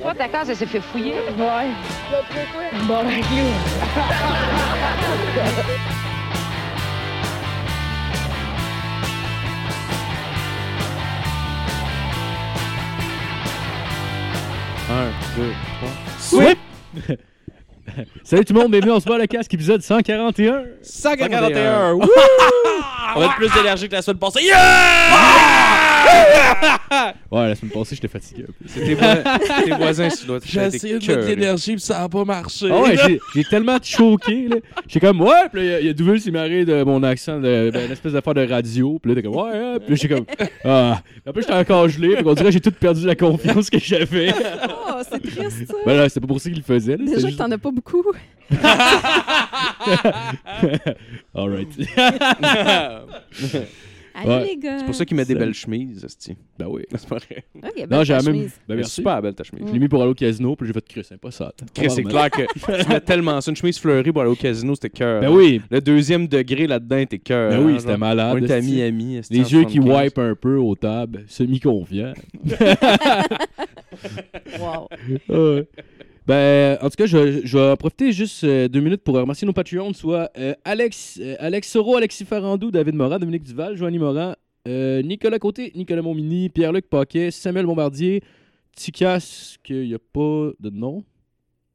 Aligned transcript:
Toi, 0.00 0.14
ta 0.14 0.28
case, 0.28 0.50
elle 0.50 0.56
s'est 0.56 0.66
fait 0.66 0.80
fouiller. 0.80 1.14
Ouais. 1.38 1.68
Bon, 2.86 3.04
ben. 3.04 3.22
Un, 14.90 15.10
deux, 15.36 15.52
trois. 15.78 15.90
Swip! 16.18 16.58
Salut 18.24 18.44
tout 18.44 18.54
le 18.54 18.60
monde, 18.60 18.70
bienvenue, 18.70 18.92
on 18.92 19.00
se 19.00 19.06
voit 19.06 19.18
le 19.18 19.26
casque, 19.26 19.52
épisode 19.54 19.82
141. 19.82 20.62
141. 20.82 21.92
Wouh! 21.94 22.02
On 23.14 23.18
va 23.20 23.26
être 23.26 23.36
plus 23.36 23.52
d'énergie 23.52 23.88
que 23.88 23.92
la 23.94 24.02
semaine 24.02 24.18
passée. 24.18 24.44
Yeah! 24.44 24.56
Ouais, 27.30 27.48
la 27.48 27.54
semaine 27.54 27.72
passée, 27.72 27.94
j'étais 27.94 28.08
fatigué. 28.08 28.44
C'est 28.66 28.80
tes, 28.84 28.94
voi- 28.94 29.22
tes 29.64 29.70
voisins, 29.70 30.08
tu 30.08 30.26
dois 30.26 30.38
J'ai 30.44 30.60
essayé 30.66 30.98
de 30.98 31.06
mettre 31.06 31.22
de 31.22 31.26
l'énergie, 31.26 31.72
puis 31.72 31.80
ça 31.80 32.02
a 32.02 32.08
pas 32.08 32.24
marché. 32.24 32.68
Ah 32.70 32.80
ouais, 32.82 32.96
j'ai- 33.34 33.44
tellement 33.44 33.78
choqué, 33.82 34.48
là. 34.48 34.56
J'ai 34.86 35.00
comme, 35.00 35.22
ouais, 35.22 35.48
puis 35.50 35.66
là, 35.66 35.80
il 35.80 35.86
y 35.86 35.88
a- 35.88 35.90
a 35.90 35.94
Douville 35.94 36.20
qui 36.20 36.30
m'a 36.30 36.46
de 36.48 36.82
mon 36.84 37.02
accent, 37.02 37.38
de, 37.40 37.70
ben, 37.72 37.86
une 37.86 37.92
espèce 37.92 38.12
d'affaire 38.12 38.34
de 38.34 38.46
radio. 38.46 38.98
Puis 39.02 39.10
là, 39.10 39.14
t'es 39.16 39.22
comme, 39.26 39.36
ouais, 39.36 39.50
hein. 39.54 39.76
Puis 39.80 39.94
là, 39.94 39.98
j'ai 40.02 40.08
comme, 40.08 40.26
ah. 40.66 41.00
Puis 41.02 41.22
après, 41.26 41.40
j'étais 41.42 41.54
encore 41.54 41.88
gelé, 41.88 42.16
puis 42.16 42.24
on 42.26 42.34
dirait 42.34 42.46
que 42.48 42.52
j'ai 42.52 42.60
tout 42.60 42.70
perdu 42.72 43.06
la 43.06 43.16
confiance 43.16 43.70
que 43.70 43.78
j'avais. 43.78 44.34
Oh, 44.68 45.00
c'est 45.10 45.22
triste, 45.22 45.68
ça. 45.68 45.74
Ben 45.86 45.96
là, 45.96 46.08
c'était 46.10 46.20
pas 46.20 46.26
pour 46.26 46.40
ça 46.40 46.50
qu'il 46.50 46.58
le 46.58 46.64
faisait, 46.64 46.96
là. 46.98 47.04
Déjà 47.04 47.20
c'était 47.20 47.32
que 47.32 47.38
t'en 47.38 47.50
as 47.50 47.58
pas 47.58 47.71
beaucoup. 47.72 48.02
Alright. 51.34 51.68
Allez, 54.14 54.28
Ouais. 54.28 54.44
les 54.44 54.56
gars. 54.58 54.78
C'est 54.78 54.84
pour 54.84 54.94
ça 54.94 55.06
qu'il 55.06 55.16
met 55.16 55.24
des 55.24 55.34
belles 55.34 55.54
chemises, 55.54 56.04
esti. 56.04 56.36
ben 56.58 56.66
oui. 56.68 56.82
C'est 56.94 57.08
pas 57.08 57.16
vrai. 57.16 57.44
Ok, 57.64 57.72
ben, 57.74 57.86
Non, 57.90 58.04
j'ai 58.04 58.12
la 58.12 58.20
même. 58.20 58.46
Ben 58.68 58.76
merci. 58.76 58.92
super 58.96 59.22
belle 59.22 59.34
ta 59.34 59.42
chemise. 59.42 59.64
Je 59.66 59.72
l'ai 59.72 59.78
mis 59.78 59.88
pour 59.88 60.02
aller 60.02 60.10
au 60.10 60.14
casino, 60.14 60.54
puis 60.54 60.66
j'ai 60.66 60.74
fait 60.74 60.86
Chris, 60.86 61.02
c'est 61.08 61.16
pas 61.18 61.30
ça. 61.30 61.50
Chris, 61.72 61.88
c'est 61.88 62.02
clair 62.02 62.30
que 62.30 62.42
tu 62.82 62.88
mets 62.90 63.00
tellement 63.00 63.40
ça. 63.40 63.50
Une 63.50 63.56
chemise 63.56 63.78
fleurie 63.78 64.12
pour 64.12 64.20
aller 64.20 64.30
au 64.30 64.34
casino, 64.34 64.74
c'était 64.74 64.90
cœur. 64.90 65.22
Ben 65.22 65.30
oui. 65.30 65.62
Le 65.70 65.80
deuxième 65.80 66.28
degré 66.28 66.66
là-dedans 66.66 66.98
était 66.98 67.18
cœur. 67.18 67.52
Ben 67.52 67.64
oui, 67.64 67.72
hein, 67.72 67.78
c'était 67.78 67.96
malade. 67.96 68.36
On 68.38 68.44
était 68.44 68.52
à. 68.52 68.60
Miami. 68.60 69.22
Les 69.30 69.38
yeux 69.50 69.64
qui 69.64 69.76
75. 69.78 70.04
wipe 70.04 70.18
un 70.18 70.34
peu 70.34 70.56
aux 70.58 70.74
tables, 70.74 71.24
semi-confiants. 71.28 72.12
Wow. 74.58 74.88
Ouais. 75.28 75.68
Ben, 76.26 76.78
en 76.80 76.88
tout 76.88 76.96
cas, 76.96 77.06
je, 77.06 77.40
je 77.44 77.58
vais 77.58 77.76
profiter 77.76 78.12
juste 78.12 78.44
euh, 78.44 78.68
deux 78.68 78.80
minutes 78.80 79.02
pour 79.02 79.16
remercier 79.16 79.44
nos 79.44 79.52
Patreons, 79.52 79.92
soit 79.92 80.30
euh, 80.38 80.54
Alex, 80.64 81.18
euh, 81.20 81.34
Alex 81.40 81.68
Soro, 81.68 81.96
Alexis 81.96 82.24
Farandou, 82.24 82.70
David 82.70 82.94
Morin, 82.94 83.18
Dominique 83.18 83.42
Duval, 83.42 83.76
Joanny 83.76 83.98
Morin, 83.98 84.36
Nicolas 84.66 85.40
Côté, 85.40 85.72
Nicolas 85.74 86.02
Montmini, 86.02 86.48
Pierre-Luc 86.48 86.88
Paquet, 86.88 87.32
Samuel 87.32 87.66
Bombardier, 87.66 88.22
Ticas, 88.76 89.56
qu'il 89.64 89.88
n'y 89.88 89.94
a 89.94 89.98
pas 89.98 90.50
de 90.60 90.70
nom. 90.70 91.02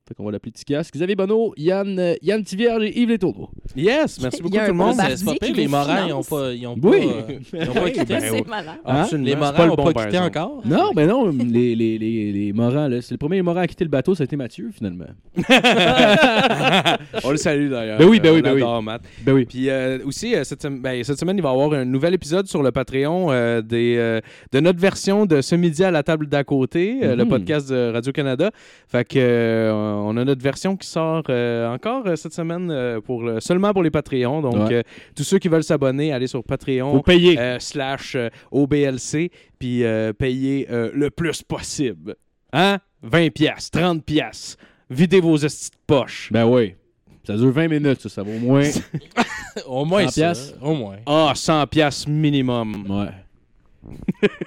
Fait 0.08 0.14
qu'on 0.14 0.24
va 0.24 0.32
l'appeler 0.32 0.52
Ticas. 0.54 0.90
Xavier 0.94 1.16
Bonneau, 1.16 1.54
Yann, 1.58 2.00
euh, 2.00 2.16
Yann 2.22 2.42
Tivierge 2.44 2.84
et 2.86 3.00
Yves 3.02 3.10
Létourneau. 3.10 3.50
Yes, 3.76 4.22
merci 4.22 4.42
beaucoup 4.42 4.56
tout 4.58 4.64
le 4.68 4.74
monde. 4.74 4.96
C'est 5.16 5.26
pas 5.26 5.34
pire, 5.40 5.56
les 5.56 5.68
Morins, 5.68 6.08
ils 6.08 6.14
ont 6.14 6.24
pas, 6.24 6.54
ils 6.54 6.66
ont 6.66 6.78
pas, 6.78 6.88
Oui. 6.88 7.00
euh, 7.04 7.40
ils 7.54 7.70
ont 7.70 7.74
pas 7.74 7.90
quitté. 7.92 8.06
Ben, 8.06 8.22
c'est 8.22 8.48
malade. 8.48 8.76
Hein? 8.86 8.96
Absolument. 9.02 9.26
Les 9.28 9.36
Morins 9.36 9.54
pas 9.54 9.66
le 9.66 9.72
ont 9.72 9.76
bon, 9.76 9.84
pas 9.84 10.06
quitté 10.06 10.18
exemple. 10.18 10.38
encore? 10.38 10.62
Non, 10.66 10.92
ben 10.96 11.08
non, 11.10 11.30
les, 11.50 11.76
les, 11.76 11.98
les, 11.98 12.32
les 12.32 12.54
Morins, 12.54 12.88
là, 12.88 13.02
c'est 13.02 13.12
le 13.14 13.18
premier 13.18 13.42
Morin 13.42 13.62
à 13.62 13.68
quitter 13.68 13.84
le 13.84 13.90
bateau, 13.90 14.16
ça 14.16 14.24
a 14.24 14.26
été 14.26 14.36
Mathieu, 14.38 14.70
finalement. 14.74 15.06
On 17.24 17.32
le 17.32 17.38
salue 17.38 17.70
d'ailleurs. 17.70 18.00
Ben 18.00 18.08
oui, 18.08 18.20
ben 18.20 18.34
oui, 18.34 18.42
ben 18.42 18.54
oui. 18.54 18.62
adore 18.62 18.84
Matt. 18.84 19.02
Ben 19.26 19.34
oui. 19.34 19.46
Puis 19.46 19.70
euh, 19.70 20.00
aussi, 20.06 20.34
cette, 20.44 20.66
ben, 20.66 21.04
cette 21.04 21.20
semaine, 21.20 21.38
il 21.38 21.44
va 21.44 21.50
y 21.50 21.52
avoir 21.52 21.74
un 21.74 21.86
nouvel 21.86 22.14
épisode 22.14 22.48
sur 22.48 22.64
le 22.64 22.72
Patreon 22.72 23.28
euh, 23.32 23.62
des, 23.62 23.96
euh, 23.98 24.22
de 24.52 24.60
notre 24.60 24.80
version 24.80 25.26
de 25.26 25.42
Ce 25.42 25.56
midi 25.56 25.84
à 25.84 25.92
la 25.92 26.04
table 26.04 26.28
d'à 26.28 26.44
côté, 26.44 27.00
euh, 27.04 27.16
le 27.16 27.24
Mhm. 27.24 27.30
podcast 27.30 27.70
de 27.70 27.92
Radio-Canada. 27.92 28.52
Fait 28.88 29.04
que 29.06 29.18
euh, 29.20 29.72
on 30.03 30.17
a 30.17 30.23
notre 30.26 30.42
version 30.42 30.76
qui 30.78 30.88
sort 30.88 31.23
euh, 31.30 31.67
encore 31.73 32.06
euh, 32.08 32.16
cette 32.16 32.34
semaine 32.34 32.70
euh, 32.72 33.02
pour 33.02 33.23
le- 33.23 33.40
seulement 33.40 33.73
pour 33.73 33.84
les 33.84 33.92
Patreons. 33.92 34.42
Donc, 34.42 34.56
Ouais. 34.70 34.73
euh, 34.76 34.81
tous 35.16 35.23
ceux 35.23 35.39
qui 35.39 35.48
veulent 35.48 35.64
s'abonner, 35.64 36.11
allez 36.14 36.27
sur 36.27 36.44
Patreon. 36.44 36.99
Payer. 37.02 37.39
euh, 37.39 37.60
slash 37.60 38.16
euh, 38.16 38.30
OBLC, 38.52 39.32
puis 39.60 39.83
euh, 39.83 40.14
payer 40.14 40.67
euh, 40.72 40.89
le 40.94 41.10
plus 41.10 41.42
possible. 41.44 42.16
Hein? 42.54 42.77
20 43.04 43.30
pièces, 43.33 43.70
30 43.72 44.04
pièces. 44.04 44.58
Videz 44.89 45.20
vos 45.20 45.38
estis 45.38 45.70
de 45.72 45.76
poche. 45.86 46.30
Ben 46.32 46.45
oui. 46.45 46.76
Ça 47.26 47.36
dure 47.36 47.52
20 47.52 47.67
minutes, 47.67 48.02
ça, 48.02 48.10
ça 48.10 48.23
vaut 48.23 48.32
au 48.32 48.39
moins. 48.39 48.64
Au 49.67 49.83
moins 49.86 50.04
100 50.04 50.10
ça. 50.11 50.22
piastres. 50.22 50.58
Au 50.61 50.73
moins. 50.73 50.95
Ah, 51.05 51.33
100 51.36 51.67
pièces 51.67 52.08
minimum. 52.08 52.86
Ouais. 52.89 53.11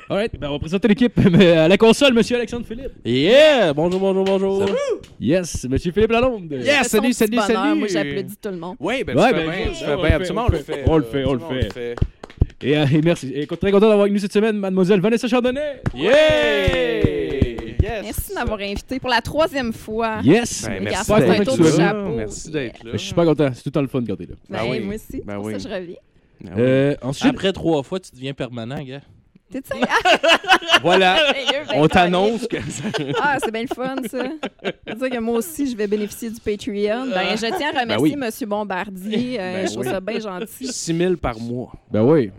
Alright, 0.09 0.39
ben 0.39 0.49
on 0.49 0.53
va 0.53 0.59
présenter 0.59 0.89
l'équipe 0.89 1.13
Mais 1.31 1.53
à 1.53 1.69
la 1.69 1.77
console, 1.79 2.13
monsieur 2.15 2.37
Alexandre 2.37 2.67
Philippe. 2.67 2.93
Yeah! 3.05 3.73
Bonjour, 3.73 4.01
bonjour, 4.01 4.25
bonjour. 4.25 4.67
Yes, 5.21 5.67
monsieur 5.69 5.93
Philippe 5.93 6.11
Lalonde. 6.11 6.51
Yes, 6.51 6.89
salut, 6.89 7.13
salut, 7.13 7.31
bonheur. 7.31 7.47
salut. 7.47 7.79
Moi, 7.79 7.89
j'applaudis 7.89 8.37
tout 8.37 8.49
le 8.51 8.57
monde. 8.57 8.77
Oui, 8.81 9.05
ben, 9.05 9.17
Ouais, 9.17 9.33
ben, 9.33 9.51
fais 9.51 9.65
bien, 9.65 9.73
je- 9.73 9.85
fais 9.85 9.97
bien. 9.97 10.17
Absolument, 10.17 10.47
on 10.49 10.53
le 10.53 10.59
fait. 10.59 10.85
On 10.87 10.97
le 10.99 11.05
euh, 11.05 11.11
fait, 11.11 11.25
on 11.25 11.33
le 11.35 11.41
fait. 11.41 11.95
Et, 12.63 12.77
euh, 12.77 12.87
et 12.93 13.01
merci. 13.03 13.33
Et 13.35 13.47
très 13.47 13.57
content 13.71 13.81
d'avoir 13.89 14.01
avec 14.01 14.13
nous 14.13 14.19
cette 14.19 14.33
semaine, 14.33 14.57
mademoiselle 14.57 15.01
Vanessa 15.01 15.27
Chardonnay. 15.29 15.81
Yeah! 15.95 17.01
Yes! 17.83 18.03
Merci 18.05 18.31
de 18.31 18.35
m'avoir 18.35 18.61
invité 18.61 19.01
pour 19.01 19.09
la 19.11 19.21
troisième 19.23 19.73
fois. 19.73 20.19
Yes. 20.23 20.67
Ben, 20.67 20.83
merci 20.83 21.11
d'être 21.13 21.79
là. 21.79 21.95
Merci 22.17 22.51
d'être 22.51 22.85
là. 22.85 22.91
Je 22.93 22.99
suis 22.99 23.09
super 23.09 23.25
content. 23.25 23.51
C'est 23.55 23.63
tout 23.63 23.69
le 23.69 23.73
temps 23.73 23.81
le 23.83 23.89
fun 23.89 24.05
quand 24.07 24.17
t'es 24.17 24.27
là. 24.27 24.35
Ben, 24.49 24.59
Ben 24.59 24.71
oui. 24.71 24.81
moi 24.81 24.95
aussi. 24.97 25.23
Ben 25.25 25.37
pour 25.37 25.45
oui. 25.47 25.53
ça, 25.61 25.69
je 25.69 25.75
reviens. 25.75 25.97
Oui. 26.43 26.51
Euh, 26.59 26.95
ensuite, 27.03 27.31
Après 27.35 27.53
trois 27.53 27.83
fois, 27.83 28.01
tu 28.01 28.11
deviens 28.13 28.33
permanent, 28.35 28.83
gars. 28.83 29.01
T'es 29.51 29.61
tu 29.63 29.71
Ah, 29.83 30.79
Voilà, 30.83 31.33
ben, 31.33 31.65
on 31.77 31.89
t'annonce 31.89 32.47
que 32.47 32.57
Ah, 33.21 33.39
c'est 33.43 33.51
bien 33.53 33.63
le 33.63 33.75
fun, 33.75 33.97
ça. 34.09 34.25
Ça 34.25 34.95
veut 34.95 35.09
dire 35.09 35.19
que 35.19 35.23
moi 35.23 35.37
aussi, 35.39 35.71
je 35.71 35.77
vais 35.77 35.87
bénéficier 35.87 36.31
du 36.31 36.41
Patreon. 36.41 37.09
Ben, 37.11 37.37
je 37.37 37.57
tiens 37.57 37.73
à 37.75 37.81
remercier 37.81 38.17
oui. 38.17 38.25
M. 38.43 38.49
Bombardier. 38.49 39.41
Euh, 39.41 39.53
Ben 39.55 39.67
je 39.67 39.73
trouve 39.73 39.87
oui. 39.87 39.91
ça 39.93 40.01
bien 40.01 40.21
gentil. 40.21 40.67
6 40.73 40.97
000 40.97 41.17
par 41.17 41.39
mois. 41.41 41.73
ben 41.91 42.03
oui. 42.03 42.31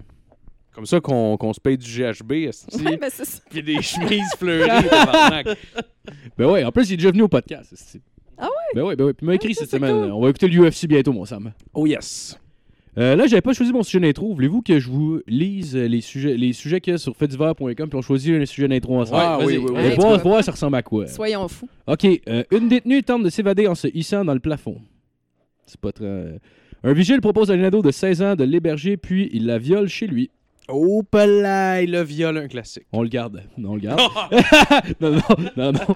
Comme 0.73 0.85
ça 0.85 1.01
qu'on 1.01 1.35
qu'on 1.35 1.51
se 1.51 1.59
paye 1.59 1.77
du 1.77 1.85
GHB. 1.85 2.31
Ouais, 2.31 2.97
ben, 2.97 3.09
c'est 3.11 3.25
ça. 3.25 3.39
Puis 3.49 3.61
des 3.61 3.81
chemises 3.81 4.31
fleuries. 4.37 4.69
Ben 6.37 6.45
oui. 6.49 6.63
En 6.63 6.71
plus, 6.71 6.89
il 6.89 6.93
est 6.93 6.97
déjà 6.97 7.11
venu 7.11 7.23
au 7.23 7.27
podcast. 7.27 7.73
Ah 8.37 8.45
ouais? 8.45 8.49
Ben 8.73 8.81
oui, 8.83 8.95
ben 8.95 9.05
oui. 9.05 9.13
Puis 9.13 9.23
il 9.25 9.27
m'a 9.27 9.35
écrit 9.35 9.53
ça, 9.53 9.61
cette 9.61 9.71
semaine. 9.71 9.91
cool. 10.03 10.11
On 10.13 10.21
va 10.21 10.29
écouter 10.29 10.47
l'UFC 10.47 10.87
bientôt, 10.87 11.11
mon 11.13 11.25
Sam. 11.25 11.51
Oh 11.73 11.85
yes. 11.85 12.39
Euh, 12.97 13.15
là, 13.15 13.25
j'avais 13.25 13.41
pas 13.41 13.53
choisi 13.53 13.71
mon 13.71 13.83
sujet 13.83 13.99
d'intro. 14.01 14.33
Voulez-vous 14.33 14.61
que 14.61 14.77
je 14.79 14.89
vous 14.89 15.21
lise 15.25 15.75
les 15.77 16.01
sujets, 16.01 16.35
les 16.35 16.51
sujets 16.51 16.81
qu'il 16.81 16.91
y 16.91 16.95
a 16.95 16.97
sur 16.97 17.15
faitdivers.com 17.15 17.73
puis 17.73 17.87
on 17.93 18.01
choisit 18.01 18.33
un 18.35 18.45
sujet 18.45 18.67
d'intro 18.67 18.99
ensemble? 18.99 19.21
Ah 19.23 19.37
vas-y. 19.37 19.47
oui, 19.47 19.57
oui, 19.59 19.65
oui. 19.71 19.77
Allez 19.77 19.89
Ouais, 19.91 19.95
voir, 19.95 20.19
voir 20.19 20.43
ça 20.43 20.51
ressemble 20.51 20.75
à 20.75 20.83
quoi. 20.83 21.07
Soyons 21.07 21.47
fous. 21.47 21.69
OK. 21.87 22.05
euh, 22.27 22.43
une 22.51 22.67
détenue 22.67 23.01
tente 23.03 23.23
de 23.23 23.29
s'évader 23.29 23.67
en 23.67 23.75
se 23.75 23.87
hissant 23.93 24.25
dans 24.25 24.33
le 24.33 24.39
plafond. 24.41 24.81
C'est 25.65 25.79
pas 25.79 25.93
très... 25.93 26.03
euh, 26.05 26.37
Un 26.83 26.91
vigile 26.93 27.21
propose 27.21 27.49
à 27.49 27.53
une 27.55 27.63
ado 27.63 27.81
de 27.81 27.91
16 27.91 28.21
ans 28.23 28.35
de 28.35 28.43
l'héberger, 28.43 28.97
puis 28.97 29.29
il 29.31 29.45
la 29.45 29.57
viole 29.57 29.87
chez 29.87 30.07
lui. 30.07 30.29
Oh, 30.67 31.01
palais, 31.03 31.85
le 31.85 32.01
viol, 32.01 32.37
un 32.37 32.47
classique. 32.49 32.83
On 32.91 33.03
le 33.03 33.09
garde. 33.09 33.41
Non, 33.57 33.71
on 33.71 33.75
le 33.75 33.81
garde. 33.81 34.01
non, 34.99 35.11
non, 35.11 35.21
non, 35.55 35.71
non. 35.71 35.95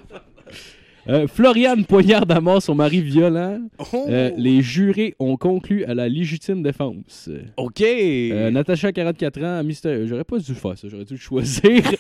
Euh, 1.08 1.28
Floriane 1.28 1.86
poignarde 1.86 2.32
à 2.32 2.42
mort 2.42 2.62
son 2.62 2.74
mari 2.74 3.00
violent. 3.02 3.62
Oh. 3.94 4.06
Euh, 4.10 4.32
les 4.38 4.62
jurés 4.62 5.16
ont 5.20 5.38
conclu 5.38 5.86
à 5.86 5.94
la 5.94 6.10
légitime 6.10 6.64
défense. 6.64 7.30
OK. 7.58 7.82
Euh, 7.82 8.50
Natacha, 8.50 8.92
44 8.92 9.44
ans, 9.44 9.64
mystère. 9.64 10.08
J'aurais 10.08 10.24
pas 10.24 10.40
dû 10.40 10.56
faire 10.56 10.78
ça, 10.78 10.88
j'aurais 10.90 11.06
dû 11.06 11.18
choisir. 11.18 11.62
Ben, 11.64 11.96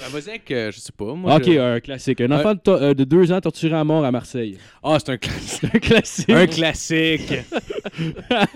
Vas-y 0.12 0.28
avec, 0.30 0.44
je 0.48 0.78
sais 0.78 0.92
pas. 0.96 1.14
Moi, 1.14 1.34
ok, 1.34 1.44
je- 1.44 1.58
un 1.58 1.80
classique. 1.80 2.20
Un 2.20 2.30
enfant 2.32 2.54
de, 2.54 3.04
deux 3.04 3.32
ans 3.32 3.40
torturé 3.40 3.74
à 3.76 3.84
mort 3.84 4.04
à 4.04 4.12
Marseille. 4.12 4.58
Ah, 4.82 4.98
c'est 4.98 5.12
un 5.12 5.16
classique. 5.16 5.64
Un 5.74 5.78
classique. 5.78 6.30
un 6.30 6.46
classique. 6.46 7.34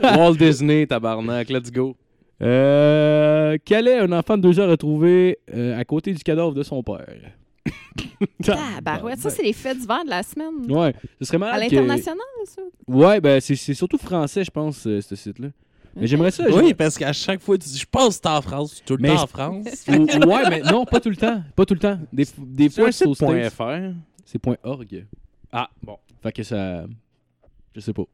Walt 0.02 0.34
Disney, 0.36 0.86
tabarnak. 0.86 1.48
Let's 1.48 1.70
go. 1.70 1.96
Euh, 2.42 3.56
Calais, 3.64 3.98
un 3.98 4.12
enfant 4.12 4.36
de 4.36 4.42
deux 4.42 4.60
ans 4.60 4.68
retrouvé 4.68 5.38
à 5.52 5.84
côté 5.84 6.12
du 6.12 6.22
cadavre 6.22 6.52
de 6.52 6.62
son 6.62 6.82
père? 6.82 7.06
Ah, 8.48 8.80
barouette. 8.82 9.18
Ça, 9.18 9.30
c'est 9.30 9.42
les 9.42 9.52
faits 9.52 9.78
divers 9.78 10.04
de 10.04 10.10
la 10.10 10.22
semaine. 10.22 10.70
Ouais, 10.70 10.94
ce 11.20 11.24
serait 11.26 11.38
malade 11.38 11.62
À 11.62 11.66
que- 11.68 11.74
l'international, 11.74 12.18
ça? 12.46 12.62
Ouais, 12.88 13.20
ben 13.20 13.40
c'est 13.40 13.56
c'est 13.56 13.74
surtout 13.74 13.98
français, 13.98 14.44
je 14.44 14.50
pense, 14.50 14.86
euh, 14.86 15.00
ce 15.00 15.14
site-là. 15.16 15.48
Mais 15.96 16.06
j'aimerais 16.06 16.30
ça. 16.30 16.44
Oui, 16.50 16.74
parce 16.74 16.98
qu'à 16.98 17.12
chaque 17.12 17.40
fois, 17.40 17.56
tu 17.56 17.68
dis, 17.68 17.78
je 17.78 17.86
pense 17.90 18.16
que 18.18 18.22
c'est 18.24 18.28
en 18.28 18.42
France. 18.42 18.82
Tout 18.84 18.96
le 18.96 19.02
Mais 19.02 19.14
temps 19.14 19.22
en 19.22 19.26
France. 19.26 19.66
Ou- 19.88 19.92
ouais, 20.28 20.50
mais 20.50 20.62
non, 20.62 20.84
pas 20.84 21.00
tout 21.00 21.10
le 21.10 21.16
temps. 21.16 21.42
Pas 21.54 21.64
tout 21.64 21.74
le 21.74 21.80
temps. 21.80 21.98
Des, 22.12 22.24
des 22.38 22.68
fois, 22.68 22.90
c'est 22.90 23.04
point. 23.16 23.48
.fr. 23.50 23.62
C'est 24.24 24.38
point 24.38 24.56
.org. 24.64 25.06
Ah, 25.52 25.70
bon. 25.82 25.96
Fait 26.22 26.32
que 26.32 26.42
ça... 26.42 26.84
Je 27.74 27.80
sais 27.80 27.92
pas. 27.92 28.04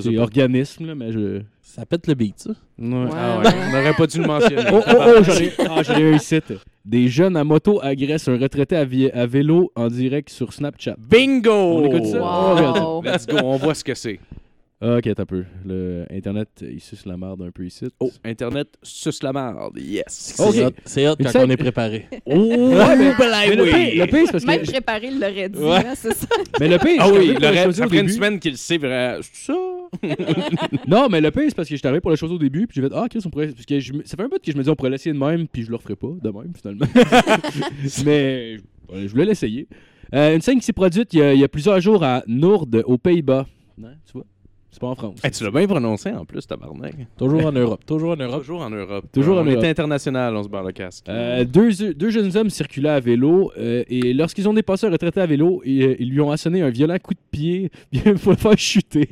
C'est 0.00 0.18
organisme, 0.18 0.86
là, 0.86 0.94
mais 0.96 1.12
je... 1.12 1.42
Ça 1.66 1.86
pète 1.86 2.06
le 2.06 2.14
beat, 2.14 2.38
ça. 2.38 2.50
Ouais. 2.78 3.08
Ah 3.16 3.38
ouais, 3.38 3.46
on 3.68 3.72
n'aurait 3.72 3.94
pas 3.94 4.06
dû 4.06 4.20
le 4.20 4.26
mentionner. 4.26 4.64
Oh, 4.70 4.82
oh, 4.86 4.92
oh, 4.96 5.22
j'en 5.22 5.32
ai, 5.32 5.52
ah, 5.70 5.82
j'en 5.82 5.96
ai 5.96 6.14
un 6.14 6.18
site. 6.18 6.52
Des 6.84 7.08
jeunes 7.08 7.38
à 7.38 7.42
moto 7.42 7.80
agressent 7.82 8.28
un 8.28 8.38
retraité 8.38 8.76
à, 8.76 9.26
vélo 9.26 9.72
en 9.74 9.88
direct 9.88 10.28
sur 10.28 10.52
Snapchat. 10.52 10.94
Bingo! 10.98 11.50
On 11.50 11.86
écoute 11.86 12.06
ça? 12.06 12.20
Wow. 12.20 12.74
Oh. 12.76 13.02
Let's 13.02 13.26
go, 13.26 13.38
on 13.42 13.56
voit 13.56 13.74
ce 13.74 13.82
que 13.82 13.94
c'est. 13.94 14.20
Ah, 14.80 14.96
ok, 14.98 15.14
t'as 15.14 15.22
un 15.22 15.26
peu. 15.26 15.44
Le 15.64 16.04
Internet, 16.10 16.48
il 16.60 16.80
suce 16.80 17.06
la 17.06 17.16
merde 17.16 17.40
un 17.42 17.50
peu 17.50 17.64
ici. 17.64 17.86
Oh, 18.00 18.10
Internet 18.24 18.68
suce 18.82 19.22
la 19.22 19.32
merde. 19.32 19.78
Yes. 19.78 20.04
C'est 20.08 20.42
hot, 20.66 20.70
c'est 20.84 21.08
hot 21.08 21.14
Mais 21.18 21.24
quand 21.26 21.30
ça- 21.30 21.44
on 21.44 21.48
est 21.48 21.56
préparé. 21.56 22.06
Oh, 22.26 22.34
ouais, 22.36 22.96
mais, 22.96 23.12
mais 23.18 23.56
le 23.56 23.62
oui. 23.62 23.70
pire, 23.70 24.04
le 24.04 24.10
pire, 24.10 24.22
c'est 24.26 24.32
parce 24.32 24.44
Même 24.44 24.60
que. 24.62 24.70
préparé, 24.72 25.06
il 25.06 25.20
l'aurait 25.20 25.48
dit. 25.48 25.58
Ouais. 25.58 25.76
hein, 25.86 25.92
c'est 25.94 26.12
ça. 26.14 26.26
Mais 26.60 26.68
le 26.68 26.78
pire, 26.78 26.96
Ah 26.98 27.06
je 27.08 27.12
oui, 27.18 27.26
le 27.28 27.68
au 27.68 27.72
fait 27.72 27.82
une 27.82 27.88
début. 27.88 28.12
semaine 28.12 28.38
qu'il 28.38 28.50
le 28.52 28.56
sait, 28.56 28.76
vrai. 28.78 29.18
C'est 29.22 29.52
ça? 29.52 29.58
Non, 30.88 31.08
mais 31.08 31.20
le 31.20 31.30
pire, 31.30 31.44
c'est 31.48 31.54
parce 31.54 31.68
que 31.68 31.76
j'étais 31.76 31.86
arrivé 31.86 32.00
pour 32.00 32.10
la 32.10 32.16
chose 32.16 32.32
au 32.32 32.38
début, 32.38 32.66
puis 32.66 32.80
j'ai 32.80 32.88
fait 32.88 32.94
Ah, 32.94 33.06
Chris, 33.08 33.20
on 33.24 33.30
pourrait. 33.30 33.48
Parce 33.52 33.64
que 33.64 33.78
je 33.80 33.92
ça 34.04 34.16
fait 34.16 34.22
un 34.24 34.28
peu 34.28 34.38
que 34.38 34.50
je 34.52 34.56
me 34.56 34.62
dis 34.62 34.68
on 34.68 34.74
pourrait 34.74 34.90
l'essayer 34.90 35.12
de 35.14 35.18
même, 35.18 35.46
puis 35.46 35.62
je 35.62 35.70
le 35.70 35.76
referai 35.76 35.94
pas 35.96 36.08
de 36.20 36.30
même, 36.30 36.52
finalement. 36.60 36.86
mais 38.04 38.56
ouais, 38.92 39.02
je 39.06 39.08
voulais 39.08 39.24
l'essayer. 39.24 39.68
Euh, 40.14 40.34
une 40.34 40.40
scène 40.40 40.58
qui 40.58 40.64
s'est 40.66 40.72
produite 40.72 41.12
il 41.14 41.18
y, 41.18 41.22
a, 41.22 41.32
il 41.34 41.40
y 41.40 41.44
a 41.44 41.48
plusieurs 41.48 41.80
jours 41.80 42.02
à 42.04 42.22
Noord, 42.26 42.66
aux 42.84 42.98
Pays-Bas. 42.98 43.46
Non, 43.78 43.88
tu 44.06 44.12
vois 44.14 44.24
C'est 44.74 44.80
pas 44.80 44.88
en 44.88 44.96
France. 44.96 45.20
Hey, 45.22 45.30
tu 45.30 45.44
l'as 45.44 45.52
bien 45.52 45.68
prononcé 45.68 46.10
en 46.10 46.24
plus, 46.24 46.44
tabarnak. 46.48 46.94
Toujours 47.16 47.46
en 47.46 47.52
Europe. 47.52 47.84
Toujours 47.86 48.10
en 48.10 48.16
Europe. 48.16 48.40
Toujours 48.40 48.60
en 48.62 48.70
Europe. 48.70 49.04
Toujours 49.12 49.38
en 49.38 49.42
on 49.42 49.46
Europe. 49.46 49.62
est 49.62 49.68
international, 49.68 50.34
on 50.34 50.42
se 50.42 50.48
barre 50.48 50.64
le 50.64 50.72
casque. 50.72 51.08
Euh, 51.08 51.44
deux, 51.44 51.94
deux 51.94 52.10
jeunes 52.10 52.36
hommes 52.36 52.50
circulaient 52.50 52.88
à 52.88 52.98
vélo 52.98 53.52
euh, 53.56 53.84
et 53.88 54.12
lorsqu'ils 54.12 54.48
ont 54.48 54.52
dépassé 54.52 54.88
un 54.88 54.90
retraité 54.90 55.20
à 55.20 55.26
vélo, 55.26 55.62
ils, 55.64 55.82
euh, 55.84 55.94
ils 56.00 56.10
lui 56.10 56.20
ont 56.20 56.32
asséné 56.32 56.60
un 56.62 56.70
violent 56.70 56.96
coup 57.00 57.14
de 57.14 57.20
pied 57.30 57.70
pour 58.22 58.32
le 58.32 58.36
faire 58.36 58.58
chuter. 58.58 59.08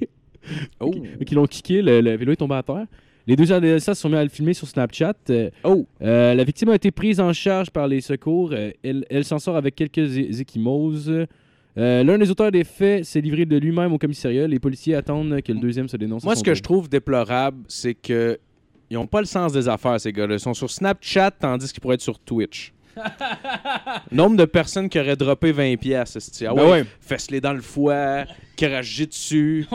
oh. 0.80 0.92
L'ont 1.30 1.46
kické, 1.46 1.80
le, 1.80 2.00
le 2.00 2.16
vélo 2.16 2.32
est 2.32 2.36
tombé 2.36 2.56
à 2.56 2.64
terre. 2.64 2.86
Les 3.28 3.36
deux 3.36 3.52
adolescents 3.52 3.94
se 3.94 4.00
sont 4.00 4.08
mis 4.08 4.16
à 4.16 4.24
le 4.24 4.30
filmer 4.30 4.52
sur 4.54 4.66
Snapchat. 4.66 5.14
Euh, 5.30 5.48
Oh. 5.62 5.86
la 6.00 6.42
victime 6.42 6.70
a 6.70 6.74
été 6.74 6.90
prise 6.90 7.20
en 7.20 7.32
charge 7.32 7.70
par 7.70 7.86
les 7.86 8.00
secours. 8.00 8.52
Elle 8.52 9.04
elle 9.08 9.24
s'en 9.24 9.38
sort 9.38 9.54
avec 9.56 9.76
quelques 9.76 10.16
échymoses. 10.18 11.12
Euh, 11.78 12.04
L'un 12.04 12.18
des 12.18 12.30
auteurs 12.30 12.50
des 12.50 12.64
faits 12.64 13.04
s'est 13.04 13.20
livré 13.20 13.46
de 13.46 13.56
lui-même 13.56 13.92
au 13.92 13.98
commissariat. 13.98 14.46
Les 14.46 14.58
policiers 14.58 14.94
attendent 14.94 15.40
que 15.40 15.52
le 15.52 15.58
deuxième 15.60 15.88
se 15.88 15.96
dénonce. 15.96 16.22
Moi, 16.24 16.36
ce 16.36 16.42
que 16.42 16.50
tour. 16.50 16.54
je 16.56 16.62
trouve 16.62 16.88
déplorable, 16.88 17.64
c'est 17.68 17.94
que 17.94 18.38
ils 18.90 18.98
ont 18.98 19.06
pas 19.06 19.20
le 19.20 19.26
sens 19.26 19.54
des 19.54 19.68
affaires, 19.68 19.98
ces 19.98 20.12
gars-là. 20.12 20.34
Ils 20.34 20.40
sont 20.40 20.52
sur 20.52 20.70
Snapchat 20.70 21.30
tandis 21.30 21.72
qu'ils 21.72 21.80
pourraient 21.80 21.94
être 21.94 22.02
sur 22.02 22.18
Twitch. 22.18 22.74
Nombre 24.12 24.36
de 24.36 24.44
personnes 24.44 24.90
qui 24.90 25.00
auraient 25.00 25.16
droppé 25.16 25.50
20 25.50 25.76
pièces, 25.76 26.42
ah 26.46 26.52
Ben 26.54 26.62
ouais, 26.62 26.70
ouais. 26.70 26.84
fesse-les 27.00 27.40
dans 27.40 27.54
le 27.54 27.62
foie, 27.62 28.24
cracher 28.54 29.06
dessus. 29.06 29.66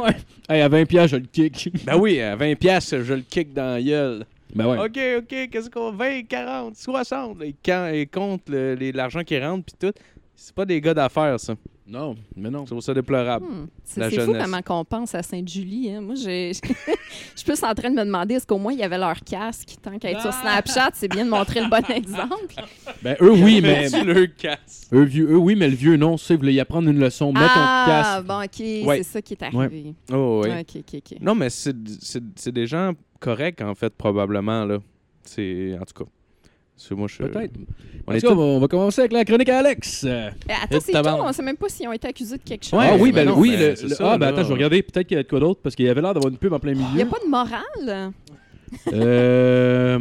Hey, 0.47 0.61
à 0.61 0.69
20 0.69 0.85
pièces, 0.85 1.09
je 1.09 1.15
le 1.17 1.25
kick. 1.25 1.69
Ben 1.85 1.97
oui, 1.97 2.21
à 2.21 2.35
20 2.35 2.53
pièces, 2.55 2.95
je 2.95 3.13
le 3.15 3.21
kick 3.21 3.53
dans 3.53 3.73
la 3.73 3.81
gueule. 3.81 4.25
ben 4.53 4.67
ouais. 4.67 4.77
OK, 4.77 4.99
OK, 5.17 5.49
qu'est-ce 5.49 5.69
qu'on 5.71 5.91
20, 5.93 6.27
40, 6.27 6.75
60, 6.75 7.39
là, 7.39 7.95
ils, 7.95 8.07
comptent 8.07 8.49
l'argent 8.49 9.23
qui 9.23 9.39
rentre 9.39 9.65
puis 9.65 9.89
tout. 9.89 9.99
C'est 10.35 10.53
pas 10.53 10.65
des 10.65 10.79
gars 10.79 10.93
d'affaires 10.93 11.39
ça. 11.39 11.55
Non, 11.89 12.15
mais 12.35 12.49
non. 12.49 12.61
Je 12.65 12.71
trouve 12.71 12.81
ça 12.81 12.93
déplorable. 12.93 13.45
Hmm. 13.45 13.67
C'est 13.83 14.09
c'est 14.09 14.19
fou 14.21 14.33
comment 14.33 14.61
qu'on 14.61 14.83
pense 14.83 15.15
à 15.15 15.23
Sainte-Julie. 15.23 15.91
hein. 15.91 16.01
Moi, 16.01 16.15
j'ai- 16.15 16.51
je 16.53 16.59
suis 17.35 17.45
plus 17.45 17.63
en 17.63 17.73
train 17.73 17.89
de 17.89 17.95
me 17.95 18.03
demander 18.03 18.35
est-ce 18.35 18.45
qu'au 18.45 18.57
moins 18.57 18.73
il 18.73 18.79
y 18.79 18.83
avait 18.83 18.97
leur 18.97 19.19
casque. 19.21 19.75
Tant 19.81 19.97
qu'à 19.97 20.11
être 20.11 20.21
sur 20.21 20.33
Snapchat, 20.33 20.89
c'est 20.95 21.07
bien 21.07 21.23
de 21.23 21.29
montrer 21.29 21.61
le 21.61 21.69
bon 21.69 21.83
exemple. 21.95 22.55
Ben 23.01 23.15
eux, 23.21 23.31
oui, 23.31 23.61
mais. 23.61 23.87
le 23.89 24.25
casses. 24.27 24.89
Eux, 24.91 25.03
vieux, 25.03 25.31
eux, 25.31 25.37
oui, 25.37 25.55
mais 25.55 25.69
le 25.69 25.75
vieux, 25.75 25.95
non. 25.95 26.17
Tu 26.17 26.25
sais, 26.25 26.35
voulait 26.35 26.53
y 26.53 26.59
apprendre 26.59 26.89
une 26.89 26.99
leçon. 26.99 27.31
Mets 27.31 27.39
ah, 27.41 27.85
ton 27.85 27.91
casque. 27.91 28.27
bon, 28.27 28.43
OK, 28.83 28.87
Ouais. 28.87 28.97
c'est 28.97 29.03
ça 29.03 29.21
qui 29.21 29.33
est 29.35 29.43
arrivé. 29.43 29.93
Oh 30.11 30.41
oui. 30.43 30.49
OK, 30.59 30.75
OK, 30.79 30.95
OK. 31.11 31.17
Non, 31.21 31.35
mais 31.35 31.49
c'est 31.49 31.75
c'est- 32.01 32.23
c'est 32.35 32.51
des 32.51 32.67
gens 32.67 32.91
corrects, 33.19 33.61
en 33.61 33.75
fait, 33.75 33.93
probablement, 33.95 34.65
là. 34.65 34.79
C'est... 35.23 35.77
En 35.79 35.85
tout 35.85 36.03
cas. 36.03 36.09
C'est 36.79 36.93
moi, 36.95 37.07
je... 37.09 37.17
Peut-être. 37.23 37.53
On 38.05 38.11
En 38.11 38.15
est 38.15 38.21
tout 38.21 38.27
cas, 38.27 38.33
tous- 38.33 38.39
on 38.39 38.59
va, 38.59 38.67
commencer 38.67 39.01
avec 39.01 39.11
la 39.11 39.25
chronique 39.25 39.49
à 39.49 39.57
Alex. 39.59 40.03
Euh, 40.07 40.29
attends, 40.47 40.79
c'est 40.79 40.91
tout. 40.93 40.99
On 41.09 41.33
sait 41.33 41.41
même 41.41 41.57
pas 41.57 41.67
s'ils 41.69 41.87
ont 41.87 41.91
été 41.91 42.07
accusés 42.07 42.37
de 42.37 42.43
quelque 42.43 42.65
chose. 42.65 42.79
ah 42.81 42.95
oui, 42.99 43.11
ben, 43.11 43.27
non, 43.27 43.37
oui, 43.37 43.51
ben, 43.57 43.69
le, 43.71 43.75
c'est 43.75 43.83
le- 43.87 43.95
ça, 43.95 44.13
ah, 44.13 44.17
ben 44.17 44.27
attends, 44.27 44.43
je 44.43 44.47
vais 44.49 44.53
regarder 44.53 44.81
peut-être 44.83 45.07
qu'il 45.07 45.17
y 45.17 45.19
a 45.19 45.23
de 45.23 45.27
quoi 45.27 45.39
d'autre 45.39 45.59
parce 45.61 45.75
qu'il 45.75 45.85
y 45.85 45.89
avait 45.89 46.01
l'air 46.01 46.13
d'avoir 46.13 46.31
une 46.31 46.37
pub 46.37 46.53
en 46.53 46.59
plein 46.59 46.71
Il 46.73 46.77
n'y 46.77 46.83
milieu. 46.85 47.01
a 47.01 47.05
pas 47.07 47.17
de 47.25 47.29
morale? 47.29 48.11
Euh, 48.93 49.97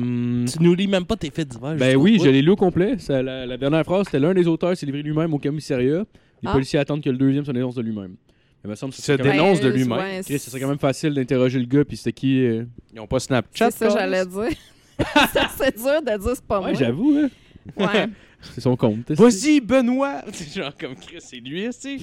Tu 0.46 0.62
nous 0.62 0.74
lis 0.74 0.86
même 0.86 1.04
pas 1.04 1.16
tes 1.16 1.30
faits 1.30 1.48
divers. 1.48 1.76
ben 1.76 1.96
oui, 1.96 2.18
je 2.22 2.28
l'ai 2.28 2.42
lu 2.42 2.50
au 2.50 2.56
complet. 2.56 2.96
Ça, 2.98 3.22
la, 3.22 3.46
la 3.46 3.56
dernière 3.56 3.84
phrase, 3.84 4.06
c'était 4.06 4.18
l'un 4.20 4.34
des 4.34 4.46
auteurs 4.46 4.76
s'est 4.76 4.86
livré 4.86 5.02
lui-même 5.02 5.32
au 5.34 5.38
commissariat. 5.38 6.04
Les 6.42 6.48
Ah. 6.48 6.52
policiers 6.52 6.78
attendent 6.78 7.02
que 7.02 7.10
le 7.10 7.16
deuxième 7.16 7.44
se 7.44 7.50
dénonce 7.52 7.74
de 7.74 7.82
lui-même. 7.82 8.16
Il 8.64 8.70
me 8.70 8.74
semble 8.74 8.92
que 8.92 9.00
Se 9.00 9.12
dénonce 9.12 9.60
de 9.60 9.68
lui-même. 9.68 9.98
ouais, 9.98 10.22
ce 10.22 10.38
serait 10.38 10.60
quand 10.60 10.68
même 10.68 10.78
facile 10.78 11.14
d'interroger 11.14 11.58
le 11.58 11.66
gars 11.66 11.84
puis 11.84 11.96
c'était 11.96 12.12
qui. 12.12 12.44
euh, 12.44 12.64
Ils 12.92 13.00
ont 13.00 13.06
pas 13.06 13.20
Snapchat, 13.20 13.70
C'est 13.70 13.78
ça, 13.78 13.86
quoi? 13.88 13.98
j'allais 13.98 14.26
dire. 14.26 14.56
c'est 15.58 15.76
dur 15.76 16.02
de 16.02 16.18
dire 16.18 16.30
c'est 16.34 16.44
pas 16.44 16.58
Ouais, 16.60 16.66
moi. 16.72 16.74
j'avoue, 16.74 17.18
hein. 17.18 17.28
Ouais. 17.76 18.06
C'est 18.54 18.60
son 18.60 18.76
compte. 18.76 19.10
Vas-y, 19.10 19.60
Benoît! 19.60 20.22
C'est 20.32 20.60
genre 20.60 20.70
comme 20.78 20.94
Chris, 20.94 21.16
c'est 21.18 21.38
lui, 21.38 21.68
tu 21.70 21.98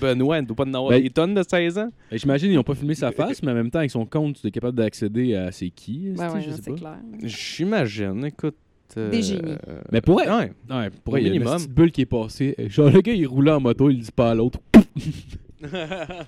Benoît, 0.00 0.38
il 0.38 0.42
ne 0.42 0.46
doit 0.46 0.56
pas 0.56 0.64
en 0.64 0.74
avoir 0.74 0.90
Ben- 0.90 1.02
des 1.02 1.08
tonnes 1.08 1.34
de 1.34 1.42
16 1.48 1.78
ans. 1.78 1.88
Ben, 2.10 2.18
J'imagine 2.18 2.48
qu'ils 2.48 2.56
n'ont 2.56 2.62
pas 2.64 2.74
filmé 2.74 2.94
sa 2.94 3.10
face, 3.12 3.42
mais 3.42 3.52
en 3.52 3.54
même 3.54 3.70
temps, 3.70 3.78
avec 3.78 3.90
son 3.92 4.04
compte, 4.04 4.40
tu 4.40 4.46
es 4.46 4.50
capable 4.50 4.76
d'accéder 4.76 5.34
à 5.34 5.50
c'est 5.52 5.70
qui. 5.70 6.10
Ben 6.16 6.30
ouais, 6.34 6.42
je 6.42 6.50
sais 6.50 6.60
c'est 6.62 6.70
pas. 6.72 6.76
clair. 6.76 6.96
J'imagine, 7.22 8.24
écoute. 8.26 8.56
euh, 8.98 9.08
Des 9.10 9.22
génies. 9.22 9.52
euh, 9.68 9.80
Mais 9.92 10.00
pour 10.02 10.20
elle, 10.20 10.28
Ouais. 10.30 10.52
Ouais, 10.68 10.90
pour 11.04 11.16
il 11.16 11.22
y 11.22 11.24
a 11.24 11.28
une 11.28 11.34
minimum. 11.38 11.56
petite 11.56 11.72
bulle 11.72 11.92
qui 11.92 12.00
est 12.02 12.06
passée. 12.06 12.54
Genre, 12.68 12.90
le 12.90 13.00
gars, 13.00 13.12
il 13.14 13.26
roulait 13.26 13.52
en 13.52 13.60
moto, 13.60 13.88
il 13.88 14.00
dit 14.00 14.12
pas 14.12 14.32
à 14.32 14.34
l'autre. 14.34 14.58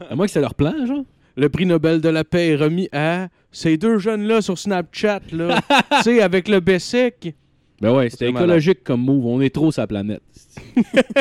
à 0.08 0.14
moins 0.14 0.26
que 0.26 0.32
c'est 0.32 0.40
leur 0.40 0.54
plan, 0.54 0.86
genre. 0.86 1.04
Le 1.36 1.48
prix 1.48 1.66
Nobel 1.66 2.00
de 2.00 2.08
la 2.08 2.24
paix 2.24 2.48
est 2.48 2.56
remis 2.56 2.88
à 2.92 3.28
ces 3.52 3.76
deux 3.76 3.98
jeunes-là 3.98 4.40
sur 4.40 4.58
Snapchat, 4.58 5.20
là. 5.32 5.60
tu 5.96 6.02
sais, 6.02 6.22
avec 6.22 6.48
le 6.48 6.60
Bessic. 6.60 7.34
Ben 7.80 7.94
ouais, 7.94 8.08
c'était 8.08 8.32
malade. 8.32 8.48
écologique 8.48 8.82
comme 8.82 9.02
move. 9.02 9.26
On 9.26 9.40
est 9.42 9.54
trop 9.54 9.70
sur 9.70 9.82
la 9.82 9.86
planète. 9.86 10.22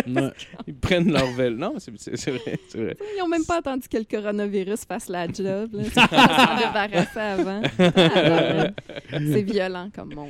Ouais. 0.08 0.32
Ils 0.68 0.76
prennent 0.76 1.12
leur 1.12 1.28
vélo. 1.32 1.56
Non, 1.56 1.76
c'est 1.78 1.92
vrai, 1.92 2.60
c'est 2.68 2.78
vrai. 2.78 2.98
Ils 3.16 3.20
n'ont 3.20 3.28
même 3.28 3.46
pas 3.46 3.58
attendu 3.58 3.88
que 3.88 3.98
le 3.98 4.04
coronavirus 4.04 4.86
fasse 4.86 5.10
la 5.10 5.28
job. 5.28 5.74
Là. 5.74 5.84
Ils 7.16 7.20
avant. 7.20 7.62
Ah, 7.80 8.70
c'est 9.12 9.44
violent 9.44 9.90
comme 9.94 10.14
monde. 10.14 10.30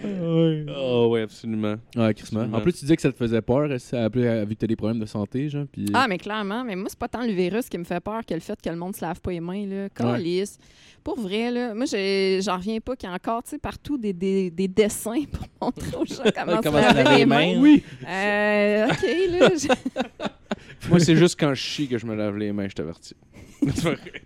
Oh, 0.76 1.10
oui, 1.12 1.22
absolument. 1.22 1.76
Ouais, 1.96 2.14
Chris, 2.14 2.36
En 2.36 2.62
plus, 2.62 2.74
tu 2.74 2.80
disais 2.82 2.96
que 2.96 3.02
ça 3.02 3.12
te 3.12 3.18
faisait 3.18 3.42
peur, 3.42 3.70
ça, 3.80 4.10
vu 4.10 4.22
que 4.22 4.54
t'as 4.54 4.68
des 4.68 4.76
problèmes 4.76 5.00
de 5.00 5.06
santé, 5.06 5.50
genre. 5.50 5.66
Puis... 5.72 5.88
Ah, 5.94 6.08
mais 6.08 6.18
clairement, 6.18 6.64
mais 6.64 6.76
moi, 6.76 6.88
c'est 6.90 7.00
pas 7.00 7.08
tant 7.08 7.24
le 7.24 7.32
virus 7.34 7.70
qui 7.70 7.78
me 7.78 7.84
fait 7.84 8.00
peur 8.00 8.26
que 8.26 8.34
le 8.34 8.40
fait 8.40 8.60
que 8.62 8.70
le 8.70 8.76
monde 8.76 8.96
se 8.96 9.04
lave 9.04 9.20
pas 9.22 9.32
les 9.32 9.40
mains. 9.40 9.66
Là. 9.66 9.90
Calisse. 9.90 10.58
Pour 11.04 11.20
vrai, 11.20 11.52
là, 11.52 11.76
moi, 11.76 11.86
j'en 11.86 12.58
reviens 12.58 12.80
pas 12.80 12.96
qu'il 12.96 13.08
y 13.08 13.12
a 13.12 13.16
encore 13.16 13.44
tu 13.44 13.52
sais, 13.52 13.58
partout 13.60 13.96
des, 13.96 14.12
des, 14.12 14.50
des 14.50 14.68
dessins 14.68 15.24
pour 15.32 15.46
montrer 15.62 15.98
aux 15.98 16.06
gens 16.06 16.24
comment, 16.36 16.60
Comment 16.64 16.82
se 16.82 16.96
laver 16.96 17.18
les 17.18 17.26
mains. 17.28 17.54
oui! 17.60 17.84
Euh, 18.08 18.88
OK, 18.96 19.08
là. 19.30 19.50
Moi, 20.90 21.00
c'est 21.00 21.16
juste 21.16 21.40
quand 21.40 21.54
je 21.54 21.62
chie 21.62 21.88
que 21.88 21.98
je 21.98 22.06
me 22.06 22.16
lave 22.16 22.38
les 22.38 22.52
mains, 22.52 22.68
je 22.68 22.76
t'avertis. 22.76 23.16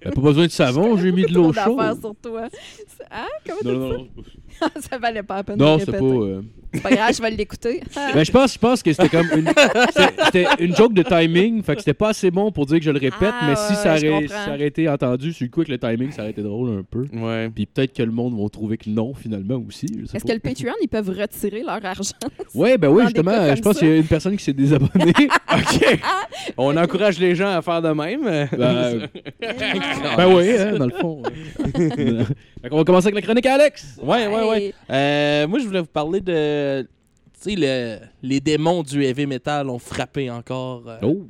T'as 0.01 0.12
pas 0.12 0.21
besoin 0.21 0.45
de 0.45 0.51
savon, 0.51 0.97
j'ai 0.97 1.12
mis 1.12 1.24
de 1.24 1.33
l'eau 1.33 1.51
chaude. 1.53 2.00
sur 2.00 2.15
toi. 2.21 2.47
C'est- 2.51 3.00
Hein? 3.12 3.25
Comment 3.47 3.74
Non, 3.74 3.80
non, 3.80 3.97
non. 3.97 4.07
t'as- 4.59 4.81
ça 4.81 4.97
valait 5.00 5.24
pas 5.24 5.38
la 5.38 5.44
peine 5.44 5.57
Non, 5.57 5.77
de 5.77 5.81
c'est 5.83 5.91
pas. 5.91 5.97
euh, 6.03 6.41
C'est 6.74 6.83
pas 6.83 6.91
grave, 6.91 7.15
je 7.15 7.21
vais 7.24 7.31
l'écouter. 7.31 7.81
Ben, 8.13 8.24
je 8.24 8.31
pense, 8.31 8.53
je 8.53 8.59
pense 8.59 8.83
que 8.83 8.91
c'était 8.94 9.09
comme 9.09 9.25
une, 9.36 9.50
c'était- 10.25 10.45
une 10.59 10.75
joke 10.75 10.94
de 10.94 11.01
timing, 11.01 11.63
fait 11.63 11.74
que 11.75 11.80
c'était 11.80 11.94
pas 11.95 12.09
assez 12.09 12.30
bon 12.30 12.51
pour 12.51 12.65
dire 12.67 12.77
que 12.77 12.84
je 12.86 12.91
le 12.91 13.00
répète, 13.00 13.34
Ah, 13.41 13.48
mais 13.48 13.55
si 13.55 13.72
ouais, 13.72 13.75
ça, 13.75 13.93
aurait, 13.96 14.27
ça 14.27 14.53
aurait 14.53 14.67
été 14.67 14.88
entendu 14.88 15.34
sur 15.34 15.46
le 15.46 15.50
coup 15.50 15.62
avec 15.62 15.69
le 15.69 15.79
timing, 15.79 16.12
ça 16.12 16.22
aurait 16.22 16.31
été 16.31 16.43
drôle 16.43 16.69
un 16.77 16.84
peu. 16.84 17.05
Ouais. 17.13 17.50
Puis 17.50 17.65
peut-être 17.65 17.93
que 17.96 18.03
le 18.03 18.12
monde 18.12 18.39
va 18.39 18.48
trouver 18.50 18.77
que 18.77 18.89
non, 18.89 19.13
finalement, 19.15 19.63
aussi. 19.67 19.88
Est-ce 20.13 20.24
que 20.25 20.34
le 20.34 20.39
Patreon, 20.39 20.74
ils 20.84 20.88
peuvent 20.89 21.10
retirer 21.10 21.63
leur 21.63 21.84
argent? 21.84 22.03
Ouais, 22.53 22.77
ben 22.77 22.89
oui, 22.89 23.03
justement, 23.05 23.55
je 23.55 23.62
pense 23.62 23.79
qu'il 23.79 23.88
y 23.88 23.91
a 23.91 23.96
une 23.98 24.03
personne 24.05 24.36
qui 24.38 24.43
s'est 24.43 24.53
désabonnée. 24.53 25.13
OK. 25.51 26.00
On 26.58 26.75
encourage 26.77 27.17
les 27.19 27.34
gens 27.36 27.50
à 27.50 27.62
faire 27.62 27.81
de 27.81 27.89
même. 27.89 28.24
ben, 28.51 29.08
ben 29.39 30.33
oui, 30.36 30.50
hein, 30.57 30.77
dans 30.77 30.86
le 30.86 30.91
fond. 30.93 31.21
ouais. 31.24 31.31
fait 32.62 32.69
qu'on 32.69 32.77
va 32.77 32.83
commencer 32.83 33.07
avec 33.07 33.15
la 33.15 33.21
chronique 33.21 33.45
à 33.45 33.53
Alex. 33.55 33.98
Ouais, 34.01 34.27
ouais, 34.27 34.50
ouais. 34.50 34.74
Euh, 34.89 35.48
moi, 35.48 35.59
je 35.59 35.65
voulais 35.65 35.81
vous 35.81 35.86
parler 35.86 36.21
de. 36.21 36.81
Tu 37.41 37.51
sais, 37.51 37.55
le- 37.57 38.00
les 38.21 38.39
démons 38.39 38.83
du 38.83 39.03
heavy 39.03 39.25
metal 39.25 39.69
ont 39.69 39.79
frappé 39.79 40.29
encore. 40.29 40.83
euh, 40.88 40.98
Oh! 41.03 41.25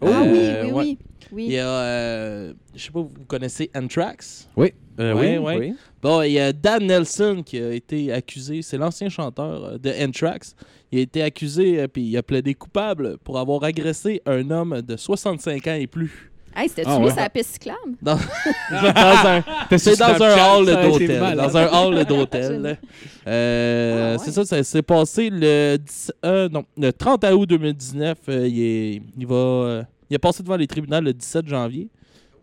Ah 0.00 0.22
oui, 0.24 0.38
Euh, 0.38 0.64
oui, 0.64 0.70
ouais. 0.72 0.84
oui. 0.84 0.98
oui. 1.32 1.44
Il 1.46 1.52
y 1.52 1.58
a. 1.58 1.68
euh, 1.68 2.52
je 2.74 2.82
sais 2.82 2.90
pas, 2.90 3.00
vous 3.00 3.24
connaissez 3.28 3.70
Anthrax? 3.76 4.48
Euh, 4.58 5.14
Ouais, 5.14 5.38
oui, 5.38 5.38
ouais. 5.38 5.56
oui. 5.58 5.74
Bon, 6.02 6.20
il 6.22 6.32
y 6.32 6.40
a 6.40 6.52
Dan 6.52 6.84
Nelson 6.86 7.42
qui 7.46 7.58
a 7.58 7.72
été 7.72 8.12
accusé, 8.12 8.60
c'est 8.62 8.76
l'ancien 8.76 9.08
chanteur 9.08 9.64
euh, 9.64 9.78
de 9.78 9.90
Anthrax. 10.04 10.54
Il 10.90 10.98
a 10.98 11.02
été 11.02 11.22
accusé, 11.22 11.80
euh, 11.80 11.86
puis 11.88 12.02
il 12.02 12.16
a 12.18 12.22
plaidé 12.22 12.52
coupable 12.54 13.16
pour 13.24 13.38
avoir 13.38 13.62
agressé 13.64 14.20
un 14.26 14.50
homme 14.50 14.82
de 14.82 14.96
65 14.96 15.66
ans 15.68 15.74
et 15.74 15.86
plus. 15.86 16.31
Hey, 16.54 16.68
c'était-tu 16.68 16.88
Ah 16.90 16.98
ouais. 16.98 17.10
sa 17.10 17.28
piste 17.30 17.52
cyclable? 17.52 17.78
Dans, 18.02 18.14
dans 18.70 19.28
un, 19.28 19.42
c'est 19.78 19.98
dans 19.98 20.22
un 20.22 20.36
hall 20.58 20.66
d'hôtel. 20.66 21.36
Dans 21.36 21.56
un 21.56 21.66
hall 21.66 22.04
d'hôtel. 22.04 22.78
Euh, 23.26 24.16
Ah 24.16 24.18
ouais. 24.18 24.24
C'est 24.24 24.32
ça, 24.32 24.44
ça 24.44 24.62
s'est 24.62 24.82
passé 24.82 25.30
le, 25.30 25.76
10 25.78 26.12
euh, 26.24 26.48
non, 26.48 26.64
le 26.76 26.92
30 26.92 27.24
août 27.32 27.46
2019. 27.48 28.18
euh, 28.28 28.46
il, 28.48 28.60
est- 28.62 29.02
il 29.18 29.26
va, 29.26 29.34
euh, 29.34 29.82
il 30.10 30.14
est 30.14 30.18
passé 30.18 30.42
devant 30.42 30.56
les 30.56 30.66
tribunaux 30.66 31.00
le 31.00 31.12
17 31.12 31.46
janvier. 31.48 31.88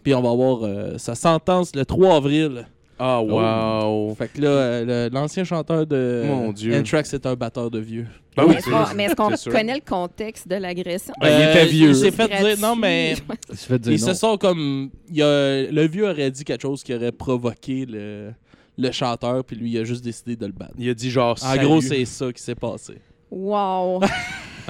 Puis 0.04 0.14
on 0.16 0.22
va 0.22 0.30
avoir 0.32 0.64
euh, 0.64 0.98
sa 0.98 1.14
sentence 1.16 1.76
le 1.76 1.86
3 1.86 2.16
avril. 2.16 2.66
Ah, 3.00 3.22
wow. 3.22 4.14
Fait 4.16 4.28
que 4.28 4.42
là, 4.42 4.48
euh, 4.50 5.08
le- 5.10 5.14
l'ancien 5.14 5.44
chanteur 5.46 5.88
de 5.88 6.24
Mon 6.28 6.52
Dieu. 6.52 6.78
Anthrax 6.78 7.14
est 7.14 7.26
un 7.26 7.36
batteur 7.36 7.72
de 7.72 7.80
vieux. 7.80 8.06
Ben 8.36 8.44
oui, 8.46 8.56
Mais 8.56 8.62
qu'on- 8.62 8.96
mais 8.96 9.04
est-ce 9.06 9.16
qu'on 9.16 9.52
connaît 9.52 9.76
le 9.76 9.82
contexte 9.90 10.48
de 10.48 10.56
l'agression? 10.56 11.14
Ben, 11.20 11.30
il 11.40 11.50
était 11.50 11.66
vieux. 11.66 11.90
Il 11.90 11.96
s'est 11.96 12.12
fait 12.12 12.28
dire, 12.28 12.58
non, 12.60 12.76
mais 12.76 13.16
Il 13.52 13.58
se 13.58 13.66
fait 13.66 13.80
dire 13.80 13.94
ils 13.94 14.02
non. 14.02 14.08
se 14.08 14.14
sont 14.14 14.38
comme. 14.38 14.90
il 15.10 15.16
y 15.16 15.22
a- 15.24 15.72
le 15.72 15.88
vieux 15.88 16.10
aurait 16.10 16.30
dit 16.32 16.44
quelque 16.44 16.62
chose 16.62 16.84
qui 16.84 16.94
aurait 16.94 17.12
provoqué 17.14 17.86
le, 17.86 18.32
le 18.78 18.92
chanteur, 18.92 19.44
puis 19.46 19.56
lui, 19.56 19.72
il 19.72 19.78
a 19.80 19.84
juste 19.86 20.04
décidé 20.04 20.36
de 20.36 20.46
le 20.46 20.52
battre. 20.54 20.74
Il 20.78 20.90
a 20.90 20.94
dit 20.94 21.10
genre. 21.10 21.32
En 21.32 21.36
salut. 21.36 21.66
gros, 21.66 21.82
c'est 21.82 22.04
ça 22.06 22.32
qui 22.34 22.42
s'est 22.44 22.56
passé. 22.56 22.96
Wow. 23.32 24.02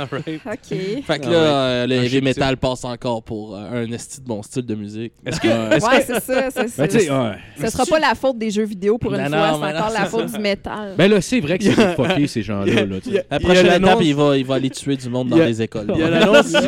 OK. 0.45 0.69
Fait 0.69 1.19
que 1.19 1.25
Ah 1.25 1.29
là, 1.29 1.37
euh, 1.37 1.87
le 1.87 1.95
heavy 1.95 2.21
metal 2.21 2.57
passe 2.57 2.83
encore 2.85 3.23
pour 3.23 3.55
euh, 3.55 3.83
un 3.85 3.91
esti 3.91 4.21
de 4.21 4.25
bon 4.25 4.41
style 4.43 4.65
de 4.65 4.75
musique. 4.75 5.13
Est-ce 5.25 5.39
que. 5.39 5.47
Ouais. 5.47 5.75
est-ce 5.77 5.85
Ouais, 5.85 5.99
que- 5.99 6.05
c'est 6.05 6.19
ça. 6.21 6.51
c'est- 6.51 6.77
Ben, 6.77 6.87
tu 6.87 6.93
sais, 6.99 7.05
c'est- 7.05 7.11
ouais. 7.11 7.35
Ce 7.61 7.67
sera 7.69 7.85
pas 7.85 7.99
la 7.99 8.15
faute 8.15 8.37
des 8.37 8.51
jeux 8.51 8.63
vidéo 8.65 8.97
pour 8.97 9.13
une 9.13 9.21
Non, 9.23 9.27
fois, 9.29 9.37
non, 9.51 9.59
c'est 9.61 9.77
encore 9.77 9.91
la 9.93 10.03
c'est 10.05 10.09
faute 10.09 10.31
du 10.31 10.39
métal. 10.39 10.95
Ben 10.97 11.09
là, 11.11 11.21
c'est 11.21 11.39
vrai 11.39 11.57
que 11.57 11.63
c'est 11.65 11.71
fucké, 11.95 12.27
ces 12.27 12.41
gens-là. 12.43 12.85
Là, 12.85 12.99
tu 13.01 13.11
sais. 13.11 13.25
La 13.29 13.39
prochaine 13.39 13.65
l'annonce- 13.67 13.89
étape, 13.91 14.03
il 14.03 14.15
va, 14.15 14.37
il 14.37 14.45
va 14.45 14.55
aller 14.55 14.69
tuer 14.69 14.95
du 14.97 15.09
monde 15.09 15.29
dans 15.29 15.35
Il 15.37 15.39
y 15.39 15.43
a- 15.43 15.47
les 15.47 15.61
écoles. 15.61 15.91
Il 15.95 15.99
y 15.99 16.03
a 16.03 16.09
l'annonce. 16.09 16.53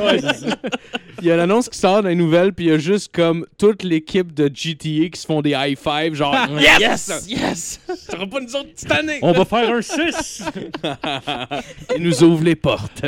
Il 1.23 1.27
y 1.27 1.31
a 1.31 1.35
l'annonce 1.35 1.69
qui 1.69 1.77
sort 1.77 2.01
dans 2.01 2.09
les 2.09 2.15
nouvelles, 2.15 2.51
puis 2.51 2.65
il 2.65 2.71
y 2.71 2.73
a 2.73 2.79
juste 2.79 3.13
comme 3.13 3.45
toute 3.55 3.83
l'équipe 3.83 4.33
de 4.33 4.47
GTA 4.51 5.07
qui 5.09 5.19
se 5.21 5.27
font 5.27 5.41
des 5.43 5.51
high 5.51 5.77
five, 5.77 6.15
genre 6.15 6.35
yes, 6.59 7.27
yes! 7.29 7.79
Ça 7.85 7.95
sera 8.13 8.25
pas 8.25 8.39
nous 8.39 8.55
autres 8.55 8.69
cette 8.75 8.91
année. 8.91 9.19
On 9.21 9.31
va 9.31 9.45
faire 9.45 9.69
un 9.71 9.81
6! 9.83 10.43
Ils 11.95 12.01
nous 12.03 12.23
ouvrent 12.23 12.43
les 12.43 12.55
portes. 12.55 13.05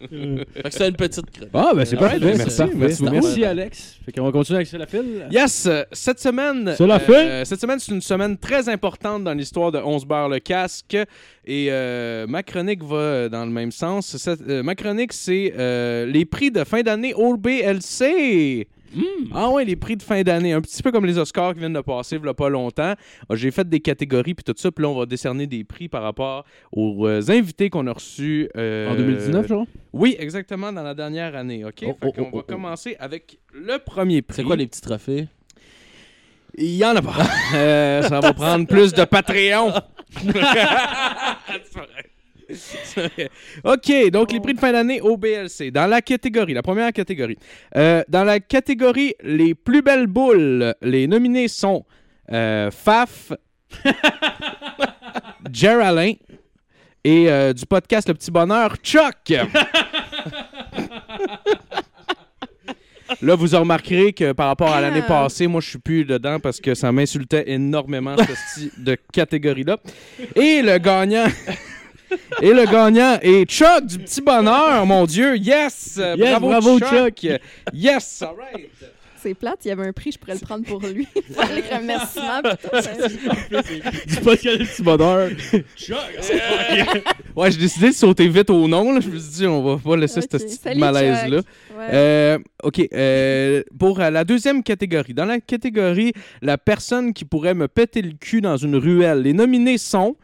Fait 0.00 0.62
que 0.64 0.70
c'est 0.70 0.88
une 0.88 0.96
petite 0.96 1.30
chronique. 1.30 1.50
Ah, 1.54 1.72
ben 1.74 1.84
c'est 1.84 1.96
parfait. 1.96 2.18
merci, 2.20 2.50
c'est 2.50 2.56
parfait. 2.64 2.76
merci. 2.76 3.02
Merci, 3.04 3.44
Alex. 3.44 3.98
Fait 4.04 4.12
qu'on 4.12 4.24
va 4.24 4.32
continuer 4.32 4.56
avec 4.56 4.66
ça 4.68 4.78
la 4.78 4.86
file. 4.86 5.26
Yes, 5.30 5.66
euh, 5.66 5.82
cette 5.92 6.18
semaine. 6.18 6.74
C'est 6.76 6.86
la 6.86 6.98
euh, 6.98 7.44
Cette 7.44 7.60
semaine, 7.60 7.78
c'est 7.78 7.92
une 7.92 8.00
semaine 8.00 8.36
très 8.38 8.68
importante 8.68 9.24
dans 9.24 9.34
l'histoire 9.34 9.70
de 9.70 9.78
11 9.78 10.04
barres 10.06 10.28
le 10.30 10.38
casque. 10.38 10.96
Et 11.44 11.66
euh, 11.70 12.26
ma 12.26 12.42
chronique 12.42 12.82
va 12.82 12.96
euh, 12.96 13.28
dans 13.28 13.44
le 13.44 13.50
même 13.52 13.70
sens. 13.70 14.16
Cette- 14.16 14.40
euh, 14.48 14.62
ma 14.62 14.74
chronique, 14.74 15.12
c'est 15.12 15.52
euh, 15.58 16.06
les 16.06 16.24
prix 16.24 16.50
de 16.50 16.64
fin 16.64 16.80
d'année 16.82 17.14
OBLC. 18.94 19.30
Ah 19.34 19.48
ouais, 19.50 19.64
les 19.64 19.76
prix 19.76 19.96
de 19.96 20.02
fin 20.02 20.22
d'année. 20.22 20.52
Un 20.52 20.60
petit 20.60 20.82
peu 20.82 20.90
comme 20.92 21.06
les 21.06 21.18
Oscars 21.18 21.54
qui 21.54 21.60
viennent 21.60 21.72
de 21.72 21.80
passer, 21.80 22.16
il 22.16 22.24
y 22.24 22.28
a 22.28 22.34
pas 22.34 22.48
longtemps. 22.48 22.94
Ah, 23.28 23.34
J'ai 23.34 23.50
fait 23.50 23.68
des 23.68 23.80
catégories 23.80 24.34
puis 24.34 24.44
tout 24.44 24.54
ça. 24.56 24.70
Puis 24.70 24.82
là, 24.82 24.88
on 24.90 24.98
va 24.98 25.06
décerner 25.06 25.46
des 25.46 25.64
prix 25.64 25.88
par 25.88 26.02
rapport 26.02 26.44
aux 26.72 27.06
euh, 27.06 27.22
invités 27.28 27.70
qu'on 27.70 27.86
a 27.86 27.92
reçus. 27.92 28.48
euh, 28.56 28.90
En 28.90 28.94
2019, 28.96 29.46
genre? 29.48 29.66
Oui, 29.92 30.16
exactement, 30.18 30.72
dans 30.72 30.82
la 30.82 30.94
dernière 30.94 31.34
année. 31.36 31.64
OK? 31.64 31.84
Oh, 31.84 31.86
Fait 31.86 31.96
oh, 32.06 32.12
qu'on 32.12 32.30
oh, 32.32 32.36
va 32.38 32.42
commencer 32.42 32.96
avec 32.98 33.38
le 33.52 33.78
premier 33.78 34.22
prix. 34.22 34.36
C'est 34.36 34.44
quoi 34.44 34.56
les 34.56 34.66
petits 34.66 34.80
trophées? 34.80 35.26
Il 36.58 36.76
y 36.76 36.84
en 36.84 36.94
a 36.96 37.02
pas. 37.02 37.12
Euh, 37.54 38.02
ça 38.02 38.20
va 38.20 38.32
prendre 38.32 38.66
plus 38.66 38.92
de 38.94 39.04
Patreon. 39.04 39.72
OK, 43.64 44.10
donc 44.10 44.32
les 44.32 44.40
prix 44.40 44.54
de 44.54 44.58
fin 44.60 44.72
d'année 44.72 45.00
au 45.00 45.16
BLC. 45.16 45.70
Dans 45.70 45.86
la 45.86 46.00
catégorie, 46.02 46.54
la 46.54 46.62
première 46.62 46.92
catégorie. 46.92 47.38
Euh, 47.76 48.02
dans 48.08 48.24
la 48.24 48.40
catégorie 48.40 49.14
les 49.22 49.54
plus 49.54 49.82
belles 49.82 50.06
boules, 50.06 50.74
les 50.82 51.06
nominés 51.06 51.48
sont 51.48 51.84
euh, 52.30 52.70
Faf, 52.70 53.32
Geraldine 55.52 56.16
et 57.04 57.28
euh, 57.30 57.52
du 57.52 57.66
podcast 57.66 58.08
Le 58.08 58.14
Petit 58.14 58.30
Bonheur, 58.30 58.76
Chuck. 58.82 59.32
Là, 63.20 63.34
vous 63.34 63.46
remarquerez 63.56 64.12
que 64.14 64.32
par 64.32 64.46
rapport 64.48 64.70
à 64.72 64.80
l'année 64.80 65.02
Ah. 65.04 65.08
passée, 65.08 65.46
moi, 65.46 65.60
je 65.60 65.68
suis 65.68 65.78
plus 65.78 66.04
dedans 66.04 66.40
parce 66.40 66.60
que 66.60 66.74
ça 66.74 66.90
m'insultait 66.92 67.44
énormément, 67.46 68.16
ce 68.16 68.34
style 68.34 68.84
de 68.84 68.96
catégorie-là. 69.12 69.76
Et 70.34 70.62
le 70.62 70.78
gagnant... 70.78 71.26
Et 72.42 72.52
le 72.52 72.64
gagnant 72.70 73.18
est 73.22 73.44
Chuck 73.48 73.86
du 73.86 73.98
Petit 73.98 74.20
Bonheur, 74.20 74.84
mon 74.86 75.04
Dieu. 75.06 75.36
Yes! 75.36 75.98
Yes, 75.98 76.18
bravo, 76.40 76.48
bravo, 76.48 76.78
Chuck. 76.80 77.22
Yes, 77.72 78.22
all 78.26 78.34
right. 78.38 78.68
C'est 79.22 79.34
plate, 79.34 79.60
il 79.64 79.68
y 79.68 79.70
avait 79.70 79.86
un 79.86 79.92
prix, 79.92 80.10
je 80.10 80.18
pourrais 80.18 80.34
le 80.34 80.40
prendre 80.40 80.64
pour 80.64 80.80
lui. 80.80 81.06
Faire 81.32 81.54
les 81.54 81.62
remerciements. 81.76 82.42
pis 82.42 82.56
tout, 82.60 82.82
ça. 82.82 83.08
Du 84.08 84.16
podcast 84.16 84.58
de 84.58 84.64
petit 84.64 84.82
bonheur. 84.82 85.30
Ouais, 87.36 87.50
j'ai 87.52 87.58
décidé 87.58 87.88
de 87.90 87.94
sauter 87.94 88.26
vite 88.26 88.50
au 88.50 88.66
nom. 88.66 88.92
là. 88.92 88.98
Je 89.00 89.08
me 89.08 89.18
suis 89.18 89.30
dit, 89.30 89.46
on 89.46 89.62
va 89.62 89.76
pas 89.80 89.96
laisser 89.96 90.18
Ok. 90.18 90.26
ce 90.32 90.36
petit 90.38 90.78
malaise-là. 90.78 91.38
Chuck. 91.38 91.46
Ouais. 91.78 91.86
Euh, 91.92 92.38
OK. 92.64 92.80
euh, 92.92 93.62
pour 93.78 94.00
euh, 94.00 94.10
la 94.10 94.24
deuxième 94.24 94.62
catégorie. 94.62 95.14
Dans 95.14 95.24
la 95.24 95.38
catégorie, 95.40 96.12
la 96.42 96.58
personne 96.58 97.12
qui 97.14 97.24
pourrait 97.24 97.54
me 97.54 97.68
péter 97.68 98.02
le 98.02 98.12
cul 98.18 98.40
dans 98.40 98.56
une 98.56 98.74
ruelle. 98.76 99.22
Les 99.22 99.32
nominés 99.32 99.78
sont 99.78 100.16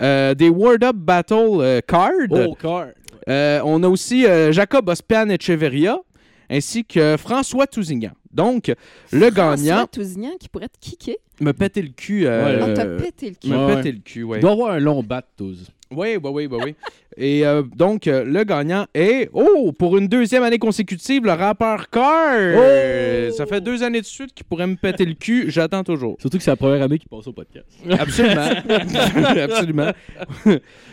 euh, 0.00 0.34
des 0.34 0.48
Word 0.48 0.78
Up 0.82 0.96
Battle 0.96 1.34
euh, 1.60 1.80
Cards. 1.86 2.10
Oh, 2.30 2.54
car. 2.60 2.86
Euh, 3.28 3.60
on 3.64 3.82
a 3.82 3.88
aussi 3.88 4.26
euh, 4.26 4.52
Jacob 4.52 4.88
Ospian 4.88 5.28
Echeverria 5.30 5.98
ainsi 6.50 6.84
que 6.84 7.16
François 7.16 7.66
Tousignan. 7.66 8.10
Donc, 8.32 8.72
le 9.12 9.30
François 9.30 9.56
gagnant 9.56 9.86
Tousignan 9.86 10.32
qui 10.38 10.48
pourrait 10.48 10.68
te 10.68 10.78
kicker. 10.80 11.16
me 11.40 11.52
péter 11.52 11.80
le 11.82 11.88
cul. 11.88 12.26
euh, 12.26 12.44
Ouais, 12.58 12.62
On 12.70 12.74
t'a 12.74 12.82
euh, 12.84 12.98
pété 12.98 13.30
le 13.30 13.36
cul. 13.36 13.48
me 13.48 13.56
Ouais, 13.66 13.76
péter 13.76 13.88
ouais. 13.88 13.92
le 13.94 14.00
cul, 14.00 14.22
ouais. 14.24 14.38
Il 14.38 14.40
doit 14.42 14.50
avoir 14.52 14.70
un 14.72 14.78
long 14.80 15.02
bat, 15.02 15.22
tous. 15.36 15.70
Oui, 15.96 16.16
oui, 16.22 16.30
oui, 16.32 16.46
oui, 16.50 16.58
oui. 16.64 16.74
Et 17.16 17.46
euh, 17.46 17.62
donc, 17.76 18.08
euh, 18.08 18.24
le 18.24 18.42
gagnant 18.42 18.86
est, 18.92 19.30
oh, 19.32 19.70
pour 19.72 19.96
une 19.96 20.08
deuxième 20.08 20.42
année 20.42 20.58
consécutive, 20.58 21.24
le 21.24 21.32
rappeur 21.32 21.88
Carr. 21.88 22.34
Euh, 22.36 23.30
Ça 23.30 23.46
fait 23.46 23.60
deux 23.60 23.82
années 23.84 24.00
de 24.00 24.06
suite 24.06 24.34
qu'il 24.34 24.44
pourrait 24.44 24.66
me 24.66 24.74
péter 24.74 25.04
le 25.04 25.14
cul. 25.14 25.44
J'attends 25.48 25.84
toujours. 25.84 26.16
Surtout 26.20 26.38
que 26.38 26.42
c'est 26.42 26.50
la 26.50 26.56
première 26.56 26.82
année 26.82 26.98
qu'il 26.98 27.08
passe 27.08 27.26
au 27.28 27.32
podcast. 27.32 27.66
Absolument. 27.88 28.50
Absolument. 29.44 29.90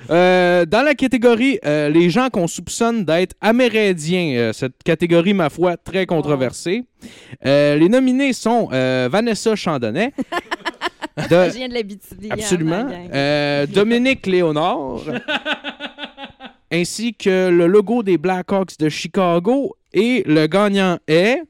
Euh, 0.09 0.65
dans 0.65 0.83
la 0.83 0.93
catégorie, 0.93 1.59
euh, 1.65 1.89
les 1.89 2.09
gens 2.09 2.29
qu'on 2.29 2.47
soupçonne 2.47 3.03
d'être 3.05 3.35
amérindiens, 3.41 4.33
euh, 4.35 4.53
cette 4.53 4.83
catégorie, 4.83 5.33
ma 5.33 5.49
foi, 5.49 5.77
très 5.77 6.05
controversée. 6.05 6.83
Euh, 7.45 7.75
les 7.77 7.89
nominés 7.89 8.33
sont 8.33 8.69
euh, 8.73 9.09
Vanessa 9.11 9.55
Chandonnet. 9.55 10.11
de- 11.29 11.49
Je 11.49 11.55
viens 11.57 11.67
de 11.69 11.73
l'habitude. 11.73 12.27
Absolument. 12.29 12.87
Euh, 13.13 13.65
Dominique 13.67 14.25
Léonard. 14.27 15.01
ainsi 16.71 17.13
que 17.13 17.49
le 17.49 17.67
logo 17.67 18.01
des 18.03 18.17
Blackhawks 18.17 18.77
de 18.79 18.89
Chicago. 18.89 19.75
Et 19.93 20.23
le 20.25 20.47
gagnant 20.47 20.97
est. 21.07 21.41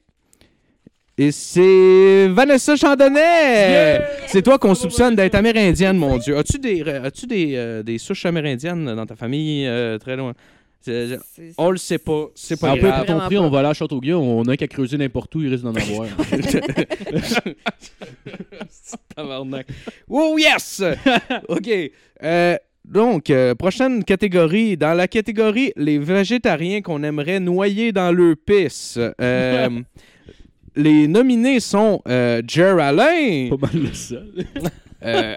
Et 1.18 1.30
c'est 1.30 2.26
Vanessa 2.28 2.74
Chandonnet! 2.74 4.00
C'est 4.26 4.42
toi 4.42 4.58
qu'on 4.58 4.74
soupçonne 4.74 5.14
d'être 5.14 5.34
amérindienne, 5.36 5.96
mon 5.96 6.16
Dieu. 6.16 6.36
As-tu 6.36 6.58
des, 6.58 6.82
as-tu 6.82 7.26
des, 7.26 7.52
euh, 7.54 7.82
des 7.84 7.98
souches 7.98 8.24
amérindiennes 8.26 8.96
dans 8.96 9.06
ta 9.06 9.14
famille 9.14 9.66
euh, 9.66 9.98
très 9.98 10.16
loin? 10.16 10.32
On 11.58 11.70
le 11.70 11.76
sait 11.76 11.98
pas. 11.98 12.26
C'est 12.34 12.58
pas 12.60 12.72
Un 12.72 12.76
peu 12.76 12.86
grave. 12.88 13.06
ton 13.06 13.18
prix, 13.20 13.38
on 13.38 13.50
va 13.50 13.60
aller 13.60 13.68
à 13.68 13.74
Châteauguay. 13.74 14.12
On 14.14 14.42
a 14.42 14.56
qu'à 14.56 14.66
creuser 14.68 14.96
n'importe 14.98 15.34
où, 15.34 15.42
il 15.42 15.48
risque 15.48 15.64
d'en 15.64 15.74
avoir. 15.74 16.08
Tabarnak. 19.16 19.66
Oh 20.08 20.36
yes! 20.38 20.82
OK. 21.48 21.68
Euh, 22.22 22.56
donc, 22.84 23.30
euh, 23.30 23.54
prochaine 23.54 24.04
catégorie. 24.04 24.76
Dans 24.76 24.94
la 24.94 25.08
catégorie 25.08 25.72
les 25.76 25.98
végétariens 25.98 26.82
qu'on 26.82 27.02
aimerait 27.02 27.40
noyer 27.40 27.92
dans 27.92 28.12
pisse. 28.34 28.98
euh, 29.20 29.68
les 30.74 31.06
nominés 31.06 31.60
sont 31.60 32.00
Jer 32.06 32.78
Alain, 32.80 33.50
Pas 33.50 33.66
mal 33.68 33.82
le 33.82 33.92
seul. 33.94 34.32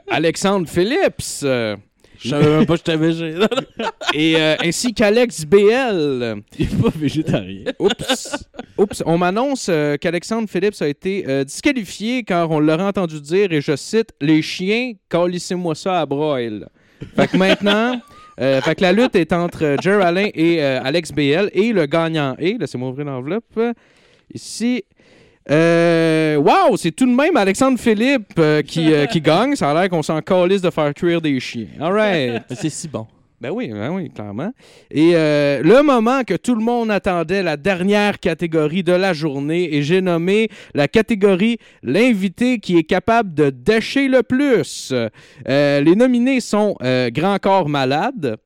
Alexandre 0.10 0.68
Phillips 0.70 1.42
euh, 1.44 1.76
Je 2.20 2.30
savais 2.30 2.58
même 2.58 2.66
pas 2.66 2.74
que 2.74 2.84
j'étais 2.86 2.98
végé. 2.98 3.36
et 4.14 4.36
euh, 4.38 4.56
ainsi 4.64 4.94
qu'Alex 4.94 5.46
BL. 5.46 6.42
Il 6.58 6.66
est 6.66 6.82
pas 6.82 6.90
végétarien. 6.96 7.64
Oups. 7.80 8.46
Oups. 8.78 9.04
On 9.06 9.18
m'annonce 9.18 9.68
euh, 9.70 9.98
qu'Alexandre 9.98 10.50
Phillips 10.50 10.82
a 10.82 10.88
été 10.88 11.26
euh, 11.28 11.44
disqualifié 11.44 12.24
car 12.24 12.50
on 12.52 12.60
l'aurait 12.60 12.84
entendu 12.84 13.22
dire, 13.22 13.52
et 13.52 13.62
je 13.62 13.76
cite, 13.76 14.14
Les 14.22 14.42
chiens, 14.42 14.94
calissez-moi 15.10 15.76
ça 15.76 16.02
à 16.02 16.06
broil. 16.06 16.68
Fait 17.16 17.28
que 17.28 17.38
maintenant, 17.38 18.00
euh, 18.40 18.60
fait 18.62 18.76
que 18.76 18.82
la 18.82 18.92
lutte 18.92 19.16
est 19.16 19.32
entre 19.32 19.64
euh, 19.64 19.78
Jer 19.82 20.02
Alain 20.02 20.28
et 20.34 20.62
euh, 20.62 20.82
Alex 20.84 21.12
BL 21.12 21.50
et 21.54 21.72
le 21.72 21.86
gagnant 21.86 22.36
est, 22.38 22.60
laissez-moi 22.60 22.90
ouvrir 22.90 23.06
l'enveloppe, 23.06 23.60
ici. 24.34 24.84
Euh, 25.52 26.38
wow, 26.38 26.76
c'est 26.76 26.92
tout 26.92 27.06
de 27.06 27.16
même 27.16 27.38
Alexandre 27.38 27.80
Philippe 27.80 28.34
euh, 28.40 28.62
qui, 28.62 28.92
euh, 28.94 29.06
qui 29.06 29.22
gagne. 29.22 29.56
Ça 29.56 29.72
a 29.72 29.74
l'air 29.74 29.90
qu'on 29.90 30.04
s'en 30.04 30.22
calisse 30.22 30.62
de 30.62 30.70
faire 30.70 30.94
cuire 30.94 31.22
des 31.22 31.40
chiens. 31.40 31.68
All 31.80 31.94
right. 31.94 32.44
C'est 32.56 32.70
si 32.70 32.88
bon. 32.88 33.08
Ben 33.42 33.52
oui, 33.52 33.68
ben 33.68 33.92
oui, 33.92 34.10
clairement. 34.10 34.52
Et 34.90 35.12
euh, 35.14 35.62
le 35.62 35.84
moment 35.84 36.24
que 36.24 36.36
tout 36.36 36.56
le 36.56 36.64
monde 36.64 36.90
attendait, 36.90 37.44
la 37.44 37.58
dernière 37.58 38.20
catégorie 38.20 38.82
de 38.82 38.94
la 38.94 39.14
journée, 39.14 39.76
et 39.76 39.84
j'ai 39.84 40.02
nommé 40.02 40.50
la 40.74 40.88
catégorie 40.88 41.58
l'invité 41.84 42.60
qui 42.60 42.78
est 42.78 42.84
capable 42.84 43.34
de 43.34 43.50
décher 43.50 44.08
le 44.08 44.24
plus. 44.24 44.94
Euh, 45.48 45.82
les 45.82 45.96
nominés 45.96 46.40
sont 46.40 46.76
euh, 46.82 47.10
Grand 47.12 47.38
Corps 47.40 47.68
Malade, 47.68 48.38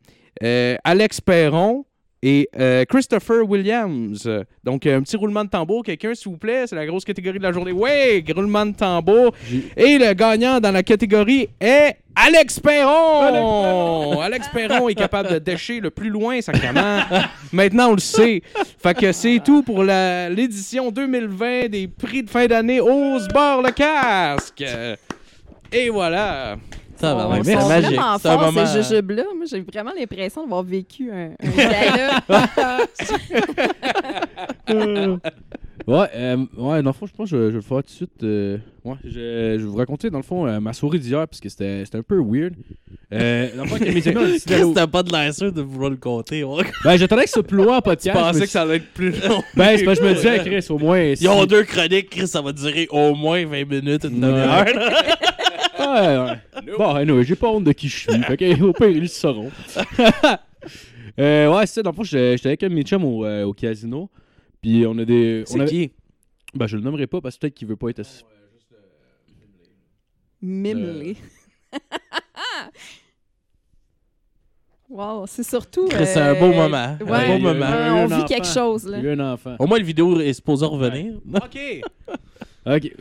Alex 0.41 1.21
Perron, 1.21 1.85
et 2.21 2.49
euh, 2.57 2.85
Christopher 2.85 3.47
Williams. 3.47 4.29
Donc, 4.63 4.85
un 4.85 5.01
petit 5.01 5.15
roulement 5.15 5.45
de 5.45 5.49
tambour. 5.49 5.83
Quelqu'un, 5.83 6.13
s'il 6.13 6.31
vous 6.31 6.37
plaît, 6.37 6.65
c'est 6.67 6.75
la 6.75 6.85
grosse 6.85 7.05
catégorie 7.05 7.37
de 7.37 7.43
la 7.43 7.51
journée. 7.51 7.71
Ouais, 7.71 8.23
roulement 8.35 8.65
de 8.65 8.73
tambour. 8.75 9.33
Et 9.77 9.97
le 9.97 10.13
gagnant 10.13 10.59
dans 10.59 10.71
la 10.71 10.83
catégorie 10.83 11.49
est 11.59 11.97
Alex 12.15 12.59
Perron! 12.59 14.19
Alex 14.21 14.49
Perron 14.49 14.89
est 14.89 14.95
capable 14.95 15.29
de 15.29 15.39
décher 15.39 15.79
le 15.79 15.89
plus 15.89 16.09
loin, 16.09 16.41
sacrément. 16.41 16.99
Maintenant, 17.53 17.89
on 17.89 17.93
le 17.93 17.99
sait. 17.99 18.41
Fait 18.81 18.97
que 18.97 19.11
c'est 19.11 19.39
tout 19.43 19.63
pour 19.63 19.83
l'édition 19.83 20.91
2020 20.91 21.69
des 21.69 21.87
prix 21.87 22.23
de 22.23 22.29
fin 22.29 22.47
d'année 22.47 22.81
Ose 22.81 23.27
Bar 23.29 23.61
le 23.61 23.71
casque. 23.71 24.65
Et 25.71 25.89
voilà. 25.89 26.57
Ça 26.99 27.13
va, 27.15 27.29
ouais, 27.29 27.37
sont 27.37 27.43
vraiment 27.43 27.67
magique. 27.69 27.89
C'est 27.91 27.99
un 27.99 28.17
forts, 28.19 28.41
moment. 28.53 28.65
ces 28.65 28.83
jujubes-là. 28.83 29.23
Moi, 29.35 29.45
j'ai 29.49 29.61
vraiment 29.61 29.91
l'impression 29.97 30.41
d'avoir 30.43 30.63
vécu 30.63 31.09
un, 31.11 31.31
un 31.41 31.49
gala. 31.57 32.21
Ouais, 35.87 36.05
euh, 36.13 36.37
ouais, 36.57 36.83
dans 36.83 36.89
le 36.89 36.93
fond, 36.93 37.07
je 37.07 37.13
pense 37.13 37.31
que 37.31 37.35
je, 37.37 37.43
je 37.45 37.47
vais 37.47 37.53
le 37.53 37.61
faire 37.61 37.77
tout 37.77 37.83
de 37.83 37.89
suite. 37.89 38.23
euh, 38.23 38.57
ouais, 38.85 38.95
je, 39.03 39.09
je 39.11 39.57
vais 39.57 39.57
vous 39.63 39.77
raconter, 39.77 40.09
dans 40.11 40.19
le 40.19 40.23
fond, 40.23 40.45
euh, 40.45 40.59
ma 40.59 40.71
soirée 40.73 40.99
d'hier, 40.99 41.25
parce 41.27 41.39
que 41.39 41.49
c'était 41.49 41.83
c'était 41.85 41.97
un 41.97 42.03
peu 42.03 42.21
weird. 42.21 42.53
Euh, 43.11 43.47
dans 43.55 43.63
le 43.63 43.69
fond, 43.69 43.75
avec 43.77 43.95
mes 43.95 44.07
amis, 44.07 44.17
on 44.19 44.23
a 44.23 44.27
décidé 44.27 44.53
d'aller 44.53 44.63
Chris, 44.65 44.73
t'as 44.75 44.85
pas 44.87 45.01
de 45.01 45.11
l'air 45.11 45.33
sûr 45.33 45.51
de 45.51 45.61
vouloir 45.61 45.89
le 45.89 45.95
compter. 45.97 46.43
ouais? 46.43 46.63
Ben, 46.83 46.95
j'attendais 46.97 47.23
que 47.23 47.29
ce 47.29 47.33
soit 47.35 47.43
plus 47.47 47.57
loin 47.57 47.77
en 47.77 47.81
podcast. 47.81 48.15
Je 48.15 48.23
pensais 48.23 48.41
que 48.41 48.45
ça 48.47 48.61
allait 48.63 48.75
être 48.75 48.93
plus 48.93 49.09
long. 49.27 49.41
Ben, 49.55 49.77
c'est 49.77 49.85
parce 49.85 49.99
que 49.99 50.05
je 50.05 50.09
me 50.11 50.15
disais, 50.15 50.39
Chris, 50.39 50.65
au 50.69 50.77
moins. 50.77 50.99
Ils 50.99 51.27
ont 51.27 51.45
deux 51.45 51.63
chroniques, 51.63 52.09
Chris, 52.11 52.27
ça 52.27 52.41
va 52.41 52.51
durer 52.51 52.87
au 52.91 53.15
moins 53.15 53.43
20 53.45 53.65
minutes, 53.67 54.03
une 54.03 54.19
demi-heure. 54.19 54.65
Ouais, 55.93 56.17
ouais. 56.17 56.75
Bon, 56.77 56.95
anyway, 56.95 57.23
j'ai 57.23 57.35
pas 57.35 57.47
honte 57.47 57.63
de 57.63 57.71
qui 57.71 57.87
je 57.89 57.97
suis. 58.09 58.23
fait 58.23 58.37
que, 58.37 58.61
au 58.63 58.73
pire, 58.73 58.89
ils 58.89 59.01
le 59.01 59.07
sauront. 59.07 59.51
euh, 61.19 61.51
ouais, 61.55 61.65
c'est 61.65 61.73
ça. 61.75 61.83
Dans 61.83 61.91
le 61.91 61.95
fond, 61.95 62.03
j'étais 62.03 62.37
j'étais 62.37 62.49
avec 62.49 62.63
un 62.63 62.69
de 62.69 62.73
mes 62.75 62.83
chums 62.83 63.03
au, 63.05 63.25
euh, 63.25 63.43
au 63.45 63.53
casino. 63.53 64.09
Puis 64.61 64.85
on 64.85 64.97
a 64.97 65.05
des. 65.05 65.43
on 65.47 65.51
C'est 65.53 65.59
avait- 65.61 65.69
qui? 65.69 65.91
Ben, 66.53 66.67
je 66.67 66.77
le 66.77 66.83
nommerai 66.83 67.07
pas 67.07 67.21
parce 67.21 67.35
que 67.35 67.41
peut-être 67.41 67.53
qu'il 67.55 67.67
veut 67.67 67.75
pas 67.75 67.89
être. 67.89 67.99
assis- 67.99 68.23
Mimlé. 70.41 71.17
wow, 74.89 75.25
c'est 75.27 75.43
surtout. 75.43 75.87
Chris, 75.87 76.05
c'est 76.07 76.19
un 76.19 76.33
beau 76.33 76.45
euh, 76.45 76.55
moment. 76.55 76.97
Ouais, 77.01 77.11
Un 77.11 77.37
beau 77.37 77.43
moment. 77.53 77.65
on 77.67 77.69
un 77.71 78.05
vit 78.07 78.13
enfant. 78.15 78.25
quelque 78.25 78.47
chose, 78.47 78.85
là. 78.87 78.97
Il 78.97 79.03
y 79.03 79.07
a 79.07 79.11
eu 79.11 79.13
un 79.19 79.33
enfant. 79.33 79.55
Au 79.59 79.67
moins, 79.67 79.77
la 79.77 79.83
vidéo 79.83 80.19
est 80.19 80.33
supposée 80.33 80.65
revenir. 80.65 81.15
OK. 81.35 81.81
Ok. 82.65 82.91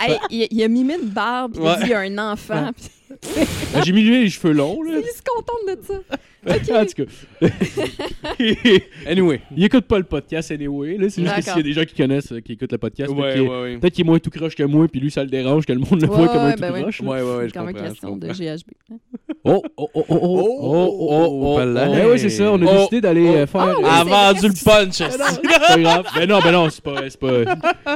Hey, 0.00 0.18
il, 0.30 0.48
il 0.50 0.62
a 0.62 0.68
mimé 0.68 0.96
une 1.00 1.08
barbe, 1.08 1.52
il 1.56 1.60
a 1.60 1.64
Ouais. 1.64 1.76
dit 1.78 1.82
il 1.84 1.90
y 1.90 1.94
a 1.94 2.00
un 2.00 2.18
enfant. 2.32 2.70
puis 2.74 2.88
Ben, 3.74 3.82
J'ai 3.84 3.92
mis 3.92 4.02
lui 4.02 4.22
les 4.22 4.30
cheveux 4.30 4.52
longs, 4.52 4.82
là. 4.82 4.98
il 4.98 5.04
se 5.04 5.22
contente 5.22 5.66
de 5.66 5.78
ça. 5.84 6.00
en 6.80 6.86
tout 6.86 7.04
cas. 7.04 7.48
Anyway. 9.06 9.42
il 9.54 9.64
écoute 9.64 9.84
pas 9.84 9.98
le 9.98 10.04
podcast 10.04 10.50
anyway. 10.52 10.96
Là. 10.96 11.10
C'est 11.10 11.22
juste 11.22 11.36
que 11.36 11.42
s'il 11.42 11.56
y 11.56 11.60
a 11.60 11.62
des 11.62 11.72
gens 11.74 11.84
qui 11.84 11.94
connaissent, 11.94 12.32
euh, 12.32 12.40
qui 12.40 12.52
écoutent 12.52 12.72
le 12.72 12.78
podcast, 12.78 13.12
peut-être 13.12 13.22
Ouais, 13.22 13.32
qu'il- 13.34 13.42
ouais, 13.42 13.62
ouais. 13.62 13.78
peut-être 13.78 13.92
qu'il 13.94 14.04
est 14.04 14.08
moins 14.08 14.18
tout 14.18 14.30
croche 14.30 14.54
que 14.56 14.62
moi, 14.62 14.88
puis 14.88 15.00
lui, 15.00 15.10
ça 15.10 15.22
le 15.22 15.28
dérange 15.28 15.66
que 15.66 15.72
le 15.72 15.80
monde 15.80 16.00
le 16.00 16.08
Ouais, 16.08 16.16
voit 16.16 16.28
comme 16.28 16.36
un 16.38 16.46
ouais, 16.46 16.54
tout 16.54 16.60
ben 16.60 16.72
ouais. 16.72 16.80
croche. 16.82 17.00
Ouais, 17.02 17.08
ouais, 17.08 17.22
ouais, 17.22 17.42
je 17.42 17.46
C'est 17.52 17.58
comme 17.58 17.68
une 17.68 17.74
comprends. 17.74 17.84
je 17.88 17.90
question 17.92 18.16
de. 18.16 18.28
GHB. 18.28 18.96
Hein. 19.44 19.50
Oh, 19.52 19.62
oh, 19.76 19.88
oh, 19.94 20.04
oh, 20.08 20.16
oh, 20.20 20.58
oh, 20.62 21.08
oh, 21.10 21.28
oh, 21.42 21.56
pas 21.56 21.64
là. 21.64 21.86
Eh 21.88 22.10
oui, 22.10 22.18
c'est 22.18 22.28
ça. 22.30 22.52
On 22.52 22.60
a 22.60 22.64
Oh, 22.70 22.76
décidé 22.78 23.00
d'aller 23.00 23.26
euh, 23.28 23.46
faire. 23.46 23.74
oh, 23.78 23.84
euh, 23.84 23.88
A 23.88 24.04
vendu 24.04 24.48
le 24.48 24.64
punch. 24.64 24.94
C'est 24.98 25.18
pas 25.18 25.78
grave. 25.78 26.06
Ben 26.14 26.28
non, 26.28 26.40
ben 26.40 26.52
non, 26.52 26.68
c'est 26.70 26.82
pas. 26.82 26.96
C'est 27.08 27.18
pas... 27.18 27.54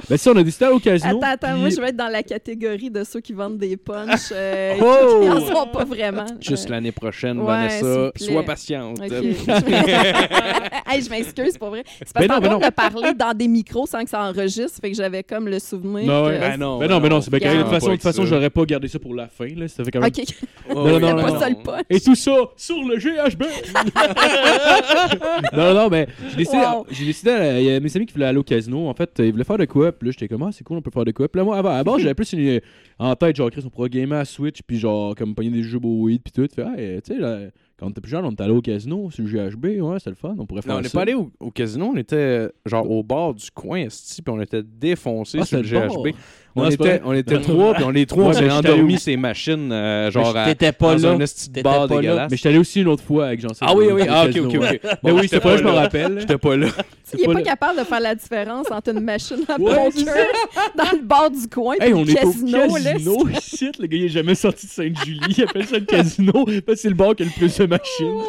Ben 0.09 0.17
ça, 0.17 0.31
on 0.33 0.37
a 0.37 0.43
décidé 0.43 0.65
d'aller 0.65 0.77
au 0.77 0.81
casino. 0.81 1.19
Attends, 1.19 1.27
attends, 1.33 1.53
puis- 1.53 1.61
moi 1.61 1.69
je 1.71 1.81
vais 1.81 1.89
être 1.89 1.97
dans 1.97 2.09
la 2.09 2.23
catégorie 2.23 2.91
de 2.91 3.05
ceux 3.05 3.21
qui 3.21 3.33
vendent 3.33 3.59
des 3.59 3.77
punchs. 3.77 4.31
Euh, 4.33 4.75
Oh! 4.81 5.21
qui 5.23 5.29
en 5.31 5.41
sont 5.41 5.67
pas 5.67 5.85
vraiment. 5.85 6.25
Juste 6.41 6.69
l'année 6.69 6.93
prochaine, 6.93 7.39
Ouais, 7.41 7.47
Vanessa. 7.47 8.11
Sois 8.17 8.43
patiente. 8.43 8.99
Ok. 9.01 9.13
hey, 9.13 11.03
je 11.03 11.11
m'excuse, 11.11 11.59
pour 11.59 11.69
vrai. 11.71 11.85
C'est 12.05 12.15
Ben 12.19 12.29
parce 12.29 12.41
qu'on 12.41 12.59
ben 12.59 12.69
de 12.69 12.73
parler 12.73 13.15
dans 13.15 13.35
des 13.35 13.49
micros 13.49 13.87
sans 13.87 14.03
que 14.05 14.11
ça 14.11 14.23
enregistre, 14.23 14.79
fait 14.81 14.91
que 14.91 14.97
j'avais 14.97 15.23
comme 15.23 15.49
le 15.49 15.59
souvenir. 15.59 16.05
Non, 16.07 16.23
non, 16.59 16.79
Ben 16.79 16.89
non, 16.89 17.01
ben 17.01 17.09
non, 17.09 17.21
c'est 17.21 17.31
bien. 17.31 17.55
De 17.65 17.89
toute 17.91 18.03
façon, 18.03 18.25
j'aurais 18.25 18.51
pas 18.51 18.65
gardé 18.65 18.89
ça 18.89 18.99
pour 18.99 19.15
la 19.15 19.29
fin. 19.29 19.49
Là. 19.57 19.69
Ça 19.69 19.85
fait 19.85 19.91
quand 19.91 20.01
même. 20.01 20.11
Ok, 20.11 20.25
Non, 20.75 20.99
non, 20.99 21.15
non, 21.17 21.34
non. 21.35 21.41
ça 21.41 21.49
le 21.51 21.57
punch. 21.57 21.83
Et 21.91 22.01
tout 22.01 22.15
ça 22.15 22.33
sur 22.57 22.77
le 22.85 22.97
GHB. 22.97 23.43
non, 25.53 25.75
non, 25.75 25.89
mais 25.89 26.07
j'ai 26.31 26.37
décidé, 26.37 26.59
Wow. 26.59 26.87
j'ai 26.91 27.05
décidé 27.05 27.31
euh, 27.31 27.61
il 27.61 27.67
y 27.67 27.71
a 27.71 27.81
mes 27.81 27.97
amis 27.97 28.07
qui 28.07 28.13
voulaient 28.15 28.27
aller 28.27 28.39
au 28.39 28.43
casino. 28.43 28.89
En 28.89 28.95
fait, 28.95 29.19
euh, 29.21 29.27
ils 29.27 29.33
voulaient 29.33 29.45
faire 29.45 29.59
de 29.59 29.65
quoi? 29.65 29.93
Puis 29.93 30.09
là, 30.09 30.13
j'étais 30.13 30.29
comme, 30.29 30.43
ah, 30.43 30.51
c'est 30.53 30.65
cool, 30.65 30.79
on 30.79 30.83
peut 30.83 30.91
faire 30.93 31.05
de 31.05 31.13
quoi? 31.13 31.29
Puis 31.29 31.39
là, 31.39 31.45
moi, 31.45 31.59
avant, 31.59 31.71
à 31.71 31.83
bord, 31.85 31.99
j'avais 31.99 32.15
plus 32.15 32.33
une, 32.33 32.61
en 32.99 33.15
tête, 33.17 33.37
genre, 33.37 33.51
Chris, 33.51 33.63
on 33.65 33.71
pourra 33.71 33.89
gamer 33.89 34.19
à 34.19 34.25
Switch. 34.25 34.61
Puis 34.67 34.79
genre, 34.79 35.15
comme 35.15 35.35
pogner 35.35 35.51
des 35.51 35.63
jeux 35.63 35.79
beau 35.79 36.05
weed. 36.05 36.23
Puis 36.23 36.33
tout. 36.33 36.47
Fait, 36.55 36.63
ah, 36.63 36.75
euh, 36.79 37.01
tu 37.05 37.15
sais, 37.15 37.21
là, 37.21 37.39
quand 37.79 37.87
on 37.87 37.91
était 37.91 38.01
plus 38.01 38.11
jeune, 38.11 38.25
on 38.25 38.31
était 38.31 38.45
allé 38.45 38.53
au 38.53 38.63
casino 38.63 39.11
sur 39.11 39.25
le 39.25 39.31
GHB. 39.51 39.81
Ouais, 39.83 39.99
c'était 39.99 40.11
le 40.11 40.17
fun. 40.17 40.35
On 40.39 40.47
pourrait 40.47 40.63
faire 40.63 40.73
Non, 40.73 40.79
on 40.79 40.83
n'est 40.83 40.89
ça. 40.89 40.99
pas 40.99 41.03
allé 41.03 41.15
au, 41.15 41.31
au 41.41 41.51
casino, 41.51 41.91
on 41.93 41.97
était 41.97 42.15
euh, 42.17 42.49
genre 42.67 42.89
au 42.89 43.03
bord 43.03 43.35
du 43.35 43.51
coin, 43.51 43.87
puis 43.89 44.23
on 44.29 44.41
était 44.41 44.63
défoncés 44.63 45.39
Ah, 45.41 45.45
sur 45.45 45.59
le 45.59 45.63
le 45.65 45.69
GHB. 45.89 46.15
On, 46.57 46.71
était, 46.71 47.01
on 47.05 47.13
était 47.13 47.41
trois, 47.41 47.75
puis 47.75 47.85
on 47.85 47.91
les 47.91 48.07
trois, 48.07 48.25
on 48.27 48.33
s'est 48.33 48.51
endormis 48.51 48.99
ces 48.99 49.17
machines, 49.17 49.73
euh, 49.73 50.11
genre 50.11 50.37
à, 50.37 50.47
T'étais 50.47 50.71
pas 50.73 50.95
dans 50.95 51.17
là. 51.19 51.25
un 51.25 51.27
T'étais 51.27 51.63
bar 51.63 51.87
là. 51.89 51.97
dégueulasse. 51.97 52.31
Mais 52.31 52.37
j'étais 52.37 52.49
allé 52.51 52.59
aussi 52.59 52.81
une 52.83 52.89
autre 52.89 53.03
fois 53.03 53.27
avec 53.27 53.41
Jean-Sébastien. 53.41 53.67
Ah 53.69 53.75
oui, 53.77 53.87
oui, 53.93 54.03
ah 54.09 54.27
ok, 54.27 54.37
ok. 54.55 54.81
Mais 55.03 55.11
oui, 55.11 55.27
c'est 55.29 55.41
pas, 55.41 55.57
je 55.57 55.63
me 55.65 55.69
là. 55.69 55.83
rappelle. 55.83 56.21
J'étais 56.21 56.39
pas 56.39 56.57
là. 56.57 56.69
Il 57.17 57.21
est 57.21 57.27
pas 57.27 57.33
pas 57.33 57.39
le- 57.39 57.45
capable 57.45 57.79
de 57.79 57.85
faire 57.85 58.01
la 58.01 58.15
différence 58.15 58.71
entre 58.71 58.91
une 58.91 59.01
machine 59.01 59.39
à 59.49 59.57
poker 59.57 59.77
dans 60.77 60.91
le 60.99 61.03
bord 61.03 61.31
du 61.31 61.47
coin 61.49 61.75
et 61.81 61.91
le 61.91 62.13
casino. 62.13 62.59
là. 62.59 62.93
casino, 62.93 63.17
shit, 63.41 63.79
le 63.79 63.87
gars 63.87 63.97
il 63.99 64.05
est 64.07 64.09
jamais 64.09 64.35
sorti 64.35 64.67
de 64.67 64.71
Sainte-Julie, 64.73 65.21
il 65.37 65.43
appelle 65.45 65.67
ça 65.67 65.79
le 65.79 65.85
casino, 65.85 66.33
parce 66.33 66.57
que 66.67 66.75
c'est 66.77 66.89
le 66.89 66.95
bar 66.95 67.15
qui 67.15 67.23
a 67.23 67.27
le 67.27 67.33
plus 67.33 67.57
de 67.57 67.67
machines. 67.67 68.21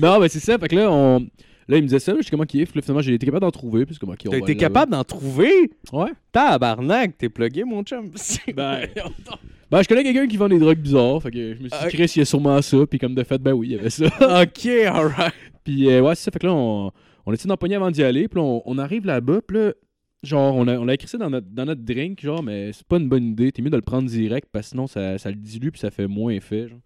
non, 0.00 0.18
mais 0.20 0.28
c'est 0.28 0.40
ça, 0.40 0.58
fait 0.58 0.68
que 0.68 0.76
là, 0.76 0.90
on... 0.90 1.26
là 1.68 1.76
il 1.76 1.82
me 1.82 1.86
disait 1.88 1.98
ça, 1.98 2.14
je 2.16 2.22
sais 2.22 2.30
comment 2.30 2.44
qu'il 2.44 2.60
est, 2.60 2.66
puis 2.66 2.76
là, 2.78 2.82
finalement 2.82 3.02
j'ai 3.02 3.14
été 3.14 3.26
capable 3.26 3.42
d'en 3.42 3.50
trouver, 3.50 3.84
puis 3.86 3.94
c'est 3.94 3.98
comme, 4.00 4.10
ok, 4.10 4.20
on 4.26 4.30
T'as 4.30 4.36
va 4.36 4.36
été 4.38 4.44
aller 4.52 4.54
là-bas. 4.60 4.68
capable 4.74 4.92
d'en 4.92 5.04
trouver? 5.04 5.70
Ouais. 5.92 6.10
Tabarnak, 6.32 7.18
t'es 7.18 7.28
plugué, 7.28 7.64
mon 7.64 7.82
chum. 7.82 8.10
Ben, 8.54 8.82
ben, 9.70 9.82
je 9.82 9.88
connais 9.88 10.04
quelqu'un 10.04 10.26
qui 10.28 10.36
vend 10.36 10.48
des 10.48 10.58
drogues 10.60 10.78
bizarres, 10.78 11.20
fait 11.22 11.30
que 11.32 11.54
je 11.54 11.62
me 11.62 11.68
suis 11.68 11.78
dit, 11.88 11.96
Chris, 11.96 12.12
il 12.16 12.18
y 12.20 12.22
a 12.22 12.24
sûrement 12.24 12.62
ça, 12.62 12.78
puis 12.88 12.98
comme 12.98 13.14
de 13.14 13.24
fait, 13.24 13.38
ben 13.38 13.52
oui, 13.52 13.68
il 13.70 13.72
y 13.76 13.78
avait 13.78 13.90
ça. 13.90 14.06
ok, 14.42 14.66
alright. 14.86 15.32
Puis 15.64 15.90
euh, 15.90 16.00
ouais, 16.02 16.14
c'est 16.14 16.24
ça. 16.24 16.30
Fait 16.30 16.38
que 16.38 16.46
là, 16.46 16.52
on, 16.54 16.92
on 17.26 17.32
était 17.32 17.48
dans 17.48 17.54
le 17.54 17.58
poignet 17.58 17.74
avant 17.74 17.90
d'y 17.90 18.04
aller. 18.04 18.28
Puis 18.28 18.38
là, 18.38 18.44
on, 18.46 18.62
on 18.64 18.78
arrive 18.78 19.04
là-bas. 19.04 19.40
Puis 19.44 19.56
là, 19.58 19.72
genre, 20.22 20.54
on 20.54 20.68
a, 20.68 20.78
on 20.78 20.86
a 20.86 20.94
écrit 20.94 21.08
ça 21.08 21.18
dans 21.18 21.28
notre, 21.28 21.48
dans 21.50 21.64
notre 21.64 21.82
drink, 21.82 22.20
genre, 22.20 22.40
mais 22.44 22.72
c'est 22.72 22.86
pas 22.86 22.98
une 22.98 23.08
bonne 23.08 23.24
idée. 23.30 23.50
T'es 23.50 23.62
mieux 23.62 23.70
de 23.70 23.74
le 23.76 23.82
prendre 23.82 24.08
direct 24.08 24.46
parce 24.52 24.66
que 24.66 24.70
sinon, 24.70 24.86
ça, 24.86 25.18
ça 25.18 25.28
le 25.30 25.34
dilue 25.34 25.72
puis 25.72 25.80
ça 25.80 25.90
fait 25.90 26.06
moins 26.06 26.30
effet. 26.32 26.68
Genre. 26.68 26.78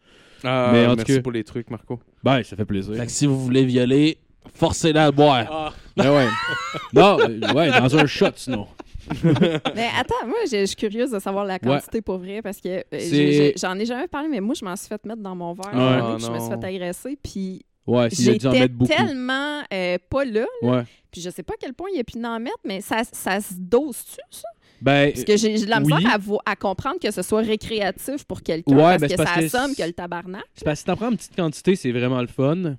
Ah, 0.45 0.71
Mais 0.73 0.87
en 0.87 0.93
tout 0.93 0.97
merci 0.99 1.17
cas- 1.17 1.21
pour 1.23 1.33
les 1.33 1.45
trucs, 1.45 1.71
Marco. 1.71 2.01
Ben, 2.25 2.43
ça 2.43 2.57
fait 2.57 2.65
plaisir. 2.65 2.95
Fait 2.95 3.05
que 3.05 3.13
si 3.13 3.27
vous 3.27 3.39
voulez 3.39 3.67
violer, 3.67 4.17
forcez-la 4.55 5.07
à 5.07 5.11
boire. 5.11 5.75
Ben 5.97 6.11
ouais. 6.15 6.27
non, 6.93 7.17
ouais, 7.55 7.71
dans 7.71 7.97
un 7.97 8.07
shot 8.07 8.33
sinon. 8.37 8.67
Mais 9.25 9.89
attends, 9.99 10.27
moi, 10.27 10.39
je 10.51 10.65
suis 10.67 10.77
curieuse 10.77 11.11
de 11.11 11.19
savoir 11.19 11.45
la 11.45 11.59
quantité 11.59 12.01
pour 12.01 12.19
vrai 12.19 12.43
parce 12.43 12.61
que 12.61 12.85
euh, 12.95 13.53
j'en 13.57 13.77
ai 13.79 13.85
jamais 13.87 14.07
parlé, 14.07 14.29
mais 14.29 14.41
moi, 14.41 14.55
je 14.59 14.65
m'en 14.65 14.77
suis 14.77 14.87
fait 14.87 15.05
mettre 15.05 15.21
dans 15.23 15.35
mon 15.35 15.53
verre. 15.53 16.15
Puis 16.17 16.25
je 16.27 16.31
me 16.31 16.39
suis 16.39 16.49
fait 16.49 16.65
agresser, 16.65 17.19
puis 17.23 17.65
Ouais, 17.87 18.09
s'il 18.11 18.31
a 18.31 18.35
dû 18.35 18.47
en 18.47 18.51
j'étais 18.53 18.61
mettre 18.61 18.75
beaucoup. 18.75 18.93
tellement 18.95 19.63
euh, 19.73 19.99
pas 20.09 20.25
là. 20.25 20.45
Ouais. 20.63 20.83
Puis 21.11 21.21
je 21.23 21.31
sais 21.31 21.43
pas 21.43 21.55
à 21.55 21.57
quel 21.59 21.75
point 21.75 21.89
il 21.93 21.97
y 21.97 22.01
a 22.01 22.05
pu 22.05 22.25
en 22.25 22.39
mettre, 22.39 22.59
mais 22.65 22.81
ça, 22.83 23.03
ça 23.11 23.41
se 23.41 23.55
dose-tu, 23.57 24.21
ça? 24.31 24.49
Ben, 24.81 25.13
Parce 25.13 25.25
que 25.25 25.37
j'ai 25.37 25.59
de 25.59 25.69
la 25.69 25.79
oui. 25.81 25.93
misère 25.93 26.19
à, 26.47 26.51
à 26.53 26.57
comprendre 26.57 26.99
que 27.03 27.11
ce 27.11 27.23
soit 27.23 27.41
récréatif 27.41 28.25
pour 28.25 28.43
quelqu'un 28.43 28.77
Ouais, 28.77 28.99
parce 28.99 29.01
ben, 29.01 29.09
que 29.11 29.17
ça 29.17 29.33
assomme 29.35 29.75
que 29.75 29.83
le 29.83 29.93
tabarnak. 29.93 30.45
c'est 30.55 30.65
parce 30.65 30.77
que 30.77 30.79
si 30.81 30.85
t'en 30.85 30.97
prends 30.97 31.11
une 31.11 31.17
petite 31.17 31.35
quantité, 31.35 31.75
c'est 31.75 31.91
vraiment 31.91 32.21
le 32.21 32.29
fun. 32.29 32.77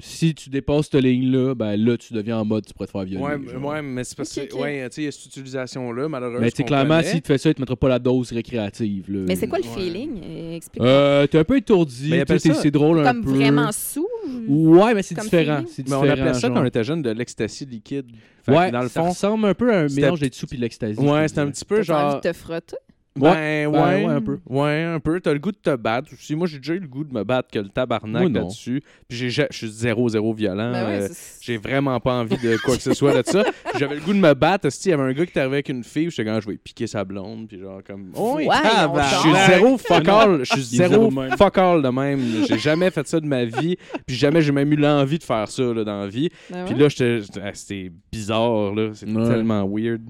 Si 0.00 0.34
tu 0.34 0.50
dépasses 0.50 0.88
cette 0.90 1.02
ligne-là, 1.02 1.54
ben 1.54 1.76
là, 1.76 1.96
tu 1.96 2.12
deviens 2.12 2.38
en 2.38 2.44
mode, 2.44 2.64
tu 2.66 2.72
pourrais 2.74 2.86
te 2.86 2.92
faire 2.92 3.04
violer. 3.04 3.24
Ouais, 3.24 3.52
genre. 3.52 3.64
ouais, 3.64 3.82
mais 3.82 4.04
c'est 4.04 4.16
parce 4.16 4.32
que, 4.34 4.54
ouais, 4.56 4.88
tu 4.88 4.94
sais, 4.96 5.02
il 5.02 5.04
y 5.04 5.08
a 5.08 5.12
cette 5.12 5.26
utilisation-là, 5.26 6.08
malheureusement. 6.08 6.40
Mais 6.40 6.50
tu 6.50 6.58
sais, 6.58 6.64
clairement, 6.64 7.02
s'il 7.02 7.22
te 7.22 7.26
fait 7.28 7.38
ça, 7.38 7.48
il 7.50 7.54
te 7.54 7.60
mettra 7.60 7.76
pas 7.76 7.88
la 7.88 7.98
dose 7.98 8.32
récréative. 8.32 9.04
Là. 9.12 9.20
Mais 9.28 9.36
c'est 9.36 9.46
quoi 9.48 9.58
le 9.58 9.64
Ouais. 9.64 9.74
feeling? 9.74 10.20
Euh, 10.24 10.56
Explique-moi. 10.56 10.88
Euh, 10.90 11.26
t'es 11.26 11.38
un 11.38 11.44
peu 11.44 11.56
étourdi. 11.56 12.10
C'est 12.26 12.38
ça- 12.38 12.54
c'est 12.54 12.70
drôle 12.70 13.00
un 13.00 13.04
Comme 13.04 13.24
peu. 13.24 13.30
vraiment 13.30 13.70
sous? 13.72 14.06
Ouais, 14.48 14.94
mais 14.94 15.02
c'est 15.02 15.14
Comme 15.14 15.24
différent. 15.24 15.64
C'est 15.68 15.88
Mais 15.88 15.94
on 15.94 16.02
appelait 16.02 16.34
ça 16.34 16.40
genre. 16.40 16.54
quand 16.54 16.62
on 16.62 16.66
était 16.66 16.84
jeune 16.84 17.02
de 17.02 17.10
l'ecstasy 17.10 17.66
liquide. 17.66 18.06
Fait 18.44 18.52
Ouais, 18.56 18.70
dans 18.70 18.82
le 18.82 18.88
ça 18.88 19.02
fond, 19.02 19.10
ressemble 19.10 19.46
un 19.46 19.54
peu 19.54 19.72
à 19.72 19.80
un 19.80 19.88
mélange 19.88 20.20
des 20.20 20.30
dessous 20.30 20.46
puis 20.46 20.56
de 20.56 20.62
l'ecstasy. 20.62 20.98
ouais, 20.98 21.28
c'était 21.28 21.40
un 21.40 21.50
petit 21.50 21.64
peu 21.64 21.82
genre. 21.82 22.14
envie 22.14 22.16
de 22.16 22.20
te 22.20 22.32
frotter? 22.32 22.76
Ben, 23.16 23.32
Ben, 23.32 23.66
ouais, 23.66 24.04
ouais, 24.06 24.12
un 24.12 24.20
peu. 24.20 24.38
Ouais, 24.48 24.82
un 24.84 25.00
peu. 25.00 25.20
T'as 25.20 25.32
le 25.32 25.40
goût 25.40 25.50
de 25.50 25.56
te 25.56 25.74
battre 25.74 26.12
aussi. 26.14 26.36
Moi, 26.36 26.46
j'ai 26.46 26.58
déjà 26.58 26.74
eu 26.74 26.78
le 26.78 26.86
goût 26.86 27.02
de 27.02 27.12
me 27.12 27.24
battre 27.24 27.50
que 27.50 27.58
le 27.58 27.68
tabarnak 27.68 28.28
non. 28.28 28.40
là-dessus. 28.42 28.82
Puis 29.08 29.18
j'ai- 29.18 29.30
je 29.50 29.56
suis 29.56 29.68
zéro, 29.68 30.08
zéro 30.08 30.32
violent. 30.32 30.70
Ben 30.70 30.86
ouais, 30.86 31.02
euh, 31.02 31.08
j'ai 31.40 31.56
vraiment 31.56 31.98
pas 31.98 32.14
envie 32.14 32.36
de 32.36 32.56
quoi 32.64 32.76
que 32.76 32.82
ce 32.82 32.94
soit 32.94 33.20
de 33.20 33.26
ça. 33.28 33.42
Puis 33.42 33.78
J'avais 33.80 33.96
le 33.96 34.00
goût 34.00 34.12
de 34.12 34.18
me 34.20 34.32
battre. 34.34 34.68
Il 34.84 34.90
y 34.90 34.92
avait 34.94 35.02
un 35.02 35.12
gars 35.12 35.24
qui 35.24 35.30
était 35.32 35.40
arrivé 35.40 35.56
avec 35.56 35.68
une 35.70 35.82
fille. 35.82 36.08
J'étais 36.10 36.24
comme, 36.30 36.40
je 36.40 36.46
vais 36.48 36.56
piquer 36.56 36.86
sa 36.86 37.04
blonde. 37.04 37.48
Puis 37.48 37.58
genre, 37.58 37.80
comme. 37.84 38.12
Oh, 38.14 38.36
Ouais, 38.36 38.46
Je 38.46 39.16
suis 39.18 39.32
zéro 39.48 39.76
fuck 39.76 40.08
all. 40.08 40.38
Je 40.44 40.52
suis 40.52 40.62
zéro 40.62 40.90
zéro 40.92 41.08
de 41.10 41.14
même. 41.14 41.36
fuck 41.36 41.58
all 41.58 41.82
de 41.82 41.88
même. 41.88 42.20
J'ai 42.48 42.58
jamais 42.58 42.90
fait 42.92 43.06
ça 43.08 43.18
de 43.18 43.26
ma 43.26 43.44
vie. 43.44 43.76
Puis 44.06 44.14
jamais 44.16 44.40
j'ai 44.40 44.52
même 44.52 44.72
eu 44.72 44.76
l'envie 44.76 45.18
de 45.18 45.24
faire 45.24 45.48
ça 45.48 45.62
là, 45.64 45.82
dans 45.82 46.00
la 46.02 46.06
vie. 46.06 46.28
Ben 46.48 46.64
Puis 46.64 46.74
ouais. 46.74 46.80
là, 46.82 46.88
j'étais- 46.88 47.40
ah, 47.42 47.50
c'était 47.54 47.90
bizarre. 48.12 48.72
là. 48.72 48.90
C'était 48.94 49.10
Ouais. 49.12 49.28
tellement 49.28 49.68
weird. 49.68 50.00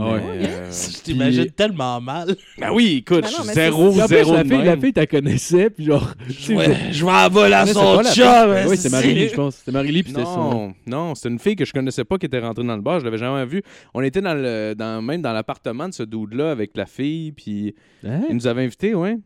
Ah 0.00 0.12
ouais. 0.14 0.20
Euh, 0.50 0.70
Je 0.70 1.02
t'imagine 1.02 1.50
tellement 1.50 2.00
mal. 2.00 2.36
Ben 2.58 2.70
oui, 2.72 2.98
écoute, 2.98 3.22
Ben 3.22 3.28
je 3.28 3.32
non, 3.32 3.38
suis 3.40 3.46
mais 3.48 3.54
zéro, 3.54 3.90
Puis 3.90 4.02
en 4.02 4.06
plus, 4.06 4.16
zéro 4.16 4.32
la 4.34 4.42
de 4.44 4.48
fille, 4.48 4.58
la 4.58 4.64
même. 4.64 4.80
fille, 4.80 4.92
t'as 4.92 5.06
connaissais, 5.06 5.70
puis 5.70 5.84
genre. 5.84 6.14
Je 6.28 6.52
vais, 6.54 6.92
je 6.92 7.04
vais 7.04 7.10
en 7.10 7.28
voler 7.28 7.54
à 7.54 7.60
Ouais, 7.62 7.66
c'est 7.68 7.74
son 7.74 7.96
pas 7.96 8.02
la 8.02 8.12
chum. 8.12 8.50
Oui, 8.70 8.76
c'est 8.76 8.86
esti. 8.86 8.90
Marie-Lee, 8.90 9.28
je 9.28 9.34
pense. 9.34 9.56
C'était 9.56 9.72
Marie-Lee, 9.72 10.02
puis 10.02 10.12
c'était 10.12 10.24
son. 10.24 10.50
Non, 10.50 10.74
non, 10.86 11.14
c'était 11.14 11.28
une 11.30 11.38
fille 11.38 11.56
que 11.56 11.64
je 11.64 11.72
connaissais 11.72 12.04
pas 12.04 12.18
qui 12.18 12.26
était 12.26 12.38
rentrée 12.40 12.64
dans 12.64 12.76
le 12.76 12.82
bar. 12.82 13.00
Je 13.00 13.04
l'avais 13.04 13.18
jamais 13.18 13.44
vue. 13.46 13.62
On 13.94 14.02
était 14.02 14.20
dans 14.20 14.34
le, 14.34 14.74
dans, 14.76 15.02
même 15.02 15.22
dans 15.22 15.32
l'appartement 15.32 15.88
de 15.88 15.94
ce 15.94 16.02
dude-là 16.04 16.50
avec 16.52 16.76
la 16.76 16.86
fille, 16.86 17.32
puis 17.32 17.74
Hein? 18.06 18.22
il 18.28 18.36
nous 18.36 18.46
avait 18.46 18.64
invités, 18.64 18.94
ouais, 18.94 19.16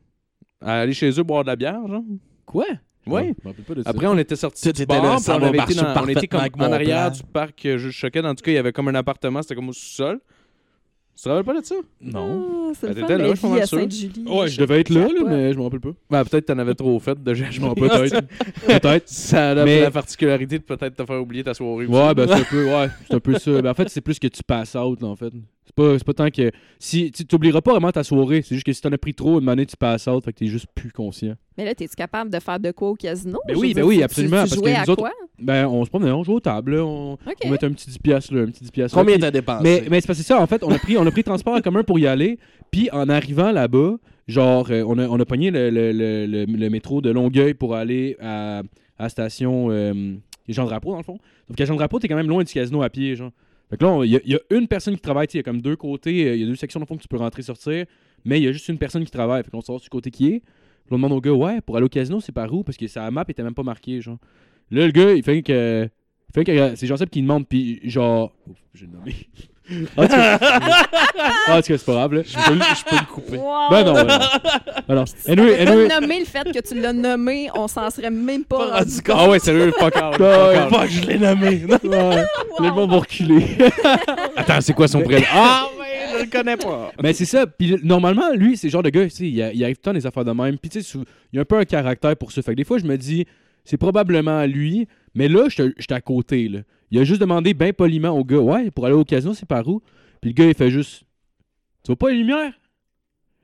à 0.61 0.81
aller 0.81 0.95
chez 0.95 1.11
eux 1.19 1.23
boire 1.23 1.43
de 1.45 1.49
la 1.49 1.57
bière, 1.57 1.87
genre. 1.87 2.03
Quoi? 2.47 2.65
Ouais. 3.07 3.35
Je 3.39 3.47
me 3.49 3.51
rappelle 3.51 3.65
pas 3.67 3.75
de 3.75 3.83
ça. 3.83 3.91
Après, 3.91 4.07
on 4.07 4.17
était 4.17 4.35
sortis 4.37 4.73
du 4.73 4.81
là, 4.81 4.87
bar, 4.87 5.21
ça 5.21 5.37
on, 5.37 5.39
va 5.41 5.49
avait 5.49 5.59
été 5.59 5.75
marcher 5.75 5.95
dans- 5.95 6.03
on 6.03 6.09
était 6.09 6.15
parfaitement 6.15 6.39
comme 6.39 6.41
avec 6.41 6.57
en 6.57 6.73
arrière 6.73 7.11
plan. 7.11 7.17
du 7.19 7.23
parc 7.33 7.67
euh, 7.67 7.77
juste 7.77 7.99
choqué. 7.99 8.21
En 8.21 8.35
tout 8.35 8.43
cas, 8.43 8.51
il 8.51 8.55
y 8.55 8.59
avait 8.59 8.73
comme 8.73 8.89
un 8.89 8.95
appartement, 8.95 9.43
c'était 9.43 9.55
comme 9.57 9.69
au 9.69 9.73
sous-sol. 9.75 10.21
Tu 11.17 11.23
te 11.23 11.29
rappelles 11.29 11.45
pas 11.45 11.61
de 11.61 11.65
ça? 11.65 11.75
Non. 12.01 12.69
Ah, 12.71 12.73
c'est 12.79 12.89
le 12.89 12.95
fun, 12.95 13.01
t'étais 13.03 13.19
là, 13.19 13.25
la 13.25 13.31
je 13.31 13.35
suis 13.35 13.41
pas 13.43 13.47
vie 13.49 13.53
mal 13.55 13.63
à 13.63 13.67
sûr. 13.67 13.79
Sainte-Julie. 13.79 14.25
Ouais, 14.27 14.49
je 14.49 14.59
devais 14.61 14.81
être 14.81 14.91
là, 14.91 15.01
là, 15.07 15.23
mais 15.29 15.53
je 15.53 15.59
me 15.59 15.63
rappelle 15.63 15.81
pas. 15.81 15.91
Ben, 16.11 16.25
peut-être 16.25 16.47
t'en 16.47 16.59
avais 16.59 16.75
trop 16.75 16.99
fait 16.99 17.23
de 17.23 17.35
Je 17.35 17.61
m'en 17.61 17.75
peut-être. 17.75 18.21
peut-être. 18.67 19.09
Ça 19.09 19.51
a 19.53 19.65
Mais- 19.65 19.81
la 19.83 19.91
particularité 19.93 20.59
de 20.59 20.65
peut-être 20.65 20.97
te 20.97 21.05
faire 21.05 21.21
oublier 21.23 21.45
ta 21.45 21.55
soirée. 21.55 21.87
aussi. 21.87 21.95
Ouais, 21.95 22.15
ben 22.15 22.27
c'est 22.27 22.35
un 22.35 22.45
peu, 22.51 22.65
ouais, 22.67 22.89
c'est 23.09 23.15
un 23.15 23.21
peu 23.21 23.39
ça. 23.39 23.63
Ben, 23.63 23.71
en 23.71 23.75
fait, 23.75 23.89
c'est 23.89 24.01
plus 24.01 24.19
que 24.19 24.27
tu 24.27 24.43
passes 24.43 24.75
out, 24.75 25.01
là, 25.01 25.09
en 25.09 25.17
fait. 25.17 25.33
C'est 25.67 25.75
pas, 25.75 25.99
c'est 25.99 26.05
pas 26.05 26.13
tant 26.13 26.31
que. 26.31 26.51
Si, 26.79 27.11
tu 27.11 27.25
t'oublieras 27.25 27.63
pas 27.63 27.71
vraiment 27.73 27.91
ta 27.91 28.05
soirée, 28.05 28.43
c'est 28.43 28.55
juste 28.55 28.67
que 28.67 28.73
si 28.75 28.83
t'en 28.83 28.93
as 28.93 28.99
pris 28.99 29.15
trop, 29.15 29.41
une 29.41 29.49
année, 29.49 29.65
tu 29.65 29.77
passes 29.79 30.07
out, 30.07 30.23
fait 30.23 30.33
que 30.33 30.39
t'es 30.41 30.47
juste 30.47 30.67
plus 30.75 30.93
conscient. 30.93 31.35
Mais 31.57 31.65
là, 31.65 31.71
es-tu 31.71 31.89
capable 31.97 32.31
de 32.31 32.39
faire 32.39 32.61
de 32.61 32.71
quoi 32.71 32.91
au 32.91 32.95
casino? 32.95 33.39
Ben 33.49 33.57
oui, 33.57 33.73
ben 33.73 33.83
oui, 33.83 34.03
absolument, 34.03 34.43
Tu, 34.45 34.51
parce 34.51 34.55
jouais 34.57 34.73
que 34.75 34.79
à 34.79 34.83
nous 34.85 34.91
autres- 34.91 35.01
quoi? 35.03 35.13
Ben, 35.39 35.67
on 35.67 35.83
se 35.85 35.89
promenait, 35.91 36.11
on 36.11 36.23
joue 36.23 36.35
aux 36.35 36.41
tables, 36.41 36.77
là, 36.77 36.85
on, 36.85 37.15
OK. 37.15 37.19
on 37.47 37.49
mettait 37.51 37.65
un 37.67 37.73
petit 37.73 37.89
10 37.89 37.99
piastres 37.99 38.35
là, 38.35 38.43
un 38.43 38.47
petit 38.47 38.63
10 38.65 38.71
piastres 38.71 38.97
là, 38.99 39.03
Combien 39.03 39.19
t'as 39.19 39.31
dépensé? 39.31 39.63
Mais, 39.63 39.85
mais 39.91 40.01
c'est 40.03 40.07
parce 40.07 40.19
que 40.19 40.25
c'est 40.25 40.33
ça, 40.35 40.41
en 40.41 40.47
fait, 40.47 40.63
on 40.63 40.71
a 40.71 40.79
pris, 40.79 40.99
on 40.99 41.07
a 41.07 41.11
pris 41.11 41.21
le 41.21 41.25
transport 41.25 41.55
en 41.55 41.61
commun 41.63 41.83
pour 41.83 41.99
y 41.99 42.07
aller. 42.07 42.39
Puis 42.71 42.91
en 42.93 43.09
arrivant 43.09 43.51
là-bas, 43.51 43.97
genre, 44.29 44.67
euh, 44.71 44.85
on, 44.87 44.99
a, 44.99 45.09
on 45.09 45.19
a 45.19 45.25
pogné 45.25 45.51
le, 45.51 45.71
le- 45.71 45.93
le- 45.93 46.27
le- 46.27 46.45
le 46.45 46.71
métro 46.71 47.01
de 47.01 47.09
Longueuil 47.11 47.55
pour 47.55 47.75
aller 47.75 48.17
à, 48.21 48.59
à 48.99 49.03
la 49.05 49.09
station 49.09 49.69
euh, 49.71 50.15
Jean 50.49 50.67
Drapeau, 50.67 50.91
dans 50.93 50.99
le 50.99 51.03
fond. 51.05 51.19
Sauf 51.49 51.57
qu'à 51.57 51.65
Jean 51.65 51.75
Drapeau, 51.77 51.99
t'es 52.01 52.09
quand 52.09 52.17
même 52.17 52.29
loin 52.29 52.45
du 52.45 52.53
casino 52.53 52.83
à 52.83 52.91
pied, 52.91 53.17
genre. 53.17 53.31
Fait 53.77 53.85
là, 53.85 54.05
il 54.05 54.11
y, 54.11 54.35
a- 54.37 54.41
une 54.51 54.69
personne 54.69 54.95
qui 54.95 55.01
travaille, 55.01 55.27
il 55.33 55.37
y 55.37 55.41
a 55.41 55.43
comme 55.43 55.61
deux 55.61 55.75
côtés, 55.77 56.29
euh, 56.29 56.35
il 56.37 56.41
y 56.43 56.45
a 56.45 56.47
deux 56.47 56.55
sections, 56.55 56.79
le 56.79 56.87
fond, 56.87 56.97
que 56.97 57.03
tu 57.03 57.09
peux 57.09 57.17
rentrer 57.17 57.43
sortir, 57.43 57.87
mais 58.25 58.39
il 58.41 58.45
y 58.45 58.49
a 58.49 58.53
juste 58.53 58.69
une 58.69 58.79
personne 58.79 59.05
qui 59.05 59.11
travaille. 59.11 59.43
Fait 59.43 59.51
qu'on 59.51 59.61
sort 59.61 59.81
du 59.81 59.89
côté 59.89 60.11
qui 60.11 60.29
est. 60.29 60.41
Puis 60.41 60.93
on 60.93 60.97
demande 60.97 61.13
au 61.13 61.21
gars, 61.21 61.33
ouais, 61.33 61.61
pour 61.61 61.77
aller 61.77 61.87
au 61.87 61.89
casino, 61.89 62.21
c'est 62.21 62.33
par 62.33 62.53
où? 62.53 62.63
Parce 62.63 62.77
que 62.77 62.87
sa 62.87 63.11
map 63.11 63.25
était 63.27 63.43
même 63.43 63.55
pas 63.55 63.63
marquée, 63.63 64.01
genre. 64.01 64.19
Là, 64.71 64.87
le 64.87 64.93
gars, 64.93 65.13
il 65.13 65.23
fait 65.23 65.43
que. 65.43 65.89
C'est 66.35 66.87
Jean-Seb 66.87 67.09
qui 67.11 67.23
demande, 67.23 67.49
puis 67.49 67.81
genre. 67.85 68.33
Ouf, 68.47 68.59
j'ai. 68.75 68.87
En 69.97 70.03
tout 70.03 70.09
cas, 70.09 70.35
en 71.49 71.57
tout 71.63 71.63
cas, 71.63 71.63
c'est 71.63 71.85
pas 71.87 71.93
grave, 71.93 72.13
là. 72.15 72.23
Je 72.27 72.35
peux, 72.37 72.55
le- 72.55 72.61
je 72.61 72.85
peux 72.85 72.97
le 72.97 73.07
couper. 73.15 73.37
Wow! 73.39 73.71
Ben 73.71 73.85
non, 73.85 73.93
ben 73.95 74.05
non. 74.05 74.19
Ben 74.87 74.95
non. 74.95 75.05
Anyway, 75.27 75.59
anyway. 75.67 75.89
nommé 75.89 76.19
le 76.21 76.25
fait 76.27 76.45
que 76.53 76.61
tu 76.61 76.81
l'as 76.81 76.93
nommé, 76.93 77.49
on 77.55 77.67
s'en 77.67 77.89
serait 77.91 78.11
même 78.11 78.45
pas, 78.45 78.59
Pas 78.59 78.79
rendu 78.81 79.03
compte. 79.03 79.17
Ah 79.19 79.29
ouais, 79.31 79.39
sérieux, 79.39 79.73
fuck 79.79 79.95
out. 79.97 80.17
Fuck. 80.17 80.69
Fuck, 80.71 80.89
je 80.91 81.01
l'ai 81.07 81.19
nommé. 81.19 81.63
Ouais. 81.85 82.25
Les 82.61 82.69
gens 82.69 82.87
vont 82.87 82.99
reculer. 82.99 83.47
Attends, 84.37 84.61
c'est 84.61 84.73
quoi 84.75 84.87
son 84.89 85.01
prénom? 85.03 85.25
Ah, 85.33 85.67
mais 85.79 86.19
je 86.19 86.25
le 86.25 86.31
connais 86.31 86.57
pas. 86.57 86.93
Mais 87.03 87.13
c'est 87.13 87.25
ça. 87.25 87.47
Puis 87.47 87.77
normalement, 87.83 88.33
lui, 88.35 88.57
c'est 88.57 88.67
le 88.69 88.73
genre 88.73 88.83
de 88.83 88.91
gars, 88.91 89.05
tu 89.05 89.11
sais, 89.11 89.25
il, 89.29 89.43
a- 89.43 89.53
il 89.53 89.63
arrive 89.65 89.77
tout 89.77 89.81
le 89.89 89.93
temps 89.93 89.99
des 89.99 90.07
affaires 90.07 90.25
de 90.25 90.33
même. 90.33 90.59
Puis 90.59 90.71
tu 90.71 90.83
sais, 90.83 90.99
il 91.33 91.37
y 91.37 91.39
a 91.39 91.43
un 91.43 91.45
peu 91.45 91.57
un 91.59 91.65
caractère 91.65 92.17
pour 92.17 92.33
ça. 92.33 92.43
Fait 92.43 92.53
que 92.53 92.57
des 92.57 92.65
fois, 92.65 92.79
je 92.79 92.85
me 92.85 92.97
dis, 92.99 93.27
c'est 93.65 93.77
probablement 93.77 94.45
lui. 94.45 94.87
Mais 95.15 95.29
là, 95.29 95.49
j'étais 95.49 95.71
j'étais 95.79 95.95
à 95.95 96.01
côté, 96.01 96.49
là. 96.49 96.59
Il 96.95 97.01
a 97.01 97.05
juste 97.05 97.21
demandé 97.21 97.55
bien 97.55 97.73
poliment 97.73 98.11
au 98.11 98.25
gars, 98.25 98.39
ouais, 98.39 98.71
pour 98.71 98.87
aller 98.87 98.95
au 98.95 99.05
casino, 99.05 99.35
c'est 99.35 99.47
par 99.49 99.67
où? 99.67 99.81
Puis 100.21 100.31
le 100.31 100.35
gars, 100.35 100.47
il 100.47 100.55
fait 100.55 100.71
juste, 100.71 101.01
tu 101.83 101.89
vois 101.89 101.97
pas 101.97 102.11
les 102.11 102.19
lumières? 102.19 102.53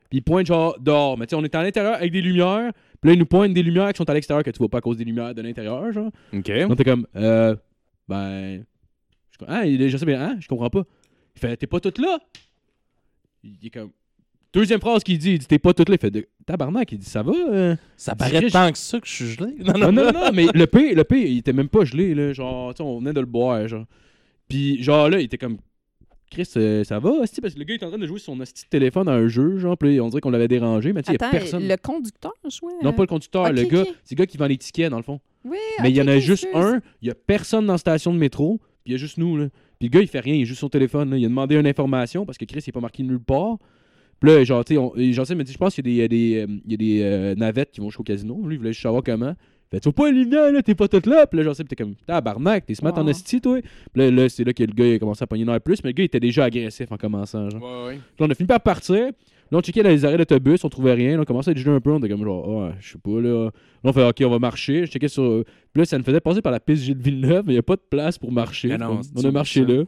Puis 0.09 0.19
il 0.19 0.23
pointe 0.23 0.47
genre 0.47 0.79
dehors. 0.79 1.19
Mais 1.19 1.27
tu 1.27 1.31
sais, 1.31 1.37
on 1.37 1.43
est 1.45 1.55
à 1.55 1.63
l'intérieur 1.63 1.95
avec 1.95 2.13
des 2.13 2.21
lumières. 2.23 2.73
Puis 3.01 3.09
là, 3.09 3.15
il 3.15 3.19
nous 3.19 3.27
pointe 3.27 3.53
des 3.53 3.63
lumières 3.65 3.93
qui 3.93 3.99
sont 3.99 4.09
à 4.09 4.15
l'extérieur 4.15 4.45
que 4.45 4.51
tu 4.51 4.59
vois 4.59 4.69
pas 4.69 4.79
à 4.79 4.81
cause 4.81 4.97
des 4.99 5.05
lumières 5.05 5.35
de 5.35 5.43
l'intérieur, 5.43 5.91
genre. 5.93 6.11
OK. 6.33 6.51
Donc 6.69 6.77
t'es 6.77 6.85
comme, 6.85 7.07
euh, 7.17 7.57
ben, 8.09 8.65
je, 9.33 9.45
ah, 9.49 9.67
est- 9.67 9.89
je 9.89 9.97
sais 9.97 10.07
bien, 10.07 10.21
hein, 10.23 10.37
je 10.39 10.47
comprends 10.47 10.71
pas. 10.71 10.85
Il 11.35 11.41
fait, 11.41 11.57
t'es 11.57 11.67
pas 11.67 11.81
toute 11.81 11.99
là. 11.99 12.19
Il 13.43 13.57
est 13.67 13.71
comme, 13.71 13.91
deuxième 14.53 14.81
phrase 14.81 15.03
qu'il 15.03 15.19
dit, 15.19 15.33
il 15.33 15.39
dit, 15.39 15.47
t'es 15.47 15.59
pas 15.59 15.73
toute 15.75 15.89
là. 15.89 15.97
Il 15.97 16.01
fait, 16.01 16.11
de, 16.11 16.27
tabarnak, 16.47 16.91
il 16.93 16.99
dit, 16.99 17.09
ça 17.09 17.23
va. 17.23 17.33
euh? 17.33 17.77
Ça 17.97 18.15
paraît 18.15 18.49
tant 18.51 18.71
que 18.73 18.79
ça 18.79 19.01
que 19.01 19.07
je 19.07 19.13
suis 19.13 19.27
gelé. 19.33 19.55
Non, 19.59 19.75
Non, 19.75 19.93
non, 19.93 20.13
non, 20.13 20.31
mais 20.33 20.47
le 20.55 20.67
P, 20.67 20.95
le 20.95 21.05
P, 21.05 21.31
il 21.31 21.39
était 21.39 21.53
même 21.53 21.69
pas 21.69 21.85
gelé, 21.85 22.15
là. 22.15 22.33
Genre, 22.33 22.75
tu 22.75 22.79
sais, 22.79 22.83
on 22.83 22.99
venait 22.99 23.13
de 23.13 23.21
le 23.21 23.27
boire, 23.27 23.67
genre. 23.69 23.85
Puis, 24.49 24.83
genre, 24.83 25.09
là, 25.09 25.21
il 25.21 25.25
était 25.25 25.39
comme, 25.39 25.59
Chris, 26.31 26.49
euh, 26.57 26.85
ça 26.85 26.99
va, 27.01 27.11
hostie? 27.11 27.41
Parce 27.41 27.55
que 27.55 27.59
le 27.59 27.65
gars, 27.65 27.75
il 27.75 27.81
est 27.81 27.85
en 27.85 27.89
train 27.89 27.99
de 27.99 28.07
jouer 28.07 28.19
sur 28.21 28.33
son 28.33 28.39
de 28.39 28.45
téléphone 28.71 29.09
à 29.09 29.13
un 29.13 29.27
jeu, 29.29 29.59
genre, 29.59 29.77
puis 29.77 30.01
on 30.01 30.09
dirait 30.09 30.21
qu'on 30.21 30.31
l'avait 30.31 30.49
dérangé, 30.49 30.93
mais 30.93 31.03
tu 31.03 31.11
sais, 31.11 31.17
il 31.19 31.23
y 31.23 31.25
a 31.25 31.31
personne. 31.31 31.67
le 31.67 31.77
conducteur 31.77 32.33
jouait? 32.49 32.73
Non, 32.83 32.93
pas 32.93 33.03
le 33.03 33.09
conducteur, 33.09 33.47
Ok, 33.47 33.53
le 33.57 33.65
gars, 33.65 33.85
c'est 34.05 34.15
le 34.15 34.21
gars 34.21 34.27
qui 34.27 34.37
vend 34.37 34.47
les 34.47 34.57
tickets, 34.57 34.91
dans 34.91 34.97
le 34.97 35.03
fond. 35.03 35.21
Oui, 35.45 35.59
Mais 35.83 35.91
il 35.91 35.97
y 35.97 36.03
en 36.03 36.07
a 36.09 36.19
juste 36.19 36.47
un, 36.55 36.81
il 37.03 37.09
y 37.09 37.11
a 37.11 37.15
personne 37.15 37.67
dans 37.67 37.73
la 37.75 37.79
station 37.79 38.13
de 38.13 38.19
métro, 38.19 38.59
puis 38.85 38.87
il 38.87 38.93
y 38.93 38.95
a 38.95 38.99
juste 38.99 39.19
nous, 39.19 39.37
là. 39.37 39.49
Puis 39.79 39.89
le 39.89 39.93
gars, 39.93 40.01
il 40.03 40.09
fait 40.09 40.21
rien, 40.21 40.35
il 40.35 40.43
est 40.43 40.45
juste 40.45 40.59
sur 40.59 40.67
son 40.67 40.71
téléphone, 40.71 41.11
là. 41.11 41.17
Il 41.17 41.25
a 41.25 41.29
demandé 41.29 41.57
une 41.57 41.67
information 41.67 42.25
parce 42.27 42.39
que 42.39 42.45
Chris, 42.45 42.61
il 42.65 42.69
est 42.69 42.73
pas 42.73 42.81
marqué 42.81 43.03
nulle 43.03 43.19
part. 43.21 43.57
Puis 44.21 44.31
là, 44.31 44.45
genre, 44.45 44.65
tu 44.65 44.77
sais, 44.77 45.13
Jean-Seb 45.13 45.39
me 45.39 45.45
dit, 45.45 45.53
je 45.53 45.59
pense 45.59 45.75
qu'il 45.75 45.89
y 45.91 46.03
a 46.03 46.09
des, 46.09 46.17
il 46.17 46.33
y 46.33 46.35
a 46.35 46.37
des, 46.37 46.37
euh, 46.37 46.61
il 46.67 46.71
y 46.71 46.75
a 46.75 46.77
des 46.77 47.03
euh, 47.03 47.35
navettes 47.35 47.71
qui 47.73 47.81
vont 47.81 47.89
jusqu'au 47.89 48.03
casino. 48.03 48.39
Lui, 48.45 48.57
il 48.57 48.59
voulait 48.59 48.73
juste 48.73 48.83
savoir 48.83 49.03
comment. 49.03 49.35
Il 49.73 49.77
fait, 49.77 49.81
tu 49.81 49.85
vois 49.85 49.95
pas 49.95 50.11
les 50.11 50.25
lumières, 50.25 50.53
là, 50.53 50.63
t'es 50.63 50.75
pas 50.75 50.89
toute 50.89 51.07
là. 51.07 51.27
Puis 51.27 51.39
là, 51.39 51.45
Jean-Seb, 51.45 51.69
t'es 51.69 51.77
comme, 51.77 51.95
tabarnak, 52.07 52.67
t'es 52.67 52.75
smart 52.75 52.93
en 52.99 53.07
esti, 53.07 53.41
toi. 53.41 53.61
Puis 53.61 54.03
là, 54.03 54.11
là, 54.11 54.29
c'est 54.29 54.45
là 54.45 54.53
que 54.53 54.63
le 54.63 54.73
gars, 54.73 54.87
il 54.87 54.95
a 54.95 54.99
commencé 54.99 55.23
à 55.23 55.27
pogner 55.27 55.45
une 55.45 55.49
heure 55.49 55.61
plus, 55.61 55.83
mais 55.83 55.91
le 55.91 55.95
gars, 55.95 56.03
il 56.03 56.07
était 56.07 56.21
déjà 56.21 56.45
agressif 56.45 56.93
en 56.93 56.97
commençant, 56.97 57.49
genre. 57.49 57.63
Ouais, 57.63 57.89
ouais. 57.89 57.95
Puis 57.95 58.15
là, 58.19 58.27
on 58.27 58.31
a 58.31 58.35
fini 58.35 58.47
par 58.47 58.61
partir. 58.61 59.11
Là, 59.51 59.59
on 59.59 59.63
checkait 59.63 59.83
dans 59.83 59.89
les 59.89 60.05
arrêts 60.05 60.19
d'autobus, 60.19 60.63
on 60.65 60.69
trouvait 60.69 60.95
rien. 60.95 61.17
Là, 61.17 61.23
on 61.23 61.25
commençait 61.25 61.51
à 61.51 61.55
déjeuner 61.55 61.77
un 61.77 61.81
peu. 61.81 61.91
On 61.91 61.99
était 61.99 62.09
comme 62.09 62.23
genre, 62.23 62.47
ouais, 62.47 62.71
je 62.79 62.93
sais 62.93 62.99
pas, 62.99 63.21
là. 63.21 63.45
Là, 63.45 63.51
on 63.85 63.93
fait, 63.93 64.09
ok, 64.09 64.23
on 64.27 64.31
va 64.31 64.39
marcher. 64.39 64.87
Je 64.87 64.91
checkais 64.91 65.09
sur. 65.09 65.45
Puis 65.73 65.81
là, 65.81 65.85
ça 65.85 65.99
nous 65.99 66.05
faisait 66.05 66.21
passer 66.21 66.43
par 66.43 66.53
la 66.53 66.61
piste 66.61 66.85
Gilles 66.85 66.99
Villeneuve, 66.99 67.45
mais 67.47 67.53
il 67.53 67.57
n'y 67.57 67.61
a 67.61 67.63
pas 67.63 67.77
de 67.77 67.83
place 67.89 68.19
pour 68.19 68.31
marcher. 68.31 68.77
Non, 68.77 69.01
on, 69.17 69.25
a 69.25 69.31
marché 69.31 69.63
ça. 69.63 69.73
là. 69.73 69.85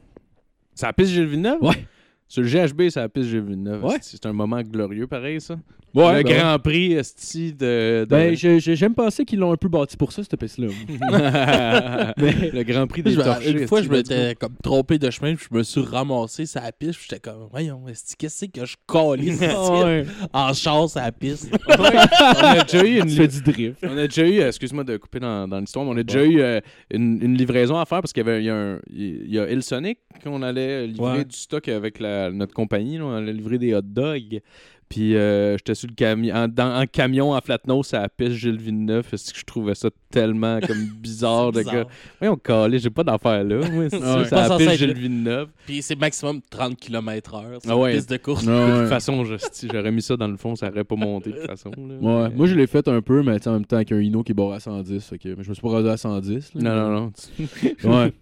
C'est 0.74 0.86
la 0.86 0.92
piste 0.92 1.10
Gilles 1.10 1.26
Villeneuve? 1.26 1.62
Ouais. 1.62 1.86
Sur 2.32 2.42
le 2.42 2.48
GHB, 2.48 2.88
c'est 2.88 2.98
la 3.00 3.10
piste 3.10 3.28
Gilles 3.28 3.42
Villeneuve. 3.42 3.84
Ouais. 3.84 3.96
C'est 4.00 4.24
un 4.24 4.32
moment 4.32 4.62
glorieux, 4.62 5.06
pareil, 5.06 5.38
ça. 5.38 5.58
Ouais, 5.94 6.22
le 6.22 6.22
ben, 6.22 6.38
Grand 6.38 6.58
Prix, 6.58 6.94
esti, 6.94 7.52
de... 7.52 8.00
de- 8.00 8.06
Ben, 8.08 8.34
je- 8.34 8.58
je- 8.58 8.72
j'aime 8.74 8.94
penser 8.94 9.26
qu'ils 9.26 9.38
l'ont 9.38 9.52
un 9.52 9.56
peu 9.58 9.68
bâti 9.68 9.94
pour 9.98 10.10
ça, 10.10 10.22
cette 10.24 10.40
piste-là. 10.40 10.68
le 12.16 12.62
Grand 12.62 12.86
Prix 12.86 13.02
des 13.02 13.14
torchés. 13.16 13.50
une 13.50 13.68
fois, 13.68 13.82
je 13.82 13.90
m'étais 13.90 14.34
comme 14.34 14.54
trompé 14.62 14.98
de 14.98 15.10
chemin, 15.10 15.34
puis 15.34 15.46
je 15.50 15.56
me 15.58 15.62
suis 15.62 15.82
ramassé 15.82 16.46
sur 16.46 16.62
la 16.62 16.72
piste, 16.72 16.94
puis 16.94 17.08
j'étais 17.10 17.20
comme, 17.20 17.46
voyons, 17.50 17.86
esti, 17.88 18.14
qu'est-ce 18.16 18.46
que 18.46 18.64
je 18.64 18.76
calisse 18.90 19.42
Ah 19.54 19.84
ouais. 19.84 20.06
en 20.32 20.52
chasse 20.54 20.96
à 20.96 21.02
la 21.02 21.12
piste? 21.12 21.50
on 21.68 21.82
a 21.82 22.64
déjà 22.64 22.84
eu 22.84 22.98
une 23.00 23.06
Tu 23.06 23.16
fais 23.16 23.28
du 23.28 23.42
drift. 23.42 23.78
On 23.82 23.96
a 23.98 24.06
déjà 24.06 24.26
eu, 24.26 24.40
euh, 24.40 24.48
excuse-moi 24.48 24.84
de 24.84 24.96
couper 24.96 25.20
dans, 25.20 25.46
dans 25.46 25.58
l'histoire, 25.60 25.84
mais 25.84 25.92
on 25.92 25.96
a 25.98 26.02
déjà 26.02 26.24
eu 26.24 26.40
euh, 26.40 26.60
une, 26.90 27.22
une 27.22 27.34
livraison 27.36 27.76
à 27.78 27.84
faire 27.84 28.00
parce 28.00 28.12
qu'il 28.14 28.24
y 28.26 28.28
avait 28.30 28.40
il 28.42 28.46
y 28.46 28.50
a, 28.50 28.54
un, 28.56 28.78
il 28.90 29.30
y 29.30 29.38
a 29.38 29.50
Hillsonic 29.50 29.98
qu'on 30.24 30.42
allait 30.42 30.86
livrer 30.86 31.02
Ouais. 31.18 31.24
du 31.24 31.36
stock 31.36 31.68
avec 31.68 31.98
la- 32.00 32.21
notre 32.30 32.54
compagnie. 32.54 33.00
on 33.00 33.14
allait 33.14 33.32
livrer 33.32 33.58
des 33.58 33.74
hot 33.74 33.82
dogs. 33.82 34.40
Puis 34.88 35.16
euh, 35.16 35.56
j'étais 35.56 35.74
sur 35.74 35.88
le 35.88 35.94
camion, 35.94 36.34
en, 36.34 36.58
en 36.58 36.86
camion 36.86 37.32
en 37.32 37.40
flatnose 37.40 37.94
à 37.94 38.02
la 38.02 38.08
piste 38.10 38.32
Gilles 38.32 38.60
Villeneuve. 38.60 39.10
Que 39.10 39.16
je 39.16 39.44
trouvais 39.44 39.74
ça 39.74 39.88
tellement 40.12 40.60
comme 40.60 40.78
bizarre 41.00 41.50
de 41.52 41.58
Bizarre. 41.60 41.74
gars. 41.74 41.86
Oui, 42.20 42.28
on 42.28 42.36
calait, 42.36 42.78
j'ai 42.78 42.90
pas 42.90 43.02
d'affaires 43.02 43.42
là. 43.42 43.68
Moi, 43.70 43.86
c'est 43.90 43.98
ça, 44.00 44.18
Ouais. 44.20 44.32
à 44.34 44.48
la 44.48 44.56
piste 44.56 44.72
Gilles. 44.76 44.92
Villeneuve. 44.94 45.48
Puis 45.66 45.82
c'est 45.82 45.98
maximum 45.98 46.40
30 46.50 46.76
km/h. 46.76 47.42
C'est 47.60 47.70
Ah 47.70 47.74
une 47.74 47.80
ouais. 47.80 47.94
piste 47.94 48.10
de 48.10 48.16
course. 48.18 48.44
De 48.44 48.52
Ouais. 48.52 48.80
toute 48.80 48.88
façon, 48.88 49.24
j'aurais 49.24 49.90
mis 49.90 50.02
ça 50.02 50.16
dans 50.16 50.28
le 50.28 50.36
fond, 50.36 50.54
ça 50.54 50.68
aurait 50.68 50.84
pas 50.84 50.96
monté 50.96 51.30
de 51.30 51.36
toute 51.38 51.46
façon. 51.46 51.70
là. 51.76 51.94
Ouais, 52.00 52.28
Mais- 52.28 52.34
moi 52.36 52.46
je 52.46 52.54
l'ai 52.54 52.66
fait 52.66 52.86
un 52.88 53.00
peu, 53.00 53.22
mais 53.22 53.46
en 53.48 53.52
même 53.54 53.64
temps 53.64 53.76
avec 53.76 53.90
un 53.92 54.00
Hino 54.00 54.22
qui 54.22 54.32
est 54.32 54.34
barré 54.34 54.56
à 54.56 54.60
110. 54.60 55.04
Fait 55.08 55.18
que, 55.18 55.28
mais 55.30 55.42
je 55.42 55.48
me 55.48 55.54
suis 55.54 55.62
pas 55.62 55.68
rendu 55.70 55.88
à 55.88 55.96
110. 55.96 56.54
là. 56.54 56.62
Non, 56.62 56.90
non, 56.90 57.00
non. 57.00 57.12
Ouais. 57.84 58.12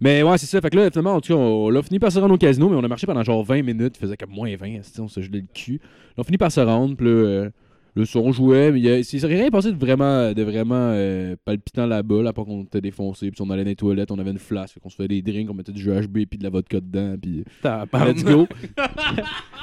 mais 0.00 0.22
ouais, 0.22 0.38
c'est 0.38 0.46
ça. 0.46 0.60
Fait 0.60 0.70
que 0.70 0.76
là, 0.76 0.90
finalement, 0.90 1.14
en 1.14 1.20
tout 1.20 1.32
cas, 1.34 1.38
on, 1.38 1.66
on 1.66 1.74
a 1.74 1.82
fini 1.82 1.98
par 1.98 2.10
se 2.10 2.18
rendre 2.18 2.34
au 2.34 2.38
casino, 2.38 2.68
mais 2.68 2.76
on 2.76 2.84
a 2.84 2.88
marché 2.88 3.06
pendant 3.06 3.22
genre 3.22 3.44
20 3.44 3.62
minutes. 3.62 3.96
Il 3.96 4.00
faisait 4.00 4.16
comme 4.16 4.30
moins 4.30 4.54
20, 4.56 4.74
esti, 4.80 5.00
on 5.00 5.08
se 5.08 5.20
gelait 5.20 5.40
le 5.40 5.46
cul. 5.52 5.74
Là, 5.74 5.78
on 6.18 6.22
finit 6.24 6.38
par 6.38 6.50
se 6.50 6.60
rendre, 6.60 6.96
puis 6.96 7.06
là, 7.06 7.12
euh, 7.12 7.50
le 7.96 8.04
son 8.04 8.30
jouait, 8.30 8.70
mais 8.72 8.78
il 8.78 8.84
y 8.84 8.90
a- 8.90 8.98
il 8.98 9.04
s'est 9.04 9.26
rien 9.26 9.48
passé 9.50 9.72
de 9.72 9.78
vraiment, 9.78 10.32
de 10.32 10.42
vraiment 10.42 10.74
euh, 10.92 11.34
palpitant 11.44 11.86
là-bas, 11.86 12.22
là, 12.22 12.32
pas 12.32 12.44
qu'on 12.44 12.62
était 12.62 12.80
défoncé, 12.82 13.30
puis 13.30 13.40
on 13.42 13.50
allait 13.50 13.64
dans 13.64 13.70
les 13.70 13.76
toilettes, 13.76 14.10
on 14.10 14.18
avait 14.18 14.30
une 14.30 14.38
flasque, 14.38 14.78
qu'on 14.80 14.90
se 14.90 14.96
faisait 14.96 15.08
des 15.08 15.22
drinks, 15.22 15.48
on 15.50 15.54
mettait 15.54 15.72
du 15.72 15.82
GHB, 15.82 16.26
puis 16.28 16.38
de 16.38 16.44
la 16.44 16.50
vodka 16.50 16.78
dedans, 16.80 17.16
puis 17.20 17.42
let's 17.64 18.22
go. 18.24 18.46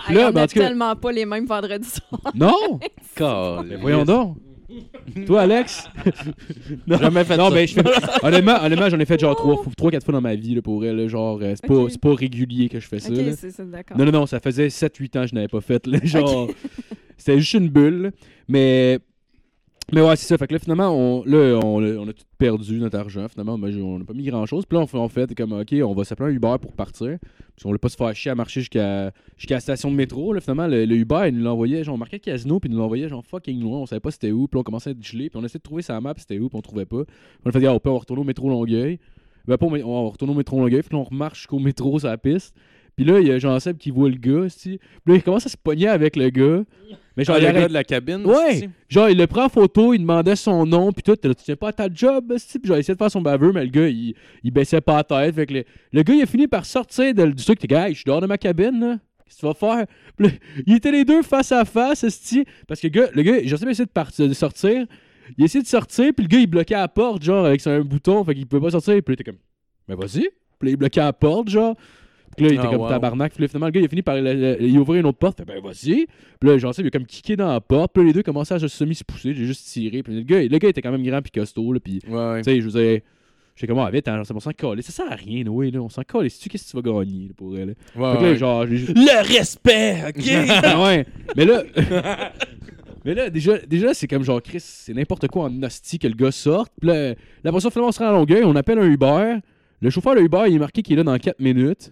Hey, 0.10 0.16
Là, 0.16 0.28
on 0.30 0.32
ben, 0.34 0.42
a 0.42 0.44
en 0.44 0.48
tout 0.48 0.56
cas- 0.56 0.68
tellement 0.68 0.96
pas 0.98 1.12
les 1.14 1.26
mêmes 1.26 1.46
vendredis 1.46 1.88
soirs. 1.90 2.34
non! 2.36 2.80
Calais. 3.16 3.70
Mais 3.70 3.76
voyons 3.78 4.04
donc! 4.04 4.36
Toi, 5.28 5.42
Alex? 5.44 5.88
non, 6.88 6.98
Jamais 6.98 7.24
fait 7.24 7.38
non, 7.38 7.50
ça. 7.50 7.56
mais 7.56 7.68
je 7.68 7.76
fais- 7.76 7.84
honnêtement, 8.24 8.56
honnêtement 8.64 8.90
j'en 8.90 9.00
ai 9.00 9.06
fait 9.06 9.20
genre 9.20 9.36
3 9.36 9.64
trois, 9.78 9.92
4 9.92 10.04
fois 10.04 10.14
dans 10.14 10.20
ma 10.22 10.34
vie 10.36 10.56
là, 10.56 10.62
pour 10.62 10.84
elle. 10.84 10.96
là, 10.98 11.08
genre, 11.08 11.40
euh, 11.42 11.54
c'est 11.56 11.68
pas, 11.68 11.76
Ok. 11.76 11.92
c'est 11.92 12.02
pas 12.02 12.14
régulier 12.16 12.68
que 12.70 12.80
je 12.80 12.88
fais 12.88 12.98
ça. 13.00 13.12
ok, 13.12 13.18
là. 13.18 13.36
c'est 13.38 13.52
ça, 13.52 13.64
d'accord. 13.64 13.98
Non, 13.98 14.06
non, 14.06 14.12
non, 14.12 14.26
ça 14.26 14.40
faisait 14.40 14.68
7-8 14.70 15.18
ans 15.18 15.22
que 15.22 15.28
je 15.28 15.36
n'avais 15.36 15.48
pas 15.48 15.62
fait. 15.62 15.86
Là, 15.88 16.00
genre, 16.04 16.50
c'était 17.24 17.40
juste 17.40 17.54
une 17.54 17.70
bulle. 17.70 18.12
Mais 18.48 19.00
Mais 19.92 20.02
ouais, 20.02 20.16
c'est 20.16 20.26
ça. 20.28 20.38
Fait 20.38 20.48
que 20.48 20.54
là, 20.54 20.60
finalement, 20.60 20.90
on, 20.92 21.24
là, 21.26 21.60
on, 21.64 21.84
a- 21.84 21.98
on 21.98 22.06
tout 22.06 22.24
perdu 22.38 22.80
notre 22.80 22.98
argent. 22.98 23.28
Finalement, 23.28 23.56
on 23.56 23.64
a- 23.64 23.70
on 23.70 24.00
n'a 24.00 24.06
pas 24.06 24.14
mis 24.14 24.24
grand 24.24 24.46
chose. 24.46 24.66
Puis 24.66 24.78
là, 24.78 24.84
on 24.84 24.88
fait, 24.88 24.98
on 24.98 25.10
fait 25.10 25.36
comme, 25.36 25.52
OK, 25.52 25.74
on 25.84 25.94
va 25.94 26.04
s'appeler 26.06 26.30
un 26.30 26.36
Uber 26.36 26.56
pour 26.62 26.72
partir. 26.74 27.18
Puis 27.20 27.66
on 27.66 27.70
voulait 27.70 27.78
pas 27.80 27.90
se 27.90 27.98
faire 27.98 28.16
chier 28.16 28.32
à 28.32 28.36
marcher 28.36 28.62
jusqu'à 28.62 29.12
jusqu'à 29.38 29.56
la 29.56 29.60
station 29.60 29.92
de 29.92 29.96
métro. 29.96 30.32
Là, 30.34 30.40
finalement, 30.40 30.68
le, 30.68 30.86
Uber, 30.96 31.26
il 31.28 31.36
nous 31.38 31.44
l'envoyait, 31.44 31.84
genre, 31.84 31.96
on 31.96 31.98
marquait 31.98 32.20
casino, 32.20 32.60
puis 32.62 32.70
il 32.70 32.74
nous 32.74 32.80
l'envoyait, 32.82 33.10
genre, 33.10 33.26
fucking 33.26 33.60
loin. 33.62 33.80
On 33.80 33.86
savait 33.86 34.00
pas 34.00 34.12
c'était 34.12 34.32
où. 34.32 34.48
Puis 34.48 34.58
on 34.58 34.64
commençait 34.64 34.92
à 34.92 34.94
être 34.94 35.04
gelé. 35.04 35.30
Puis 35.30 35.38
on 35.40 35.44
essayait 35.46 35.60
de 35.60 35.64
trouver 35.64 35.82
sa 35.82 36.00
map, 36.00 36.14
c'était 36.18 36.40
où, 36.40 36.48
puis 36.50 36.58
on 36.58 36.62
trouvait 36.62 36.86
pas. 36.86 37.04
On 37.46 37.50
a 37.50 37.52
fait, 37.52 37.66
ah, 37.66 37.74
on 37.74 37.80
peut 37.80 37.90
retourner 37.92 38.22
au 38.22 38.26
métro 38.26 38.50
Longueuil. 38.50 39.00
Ben, 39.46 39.58
on 39.62 39.68
va 40.06 40.10
retourner 40.12 40.34
au 40.34 40.38
métro 40.38 40.60
Longueuil. 40.60 40.82
Puis 40.82 40.96
on 40.96 41.04
remarche 41.04 41.40
jusqu'au 41.40 41.60
métro 41.60 42.00
sur 42.00 42.08
la 42.08 42.18
piste. 42.18 42.56
Puis 42.96 43.06
là, 43.06 43.20
il 43.20 43.28
y 43.28 43.32
a 43.32 43.40
Jean-Seb 43.40 43.78
qui 43.78 43.90
voit 43.92 44.10
le 44.10 44.16
gars, 44.18 44.48
c'ti. 44.50 44.78
Puis 44.78 45.14
là, 45.14 45.16
il 45.16 45.24
commence 45.24 45.46
à 45.46 45.50
se 45.50 45.58
pogner 45.58 45.88
avec 45.88 46.16
le 46.16 46.30
gars. 46.30 46.64
Mais 47.18 47.24
genre, 47.24 47.36
Ah, 47.36 47.40
il 47.40 47.44
le 47.44 47.48
arrête- 47.50 47.62
gars 47.62 47.68
de 47.68 47.74
la 47.74 47.84
cabine. 47.84 48.26
Ouais. 48.26 48.70
Genre, 48.90 49.10
il 49.10 49.18
le 49.18 49.28
prend 49.28 49.46
en 49.46 49.50
photo, 49.50 49.94
il 49.94 50.00
demandait 50.00 50.36
son 50.36 50.66
nom, 50.66 50.92
puis 50.92 51.04
tout. 51.04 51.16
T'es 51.16 51.30
Tu 51.30 51.44
tiens 51.44 51.56
pas 51.56 51.70
à 51.70 51.74
ta 51.74 51.88
job, 51.94 52.32
esti? 52.32 52.60
Puis 52.60 52.68
genre, 52.68 52.78
il 52.78 52.82
essayait 52.82 52.96
de 52.96 53.00
faire 53.00 53.12
son 53.12 53.22
baveux, 53.22 53.52
mais 53.52 53.64
le 53.66 53.70
gars, 53.72 53.88
il, 53.88 54.16
il 54.44 54.52
baissait 54.52 54.82
pas 54.82 54.98
la 54.98 55.04
tête. 55.04 55.36
Fait 55.36 55.46
que 55.46 55.54
le, 55.54 55.64
le 55.92 56.04
gars, 56.04 56.14
il 56.14 56.22
a 56.22 56.26
fini 56.26 56.48
par 56.48 56.66
sortir 56.66 57.14
de- 57.14 57.26
du 57.28 57.44
truc. 57.44 57.60
T'es 57.60 57.68
gars, 57.68 57.88
hey, 57.88 57.94
je 57.94 58.00
suis 58.00 58.06
dehors 58.06 58.22
de 58.22 58.28
ma 58.28 58.38
cabine, 58.38 58.80
là. 58.80 58.98
Qu'est-ce 59.26 59.36
que 59.36 59.40
tu 59.42 59.46
vas 59.46 59.54
faire? 59.54 59.86
Puis 60.18 60.28
là, 60.28 60.34
ils 60.68 60.76
étaient 60.76 60.92
les 60.92 61.06
deux 61.06 61.22
face 61.24 61.52
à 61.52 61.66
face, 61.66 62.04
esti. 62.04 62.46
Parce 62.68 62.80
que 62.80 62.88
le 62.88 62.92
gars, 62.92 63.08
le 63.14 63.22
gars 63.24 63.38
je 63.44 63.56
sais 63.56 63.66
pas 63.66 63.72
essayer 63.72 63.86
de, 64.26 64.28
de 64.30 64.34
sortir. 64.34 64.86
Il 65.38 65.46
essayait 65.46 65.62
de 65.64 65.68
sortir, 65.68 66.12
puis 66.16 66.24
le 66.26 66.30
gars, 66.30 66.40
il 66.40 66.48
bloquait 66.48 66.74
la 66.76 66.88
porte, 66.88 67.24
genre, 67.24 67.46
avec 67.46 67.62
son 67.62 67.80
bouton. 67.82 68.24
Fait 68.24 68.34
qu'il 68.36 68.46
pouvait 68.48 68.62
pas 68.62 68.72
sortir. 68.72 68.94
Puis 68.96 69.02
là, 69.02 69.04
il 69.10 69.14
était 69.14 69.24
comme, 69.24 69.40
mais 69.88 69.96
vas-y. 69.96 70.30
Puis 70.60 70.68
là, 70.68 70.70
il 70.72 70.76
bloquait 70.78 71.00
la 71.02 71.14
porte, 71.14 71.50
genre. 71.50 71.76
Puis 72.36 72.46
là, 72.46 72.52
il 72.52 72.56
était 72.58 72.68
Ah, 72.68 72.72
comme 72.72 72.82
wow. 72.82 72.90
tabarnak. 72.90 73.34
Puis 73.34 73.42
là, 73.44 73.48
finalement, 73.48 73.66
le 73.68 73.72
gars, 73.72 73.80
il 73.82 73.86
a 73.86 73.90
fini 73.90 74.02
par 74.02 74.16
le- 74.16 74.34
le- 74.34 74.62
il 74.62 74.78
ouvrir 74.80 75.00
une 75.02 75.06
autre 75.08 75.18
porte. 75.18 75.38
Fait, 75.40 75.46
ben, 75.46 75.62
vas-y. 75.62 76.06
Puis 76.40 76.50
là, 76.50 76.58
genre, 76.58 76.74
il 76.78 76.88
a 76.88 76.90
comme 76.90 77.06
kické 77.06 77.36
dans 77.36 77.52
la 77.52 77.62
porte. 77.62 77.92
Puis 77.94 78.04
là, 78.04 78.08
les 78.08 78.14
deux 78.14 78.24
commençaient 78.24 78.56
à 78.56 78.60
se 78.60 78.68
semi 78.68 78.96
se 78.96 79.04
pousser. 79.04 79.34
J'ai 79.34 79.46
juste 79.46 79.66
tiré. 79.68 80.04
Puis 80.04 80.16
le 80.16 80.22
gars, 80.22 80.42
le 80.42 80.58
gars 80.58 80.70
était 80.70 80.82
quand 80.82 80.92
même 80.92 81.04
grand 81.04 81.22
puis 81.22 81.32
costaud. 81.32 81.74
Là, 81.74 81.80
puis, 81.80 82.00
Ouais, 82.10 82.38
tu 82.42 82.52
sais, 82.52 82.60
je 82.62 82.66
vous 82.66 82.78
ai. 82.78 83.04
J'étais 83.56 83.68
comme, 83.72 83.84
ah, 83.84 83.92
vite, 83.92 84.08
hein, 84.08 84.20
on 84.34 84.40
s'en 84.40 84.50
calait. 84.52 84.82
Ça 84.82 84.92
sert 84.92 85.12
à 85.12 85.16
rien, 85.16 85.44
Noé, 85.44 85.70
là. 85.70 85.80
On 85.80 85.88
s'en 85.90 86.02
calait. 86.02 86.30
Si 86.30 86.40
tu 86.40 86.50
qu'est-ce 86.50 86.66
que 86.66 86.72
tu 86.72 86.76
vas 86.76 86.82
gagner, 87.04 87.28
là, 87.28 87.34
pour 87.38 87.56
elle. 87.56 87.76
Ouais, 87.96 88.12
Fait 88.14 88.18
que 88.18 88.24
là, 88.24 88.30
ouais. 88.32 88.36
genre, 88.36 88.66
juste- 88.66 88.90
Le 88.98 89.36
respect, 89.38 89.98
OK? 90.10 90.16
Ouais. 90.84 91.06
Mais 91.38 91.46
là. 91.46 91.62
Mais 93.06 93.14
là, 93.14 93.30
déjà, 93.30 93.58
déjà 93.60 93.94
c'est 93.94 94.08
comme 94.08 94.24
genre, 94.24 94.42
Chris, 94.42 94.62
c'est 94.62 94.94
n'importe 94.94 95.28
quoi 95.28 95.46
en 95.46 95.64
hostie 95.64 96.00
que 96.00 96.08
le 96.08 96.14
gars 96.16 96.32
sorte. 96.32 96.72
Puis 96.80 96.90
là, 96.90 97.14
après 97.44 97.60
ça, 97.60 97.70
finalement, 97.70 97.90
on 97.90 97.92
se 97.92 98.00
rend 98.00 98.10
à 98.10 98.12
Longueuil, 98.14 98.44
on 98.46 98.56
appelle 98.56 98.80
un 98.80 98.86
Uber. 98.86 99.36
Le 99.82 99.90
chauffeur 99.90 100.16
de 100.16 100.22
Uber, 100.22 100.44
il 100.48 100.56
est 100.56 100.60
marqué 100.60 100.82
qu'il 100.82 100.94
est 100.94 100.98
là 100.98 101.04
dans 101.04 101.18
4 101.18 101.40
minutes. 101.42 101.92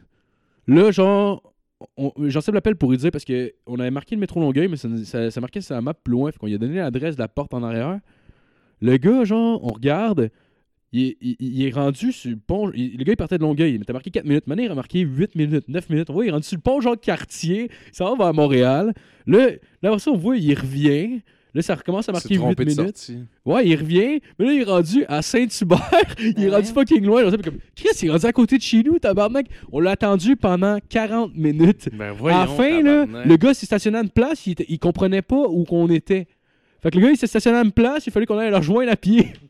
Là, 0.67 0.91
genre, 0.91 1.54
on- 1.97 2.12
Jean-Seb 2.30 2.54
l'appelle 2.54 2.76
pour 2.76 2.91
lui 2.91 2.97
dire 2.97 3.12
parce 3.12 3.26
qu'on 3.26 3.80
avait 3.80 3.91
marqué 3.91 4.15
le 4.15 4.19
métro 4.21 4.39
Longueuil, 4.39 4.67
mais 4.67 4.78
ça, 4.78 4.88
ça, 5.06 5.32
ça 5.32 5.41
marquait 5.41 5.62
sur 5.62 5.76
la 5.76 5.82
map 5.82 5.93
plus 5.93 6.12
loin. 6.12 6.32
Fait 6.32 6.38
qu'on 6.39 6.47
lui 6.47 6.56
a 6.56 6.58
donné 6.58 6.76
l'adresse 6.76 7.15
de 7.15 7.21
la 7.21 7.28
porte 7.28 7.54
en 7.54 7.63
arrière. 7.63 8.00
Le 8.82 8.97
gars, 8.97 9.24
genre, 9.24 9.63
on 9.63 9.69
regarde. 9.74 10.30
Il 10.93 11.15
il- 11.21 11.65
est 11.65 11.71
rendu 11.71 12.12
sur 12.12 12.30
le 12.32 12.36
pont. 12.36 12.67
le 12.67 13.04
gars, 13.04 13.13
il 13.13 13.17
partait 13.17 13.38
de 13.38 13.43
Longueuil. 13.43 13.74
Il 13.76 13.80
m'était 13.80 13.93
marqué 13.93 14.12
4 14.12 14.26
minutes. 14.26 14.45
Maintenant, 14.47 14.63
il 14.65 14.71
a 14.71 14.76
marqué 14.76 15.00
8 15.00 15.36
minutes, 15.36 15.69
9 15.69 15.89
minutes. 15.89 16.10
On 16.10 16.13
voit, 16.13 16.26
il 16.26 16.28
est 16.28 16.32
rendu 16.32 16.43
sur 16.45 16.58
le 16.58 16.62
pont 16.62 16.82
Jean-Cartier. 16.82 17.69
Il 17.88 17.95
s'en 17.95 18.15
va 18.15 18.26
vers 18.26 18.34
Montréal. 18.34 18.93
Là, 19.26 19.52
là, 19.82 19.97
ça, 20.00 20.12
on 20.12 20.17
voit, 20.17 20.36
il 20.36 20.54
revient. 20.54 21.21
Là, 21.53 21.61
ça 21.61 21.75
recommence 21.75 22.07
à 22.07 22.13
marquer 22.13 22.35
8 22.35 22.37
trompé 22.39 22.63
de 22.65 22.69
minutes. 22.69 23.11
Ouais, 23.45 23.67
il 23.67 23.75
revient. 23.75 24.21
Mais 24.39 24.45
là, 24.45 24.53
il 24.53 24.61
est 24.61 24.63
rendu 24.63 25.03
à 25.09 25.21
Saint-Hubert. 25.21 25.91
il 26.19 26.27
est 26.29 26.33
Ben 26.49 26.53
rendu 26.55 26.67
fucking 26.67 27.05
loin. 27.05 27.23
On 27.25 27.31
comme, 27.31 27.57
Chris, 27.75 27.89
il 28.01 28.07
est 28.07 28.11
rendu 28.11 28.25
à 28.25 28.31
côté 28.31 28.57
de 28.57 28.61
chez 28.61 28.83
nous, 28.83 28.99
tabarnak. 28.99 29.47
On 29.71 29.79
l'a 29.81 29.91
attendu 29.91 30.37
pendant 30.37 30.77
40 30.89 31.35
minutes. 31.35 31.89
Ben 31.91 32.13
à 32.25 32.29
la 32.41 32.47
fin, 32.47 32.81
là, 32.81 33.05
le 33.25 33.35
gars 33.37 33.53
s'est 33.53 33.65
stationné 33.65 33.97
à 33.97 34.01
une 34.01 34.09
place, 34.09 34.47
il, 34.47 34.55
il 34.69 34.79
comprenait 34.79 35.21
pas 35.21 35.43
où 35.49 35.65
qu'on 35.65 35.89
était. 35.89 36.27
Fait 36.81 36.89
que 36.89 36.97
le 36.97 37.03
gars, 37.05 37.11
il 37.11 37.17
s'est 37.17 37.27
stationné 37.27 37.57
à 37.57 37.63
une 37.63 37.71
place, 37.73 38.07
il 38.07 38.11
fallait 38.13 38.25
qu'on 38.25 38.37
aille 38.37 38.49
le 38.49 38.55
rejoindre 38.57 38.91
à 38.91 38.95
pied. 38.95 39.33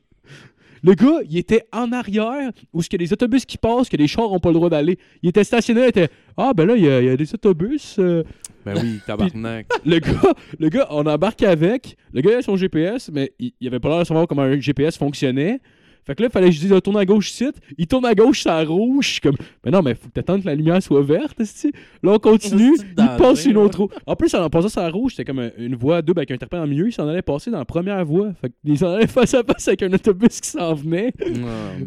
Le 0.84 0.96
gars, 0.96 1.20
il 1.30 1.38
était 1.38 1.64
en 1.72 1.92
arrière, 1.92 2.50
où 2.74 2.82
ce 2.82 2.90
qu'il 2.90 3.00
y 3.00 3.04
a 3.04 3.06
des 3.06 3.14
autobus 3.14 3.46
qui 3.46 3.60
passent, 3.60 3.88
que 3.88 3.98
les 3.98 4.08
chars 4.08 4.32
ont 4.32 4.40
pas 4.40 4.50
le 4.50 4.56
droit 4.56 4.68
d'aller. 4.72 4.98
Il 5.22 5.30
était 5.30 5.44
stationné, 5.44 5.82
il 5.82 5.88
était 5.90 6.10
Ah, 6.36 6.54
ben 6.56 6.66
là, 6.66 6.76
il 6.76 6.84
y, 6.84 6.90
a- 6.90 7.00
il 7.02 7.06
y 7.06 7.10
a 7.10 7.16
des 7.16 7.32
autobus. 7.36 7.98
euh. 8.00 8.24
Ben 8.66 8.76
oui, 8.82 9.00
tabarnak. 9.06 9.68
Le 9.86 10.00
gars, 10.00 10.34
le 10.60 10.70
gars, 10.70 10.88
on 10.92 11.06
embarque 11.06 11.44
avec. 11.44 11.98
Le 12.14 12.22
gars, 12.22 12.32
il 12.32 12.36
a 12.38 12.42
son 12.42 12.56
GPS, 12.58 13.10
mais 13.14 13.34
il, 13.40 13.52
il 13.60 13.68
avait 13.68 13.80
pas 13.80 13.90
l'air 13.90 14.00
de 14.00 14.04
savoir 14.06 14.28
comment 14.28 14.44
un 14.44 14.60
GPS 14.60 14.98
fonctionnait. 14.98 15.60
Fait 16.04 16.16
que 16.16 16.24
là, 16.24 16.30
il 16.30 16.32
fallait 16.32 16.48
que 16.48 16.54
je 16.56 16.60
dise, 16.62 16.74
tourne 16.84 16.98
à 16.98 17.06
gauche 17.06 17.30
ici. 17.30 17.48
Il 17.78 17.86
tourne 17.86 18.06
à 18.08 18.16
gauche, 18.16 18.42
c'est 18.42 18.50
à 18.50 18.64
rouge. 18.64 19.06
Je 19.06 19.12
suis 19.12 19.22
comme, 19.22 19.36
mais 19.64 19.70
non, 19.70 19.84
mais 19.84 19.94
faut 19.94 20.08
que 20.08 20.14
t'attendes 20.14 20.42
que 20.42 20.48
la 20.48 20.56
lumière 20.56 20.82
soit 20.82 21.04
verte. 21.04 21.38
Là, 21.40 22.14
on 22.14 22.18
continue. 22.18 22.72
Il 22.98 23.18
passe 23.20 23.46
une 23.46 23.58
autre 23.58 23.82
roue. 23.82 23.90
En 24.08 24.16
plus, 24.16 24.34
en 24.34 24.50
passant 24.50 24.70
sur 24.70 24.82
la 24.82 24.90
rouge, 24.90 25.12
c'était 25.12 25.26
comme 25.26 25.38
un- 25.40 25.52
une 25.60 25.76
voie 25.76 26.02
double 26.02 26.22
avec 26.22 26.32
un 26.32 26.38
dans 26.52 26.64
le 26.64 26.70
milieu. 26.70 26.88
Il 26.88 26.92
s'en 26.92 27.08
allait 27.08 27.22
passer 27.22 27.52
dans 27.52 27.60
la 27.60 27.66
première 27.66 28.04
voie. 28.04 28.34
Fait 28.42 28.52
qu'il 28.66 28.78
s'en 28.80 28.94
allait 28.94 29.06
face 29.08 29.36
à 29.36 29.44
face 29.44 29.68
avec 29.68 29.84
un 29.84 29.94
autobus 29.94 30.42
qui 30.42 30.50
s'en 30.50 30.74
venait. 30.74 31.14
Oh, 31.24 31.30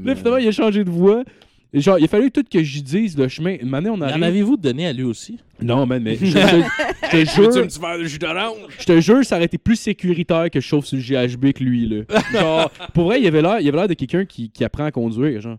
Là, 0.04 0.14
finalement, 0.14 0.38
il 0.38 0.46
a 0.46 0.52
changé 0.52 0.84
de 0.84 0.90
voie. 0.90 1.24
Genre, 1.74 1.98
il 1.98 2.04
a 2.04 2.08
fallu 2.08 2.30
tout 2.30 2.44
que 2.48 2.62
j'y 2.62 2.82
dise 2.82 3.18
le 3.18 3.26
chemin. 3.28 3.56
Une 3.60 3.74
année, 3.74 3.90
on 3.90 3.94
En 3.94 4.00
arrive. 4.02 4.22
avez-vous 4.22 4.56
donné 4.56 4.86
à 4.86 4.92
lui 4.92 5.02
aussi? 5.02 5.38
Non, 5.60 5.84
man, 5.86 6.02
mais 6.02 6.14
je, 6.16 6.24
je- 6.26 6.32
je 6.32 7.10
te 7.10 7.24
jure, 7.30 7.56
un 7.56 7.66
petit 7.66 7.80
verre 7.80 7.98
de 7.98 8.04
jus 8.04 8.18
d'orange? 8.18 8.56
je 8.78 8.84
te 8.84 9.00
jure, 9.00 9.24
ça 9.24 9.36
aurait 9.36 9.46
été 9.46 9.58
plus 9.58 9.76
sécuritaire 9.76 10.50
que 10.50 10.60
je 10.60 10.66
chauffe 10.66 10.86
sur 10.86 10.96
le 10.98 11.02
GHB 11.02 11.52
que 11.52 11.64
lui, 11.64 11.86
là. 11.88 12.02
Genre, 12.32 12.70
pour 12.94 13.04
vrai, 13.06 13.20
il 13.20 13.26
avait 13.26 13.42
l'air, 13.42 13.58
il 13.60 13.68
avait 13.68 13.76
l'air 13.78 13.88
de 13.88 13.94
quelqu'un 13.94 14.24
qui, 14.24 14.50
qui 14.50 14.64
apprend 14.64 14.84
à 14.84 14.90
conduire, 14.92 15.40
genre. 15.40 15.58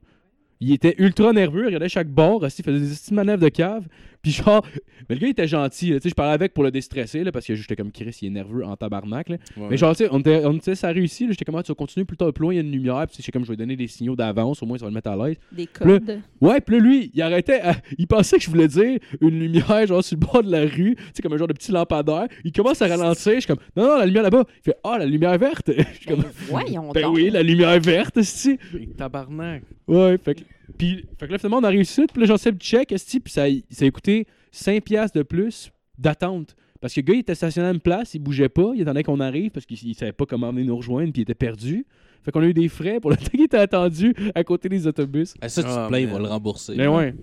Il 0.61 0.71
était 0.71 0.95
ultra 0.99 1.33
nerveux, 1.33 1.63
il 1.63 1.65
regardait 1.65 1.89
chaque 1.89 2.07
bord, 2.07 2.41
aussi, 2.43 2.61
il 2.61 2.65
faisait 2.65 2.79
des 2.79 2.87
petites 2.95 3.11
manœuvres 3.11 3.43
de 3.43 3.49
cave. 3.49 3.83
Puis 4.25 4.31
genre, 4.33 4.65
mais 5.07 5.13
le 5.15 5.21
gars 5.21 5.27
il 5.27 5.31
était 5.31 5.47
gentil, 5.47 5.91
tu 5.91 5.99
sais, 6.01 6.09
je 6.09 6.15
parlais 6.15 6.33
avec 6.33 6.51
pour 6.55 6.63
le 6.63 6.71
déstresser, 6.71 7.23
là, 7.23 7.31
parce 7.31 7.45
que 7.45 7.53
j'étais 7.53 7.75
comme 7.75 7.91
Chris, 7.91 8.17
il 8.23 8.27
est 8.27 8.31
nerveux 8.31 8.65
en 8.65 8.75
tabarnak, 8.75 9.29
là. 9.29 9.37
Ouais. 9.55 9.67
Mais 9.69 9.77
genre, 9.77 9.95
tu 9.95 10.03
sais, 10.03 10.09
on 10.11 10.19
était, 10.19 10.41
on 10.45 10.53
était, 10.53 10.73
ça 10.73 10.87
a 10.87 10.91
réussi, 10.91 11.27
j'étais 11.29 11.45
comme, 11.45 11.53
ah, 11.57 11.61
tu 11.61 11.71
vas 11.71 11.75
continuer 11.75 12.05
plus 12.05 12.17
tard, 12.17 12.33
plus 12.33 12.41
loin, 12.41 12.53
il 12.53 12.57
y 12.57 12.59
a 12.59 12.63
une 12.63 12.71
lumière, 12.71 13.05
puis 13.07 13.17
j'étais 13.19 13.31
comme, 13.31 13.45
je 13.45 13.51
vais 13.51 13.55
donner 13.55 13.75
des 13.75 13.85
signaux 13.87 14.15
d'avance, 14.15 14.63
au 14.63 14.65
moins 14.65 14.79
ça 14.79 14.85
va 14.85 14.89
le 14.89 14.95
mettre 14.95 15.11
à 15.11 15.15
l'aise. 15.15 15.37
Des 15.51 15.67
codes. 15.67 16.19
Ouais, 16.41 16.59
puis 16.59 16.77
là, 16.77 16.81
lui, 16.81 17.11
il 17.13 17.21
arrêtait, 17.21 17.61
à- 17.61 17.75
il 17.99 18.07
pensait 18.07 18.37
que 18.37 18.43
je 18.43 18.49
voulais 18.49 18.67
dire 18.67 18.97
une 19.21 19.39
lumière, 19.39 19.85
genre 19.85 20.03
sur 20.03 20.17
le 20.19 20.25
bord 20.25 20.41
de 20.41 20.49
la 20.51 20.61
rue, 20.61 20.95
tu 20.95 21.03
sais, 21.13 21.21
comme 21.21 21.33
un 21.33 21.37
genre 21.37 21.47
de 21.47 21.53
petit 21.53 21.71
lampadaire. 21.71 22.25
Il 22.43 22.51
commence 22.51 22.81
à 22.81 22.87
ralentir, 22.87 23.33
je 23.35 23.39
suis 23.41 23.47
comme, 23.47 23.59
non, 23.77 23.83
non, 23.89 23.97
la 23.99 24.05
lumière 24.07 24.23
là-bas. 24.23 24.43
Il 24.57 24.61
fait, 24.63 24.77
ah, 24.83 24.97
la 24.97 25.05
lumière 25.05 25.37
verte. 25.37 25.69
Je 25.77 25.83
suis 25.97 26.05
comme, 26.07 26.23
Voyons 26.47 26.91
ben 26.91 27.03
donc. 27.03 27.15
oui, 27.15 27.29
la 27.29 27.43
lumière 27.43 27.79
verte, 27.79 28.17
esti. 28.17 28.57
Tabarnak. 28.97 29.61
Ouais, 29.87 30.17
fait 30.17 30.33
que, 30.35 30.41
puis, 30.77 31.05
fait 31.19 31.27
que 31.27 31.31
là, 31.31 31.37
finalement, 31.37 31.57
on 31.57 31.63
a 31.63 31.69
réussi, 31.69 32.05
puis 32.11 32.21
là, 32.21 32.27
j'en 32.27 32.37
sais 32.37 32.51
le 32.51 32.57
check, 32.57 32.91
esti, 32.91 33.19
puis 33.19 33.31
ça, 33.33 33.45
ça 33.69 33.85
a 33.85 33.91
coûté 33.91 34.27
5$ 34.53 34.81
piastres 34.81 35.17
de 35.17 35.23
plus 35.23 35.71
d'attente. 35.97 36.55
Parce 36.81 36.93
que 36.93 36.99
le 36.99 37.05
gars, 37.05 37.13
il 37.15 37.19
était 37.19 37.35
stationné 37.35 37.67
à 37.67 37.71
une 37.71 37.79
place, 37.79 38.13
il 38.13 38.19
bougeait 38.19 38.49
pas, 38.49 38.71
il 38.75 38.81
attendait 38.81 39.03
qu'on 39.03 39.19
arrive 39.19 39.49
parce 39.51 39.65
qu'il 39.65 39.77
il 39.87 39.95
savait 39.95 40.11
pas 40.11 40.25
comment 40.25 40.51
venir 40.51 40.67
nous 40.67 40.77
rejoindre, 40.77 41.11
puis 41.11 41.21
il 41.21 41.23
était 41.23 41.33
perdu. 41.33 41.85
Fait 42.23 42.31
qu'on 42.31 42.41
a 42.41 42.45
eu 42.47 42.53
des 42.53 42.67
frais 42.69 42.99
pour 42.99 43.11
le 43.11 43.17
temps 43.17 43.25
qu'il 43.31 43.41
était 43.41 43.57
attendu 43.57 44.13
à 44.35 44.43
côté 44.43 44.69
des 44.69 44.85
autobus. 44.85 45.33
Ah, 45.41 45.49
ça, 45.49 45.63
tu 45.63 45.69
Ah, 45.71 45.85
te 45.85 45.87
plains, 45.89 45.99
il 45.99 46.07
va 46.07 46.19
le 46.19 46.25
rembourser. 46.25 46.73
Mais 46.75 46.87
ouais. 46.87 47.13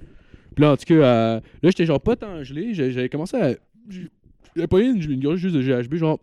Puis 0.55 0.63
là, 0.65 0.73
en 0.73 0.77
tout 0.77 0.85
cas, 0.87 0.95
euh, 0.95 1.41
là, 1.41 1.71
j'étais 1.71 1.87
genre 1.87 2.01
pas 2.01 2.17
tant 2.17 2.43
gelé. 2.43 2.75
J'ai- 2.75 2.91
J'avais 2.93 3.09
commencé 3.09 3.37
à. 3.37 3.55
j'ai- 3.89 4.09
J'avais 4.57 4.67
pas 4.69 4.81
eu 4.81 4.85
une, 4.95 5.13
une 5.13 5.21
gorge 5.23 5.39
juste 5.39 5.55
de 5.55 5.63
GHB, 5.63 5.95
genre. 5.97 6.19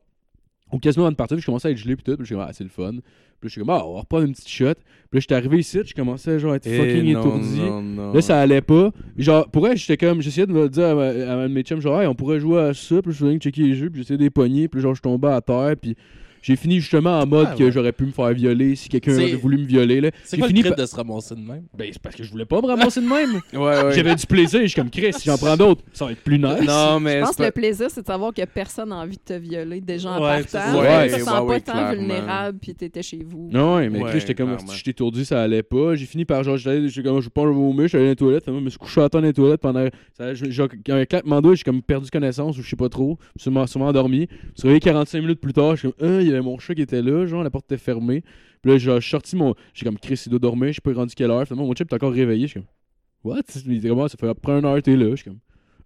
Au 0.71 0.77
casino 0.77 1.03
avant 1.03 1.11
de 1.11 1.15
partir, 1.15 1.35
puis 1.35 1.41
je 1.41 1.45
commençais 1.47 1.67
à 1.67 1.71
être 1.71 1.77
gelé, 1.77 1.95
puis 1.95 2.03
tout. 2.03 2.15
Puis 2.15 2.21
je 2.21 2.25
suis 2.27 2.35
comme, 2.35 2.45
ah, 2.47 2.53
c'est 2.53 2.63
le 2.63 2.69
fun. 2.69 2.93
Puis 3.39 3.49
je 3.49 3.53
suis 3.53 3.61
comme, 3.61 3.69
ah, 3.69 3.85
on 3.85 3.93
va 3.95 3.99
reprendre 4.01 4.25
une 4.25 4.33
petite 4.33 4.49
shot. 4.49 4.73
Puis 4.73 5.17
là, 5.17 5.19
j'étais 5.21 5.35
arrivé 5.35 5.59
ici, 5.59 5.79
je 5.85 5.93
commençais 5.93 6.37
genre 6.39 6.53
à 6.53 6.55
être 6.57 6.69
fucking 6.69 7.05
Eh, 7.07 7.13
non, 7.13 7.19
étourdi. 7.21 7.59
non, 7.59 7.81
non. 7.81 8.13
Là, 8.13 8.21
ça 8.21 8.39
allait 8.39 8.61
pas. 8.61 8.91
Genre, 9.17 9.49
pour 9.49 9.63
vrai, 9.65 9.75
j'étais 9.77 9.97
comme, 9.97 10.21
j'essayais 10.21 10.45
de 10.47 10.51
me 10.53 10.67
dire 10.69 10.85
à, 10.85 10.95
ma- 10.95 11.47
mes 11.47 11.61
chums, 11.63 11.79
genre, 11.81 12.01
hey, 12.01 12.07
on 12.07 12.15
pourrait 12.15 12.39
jouer 12.39 12.59
à 12.61 12.73
ça. 12.73 13.01
Puis 13.01 13.11
je 13.13 13.17
faisais 13.17 13.37
checker 13.37 13.61
les 13.63 13.73
jeux, 13.75 13.89
puis 13.89 14.01
j'essayais 14.01 14.17
des 14.17 14.29
poignées, 14.29 14.67
puis 14.67 14.81
genre, 14.81 14.93
je 14.93 15.01
tombais 15.01 15.29
à 15.29 15.41
terre, 15.41 15.73
puis 15.81 15.95
j'ai 16.41 16.55
fini 16.55 16.79
justement 16.79 17.19
en 17.19 17.25
mode 17.25 17.49
Ah, 17.51 17.55
que 17.55 17.63
ouais. 17.65 17.71
j'aurais 17.71 17.91
pu 17.91 18.05
me 18.05 18.11
faire 18.11 18.31
violer 18.33 18.75
si 18.75 18.89
quelqu'un 18.89 19.13
avait 19.13 19.33
voulu 19.33 19.57
me 19.57 19.65
violer. 19.65 20.01
là. 20.01 20.11
C'est 20.23 20.35
J'ai 20.35 20.41
quoi 20.41 20.47
le 20.47 20.49
fini 20.49 20.61
trip 20.61 20.75
par- 20.75 20.83
de 20.85 20.89
se 20.89 20.95
ramasser 20.95 21.35
de 21.35 21.41
même? 21.41 21.63
Ben, 21.77 21.89
c'est 21.91 22.01
parce 22.01 22.15
que 22.15 22.23
je 22.23 22.31
voulais 22.31 22.45
pas 22.45 22.61
me 22.61 22.67
ramasser 22.67 23.01
de 23.01 23.07
même. 23.07 23.39
Ouais, 23.53 23.59
ouais. 23.83 23.91
J'avais 23.93 24.15
du 24.15 24.25
plaisir, 24.25 24.61
je 24.61 24.67
suis 24.67 24.75
comme 24.79 24.89
Chris, 24.89 25.11
si 25.13 25.25
j'en 25.25 25.37
prends 25.37 25.57
d'autres, 25.57 25.81
ça 25.93 26.05
va 26.05 26.11
être 26.11 26.23
plus 26.23 26.39
nice. 26.39 26.61
Non, 26.65 26.99
mais 26.99 27.19
Je 27.19 27.25
pense 27.25 27.35
que 27.35 27.43
le 27.43 27.51
plaisir, 27.51 27.87
c'est 27.89 28.01
de 28.01 28.05
savoir 28.07 28.33
que 28.33 28.43
personne 28.45 28.89
n'a 28.89 28.97
envie 28.97 29.17
de 29.17 29.21
te 29.23 29.33
violer 29.33 29.81
déjà 29.81 30.11
en 30.11 30.19
partant. 30.19 30.79
Ouais, 30.79 31.07
tu 31.07 31.13
te 31.13 31.15
ouais, 31.15 31.19
sens 31.19 31.25
pas 31.29 31.43
ouais, 31.43 31.59
tant 31.59 31.71
clairement. 31.73 31.91
vulnérable 31.93 32.59
puis 32.61 32.75
t'étais 32.75 33.01
chez 33.01 33.21
vous. 33.25 33.49
Non, 33.51 33.75
ouais, 33.75 33.89
mais 33.89 33.99
Chris, 34.01 34.19
j'étais 34.21 34.35
comme, 34.35 34.57
j'étais 34.73 34.91
étourdi, 34.91 35.25
ça 35.25 35.41
allait 35.41 35.63
pas. 35.63 35.95
J'ai 35.95 36.05
fini 36.05 36.25
par 36.25 36.43
genre, 36.43 36.57
j'étais 36.57 36.87
j'étais 36.89 37.07
comme, 37.07 37.17
je 37.17 37.21
suis 37.23 37.29
pas 37.29 37.41
un 37.41 37.51
vomir, 37.51 37.83
je 37.83 37.87
suis 37.89 37.97
allé 37.97 38.05
dans 38.05 38.09
les 38.11 38.15
toilettes, 38.15 38.43
finalement, 38.43 38.59
je 38.61 38.65
me 38.65 38.69
suis 38.69 38.79
couché 38.79 39.01
à 39.01 39.09
temps 39.09 39.19
dans 39.19 39.27
les 39.27 39.33
toilettes 39.33 39.61
pendant. 39.61 39.85
Genre, 40.19 40.67
un 40.89 41.05
claquement 41.05 41.41
d'eau, 41.41 41.55
j'ai 41.55 41.63
comme 41.63 41.81
perdu 41.81 42.09
connaissance 42.09 42.57
ou 42.57 42.61
je 42.61 42.69
sais 42.69 42.75
pas 42.75 42.89
trop. 42.89 43.17
Je 43.35 43.41
suis 43.41 43.43
sûrement, 43.43 43.67
sûrement 43.67 43.87
endormi. 43.87 44.27
Je 44.29 44.45
me 44.47 44.51
suis 44.55 44.67
réveillé 44.67 44.79
45 44.79 45.19
minutes 45.21 45.41
plus 45.41 45.53
tard, 45.53 45.75
je 45.75 45.87
suis 45.87 45.91
comme, 45.91 46.07
ah, 46.07 46.21
il 46.29 46.33
y 46.33 46.35
avait 46.35 46.43
mon 46.45 46.57
chat 46.59 46.75
qui 46.75 46.81
était 46.81 47.01
là, 47.01 47.25
genre, 47.25 47.43
la 47.43 47.49
porte 47.49 47.65
était 47.71 47.77
fermée. 47.81 48.23
Puis 48.61 48.71
là, 48.71 48.77
suis 48.99 49.09
sorti 49.09 49.35
mon. 49.35 49.55
J'ai 49.73 49.85
comme, 49.85 49.97
Chris, 49.99 50.21
il 50.25 50.29
doit 50.29 50.39
dormir, 50.39 50.69
je 50.69 50.73
sais 50.73 50.81
pas 50.81 50.93
rendu 50.93 51.13
quelle 51.15 51.31
heure. 51.31 51.45
Finalement, 51.45 51.67
mon 51.67 51.73
chip 51.73 51.89
est 51.91 51.95
encore 51.95 52.11
réveillé, 52.13 52.47
je 52.47 52.51
suis 52.51 52.59
comme, 52.61 52.69
what? 53.23 53.41
Il 53.65 53.77
était 53.77 53.89
comme, 53.89 53.99
Ah, 53.99 54.09
ça 54.09 54.17
fait 54.17 54.27
après 54.27 54.53
une 54.53 54.65
heure, 54.65 54.81
t'es 54.81 54.95
là. 54.95 55.09
Je 55.11 55.15
suis 55.15 55.25
comme, 55.25 55.39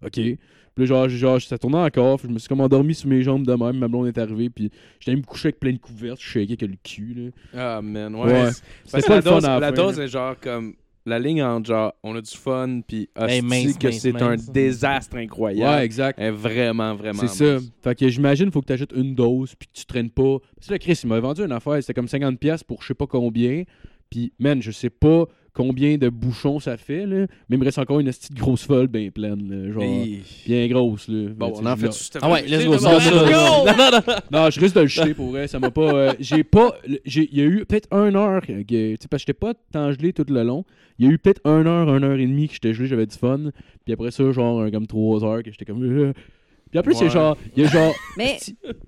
ok. 0.03 0.11
Puis 0.13 0.37
là, 0.77 0.85
genre, 0.85 1.07
j'ai- 1.07 1.17
genre, 1.19 1.39
ça 1.39 1.57
tournait 1.59 1.77
encore. 1.77 2.17
je 2.23 2.27
me 2.27 2.39
suis 2.39 2.47
comme 2.47 2.61
endormi 2.61 2.95
sur 2.95 3.07
mes 3.07 3.21
jambes 3.21 3.45
de 3.45 3.53
même. 3.53 3.77
Ma 3.77 3.87
blonde 3.87 4.07
est 4.07 4.17
arrivée. 4.17 4.49
Puis 4.49 4.71
j'étais 4.99 5.11
allé 5.11 5.21
me 5.21 5.25
coucher 5.25 5.49
avec 5.49 5.59
plein 5.59 5.71
de 5.71 5.77
couvertes. 5.77 6.19
Je 6.19 6.25
shakeais 6.25 6.57
que 6.57 6.65
le 6.65 6.77
cul. 6.83 7.13
Là. 7.53 7.75
Ah, 7.77 7.81
man, 7.83 8.15
ouais. 8.15 8.21
Ouais. 8.23 8.49
c'est- 8.85 9.07
pas 9.07 9.09
la 9.09 9.15
le 9.17 9.21
fun 9.21 9.31
dose, 9.35 9.45
à 9.45 9.49
la 9.49 9.59
la 9.59 9.67
fin, 9.67 9.73
dose 9.83 9.99
là. 9.99 10.03
est 10.05 10.07
genre 10.07 10.35
comme 10.39 10.73
la 11.05 11.19
ligne 11.19 11.43
entre 11.43 11.67
genre 11.67 11.93
on 12.03 12.15
a 12.15 12.21
du 12.21 12.31
fun 12.31 12.81
puis 12.87 13.09
hostie 13.15 13.41
mince, 13.41 13.77
que 13.77 13.87
mince, 13.87 13.99
c'est 13.99 14.21
un 14.21 14.35
désastre 14.35 15.17
incroyable 15.17 15.75
Ouais, 15.77 15.85
exact. 15.85 16.19
est 16.19 16.31
vraiment, 16.31 16.95
vraiment. 16.95 17.19
C'est 17.27 17.59
ça. 17.59 17.65
Fait 17.83 17.95
que 17.95 18.07
j'imagine, 18.07 18.51
faut 18.51 18.61
que 18.61 18.67
tu 18.67 18.73
achètes 18.73 18.93
une 18.95 19.15
dose, 19.15 19.55
puis 19.55 19.67
que 19.67 19.73
tu 19.73 19.85
traînes 19.85 20.09
pas. 20.09 20.37
Que 20.65 20.71
là, 20.71 20.79
Chris, 20.79 20.99
il 21.03 21.09
m'a 21.09 21.19
vendu 21.19 21.43
une 21.43 21.51
affaire, 21.51 21.77
c'était 21.81 21.93
comme 21.93 22.07
50$ 22.07 22.63
pour 22.63 22.81
je 22.81 22.87
sais 22.87 22.93
pas 22.93 23.07
combien. 23.07 23.63
Puis, 24.09 24.31
man, 24.37 24.61
je 24.61 24.71
sais 24.71 24.91
pas 24.91 25.25
combien 25.53 25.97
de 25.97 26.09
bouchons 26.09 26.59
ça 26.59 26.77
fait, 26.77 27.05
là? 27.05 27.27
Mais 27.49 27.55
il 27.55 27.59
me 27.59 27.65
reste 27.65 27.77
encore 27.77 27.99
une 27.99 28.07
petite 28.07 28.33
grosse 28.33 28.63
folle 28.65 28.87
bien 28.87 29.09
pleine, 29.11 29.49
là, 29.67 29.71
Genre, 29.71 29.83
Et- 29.83 30.21
bien 30.45 30.67
grosse, 30.67 31.07
là. 31.07 31.29
Bon, 31.35 31.53
on 31.55 31.65
en 31.65 31.75
fait 31.77 31.89
Ah 32.21 32.31
ouais, 32.31 32.41
let's 32.47 32.65
go. 32.65 32.71
Non, 32.73 32.77
sors 32.79 33.01
ça. 33.01 33.11
non, 33.11 34.13
non. 34.43 34.49
Je 34.49 34.59
risque 34.59 34.75
de 34.75 34.81
le 34.81 34.87
jeter 34.87 35.13
pour 35.13 35.29
vrai. 35.29 35.47
Ça 35.47 35.59
m'a 35.59 35.71
pas. 35.71 35.93
euh, 35.93 36.13
j'ai 36.19 36.43
pas. 36.43 36.73
j'ai- 37.05 37.29
Il 37.31 37.37
y 37.37 37.41
a 37.41 37.45
eu 37.45 37.65
peut-être 37.65 37.87
une 37.93 38.15
heure. 38.15 38.41
que- 38.41 38.63
que- 38.63 38.95
tu 38.95 38.97
sais, 39.01 39.07
parce 39.09 39.23
que 39.23 39.27
j'étais 39.27 39.39
pas 39.39 39.53
tant 39.71 39.91
gelé 39.91 40.11
tout 40.13 40.25
le 40.27 40.43
long. 40.43 40.65
Il 40.99 41.05
y 41.05 41.09
a 41.09 41.11
eu 41.11 41.17
peut-être 41.17 41.41
une 41.45 41.67
heure, 41.67 41.89
une 41.95 42.03
heure 42.03 42.17
et 42.19 42.25
demie 42.27 42.47
que 42.47 42.53
j'étais 42.55 42.73
gelé, 42.73 42.87
j'avais 42.87 43.05
du 43.05 43.15
fun. 43.15 43.39
Puis 43.85 43.93
après 43.93 44.11
ça, 44.11 44.31
genre, 44.31 44.61
un- 44.61 44.71
comme 44.71 44.87
trois 44.87 45.23
heures 45.23 45.43
que 45.43 45.51
j'étais 45.51 45.65
comme. 45.65 46.13
Puis 46.73 46.79
en 46.79 46.81
plus, 46.83 46.95
c'est 46.95 47.03
Ouais. 47.05 47.09
genre. 47.11 47.37
Il 47.55 47.63
y 47.63 47.65
a 47.65 47.69
genre. 47.69 47.93
Mais 48.17 48.37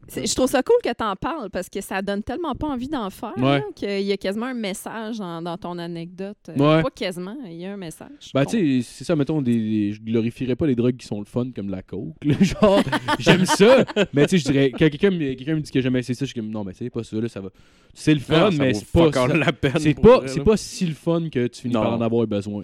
je 0.10 0.34
trouve 0.36 0.48
ça 0.50 0.64
cool 0.64 0.76
que 0.84 0.90
tu 0.96 1.04
en 1.04 1.16
parles 1.16 1.50
parce 1.52 1.70
que 1.70 1.82
ça 1.82 2.02
donne 2.02 2.24
tellement 2.24 2.54
pas 2.56 2.68
envie 2.68 2.88
d'en 2.88 3.10
faire 3.10 3.34
Ouais. 3.38 3.60
là, 3.60 3.62
qu'il 3.76 4.02
y 4.02 4.12
a 4.12 4.18
quasiment 4.18 4.48
un 4.48 4.54
message 4.56 5.18
dans, 5.20 5.42
dans 5.42 5.58
ton 5.58 5.78
anecdote. 5.78 6.38
Euh, 6.50 6.54
Ouais. 6.78 6.82
Pas 6.84 6.90
quasiment, 6.90 7.36
il 7.46 7.54
y 7.62 7.66
a 7.66 7.74
un 7.74 7.78
message. 7.78 8.32
Ben, 8.34 8.46
tu 8.46 8.82
sais, 8.82 8.88
c'est 8.98 9.04
ça, 9.04 9.16
mettons, 9.16 9.42
des, 9.42 9.56
des- 9.56 9.94
je 9.94 10.02
glorifierais 10.02 10.56
pas 10.56 10.66
les 10.68 10.76
drogues 10.76 10.98
qui 10.98 11.06
sont 11.06 11.20
le 11.20 11.26
fun 11.26 11.48
comme 11.56 11.70
la 11.70 11.82
coke. 11.84 12.16
là, 12.24 12.36
genre, 12.42 12.82
j'aime 13.20 13.46
ça, 13.46 13.86
mais 14.14 14.26
tu 14.26 14.40
sais, 14.40 14.46
je 14.46 14.52
dirais, 14.52 14.72
quand 14.72 14.78
quelqu'un 14.90 15.12
me, 15.12 15.34
quelqu'un 15.36 15.56
me 15.56 15.62
dit 15.62 15.72
que 15.72 15.82
j'aime 15.82 15.96
assez 15.96 16.14
ça, 16.14 16.26
je 16.26 16.32
suis 16.32 16.40
comme, 16.40 16.50
non, 16.50 16.64
mais 16.64 16.74
c'est 16.74 16.90
pas 16.90 17.04
ça, 17.04 17.16
là, 17.18 17.28
ça 17.28 17.42
va. 17.42 17.50
C'est 17.94 18.14
le 18.14 18.20
fun, 18.20 18.50
Non, 18.52 18.58
mais 18.58 18.74
c'est 18.74 18.88
pas. 18.92 19.12
ça- 19.12 19.28
la 19.28 19.54
peine. 19.54 19.74
C'est 19.78 19.94
pas, 19.94 20.20
vrai, 20.20 20.44
pas 20.44 20.58
si 20.58 20.86
le 20.86 20.94
fun 20.96 21.30
que 21.30 21.48
tu 21.48 21.62
finis 21.62 21.74
Non. 21.76 21.82
par 21.84 21.94
en 21.94 22.02
avoir 22.02 22.26
besoin. 22.28 22.64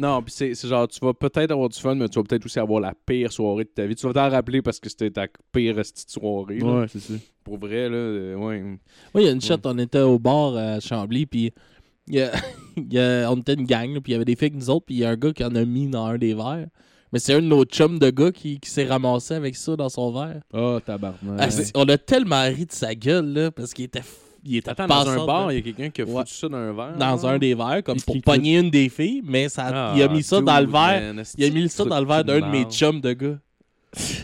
Non, 0.00 0.22
puis 0.22 0.32
c'est 0.34 0.54
c'est 0.54 0.68
genre, 0.68 0.88
tu 0.88 0.98
vas 1.00 1.12
peut-être 1.14 1.50
avoir 1.50 1.68
du 1.68 1.78
fun, 1.78 1.94
mais 1.94 2.08
tu 2.08 2.18
vas 2.18 2.24
peut-être 2.24 2.44
aussi 2.46 2.58
avoir 2.58 2.80
la 2.80 2.92
pire 3.06 3.30
soirée 3.32 3.64
de 3.64 3.68
ta 3.68 3.86
vie. 3.86 3.94
Tu 3.94 4.06
vas 4.06 4.12
t'en 4.12 4.28
rappeler 4.30 4.61
parce 4.62 4.80
que 4.80 4.88
c'était 4.88 5.10
ta 5.10 5.26
pire 5.52 5.74
petite 5.76 6.10
soirée. 6.10 6.58
là. 6.58 6.80
Ouais, 6.80 6.86
c'est 6.88 7.00
ça. 7.00 7.14
Pour 7.44 7.58
vrai, 7.58 7.88
là, 7.88 7.96
euh, 7.96 8.34
ouais. 8.36 8.60
Moi, 8.62 8.78
il 9.16 9.22
y 9.24 9.28
a 9.28 9.32
une 9.32 9.40
shot, 9.40 9.56
on 9.64 9.78
était 9.78 10.00
au 10.00 10.18
bar 10.18 10.56
à 10.56 10.80
Chambly, 10.80 11.26
puis 11.26 11.52
il 12.08 12.14
y 12.14 12.20
a- 12.20 12.32
il 12.76 12.92
y 12.92 12.98
a- 12.98 13.30
on 13.30 13.36
était 13.36 13.54
une 13.54 13.66
gang, 13.66 13.92
puis 14.00 14.10
il 14.10 14.12
y 14.12 14.14
avait 14.14 14.24
des 14.24 14.36
filles 14.36 14.48
avec 14.48 14.60
nous 14.60 14.70
autres, 14.70 14.86
puis 14.86 14.94
il 14.96 14.98
y 15.00 15.04
a 15.04 15.10
un 15.10 15.16
gars 15.16 15.32
qui 15.32 15.44
en 15.44 15.54
a 15.54 15.64
mis 15.64 15.88
dans 15.88 16.06
un 16.06 16.18
des 16.18 16.34
verres. 16.34 16.68
Mais 17.12 17.18
c'est 17.18 17.34
un 17.34 17.42
de 17.42 17.46
nos 17.46 17.64
chums 17.64 17.98
de 17.98 18.08
gars 18.10 18.32
qui, 18.32 18.58
qui 18.58 18.70
s'est 18.70 18.86
ramassé 18.86 19.34
avec 19.34 19.54
ça 19.56 19.76
dans 19.76 19.90
son 19.90 20.10
verre. 20.12 20.40
Oh, 20.54 20.78
tabarnak. 20.84 21.38
Ah, 21.38 21.48
on 21.74 21.84
a 21.88 21.98
tellement 21.98 22.42
ri 22.44 22.64
de 22.64 22.72
sa 22.72 22.94
gueule, 22.94 23.26
là, 23.34 23.50
parce 23.50 23.74
qu'il 23.74 23.84
était, 23.84 24.00
il 24.44 24.56
était 24.56 24.70
Attends, 24.70 24.86
dans 24.86 25.08
un 25.10 25.26
bar, 25.26 25.52
il 25.52 25.56
y 25.56 25.58
a 25.58 25.62
quelqu'un 25.62 25.90
qui 25.90 26.00
a 26.00 26.04
Ouais. 26.06 26.20
foutu 26.22 26.32
ça 26.32 26.48
dans 26.48 26.56
un 26.56 26.72
verre. 26.72 26.96
dans 26.96 27.26
un 27.26 27.38
des 27.38 27.54
verres, 27.54 27.82
comme 27.84 28.00
pour 28.00 28.16
pogner 28.22 28.58
une 28.60 28.70
des 28.70 28.88
filles, 28.88 29.20
mais 29.24 29.50
ça, 29.50 29.66
Ah, 29.74 29.92
il 29.94 30.02
a 30.02 30.08
mis 30.08 30.22
ça 30.22 30.40
dans 30.40 30.58
le 30.60 30.66
verre. 30.66 31.14
man, 31.14 31.24
Il 31.36 31.44
a 31.44 31.50
mis 31.50 31.68
ça 31.68 31.84
dans 31.84 32.00
le 32.00 32.06
verre 32.06 32.24
d'un 32.24 32.40
de 32.40 32.46
mes 32.46 32.64
chums 32.64 33.00
de 33.00 33.12
gars. 33.12 33.38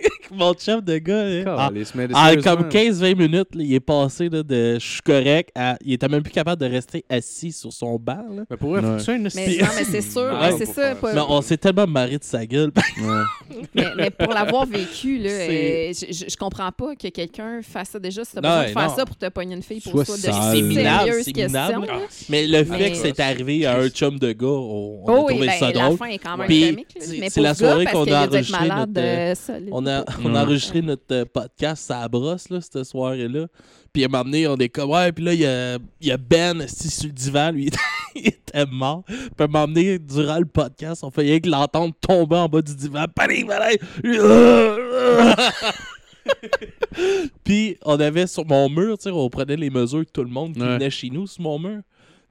Mon 0.30 0.52
chum 0.52 0.82
de 0.82 0.98
gars, 0.98 1.24
là, 1.24 1.56
en- 1.56 1.68
en 1.68 1.84
sérieusement. 1.84 2.42
comme 2.44 2.68
15-20 2.68 3.16
minutes, 3.16 3.54
là, 3.54 3.62
il 3.64 3.72
est 3.74 3.80
passé 3.80 4.28
là, 4.28 4.42
de 4.42 4.74
je 4.74 4.86
suis 4.86 5.00
correct 5.00 5.50
à. 5.54 5.76
Il 5.82 5.94
était 5.94 6.06
même 6.08 6.22
plus 6.22 6.32
capable 6.32 6.60
de 6.60 6.70
rester 6.70 7.02
assis 7.08 7.50
sur 7.50 7.72
son 7.72 7.96
banc. 7.98 8.24
Là. 8.36 8.42
Mais 8.50 8.56
pour 8.58 8.72
vrai, 8.72 8.80
Ouais. 8.84 8.98
faut 8.98 9.12
une 9.12 9.28
Mais, 9.34 9.56
non, 9.58 9.66
mais 9.74 9.84
c'est 9.84 10.02
sûr, 10.02 10.20
Ouais, 10.40 10.52
c'est 10.58 10.66
ça. 10.66 10.72
faire 10.82 10.96
pas- 10.98 11.14
Mais 11.14 11.20
on 11.26 11.40
s'est 11.40 11.56
tellement 11.56 11.86
marré 11.86 12.18
de 12.18 12.24
sa 12.24 12.44
gueule. 12.44 12.70
Ouais. 13.00 13.64
mais, 13.74 13.84
mais 13.96 14.10
pour 14.10 14.32
l'avoir 14.34 14.66
vécu, 14.66 15.18
là, 15.18 15.30
euh, 15.30 15.92
je, 15.94 16.26
je- 16.28 16.36
comprends 16.36 16.70
pas 16.72 16.94
que 16.94 17.08
quelqu'un 17.08 17.60
fasse 17.62 17.88
ça 17.90 17.98
déjà. 17.98 18.22
Si 18.24 18.32
t'as 18.34 18.40
Non, 18.42 18.48
besoin 18.48 18.64
de 18.66 18.72
faire 18.78 18.88
non. 18.90 18.96
ça 18.96 19.06
pour 19.06 19.16
te 19.16 19.28
pogner 19.30 19.54
une 19.56 19.62
fille 19.62 19.80
pour 19.80 20.04
soi, 20.04 20.16
de 20.16 20.20
sale. 20.20 20.34
C'est 20.52 20.62
minable, 20.62 21.04
sérieuses 21.06 21.24
c'est 21.24 21.32
questions. 21.32 21.80
minable. 21.80 21.86
là. 21.86 21.98
Mais 22.28 22.46
le 22.46 22.64
fait 22.64 22.78
Mais- 22.78 22.90
que 22.90 22.96
c'est 22.96 23.20
arrivé 23.20 23.64
à 23.66 23.78
un 23.78 23.88
chum 23.88 24.18
de 24.18 24.32
gars, 24.32 24.46
on, 24.46 25.00
on 25.02 25.04
Oh 25.06 25.10
a 25.10 25.20
oui, 25.24 25.32
trouvé 25.32 25.46
ben, 25.46 25.52
ça 25.58 25.66
la 25.72 25.72
drôle. 25.84 25.96
fin 25.96 26.06
est 26.06 26.18
quand 26.18 26.36
même 26.36 26.46
Puis, 26.46 26.70
comique. 26.70 26.86
là. 26.94 27.00
c'est- 27.04 27.18
Mais 27.18 27.30
c'est 27.30 27.34
pour 27.34 27.42
la 27.44 27.54
soirée 27.54 27.86
qu'on 27.86 28.04
a 28.12 28.18
On 29.88 29.90
a, 29.90 30.04
on 30.22 30.24
Ouais. 30.32 30.38
a 30.38 30.42
enregistré 30.42 30.82
notre 30.82 31.02
euh, 31.12 31.24
podcast 31.24 31.90
à 31.90 32.00
la 32.02 32.08
brosse, 32.08 32.50
là, 32.50 32.60
cette 32.60 32.84
soirée-là. 32.84 33.46
Puis 33.92 34.02
à 34.04 34.06
un 34.06 34.08
moment 34.10 34.24
donné, 34.24 34.46
on 34.46 34.56
est 34.56 34.68
comme, 34.68 34.90
ouais, 34.90 35.10
puis 35.12 35.24
là, 35.24 35.32
il 35.32 35.40
y 35.40 35.46
a, 35.46 35.78
y 36.00 36.10
a 36.10 36.16
Ben 36.16 36.66
sur 36.68 37.06
le 37.06 37.12
divan, 37.12 37.50
lui, 37.52 37.70
il 38.14 38.26
était 38.28 38.66
mort. 38.66 39.02
Puis 39.06 39.16
à 39.38 39.44
un 39.44 39.46
moment 39.46 39.66
donné, 39.66 39.98
durant 39.98 40.38
le 40.38 40.44
podcast, 40.46 41.02
on 41.04 41.10
fait 41.10 41.22
rien 41.22 41.40
que 41.40 41.48
l'entendre 41.48 41.94
tomber 42.00 42.36
en 42.36 42.48
bas 42.48 42.60
du 42.62 42.74
divan. 42.74 43.04
Panique, 43.14 43.46
panique! 43.46 43.80
Puis 47.44 47.76
on 47.84 47.98
avait 47.98 48.26
sur 48.26 48.44
mon 48.46 48.68
mur, 48.68 48.98
tu 48.98 49.04
sais, 49.04 49.10
on 49.10 49.30
prenait 49.30 49.56
les 49.56 49.70
mesures 49.70 50.00
de 50.00 50.04
tout 50.12 50.22
le 50.24 50.30
monde 50.30 50.54
qui 50.54 50.60
Ouais. 50.60 50.74
venait 50.74 50.90
chez 50.90 51.08
nous 51.10 51.26
sur 51.26 51.42
mon 51.42 51.58
mur. 51.58 51.80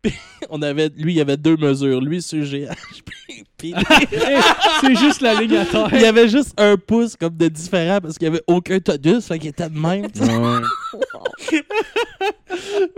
Puis 0.01 0.13
on 0.49 0.61
avait, 0.61 0.89
lui, 0.97 1.13
il 1.13 1.17
y 1.17 1.21
avait 1.21 1.37
deux 1.37 1.57
mesures, 1.57 2.01
lui 2.01 2.21
sur 2.21 2.43
GH. 2.43 2.67
puis- 3.57 3.73
c'est 4.81 4.95
juste 4.95 5.21
la 5.21 5.39
ligne 5.41 5.57
à 5.57 5.65
terre. 5.65 5.89
il 5.91 6.01
y 6.01 6.05
avait 6.05 6.27
juste 6.29 6.53
un 6.59 6.77
pouce 6.77 7.15
comme 7.15 7.35
de 7.35 7.47
différent 7.47 7.99
parce 8.01 8.17
qu'il 8.17 8.25
y 8.27 8.29
avait 8.31 8.43
aucun 8.47 8.79
tonus, 8.79 9.25
fait 9.25 9.39
qu'il 9.39 9.49
était 9.49 9.69
de 9.69 9.77
même. 9.79 10.09
tu 10.11 10.19
sais. 10.23 10.35
Ouais. 10.35 11.61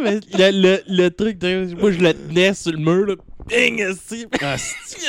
Mais 0.01 0.19
le, 0.37 0.61
le, 0.61 0.79
le 0.87 1.09
truc, 1.09 1.37
de, 1.37 1.73
moi 1.79 1.91
je 1.91 1.99
le 1.99 2.13
tenais 2.13 2.53
sur 2.53 2.71
le 2.71 2.77
mur, 2.77 3.05
là. 3.07 3.15
Bing, 3.47 3.79
esti. 3.81 4.25
Ah, 4.41 4.57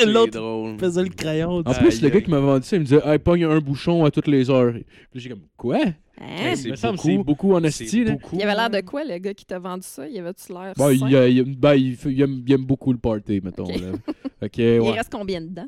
l'autre 0.06 0.40
faisait 0.78 1.02
le 1.02 1.08
crayon. 1.10 1.58
En 1.58 1.62
tu 1.62 1.72
sais. 1.74 1.78
plus, 1.80 1.94
Aïe, 1.96 2.00
le 2.02 2.08
gars 2.08 2.16
aïe. 2.16 2.22
qui 2.24 2.30
m'a 2.30 2.38
vendu 2.40 2.66
ça, 2.66 2.76
il 2.76 2.80
me 2.80 2.84
disait, 2.86 3.00
hey, 3.04 3.18
pogne 3.18 3.44
un 3.44 3.58
bouchon 3.58 4.04
à 4.04 4.10
toutes 4.10 4.28
les 4.28 4.48
heures. 4.48 4.72
Puis 5.12 5.20
j'ai 5.20 5.28
comme, 5.28 5.42
quoi? 5.58 5.78
Hein? 6.20 6.54
C'est 6.54 6.70
beaucoup. 6.82 6.96
c'est 7.02 7.16
beaucoup 7.18 7.54
en 7.54 7.64
esti. 7.64 8.04
Il 8.32 8.42
avait 8.42 8.54
l'air 8.54 8.68
de 8.70 8.80
quoi, 8.80 9.04
le 9.04 9.18
gars 9.18 9.32
qui 9.34 9.46
t'a 9.46 9.58
vendu 9.58 9.86
ça? 9.86 10.06
Il 10.06 10.18
avait-tu 10.18 10.52
l'air 10.52 10.74
Bon, 10.76 10.90
il, 10.90 10.96
il- 11.36 11.56
ben, 11.58 11.74
il, 11.74 11.96
il 12.06 12.20
aime, 12.20 12.42
il 12.46 12.52
aime 12.52 12.64
beaucoup 12.64 12.92
le 12.92 12.98
party, 12.98 13.40
mettons. 13.42 13.64
Ok. 13.64 13.76
Là. 13.80 13.86
Ok, 14.42 14.56
Il 14.56 14.80
ouais. 14.80 14.90
reste 14.92 15.12
combien 15.12 15.40
dedans? 15.42 15.66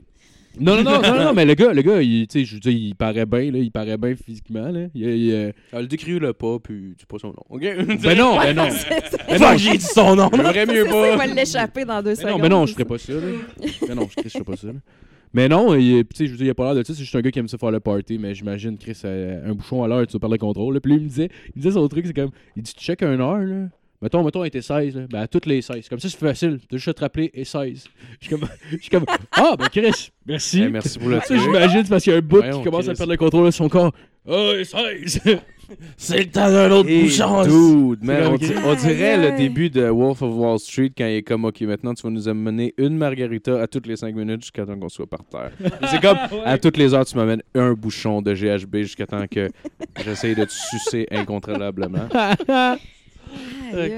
Non, 0.59 0.77
non, 0.77 0.83
non, 0.83 1.01
non, 1.03 1.25
non, 1.25 1.33
mais 1.37 1.45
le 1.47 1.53
gars, 1.55 1.73
le 1.75 1.81
gars 1.83 2.01
il, 2.03 2.27
je 2.31 2.55
veux 2.55 2.61
dire, 2.61 2.73
il 2.73 2.95
paraît 2.95 3.25
bien, 3.27 3.51
là, 3.51 3.59
il 3.59 3.71
paraît 3.71 3.97
bien 3.99 4.15
physiquement. 4.17 4.69
Là. 4.69 4.87
Il, 4.95 5.03
il, 5.03 5.33
euh, 5.33 5.53
Ah, 5.75 5.81
le 5.83 5.87
décris-le 5.87 6.33
pas, 6.35 6.59
puis 6.59 6.95
tu 6.99 7.05
pas 7.07 7.19
son 7.19 7.29
nom. 7.29 7.43
OK? 7.51 7.61
Ben 7.63 8.17
non, 8.19 8.37
ben 8.39 8.55
non. 8.57 8.69
Ben 9.29 9.39
non, 9.41 9.57
j'ai 9.59 9.77
dit 9.79 9.85
son 9.85 10.17
nom. 10.17 10.31
J'aimerais 10.35 10.67
mieux 10.67 10.85
C'est 10.87 10.91
ça, 10.91 11.11
il 11.13 11.17
pas. 11.19 11.27
va 11.27 11.27
l'échapper 11.27 11.85
dans 11.87 12.03
deux 12.03 12.11
Ben 12.11 12.17
secondes. 12.17 12.33
non, 12.33 12.39
ben 12.39 12.49
non, 12.49 12.67
je 12.67 12.73
ferais 12.73 12.85
pas 12.87 12.99
ça. 12.99 13.13
Là. 13.15 13.21
Ben 13.89 13.95
non, 13.95 14.09
je 14.15 14.23
je 14.25 14.29
ferais 14.31 14.45
pas 14.45 14.57
ça. 14.57 14.67
là. 14.69 14.73
Mais 15.35 15.49
non, 15.49 15.75
il, 15.75 16.05
tu 16.07 16.17
sais, 16.17 16.27
je 16.27 16.33
veux 16.33 16.37
dire, 16.37 16.47
il 16.47 16.51
a 16.51 16.55
pas 16.55 16.65
l'air 16.65 16.75
de 16.75 16.87
ça. 16.87 16.95
C'est 16.95 17.01
juste 17.01 17.15
un 17.17 17.21
gars 17.21 17.31
qui 17.31 17.39
aime 17.39 17.49
ça 17.49 17.59
faire 17.59 17.71
le 17.71 17.81
party. 17.81 18.19
Mais 18.19 18.35
j'imagine, 18.35 18.77
Chris, 18.77 19.01
euh, 19.05 19.51
un 19.51 19.55
bouchon 19.55 19.83
à 19.83 19.89
l'heure, 19.89 20.07
tu 20.07 20.13
vas 20.13 20.19
perdre 20.19 20.35
le 20.35 20.39
contrôle. 20.39 20.75
là. 20.75 20.81
Puis 20.81 20.93
lui, 20.93 20.99
il 21.01 21.05
me 21.05 21.09
disait, 21.09 21.29
il 21.47 21.53
me 21.57 21.63
disait 21.63 21.75
son 21.75 21.89
truc, 21.89 22.07
c'est 22.07 22.15
comme, 22.15 22.31
il 22.57 22.63
dit, 22.63 22.75
tu 22.75 22.85
check 22.85 23.03
un 23.03 23.19
heure, 23.19 23.39
là. 23.39 23.69
Mettons, 24.03 24.25
mettons, 24.25 24.43
il 24.43 24.49
était 24.49 24.63
16, 24.63 24.97
là. 24.97 25.03
Ben, 25.09 25.21
à 25.21 25.29
toutes 25.29 25.47
les 25.47 25.63
16. 25.63 25.89
Comme 25.89 26.01
ça, 26.01 26.09
c'est 26.09 26.19
facile. 26.19 26.59
T'as 26.69 26.77
juste 26.77 26.89
à 26.89 26.95
te 26.95 27.01
rappeler, 27.01 27.31
et 27.35 27.45
16. 27.45 27.85
Je 28.21 28.27
suis 28.27 28.37
comme, 28.37 28.49
je 28.71 28.77
suis 28.79 28.91
comme, 28.91 29.05
ah, 29.31 29.55
ben, 29.57 29.69
Chris, 29.69 30.11
merci. 30.27 30.63
Eh, 30.63 30.69
merci 30.69 30.99
pour 30.99 31.09
le 31.09 31.21
Ça, 31.21 31.37
j'imagine, 31.37 31.85
c'est 31.85 31.89
parce 31.89 32.03
qu'il 32.03 32.13
y 32.13 32.17
a 32.17 32.19
un 32.19 32.23
bout 32.23 32.43
qui 32.43 32.63
commence 32.65 32.89
à 32.89 32.95
perdre 32.95 33.13
le 33.13 33.17
contrôle 33.17 33.47
de 33.47 33.51
son 33.53 33.69
corps. 33.69 33.93
Ah, 34.29 34.53
et 34.59 34.65
16. 34.65 35.23
C'est 35.97 36.19
le 36.19 36.31
temps 36.31 36.51
d'un 36.51 36.71
autre 36.71 36.89
Hey, 36.89 37.05
bouchon. 37.05 37.43
dude, 37.93 38.05
man, 38.05 38.27
on, 38.27 38.35
Ok. 38.35 38.41
di- 38.41 38.53
on 38.65 38.75
dirait 38.75 39.17
le 39.31 39.37
début 39.37 39.71
de 39.71 39.83
Wolf 39.89 40.21
of 40.23 40.35
Wall 40.35 40.59
Street 40.59 40.93
quand 40.97 41.07
il 41.07 41.17
est 41.17 41.23
comme 41.23 41.45
OK, 41.45 41.61
maintenant 41.63 41.95
tu 41.95 42.03
vas 42.03 42.11
nous 42.11 42.29
amener 42.29 42.75
une 42.79 42.97
margarita 42.97 43.61
à 43.61 43.67
toutes 43.67 43.87
les 43.87 43.97
5 43.97 44.15
minutes 44.15 44.43
jusqu'à 44.43 44.67
temps 44.67 44.79
qu'on 44.79 44.89
soit 44.89 45.07
par 45.07 45.25
terre. 45.25 45.51
C'est 45.91 46.01
comme 46.01 46.19
à 46.45 46.59
toutes 46.59 46.77
les 46.77 46.93
heures 46.95 47.05
tu 47.07 47.17
m'amènes 47.17 47.43
un 47.55 47.73
bouchon 47.75 48.21
de 48.23 48.35
GHB 48.35 48.77
jusqu'à 48.79 49.07
temps 49.07 49.25
que 49.31 49.49
j'essaye 50.05 50.35
de 50.35 50.45
te 50.45 50.53
sucer 50.53 51.07
incontrôlablement. 51.11 52.09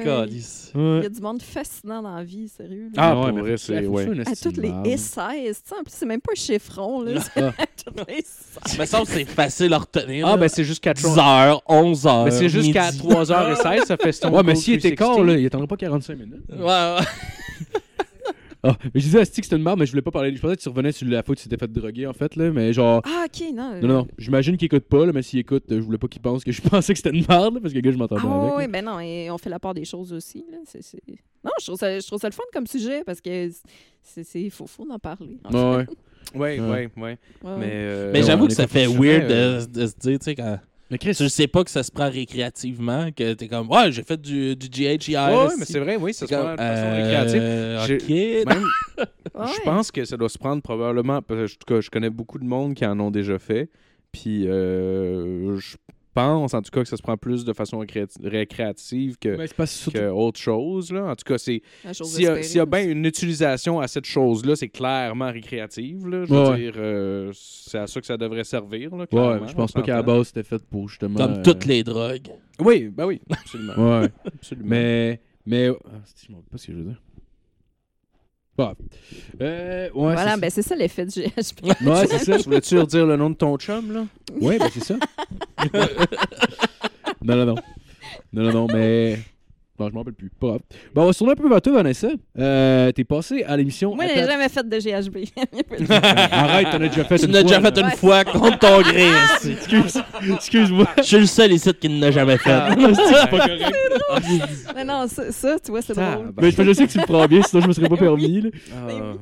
Calice. 0.04 0.72
Il 0.74 1.02
y 1.02 1.06
a 1.06 1.08
du 1.08 1.20
monde 1.20 1.42
fascinant 1.42 2.02
dans 2.02 2.14
la 2.16 2.24
vie, 2.24 2.48
sérieux. 2.48 2.90
là. 2.94 3.02
Ah, 3.10 3.20
Ouais, 3.20 3.32
mais 3.32 3.40
vrai, 3.40 3.56
c'est 3.56 3.86
ouais. 3.86 4.06
À 4.26 4.34
toutes 4.36 4.56
les 4.56 4.68
de 4.68 4.74
merde. 4.74 4.86
S16, 4.86 4.94
tu 4.96 5.52
sais, 5.64 5.74
en 5.78 5.82
plus, 5.82 5.92
c'est 5.94 6.06
même 6.06 6.20
pas 6.20 6.32
un 6.32 6.34
chiffron, 6.40 7.02
là. 7.02 7.20
c'est 7.20 7.42
Ah. 7.42 7.52
à 7.58 7.66
toutes 7.66 8.08
les 8.08 8.24
16. 8.66 8.78
me 8.78 8.86
semble 8.86 9.06
que 9.06 9.12
c'est 9.12 9.24
facile 9.24 9.72
à 9.74 9.78
retenir. 9.78 10.26
Ah 10.26 10.36
ben 10.36 10.48
c'est 10.48 10.64
jusqu'à 10.64 10.94
10 10.94 11.18
heures, 11.18 11.62
11 11.68 12.06
heures. 12.06 12.24
Mais 12.24 12.30
c'est 12.30 12.48
jusqu'à 12.48 12.90
midi. 12.92 13.06
3h16, 13.06 13.84
ça 13.86 13.96
fait 13.96 14.12
Stone 14.12 14.34
Ouais, 14.34 14.42
mais 14.44 14.54
s'il 14.54 14.74
était 14.74 14.94
360. 14.94 15.16
quart, 15.16 15.24
là, 15.24 15.36
il 15.40 15.46
attendrait 15.46 15.66
pas 15.66 15.76
45 15.76 16.18
minutes. 16.18 16.34
Ouais, 16.50 16.64
ouais. 16.64 16.98
Ah, 18.66 18.76
mais 18.82 19.00
je 19.00 19.00
disais 19.04 19.20
à 19.20 19.24
Stick 19.26 19.42
que 19.42 19.44
c'était 19.46 19.56
une 19.56 19.62
merde, 19.62 19.78
mais 19.78 19.84
je 19.86 19.90
voulais 19.92 20.00
pas 20.02 20.10
parler. 20.10 20.34
Je 20.34 20.40
pensais 20.40 20.56
que 20.56 20.62
tu 20.62 20.68
revenais 20.70 20.90
sur 20.90 21.06
la 21.06 21.22
faute 21.22 21.36
tu 21.38 21.44
t'étais 21.48 21.58
fait 21.66 21.70
droguer, 21.70 22.06
en 22.06 22.14
fait, 22.14 22.34
là. 22.34 22.50
Mais 22.50 22.72
genre. 22.72 23.02
Ah, 23.04 23.26
ok, 23.26 23.46
non. 23.54 23.74
Non, 23.74 23.80
non, 23.82 23.88
non. 23.88 24.08
J'imagine 24.18 24.56
qu'il 24.56 24.66
écoute 24.66 24.84
pas, 24.84 25.04
là, 25.04 25.12
mais 25.12 25.20
s'il 25.22 25.38
écoute, 25.40 25.64
euh, 25.70 25.76
je 25.76 25.80
voulais 25.84 25.98
pas 25.98 26.08
qu'il 26.08 26.22
pense 26.22 26.42
que 26.42 26.50
je 26.50 26.62
pensais 26.70 26.94
que 26.94 26.98
c'était 26.98 27.16
une 27.16 27.24
merde, 27.28 27.54
là, 27.54 27.60
parce 27.60 27.72
que 27.72 27.78
le 27.78 27.82
gars, 27.82 27.92
je 27.92 27.98
m'entends 27.98 28.16
Ah, 28.18 28.22
bien 28.22 28.30
avec. 28.40 28.54
oui, 28.56 28.62
là. 28.62 28.68
ben 28.68 28.84
non, 28.84 29.00
et 29.00 29.30
on 29.30 29.36
fait 29.38 29.50
la 29.50 29.58
part 29.58 29.74
des 29.74 29.84
choses 29.84 30.12
aussi. 30.14 30.44
Là. 30.50 30.58
C'est, 30.66 30.82
c'est- 30.82 31.02
Non, 31.44 31.50
je 31.60 31.66
trouve, 31.66 31.78
ça, 31.78 32.00
je 32.00 32.06
trouve 32.06 32.18
ça 32.20 32.28
le 32.28 32.32
fun 32.34 32.42
comme 32.52 32.66
sujet 32.66 33.04
parce 33.04 33.20
que 33.20 33.50
c'est, 34.02 34.24
c'est, 34.24 34.48
faut, 34.50 34.66
faut 34.66 34.86
en 34.90 34.98
parler. 34.98 35.38
en. 35.44 35.52
Ouais, 35.52 35.76
ouais. 35.76 35.86
Ouais, 36.34 36.58
Ouais. 36.58 36.60
ouais, 36.60 36.90
ouais. 36.96 37.18
Ouais, 37.42 37.56
Mais, 37.58 37.70
euh, 37.70 38.10
Mais 38.12 38.22
j'avoue 38.22 38.46
que 38.48 38.54
ça 38.54 38.62
pas 38.62 38.68
fait 38.72 38.86
weird 38.86 39.30
euh, 39.30 39.66
de, 39.66 39.82
de 39.82 39.86
se 39.86 39.94
dire, 39.98 40.18
tu 40.18 40.24
sais, 40.24 40.34
quand. 40.34 40.58
Mais 40.90 40.98
Chris, 40.98 41.14
Tu 41.14 41.28
sais 41.28 41.46
pas 41.46 41.64
que 41.64 41.70
ça 41.70 41.82
se 41.82 41.90
prend 41.90 42.10
récréativement, 42.10 43.10
que 43.10 43.32
t'es 43.32 43.48
comme, 43.48 43.70
ouais, 43.70 43.90
j'ai 43.90 44.02
fait 44.02 44.20
du, 44.20 44.54
du 44.54 44.68
GHI. 44.68 45.16
Ouais, 45.16 45.48
mais 45.58 45.64
c'est 45.64 45.80
vrai, 45.80 45.96
oui, 45.96 46.12
ça 46.12 46.26
se 46.26 46.34
prend 46.34 46.52
de 46.52 46.56
façon 46.56 46.90
récréative. 46.94 47.42
récréative. 47.80 48.46
Ouais. 48.46 49.04
Je 49.56 49.60
pense 49.64 49.90
que 49.90 50.04
ça 50.04 50.16
doit 50.16 50.28
se 50.28 50.38
prendre 50.38 50.62
probablement. 50.62 51.20
Parce 51.22 51.40
que, 51.40 51.44
en 51.44 51.58
tout 51.58 51.74
cas, 51.74 51.80
je 51.80 51.90
connais 51.90 52.10
beaucoup 52.10 52.38
de 52.38 52.44
monde 52.44 52.74
qui 52.74 52.86
en 52.86 52.98
ont 53.00 53.10
déjà 53.10 53.38
fait. 53.38 53.68
Puis, 54.12 54.46
euh, 54.46 55.58
je 55.58 55.76
pense, 56.14 56.54
en 56.54 56.62
tout 56.62 56.70
cas, 56.70 56.82
que 56.82 56.88
ça 56.88 56.96
se 56.96 57.02
prend 57.02 57.16
plus 57.16 57.44
de 57.44 57.52
façon 57.52 57.78
récré- 57.80 58.06
récréative 58.22 59.16
que, 59.18 59.36
surtout- 59.66 59.98
que 59.98 60.08
autre 60.10 60.40
chose. 60.40 60.92
Là. 60.92 61.04
En 61.10 61.14
tout 61.16 61.24
cas, 61.26 61.38
c'est 61.38 61.62
s'il 61.92 62.22
y, 62.22 62.26
a- 62.26 62.40
y 62.40 62.66
bien 62.66 62.88
une 62.88 63.04
utilisation 63.04 63.80
à 63.80 63.88
cette 63.88 64.04
chose-là, 64.06 64.56
c'est 64.56 64.68
clairement 64.68 65.30
récréative. 65.30 66.06
Là, 66.08 66.24
je 66.24 66.32
Ouais, 66.32 66.38
veux 66.44 66.50
ouais. 66.50 66.56
dire, 66.58 66.72
euh, 66.76 67.30
c'est 67.34 67.78
à 67.78 67.86
ça 67.86 68.00
que 68.00 68.06
ça 68.06 68.16
devrait 68.16 68.44
servir. 68.44 68.94
Là, 68.96 69.06
Ouais, 69.12 69.40
je 69.48 69.54
pense 69.54 69.72
pas 69.72 69.82
qu'à 69.82 69.96
la 69.96 70.02
base 70.02 70.28
c'était 70.28 70.42
fait 70.42 70.62
pour 70.64 70.88
justement. 70.88 71.16
Comme 71.18 71.32
euh, 71.38 71.42
toutes 71.42 71.64
les 71.66 71.82
drogues. 71.82 72.28
Oui, 72.60 72.88
ben 72.88 73.06
oui, 73.06 73.20
absolument. 73.30 73.74
Ouais. 74.00 74.08
absolument. 74.26 74.68
mais. 74.68 75.20
Mais. 75.46 75.68
Ah, 75.68 75.90
je 76.26 76.30
me 76.32 76.36
rappelle 76.36 76.50
pas 76.50 76.58
ce 76.58 76.66
que 76.68 76.72
je 76.72 76.78
veux 76.78 76.84
dire. 76.84 77.02
Euh, 78.60 79.84
ouais, 79.86 79.90
Voilà, 79.92 80.34
c'est 80.34 80.40
ben 80.40 80.50
c'est 80.50 80.62
ça 80.62 80.76
l'effet 80.76 81.06
du 81.06 81.20
GHB. 81.20 81.64
Ouais, 81.86 82.06
c'est 82.06 82.18
ça. 82.18 82.36
Tu 82.38 82.44
voulais-tu 82.44 82.78
redire 82.78 83.06
le 83.06 83.16
nom 83.16 83.30
de 83.30 83.34
ton 83.34 83.56
chum, 83.56 83.92
là? 83.92 84.06
Ouais, 84.40 84.58
ben 84.58 84.68
c'est 84.72 84.84
ça. 84.84 84.94
non, 87.22 87.36
non, 87.36 87.46
non. 87.46 87.54
Non, 88.32 88.42
non, 88.42 88.52
non, 88.52 88.66
mais. 88.72 89.18
Non, 89.78 89.88
je 89.88 89.92
m'en 89.92 90.00
rappelle 90.00 90.14
plus. 90.14 90.30
Pas 90.40 90.46
grave. 90.46 90.60
Bon, 90.94 91.02
on 91.02 91.06
va 91.06 91.12
se 91.12 91.18
tourner 91.18 91.32
un 91.32 91.36
peu 91.36 91.48
vers 91.48 91.60
toi, 91.60 91.72
Vanessa. 91.72 92.06
Euh, 92.38 92.92
T'es 92.92 93.02
passé 93.02 93.42
à 93.42 93.56
l'émission. 93.56 93.94
Moi, 93.96 94.04
je 94.06 94.10
Attends. 94.12 94.20
n'ai 94.20 94.26
jamais 94.30 94.48
fait 94.48 94.68
de 94.68 94.78
GHB. 94.78 95.90
Arrête, 96.30 96.70
t'en 96.70 96.80
as 96.80 96.88
déjà 96.88 97.04
fait 97.04 97.18
Tu 97.18 97.24
une 97.26 97.32
l'as 97.32 97.42
déjà 97.42 97.60
fait 97.60 97.78
une 97.78 97.90
fois 97.90 98.24
contre 98.24 98.58
ton 98.60 98.80
gré. 98.82 99.06
esti. 99.34 99.50
Excuse, 99.52 100.00
excuse-moi. 100.32 100.86
Je 100.98 101.02
suis 101.02 101.18
le 101.18 101.26
seul 101.26 101.52
ici 101.52 101.72
qui 101.74 101.88
ne 101.88 102.00
l'a 102.00 102.10
jamais 102.12 102.38
fait. 102.38 102.52
Ah, 102.52 102.68
c'est 102.76 103.30
pas 103.30 103.38
correct. 103.38 103.74
Mais 104.76 104.84
non, 104.84 105.08
ça, 105.08 105.32
ça, 105.32 105.56
tu 105.58 105.72
vois, 105.72 105.82
c'est 105.82 105.94
drôle. 105.94 106.32
Mais 106.40 106.50
je 106.52 106.72
sais 106.72 106.86
que 106.86 106.92
tu 106.92 106.98
le 106.98 107.04
prends 107.06 107.26
bien, 107.26 107.42
sinon 107.42 107.62
je 107.62 107.68
me 107.68 107.72
serais 107.72 107.88
pas 107.88 107.96
permis. 107.96 108.42
Là. 108.42 108.50
Ah. 108.72 109.14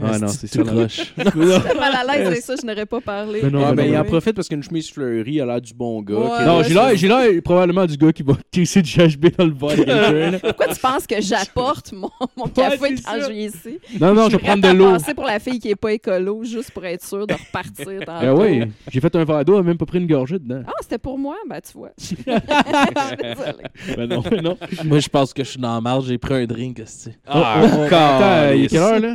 Ah 0.00 0.18
non, 0.18 0.28
c'est 0.28 0.46
ça. 0.46 0.62
J'étais 0.88 1.24
mal 1.78 1.94
à 1.94 2.04
l'aise 2.16 2.26
avec 2.28 2.40
ça, 2.42 2.54
je 2.60 2.66
n'aurais 2.66 2.86
pas 2.86 3.00
parlé. 3.00 3.40
Mais 3.42 3.50
non, 3.50 3.62
Ah, 3.64 3.70
ben 3.70 3.76
ben, 3.76 3.86
non, 3.88 3.92
il 3.92 3.98
en 3.98 4.04
profite 4.04 4.32
parce 4.34 4.48
qu'une 4.48 4.62
chemise 4.62 4.90
fleurie 4.90 5.40
a 5.40 5.46
l'air 5.46 5.60
du 5.60 5.74
bon 5.74 6.00
gars. 6.02 6.14
Ouais, 6.14 6.44
Non, 6.46 6.58
ouais, 6.58 6.64
j'ai 6.64 6.74
l'air, 6.74 6.90
j'ai 6.96 7.08
l'air 7.08 7.42
probablement 7.42 7.84
du 7.84 7.96
gars 7.96 8.12
qui 8.12 8.22
va 8.22 8.34
crisser 8.52 8.80
du 8.82 8.90
GHB 8.90 9.26
dans 9.36 9.44
le 9.44 9.52
verre. 9.54 10.40
Pourquoi 10.42 10.68
tu 10.68 10.80
penses 10.80 11.06
que 11.06 11.20
j'apporte 11.20 11.92
mon, 11.92 12.10
mon 12.36 12.46
café 12.46 12.94
quand 13.04 13.20
je 13.20 13.32
viens 13.32 13.48
ici? 13.48 13.78
Non, 14.00 14.14
non, 14.14 14.28
je 14.30 14.36
vais 14.36 14.42
prendre 14.42 14.62
de 14.66 14.74
l'eau. 14.74 14.92
passer 14.92 15.14
pour 15.14 15.24
la 15.24 15.38
fille 15.38 15.58
qui 15.58 15.68
est 15.68 15.76
pas 15.76 15.92
écolo, 15.92 16.42
juste 16.44 16.70
pour 16.70 16.84
être 16.86 17.04
sûre 17.04 17.26
de 17.26 17.34
repartir 17.34 18.00
dans 18.06 18.14
Ah 18.20 18.34
oui, 18.34 18.62
j'ai 18.90 19.00
fait 19.00 19.14
un 19.16 19.24
verre 19.24 19.44
d'eau, 19.44 19.58
elle 19.58 19.64
même 19.64 19.76
pas 19.78 19.86
pris 19.86 19.98
une 19.98 20.06
gorgée 20.06 20.38
dedans. 20.38 20.62
Ah, 20.66 20.72
c'était 20.80 20.98
pour 20.98 21.18
moi? 21.18 21.36
Ben, 21.48 21.60
tu 21.60 21.76
vois. 21.76 21.90
Désolée. 21.98 23.96
Ben 23.96 24.06
non, 24.08 24.20
ben 24.20 24.40
non. 24.42 24.56
Moi, 24.84 25.00
je 25.00 25.08
pense 25.08 25.32
que 25.34 25.44
je 25.44 25.50
suis 25.50 25.60
dans 25.60 25.74
la 25.74 25.80
marge. 25.80 26.06
J'ai 26.06 26.18
pris 26.18 26.34
un 26.34 26.46
drink. 26.46 26.80
Ah, 27.26 27.60
Oh, 27.62 27.66
oh, 27.72 27.82
Attends, 27.94 28.52
il 28.54 28.64
est 28.64 28.68
quelle 28.68 28.78
heure 28.80 28.98
là? 29.00 29.14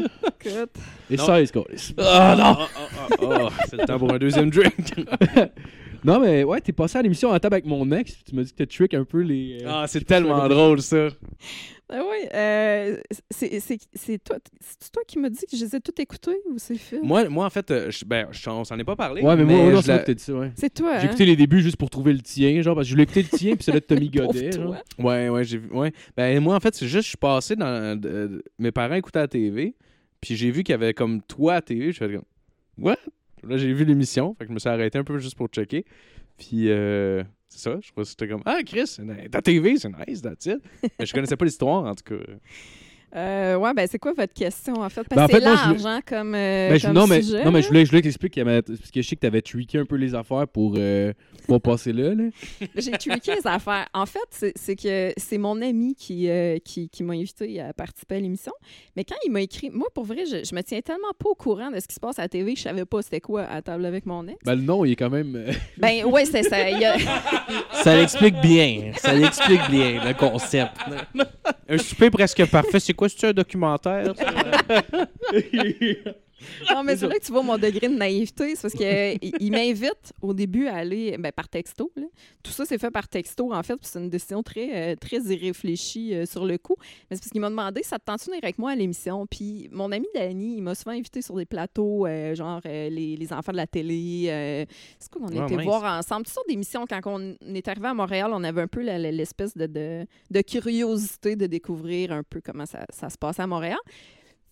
Et 1.09 1.15
Non. 1.17 1.25
16, 1.25 1.51
câlisse. 1.51 1.93
Ah 1.97 2.35
non! 2.37 2.65
Oh, 3.21 3.47
c'est 3.69 3.77
le 3.77 3.85
temps 3.85 3.97
pour 3.99 4.11
un 4.13 4.17
deuxième 4.17 4.49
drink. 4.49 4.73
Non, 6.05 6.19
mais 6.19 6.43
ouais, 6.43 6.61
t'es 6.61 6.71
passé 6.71 6.99
à 6.99 7.01
l'émission 7.01 7.31
en 7.31 7.39
table 7.39 7.55
avec 7.55 7.65
mon 7.65 7.91
ex, 7.91 8.23
tu 8.23 8.35
m'as 8.35 8.43
dit 8.43 8.51
que 8.51 8.57
t'as 8.57 8.65
trick 8.67 8.93
un 8.93 9.03
peu 9.03 9.19
les. 9.21 9.57
euh, 9.63 9.67
Ah, 9.67 9.85
c'est 9.87 10.05
tellement 10.05 10.47
drôle, 10.47 10.79
ça. 10.81 11.07
Ben 11.89 12.01
oui, 12.01 12.27
euh, 12.35 12.97
c'est 13.31 13.59
c'est- 13.59 13.79
c'est 13.93 14.23
toi, 14.23 14.37
c'est 14.59 14.91
toi 14.91 15.01
qui 15.07 15.17
m'as 15.17 15.29
dit 15.29 15.39
que 15.49 15.57
je 15.57 15.65
les 15.65 15.75
ai 15.75 15.79
toutes 15.81 15.99
écoutées 15.99 16.37
ou 16.49 16.53
c'est 16.57 16.75
Phil? 16.75 16.99
Moi, 17.01 17.27
moi, 17.29 17.45
en 17.47 17.49
fait, 17.49 17.71
euh, 17.71 17.89
je- 17.89 18.05
ben, 18.05 18.27
je- 18.31 18.47
on 18.49 18.63
s'en 18.63 18.77
est 18.77 18.83
pas 18.83 18.95
parlé. 18.95 19.23
Ouais, 19.23 19.35
mais 19.35 19.43
moi, 19.43 19.57
non, 19.71 19.77
je 19.77 19.81
c'est 19.81 19.87
la- 19.87 19.93
moi 19.95 19.99
qui 20.01 20.05
t'ai 20.05 20.15
dit 20.15 20.23
ça, 20.23 20.33
ouais. 20.33 20.51
C'est 20.55 20.73
toi, 20.73 20.99
J'ai 20.99 21.07
hein? 21.07 21.09
écouté 21.09 21.25
les 21.25 21.35
débuts 21.35 21.61
juste 21.61 21.77
pour 21.77 21.89
trouver 21.89 22.13
le 22.13 22.19
tien, 22.21 22.61
genre, 22.61 22.75
parce 22.75 22.85
que 22.85 22.89
je 22.89 22.93
voulais 22.93 23.03
écouter 23.03 23.23
le 23.23 23.35
tien, 23.37 23.55
puis 23.55 23.63
celui 23.63 23.79
de 23.79 23.85
Tommy 23.85 24.09
Pauvre 24.11 24.27
Godet. 24.33 24.49
toi. 24.51 24.77
Ouais, 24.99 25.29
ouais, 25.29 25.43
j'ai 25.45 25.57
vu. 25.57 25.69
Ouais. 25.71 25.91
Ben, 26.15 26.39
moi, 26.43 26.55
en 26.55 26.59
fait, 26.59 26.75
c'est 26.75 26.87
juste, 26.87 27.03
je 27.05 27.09
suis 27.09 27.17
passé 27.17 27.55
dans. 27.55 27.99
de- 27.99 28.07
de- 28.07 28.43
mes 28.59 28.71
parents 28.71 28.95
écoutaient 28.95 29.19
la 29.19 29.27
TV, 29.27 29.73
puis 30.21 30.35
j'ai 30.35 30.51
vu 30.51 30.63
qu'il 30.63 30.73
y 30.73 30.75
avait 30.75 30.93
comme 30.93 31.21
toi 31.21 31.55
à 31.55 31.61
TV. 31.61 31.91
Je 31.91 31.97
fais 31.97 32.13
comme. 32.13 32.23
What? 32.77 32.97
Là, 33.43 33.57
j'ai 33.57 33.71
vu 33.73 33.85
l'émission, 33.85 34.33
fait 34.33 34.45
que 34.45 34.49
je 34.49 34.53
me 34.53 34.59
suis 34.59 34.69
arrêté 34.69 34.97
un 34.97 35.03
peu 35.03 35.17
juste 35.19 35.35
pour 35.35 35.47
checker. 35.47 35.85
Puis, 36.37 36.69
euh, 36.69 37.23
c'est 37.49 37.59
ça, 37.59 37.77
je 37.81 37.91
crois 37.91 38.03
que 38.03 38.09
c'était 38.09 38.27
comme. 38.27 38.41
Ah, 38.45 38.59
Chris, 38.65 38.97
ta 39.31 39.41
TV, 39.41 39.77
c'est 39.77 39.89
nice, 39.89 40.21
that's 40.21 40.45
it. 40.45 40.59
Mais 40.99 41.05
je 41.05 41.13
connaissais 41.13 41.37
pas 41.37 41.45
l'histoire, 41.45 41.85
en 41.85 41.95
tout 41.95 42.15
cas. 42.15 42.23
Euh, 43.15 43.55
ouais, 43.55 43.73
ben 43.73 43.87
c'est 43.89 43.99
quoi 43.99 44.11
votre 44.13 44.33
question 44.33 44.73
en 44.81 44.89
fait? 44.89 45.03
Parce 45.07 45.15
Ben, 45.15 45.23
en 45.23 45.27
que 45.27 45.33
c'est 45.33 45.47
moi, 45.47 45.55
je 45.55 45.69
large, 45.69 45.85
hein, 45.85 46.01
comme, 46.05 46.35
euh, 46.35 46.69
Ben, 46.69 46.77
je- 46.79 46.85
comme 46.87 46.95
non, 46.95 47.07
mais, 47.07 47.21
sujet. 47.21 47.45
non, 47.45 47.51
mais 47.51 47.61
je 47.61 47.67
voulais, 47.69 47.85
je 47.85 47.89
voulais 47.89 48.01
t'expliquer 48.01 48.43
parce 48.43 48.91
que 48.91 49.01
je 49.01 49.07
sais 49.07 49.15
que 49.15 49.21
t'avais 49.21 49.41
tweaké 49.41 49.77
un 49.79 49.85
peu 49.85 49.95
les 49.95 50.13
affaires 50.13 50.45
pour, 50.47 50.75
euh, 50.77 51.13
pour 51.47 51.61
passer 51.61 51.93
là. 51.93 52.13
là. 52.13 52.25
J'ai 52.75 52.91
tweaké 52.91 53.35
les 53.35 53.47
affaires. 53.47 53.87
En 53.93 54.05
fait, 54.05 54.19
c'est 54.31 54.51
c'est 54.57 54.75
que 54.75 55.13
c'est 55.15 55.37
mon 55.37 55.61
ami 55.61 55.95
qui, 55.95 56.29
euh, 56.29 56.57
qui, 56.63 56.89
qui 56.89 57.03
m'a 57.03 57.13
invité 57.13 57.61
à 57.61 57.71
participer 57.71 58.15
à 58.15 58.19
l'émission. 58.19 58.51
Mais 58.97 59.05
quand 59.05 59.15
il 59.25 59.31
m'a 59.31 59.39
écrit, 59.41 59.69
moi, 59.69 59.87
pour 59.95 60.03
vrai, 60.03 60.25
je, 60.25 60.43
je 60.43 60.53
me 60.53 60.61
tiens 60.61 60.81
tellement 60.81 61.13
pas 61.17 61.29
au 61.29 61.35
courant 61.35 61.71
de 61.71 61.79
ce 61.79 61.87
qui 61.87 61.95
se 61.95 61.99
passe 62.01 62.19
à 62.19 62.23
la 62.23 62.27
TV, 62.29 62.55
je 62.57 62.61
savais 62.63 62.83
pas 62.85 63.01
c'était 63.01 63.21
quoi 63.21 63.43
à 63.43 63.61
table 63.61 63.85
avec 63.85 64.05
mon 64.05 64.27
ex. 64.27 64.37
Ben, 64.43 64.55
le 64.55 64.61
nom, 64.63 64.83
il 64.83 64.91
est 64.91 64.95
quand 64.97 65.09
même. 65.09 65.33
euh, 65.35 65.51
Ben, 65.77 66.03
ouais, 66.05 66.25
c'est 66.25 66.43
ça. 66.43 66.69
il 66.69 66.79
y 66.81 66.85
a- 66.85 66.97
Ça 67.83 67.95
l'explique 67.95 68.35
bien. 68.41 68.91
Ça 68.97 69.13
l'explique 69.13 69.61
bien, 69.69 70.03
le 70.05 70.13
concept. 70.13 70.71
Un 71.69 71.77
souper 71.77 72.09
presque 72.09 72.45
parfait. 72.49 72.79
C'est 72.79 72.93
quoi, 72.97 73.07
c'est 73.07 73.27
un 73.27 73.33
documentaire? 73.33 74.13
ça? 74.17 74.25
Non, 76.73 76.83
mais 76.83 76.97
c'est 76.97 77.07
là 77.07 77.15
que 77.17 77.25
tu 77.25 77.31
vois 77.31 77.41
mon 77.43 77.57
degré 77.57 77.87
de 77.87 77.95
naïveté. 77.95 78.55
C'est 78.55 78.61
parce 78.61 78.73
qu'il 78.73 79.31
il 79.39 79.51
m'invite 79.51 80.13
au 80.21 80.33
début 80.33 80.67
à 80.67 80.75
aller 80.75 81.17
ben, 81.17 81.31
par 81.31 81.47
texto. 81.49 81.91
là. 81.95 82.03
Tout 82.43 82.51
ça, 82.51 82.65
c'est 82.65 82.77
fait 82.77 82.91
par 82.91 83.07
texto, 83.07 83.53
en 83.53 83.63
fait. 83.63 83.75
puis 83.77 83.87
C'est 83.89 83.99
une 83.99 84.09
décision 84.09 84.43
très, 84.43 84.91
euh, 84.91 84.95
très 84.95 85.17
irréfléchie 85.19 86.13
euh, 86.13 86.25
sur 86.25 86.45
le 86.45 86.57
coup. 86.57 86.75
Mais 87.09 87.15
c'est 87.15 87.21
parce 87.21 87.31
qu'il 87.31 87.41
m'a 87.41 87.49
demandé 87.49 87.81
ça 87.83 87.97
te 87.97 88.05
tente 88.05 88.17
avec 88.41 88.57
moi 88.57 88.71
à 88.71 88.75
l'émission? 88.75 89.25
Puis 89.27 89.69
mon 89.71 89.91
ami 89.91 90.07
Danny, 90.13 90.57
il 90.57 90.61
m'a 90.63 90.75
souvent 90.75 90.91
invité 90.91 91.21
sur 91.21 91.35
des 91.35 91.45
plateaux, 91.45 92.05
euh, 92.05 92.35
genre 92.35 92.59
euh, 92.65 92.89
les, 92.89 93.15
les 93.15 93.33
enfants 93.33 93.51
de 93.51 93.57
la 93.57 93.67
télé. 93.67 94.25
euh, 94.27 94.65
c'est 94.99 95.09
quoi 95.11 95.21
qu'on 95.21 95.39
Ah, 95.39 95.45
était 95.45 95.55
mince. 95.55 95.65
voir 95.65 95.83
ensemble? 95.99 96.25
Toutes 96.25 96.33
sortes 96.33 96.47
d'émissions. 96.49 96.85
Quand 96.89 96.99
on 97.05 97.35
est 97.53 97.67
arrivé 97.67 97.87
à 97.87 97.93
Montréal, 97.93 98.31
on 98.33 98.43
avait 98.43 98.61
un 98.61 98.67
peu 98.67 98.81
l'espèce 98.81 99.55
de, 99.55 99.65
de, 99.67 100.05
de 100.31 100.41
curiosité 100.41 101.35
de 101.35 101.45
découvrir 101.45 102.11
un 102.11 102.23
peu 102.23 102.41
comment 102.43 102.65
ça, 102.65 102.85
ça 102.89 103.09
se 103.09 103.17
passe 103.17 103.39
à 103.39 103.47
Montréal. 103.47 103.77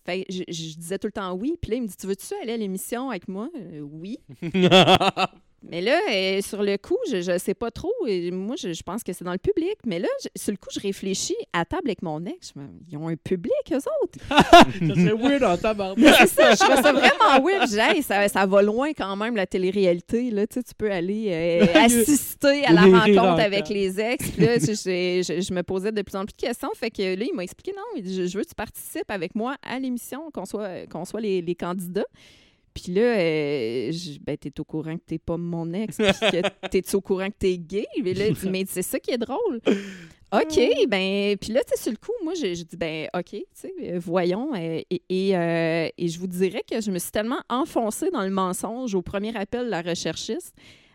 Fait 0.06 0.24
je, 0.30 0.42
je 0.48 0.76
disais 0.76 0.98
tout 0.98 1.08
le 1.08 1.12
temps 1.12 1.32
oui. 1.34 1.56
Puis 1.60 1.72
là, 1.72 1.76
il 1.78 1.82
me 1.82 1.86
dit 1.88 1.96
Tu 1.96 2.06
veux-tu 2.06 2.32
aller 2.42 2.52
à 2.52 2.56
l'émission 2.56 3.10
avec 3.10 3.28
moi 3.28 3.50
Euh, 3.56 3.80
Oui. 3.80 4.18
Mais 5.68 5.80
là, 5.80 5.98
euh, 6.12 6.40
sur 6.42 6.62
le 6.62 6.76
coup, 6.76 6.98
je 7.10 7.32
ne 7.32 7.38
sais 7.38 7.54
pas 7.54 7.70
trop. 7.72 7.92
Et 8.06 8.30
moi, 8.30 8.54
je, 8.56 8.72
je 8.72 8.82
pense 8.84 9.02
que 9.02 9.12
c'est 9.12 9.24
dans 9.24 9.32
le 9.32 9.38
public. 9.38 9.74
Mais 9.84 9.98
là, 9.98 10.06
je- 10.22 10.28
sur 10.40 10.52
le 10.52 10.58
coup, 10.58 10.68
je 10.72 10.78
réfléchis 10.78 11.34
à 11.52 11.64
table 11.64 11.88
avec 11.88 12.02
mon 12.02 12.24
ex. 12.24 12.52
Je 12.54 12.60
me- 12.60 12.68
Ils 12.88 12.96
ont 12.98 13.08
un 13.08 13.16
public, 13.16 13.52
eux 13.72 13.76
autres. 13.76 14.18
ça 14.28 14.94
serait 14.94 15.12
weird 15.14 15.42
en 15.42 15.56
c'est 15.96 16.26
ça, 16.28 16.50
je 16.52 16.56
trouve 16.58 16.82
ça 16.82 16.92
vraiment 16.92 17.44
weird. 17.44 17.72
Hey, 17.72 18.02
ça, 18.02 18.28
ça 18.28 18.46
va 18.46 18.62
loin 18.62 18.92
quand 18.92 19.16
même, 19.16 19.34
la 19.34 19.46
télé-réalité. 19.46 20.30
Là. 20.30 20.46
Tu, 20.46 20.54
sais, 20.54 20.62
tu 20.62 20.74
peux 20.76 20.90
aller 20.90 21.30
euh, 21.30 21.66
assister 21.74 22.64
à 22.64 22.72
la 22.72 22.82
Les 22.86 22.92
rencontre 22.92 23.40
avec 23.42 23.68
les 23.68 23.98
ex. 23.98 24.36
Là, 24.38 24.58
je, 24.58 24.66
je- 25.40 25.52
me 25.54 25.62
posais 25.62 25.90
de 25.90 26.02
plus 26.02 26.16
en 26.16 26.24
plus 26.26 26.32
de 26.34 26.46
questions. 26.46 26.70
Fait 26.76 26.90
que 26.90 27.02
là, 27.02 27.24
il 27.28 27.34
m'a 27.34 27.42
expliqué 27.42 27.72
non, 27.76 27.82
je 28.04 28.22
veux 28.36 28.44
que 28.44 28.48
tu 28.48 28.54
participes 28.54 29.10
avec 29.10 29.34
moi 29.34 29.56
à 29.62 29.78
l'émission, 29.80 30.30
qu'on 30.32 30.44
soit, 30.44 30.86
qu'on 30.90 31.04
soit 31.04 31.20
les, 31.20 31.40
les 31.42 31.54
candidats. 31.56 32.04
Puis 32.82 32.92
là, 32.92 33.00
euh, 33.18 33.90
je- 33.90 34.18
ben, 34.20 34.36
t'es 34.36 34.52
au 34.60 34.64
courant 34.64 34.96
que 34.96 35.02
t'es 35.06 35.18
pas 35.18 35.38
mon 35.38 35.72
ex, 35.72 35.96
puis 35.96 36.06
que 36.30 36.42
t'es 36.70 36.94
au 36.94 37.00
courant 37.00 37.28
que 37.28 37.36
t'es 37.38 37.56
gay? 37.56 37.86
Mais 38.04 38.12
là, 38.12 38.28
dit, 38.30 38.48
mais 38.50 38.64
c'est 38.68 38.82
ça 38.82 39.00
qui 39.00 39.12
est 39.12 39.18
drôle. 39.18 39.60
OK, 40.32 40.60
ben, 40.88 41.36
puis 41.38 41.52
là, 41.52 41.62
tu 41.64 41.70
sais, 41.76 41.82
sur 41.84 41.92
le 41.92 41.96
coup, 41.98 42.12
moi, 42.22 42.34
je, 42.34 42.52
je 42.54 42.64
dis, 42.64 42.76
ben, 42.76 43.08
OK, 43.14 43.30
tu 43.30 43.44
sais, 43.54 43.72
euh, 43.82 43.98
voyons. 43.98 44.52
euh, 44.54 44.80
et, 44.90 45.02
et, 45.08 45.36
euh, 45.36 45.88
et 45.96 46.08
je 46.08 46.18
vous 46.18 46.26
dirais 46.26 46.62
que 46.70 46.80
je 46.80 46.90
me 46.90 46.98
suis 46.98 47.12
tellement 47.12 47.40
enfoncée 47.48 48.10
dans 48.10 48.22
le 48.24 48.30
mensonge 48.30 48.94
au 48.94 49.02
premier 49.02 49.34
appel 49.36 49.64
de 49.66 49.70
la 49.70 49.80
recherchiste. 49.82 50.54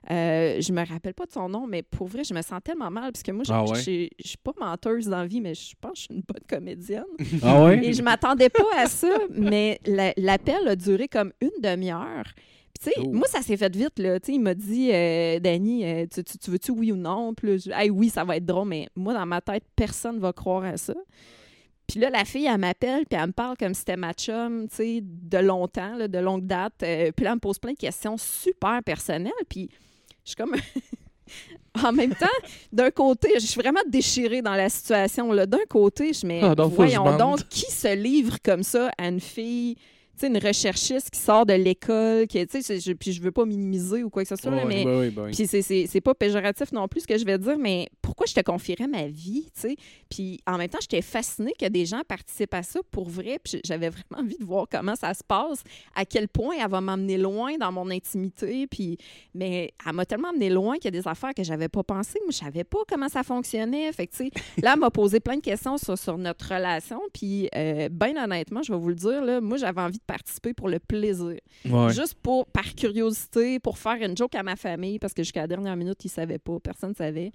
Euh, 0.10 0.60
je 0.60 0.74
me 0.74 0.84
rappelle 0.84 1.14
pas 1.14 1.28
de 1.28 1.32
son 1.32 1.48
nom, 1.48 1.68
mais 1.68 1.84
pour 1.84 2.08
vrai, 2.08 2.24
je 2.24 2.34
me 2.34 2.42
sens 2.42 2.60
tellement 2.64 2.90
mal 2.90 3.12
parce 3.12 3.22
que 3.22 3.32
moi, 3.32 3.44
je 3.46 3.54
Ah 3.54 3.64
ouais? 3.64 3.76
suis 3.80 4.10
pas 4.44 4.52
menteuse 4.60 5.08
dans 5.08 5.20
la 5.20 5.28
vie, 5.28 5.42
mais 5.42 5.54
je 5.54 5.74
pense 5.80 5.92
que 5.92 5.98
je 5.98 6.02
suis 6.04 6.14
une 6.16 6.22
bonne 6.28 6.44
comédienne. 6.50 7.04
Ah 7.44 7.64
ouais? 7.66 7.86
Et 7.86 7.94
je 7.94 8.02
m'attendais 8.02 8.50
pas 8.50 8.66
à 8.78 8.88
ça, 8.88 9.16
mais 9.30 9.80
la- 9.86 10.14
l'appel 10.18 10.68
a 10.68 10.76
duré 10.76 11.08
comme 11.08 11.32
une 11.40 11.52
demi-heure. 11.62 12.24
Puis, 12.74 12.90
tu 12.94 13.02
sais, 13.02 13.06
Oh. 13.06 13.12
moi, 13.14 13.28
ça 13.28 13.42
s'est 13.44 13.58
fait 13.58 13.76
vite, 13.76 14.00
là. 14.00 14.18
Il 14.28 14.42
m'a 14.42 14.56
dit, 14.56 14.90
euh, 14.92 15.40
Danny, 15.40 15.86
euh, 15.86 16.06
tu, 16.12 16.24
tu- 16.24 16.38
tu 16.40 16.50
veux-tu 16.50 16.72
oui 16.72 16.92
ou 16.92 16.96
non? 16.96 17.36
Puis 17.36 17.48
là, 17.50 17.58
je 17.58 17.70
Hey, 17.72 17.92
oui, 17.92 18.10
ça 18.10 18.24
va 18.24 18.38
être 18.38 18.46
drôle, 18.46 18.70
mais 18.70 18.88
moi, 18.96 19.14
dans 19.14 19.26
ma 19.28 19.40
tête, 19.40 19.64
personne 19.76 20.18
va 20.20 20.34
croire 20.34 20.64
à 20.64 20.78
ça. 20.78 20.96
Puis 21.88 22.00
là, 22.00 22.10
la 22.10 22.24
fille, 22.26 22.46
elle 22.46 22.58
m'appelle, 22.58 23.06
puis 23.06 23.20
elle 23.22 23.28
me 23.28 23.34
parle 23.34 23.58
comme 23.58 23.74
si 23.74 23.80
c'était 23.82 23.98
ma 23.98 24.14
chum, 24.14 24.68
tu 24.70 24.76
sais, 24.78 25.00
de 25.04 25.38
longtemps, 25.40 25.96
là, 25.96 26.08
de 26.08 26.18
longue 26.20 26.48
date. 26.48 26.82
Euh, 26.84 27.12
puis 27.16 27.26
là, 27.26 27.32
elle 27.32 27.36
me 27.36 27.40
pose 27.42 27.60
plein 27.60 27.74
de 27.74 27.78
questions 27.78 28.18
super 28.18 28.82
personnelles. 28.84 29.32
Puis 29.50 29.70
suis 30.32 30.36
comme. 30.36 30.56
en 31.84 31.92
même 31.92 32.14
temps, 32.16 32.28
d'un 32.72 32.92
côté, 32.92 33.30
je 33.36 33.46
suis 33.46 33.62
vraiment 33.62 33.82
déchirée 33.88 34.42
dans 34.42 34.56
la 34.56 34.70
situation. 34.70 35.34
D'un 35.34 35.66
côté, 35.70 36.14
je 36.14 36.26
me 36.26 36.44
Ah, 36.44 36.56
voyons 36.68 37.18
donc, 37.18 37.48
qui 37.50 37.72
se 37.72 37.96
livre 37.96 38.38
comme 38.44 38.64
ça 38.64 38.92
à 38.98 39.08
une 39.08 39.20
fille 39.22 39.78
une 40.28 40.38
recherchiste 40.38 41.10
qui 41.10 41.20
sort 41.20 41.46
de 41.46 41.54
l'école, 41.54 42.28
qui, 42.28 42.46
tu 42.48 42.62
sais, 42.62 42.80
je- 42.80 42.94
puis 42.94 43.12
je 43.14 43.22
veux 43.22 43.32
pas 43.32 43.46
minimiser 43.46 44.04
ou 44.04 44.10
quoi 44.10 44.24
que 44.24 44.30
ce 44.30 44.36
soit, 44.36 44.52
là, 44.52 44.66
Ouais, 44.66 44.66
mais 44.66 44.86
ouais, 44.86 45.10
ben 45.12 45.26
oui. 45.26 45.32
puis 45.32 45.48
c'est- 45.48 46.02
pas 46.02 46.14
péjoratif 46.14 46.72
non 46.72 46.88
plus 46.88 47.02
ce 47.02 47.08
que 47.08 47.18
je 47.18 47.26
vais 47.26 47.38
dire, 47.38 47.58
mais 47.60 47.90
pourquoi 48.02 48.26
je 48.26 48.34
te 48.34 48.42
confierais 48.42 48.88
ma 48.88 49.08
vie, 49.08 49.46
tu 49.54 49.62
sais? 49.62 49.76
Puis 50.10 50.40
en 50.48 50.58
même 50.58 50.68
temps, 50.70 50.80
j'étais 50.82 51.02
fascinée 51.02 51.54
que 51.60 51.68
des 51.68 51.86
gens 51.86 52.02
participent 52.08 52.54
à 52.54 52.64
ça 52.64 52.80
pour 52.92 53.08
vrai, 53.10 53.40
puis 53.44 53.62
j'avais 53.64 53.90
vraiment 53.90 54.22
envie 54.24 54.38
de 54.38 54.44
voir 54.44 54.66
comment 54.72 54.96
ça 54.96 55.14
se 55.14 55.24
passe, 55.24 55.64
à 55.96 56.06
quel 56.06 56.28
point 56.28 56.56
elle 56.60 56.70
va 56.70 56.82
m'amener 56.82 57.18
loin 57.18 57.58
dans 57.58 57.72
mon 57.72 57.90
intimité, 57.90 58.68
puis... 58.68 58.98
Mais 59.34 59.74
elle 59.86 59.94
m'a 59.94 60.06
tellement 60.06 60.30
amené 60.30 60.50
loin 60.50 60.76
qu'il 60.76 60.86
y 60.86 60.88
a 60.98 61.02
des 61.02 61.08
affaires 61.08 61.34
que 61.34 61.44
j'avais 61.44 61.70
pas 61.70 61.84
pensé. 61.84 62.20
Moi, 62.24 62.32
je 62.32 62.38
savais 62.38 62.64
pas 62.64 62.80
comment 62.88 63.08
ça 63.10 63.24
fonctionnait. 63.24 63.92
Fait 63.94 64.08
que, 64.08 64.12
tu 64.16 64.26
sais, 64.26 64.32
là, 64.62 64.72
elle 64.74 64.80
m'a 64.80 64.90
posé 64.90 65.20
plein 65.20 65.36
de 65.38 65.42
questions 65.42 65.78
sur, 65.78 65.98
sur 65.98 66.18
notre 66.18 66.54
relation, 66.54 67.00
puis 67.14 67.50
euh, 67.56 67.90
bien 67.90 68.22
honnêtement, 68.24 68.62
je 68.64 68.74
vais 68.74 68.80
vous 68.80 68.90
le 68.90 68.96
dire, 68.96 69.24
là, 69.24 69.40
moi, 69.42 69.58
j'avais 69.58 69.82
envie 69.82 69.98
de 69.98 70.04
participer 70.12 70.54
pour 70.54 70.68
le 70.70 70.80
plaisir. 70.80 71.38
Ouais. 71.70 71.94
Juste 71.94 72.16
pour, 72.22 72.46
par 72.48 72.76
curiosité, 72.76 73.60
pour 73.60 73.78
faire 73.78 73.98
une 74.02 74.16
joke 74.18 74.36
à 74.36 74.44
ma 74.44 74.56
famille, 74.56 75.00
parce 75.00 75.14
que 75.14 75.24
jusqu'à 75.24 75.42
la 75.42 75.48
dernière 75.48 75.76
minute, 75.76 76.04
ils 76.04 76.08
ne 76.08 76.12
savaient 76.12 76.38
pas, 76.38 76.60
personne 76.60 76.90
ne 76.90 76.96
savait. 76.96 77.32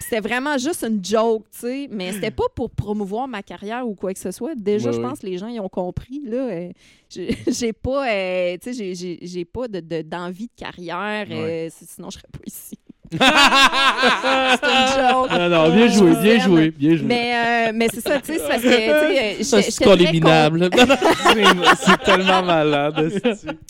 C'était 0.00 0.20
vraiment 0.20 0.56
juste 0.58 0.84
une 0.84 1.04
joke, 1.04 1.44
tu 1.52 1.58
sais, 1.60 1.88
mais 1.90 2.12
c'était 2.12 2.30
pas 2.30 2.48
pour 2.54 2.70
promouvoir 2.70 3.26
ma 3.28 3.42
carrière 3.42 3.86
ou 3.88 3.94
quoi 3.94 4.12
que 4.12 4.18
ce 4.20 4.30
soit. 4.30 4.54
Déjà, 4.54 4.90
Ouais, 4.90 4.96
je 4.96 5.00
pense 5.00 5.18
que 5.20 5.26
les 5.26 5.38
gens, 5.38 5.48
ils 5.48 5.60
ont 5.60 5.68
compris, 5.68 6.20
là. 6.24 6.48
euh, 6.50 6.72
j'ai 7.10 7.72
pas, 7.72 8.08
euh, 8.12 8.56
tu 8.62 8.72
sais, 8.74 8.94
j'ai- 9.22 9.44
pas 9.44 9.66
de- 9.68 9.80
de- 9.80 10.02
d'envie 10.02 10.46
de, 10.46 10.52
carrière, 10.56 11.26
euh, 11.30 11.68
sinon 11.70 12.10
je 12.10 12.18
serais 12.18 12.28
pas 12.32 12.40
ici. 12.46 12.78
C'est 13.12 13.18
une 13.18 15.08
joke. 15.10 15.30
Non, 15.30 15.48
non, 15.48 15.74
bien 15.74 15.88
joué, 15.88 16.14
bien 16.22 16.38
joué, 16.40 16.70
bien 16.70 16.96
joué. 16.96 17.06
Mais, 17.06 17.32
euh, 17.68 17.72
mais 17.74 17.88
c'est 17.92 18.00
ça, 18.00 18.20
tu 18.20 18.32
sais, 18.32 18.38
c'est 18.38 18.48
parce 18.48 18.62
que, 18.62 18.68
tu 18.68 18.74
sais, 18.74 19.42
Ça, 19.44 19.60
j'étais- 19.60 19.70
c'est 19.70 19.70
j'étais 19.70 19.84
très 19.84 20.04
pas 20.04 20.12
minable. 20.12 20.70
C'est- 20.72 21.84
C'est 21.84 21.98
tellement 22.04 22.42
malade. 22.42 22.94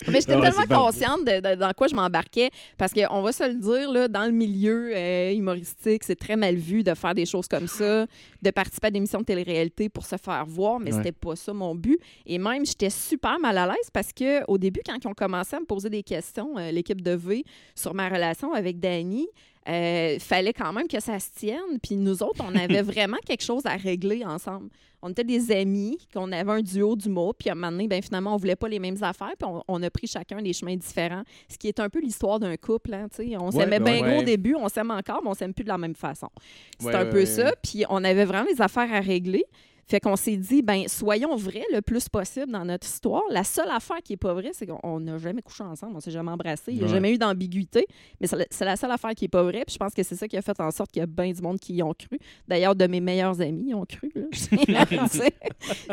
Mais 0.07 0.21
j'étais 0.21 0.39
tellement 0.39 0.67
consciente 0.69 1.25
de, 1.25 1.39
de- 1.39 1.55
dans 1.59 1.71
quoi 1.75 1.87
je 1.87 1.95
m'embarquais 1.95 2.49
parce 2.77 2.93
qu'on 2.93 3.21
va 3.21 3.31
se 3.31 3.43
le 3.47 3.55
dire, 3.55 3.91
là, 3.91 4.07
dans 4.07 4.25
le 4.25 4.31
milieu 4.31 4.91
euh, 4.95 5.31
humoristique, 5.33 6.03
c'est 6.03 6.15
très 6.15 6.35
mal 6.35 6.55
vu 6.55 6.83
de 6.83 6.93
faire 6.93 7.13
des 7.15 7.25
choses 7.25 7.47
comme 7.47 7.67
ça, 7.67 8.05
de 8.41 8.51
participer 8.51 8.87
à 8.87 8.91
des 8.91 8.97
émissions 8.97 9.19
de 9.19 9.25
télé-réalité 9.25 9.89
pour 9.89 10.05
se 10.05 10.15
faire 10.17 10.45
voir, 10.45 10.79
mais 10.79 10.91
Ouais. 10.91 10.97
c'était 10.97 11.11
pas 11.11 11.35
ça 11.35 11.53
mon 11.53 11.73
but. 11.75 11.99
Et 12.25 12.37
même, 12.37 12.65
j'étais 12.65 12.89
super 12.89 13.39
mal 13.39 13.57
à 13.57 13.65
l'aise 13.67 13.89
parce 13.93 14.11
que 14.13 14.43
au 14.47 14.57
début, 14.57 14.81
quand 14.85 14.95
ils 15.03 15.07
ont 15.07 15.13
commencé 15.13 15.55
à 15.55 15.59
me 15.59 15.65
poser 15.65 15.89
des 15.89 16.03
questions, 16.03 16.57
euh, 16.57 16.71
l'équipe 16.71 17.01
de 17.01 17.11
V, 17.11 17.43
sur 17.75 17.93
ma 17.93 18.09
relation 18.09 18.53
avec 18.53 18.79
Danny, 18.79 19.27
euh, 19.69 20.17
fallait 20.19 20.53
quand 20.53 20.73
même 20.73 20.87
que 20.87 20.99
ça 20.99 21.19
se 21.19 21.29
tienne. 21.35 21.79
Puis 21.81 21.95
nous 21.95 22.23
autres, 22.23 22.43
on 22.47 22.55
avait 22.55 22.81
vraiment 22.81 23.17
quelque 23.25 23.43
chose 23.43 23.65
à 23.65 23.75
régler 23.75 24.23
ensemble. 24.25 24.69
On 25.03 25.09
était 25.09 25.23
des 25.23 25.51
amis, 25.51 25.97
qu'on 26.13 26.31
avait 26.31 26.51
un 26.51 26.61
duo 26.61 26.95
d'humour, 26.95 27.33
puis 27.33 27.49
à 27.49 27.53
un 27.53 27.55
moment 27.55 27.71
donné, 27.71 27.87
ben, 27.87 28.01
finalement, 28.03 28.35
on 28.35 28.37
voulait 28.37 28.55
pas 28.55 28.67
les 28.67 28.77
mêmes 28.77 29.01
affaires, 29.01 29.33
puis 29.37 29.49
on, 29.49 29.63
on 29.67 29.81
a 29.81 29.89
pris 29.89 30.05
chacun 30.05 30.41
des 30.43 30.53
chemins 30.53 30.75
différents, 30.75 31.23
ce 31.49 31.57
qui 31.57 31.67
est 31.67 31.79
un 31.79 31.89
peu 31.89 31.99
l'histoire 31.99 32.39
d'un 32.39 32.55
couple. 32.55 32.93
Hein, 32.93 33.07
on 33.39 33.49
s'aimait 33.49 33.79
ben 33.79 33.83
bien 33.83 34.03
ouais. 34.03 34.11
gros 34.11 34.21
au 34.21 34.23
début, 34.23 34.55
on 34.55 34.67
s'aime 34.69 34.91
encore, 34.91 35.21
mais 35.23 35.29
on 35.29 35.33
s'aime 35.33 35.55
plus 35.55 35.63
de 35.63 35.69
la 35.69 35.79
même 35.79 35.95
façon. 35.95 36.29
C'est 36.77 36.87
Ouais, 36.87 36.95
un 36.95 37.05
peu 37.07 37.25
ça, 37.25 37.53
puis 37.63 37.83
on 37.89 38.03
avait 38.03 38.25
vraiment 38.25 38.47
des 38.51 38.61
affaires 38.61 38.93
à 38.93 38.99
régler. 38.99 39.45
Fait 39.91 39.99
qu'on 39.99 40.15
s'est 40.15 40.37
dit, 40.37 40.61
ben 40.61 40.87
soyons 40.87 41.35
vrais 41.35 41.65
le 41.73 41.81
plus 41.81 42.07
possible 42.07 42.49
dans 42.49 42.63
notre 42.63 42.87
histoire. 42.87 43.23
La 43.29 43.43
seule 43.43 43.69
affaire 43.69 43.97
qui 44.01 44.13
est 44.13 44.17
pas 44.17 44.33
vraie, 44.33 44.51
c'est 44.53 44.65
qu'on 44.65 45.01
n'a 45.01 45.17
jamais 45.17 45.41
couché 45.41 45.63
ensemble, 45.65 45.97
on 45.97 45.99
s'est 45.99 46.11
jamais 46.11 46.31
embrassé, 46.31 46.63
il 46.71 46.75
n'y 46.75 46.79
a 46.79 46.85
Ouais. 46.85 46.89
jamais 46.93 47.11
eu 47.13 47.17
d'ambiguïté. 47.17 47.85
Mais 48.21 48.27
c'est 48.27 48.63
la- 48.63 48.77
seule 48.77 48.91
affaire 48.91 49.11
qui 49.13 49.25
est 49.25 49.27
pas 49.27 49.43
vraie. 49.43 49.63
Puis 49.65 49.73
je 49.73 49.77
pense 49.77 49.93
que 49.93 50.01
c'est 50.03 50.15
ça 50.15 50.29
qui 50.29 50.37
a 50.37 50.41
fait 50.41 50.57
en 50.61 50.71
sorte 50.71 50.91
qu'il 50.91 51.01
y 51.01 51.03
a 51.03 51.07
bien 51.07 51.29
du 51.33 51.41
monde 51.41 51.59
qui 51.59 51.73
y 51.73 51.83
ont 51.83 51.93
cru. 51.93 52.17
D'ailleurs, 52.47 52.73
de 52.73 52.87
mes 52.87 53.01
meilleurs 53.01 53.41
amis 53.41 53.71
y 53.71 53.73
ont 53.73 53.83
cru. 53.85 54.09
là. 54.15 54.21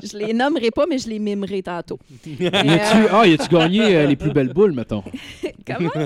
Tu 0.00 0.06
je 0.12 0.16
les 0.16 0.32
nommerai 0.32 0.70
pas, 0.70 0.86
mais 0.88 0.98
je 0.98 1.08
les 1.08 1.18
mimerai 1.18 1.60
tantôt. 1.64 1.98
Y 2.24 2.46
a-tu 2.46 3.06
ah, 3.10 3.26
y 3.26 3.32
a-tu 3.34 3.48
gagné 3.48 3.96
euh, 3.96 4.06
les 4.06 4.14
plus 4.14 4.30
belles 4.32 4.52
boules, 4.52 4.70
mettons? 4.72 5.02
Comment? 5.66 5.90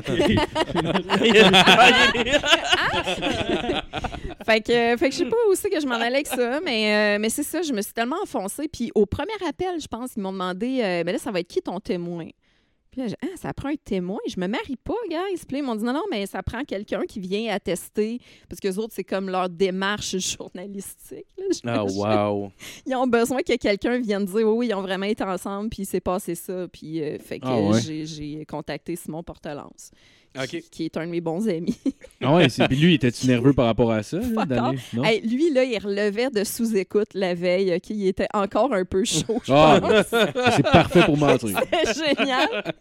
fait 4.47 4.61
que, 4.61 4.97
fait 4.97 5.09
que 5.09 5.12
je 5.12 5.18
sais 5.18 5.24
pas 5.26 5.36
où 5.51 5.55
c'est 5.55 5.70
que 5.70 5.80
je 5.80 5.86
m'en 5.86 5.95
allais 5.95 6.16
avec 6.16 6.26
ça, 6.26 6.61
mais, 6.64 7.16
euh, 7.16 7.18
mais 7.20 7.28
c'est 7.28 7.43
ça, 7.43 7.62
je 7.62 7.72
me 7.72 7.82
suis 7.83 7.93
tellement 7.93 8.20
enfoncée. 8.22 8.68
Puis 8.68 8.91
au 8.95 9.07
premier 9.07 9.33
appel, 9.47 9.80
je 9.80 9.87
pense, 9.89 10.11
ils 10.16 10.20
m'ont 10.22 10.33
demandé, 10.33 10.80
euh, 10.83 11.03
mais 11.05 11.12
là, 11.12 11.18
ça 11.18 11.30
va 11.30 11.41
être 11.41 11.49
qui 11.49 11.61
ton 11.62 11.80
témoin? 11.80 12.28
Puis 12.91 13.01
là, 13.01 13.07
ah, 13.22 13.26
ça 13.37 13.55
prend 13.55 13.70
un 13.70 13.74
témoin? 13.76 14.18
Je 14.28 14.39
me 14.39 14.47
marie 14.47 14.76
pas. 14.76 14.93
Puis 15.09 15.14
là, 15.14 15.22
ils 15.61 15.62
m'ont 15.62 15.74
dit 15.76 15.83
non, 15.85 15.95
non, 15.95 16.03
mais 16.11 16.26
ça 16.26 16.43
prend 16.43 16.62
quelqu'un 16.62 17.03
qui 17.09 17.20
vient 17.20 17.51
attester. 17.55 18.20
Parce 18.51 18.61
que 18.61 18.68
les 18.68 18.78
autres, 18.78 18.93
c'est 18.95 19.03
comme 19.05 19.30
leur 19.30 19.49
démarche 19.49 20.14
journalistique. 20.37 21.24
là. 21.39 21.45
Je- 21.51 21.99
wow. 21.99 22.53
Ils 22.87 22.95
ont 22.95 23.07
besoin 23.07 23.41
que 23.43 23.57
quelqu'un 23.57 23.99
vienne 23.99 24.26
dire 24.26 24.35
oui, 24.37 24.43
oui, 24.45 24.66
ils 24.68 24.74
ont 24.74 24.83
vraiment 24.83 25.07
été 25.07 25.24
ensemble, 25.24 25.70
puis 25.70 25.85
il 25.85 25.87
s'est 25.87 26.01
passé 26.01 26.35
ça. 26.35 26.68
Puis 26.68 27.03
euh, 27.03 27.18
fait 27.18 27.41
que 27.41 27.47
Ah 27.47 27.59
ouais. 27.61 28.05
j'ai 28.05 28.45
contacté 28.45 28.95
Simon 28.95 29.22
Portelance, 29.22 29.91
Qui, 30.49 30.62
qui 30.62 30.85
est 30.87 30.97
un 30.97 31.05
de 31.07 31.11
mes 31.11 31.20
bons 31.20 31.47
amis. 31.49 31.76
Ah 32.22 32.35
ouais, 32.35 32.49
c'est- 32.49 32.66
puis 32.66 32.76
lui, 32.76 32.95
était-tu 32.95 33.26
nerveux 33.26 33.53
par 33.53 33.66
rapport 33.66 33.91
à 33.93 34.03
ça? 34.03 34.18
là? 34.18 34.72
Non? 34.95 35.05
Hey, 35.05 35.20
lui, 35.20 35.53
là, 35.53 35.62
il 35.64 35.78
relevait 35.78 36.30
de 36.30 36.43
sous-écoute 36.45 37.09
la 37.14 37.35
veille. 37.35 37.74
OK? 37.74 37.91
Il 37.91 38.07
était 38.07 38.28
encore 38.33 38.72
un 38.72 38.85
peu 38.87 39.05
chaud, 39.05 39.41
je 39.45 39.53
Ah, 39.53 39.78
pense. 39.80 40.07
c'est 40.57 40.62
parfait 40.62 41.05
pour 41.05 41.18
mentir. 41.18 41.49
C'était 41.70 42.14
génial. 42.16 42.72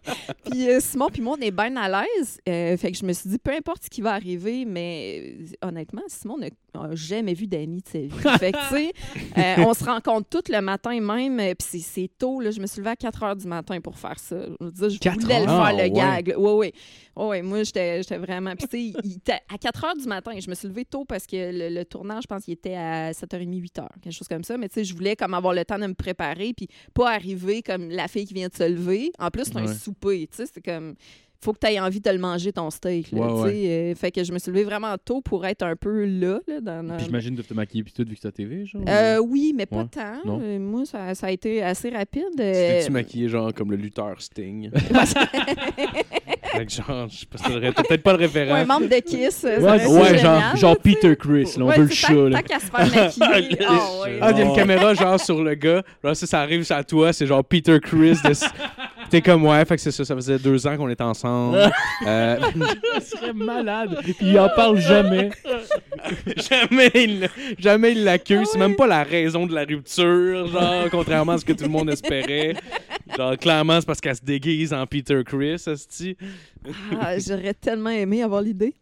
Puis 0.49 0.69
euh, 0.69 0.79
Simon, 0.79 1.07
puis 1.11 1.21
moi, 1.21 1.35
on 1.37 1.41
est 1.41 1.51
bien 1.51 1.75
à 1.75 1.89
l'aise. 1.89 2.39
Euh, 2.47 2.77
fait 2.77 2.91
que 2.91 2.97
je 2.97 3.05
me 3.05 3.11
suis 3.13 3.29
dit, 3.29 3.37
peu 3.37 3.51
importe 3.51 3.83
ce 3.83 3.89
qui 3.89 4.01
va 4.01 4.13
arriver, 4.13 4.63
mais 4.65 5.35
euh, 5.63 5.67
honnêtement, 5.67 6.03
Simon 6.07 6.37
n'a 6.37 6.49
jamais 6.93 7.33
vu 7.33 7.47
Danny 7.47 7.81
de 7.81 7.87
sa 7.87 7.99
vie. 7.99 8.09
Fait 8.39 8.51
que, 8.53 8.57
tu 8.69 8.75
sais, 8.75 8.93
euh, 9.37 9.65
on 9.67 9.73
se 9.73 9.83
rencontre 9.83 10.29
tout 10.29 10.51
le 10.51 10.61
matin 10.61 10.99
même. 11.01 11.39
euh, 11.39 11.53
Puis 11.53 11.67
c'est- 11.69 11.91
c'est 12.01 12.09
tôt, 12.17 12.39
là. 12.39 12.51
Je 12.51 12.61
me 12.61 12.65
suis 12.67 12.79
levée 12.79 12.91
à 12.91 12.95
4 12.95 13.23
heures 13.23 13.35
du 13.35 13.45
matin 13.47 13.79
pour 13.81 13.97
faire 13.97 14.17
ça. 14.17 14.37
Je 14.59 14.65
veux 14.65 14.71
dire, 14.71 14.89
je 14.89 14.99
4 14.99 15.19
voulais 15.19 15.39
le 15.39 15.49
heures? 15.49 15.49
faire, 15.49 15.61
Ah, 15.65 15.73
le 15.73 15.79
ouais. 15.83 15.89
gag. 15.89 16.27
là. 16.29 16.39
Ouais, 16.39 16.53
ouais. 16.53 16.73
Ouais, 17.13 17.40
ouais, 17.41 17.47
moi, 17.47 17.63
j'étais 17.63 18.01
vraiment. 18.17 18.55
Puis, 18.55 18.67
tu 18.67 18.77
sais, 18.93 18.99
il 19.03 19.13
était 19.17 19.39
à 19.53 19.57
4 19.57 19.83
heures 19.85 19.95
du 19.95 20.07
matin. 20.07 20.31
Je 20.39 20.49
me 20.49 20.55
suis 20.55 20.67
levée 20.67 20.85
tôt 20.85 21.05
parce 21.05 21.25
que 21.27 21.35
le, 21.51 21.73
le 21.73 21.85
tournage, 21.85 22.23
je 22.23 22.27
pense 22.27 22.43
qu'il 22.45 22.53
était 22.53 22.75
à 22.75 23.11
7h30, 23.11 23.61
8h, 23.61 23.87
quelque 24.01 24.13
chose 24.13 24.27
comme 24.27 24.43
ça. 24.43 24.57
Mais, 24.57 24.67
tu 24.69 24.75
sais, 24.75 24.83
je 24.83 24.93
voulais 24.93 25.15
comme 25.15 25.33
avoir 25.33 25.53
le 25.53 25.65
temps 25.65 25.79
de 25.79 25.87
me 25.87 25.93
préparer, 25.93 26.53
puis 26.55 26.67
pas 26.93 27.11
arriver 27.11 27.61
comme 27.61 27.89
la 27.89 28.07
fille 28.07 28.25
qui 28.25 28.33
vient 28.33 28.47
de 28.47 28.55
se 28.55 28.67
lever. 28.69 29.11
En 29.19 29.29
plus, 29.29 29.45
c'est 29.45 29.57
un 29.57 29.67
souper, 29.67 30.27
tu 30.31 30.37
sais, 30.37 30.45
c'est 30.53 30.63
comme. 30.63 30.95
Faut 31.43 31.53
que 31.53 31.57
tu 31.57 31.73
aies 31.73 31.79
envie 31.79 31.99
de 31.99 32.09
le 32.11 32.19
manger, 32.19 32.53
ton 32.53 32.69
steak. 32.69 33.11
Là, 33.13 33.33
Ouais. 33.33 33.65
Euh, 33.67 33.95
fait 33.95 34.11
que 34.11 34.23
je 34.23 34.31
me 34.31 34.37
suis 34.37 34.51
levée 34.51 34.63
vraiment 34.63 34.95
tôt 35.03 35.21
pour 35.21 35.43
être 35.47 35.63
un 35.63 35.75
peu 35.75 36.05
là. 36.05 36.39
là 36.47 36.61
dans, 36.61 36.83
dans- 36.83 36.97
Puis 36.97 37.05
j'imagine 37.05 37.33
de 37.33 37.41
te 37.41 37.51
maquiller 37.55 37.83
puis 37.83 37.91
tout 37.91 38.05
vu 38.07 38.13
que 38.13 38.21
c'est 38.21 38.31
TV, 38.31 38.63
genre? 38.67 38.83
Euh, 38.87 39.17
oui, 39.17 39.51
mais 39.57 39.65
pas 39.65 39.77
Ouais. 39.77 39.87
tant. 39.89 40.21
Non. 40.23 40.39
Euh, 40.39 40.59
moi, 40.59 40.85
ça, 40.85 41.15
ça 41.15 41.25
a 41.25 41.31
été 41.31 41.63
assez 41.63 41.89
rapide. 41.89 42.25
Tu 42.33 42.35
t'es-tu 42.37 42.91
maquillé 42.91 43.27
genre 43.27 43.51
comme 43.55 43.71
le 43.71 43.77
lutteur 43.77 44.21
Sting? 44.21 44.69
Fait 46.51 46.65
que 46.65 46.71
genre, 46.71 47.07
je 47.09 47.17
sais 47.17 47.25
pas 47.25 47.37
si 47.37 47.43
t'aurais- 47.43 47.71
t'as 47.71 47.83
peut-être 47.83 48.03
pas 48.03 48.11
le 48.13 48.17
ou 48.17 48.21
un 48.21 48.27
référent. 48.27 48.65
membre 48.65 48.87
de 48.87 48.99
Kiss. 48.99 49.35
ça 49.37 49.57
Ouais, 49.57 49.85
ouais, 49.87 50.17
génial, 50.17 50.57
genre. 50.57 50.77
Peter 50.77 51.15
Chris, 51.15 51.43
là, 51.57 51.63
on 51.63 51.67
Ouais, 51.69 51.77
veut 51.77 51.83
le 51.85 51.89
chat, 51.91 52.07
tant- 52.09 52.41
qu'à 52.41 52.59
se 52.59 52.65
faire 52.65 53.19
maquiller. 53.19 53.57
Ah, 53.67 54.03
ouais. 54.03 54.19
Ah, 54.21 54.31
il 54.31 54.37
y 54.37 54.41
a 54.41 54.45
une 54.45 54.55
caméra 54.55 54.93
genre 54.93 55.19
sur 55.19 55.41
le 55.43 55.53
gars. 55.55 55.81
Là, 56.03 56.13
ça, 56.13 56.25
ça 56.27 56.41
arrive 56.41 56.65
à 56.71 56.83
toi, 56.83 57.13
c'est 57.13 57.25
genre 57.25 57.43
Peter 57.43 57.79
Chris. 57.79 58.17
De... 58.23 58.31
T'es 59.11 59.21
comme, 59.21 59.45
ouais, 59.45 59.65
fait 59.65 59.75
que 59.75 59.81
c'est 59.81 59.91
ça, 59.91 60.05
ça 60.05 60.15
faisait 60.15 60.39
deux 60.39 60.65
ans 60.65 60.77
qu'on 60.77 60.89
était 60.89 61.03
ensemble. 61.03 61.57
Euh, 62.07 62.37
Il 62.95 63.01
serait 63.03 63.33
malade. 63.33 63.99
Puis 64.01 64.15
il 64.21 64.39
en 64.39 64.49
parle 64.55 64.79
jamais. 64.79 65.29
jamais, 66.49 66.89
il, 66.95 67.29
jamais 67.59 67.91
il 67.91 68.03
l'accuse. 68.03 68.47
C'est 68.51 68.57
même 68.57 68.75
pas 68.75 68.87
la 68.87 69.03
raison 69.03 69.45
de 69.45 69.53
la 69.53 69.65
rupture, 69.65 70.47
genre, 70.47 70.85
contrairement 70.89 71.33
à 71.33 71.37
ce 71.37 71.45
que 71.45 71.53
tout 71.53 71.65
le 71.65 71.69
monde 71.69 71.91
espérait. 71.91 72.55
Genre, 73.15 73.37
clairement, 73.37 73.79
c'est 73.79 73.85
parce 73.85 74.01
qu'elle 74.01 74.15
se 74.15 74.23
déguise 74.23 74.73
en 74.73 74.87
Peter 74.87 75.21
Chris, 75.23 75.61
esti. 75.67 76.17
Ah, 76.99 77.19
J'aurais 77.19 77.53
tellement 77.53 77.91
aimé 77.91 78.23
avoir 78.23 78.41
l'idée. 78.41 78.73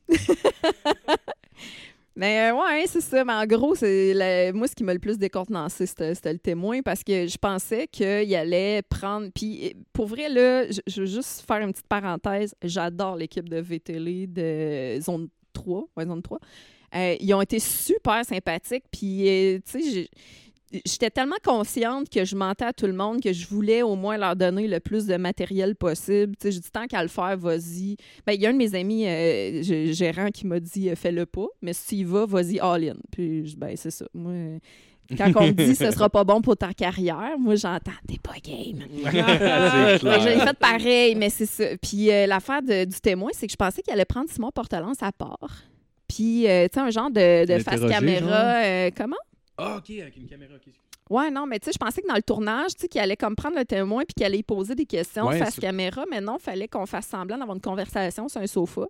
Mais 2.16 2.51
euh, 2.51 2.55
ouais, 2.55 2.86
c'est 2.88 3.01
ça. 3.01 3.24
Mais 3.24 3.34
en 3.34 3.45
gros, 3.45 3.76
c'est 3.76 4.14
la- 4.14 4.51
moi, 4.51 4.68
ce 4.68 4.76
qui 4.76 4.84
m'a 4.84 4.93
le 4.93 4.99
plus 4.99 5.18
décontenancé, 5.18 5.86
c'était 5.86 6.34
le 6.34 6.39
témoin 6.39 6.82
parce 6.82 7.03
que 7.03 7.28
je 7.28 7.38
pensais 7.38 7.88
qu'il 7.88 8.36
allait 8.36 8.82
prendre. 8.82 9.30
Puis 9.34 9.68
euh, 9.68 9.70
pour 9.93 10.07
vrai, 10.07 10.30
là, 10.30 10.66
je, 10.70 11.01
veux 11.01 11.07
juste 11.07 11.45
faire 11.47 11.57
une 11.57 11.72
petite 11.72 11.88
parenthèse. 11.88 12.55
J'adore 12.64 13.16
l'équipe 13.16 13.47
de 13.47 13.57
VTL 13.57 14.32
de 14.32 14.99
Zone 15.01 15.30
3. 15.53 15.88
Ouais, 15.95 16.05
Zone 16.05 16.22
3. 16.22 16.39
Euh, 16.95 17.16
ils 17.20 17.34
ont 17.34 17.41
été 17.41 17.60
super 17.60 18.26
sympathiques. 18.26 18.86
Puis, 18.91 19.28
euh, 19.30 19.60
tu 19.60 19.82
sais, 19.82 20.10
J'étais 20.86 21.09
tellement 21.09 21.36
consciente 21.43 22.09
que 22.09 22.26
je 22.26 22.36
mentais 22.36 22.65
à 22.65 22.74
tout 22.74 22.86
le 22.86 22.93
monde 22.93 23.22
que 23.22 23.34
je 23.34 23.47
voulais 23.47 23.82
au 23.82 23.95
moins 23.95 24.17
leur 24.17 24.36
donner 24.36 24.67
le 24.67 24.80
plus 24.80 25.05
de 25.07 25.15
matériel 25.17 25.76
possible. 25.76 26.36
Tu 26.36 26.43
sais, 26.47 26.51
j'ai 26.51 26.59
dit 26.59 26.72
tant 26.72 26.86
qu'à 26.86 27.01
le 27.01 27.09
faire, 27.09 27.38
vas-y. 27.38 27.95
Ben, 28.28 28.34
il 28.34 28.41
y 28.41 28.45
a 28.45 28.49
un 28.49 28.53
de 28.53 28.57
mes 28.57 28.76
amis 28.76 29.07
euh, 29.07 29.63
gérant 29.93 30.30
qui 30.30 30.45
m'a 30.45 30.59
dit 30.59 30.89
euh, 30.89 30.95
fais-le 30.95 31.26
pas, 31.26 31.47
mais 31.61 31.74
si 31.74 31.88
tu 31.88 31.95
y 31.95 32.03
vas, 32.03 32.26
vas-y 32.26 32.59
all-in. 32.59 32.97
Puis 33.11 33.47
je 33.47 33.57
ben 33.57 33.76
c'est 33.76 33.89
ça. 33.91 34.05
Moi, 34.13 34.59
quand 35.17 35.32
on 35.38 35.47
me 35.47 35.51
dit 35.53 35.74
ce 35.76 35.89
sera 35.89 36.07
pas 36.07 36.24
bon 36.24 36.39
pour 36.41 36.55
ta 36.55 36.72
carrière, 36.74 37.39
moi 37.39 37.55
j'entends 37.55 37.91
t'es 38.07 38.20
pas 38.22 38.36
game. 38.43 38.84
Clair. 39.09 40.22
J'ai 40.22 40.39
fait 40.39 40.57
pareil, 40.59 41.15
mais 41.15 41.30
c'est 41.32 41.47
ça. 41.47 41.63
Puis 41.82 42.11
euh, 42.11 42.28
l'affaire 42.28 42.61
du 42.61 43.01
témoin, 43.01 43.32
c'est 43.34 43.47
que 43.47 43.51
je 43.51 43.57
pensais 43.57 43.82
qu'il 43.82 43.91
allait 43.91 44.05
prendre 44.05 44.30
Simon 44.30 44.51
Portelance 44.51 45.01
à 45.01 45.11
part. 45.11 45.63
Puis, 46.07 46.47
euh, 46.47 46.65
tu 46.67 46.74
sais, 46.74 46.80
un 46.80 46.89
genre 46.89 47.11
de, 47.11 47.45
de 47.45 47.59
face 47.63 47.82
caméra. 47.88 48.55
euh, 48.63 48.89
comment? 48.95 49.15
Ah, 49.60 49.78
ok, 49.78 49.89
avec 49.99 50.18
une 50.18 50.28
caméra. 50.28 50.53
ok. 50.55 50.74
Ouais, 51.10 51.32
non, 51.32 51.47
mais 51.47 51.60
tu 51.60 51.66
sais, 51.66 51.72
je 51.74 51.78
pensais 51.80 52.01
que 52.03 52.07
dans 52.07 52.16
le 52.16 52.22
tournage, 52.22 52.76
tu 52.76 52.82
sais, 52.82 52.88
qu'il 52.88 53.01
allait 53.01 53.18
comme 53.18 53.36
prendre 53.36 53.57
le 53.57 53.66
témoin 53.66 54.03
puis 54.05 54.14
qu'il 54.14 54.26
allait 54.26 54.38
y 54.38 54.43
poser 54.43 54.76
des 54.76 54.86
questions 54.86 55.26
Ouais, 55.28 55.39
face 55.39 55.60
caméra, 55.60 56.03
mais 56.10 56.22
non, 56.22 56.38
il 56.39 56.43
fallait 56.43 56.68
qu'on 56.68 56.86
fasse 56.86 57.07
semblant 57.07 57.38
d'avoir 57.38 57.55
une 57.55 57.62
conversation 57.62 58.28
sur 58.30 58.41
un 58.41 58.47
sofa 58.47 58.86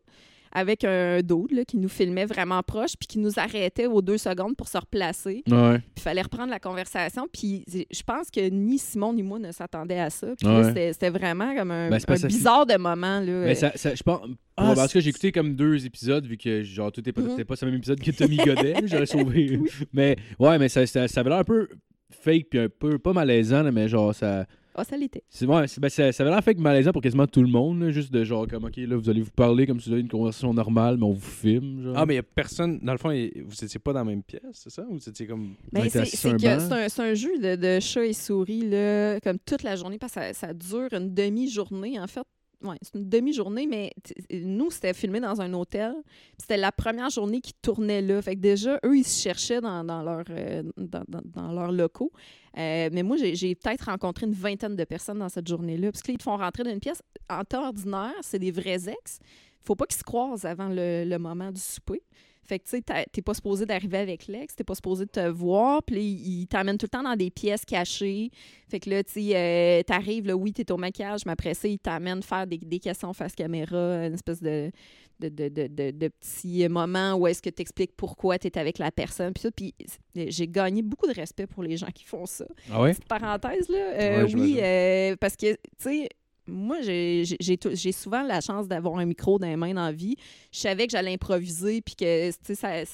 avec 0.52 0.84
un 0.84 1.20
dude 1.22 1.52
là, 1.52 1.66
qui 1.66 1.78
nous 1.78 1.90
filmait 1.90 2.26
vraiment 2.26 2.62
proche 2.64 2.94
puis 2.98 3.08
qui 3.08 3.20
nous 3.20 3.38
arrêtait 3.40 3.86
aux 3.88 4.02
deux 4.02 4.18
secondes 4.18 4.56
pour 4.56 4.68
se 4.68 4.78
replacer. 4.78 5.44
Ouais. 5.50 5.78
Puis 5.80 5.94
il 5.98 6.02
fallait 6.02 6.22
reprendre 6.22 6.50
la 6.50 6.60
conversation. 6.60 7.28
Puis 7.32 7.66
je 7.68 8.02
pense 8.04 8.30
que 8.32 8.50
ni 8.50 8.78
Simon 8.78 9.14
ni 9.14 9.24
moi 9.24 9.40
ne 9.40 9.52
s'attendaient 9.52 10.00
à 10.00 10.10
ça. 10.10 10.28
Puis 10.38 10.48
là, 10.48 10.62
Ouais. 10.62 10.92
c'était- 10.92 11.10
vraiment 11.10 11.56
comme 11.56 11.72
un, 11.72 11.90
Ben, 11.90 12.00
un 12.08 12.28
bizarre 12.28 12.66
de 12.66 12.78
moment. 12.78 13.20
Là. 13.20 13.26
Mais 13.46 13.56
ça, 13.56 13.72
ça- 13.76 13.96
je 13.96 14.04
pense. 14.04 14.22
Ah, 14.58 14.74
parce 14.76 14.92
que 14.94 15.00
j'ai 15.00 15.10
écouté 15.10 15.32
comme 15.32 15.56
deux 15.56 15.86
épisodes, 15.86 16.26
vu 16.26 16.38
que 16.38 16.64
genre 16.64 16.92
tout 16.92 17.00
était 17.00 17.14
pas, 17.14 17.22
Mhm. 17.22 17.44
pas 17.46 17.56
ce 17.56 17.66
même 17.66 17.76
épisode 17.76 18.00
que 18.00 18.12
Tommy 18.12 18.38
Godet, 18.38 18.76
j'aurais 18.86 19.06
sauvé. 19.06 19.60
Mais 19.94 20.18
ouais, 20.38 20.58
mais 20.60 20.68
ça, 20.70 20.86
ça, 20.86 21.08
ça 21.08 21.22
avait 21.22 21.30
l'air 21.30 21.40
un 21.40 21.44
peu 21.44 21.68
fake 22.12 22.48
puis 22.50 22.60
un 22.60 22.68
peu 22.70 23.00
pas 23.00 23.14
malaisant, 23.14 23.72
mais 23.72 23.88
genre 23.88 24.14
ça. 24.14 24.46
Ah, 24.76 24.84
ça 24.84 24.96
l'était. 24.96 25.24
C'est, 25.30 25.46
ouais, 25.46 25.68
c'est- 25.68 25.82
ben, 25.82 25.90
ça, 25.90 26.12
ça 26.12 26.24
avait 26.24 26.32
l'air 26.32 26.44
fake 26.44 26.60
malaisant 26.60 26.92
pour 26.92 27.02
quasiment 27.02 27.28
tout 27.28 27.42
le 27.42 27.50
monde, 27.50 27.82
là, 27.82 27.92
juste 27.92 28.14
de 28.14 28.24
genre 28.24 28.48
comme 28.48 28.64
ok 28.66 28.78
là 28.78 28.96
vous 28.96 29.10
allez 29.10 29.22
vous 29.22 29.32
parler 29.32 29.68
comme 29.68 29.80
si 29.80 29.90
vous 29.90 29.94
avez 29.94 30.02
une 30.02 30.08
conversation 30.10 30.54
normale, 30.54 30.98
mais 30.98 31.04
on 31.06 31.12
vous 31.12 31.20
filme. 31.20 31.84
Genre. 31.84 31.94
Ah, 31.98 32.06
mais 32.06 32.14
il 32.14 32.18
y 32.18 32.20
a 32.20 32.24
personne. 32.24 32.80
Dans 32.82 32.94
le 32.94 32.98
fond, 32.98 33.10
vous 33.10 33.64
étiez 33.66 33.80
pas 33.80 33.92
dans 33.94 34.00
la 34.00 34.06
même 34.06 34.24
pièce, 34.24 34.42
c'est 34.54 34.70
ça? 34.70 34.84
Ou 34.90 34.94
vous 34.98 35.10
étiez 35.10 35.28
comme. 35.28 35.56
Ben, 35.74 35.90
c'est 35.90 36.06
c'est 36.06 36.30
un 36.30 36.72
un, 36.72 36.88
c'est 36.90 37.02
un 37.02 37.14
jeu 37.14 37.38
de, 37.40 37.56
de 37.56 37.80
chat 37.80 38.06
et 38.06 38.14
souris, 38.14 38.70
là, 38.70 39.20
comme 39.22 39.38
toute 39.40 39.64
la 39.64 39.76
journée, 39.76 39.98
parce 39.98 40.14
que 40.14 40.22
ça, 40.22 40.34
ça 40.34 40.54
dure 40.54 40.88
une 40.94 41.14
demi-journée, 41.14 42.00
en 42.00 42.08
fait. 42.08 42.24
Ouais, 42.62 42.76
c'est 42.82 42.96
une 42.96 43.08
demi-journée, 43.08 43.68
mais 43.68 43.94
t- 44.04 44.42
nous, 44.42 44.70
c'était 44.70 44.94
filmé 44.94 45.22
dans 45.22 45.40
un 45.40 45.54
hôtel. 45.54 45.94
C'était 46.38 46.58
la 46.58 46.74
première 46.74 47.10
journée 47.10 47.40
qu'ils 47.40 47.56
tournaient 47.62 48.02
là. 48.02 48.22
Fait 48.22 48.36
que 48.36 48.42
déjà, 48.42 48.78
eux, 48.86 48.98
ils 48.98 49.06
se 49.06 49.22
cherchaient 49.22 49.62
dans, 49.62 49.82
dans 49.86 50.04
leur, 50.04 50.26
euh, 50.30 50.64
dans, 50.76 51.04
dans- 51.08 51.52
leurs 51.54 51.72
locaux. 51.72 52.12
Euh, 52.58 52.90
mais 52.92 53.02
moi, 53.02 53.16
j'ai 53.18 53.56
peut-être 53.56 53.84
rencontré 53.86 54.26
une 54.26 54.34
vingtaine 54.34 54.76
de 54.76 54.84
personnes 54.84 55.20
dans 55.20 55.30
cette 55.30 55.48
journée-là. 55.48 55.90
Parce 55.92 56.02
que 56.02 56.10
là, 56.10 56.14
ils 56.16 56.18
te 56.18 56.24
font 56.24 56.36
rentrer 56.36 56.64
dans 56.64 56.72
une 56.72 56.82
pièce. 56.82 57.02
En 57.30 57.46
temps 57.46 57.66
ordinaire, 57.66 58.12
c'est 58.22 58.40
des 58.40 58.52
vrais 58.52 58.90
ex. 58.90 59.20
faut 59.62 59.76
pas 59.76 59.86
qu'ils 59.86 60.00
se 60.00 60.04
croisent 60.04 60.44
avant 60.46 60.68
le, 60.68 61.06
le 61.06 61.18
moment 61.18 61.52
du 61.54 61.62
souper. 61.62 62.02
Fait 62.50 62.58
que, 62.58 62.64
tu 62.68 62.78
sais, 62.78 63.06
t'es 63.12 63.22
pas 63.22 63.36
supposé 63.36 63.68
d'arriver 63.68 64.00
avec 64.00 64.26
l'ex, 64.26 64.56
t'es 64.56 64.64
pas 64.64 64.74
supposé 64.74 65.06
de 65.06 65.12
te 65.12 65.28
voir, 65.30 65.84
puis 65.84 66.02
il 66.02 66.40
il 66.42 66.48
t'amène 66.48 66.80
tout 66.80 66.88
le 66.88 66.90
temps 66.98 67.04
dans 67.04 67.16
des 67.16 67.30
pièces 67.30 67.64
cachées. 67.64 68.32
Fait 68.68 68.80
que 68.80 68.90
là, 68.90 69.04
tu 69.04 69.12
sais, 69.22 69.36
euh, 69.36 69.84
t'arrives, 69.84 70.26
là, 70.26 70.36
oui, 70.36 70.52
t'es 70.52 70.72
au 70.72 70.78
maquillage, 70.78 71.28
mais 71.28 71.34
après 71.34 71.54
ça, 71.54 71.68
il 71.68 71.78
t'amène 71.78 72.24
faire 72.24 72.48
des, 72.48 72.58
des 72.58 72.80
questions 72.80 73.14
face 73.14 73.36
caméra, 73.36 74.06
une 74.08 74.16
espèce 74.16 74.42
de, 74.42 74.72
de, 75.20 75.30
de, 75.30 75.48
de, 75.50 75.68
de, 75.68 75.92
de 75.92 76.08
petits 76.08 76.68
moments 76.70 77.14
où 77.16 77.28
est-ce 77.28 77.42
que 77.42 77.50
t'expliques 77.52 77.92
pourquoi 77.96 78.40
t'es 78.40 78.58
avec 78.58 78.80
la 78.80 78.90
personne, 78.92 79.32
puis 79.34 79.44
tout. 79.44 79.52
Puis 79.56 79.76
j'ai 80.16 80.48
gagné 80.48 80.82
beaucoup 80.82 81.06
de 81.08 81.14
respect 81.14 81.46
pour 81.46 81.62
les 81.62 81.78
gens 81.78 81.92
qui 81.94 82.04
font 82.06 82.26
ça 82.26 82.46
Ah 82.72 82.82
ouais? 82.82 82.94
petite 82.94 83.08
parenthèse, 83.08 83.70
là. 83.70 83.78
Euh, 83.78 84.26
Ouais, 84.26 84.34
oui, 84.34 84.58
euh, 84.60 85.16
parce 85.20 85.36
que, 85.36 85.54
tu 85.54 85.60
sais, 85.78 86.10
moi, 86.50 86.82
j'ai- 86.82 87.92
souvent 87.92 88.24
la 88.24 88.42
chance 88.42 88.68
d'avoir 88.68 88.98
un 88.98 89.06
micro 89.06 89.40
dans 89.40 89.48
les 89.48 89.56
mains 89.56 89.74
dans 89.74 89.86
la 89.86 89.92
vie. 89.92 90.16
Je 90.52 90.60
savais 90.60 90.86
que 90.86 90.92
j'allais 90.92 91.14
improviser, 91.14 91.82
puis 91.82 91.96
que, 91.96 92.32
tu 92.32 92.56
sais, 92.56 92.86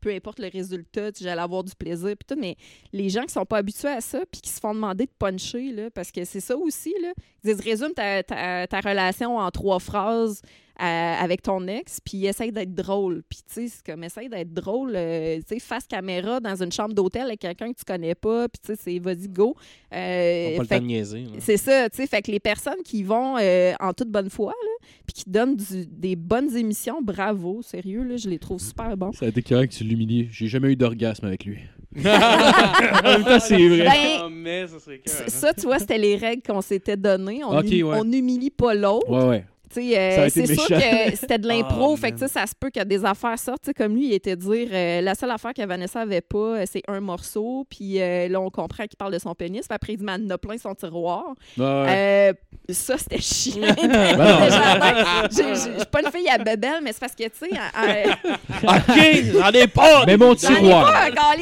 peu 0.00 0.12
importe 0.12 0.40
le 0.40 0.48
résultat, 0.48 1.10
j'allais 1.18 1.40
avoir 1.40 1.62
du 1.62 1.74
plaisir, 1.76 2.14
puis 2.18 2.26
tout, 2.26 2.38
mais 2.38 2.56
les 2.92 3.08
gens 3.08 3.22
qui 3.22 3.32
sont 3.32 3.46
pas 3.46 3.58
habitués 3.58 3.88
à 3.88 4.00
ça, 4.00 4.20
puis 4.30 4.40
qui 4.40 4.50
se 4.50 4.58
font 4.58 4.74
demander 4.74 5.06
de 5.06 5.12
puncher, 5.16 5.70
là, 5.72 5.90
parce 5.90 6.10
que 6.10 6.24
c'est 6.24 6.40
ça 6.40 6.56
aussi, 6.56 6.92
là, 7.00 7.12
ils 7.44 7.54
disent 7.54 7.60
«résume 7.64 7.92
ta, 7.94 8.22
ta, 8.24 8.66
ta 8.66 8.80
relation 8.80 9.36
en 9.38 9.50
trois 9.50 9.78
phrases 9.78 10.42
euh, 10.80 10.84
avec 10.84 11.42
ton 11.42 11.66
ex, 11.68 11.98
puis 12.04 12.26
essaye 12.26 12.50
d'être 12.52 12.74
drôle.» 12.74 13.22
Puis 13.28 13.40
tu 13.46 13.54
sais, 13.54 13.68
c'est 13.68 13.92
comme, 13.92 14.02
essaye 14.04 14.28
d'être 14.28 14.52
drôle, 14.52 14.92
euh, 14.96 15.36
tu 15.38 15.54
sais, 15.54 15.58
face 15.60 15.86
caméra 15.86 16.40
dans 16.40 16.62
une 16.62 16.72
chambre 16.72 16.94
d'hôtel 16.94 17.22
avec 17.22 17.40
quelqu'un 17.40 17.72
que 17.72 17.78
tu 17.78 17.84
connais 17.84 18.14
pas, 18.14 18.48
puis 18.48 18.60
tu 18.64 18.74
sais, 18.74 18.80
c'est 18.82 18.98
«vas-y, 19.00 19.28
go 19.28 19.54
Euh, 19.94 20.56
pas 20.56 20.62
le 20.62 20.68
fait 20.68 20.74
temps 20.76 20.80
de 20.82 20.86
niaiser. 20.86 21.24
c'est 21.40 21.56
ça, 21.58 21.88
tu 21.90 21.96
sais. 21.98 22.06
Fait 22.06 22.22
que 22.22 22.30
les 22.30 22.40
personnes 22.40 22.82
qui 22.84 23.02
vont 23.02 23.36
euh, 23.38 23.72
en 23.80 23.92
toute 23.92 24.08
bonne 24.08 24.30
foi, 24.30 24.52
là, 24.52 24.86
puis 25.06 25.14
qui 25.22 25.24
donnent 25.30 25.56
du- 25.56 25.86
des 25.86 26.16
bonnes 26.16 26.56
émissions, 26.56 27.02
bravo, 27.02 27.60
sérieux, 27.62 28.02
là, 28.02 28.16
je 28.16 28.28
les 28.28 28.38
trouve 28.38 28.60
super 28.60 28.96
bons. 28.96 29.12
Ça 29.12 29.26
a 29.26 29.28
été 29.28 29.42
correct 29.42 29.72
que 29.72 29.78
tu 29.78 29.84
l'humilies. 29.84 30.28
J'ai 30.30 30.46
jamais 30.46 30.68
eu 30.72 30.76
d'orgasme 30.76 31.26
avec 31.26 31.44
lui. 31.44 31.58
en 31.98 33.02
même 33.02 33.24
temps, 33.24 33.38
c'est 33.40 33.68
vrai. 33.68 33.84
Ben, 33.84 34.18
Ah, 34.22 34.28
mais 34.30 34.66
ça 34.66 35.28
ça, 35.28 35.52
tu 35.54 35.62
vois, 35.62 35.78
c'était 35.78 35.98
les 35.98 36.16
règles 36.16 36.42
qu'on 36.42 36.62
s'était 36.62 36.96
données. 36.96 37.44
On 37.44 37.58
Ok, 37.58 37.66
humi- 37.66 37.82
ouais. 37.82 37.98
on 37.98 38.04
n'humilie 38.04 38.50
pas 38.50 38.72
l'autre. 38.74 39.10
Ouais, 39.10 39.28
ouais. 39.28 39.44
Euh, 39.80 40.28
c'est 40.30 40.46
sûr 40.54 40.66
que 40.68 41.16
c'était 41.16 41.38
de 41.38 41.48
l'impro, 41.48 41.94
Ah, 41.94 42.00
fait 42.00 42.12
que 42.12 42.20
man. 42.20 42.28
ça 42.28 42.46
se 42.46 42.52
peut 42.58 42.70
que 42.70 42.82
des 42.84 43.04
affaires 43.04 43.38
sortent. 43.38 43.70
Comme 43.76 43.94
lui, 43.96 44.06
il 44.08 44.12
était 44.14 44.36
dire 44.36 44.68
euh, 44.72 45.00
la 45.00 45.14
seule 45.14 45.30
affaire 45.30 45.52
que 45.54 45.64
Vanessa 45.64 46.00
avait 46.00 46.20
pas, 46.20 46.38
euh, 46.38 46.64
c'est 46.70 46.82
un 46.88 47.00
morceau, 47.00 47.66
puis 47.68 48.00
euh, 48.00 48.28
là, 48.28 48.40
on 48.40 48.50
comprend 48.50 48.84
qu'il 48.84 48.96
parle 48.96 49.12
de 49.12 49.18
son 49.18 49.34
pénis. 49.34 49.66
Puis 49.66 49.74
après, 49.74 49.92
il 49.94 49.98
dit, 49.98 50.04
mais 50.04 50.12
elle 50.16 50.26
en 50.26 50.30
a 50.30 50.38
plein 50.38 50.58
son 50.58 50.74
tiroir. 50.74 51.24
Ouais. 51.58 51.64
Euh, 51.64 52.32
ça, 52.70 52.96
c'était 52.98 53.20
chiant. 53.20 53.62
Ben 53.82 54.16
ben, 54.16 55.28
Je 55.30 55.58
suis 55.58 55.86
pas 55.90 56.00
une 56.02 56.10
fille 56.10 56.28
à 56.28 56.38
bebelle, 56.38 56.80
mais 56.82 56.92
c'est 56.92 57.00
parce 57.00 57.14
que, 57.14 57.24
tu 57.24 57.30
sais, 57.34 57.50
OK, 58.62 59.24
j'en 59.32 59.50
ai 59.50 59.66
pas! 59.66 60.04
Mais 60.06 60.16
mon 60.16 60.34
tiroir. 60.34 60.92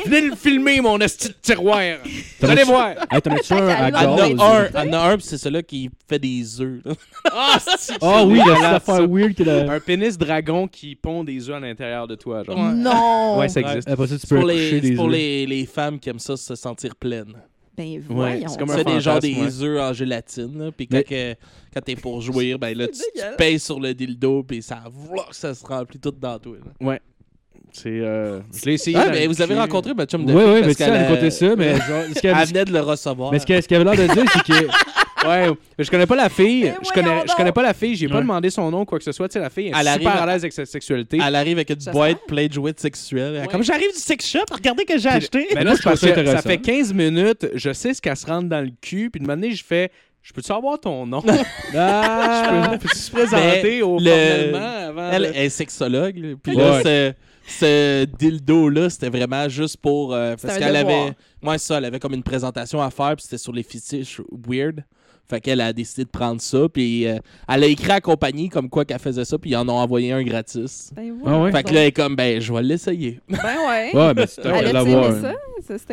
Venez 0.07 0.21
le 0.29 0.37
filmer, 0.37 0.81
mon 0.81 0.99
esti 1.01 1.29
de 1.29 1.35
tiroir. 1.41 1.81
Vous 2.41 2.51
allez 2.51 2.63
voir. 2.65 2.91
Hey, 3.11 3.21
t'en 3.23 3.33
as-tu 3.33 3.53
un 3.55 3.69
à 3.69 3.91
y 3.91 4.07
en 4.07 4.93
a 4.93 5.13
un, 5.13 5.17
c'est 5.21 5.39
celui 5.39 5.63
qui 5.65 5.91
fait 6.09 6.19
des 6.19 6.61
œufs. 6.61 6.81
Ah, 7.33 7.59
c'est- 7.79 7.95
Ah 8.21 8.27
oui, 8.27 8.41
c'est 8.45 8.49
la 8.49 8.55
petite 8.55 8.89
affaire 8.89 9.09
weird 9.09 9.35
que 9.35 9.43
la... 9.43 9.73
Un 9.73 9.81
pénis 9.81 10.17
dragon 10.19 10.69
qui 10.69 10.95
pond 10.97 11.25
des 11.25 11.49
œufs 11.49 11.57
à 11.57 11.61
l'intérieur 11.61 12.07
de 12.09 12.15
toi, 12.15 12.43
genre. 12.45 12.57
Ouais. 12.57 12.73
Non! 12.75 13.39
Ouais, 13.39 13.49
ça 13.49 13.61
Ouais. 13.61 13.67
existe. 13.69 13.89
Après 13.89 14.07
ça, 14.07 14.15
tu 14.17 14.21
C'est 14.21 14.29
peux 14.35 14.41
pour, 14.41 14.49
les, 14.49 14.81
des 14.81 14.89
c'est 14.89 14.95
pour 14.95 15.07
œufs. 15.07 15.13
les, 15.13 15.47
les 15.47 15.67
femmes 15.67 15.99
qui 15.99 16.09
aiment 16.11 16.19
ça 16.19 16.37
se 16.37 16.55
sentir 16.55 16.95
pleines. 16.97 17.35
Ben 17.77 18.03
voyons. 18.09 18.49
c'est 18.49 18.59
comme 18.59 18.71
un 18.71 18.77
fais 18.77 18.85
des 18.85 19.01
genre 19.01 19.15
fantasme, 19.15 19.45
des 19.47 19.63
œufs 19.63 19.81
en 19.81 19.93
gélatine, 19.95 20.59
là, 20.59 20.71
puis 20.77 20.87
quand, 20.87 20.97
Mais- 20.99 21.05
que- 21.05 21.35
quand 21.73 21.81
t'es 21.81 21.97
pour 21.97 22.21
jouir, 22.21 22.59
ben 22.59 22.77
là, 22.77 22.87
tu, 22.89 22.95
C'est 22.95 23.05
tu 23.07 23.11
dégueulasse. 23.15 23.37
pèses 23.39 23.63
sur 23.63 23.81
le 23.81 23.95
dildo, 23.95 24.43
puis 24.43 24.61
ça, 24.61 24.83
v'là, 24.93 25.23
ça 25.31 25.55
se 25.55 25.65
remplit 25.65 25.99
tout 25.99 26.11
dans 26.11 26.39
toi. 26.39 26.57
là. 26.81 26.99
C'est. 27.73 27.89
Euh... 27.89 28.41
Je 28.53 28.65
l'ai 28.67 28.75
essayé. 28.75 28.97
Ah, 28.99 29.07
dans 29.07 29.13
mais 29.13 29.23
le 29.23 29.29
vous 29.29 29.41
avez 29.41 29.55
cul. 29.55 29.61
rencontré 29.61 29.95
ma 29.95 30.05
chum 30.05 30.27
de 30.27 30.33
Oui, 30.35 30.41
fille 30.43 30.51
oui, 30.53 30.61
parce 30.61 30.67
mais 30.67 30.75
tu 30.75 30.79
sais, 30.79 30.85
qu'elle 30.85 30.95
elle 30.95 31.01
a- 31.05 31.09
racontait 31.09 31.31
ça, 31.31 31.57
mais 31.57 31.71
genre, 31.77 32.03
ce 32.15 32.21
qu'elle 32.21 32.37
Elle 32.37 32.49
venait 32.49 32.65
de 32.65 32.73
le 32.73 32.81
recevoir. 32.81 33.33
mais 33.33 33.39
ce 33.39 33.47
qu'elle 33.47 33.63
ce 33.63 33.69
qu'elle 33.69 33.87
avait 33.89 33.97
l'air 33.97 34.09
de 34.09 34.15
dire, 34.15 34.25
c'est 34.33 34.43
que. 34.43 34.67
Ouais, 35.29 35.49
mais 35.79 35.85
je 35.85 35.91
connais 35.91 36.07
pas 36.07 36.17
la 36.17 36.29
fille. 36.29 36.65
Mais 36.65 36.75
Je 36.83 36.91
connais, 36.93 37.23
je 37.29 37.35
connais 37.35 37.53
pas 37.53 37.63
la 37.63 37.75
fille. 37.75 37.95
J'ai 37.97 38.09
pas 38.09 38.17
Ouais. 38.17 38.21
demandé 38.23 38.49
son 38.51 38.71
nom, 38.71 38.85
quoi 38.85 38.99
que 38.99 39.05
ce 39.05 39.13
soit. 39.13 39.29
Tu 39.29 39.35
sais, 39.35 39.39
la 39.41 39.51
fille 39.51 39.67
est 39.67 39.73
Elle 39.79 39.87
super 39.87 40.09
arrive 40.13 40.23
à 40.23 40.27
l'aise 40.27 40.43
avec 40.43 40.53
sa 40.53 40.65
sexualité. 40.67 41.19
Elle 41.25 41.35
arrive 41.35 41.59
avec 41.59 41.69
une 41.71 41.77
J'espère. 41.77 41.93
boîte 41.93 42.19
pleine 42.27 42.49
de 42.49 42.53
jouets 42.55 42.73
sexuels. 42.77 43.35
Elle 43.37 43.45
est 43.45 43.49
Comme 43.49 43.63
j'arrive 43.63 43.93
du 43.93 43.99
sex 43.99 44.27
shop, 44.27 44.41
regardez 44.51 44.85
que 44.85 44.99
j'ai 44.99 45.09
acheté. 45.09 45.49
Mais 45.55 45.65
là, 45.65 45.75
je 45.75 45.83
parce 45.83 46.01
ça 46.01 46.11
que 46.13 46.25
ça 46.27 46.43
fait 46.43 46.59
15 46.59 46.93
minutes. 46.95 47.49
Je 47.55 47.73
sais 47.73 47.93
ce 47.95 48.01
qu'elle 48.01 48.17
se 48.17 48.27
rentre 48.27 48.49
dans 48.49 48.65
le 48.65 48.71
cul. 48.81 49.11
Puis 49.11 49.21
de 49.21 49.27
moment 49.27 49.41
donné, 49.41 49.53
je 49.55 49.65
fais. 49.65 49.91
Je 50.23 50.33
peux-tu 50.35 50.53
avoir 50.53 50.79
ton 50.79 51.07
nom? 51.07 51.23
Ah! 51.75 52.43
Je 52.45 52.71
peux- 52.73 52.79
Peux-tu 52.79 52.99
se 52.99 53.11
présenter 53.11 53.63
Mais 53.63 53.83
au 53.83 53.99
le- 53.99 54.55
avant 54.55 55.11
Elle 55.13 55.25
est 55.35 55.49
sexologue. 55.49 56.17
là. 56.17 56.29
Puis 56.43 56.57
Ouais. 56.57 56.63
là, 56.63 56.83
ce, 56.83 57.13
ce 57.47 58.05
dildo-là, 58.19 58.91
c'était 58.91 59.09
vraiment 59.09 59.49
juste 59.49 59.79
pour. 59.79 60.15
euh, 60.15 60.37
parce 60.41 60.59
qu'elle 60.59 60.77
avait. 60.77 61.13
Moi, 61.43 61.59
ça, 61.59 61.79
elle 61.79 61.87
avait 61.87 61.99
comme 61.99 62.15
une 62.15 62.23
présentation 62.23 62.83
à 62.83 62.91
faire, 62.91 63.15
puis 63.17 63.23
c'était 63.23 63.39
sur 63.39 63.53
les 63.53 63.63
fétiches 63.63 64.21
weird. 64.47 64.85
Fait 65.31 65.41
qu'elle 65.41 65.61
a 65.61 65.73
décidé 65.73 66.05
de 66.05 66.11
prendre 66.11 66.41
ça, 66.41 66.69
puis 66.69 67.07
euh, 67.07 67.19
elle 67.49 67.63
a 67.65 67.67
écrit 67.67 67.91
à 67.91 67.95
la 67.95 68.01
compagnie 68.01 68.49
comme 68.49 68.69
quoi 68.69 68.85
qu'elle 68.85 68.99
faisait 68.99 69.25
ça, 69.25 69.39
puis 69.39 69.51
ils 69.51 69.57
en 69.57 69.69
ont 69.69 69.79
envoyé 69.79 70.13
un 70.13 70.23
gratis. 70.25 70.91
Ben, 70.95 71.15
Ah 71.25 71.41
ouais? 71.41 71.53
Fait 71.53 71.63
que 71.63 71.73
là, 71.73 71.81
elle 71.83 71.87
est 71.87 71.93
comme, 71.93 72.17
ben, 72.17 72.41
je 72.41 72.53
vais 72.53 72.63
l'essayer. 72.63 73.21
Ben 73.29 73.39
ouais. 73.69 73.91
Ouais, 73.95 74.15
mais 74.15 74.27
c'était 74.27 74.49
Elle 74.49 74.73
l'avoir. 74.73 75.13
ça? 75.21 75.35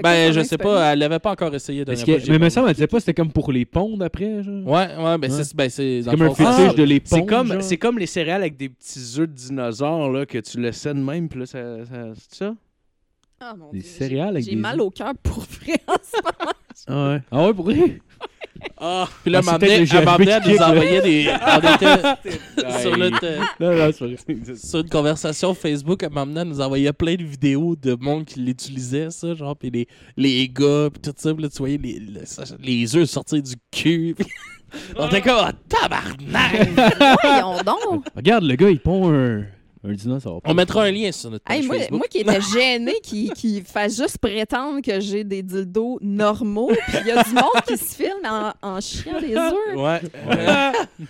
Ben, 0.02 0.32
je 0.34 0.42
sais 0.42 0.58
pas, 0.58 0.94
elle 0.94 1.00
l'avait 1.00 1.20
pas 1.20 1.32
encore 1.32 1.54
essayé 1.54 1.86
de 1.86 1.94
que- 1.94 2.32
Mais 2.32 2.40
me 2.40 2.50
semble, 2.50 2.70
elle 2.70 2.74
disait 2.76 2.88
pas 2.88 3.00
c'était 3.00 3.14
comme 3.14 3.32
pour 3.32 3.52
les 3.52 3.66
pondre 3.66 4.04
après, 4.04 4.42
genre. 4.42 4.66
Ouais, 4.66 4.88
ouais, 4.98 5.18
ben 5.18 5.32
Ouais. 5.32 5.44
c'est 5.44 5.56
ben, 5.56 5.70
c'est 5.70 6.02
comme 6.10 6.22
un 6.24 6.34
fétiche 6.34 6.76
de 6.76 6.84
les 6.84 7.02
C'est 7.04 7.20
pondre. 7.20 7.28
comme, 7.30 7.62
c'est 7.62 7.78
comme 7.78 8.00
les 8.00 8.06
céréales 8.08 8.42
avec 8.42 8.58
des 8.58 8.70
petits 8.70 9.00
œufs 9.20 9.28
de 9.28 9.34
dinosaures 9.34 10.10
là, 10.12 10.26
que 10.26 10.38
tu 10.40 10.60
laissais 10.60 10.94
de 10.94 11.00
même. 11.00 11.30
Puis 11.30 11.42
là, 11.42 11.46
ça, 11.46 11.60
ça- 11.86 12.14
c'est 12.16 12.36
ça? 12.38 12.56
Ah, 13.40 13.54
mon 13.56 13.72
Des 13.72 13.80
Dieu, 13.80 13.88
céréales 13.90 14.30
avec 14.30 14.46
J'ai 14.46 14.52
des 14.52 14.56
mal 14.56 14.80
œufs. 14.80 14.88
au 14.88 14.90
cœur 14.90 15.14
pour 15.22 15.44
vrai 15.44 15.76
en 15.88 15.94
ce 16.02 16.18
moment. 16.24 16.54
Ah 16.88 17.10
ouais. 17.14 17.22
Ah 17.32 17.46
ouais, 17.46 17.54
pour 17.54 17.66
vrai? 17.66 18.00
Ah! 18.80 19.08
Puis 19.24 19.32
là, 19.32 19.42
Ah, 19.48 19.58
elle 19.62 19.86
GHB 19.86 20.44
qui 20.44 20.52
nous 20.54 20.58
envoyer 20.60 21.02
des. 21.02 21.30
On 21.30 21.76
était 21.76 22.82
sur 22.82 22.98
notre. 22.98 24.58
sur 24.58 24.80
une 24.80 24.90
conversation 24.90 25.54
Facebook, 25.54 26.04
elle 26.04 26.44
nous 26.46 26.62
envoyer 26.62 26.94
plein 26.94 27.16
de 27.16 27.24
vidéos 27.24 27.76
de 27.76 27.96
monde 28.00 28.26
qui 28.26 28.40
l'utilisait, 28.40 29.10
ça, 29.10 29.34
genre, 29.34 29.56
puis 29.56 29.70
les, 29.70 29.88
les 30.16 30.48
gars, 30.48 30.90
puis 30.92 31.02
tout 31.02 31.14
ça, 31.16 31.34
puis 31.34 31.44
là, 31.44 31.50
tu 31.50 31.58
voyais 31.58 31.78
les, 31.78 32.02
les 32.60 32.96
œufs 32.96 33.10
sortir 33.10 33.42
du 33.42 33.56
cul. 33.72 34.16
puis 34.18 34.28
on 34.98 35.08
était 35.08 35.22
comme, 35.22 35.40
ah, 35.40 35.54
tabarnak! 35.68 36.70
Voyons 37.24 37.58
donc. 37.64 38.06
Regarde, 38.16 38.44
le 38.44 38.56
gars, 38.56 38.70
il 38.70 38.80
pond 38.80 39.12
un, 39.14 39.44
un 39.84 39.94
dinosaure. 39.94 40.42
on 40.46 40.54
mettra 40.54 40.84
un 40.84 40.92
lien 40.92 41.12
sur 41.12 41.30
notre 41.32 41.44
page 41.46 41.58
Hey, 41.60 41.66
moi, 41.68 41.76
Facebook. 41.78 41.98
moi 42.00 42.08
qui 42.08 42.18
étais 42.20 42.42
gênée, 42.54 43.00
qui, 43.04 43.30
qui 43.32 43.62
fasse 43.62 43.98
juste 43.98 44.18
prétendre 44.18 44.82
que 44.82 45.00
j'ai 45.00 45.24
des 45.24 45.44
dildos 45.44 46.00
normaux, 46.02 46.68
puis 46.88 46.98
il 47.02 47.08
y 47.08 47.12
a 47.12 47.24
du 47.24 47.34
monde 47.34 47.62
qui 47.68 47.78
se 47.78 47.96
filme 47.96 48.26
en, 48.26 48.52
en 48.62 48.82
chiant 48.82 49.20
des 49.22 49.36
œufs. 49.36 49.54
Ouais. 49.76 50.02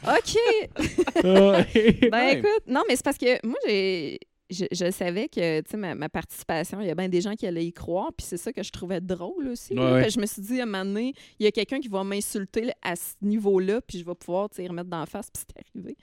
OK. 0.04 0.38
Ah, 0.78 1.22
Ben 1.24 2.12
Ouais. 2.12 2.34
écoute, 2.40 2.64
non, 2.68 2.82
mais 2.88 2.96
c'est 2.96 3.04
parce 3.06 3.18
que 3.18 3.46
moi, 3.46 3.58
j'ai. 3.68 4.20
Je, 4.50 4.66
je 4.72 4.92
savais 4.92 5.28
que, 5.28 5.62
tu 5.62 5.72
sais, 5.72 5.78
ma, 5.78 5.96
ma 5.96 6.10
participation, 6.10 6.80
il 6.82 6.88
y 6.88 6.90
a 6.90 6.96
bien 6.96 7.10
des 7.10 7.22
gens 7.22 7.36
qui 7.36 7.46
allaient 7.46 7.66
y 7.66 7.74
croire, 7.74 8.12
puis 8.16 8.26
c'est 8.26 8.38
ça 8.38 8.54
que 8.54 8.64
je 8.64 8.72
trouvais 8.72 9.02
drôle 9.02 9.48
aussi. 9.48 9.74
là. 9.74 9.94
Ouais, 9.94 10.10
Je 10.10 10.20
me 10.20 10.26
suis 10.26 10.42
dit, 10.42 10.60
à 10.60 10.64
un 10.64 10.66
moment 10.66 10.86
donné, 10.86 11.14
il 11.40 11.44
y 11.44 11.48
a 11.48 11.52
quelqu'un 11.52 11.80
qui 11.80 11.88
va 11.88 12.04
m'insulter 12.04 12.72
à 12.82 12.96
ce 12.96 13.14
niveau-là, 13.22 13.82
puis 13.82 14.00
je 14.00 14.06
vais 14.06 14.16
pouvoir, 14.16 14.50
remettre 14.58 14.90
d'en 14.90 15.06
face, 15.06 15.30
puis 15.32 15.44
c'est 15.48 15.68
arrivé. 15.76 15.98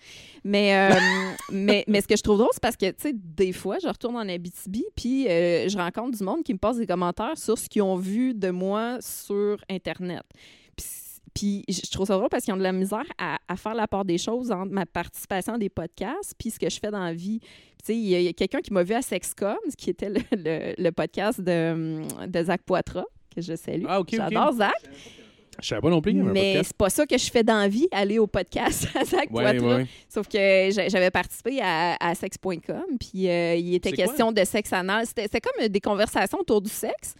Mais, 0.44 0.76
euh, 0.76 0.94
mais, 1.52 1.84
mais 1.88 2.00
ce 2.00 2.08
que 2.08 2.16
je 2.16 2.22
trouve 2.22 2.38
drôle, 2.38 2.50
c'est 2.52 2.62
parce 2.62 2.76
que, 2.76 2.86
tu 2.90 2.94
sais, 2.98 3.12
des 3.14 3.52
fois, 3.52 3.78
je 3.82 3.88
retourne 3.88 4.16
en 4.16 4.28
Abitibi, 4.28 4.84
puis 4.94 5.28
euh, 5.28 5.68
je 5.68 5.76
rencontre 5.76 6.16
du 6.16 6.24
monde 6.24 6.42
qui 6.42 6.52
me 6.52 6.58
passe 6.58 6.76
des 6.76 6.86
commentaires 6.86 7.38
sur 7.38 7.58
ce 7.58 7.68
qu'ils 7.68 7.82
ont 7.82 7.96
vu 7.96 8.34
de 8.34 8.50
moi 8.50 8.98
sur 9.00 9.58
Internet. 9.70 10.22
Puis 11.34 11.64
je 11.68 11.90
trouve 11.90 12.06
ça 12.06 12.14
drôle 12.16 12.28
parce 12.28 12.44
qu'ils 12.44 12.54
ont 12.54 12.58
de 12.58 12.62
la 12.62 12.72
misère 12.72 13.02
à, 13.18 13.38
à 13.48 13.56
faire 13.56 13.74
la 13.74 13.88
part 13.88 14.04
des 14.04 14.18
choses 14.18 14.52
entre 14.52 14.70
ma 14.72 14.86
participation 14.86 15.54
à 15.54 15.58
des 15.58 15.68
podcasts 15.68 16.34
puis 16.38 16.50
ce 16.50 16.58
que 16.60 16.70
je 16.70 16.78
fais 16.78 16.90
dans 16.92 17.02
la 17.02 17.12
vie. 17.12 17.40
Tu 17.40 17.48
sais, 17.92 17.96
il 17.96 18.06
y 18.22 18.28
a, 18.28 18.32
quelqu'un 18.32 18.60
qui 18.60 18.72
m'a 18.72 18.82
vu 18.84 18.94
à 18.94 19.02
Sexcom, 19.02 19.56
ce 19.68 19.76
qui 19.76 19.90
était 19.90 20.08
le, 20.10 20.20
le- 20.32 20.74
le 20.82 20.90
podcast 20.92 21.40
de, 21.40 21.72
hum, 21.72 22.28
de 22.30 22.42
Zach 22.44 22.62
Poitras, 22.62 23.04
que 23.34 23.42
je 23.42 23.56
salue. 23.56 23.84
Ah, 23.88 24.00
ok, 24.00 24.10
ok. 24.12 24.16
J'adore 24.16 24.52
Zach, 24.54 24.72
Je 25.62 25.68
savais 25.68 25.80
pas 25.80 25.90
non 25.90 26.00
plus. 26.00 26.12
il 26.12 26.18
y 26.18 26.20
avait 26.20 26.32
mais 26.32 26.62
c'est 26.64 26.76
pas 26.76 26.90
ça 26.90 27.06
que 27.06 27.16
je 27.16 27.30
fais 27.30 27.42
dans 27.42 27.58
la 27.58 27.68
vie, 27.68 27.88
aller 27.92 28.18
au 28.18 28.26
podcast 28.26 28.88
à 28.94 29.04
Zach 29.04 29.30
Ouais, 29.30 29.44
ouais. 29.60 29.86
Sauf 30.08 30.28
que 30.28 30.38
j'a- 30.70 30.88
j'avais 30.88 31.10
participé 31.10 31.60
à, 31.62 31.96
à 32.00 32.14
sex.com, 32.14 32.82
puis 33.00 33.28
euh, 33.28 33.54
il 33.56 33.74
était 33.74 33.90
question 33.96 34.32
de 34.32 34.44
sexe 34.44 34.72
anal. 34.72 35.06
C'était 35.06 35.40
comme 35.40 35.66
des 35.68 35.80
conversations 35.80 36.38
autour 36.38 36.60
du 36.60 36.70
sexe 36.70 37.14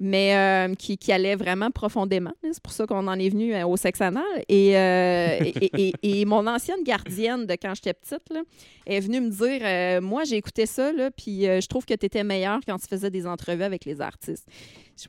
mais 0.00 0.34
euh, 0.36 0.74
qui, 0.74 0.96
qui 0.98 1.12
allait 1.12 1.36
vraiment 1.36 1.70
profondément. 1.70 2.32
là. 2.42 2.50
C'est 2.52 2.62
pour 2.62 2.72
ça 2.72 2.86
qu'on 2.86 3.06
en 3.08 3.18
est 3.18 3.28
venu 3.28 3.54
euh, 3.54 3.66
au 3.66 3.76
sexe 3.76 4.00
anal. 4.00 4.22
Et, 4.48 4.76
euh, 4.76 5.38
et, 5.44 5.66
et- 5.66 5.92
et- 6.02 6.20
et 6.20 6.24
mon 6.24 6.46
ancienne 6.46 6.82
gardienne 6.84 7.46
de 7.46 7.52
quand 7.54 7.74
j'étais 7.74 7.94
petite 7.94 8.28
là, 8.30 8.40
est 8.86 9.00
venue 9.00 9.20
me 9.20 9.30
dire 9.30 10.00
Moi, 10.02 10.24
j'ai 10.24 10.36
écouté 10.36 10.66
ça, 10.66 10.92
là, 10.92 11.10
puis 11.10 11.42
je 11.42 11.66
trouve 11.66 11.84
que 11.84 11.94
tu 11.94 12.06
étais 12.06 12.24
meilleure 12.24 12.60
quand 12.66 12.76
tu 12.78 12.86
faisais 12.86 13.10
des 13.10 13.26
entrevues 13.26 13.62
avec 13.62 13.84
les 13.84 14.00
artistes. 14.00 14.46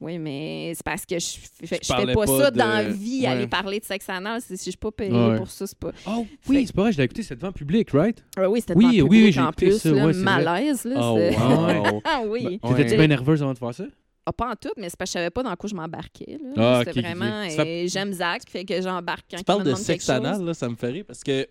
Oui, 0.01 0.17
mais 0.17 0.73
c'est 0.75 0.83
parce 0.83 1.05
que 1.05 1.17
je, 1.19 1.25
fais- 1.25 1.47
je 1.63 1.67
fais 1.67 1.79
parlais 1.87 2.13
pas, 2.13 2.25
pas 2.25 2.37
ça 2.39 2.51
de- 2.51 2.57
dans 2.57 2.67
la 2.67 2.83
vie, 2.83 3.21
Ouais. 3.21 3.27
aller 3.27 3.47
parler 3.47 3.79
de 3.79 3.85
sexe 3.85 4.07
anal. 4.09 4.41
Si 4.41 4.55
je 4.55 4.61
suis 4.61 4.71
pas 4.77 4.89
Ouais. 4.99 5.35
pour 5.37 5.49
ça, 5.49 5.65
c'est 5.67 5.77
pas. 5.77 5.91
Oh, 6.07 6.25
Fait- 6.41 6.49
oui, 6.51 6.63
c'est 6.67 6.75
pas 6.75 6.81
vrai, 6.83 6.91
je 6.91 6.97
l'ai 6.97 7.03
écouté, 7.05 7.23
c'était 7.23 7.35
devant 7.35 7.51
public, 7.51 7.89
right? 7.91 8.23
Ah 8.37 8.49
oui, 8.49 8.61
c'était 8.61 8.73
Oui, 8.75 8.83
devant 8.83 8.91
oui, 8.91 8.97
public 9.03 9.23
oui, 9.25 9.31
j'ai 9.31 9.39
en 9.41 9.49
écouté 9.49 9.65
plus. 9.67 9.77
ça, 9.79 9.89
là, 9.91 10.05
ouais, 10.05 10.13
malaise. 10.13 10.83
Là, 10.85 10.95
Oh, 11.01 11.17
c'est- 11.17 11.37
wow. 11.37 12.01
ah 12.05 12.21
oui. 12.27 12.59
Ouais. 12.63 12.75
T'étais-tu 12.75 12.95
bien 12.97 13.07
nerveuse 13.07 13.41
avant 13.41 13.53
de 13.53 13.57
faire 13.57 13.73
ça? 13.73 13.85
Ah, 14.25 14.33
pas 14.33 14.51
en 14.51 14.55
tout, 14.55 14.69
mais 14.77 14.89
c'est 14.89 14.97
parce 14.97 15.09
que 15.09 15.17
je 15.17 15.23
savais 15.23 15.29
pas 15.31 15.41
dans 15.41 15.55
quoi 15.55 15.67
je 15.69 15.73
m'embarquais. 15.75 16.37
là. 16.55 16.79
Ah, 16.79 16.81
C'était 16.85 17.01
vraiment. 17.01 17.25
euh, 17.49 17.85
J'aime 17.87 18.13
Zach, 18.13 18.43
fait 18.47 18.63
que 18.63 18.79
j'embarque 18.79 19.25
quand 19.31 19.37
Tu 19.37 19.43
parles 19.43 19.63
de 19.63 19.73
sexe 19.73 20.07
anal, 20.09 20.43
là, 20.43 20.53
ça 20.53 20.69
me 20.69 20.75
fait 20.75 20.87
rire 20.89 21.03
parce 21.07 21.23
que. 21.23 21.47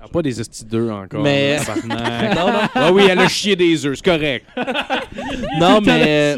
Ah, 0.00 0.08
pas 0.08 0.20
des 0.22 0.38
esti 0.40 0.64
d'œufs 0.64 0.90
encore. 0.92 1.22
Mais- 1.22 1.56
là, 1.56 1.64
tabarnak. 1.64 2.70
Ah 2.74 2.92
oui, 2.92 3.04
elle 3.08 3.18
a 3.18 3.28
chié 3.28 3.56
des 3.56 3.84
œufs, 3.86 3.96
c'est 3.96 4.04
correct. 4.04 4.46
Non, 5.58 5.80
mais. 5.84 6.36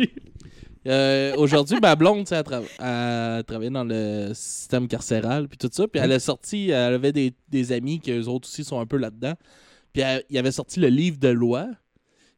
Euh, 0.88 1.34
Aujourd'hui, 1.36 1.78
ma 1.80 1.94
blonde, 1.96 2.26
elle, 2.30 2.42
tra- 2.42 2.62
elle 3.38 3.44
travaillait 3.44 3.70
dans 3.70 3.84
le 3.84 4.32
système 4.34 4.88
carcéral, 4.88 5.48
puis 5.48 5.58
tout 5.58 5.68
ça. 5.72 5.86
Puis 5.86 6.00
elle 6.02 6.12
a 6.12 6.18
sorti, 6.18 6.70
elle 6.70 6.94
avait 6.94 7.12
des, 7.12 7.72
amis 7.72 8.00
qui 8.00 8.10
eux 8.12 8.28
autres 8.28 8.48
aussi 8.48 8.64
sont 8.64 8.80
un 8.80 8.86
peu 8.86 8.96
là-dedans. 8.96 9.34
Puis 9.92 10.02
elle- 10.02 10.24
il 10.30 10.38
avait 10.38 10.52
sorti 10.52 10.80
le 10.80 10.88
livre 10.88 11.18
de 11.18 11.28
loi. 11.28 11.66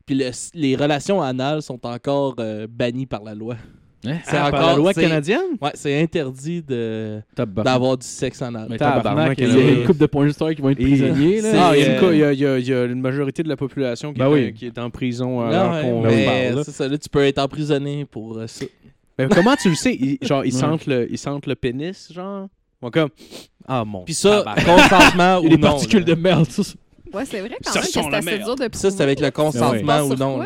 Puis 0.07 0.14
le- 0.16 0.30
les 0.55 0.76
relations 0.76 1.22
anales 1.22 1.62
sont 1.62 1.84
encore 1.86 2.34
euh, 2.40 2.66
bannies 2.68 3.07
par 3.07 3.22
la 3.22 3.34
loi. 3.34 3.57
Hein? 4.07 4.16
C'est 4.24 4.36
Ah, 4.36 4.48
encore- 4.48 4.61
la 4.66 4.76
loi 4.76 4.94
canadienne? 4.94 5.59
Ouais, 5.61 5.72
c'est 5.74 6.01
interdit 6.01 6.62
de 6.62 7.20
d'avoir 7.36 7.98
du 7.98 8.07
sexe 8.07 8.40
anal. 8.40 8.66
Mais 8.70 8.78
Tabarnak, 8.78 9.38
il 9.38 9.44
y 9.46 9.51
a 9.51 9.55
il 9.55 9.59
y 9.59 9.68
a- 9.68 9.72
une 9.80 9.86
couple 9.86 9.98
de 10.01 10.07
qui 10.55 10.62
vont 10.62 10.70
être 10.70 10.78
prisonniers. 10.80 11.40
Là. 11.42 11.68
Ah, 11.68 11.76
il 11.76 11.82
y, 11.82 11.84
a 11.84 11.94
une 11.94 12.01
co- 12.01 12.11
il 12.12 12.18
y 12.18 12.24
a- 12.24 12.32
il 12.32 12.38
y 12.40 12.46
a- 12.46 12.59
il 12.59 12.66
y 12.66 12.72
a 12.72 12.84
une 12.84 13.01
majorité 13.01 13.42
de 13.42 13.48
la 13.48 13.57
population 13.57 14.12
qui, 14.14 14.18
Ben 14.18 14.28
est, 14.28 14.32
oui. 14.32 14.55
qui 14.55 14.66
est 14.66 14.78
en 14.78 14.88
prison 14.88 15.40
Non, 15.40 15.48
alors 15.48 15.82
qu'on 15.82 16.03
parle. 16.03 16.64
c'est 16.64 16.70
ça, 16.70 16.88
là, 16.88 16.96
tu 16.96 17.09
peux 17.11 17.22
être 17.24 17.38
emprisonné 17.38 18.07
pour 18.07 18.38
euh, 18.38 18.46
ça. 18.46 18.64
Mais 19.18 19.28
comment 19.28 19.55
tu 19.57 19.68
le 19.68 19.74
sais? 19.74 19.94
Ils- 19.94 20.18
genre, 20.22 20.46
ils 20.46 20.55
Ouais. 20.55 20.61
sentent 20.61 20.86
le, 20.86 21.07
ils 21.12 21.18
sentent 21.18 21.46
le 21.46 21.55
pénis, 21.55 22.11
genre? 22.11 22.48
Bon, 22.80 22.88
comme... 22.90 23.11
Ah, 23.68 23.84
mon 23.84 24.05
Puis 24.05 24.14
ça, 24.14 24.42
consentement 24.64 25.40
ou 25.40 25.48
non. 25.51 25.59
particules 25.59 26.01
là. 26.01 26.05
de 26.07 26.14
merde, 26.14 26.46
ça. 26.48 26.62
ça. 26.64 26.72
Ouais, 27.12 27.24
c'est 27.26 27.40
vrai 27.40 27.51
quand 27.62 27.70
Ça 27.72 27.80
même 27.80 27.86
que 27.86 27.92
c'est 27.92 28.30
assez 28.30 28.38
dur 28.44 28.57
de 28.57 28.68
Puis 28.68 28.80
ça, 28.80 28.90
c'est 28.90 29.03
avec 29.03 29.20
le 29.20 29.30
consentement 29.30 30.01
ou 30.05 30.14
non. 30.14 30.38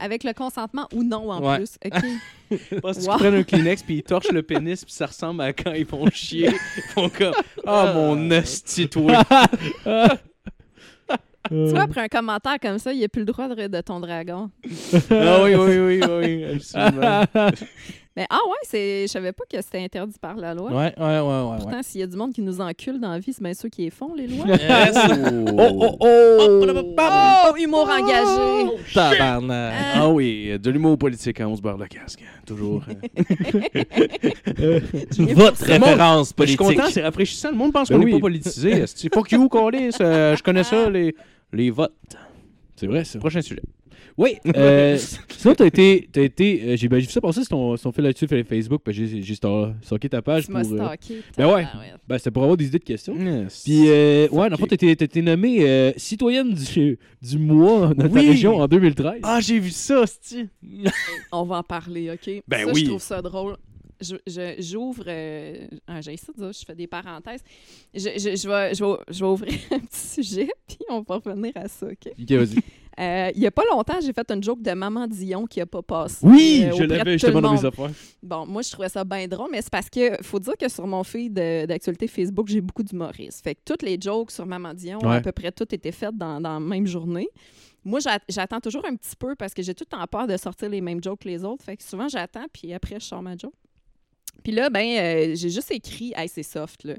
Avec 0.00 0.24
le 0.24 0.32
consentement 0.32 0.88
ou 0.94 1.02
non, 1.02 1.30
en 1.30 1.42
Ouais. 1.42 1.56
plus. 1.58 1.76
OK? 1.84 2.02
Parce 2.82 2.98
qu'ils 2.98 3.08
Wow. 3.08 3.16
prennent 3.18 3.34
un 3.34 3.42
Kleenex 3.42 3.82
puis 3.82 3.96
ils 3.96 4.02
torchent 4.02 4.30
le 4.32 4.42
pénis 4.42 4.84
puis 4.84 4.92
ça 4.94 5.06
ressemble 5.06 5.42
à 5.42 5.52
quand 5.52 5.72
ils 5.72 5.84
vont 5.86 6.08
chier. 6.10 6.48
Ils 6.76 6.82
font 6.94 7.08
comme 7.10 7.34
Ah 7.66 7.92
mon 7.94 8.30
esti 8.30 8.88
toi. 8.88 9.22
tu 11.50 11.54
vois, 11.70 11.80
après 11.82 12.02
un 12.02 12.08
commentaire 12.08 12.58
comme 12.60 12.78
ça, 12.78 12.92
il 12.92 12.98
n'y 12.98 13.04
a 13.04 13.08
plus 13.08 13.20
le 13.20 13.26
droit 13.26 13.48
de 13.48 13.54
rire 13.54 13.70
de 13.70 13.80
ton 13.80 14.00
dragon. 14.00 14.50
ah 15.10 15.42
oui 15.42 15.54
oui 15.54 15.78
oui 15.78 16.00
oui 16.08 16.44
absolument. 16.54 17.24
Mais 18.18 18.26
ah 18.30 18.38
ouais, 18.48 18.56
c'est... 18.64 19.02
je 19.02 19.06
savais 19.12 19.30
pas 19.32 19.44
que 19.48 19.62
c'était 19.62 19.78
interdit 19.78 20.16
par 20.20 20.34
la 20.34 20.52
loi. 20.52 20.72
Ouais, 20.72 20.92
ouais, 20.98 20.98
ouais, 20.98 21.20
ouais. 21.20 21.50
ouais. 21.50 21.56
Pourtant, 21.60 21.82
s'il 21.84 22.00
y 22.00 22.02
a 22.02 22.06
du 22.08 22.16
monde 22.16 22.32
qui 22.32 22.42
nous 22.42 22.60
encule 22.60 22.98
dans 22.98 23.12
la 23.12 23.20
vie, 23.20 23.32
c'est 23.32 23.44
bien 23.44 23.54
ceux 23.54 23.68
qui 23.68 23.82
les 23.82 23.90
font, 23.90 24.12
les 24.14 24.26
lois. 24.26 24.44
Yes. 24.48 24.96
oh 25.56 25.96
oh 26.00 26.64
Oh, 27.50 27.56
humour 27.56 27.88
engagé. 27.88 28.72
Tabarnak. 28.92 29.74
Ah 29.94 30.08
oui, 30.08 30.58
de 30.58 30.70
l'humour 30.70 30.98
politique 30.98 31.40
à 31.40 31.48
11 31.48 31.62
barres 31.62 31.78
de 31.78 31.86
casque. 31.86 32.20
hein, 32.22 32.40
Toujours. 32.44 32.82
hein. 32.88 32.94
Votre 35.34 35.64
référence 35.64 36.34
Je 36.38 36.46
suis 36.46 36.56
politique. 36.56 36.58
content, 36.58 36.90
c'est 36.90 37.02
rafraîchissant. 37.02 37.50
Le 37.52 37.56
monde 37.56 37.72
pense 37.72 37.88
Ben 37.88 37.94
qu'on 37.94 38.00
n'est 38.00 38.06
oui. 38.06 38.12
pas 38.18 38.24
politisé. 38.24 38.84
Fuck 39.14 39.30
you, 39.32 39.48
Callis. 39.48 39.94
euh, 40.00 40.34
je 40.36 40.42
connais 40.42 40.64
ça, 40.64 40.90
les, 40.90 41.14
les 41.52 41.70
votes. 41.70 41.92
C'est 42.76 42.86
vrai, 42.86 43.04
ça. 43.04 43.18
Prochain 43.18 43.42
sujet. 43.42 43.62
Oui. 44.16 44.34
Euh, 44.56 44.98
sinon, 45.28 45.54
t'as 45.54 45.66
été. 45.66 46.08
T'as 46.12 46.22
été 46.22 46.62
euh, 46.64 46.76
j'ai 46.76 46.88
ben, 46.88 46.98
vu 46.98 47.06
ça 47.06 47.20
passer 47.20 47.40
sur 47.40 47.48
ton, 47.50 47.76
son 47.76 47.92
fil 47.92 48.04
là-dessus 48.04 48.26
sur 48.28 48.44
Facebook. 48.46 48.82
ben, 48.84 48.92
j'ai 48.92 49.34
stalké 49.34 50.08
ta 50.08 50.22
page 50.22 50.46
Tu 50.46 50.52
pour. 50.52 50.60
m'as 50.60 50.66
euh, 50.66 50.76
stalké. 50.76 51.22
ben 51.36 51.52
ouais. 51.54 51.66
ben, 52.08 52.18
c'était 52.18 52.30
pour 52.30 52.42
avoir 52.42 52.56
des 52.56 52.66
idées 52.66 52.78
de 52.78 52.84
questions. 52.84 53.16
Yes. 53.16 53.62
Puis, 53.64 53.84
euh, 53.88 54.28
ouais, 54.30 54.48
dans 54.48 54.56
le 54.56 54.56
fond, 54.56 54.66
t'as 54.66 54.74
été- 54.74 54.96
t'as 54.96 55.04
été 55.04 55.22
nommée 55.22 55.58
euh, 55.68 55.92
citoyenne 55.96 56.52
du, 56.54 56.98
du 57.22 57.38
mois 57.38 57.94
dans 57.94 58.08
ta 58.08 58.14
Oui. 58.14 58.28
région 58.28 58.56
en 58.56 58.66
2013. 58.66 59.20
Ah, 59.22 59.40
j'ai 59.40 59.58
vu 59.60 59.70
ça, 59.70 60.02
esti. 60.02 60.48
On 61.32 61.44
va 61.44 61.58
en 61.58 61.62
parler, 61.62 62.10
OK? 62.10 62.42
Ben 62.48 62.66
ça, 62.66 62.72
oui. 62.72 62.80
je 62.82 62.86
trouve 62.90 63.02
ça 63.02 63.22
drôle. 63.22 63.56
Je- 64.00 64.16
je- 64.26 64.62
J'ouvre. 64.62 65.04
euh, 65.08 65.66
J'ai 66.00 66.16
ça 66.16 66.32
de 66.32 66.38
dire, 66.42 66.52
je 66.52 66.64
fais 66.64 66.74
des 66.74 66.86
parenthèses. 66.86 67.42
Je, 67.94 68.00
je, 68.00 68.36
je, 68.36 68.48
vais, 68.48 68.74
je, 68.74 68.84
vais, 68.84 68.96
je 69.10 69.18
vais 69.24 69.30
ouvrir 69.30 69.58
un 69.72 69.78
petit 69.80 70.22
sujet, 70.22 70.48
puis 70.66 70.78
on 70.88 71.00
va 71.02 71.16
revenir 71.16 71.52
à 71.56 71.68
ça, 71.68 71.86
OK? 71.86 72.12
Ok, 72.20 72.30
vas-y. 72.32 72.58
Euh, 73.00 73.30
il 73.36 73.40
y 73.42 73.46
a 73.46 73.52
pas 73.52 73.62
longtemps, 73.70 74.00
j'ai 74.02 74.12
fait 74.12 74.28
une 74.32 74.42
joke 74.42 74.60
de 74.60 74.72
Maman 74.72 75.06
Dion 75.06 75.46
qui 75.46 75.60
a 75.60 75.66
pas 75.66 75.82
passé. 75.82 76.18
Oui, 76.26 76.64
euh, 76.64 76.72
je 76.76 76.82
l'avais 76.82 77.12
justement 77.12 77.40
dans 77.40 77.52
mes 77.52 77.64
affaires. 77.64 77.90
Bon, 78.20 78.44
moi, 78.44 78.60
je 78.62 78.72
trouvais 78.72 78.88
ça 78.88 79.04
bien 79.04 79.28
drôle, 79.28 79.50
mais 79.52 79.62
c'est 79.62 79.70
parce 79.70 79.88
que 79.88 80.20
faut 80.22 80.40
dire 80.40 80.56
que 80.56 80.68
sur 80.68 80.84
mon 80.84 81.04
feed 81.04 81.32
d'actualité 81.34 82.08
Facebook, 82.08 82.48
j'ai 82.48 82.60
beaucoup 82.60 82.82
d'humoristes. 82.82 83.44
Fait 83.44 83.54
que 83.54 83.60
toutes 83.64 83.82
les 83.82 83.98
jokes 84.00 84.32
sur 84.32 84.46
Maman 84.46 84.74
Dion, 84.74 84.98
Ouais. 84.98 85.16
à 85.16 85.20
peu 85.20 85.30
près 85.30 85.52
toutes 85.52 85.72
étaient 85.72 85.92
faites 85.92 86.16
dans, 86.16 86.40
dans 86.40 86.54
la 86.54 86.60
même 86.60 86.88
journée. 86.88 87.28
Moi, 87.84 88.00
j'a- 88.00 88.18
j'attends 88.28 88.58
toujours 88.60 88.84
un 88.84 88.96
petit 88.96 89.14
peu 89.16 89.36
parce 89.36 89.54
que 89.54 89.62
j'ai 89.62 89.74
tout 89.74 89.84
le 89.88 89.96
temps 89.96 90.04
peur 90.08 90.26
de 90.26 90.36
sortir 90.36 90.68
les 90.68 90.80
mêmes 90.80 91.02
jokes 91.02 91.20
que 91.20 91.28
les 91.28 91.44
autres. 91.44 91.64
Fait 91.64 91.76
que 91.76 91.84
souvent, 91.84 92.08
j'attends, 92.08 92.46
puis 92.52 92.72
après, 92.74 92.96
je 92.98 93.04
sors 93.04 93.22
ma 93.22 93.36
joke. 93.36 93.54
Puis 94.48 94.56
là, 94.56 94.70
ben, 94.70 94.80
euh, 94.80 95.34
j'ai 95.34 95.50
juste 95.50 95.70
écrit, 95.70 96.14
hey, 96.16 96.26
c'est 96.26 96.42
soft, 96.42 96.84
là. 96.84 96.94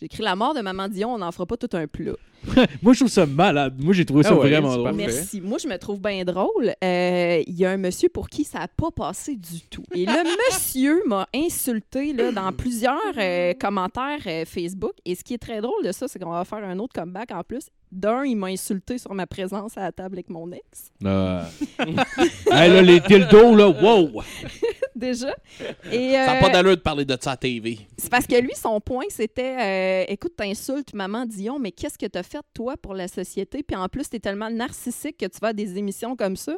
J'ai 0.00 0.06
écrit 0.06 0.22
la 0.22 0.34
mort 0.34 0.54
de 0.54 0.62
Maman 0.62 0.88
Dion, 0.88 1.12
on 1.12 1.18
n'en 1.18 1.30
fera 1.32 1.44
pas 1.44 1.58
tout 1.58 1.68
un 1.76 1.86
plat. 1.86 2.14
Moi, 2.82 2.94
je 2.94 3.00
trouve 3.00 3.10
ça 3.10 3.26
malade. 3.26 3.74
Moi, 3.78 3.92
j'ai 3.92 4.06
trouvé 4.06 4.22
ça 4.22 4.30
Ah 4.32 4.34
ouais, 4.36 4.48
vraiment 4.48 4.74
drôle. 4.74 4.92
Merci. 4.94 5.40
Moi, 5.42 5.58
je 5.62 5.68
me 5.68 5.76
trouve 5.76 6.00
bien 6.00 6.24
drôle. 6.24 6.74
Euh, 6.82 7.42
Il 7.46 7.54
y 7.54 7.66
a 7.66 7.70
un 7.70 7.76
monsieur 7.76 8.08
pour 8.08 8.28
qui 8.30 8.44
ça 8.44 8.60
n'a 8.60 8.68
pas 8.68 8.90
passé 8.90 9.36
du 9.36 9.60
tout. 9.70 9.84
Et 9.94 10.06
le 10.06 10.12
monsieur 10.50 11.02
m'a 11.06 11.28
insulté 11.34 12.14
là, 12.14 12.32
dans 12.32 12.52
plusieurs 12.52 12.98
euh, 13.18 13.52
commentaires 13.52 14.20
euh, 14.26 14.44
Facebook. 14.46 14.92
Et 15.04 15.14
ce 15.14 15.22
qui 15.22 15.34
est 15.34 15.38
très 15.38 15.60
drôle 15.60 15.84
de 15.84 15.92
ça, 15.92 16.08
c'est 16.08 16.18
qu'on 16.18 16.30
va 16.30 16.44
faire 16.46 16.64
un 16.64 16.78
autre 16.78 16.94
comeback 16.94 17.30
en 17.32 17.42
plus. 17.42 17.66
D'un, 17.92 18.24
il 18.24 18.36
m'a 18.36 18.48
insulté 18.48 18.98
sur 18.98 19.14
ma 19.14 19.26
présence 19.26 19.78
à 19.78 19.82
la 19.82 19.92
table 19.92 20.16
avec 20.16 20.28
mon 20.28 20.50
ex, 20.50 20.90
Ah. 21.04 21.44
hey, 22.50 22.70
là, 22.72 22.82
les 22.82 22.98
dildos, 22.98 23.54
là, 23.54 23.68
wow! 23.68 24.20
Déjà. 25.04 25.34
Et 25.92 26.12
Ça 26.12 26.26
n'a 26.26 26.36
euh, 26.36 26.40
pas 26.40 26.48
d'allure 26.50 26.76
de 26.76 26.80
parler 26.82 27.04
de 27.04 27.16
ça 27.20 27.32
à 27.32 27.36
TV. 27.36 27.78
c'est 27.96 28.10
parce 28.10 28.26
que 28.26 28.36
lui, 28.40 28.52
son 28.54 28.80
point, 28.80 29.04
c'était 29.10 29.56
euh, 29.60 30.04
écoute, 30.12 30.34
t'insultes 30.36 30.94
maman 30.94 31.26
Dion, 31.26 31.58
mais 31.58 31.72
qu'est-ce 31.72 31.98
que 31.98 32.06
t'as 32.06 32.22
fait, 32.22 32.40
toi, 32.54 32.76
pour 32.76 32.94
la 32.94 33.08
société? 33.08 33.62
Puis 33.62 33.76
en 33.76 33.88
plus, 33.88 34.08
t'es 34.08 34.20
tellement 34.20 34.50
narcissique 34.50 35.16
que 35.18 35.26
tu 35.26 35.38
vas 35.40 35.48
à 35.48 35.52
des 35.52 35.76
émissions 35.78 36.16
comme 36.16 36.36
ça. 36.36 36.54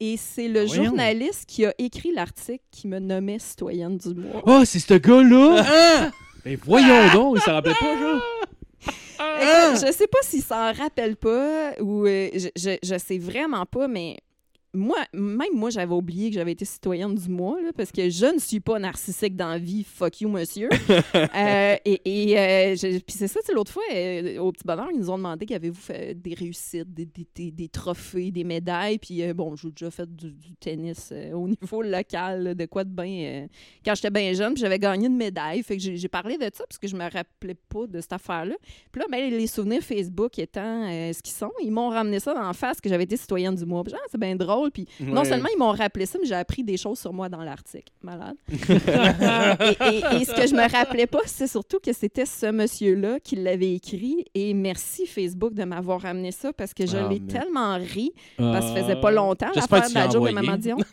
Et 0.00 0.16
c'est 0.16 0.48
le 0.48 0.64
Voyons. 0.64 0.84
journaliste 0.84 1.44
qui 1.46 1.64
a 1.64 1.72
écrit 1.78 2.12
l'article 2.12 2.64
qui 2.72 2.88
me 2.88 2.98
nommait 2.98 3.38
citoyenne 3.38 3.98
du 3.98 4.14
mois. 4.14 4.42
Oh, 4.46 4.62
c'est 4.64 4.80
ce 4.80 4.94
gars-là! 4.94 6.10
Mais 6.44 6.56
voyons 6.56 7.12
donc, 7.12 7.36
il 7.38 7.42
s'en 7.42 7.52
rappelait 7.52 7.74
pas, 7.78 7.96
genre. 7.98 8.20
Écoute, 9.40 9.86
je 9.86 9.92
sais 9.92 10.08
pas 10.08 10.18
s'il 10.22 10.42
s'en 10.42 10.72
rappelle 10.72 11.14
pas 11.16 11.72
ou 11.80 12.04
euh, 12.06 12.28
je, 12.34 12.48
je, 12.56 12.76
je 12.82 12.98
sais 12.98 13.18
vraiment 13.18 13.64
pas, 13.66 13.86
mais 13.86 14.16
moi, 14.74 14.96
même 15.12 15.52
moi, 15.54 15.70
j'avais 15.70 15.92
oublié 15.94 16.30
que 16.30 16.34
j'avais 16.36 16.52
été 16.52 16.64
citoyenne 16.64 17.14
du 17.14 17.28
mois, 17.28 17.60
là, 17.60 17.70
parce 17.76 17.92
que 17.92 18.08
je 18.08 18.26
ne 18.26 18.38
suis 18.38 18.60
pas 18.60 18.78
narcissique 18.78 19.36
dans 19.36 19.48
la 19.50 19.58
vie. 19.58 19.84
Fuck 19.84 20.20
you, 20.22 20.28
monsieur. 20.28 20.68
Euh, 21.34 21.76
et 21.84 22.00
et 22.32 22.38
euh, 22.38 22.74
je- 22.76 22.98
puis 22.98 23.14
c'est 23.16 23.28
ça, 23.28 23.40
l'autre 23.54 23.72
fois, 23.72 23.82
euh, 23.94 24.38
au 24.38 24.52
petit 24.52 24.64
bonheur, 24.66 24.88
ils 24.92 24.98
nous 24.98 25.10
ont 25.10 25.16
demandé 25.16 25.46
qu'avez-vous 25.46 25.80
fait 25.80 26.14
des 26.14 26.34
réussites, 26.34 26.92
des, 26.92 27.06
des- 27.06 27.26
des- 27.34 27.50
des 27.50 27.68
trophées, 27.68 28.30
des 28.30 28.44
médailles. 28.44 28.98
Puis 28.98 29.22
bon, 29.32 29.54
j'ai 29.56 29.70
déjà 29.70 29.90
fait 29.90 30.08
du, 30.14 30.30
du 30.32 30.54
tennis 30.60 31.12
au 31.34 31.48
niveau 31.62 31.82
local, 31.82 32.42
là, 32.42 32.54
de 32.54 32.66
quoi 32.66 32.84
de 32.84 32.90
bien. 32.90 33.46
quand 33.84 33.94
j'étais 33.94 34.10
bien 34.10 34.32
jeune, 34.32 34.56
j'avais 34.56 34.78
gagné 34.78 35.06
une 35.06 35.16
médaille. 35.16 35.62
Fait 35.62 35.76
que 35.76 35.82
j'ai 35.82 36.08
parlé 36.08 36.36
de 36.38 36.44
ça 36.52 36.64
parce 36.68 36.78
que 36.78 36.86
je 36.88 36.96
me 36.96 37.04
rappelais 37.04 37.56
pas 37.68 37.86
de 37.86 38.00
cette 38.00 38.12
affaire-là. 38.12 38.54
Puis 38.90 39.00
là, 39.00 39.06
ben, 39.10 39.30
les 39.30 39.46
souvenirs 39.46 39.82
Facebook 39.82 40.38
étant 40.38 40.86
ce 41.12 41.20
qu'ils 41.22 41.34
sont, 41.34 41.52
ils 41.62 41.70
m'ont 41.72 41.88
ramené 41.90 42.20
ça 42.20 42.34
la 42.34 42.52
face 42.52 42.80
que 42.80 42.88
j'avais 42.88 43.04
été 43.04 43.16
citoyenne 43.16 43.54
du 43.54 43.64
mois. 43.66 43.82
Puis, 43.84 43.94
ah, 43.96 44.00
c'est 44.10 44.20
bien 44.20 44.36
drôle. 44.36 44.61
Puis 44.70 44.86
non 45.00 45.24
seulement 45.24 45.48
ils 45.54 45.58
m'ont 45.58 45.72
rappelé 45.72 46.06
ça, 46.06 46.18
mais 46.20 46.26
j'ai 46.26 46.34
appris 46.34 46.62
des 46.64 46.76
choses 46.76 46.98
sur 46.98 47.12
moi 47.12 47.28
dans 47.28 47.42
l'article. 47.42 47.92
Malade. 48.02 48.34
et, 48.48 48.54
et- 48.54 50.20
et 50.20 50.24
ce 50.24 50.34
que 50.34 50.46
je 50.46 50.54
me 50.54 50.70
rappelais 50.70 51.06
pas, 51.06 51.20
c'est 51.26 51.46
surtout 51.46 51.78
que 51.80 51.92
c'était 51.92 52.26
ce 52.26 52.50
monsieur-là 52.50 53.20
qui 53.20 53.36
l'avait 53.36 53.74
écrit. 53.74 54.24
Et 54.34 54.54
merci 54.54 55.06
Facebook 55.06 55.54
de 55.54 55.64
m'avoir 55.64 56.00
ramené 56.02 56.32
ça 56.32 56.52
parce 56.52 56.74
que 56.74 56.86
je 56.86 56.96
Ah, 56.96 57.08
l'ai 57.08 57.20
mais- 57.20 57.32
tellement 57.32 57.76
ri 57.78 58.12
parce 58.36 58.66
que 58.66 58.76
ça 58.78 58.82
faisait 58.82 58.92
Ah. 58.96 59.00
pas 59.00 59.10
longtemps 59.10 59.50
l'affaire 59.54 59.82
que 59.84 59.88
de 59.90 59.94
la 59.94 60.04
joke 60.04 60.12
de 60.12 60.18
envoyé. 60.18 60.34
Maman 60.34 60.56
Dion. 60.58 60.76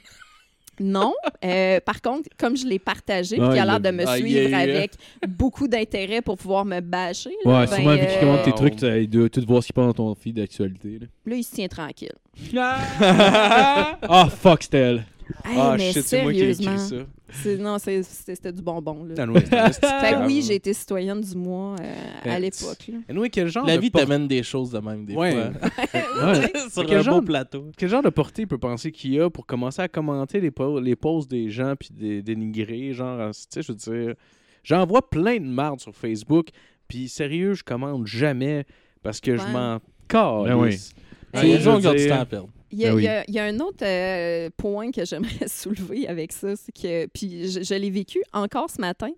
Non. 0.80 1.14
Euh, 1.44 1.80
par 1.82 2.02
contre, 2.02 2.30
comme 2.38 2.56
je 2.56 2.66
l'ai 2.66 2.80
partagé, 2.80 3.36
puis 3.38 3.46
Ah, 3.46 3.50
qu'il 3.52 3.60
a 3.60 3.64
il 3.64 3.66
l'air 3.68 3.80
l'a 3.80 3.92
de 3.92 3.92
me. 3.98 4.04
Ah, 4.08 4.16
suivre 4.18 4.30
yeah, 4.42 4.50
yeah. 4.50 4.60
avec 4.80 4.92
beaucoup 5.28 5.68
d'intérêt 5.68 6.22
pour 6.22 6.38
pouvoir 6.38 6.66
me 6.66 6.80
bâcher, 6.80 7.32
là, 7.46 7.52
Ouais, 7.62 7.66
ben, 7.68 7.76
sûrement 7.76 7.92
vu 7.94 8.00
qu'il 8.00 8.10
euh, 8.10 8.20
commente 8.22 8.44
tes 8.44 8.50
euh, 8.52 8.54
trucs, 8.54 8.82
il 8.82 9.10
doit 9.10 9.30
tout 9.30 9.44
voir 9.48 9.62
ce 9.62 9.68
qu'il 9.68 9.74
pense 9.74 9.88
dans 9.88 9.94
ton 9.94 10.16
feed 10.16 10.36
d'actualité. 10.38 11.00
là. 11.00 11.08
là, 11.26 11.36
il 11.36 11.44
se 11.44 11.54
tient 11.56 11.68
tranquille. 11.68 12.14
Ah, 12.58 14.28
fuck, 14.38 14.64
c'était 14.64 14.78
elle. 14.80 15.04
Hey, 15.46 15.56
ah, 15.58 15.76
mais 15.78 15.92
shit, 15.92 16.04
c'est 16.06 16.24
moi 16.24 16.34
qui 16.34 16.40
ai 16.42 16.54
sérieusement. 16.54 16.74
écrit 16.86 16.88
ça. 17.00 17.06
c'est- 17.44 17.58
Non, 17.58 17.78
c'est- 17.78 18.04
c'était 18.04 18.52
du 18.52 18.62
bonbon. 18.62 19.04
Là. 19.06 19.14
Ah, 19.52 19.72
Fait 19.72 20.14
que 20.14 20.26
oui, 20.26 20.44
j'ai 20.46 20.56
été 20.56 20.74
citoyenne 20.74 21.22
du 21.22 21.36
mois 21.36 21.76
euh, 21.80 21.94
à 22.26 22.36
Euh, 22.36 22.40
l'époque. 22.40 22.88
là. 22.88 22.98
Anyway, 23.10 23.30
quel 23.30 23.48
genre 23.48 23.66
La 23.66 23.76
de 23.78 23.82
vie 23.82 23.92
t'amène 23.92 24.28
des 24.28 24.42
choses 24.44 24.72
de 24.72 24.80
même, 24.80 25.06
des 25.06 25.14
Ouais. 25.16 25.32
fois. 25.34 25.52
Ouais. 26.34 26.52
Sur 26.72 26.86
Quel 26.86 26.98
un 26.98 27.02
genre- 27.04 27.20
beau 27.20 27.26
plateau. 27.26 27.66
Quel 27.78 27.90
genre 27.90 28.02
de 28.04 28.10
portée 28.10 28.42
il 28.44 28.48
peut 28.48 28.58
penser 28.58 28.92
qu'il 28.92 29.14
y 29.14 29.20
a 29.20 29.30
pour 29.30 29.46
commencer 29.46 29.82
à 29.82 29.88
commenter 29.88 30.40
les, 30.42 30.52
po- 30.52 30.80
les 30.80 30.96
posts 30.96 31.30
des 31.30 31.50
gens 31.50 31.76
puis 31.80 31.90
des 31.92 32.22
dénigrer? 32.24 32.94
Genre, 32.94 33.30
tu 33.32 33.40
sais, 33.50 33.62
je 33.62 33.72
veux 33.72 33.78
dire, 33.78 34.16
j'envoie 34.64 35.08
plein 35.08 35.38
de 35.38 35.46
marde 35.46 35.80
sur 35.80 35.96
Facebook, 35.96 36.48
puis 36.88 37.08
sérieux, 37.08 37.54
je 37.54 37.64
commande 37.64 38.08
jamais 38.08 38.66
parce 39.04 39.20
que 39.22 39.38
je 39.38 39.44
m'en 39.48 39.80
calisse. 40.08 40.94
Ben 41.34 41.42
oui. 41.42 41.52
Les 41.52 41.60
gens 41.60 41.76
ont 41.76 41.92
du 41.94 42.08
temps 42.08 42.20
à 42.20 42.26
perdre. 42.26 42.50
Il 42.72 42.80
y, 42.80 42.86
a, 42.86 42.90
Ben 42.90 42.96
oui. 42.96 43.02
il 43.02 43.06
y 43.06 43.08
a- 43.08 43.24
il 43.28 43.34
y 43.34 43.40
a 43.40 43.46
un 43.46 43.60
autre 43.60 43.84
euh, 43.84 44.50
point 44.58 44.92
que 44.92 45.04
j'aimerais 45.06 45.48
soulever 45.48 46.08
avec 46.08 46.32
ça, 46.32 46.56
c'est 46.56 46.72
que, 46.72 47.08
puis 47.08 47.50
je, 47.50 47.64
je 47.64 47.74
l'ai 47.74 47.90
vécu 47.90 48.22
encore 48.34 48.70
ce 48.70 48.80
matin. 48.80 49.10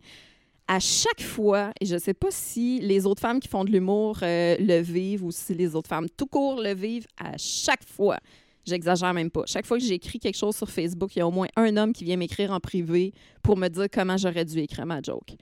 À 0.68 0.80
chaque 0.80 1.22
fois, 1.22 1.72
et 1.82 1.86
je 1.86 1.96
ne 1.96 2.00
sais 2.00 2.14
pas 2.14 2.30
si 2.32 2.80
les 2.80 3.06
autres 3.06 3.20
femmes 3.22 3.42
qui 3.42 3.50
font 3.50 3.66
de 3.66 3.72
l'humour 3.72 4.20
euh, 4.24 4.56
le 4.60 4.80
vivent 4.80 5.26
ou 5.26 5.32
si 5.32 5.54
les 5.54 5.76
autres 5.76 5.90
femmes 5.90 6.08
tout 6.16 6.28
court 6.28 6.62
le 6.62 6.74
vivent, 6.74 7.08
à 7.20 7.36
chaque 7.38 7.84
fois, 7.86 8.18
j'exagère 8.66 9.14
même 9.14 9.30
pas. 9.32 9.42
Chaque 9.48 9.66
fois 9.66 9.78
que 9.80 9.84
j'écris 9.84 10.20
quelque 10.20 10.38
chose 10.38 10.56
sur 10.56 10.70
Facebook, 10.70 11.14
il 11.16 11.20
y 11.20 11.22
a 11.22 11.28
au 11.28 11.32
moins 11.32 11.48
un 11.58 11.76
homme 11.76 11.92
qui 11.92 12.06
vient 12.06 12.16
m'écrire 12.16 12.52
en 12.52 12.60
privé 12.62 13.12
pour 13.44 13.58
me 13.58 13.68
dire 13.68 13.88
comment 13.92 14.16
j'aurais 14.16 14.46
dû 14.46 14.60
écrire 14.60 14.86
ma 14.86 15.02
joke. 15.02 15.34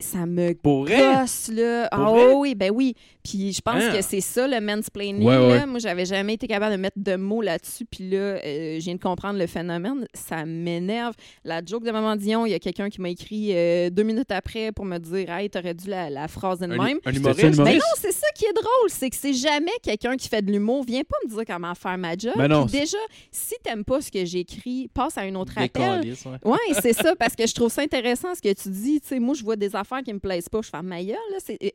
Ça 0.00 0.24
me 0.26 0.54
Pour 0.54 0.86
gosse, 0.86 1.50
là. 1.52 1.88
Pour 1.92 2.00
Ah 2.06 2.10
vrai? 2.10 2.32
oui, 2.34 2.54
ben 2.54 2.70
oui. 2.74 2.94
Puis 3.22 3.52
je 3.52 3.60
pense 3.60 3.82
Hein? 3.82 3.92
que 3.94 4.00
c'est 4.02 4.22
ça, 4.22 4.48
le 4.48 4.58
mansplaining. 4.60 5.22
Ouais, 5.28 5.36
ouais. 5.36 5.58
là. 5.58 5.66
Moi, 5.66 5.78
j'avais 5.78 6.06
jamais 6.06 6.34
été 6.34 6.46
capable 6.46 6.72
de 6.74 6.80
mettre 6.80 6.96
de 6.98 7.16
mots 7.16 7.42
là-dessus. 7.42 7.84
Puis 7.84 8.08
là, 8.08 8.16
euh, 8.16 8.76
je 8.80 8.84
viens 8.84 8.94
de 8.94 9.00
comprendre 9.00 9.38
le 9.38 9.46
phénomène. 9.46 10.06
Ça 10.14 10.46
m'énerve. 10.46 11.14
La 11.44 11.60
joke 11.64 11.84
de 11.84 11.90
Maman 11.90 12.16
Dion, 12.16 12.46
il 12.46 12.52
y 12.52 12.54
a 12.54 12.58
quelqu'un 12.58 12.88
qui 12.88 13.00
m'a 13.02 13.10
écrit 13.10 13.50
euh, 13.54 13.90
deux 13.90 14.02
minutes 14.04 14.30
après 14.32 14.72
pour 14.72 14.86
me 14.86 14.96
dire 14.98 15.30
«Hey, 15.32 15.50
t'aurais 15.50 15.74
dû 15.74 15.88
la, 15.90 16.08
la 16.08 16.28
phrase 16.28 16.60
de 16.60 16.66
même. 16.66 16.80
un 16.80 17.12
humoriste? 17.12 17.54
humoriste? 17.54 17.58
non, 17.60 17.94
c'est 17.98 18.12
ça 18.12 18.26
qui 18.34 18.46
est 18.46 18.54
drôle, 18.54 18.88
c'est 18.88 19.10
que 19.10 19.16
c'est 19.16 19.34
jamais 19.34 19.70
quelqu'un 19.82 20.16
qui 20.16 20.28
fait 20.28 20.40
de 20.40 20.50
l'humour. 20.50 20.82
Viens 20.84 21.02
pas 21.02 21.16
me 21.26 21.30
dire 21.30 21.44
comment 21.46 21.74
faire 21.74 21.98
ma 21.98 22.16
job. 22.16 22.32
Ben 22.36 22.48
non, 22.48 22.64
Puis 22.66 22.80
déjà, 22.80 22.96
si 23.30 23.54
t'aimes 23.62 23.84
pas 23.84 24.00
ce 24.00 24.10
que 24.10 24.24
j'écris, 24.24 24.88
passe 24.94 25.18
à 25.18 25.22
un 25.22 25.34
autre 25.34 25.52
Des 25.56 25.64
appel. 25.64 25.82
calices, 25.82 26.24
ouais. 26.24 26.38
Oui, 26.44 26.58
c'est 26.80 26.94
ça, 26.94 27.14
parce 27.16 27.36
que 27.36 27.46
je 27.46 27.54
trouve 27.54 27.70
ça 27.70 27.82
intéressant 27.82 28.34
ce 28.34 28.40
que 28.40 28.52
tu 28.54 28.70
dis. 28.70 29.00
Tu 29.02 29.08
sais, 29.08 29.18
moi, 29.20 29.34
je 29.34 29.42
vois 29.44 29.56
des 29.56 29.76
affaires 29.76 29.89
qui 30.02 30.12
me 30.12 30.18
plaisent 30.20 30.48
pas, 30.48 30.60
je 30.62 30.70
fais 30.70 30.82
ma 30.82 31.02
gueule. 31.02 31.16
Là, 31.32 31.38
c'est... 31.44 31.58
euh, 31.62 31.68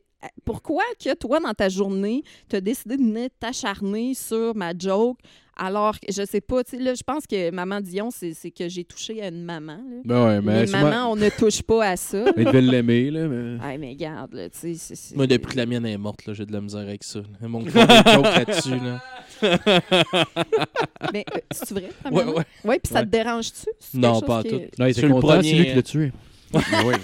Pourquoi 0.44 0.82
que 1.02 1.14
toi, 1.14 1.38
dans 1.40 1.54
ta 1.54 1.68
journée, 1.68 2.22
tu 2.48 2.56
as 2.56 2.60
décidé 2.60 2.96
de 2.96 3.02
venir 3.02 3.28
t'acharner 3.38 4.14
sur 4.14 4.54
ma 4.56 4.72
joke 4.76 5.18
alors 5.58 5.98
que 5.98 6.12
je 6.12 6.22
sais 6.26 6.42
pas, 6.42 6.62
tu 6.64 6.76
sais, 6.76 6.82
là, 6.82 6.92
je 6.92 7.02
pense 7.02 7.26
que 7.26 7.50
Maman 7.50 7.80
Dion, 7.80 8.10
c'est, 8.10 8.34
c'est 8.34 8.50
que 8.50 8.68
j'ai 8.68 8.84
touché 8.84 9.22
à 9.22 9.28
une 9.28 9.42
maman. 9.42 9.78
Là. 9.78 10.00
Ben 10.04 10.26
ouais, 10.26 10.40
mais 10.42 10.66
sûrement- 10.66 10.90
mamans, 10.90 11.12
on 11.12 11.16
ne 11.16 11.30
touche 11.30 11.62
pas 11.62 11.82
à 11.92 11.96
ça. 11.96 12.26
Il 12.36 12.44
devait 12.44 12.60
l'aimer, 12.60 13.10
là. 13.10 13.26
Mais... 13.26 13.58
Ah, 13.62 13.78
mais 13.78 13.88
regarde, 13.88 14.34
là, 14.34 14.50
tu 14.50 14.58
sais, 14.58 14.74
c'est, 14.74 14.94
c'est- 14.94 15.16
Moi, 15.16 15.26
depuis 15.26 15.52
que 15.52 15.56
la 15.56 15.64
mienne 15.64 15.86
est 15.86 15.96
morte, 15.96 16.26
là, 16.26 16.34
j'ai 16.34 16.44
de 16.44 16.52
la 16.52 16.60
misère 16.60 16.82
avec 16.82 17.02
ça. 17.04 17.20
là. 17.20 17.48
Mon 17.48 17.60
gros 17.60 17.70
des 17.70 17.80
jokes 18.12 18.36
là-dessus. 18.36 18.76
Là. 18.76 19.00
Mais 21.12 21.24
euh, 21.34 21.38
c'est 21.50 21.70
vrai, 21.72 21.88
Ouais, 22.04 22.10
maman? 22.24 22.32
ouais. 22.32 22.44
Ouais, 22.64 22.78
puis 22.78 22.92
ça 22.92 23.00
Ouais. 23.00 23.06
te 23.06 23.10
dérange-tu? 23.10 23.70
C'est 23.80 23.98
Non, 23.98 24.20
pas 24.20 24.42
qui- 24.42 24.50
tout. 24.50 24.60
Non, 24.78 24.86
il 24.86 24.94
C'est 24.94 25.00
était 25.00 25.08
le 25.08 25.14
content, 25.14 25.26
premier- 25.28 25.50
c'est 25.50 25.56
lui 25.56 25.66
qui 25.66 25.74
l'a 25.74 25.82
tué. 25.82 26.12
oui. 26.54 26.94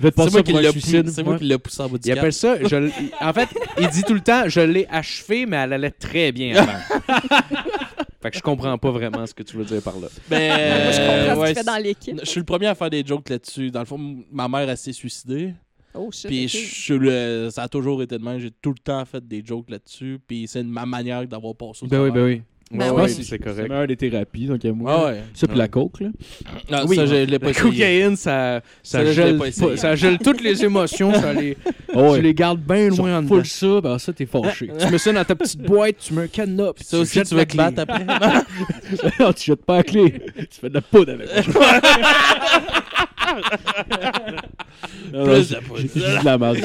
C'est 0.00 0.10
passer 0.14 0.30
moi, 0.30 0.42
qui 0.42 0.50
pour 0.52 0.58
un 0.60 0.62
l'a 0.62 0.70
suicide. 0.70 1.04
pou- 1.06 1.12
c'est 1.12 1.22
moi 1.22 1.32
Ouais. 1.34 1.38
qui 1.40 1.44
l'ai 1.46 1.58
poussé 1.58 1.82
en 1.82 1.88
bas 1.88 1.98
du 1.98 2.08
Il 2.08 2.12
appelle 2.18 2.32
ça, 2.32 2.56
je 2.62 2.90
en 3.20 3.32
fait, 3.32 3.48
il 3.80 3.88
dit 3.88 4.02
tout 4.04 4.14
le 4.14 4.20
temps, 4.20 4.42
je 4.48 4.60
l'ai 4.60 4.86
achevé, 4.90 5.44
mais 5.46 5.56
elle 5.56 5.72
allait 5.72 5.90
très 5.90 6.30
bien 6.32 6.54
avant. 6.56 6.78
fait 8.22 8.30
que 8.30 8.36
je 8.36 8.42
comprends 8.42 8.76
pas 8.78 8.90
vraiment 8.90 9.26
ce 9.26 9.34
que 9.34 9.42
tu 9.42 9.56
veux 9.56 9.64
dire 9.64 9.82
par 9.82 9.98
là. 9.98 10.08
Ben, 10.28 10.38
Moi, 10.84 10.92
je 10.92 10.98
comprends 10.98 11.34
ce 11.34 11.40
ouais, 11.40 11.46
qu'il 11.48 11.56
fait 11.58 11.64
dans 11.64 11.82
l'équipe. 11.82 12.20
Je 12.22 12.28
suis 12.28 12.40
le 12.40 12.44
premier 12.46 12.66
à 12.66 12.74
faire 12.74 12.90
des 12.90 13.04
jokes 13.04 13.28
là-dessus. 13.28 13.70
Dans 13.70 13.80
le 13.80 13.86
fond, 13.86 13.98
ma 14.30 14.48
mère, 14.48 14.68
elle 14.68 14.76
s'est 14.76 14.92
suicidée. 14.92 15.54
Oh, 15.94 16.10
shit. 16.12 16.26
Puis 16.28 16.46
je 16.48 16.94
le- 16.94 17.48
ça 17.50 17.62
a 17.64 17.68
toujours 17.68 18.02
été 18.02 18.18
de 18.18 18.22
même. 18.24 18.38
J'ai 18.38 18.50
tout 18.50 18.70
le 18.70 18.78
temps 18.78 19.04
fait 19.04 19.26
des 19.26 19.42
jokes 19.44 19.70
là-dessus. 19.70 20.18
Puis 20.26 20.46
c'est 20.46 20.62
ma 20.62 20.86
manière 20.86 21.26
d'avoir 21.26 21.54
passé 21.54 21.84
au 21.84 21.88
Ben 21.88 22.02
oui, 22.02 22.10
ben 22.10 22.24
oui. 22.24 22.42
Ben 22.70 22.92
Ouais, 22.92 23.04
oui. 23.04 23.08
c'est 23.10 23.22
C'est 23.22 23.38
correct. 23.38 23.62
la 23.62 23.68
meilleure 23.68 23.86
des 23.86 23.96
thérapies, 23.96 24.44
donc 24.46 24.62
à 24.64 24.72
moi. 24.72 24.92
Ah 24.94 25.06
ouais. 25.06 25.22
Ça, 25.32 25.46
puis 25.46 25.56
la 25.56 25.68
coke, 25.68 26.00
là. 26.00 26.08
Non, 26.70 26.84
Oui, 26.86 26.96
ça, 26.96 27.06
je 27.06 27.14
l'ai 27.14 27.38
pas 27.38 27.46
La 27.46 27.54
cocaïne, 27.54 28.14
ça, 28.16 28.60
ça, 28.82 28.98
Ça, 28.98 29.04
je 29.04 29.08
l'ai 29.08 29.14
gèle, 29.14 29.38
pas 29.38 29.76
ça 29.76 29.94
gèle 29.96 30.18
toutes 30.18 30.42
les 30.42 30.64
émotions, 30.64 31.12
ça 31.14 31.32
les, 31.32 31.56
Oh, 31.94 32.12
tu 32.16 32.20
les 32.22 32.34
gardes 32.34 32.60
bien 32.60 32.88
loin 32.90 33.18
en 33.18 33.22
dedans. 33.22 33.42
ça, 33.44 33.80
ben 33.80 33.98
ça, 33.98 34.12
t'es 34.12 34.26
fâché. 34.26 34.70
Tu 34.78 34.86
mets 34.90 34.98
ça 34.98 35.12
dans 35.12 35.24
ta 35.24 35.34
petite 35.34 35.62
boîte, 35.62 35.96
tu 35.98 36.12
mets 36.12 36.22
un 36.22 36.26
cadenas, 36.26 36.72
puis 36.74 36.84
Ça 36.84 36.98
aussi, 36.98 37.14
jettes 37.14 37.28
tu 37.28 37.34
vas 37.34 37.46
te 37.46 37.52
clé. 37.52 37.56
battre 37.56 37.80
après. 37.80 38.04
non, 39.20 39.32
tu 39.32 39.44
jettes 39.46 39.64
pas 39.64 39.78
la 39.78 39.82
clé. 39.84 40.14
Tu 40.36 40.60
fais 40.60 40.68
de 40.68 40.74
la 40.74 40.80
poudre 40.82 41.12
avec. 41.12 41.28
Plus 45.12 45.50
de 45.50 45.60
poudre. 45.60 45.80
J'ai 45.80 45.88
j'ai 45.88 46.18
de 46.18 46.24
la 46.24 46.38
merde. 46.38 46.58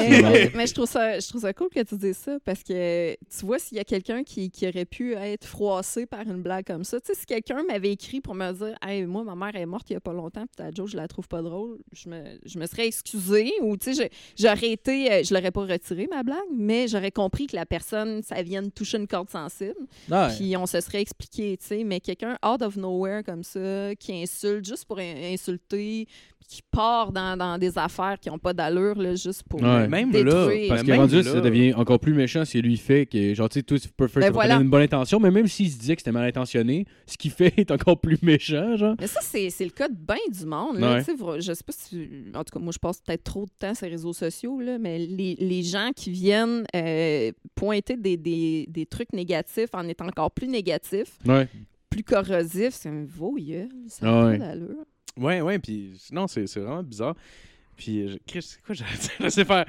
Mais, 0.54 0.66
je 0.66 0.74
trouve 0.74 0.88
ça 0.88 1.18
je 1.18 1.28
trouve 1.28 1.40
ça 1.42 1.52
cool 1.52 1.68
que 1.68 1.80
tu 1.82 1.96
dises 1.96 2.16
ça 2.18 2.38
parce 2.44 2.62
que 2.62 3.12
tu 3.14 3.46
vois 3.46 3.58
s'il 3.58 3.76
y 3.76 3.80
a 3.80 3.84
quelqu'un 3.84 4.22
qui, 4.22 4.50
qui 4.50 4.66
aurait 4.68 4.84
pu 4.84 5.14
être 5.14 5.46
froissé 5.46 6.06
par 6.06 6.22
une 6.22 6.42
blague 6.42 6.66
comme 6.66 6.84
ça 6.84 7.00
tu 7.00 7.06
sais 7.06 7.14
si 7.18 7.26
quelqu'un 7.26 7.62
m'avait 7.68 7.92
écrit 7.92 8.20
pour 8.20 8.34
me 8.34 8.52
dire 8.52 8.74
hey 8.86 9.04
moi 9.06 9.24
ma 9.24 9.34
mère 9.34 9.56
est 9.60 9.66
morte 9.66 9.88
il 9.90 9.94
y 9.94 9.96
a 9.96 10.00
pas 10.00 10.12
longtemps 10.12 10.46
puis 10.46 10.56
ta 10.56 10.70
joke 10.70 10.88
je 10.88 10.96
la 10.96 11.08
trouve 11.08 11.28
pas 11.28 11.42
drôle 11.42 11.78
je 11.92 12.08
me, 12.08 12.22
je 12.44 12.58
me 12.58 12.66
serais 12.66 12.86
excusée 12.86 13.52
ou 13.62 13.76
tu 13.76 13.94
sais 13.94 14.08
je- 14.36 14.42
j'aurais 14.46 14.70
été 14.72 15.12
euh, 15.12 15.22
je 15.24 15.34
l'aurais 15.34 15.50
pas 15.50 15.62
retiré 15.64 16.06
ma 16.10 16.22
blague 16.22 16.38
mais 16.56 16.88
j'aurais 16.88 17.10
compris 17.12 17.46
que 17.46 17.56
la 17.56 17.66
personne 17.66 18.22
ça 18.22 18.42
vient 18.42 18.62
de 18.62 18.70
toucher 18.70 18.98
une 18.98 19.06
corde 19.08 19.30
sensible 19.30 19.74
Ouais. 20.10 20.28
puis 20.36 20.56
on 20.56 20.66
se 20.66 20.80
serait 20.80 21.00
expliqué, 21.00 21.56
tu 21.56 21.66
sais, 21.66 21.84
mais 21.84 22.00
quelqu'un 22.00 22.36
out 22.46 22.60
of 22.62 22.76
nowhere 22.76 23.22
comme 23.24 23.42
ça, 23.42 23.94
qui 23.98 24.12
insulte 24.22 24.64
juste 24.66 24.84
pour 24.84 24.98
in- 24.98 25.32
insulter, 25.32 26.06
qui 26.48 26.60
part 26.70 27.10
dans, 27.12 27.36
dans 27.36 27.58
des 27.58 27.76
affaires 27.78 28.16
qui 28.20 28.28
n'ont 28.28 28.38
pas 28.38 28.52
d'allure, 28.52 28.96
là, 29.00 29.14
juste 29.14 29.42
pour 29.48 29.62
Ouais. 29.62 29.88
Même 29.88 30.10
détruire. 30.10 30.68
Parce 30.68 30.82
Mais 30.82 30.86
que 30.86 30.90
même 30.92 31.00
rendu 31.00 31.16
là, 31.16 31.22
là- 31.22 31.32
ça 31.32 31.40
devient 31.40 31.74
encore 31.74 31.98
plus 31.98 32.14
méchant 32.14 32.44
si 32.44 32.60
lui 32.60 32.76
fait 32.76 33.06
que, 33.06 33.34
genre, 33.34 33.48
tu 33.48 33.58
sais, 33.58 33.62
toi, 33.62 33.78
tu 33.78 33.88
peux 33.88 34.06
faire 34.08 34.22
Ben 34.22 34.30
voilà. 34.32 34.56
une 34.56 34.68
bonne 34.68 34.82
intention, 34.82 35.18
mais 35.20 35.30
même 35.30 35.46
s'il 35.46 35.70
se 35.70 35.78
disait 35.78 35.96
que 35.96 36.02
c'était 36.02 36.12
mal 36.12 36.24
intentionné, 36.28 36.84
ce 37.06 37.16
qu'il 37.16 37.30
fait 37.30 37.52
est 37.58 37.70
encore 37.70 38.00
plus 38.00 38.18
méchant, 38.22 38.76
genre. 38.76 38.94
Mais 39.00 39.06
ça, 39.06 39.20
c'est 39.22 39.50
c'est 39.50 39.64
le 39.64 39.70
cas 39.70 39.88
de 39.88 39.94
bien 39.96 40.16
du 40.30 40.46
monde. 40.46 40.78
Là, 40.78 40.96
Ouais. 40.96 41.40
Je 41.40 41.52
sais 41.52 41.64
pas 41.64 41.72
si. 41.72 42.08
En 42.34 42.44
tout 42.44 42.52
cas, 42.58 42.60
moi, 42.62 42.72
je 42.72 42.78
passe 42.78 43.00
peut-être 43.00 43.24
trop 43.24 43.46
de 43.46 43.50
temps 43.58 43.74
sur 43.74 43.86
les 43.86 43.92
réseaux 43.92 44.12
sociaux, 44.12 44.60
là, 44.60 44.78
mais 44.78 44.98
les, 44.98 45.36
les 45.40 45.62
gens 45.62 45.90
qui 45.96 46.10
viennent 46.10 46.64
euh, 46.76 47.32
pointer 47.54 47.96
des, 47.96 48.16
des, 48.16 48.66
des 48.68 48.86
trucs 48.86 49.12
négatifs 49.12 49.70
en 49.74 49.88
étant 49.88 50.06
encore 50.06 50.30
plus 50.30 50.48
négatifs, 50.48 51.18
Ouais. 51.26 51.48
plus 51.90 52.02
corrosifs, 52.02 52.74
c'est 52.74 52.88
un 52.88 53.04
beau 53.04 53.34
gueule. 53.36 53.68
Ça 53.88 54.06
Ah 54.06 54.10
n'a 54.10 54.26
ouais. 54.26 54.38
pas 54.38 54.44
d'allure. 54.46 54.84
Ouais, 55.18 55.40
ouais, 55.40 55.58
puis 55.58 55.92
non, 56.12 56.26
c'est 56.26 56.46
c'est 56.46 56.60
vraiment 56.60 56.82
bizarre. 56.82 57.14
Puis, 57.76 58.08
je- 58.08 58.18
Chris, 58.26 58.42
c'est 58.42 58.62
quoi 58.62 58.74
dire? 58.74 58.86
Laissez 59.20 59.44
faire. 59.44 59.64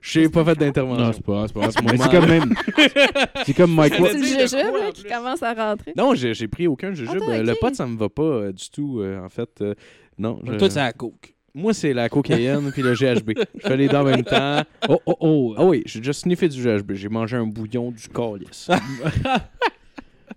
J'ai 0.00 0.28
pas 0.30 0.44
fait 0.44 0.58
Non, 0.58 0.66
d'intervention. 0.66 1.12
c'est 1.12 1.22
pas 1.22 1.46
c'est 1.46 1.52
pas 1.54 1.82
moment- 1.82 2.04
C'est 2.04 2.10
comme 2.10 2.26
même. 2.28 2.54
C'est 3.44 3.54
comme 3.54 3.74
Mike. 3.74 3.94
C'est 3.98 4.12
le 4.14 4.22
jujube 4.24 4.92
qui 4.94 5.04
commence 5.04 5.42
à 5.42 5.52
rentrer. 5.52 5.92
Non, 5.96 6.14
j'ai 6.14 6.32
j'ai 6.32 6.48
pris 6.48 6.66
aucun 6.66 6.92
jujube. 6.94 7.20
Ah, 7.28 7.32
Euh, 7.32 7.42
Le 7.42 7.52
ok. 7.52 7.60
pot, 7.60 7.74
ça 7.74 7.86
me 7.86 7.98
va 7.98 8.08
pas 8.08 8.22
euh, 8.22 8.52
du 8.52 8.70
tout, 8.70 9.00
euh, 9.00 9.22
en 9.22 9.28
fait. 9.28 9.50
euh, 9.60 9.74
non. 10.16 10.40
je- 10.46 10.52
Toi, 10.56 10.70
c'est 10.70 10.78
la 10.80 10.92
coke. 10.94 11.34
Moi, 11.52 11.74
c'est 11.74 11.92
la 11.92 12.08
cocaïne 12.08 12.70
puis 12.72 12.80
le 12.80 12.94
GHB. 12.94 13.32
Je 13.56 13.66
fais 13.68 13.76
les 13.76 13.88
deux 13.88 13.96
en 13.96 14.04
même 14.04 14.22
temps. 14.22 14.62
Oh, 14.88 15.00
oh, 15.04 15.16
oh. 15.20 15.54
Ah 15.58 15.64
oui, 15.66 15.82
j'ai 15.84 15.98
déjà 15.98 16.12
sniffé 16.12 16.48
du 16.48 16.62
GHB. 16.62 16.92
J'ai 16.94 17.08
mangé 17.08 17.36
un 17.36 17.46
bouillon 17.46 17.90
du 17.90 18.08
calice. 18.08 18.70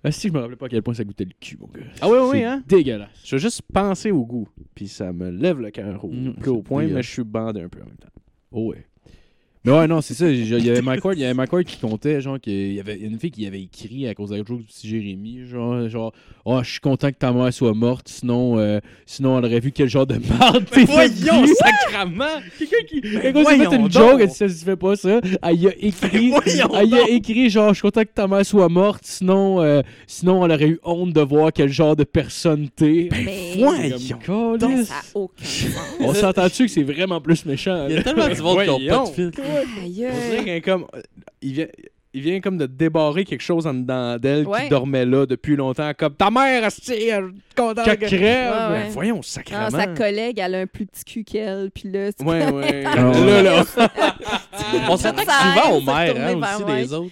Ah, 0.06 0.12
si, 0.12 0.28
je 0.28 0.34
me 0.34 0.40
rappelais 0.40 0.58
pas 0.58 0.66
à 0.66 0.70
quel 0.70 0.82
point 0.84 0.94
ça 0.94 1.04
goûtait 1.06 1.24
le 1.24 1.32
cul, 1.40 1.58
mon 1.60 1.68
gars. 1.68 1.80
Ah 2.02 2.10
oui, 2.10 2.18
oui, 2.30 2.44
hein? 2.44 2.62
Dégueulasse. 2.68 3.10
Je 3.24 3.36
veux 3.36 3.40
juste 3.42 3.62
penser 3.74 4.12
au 4.12 4.26
goût. 4.26 4.50
Puis 4.76 4.88
ça 4.90 5.14
me 5.14 5.30
lève 5.30 5.60
le 5.60 5.72
cœur 5.72 6.04
au 6.04 6.10
Mm, 6.10 6.34
plus 6.36 6.50
haut 6.52 6.58
c'est 6.58 6.64
point, 6.64 6.88
mais 6.88 7.02
je 7.04 7.10
suis 7.10 7.24
bandé 7.24 7.62
un 7.62 7.70
peu 7.70 7.82
en 7.82 7.86
même 7.86 7.96
temps. 7.96 8.10
Oh 8.52 8.68
ouais. 8.72 8.86
Mais 9.66 9.72
ouais, 9.72 9.88
non, 9.88 10.02
c'est 10.02 10.14
ça. 10.14 10.28
j'ai- 10.34 10.42
Il 10.42 10.66
y 10.66 10.70
avait 10.70 10.82
Mike 10.82 11.06
Ward, 11.06 11.18
il 11.18 11.22
y 11.22 11.24
avait 11.26 11.34
Mike 11.34 11.54
Ward 11.54 11.64
qui 11.66 11.78
comptait, 11.78 12.20
genre, 12.20 12.38
qu'il 12.40 12.74
y 12.74 12.80
avait 12.82 12.98
une 12.98 13.18
fille 13.18 13.32
qui 13.32 13.48
avait 13.48 13.62
écrit 13.62 14.08
à 14.08 14.14
cause 14.14 14.32
de 14.32 14.36
la 14.36 14.44
joke 14.44 14.60
du 14.60 14.66
petit 14.66 14.90
Jérémy, 14.90 15.46
genre, 15.50 15.88
genre, 15.88 16.12
oh, 16.44 16.60
je 16.64 16.70
suis 16.72 16.80
content 16.82 17.10
que 17.10 17.16
ta 17.18 17.32
mère 17.32 17.54
soit 17.54 17.74
morte, 17.74 18.10
sinon, 18.10 18.60
euh, 18.60 18.80
sinon 19.06 19.40
elle 19.40 19.46
aurait 19.46 19.62
vu 19.62 19.72
quel 19.72 19.88
genre 19.88 20.06
de 20.06 20.16
merde 20.16 20.66
t'es 20.70 20.84
Voyons, 20.84 21.46
sacrament! 21.56 22.42
Quelqu'un 22.60 22.76
qui, 22.90 23.02
Mais 23.04 23.22
quelqu'un 23.22 23.44
s'est 23.46 23.58
fait 23.70 23.76
une 23.78 23.92
joke, 23.92 24.12
donc. 24.12 24.22
elle 24.22 24.32
se 24.52 24.66
fait 24.66 24.76
pas 24.76 24.96
ça. 24.98 25.22
Elle 25.44 25.56
y 25.62 25.68
a 25.68 25.74
écrit, 25.80 26.30
Voyons 26.44 26.70
elle 26.76 26.90
y 26.90 26.96
a 26.96 27.00
donc. 27.00 27.10
écrit, 27.10 27.50
genre, 27.50 27.70
je 27.70 27.76
suis 27.76 27.82
content 27.84 28.02
que 28.02 28.10
ta 28.14 28.28
mère 28.28 28.46
soit 28.46 28.68
morte, 28.68 29.04
sinon, 29.06 29.62
euh, 29.62 29.82
sinon 30.08 30.44
elle 30.46 30.52
aurait 30.52 30.68
eu 30.68 30.80
honte 30.84 31.14
de 31.14 31.22
voir 31.22 31.54
quel 31.54 31.70
genre 31.70 31.96
de 31.96 32.04
personne 32.04 32.68
t'es. 32.76 33.08
Mais 33.12 33.54
Voyons! 33.60 33.96
Comme, 34.26 34.60
ça 34.60 34.68
n'a 34.68 35.02
aucun 35.14 35.46
sens. 35.46 35.72
On 36.02 36.14
s'entend-tu 36.14 36.66
que 36.66 36.72
c'est 36.72 36.84
vraiment 36.84 37.22
plus 37.22 37.46
méchant? 37.46 37.88
Il 37.88 37.96
y 37.96 37.98
a 38.00 38.04
tellement 38.04 38.28
de 38.28 38.42
monde 38.42 38.64
qui 38.64 38.70
ont 38.70 38.80
pas 38.98 39.10
de 39.10 39.14
filtre. 39.16 39.42
Aïe, 39.58 39.68
On 39.78 39.82
aïe. 39.82 39.94
dirait 40.30 40.38
qu'il 40.40 40.48
y 40.48 40.52
a 40.52 40.62
comme... 40.62 40.86
Il 41.42 41.54
vient... 41.54 41.68
Il 42.16 42.22
vient 42.22 42.40
comme 42.42 42.60
de 42.60 42.68
débarrer 42.68 43.24
quelque 43.26 43.42
chose 43.42 43.66
en 43.66 43.74
dedans 43.74 44.18
d'elle 44.20 44.46
Ouais. 44.46 44.66
qui 44.66 44.70
dormait 44.70 45.04
là 45.04 45.26
depuis 45.26 45.56
longtemps. 45.56 45.92
Comme 45.98 46.14
ta 46.14 46.30
mère, 46.30 46.64
elle 46.88 47.32
contente 47.56 47.86
que- 47.88 48.06
crève. 48.06 48.54
Ouais, 48.54 48.72
ouais. 48.84 48.90
Voyons, 48.92 49.18
Ah, 49.22 49.24
sacrément. 49.24 49.70
sa 49.72 49.88
collègue, 49.88 50.38
elle 50.38 50.54
a 50.54 50.60
un 50.60 50.68
plus 50.68 50.86
petit 50.86 51.04
cul 51.06 51.24
qu'elle, 51.24 51.72
puis 51.72 51.90
là, 51.92 52.10
c'est 52.16 52.24
Ouais, 52.24 52.46
ouais. 52.52 52.84
Ah, 52.86 52.96
là, 52.98 53.42
là. 53.42 53.64
On 54.92 54.96
s'attaque 54.96 55.26
souvent 55.28 55.76
aux 55.76 55.82
mères, 55.82 56.16
hein, 56.16 56.40
aussi, 56.62 56.76
des 56.76 56.94
autres. 56.94 57.12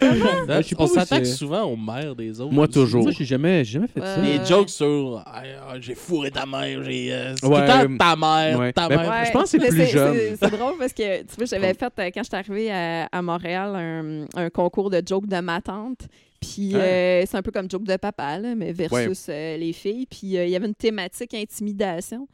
Je 0.00 0.74
pas, 0.74 0.84
On 0.84 0.86
moi, 0.86 0.94
s'attaque 0.94 1.26
c'est- 1.26 1.32
souvent 1.34 1.62
aux 1.64 1.76
mères 1.76 2.14
des 2.14 2.40
autres. 2.40 2.52
Moi, 2.52 2.64
aussi. 2.64 2.72
toujours. 2.74 3.02
Moi, 3.04 3.12
j'ai 3.12 3.24
jamais, 3.24 3.64
j'ai 3.64 3.72
jamais 3.74 3.86
fait 3.88 4.00
ça. 4.00 4.16
Les 4.20 4.44
jokes 4.44 4.70
sur 4.70 5.22
ah, 5.26 5.42
j'ai 5.80 5.94
fourré 5.94 6.30
ta 6.30 6.44
mère, 6.46 6.82
j'ai. 6.84 7.12
euh, 7.12 7.34
c'est 7.36 7.46
Ouais. 7.46 7.66
tout 7.66 7.88
le 7.88 7.96
temps 7.98 8.04
ta 8.04 8.16
mère, 8.16 8.58
Ouais. 8.58 8.72
ta 8.72 8.88
Ben, 8.88 8.96
mère. 8.98 9.24
Je 9.26 9.32
pense 9.32 9.42
que 9.52 9.58
c'est 9.60 9.68
plus 9.68 9.86
jeune. 9.86 10.14
C'est 10.14 10.36
c'est 10.36 10.50
drôle 10.56 10.74
parce 10.78 10.92
que, 10.92 11.20
tu 11.22 11.34
vois, 11.36 11.46
j'avais 11.46 11.74
fait, 11.74 11.92
euh, 11.98 12.10
quand 12.14 12.22
j'étais 12.22 12.36
arrivée 12.36 12.70
à, 12.70 13.04
à 13.12 13.22
Montréal, 13.22 13.74
un, 13.74 14.24
un 14.44 14.50
concours 14.50 14.90
de 14.90 15.02
jokes 15.06 15.26
de 15.26 15.40
ma 15.40 15.60
tante. 15.60 16.00
Puis 16.40 16.72
euh, 16.74 17.24
c'est 17.26 17.36
un 17.36 17.42
peu 17.42 17.50
comme 17.50 17.68
joke 17.70 17.84
de 17.84 17.96
papa, 17.96 18.38
là, 18.38 18.54
mais 18.54 18.70
versus 18.72 19.26
euh, 19.30 19.56
les 19.56 19.72
filles. 19.72 20.06
Puis 20.06 20.36
euh, 20.36 20.44
il 20.44 20.50
y 20.50 20.56
avait 20.56 20.66
une 20.66 20.74
thématique 20.74 21.32
intimidation. 21.34 22.28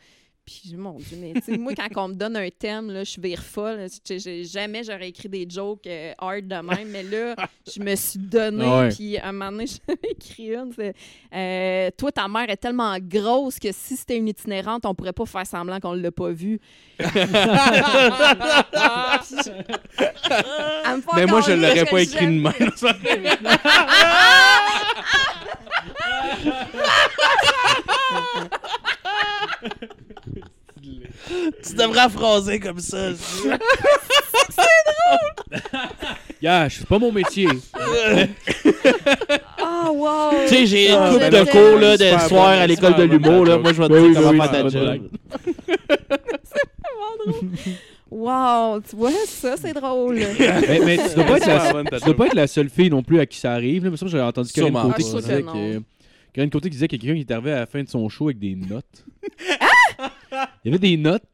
Puis, 0.45 0.75
mon 0.77 0.99
Dieu, 0.99 1.17
mais 1.21 1.35
tu 1.35 1.43
sais, 1.53 1.57
moi, 1.57 1.73
quand 1.73 1.87
on 2.05 2.09
me 2.09 2.15
donne 2.15 2.37
un 2.37 2.49
thème, 2.51 2.91
là, 2.91 3.05
je 3.05 3.21
vire 3.21 3.41
folle. 3.41 3.87
Jamais 4.43 4.83
j'aurais 4.83 5.11
écrit 5.11 5.29
des 5.29 5.47
jokes 5.49 5.87
euh, 5.87 6.13
hard 6.19 6.49
de 6.49 6.57
même, 6.57 6.89
mais 6.89 7.05
là, 7.05 7.37
je 7.73 7.81
me 7.81 7.95
suis 7.95 8.19
donné. 8.19 8.67
Ouais. 8.67 8.89
Puis, 8.89 9.19
à 9.19 9.29
un 9.29 9.33
moment 9.33 9.53
donné, 9.53 9.67
j'avais 9.87 10.11
écrit 10.11 10.53
une. 10.55 10.73
euh, 11.33 11.91
Toi, 11.97 12.11
ta 12.13 12.27
mère 12.27 12.51
est 12.51 12.57
tellement 12.57 12.97
grosse 13.01 13.61
que 13.61 13.69
si 13.71 13.97
c'était 13.97 14.17
une 14.17 14.27
itinérante, 14.27 14.85
on 14.85 14.97
pourrait 14.97 15.13
pas 15.13 15.27
faire 15.27 15.47
semblant 15.47 15.79
qu'on 15.79 15.93
l'a 15.93 16.11
pas 16.11 16.33
vue. 16.33 16.59
Mais 21.15 21.27
moi, 21.27 21.41
je 21.41 21.53
l'aurais 21.53 21.85
pas 21.85 22.01
écrit 22.01 22.27
de 22.27 22.33
même. 22.33 22.53
Tu 31.65 31.75
devrais 31.75 32.09
phraser 32.11 32.59
comme 32.61 32.81
ça. 32.81 33.11
Yeah, 36.41 36.69
c'est 36.71 36.87
pas 36.89 36.99
mon 36.99 37.13
métier. 37.13 37.47
Ah, 39.59 39.91
wow! 39.93 40.31
tu 40.49 40.55
sais, 40.57 40.67
j'ai 40.67 40.89
une 40.91 40.97
Ah, 40.99 41.11
couple 41.13 41.21
ben 41.21 41.31
de 41.31 41.37
là, 41.37 41.47
cours 41.47 41.79
là, 41.79 41.97
de 41.97 42.29
soir 42.29 42.49
à 42.49 42.67
l'école 42.67 42.97
de 42.97 43.03
l'humour. 43.05 43.45
là. 43.45 43.59
Moi, 43.59 43.73
je 43.73 43.81
vais 43.81 43.89
te 43.89 43.93
Ben 43.93 44.03
oui, 44.03 44.11
dire 44.13 44.23
comment 44.23 44.45
ben 44.45 44.51
faire 44.51 44.63
ta 44.65 44.69
job. 44.69 45.09
Wow! 48.11 48.81
Tu 48.89 48.97
vois, 48.97 49.11
ça, 49.27 49.55
c'est 49.57 49.73
drôle. 49.73 50.17
mais, 50.69 50.81
mais 50.85 50.99
tu 51.09 51.15
dois 51.15 51.25
pas 51.25 51.37
être 51.39 51.47
la, 51.47 51.99
tu 52.01 52.05
dois 52.07 52.17
pas 52.17 52.27
être 52.27 52.35
la 52.35 52.47
seule 52.49 52.69
fille 52.69 52.91
non 52.91 53.03
plus 53.05 53.21
à 53.21 53.27
qui 53.27 53.39
ça 53.39 53.53
arrive. 53.53 53.85
Là. 53.85 53.91
Mais 53.91 53.97
ça, 53.97 54.07
j'avais 54.07 54.25
entendu 54.25 54.53
Karine 54.53 54.73
Côté 54.75 55.03
qui 55.05 55.11
Ah, 55.11 55.17
je 55.17 55.21
disait 55.21 55.43
que 55.43 55.83
Karine 56.33 56.51
Côté 56.51 56.71
qui 56.71 56.77
disait 56.77 56.89
que 56.89 56.97
quelqu'un 56.97 57.15
qui 57.15 57.21
est 57.21 57.31
arrivé 57.31 57.53
à 57.53 57.61
la 57.61 57.67
fin 57.67 57.83
de 57.83 57.89
son 57.89 58.09
show 58.09 58.29
avec 58.29 58.39
des 58.39 58.55
notes. 58.55 59.05
Il 60.31 60.67
y 60.67 60.69
avait 60.69 60.79
des 60.79 60.97
notes. 60.97 61.25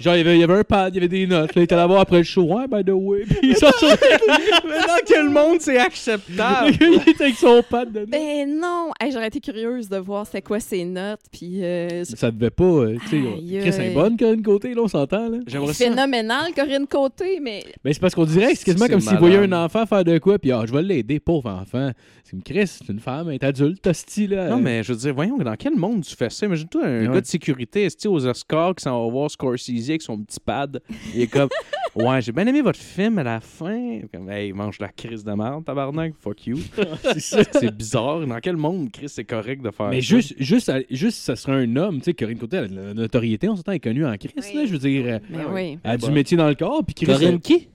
Genre, 0.00 0.14
il 0.14 0.18
y 0.18 0.20
avait, 0.20 0.36
il 0.36 0.40
y 0.40 0.44
avait 0.44 0.54
un 0.54 0.62
pad, 0.64 0.94
il 0.94 0.96
y 0.96 0.98
avait 0.98 1.08
des 1.08 1.26
notes. 1.26 1.54
Là, 1.56 1.60
il 1.60 1.64
était 1.64 1.74
là 1.74 1.84
voir 1.88 2.00
après 2.00 2.18
le 2.18 2.22
show. 2.22 2.42
Ouais, 2.44 2.66
by 2.68 2.84
the 2.84 2.92
way. 2.94 3.24
Puis 3.28 3.38
il 3.50 3.56
s'en 3.56 3.70
sortait. 3.72 4.16
Mais 4.64 4.78
dans 4.86 5.02
quel 5.04 5.28
monde 5.28 5.56
c'est 5.60 5.76
acceptable? 5.78 6.70
Le 6.80 6.86
il 7.06 7.08
était 7.10 7.24
avec 7.24 7.34
son 7.34 7.62
pad 7.68 7.90
de 7.92 8.00
notes. 8.00 8.10
Ben 8.10 8.48
non! 8.60 8.90
Hey, 9.00 9.10
J'aurais 9.10 9.26
été 9.26 9.40
curieuse 9.40 9.88
de 9.88 9.96
voir 9.96 10.24
c'est 10.26 10.40
quoi 10.40 10.60
ces 10.60 10.84
notes. 10.84 11.18
Puis 11.32 11.64
euh, 11.64 12.04
Ça 12.04 12.30
devait 12.30 12.50
pas. 12.50 12.62
euh, 12.64 12.96
tu 13.10 13.20
sais, 13.22 13.60
Chris, 13.60 13.72
c'est 13.72 13.80
aïe. 13.88 13.94
bonne, 13.94 14.16
Karine 14.16 14.42
Côté, 14.42 14.72
là, 14.72 14.82
on 14.82 14.88
s'entend. 14.88 15.28
là. 15.28 15.38
J'aimerais 15.48 15.74
phénoménal, 15.74 16.52
Corinne 16.54 16.86
Côté, 16.86 17.40
mais 17.42 17.64
Ben, 17.82 17.92
c'est 17.92 18.00
parce 18.00 18.14
qu'on 18.14 18.24
dirait 18.24 18.52
que 18.52 18.58
c'est 18.58 18.64
quasiment 18.66 18.86
comme 18.86 19.00
s'il 19.00 19.18
voyait 19.18 19.38
un 19.38 19.52
enfant 19.52 19.84
faire 19.84 20.04
de 20.04 20.16
quoi, 20.18 20.38
puis 20.38 20.52
ah, 20.52 20.62
je 20.64 20.72
vais 20.72 20.82
l'aider, 20.82 21.18
pauvre 21.18 21.50
enfant. 21.50 21.90
C'est 22.22 22.36
une 22.36 22.42
Chris, 22.42 22.66
c'est 22.66 22.92
une 22.92 23.00
femme, 23.00 23.28
elle 23.30 23.36
est 23.36 23.44
adulte, 23.44 23.84
hostie, 23.86 24.26
là. 24.26 24.50
Non, 24.50 24.58
mais 24.58 24.82
je 24.82 24.92
veux 24.92 24.98
dire, 24.98 25.14
voyons, 25.14 25.38
dans 25.38 25.56
quel 25.56 25.74
monde 25.76 26.04
tu 26.04 26.14
fais 26.14 26.28
ça? 26.30 26.46
Imagine-toi 26.46 26.84
un 26.84 27.06
Ouais. 27.08 27.14
gars 27.14 27.20
de 27.22 27.26
sécurité, 27.26 27.84
est 27.84 28.06
aux 28.06 28.26
Oscars 28.26 28.74
qui 28.74 28.82
s'en 28.84 29.02
va 29.04 29.10
voir 29.10 29.30
Scorsese 29.30 29.87
avec 29.92 30.02
son 30.02 30.18
petit 30.18 30.38
pad. 30.40 30.80
Il 31.14 31.22
est 31.22 31.26
comme, 31.26 31.48
ouais, 31.94 32.20
j'ai 32.22 32.32
bien 32.32 32.46
aimé 32.46 32.62
votre 32.62 32.78
film 32.78 33.18
à 33.18 33.22
la 33.24 33.40
fin. 33.40 34.00
Comme, 34.12 34.30
hey, 34.30 34.52
mange 34.52 34.78
la 34.78 34.88
crise 34.88 35.24
de 35.24 35.32
merde, 35.32 35.64
tabarnak, 35.64 36.14
fuck 36.20 36.46
you. 36.46 36.58
c'est 37.18 37.74
bizarre. 37.76 38.26
Dans 38.26 38.40
quel 38.40 38.56
monde, 38.56 38.90
Chris, 38.92 39.08
c'est 39.08 39.24
correct 39.24 39.62
de 39.62 39.70
faire 39.70 39.88
Mais 39.88 40.00
ça? 40.00 40.06
juste, 40.16 40.34
juste, 40.38 40.72
juste, 40.90 41.18
ça 41.18 41.36
serait 41.36 41.52
un 41.64 41.76
homme, 41.76 41.98
tu 41.98 42.04
sais, 42.04 42.14
Corinne 42.14 42.38
Côté, 42.38 42.56
elle 42.58 42.64
a 42.64 42.68
de 42.68 42.76
la 42.76 42.94
notoriété, 42.94 43.48
on 43.48 43.56
s'entend, 43.56 43.72
elle 43.72 43.76
est 43.76 43.80
connue 43.80 44.06
en 44.06 44.16
Chris, 44.16 44.30
Oui. 44.36 44.42
là, 44.54 44.66
je 44.66 44.72
veux 44.72 44.78
dire. 44.78 45.04
euh, 45.06 45.18
mais 45.30 45.44
oui. 45.52 45.78
Elle 45.82 45.90
a 45.90 45.94
Ah, 45.94 45.96
du 45.96 46.10
métier 46.10 46.36
dans 46.36 46.48
le 46.48 46.54
corps, 46.54 46.84
puis 46.84 46.94
Chris. 46.94 47.06
Corinne 47.06 47.40
qui? 47.40 47.68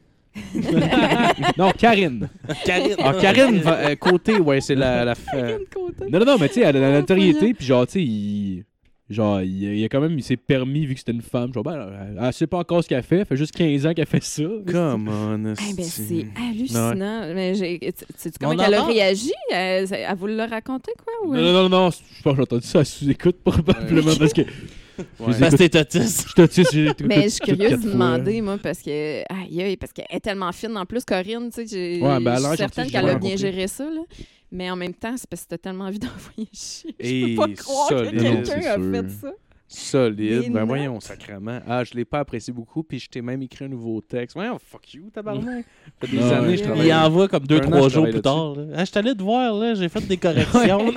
elle- 0.56 0.62
non, 1.60 1.72
Karine. 1.78 2.28
Karine. 2.66 2.96
Ah, 2.98 3.14
Karine 3.22 3.58
va- 3.60 3.78
euh, 3.78 3.96
Côté, 3.96 4.40
ouais, 4.40 4.62
c'est 4.62 4.74
la. 4.76 5.06
la 5.06 5.14
f- 5.14 5.20
euh, 5.36 5.42
Corinne 5.42 5.66
Côté. 6.00 6.10
Non, 6.12 6.20
non, 6.20 6.26
non, 6.26 6.38
mais 6.40 6.48
tu 6.48 6.56
sais, 6.56 6.62
elle 6.62 6.68
a 6.70 6.74
de 6.74 6.80
la 6.80 6.88
Ah, 6.90 7.00
notoriété, 7.00 7.54
puis 7.54 7.66
genre, 7.66 7.86
tu 7.86 7.94
sais, 7.94 8.02
il. 8.04 8.64
Genre, 9.14 9.42
il, 9.42 9.64
il 9.64 9.84
a 9.86 9.90
quand 9.90 10.02
même, 10.02 10.18
il 10.18 10.24
s'est 10.24 10.36
permis, 10.38 10.86
vu 10.86 10.94
que 10.94 11.00
c'était 11.00 11.12
une 11.14 11.22
femme, 11.22 11.54
genre, 11.54 11.64
ben, 11.64 11.88
elle, 12.02 12.20
elle 12.22 12.34
sait 12.34 12.48
pas 12.48 12.58
encore 12.58 12.84
ce 12.84 12.90
qu'elle 12.90 13.04
fait, 13.04 13.20
ça 13.20 13.26
fait 13.26 13.38
juste 13.38 13.54
15 13.56 13.86
ans 13.86 13.94
qu'elle 13.94 14.06
fait 14.08 14.24
ça. 14.24 14.44
Come 14.72 15.08
on. 15.08 15.54
Eh 15.54 15.74
ben, 15.74 15.84
c'est 15.86 16.26
hallucinant. 16.36 17.34
Mais 17.34 17.54
sais-tu 17.56 17.74
Mais 18.26 18.32
comment 18.40 18.64
elle 18.64 18.74
a 18.74 18.84
réagi? 18.84 19.32
Elle, 19.52 19.88
elle 19.92 20.16
vous 20.18 20.28
l'a 20.28 20.48
raconté, 20.48 20.92
quoi? 21.04 21.14
Ou... 21.30 21.34
Non, 21.36 21.42
non, 21.42 21.54
non, 21.54 21.70
non, 21.70 21.90
je 21.92 22.22
pense 22.24 22.34
que 22.34 22.38
j'ai 22.38 22.42
entendu 22.42 22.68
ça 22.68 22.80
à 22.80 22.84
sous-écoute, 22.86 23.38
probablement, 23.44 24.12
Ouais. 24.12 24.18
parce 24.20 24.34
que 24.34 24.42
Ouais. 25.20 25.34
Parce 25.40 25.56
que 25.56 25.64
t'es 25.66 25.80
autiste. 25.80 26.28
je 26.38 26.64
j'ai 26.72 26.92
Mais 27.08 27.24
je 27.24 27.30
suis 27.30 27.40
tout 27.40 27.46
curieuse 27.56 27.82
de 27.82 27.90
demander, 27.92 28.42
moi, 28.42 28.60
parce 28.62 28.80
que, 28.80 29.22
aïe, 29.34 29.62
aïe, 29.64 29.76
parce 29.76 29.92
qu'elle 29.92 30.06
est 30.08 30.20
tellement 30.20 30.52
fine. 30.52 30.78
En 30.78 30.86
plus, 30.86 31.04
Corinne, 31.04 31.50
tu 31.52 31.68
sais, 31.68 32.00
Ouais, 32.00 32.20
ben, 32.20 32.36
je 32.36 32.46
suis 32.48 32.58
certaine 32.58 32.92
qu'elle 32.92 32.98
a 33.10 33.16
bien 33.16 33.32
rencontré. 33.32 33.38
géré 33.38 33.68
ça, 33.68 33.86
là. 33.86 34.02
Mais 34.54 34.70
en 34.70 34.76
même 34.76 34.94
temps, 34.94 35.18
c'est 35.18 35.28
parce 35.28 35.44
que 35.44 35.48
t'as 35.50 35.58
tellement 35.58 35.86
envie 35.86 36.00
d'envoyer 36.00 36.48
chier. 36.54 36.96
Je 37.00 37.06
Et 37.10 37.36
peux 37.36 37.42
pas 37.42 37.54
croire 37.56 37.90
que 37.90 38.10
quelqu'un 38.12 38.42
c'est 38.46 38.68
a 38.68 38.76
sûr. 38.76 38.92
fait 38.92 39.10
ça. 39.10 39.32
Solide. 39.68 40.42
Des 40.44 40.50
Ben 40.50 40.66
voyons, 40.66 40.94
notes. 40.94 41.02
sacrement. 41.02 41.60
Ah, 41.68 41.84
je 41.84 41.96
l'ai 41.96 42.06
pas 42.06 42.20
apprécié 42.20 42.54
beaucoup, 42.54 42.84
puis 42.84 43.00
je 43.00 43.10
t'ai 43.10 43.24
même 43.24 43.42
écrit 43.42 43.66
un 43.66 43.70
nouveau 43.70 44.00
texte. 44.02 44.36
Voyons, 44.36 44.60
fuck 44.64 44.94
you, 44.94 45.10
tabarnak. 45.12 45.66
Ça 46.00 46.08
fait 46.08 46.16
des 46.16 46.24
années 46.32 46.58
je 46.58 46.62
Il 46.62 46.66
travaille. 46.68 46.88
Il 46.88 46.94
envoie 46.94 47.28
comme 47.28 47.48
deux, 47.48 47.56
Un 47.60 47.66
an, 47.66 47.70
trois 47.72 47.90
je 47.90 47.94
jours 47.96 48.04
travaille 48.04 48.12
plus 48.12 48.22
tard. 48.22 48.56
là. 48.56 48.64
Ah, 48.76 48.80
je 48.86 48.92
suis 48.92 49.00
allé 49.00 49.16
te 49.16 49.24
voir, 49.24 49.56
là, 49.56 49.74
j'ai 49.74 49.90
fait 49.90 50.02
des 50.08 50.18
corrections. 50.26 50.94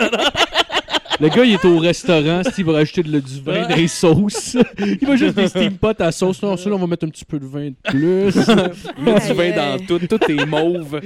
Le 1.18 1.28
gars, 1.28 1.44
il 1.44 1.54
est 1.54 1.64
au 1.64 1.78
restaurant, 1.78 2.42
Steve 2.44 2.66
va 2.66 2.72
rajouter 2.74 3.02
de, 3.02 3.20
du 3.20 3.40
vin 3.40 3.68
dans 3.68 3.74
les 3.74 3.88
sauces. 3.88 4.56
Il 4.78 5.06
va 5.06 5.16
juste 5.16 5.34
des 5.34 5.48
steam 5.48 5.78
pots 5.78 5.92
à 5.98 6.12
sauce. 6.12 6.42
Non, 6.42 6.56
ça, 6.56 6.68
là, 6.68 6.76
on 6.76 6.78
va 6.78 6.86
mettre 6.86 7.06
un 7.06 7.08
petit 7.08 7.24
peu 7.24 7.38
de 7.38 7.46
vin 7.46 7.70
de 7.70 7.76
plus. 7.84 8.36
Mets 8.98 9.20
du 9.26 9.32
vin 9.32 9.50
dans 9.56 9.78
tout, 9.86 9.98
tout 9.98 10.30
est 10.30 10.44
mauve. 10.44 11.00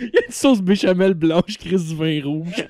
Il 0.00 0.06
y 0.06 0.18
a 0.18 0.26
une 0.26 0.32
sauce 0.32 0.60
béchamel 0.60 1.14
blanche, 1.14 1.58
Chris 1.58 1.76
du 1.76 1.94
vin 1.94 2.20
rouge. 2.24 2.66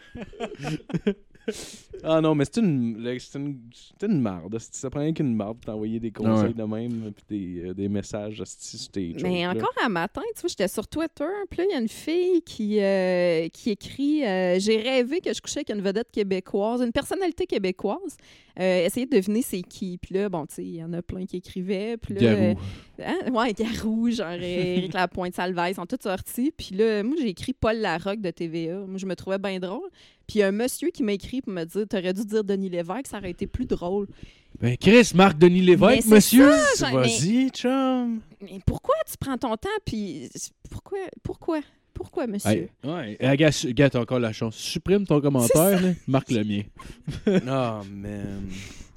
Ah 2.03 2.21
non, 2.23 2.35
mais 2.35 2.45
c'est 2.47 2.61
une, 2.63 2.97
c'est 3.19 3.39
une, 3.39 3.59
c'est 3.99 4.07
une 4.07 4.21
marde. 4.23 4.57
Ça 4.59 4.89
prend 4.89 5.01
rien 5.01 5.13
qu'une 5.13 5.35
marde 5.35 5.59
pour 5.59 5.67
t'envoyer 5.73 6.01
des 6.01 6.11
conseils 6.11 6.49
Ouais. 6.49 6.55
de 6.55 6.63
même, 6.63 7.13
puis 7.15 7.25
des, 7.29 7.69
euh, 7.69 7.75
des 7.75 7.89
messages 7.91 8.43
sur 8.47 8.89
tes 8.91 9.13
Mais 9.17 9.19
jokes, 9.19 9.31
là. 9.43 9.51
encore 9.51 9.75
un 9.85 9.89
matin, 9.91 10.23
tu 10.35 10.41
vois, 10.41 10.49
j'étais 10.49 10.69
sur 10.69 10.87
Twitter, 10.89 11.25
puis 11.51 11.59
là, 11.59 11.65
il 11.69 11.73
y 11.73 11.77
a 11.77 11.81
une 11.81 11.89
fille 11.89 12.41
qui, 12.43 12.81
euh, 12.81 13.49
qui 13.49 13.71
écrit 13.71 14.25
euh, 14.25 14.59
J'ai 14.59 14.79
rêvé 14.81 15.21
que 15.21 15.33
je 15.35 15.43
couchais 15.43 15.59
avec 15.61 15.71
une 15.77 15.83
vedette 15.83 16.11
québécoise, 16.11 16.81
une 16.81 16.93
personnalité 16.93 17.45
québécoise. 17.47 18.17
Euh, 18.59 18.85
essayez 18.85 19.07
de 19.07 19.17
deviner 19.17 19.43
c'est 19.43 19.63
qui. 19.63 19.97
Puis 19.99 20.15
là, 20.15 20.29
bon, 20.29 20.45
tu 20.47 20.55
sais, 20.57 20.65
il 20.65 20.77
y 20.77 20.85
en 20.85 20.93
a 20.93 21.03
plein 21.03 21.25
qui 21.25 21.37
écrivaient. 21.37 21.97
Puis 21.97 22.15
là, 22.15 22.21
Garou. 22.21 22.43
euh, 22.45 22.55
hein, 23.07 23.31
ouais, 23.33 23.53
Garou, 23.55 24.11
genre 24.11 24.33
Éric 24.33 24.93
Lapointe, 24.95 25.35
Salvaille, 25.35 25.73
ils 25.73 25.77
sont 25.77 25.87
tous 25.87 25.99
sortis. 26.03 26.53
Puis 26.57 26.75
là, 26.75 27.03
moi, 27.03 27.15
j'ai 27.19 27.29
écrit 27.29 27.53
Paul 27.53 27.77
Larocque 27.77 28.21
de 28.21 28.31
TVA. 28.31 28.81
Moi, 28.87 28.99
je 28.99 29.07
me 29.07 29.15
trouvais 29.17 29.39
bien 29.39 29.59
drôle. 29.61 29.89
Puis 30.31 30.39
il 30.39 30.43
y 30.43 30.45
a 30.45 30.47
un 30.47 30.53
monsieur 30.53 30.91
qui 30.91 31.03
m'a 31.03 31.15
écrit 31.15 31.43
pour 31.43 31.53
me 31.53 31.65
dire 31.65 31.89
T'aurais 31.89 32.13
dû 32.13 32.25
dire 32.25 32.45
Denis 32.45 32.69
Lévesque, 32.69 33.09
ça 33.09 33.19
aurait 33.19 33.33
été 33.33 33.49
plus 33.49 33.67
drôle. 33.67 34.07
Ben, 34.61 34.77
Chris, 34.77 35.11
Marc-Denis 35.13 35.59
Mais 35.59 35.67
Lévesque, 35.67 36.07
monsieur. 36.07 36.53
Vas-y, 36.79 37.51
chum. 37.51 38.21
Mais 38.41 38.61
pourquoi 38.65 38.95
tu 39.11 39.17
prends 39.19 39.37
ton 39.37 39.57
temps? 39.57 39.69
Puis 39.85 40.31
pourquoi? 40.71 41.01
Pourquoi? 41.25 41.61
Pourquoi, 41.93 42.29
monsieur? 42.29 42.69
Hey, 42.85 43.19
ouais, 43.19 43.51
t'as 43.91 43.99
encore 43.99 44.21
la 44.21 44.33
chance. 44.33 44.55
Supprime 44.55 45.05
ton 45.05 45.21
commentaire, 45.21 45.83
là, 45.83 45.89
marque 46.07 46.31
le 46.31 46.45
mien. 46.45 46.63
Oh, 47.27 47.85
man. 47.91 48.49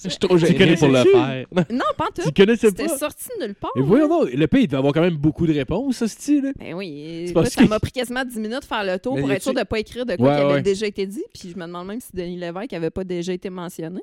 Je 0.04 0.10
suis 0.10 0.20
trop 0.20 0.38
Tu 0.38 0.46
gêné 0.46 0.58
connais 0.58 0.76
pour 0.76 0.88
le 0.90 1.04
faire. 1.04 1.46
Non, 1.72 1.84
pas 1.98 2.06
en 2.06 2.08
tout. 2.14 2.22
Tu 2.26 2.32
connaissais 2.32 2.68
C'était 2.68 2.86
pas? 2.88 2.98
sorti 2.98 3.26
de 3.40 3.46
nulle 3.46 3.56
part. 3.56 3.72
Et 3.76 3.82
voyons 3.82 4.08
donc, 4.08 4.32
le 4.32 4.48
pays, 4.48 4.64
il 4.64 4.68
devait 4.68 4.78
avoir 4.78 4.94
quand 4.94 5.02
même 5.02 5.16
beaucoup 5.18 5.48
de 5.48 5.54
réponses, 5.54 5.98
ce 5.98 6.08
style. 6.08 6.54
Ben 6.60 6.74
oui, 6.74 7.24
écoute, 7.24 7.34
parce 7.34 7.50
ça 7.52 7.66
m'a 7.66 7.80
pris 7.80 7.92
quasiment 7.92 8.24
10 8.26 8.40
minutes 8.40 8.62
de 8.62 8.66
faire 8.66 8.84
le 8.84 9.00
tour 9.00 9.16
Mais 9.16 9.22
pour 9.22 9.32
être 9.32 9.44
sûr 9.44 9.54
de 9.54 9.60
ne 9.60 9.64
pas 9.64 9.80
écrire 9.80 10.06
de 10.06 10.16
quoi 10.16 10.28
Ouais, 10.30 10.36
qui 10.36 10.42
avait 10.42 10.54
ouais. 10.56 10.62
déjà 10.62 10.86
été 10.88 11.06
dit. 11.06 11.24
Puis 11.34 11.50
je 11.52 11.58
me 11.60 11.66
demande 11.66 11.88
même 11.88 12.00
si 12.00 12.10
Denis 12.14 12.38
Lévesque 12.38 12.72
n'avait 12.72 12.90
pas 12.90 13.04
déjà 13.04 13.34
été 13.34 13.50
mentionné. 13.50 14.02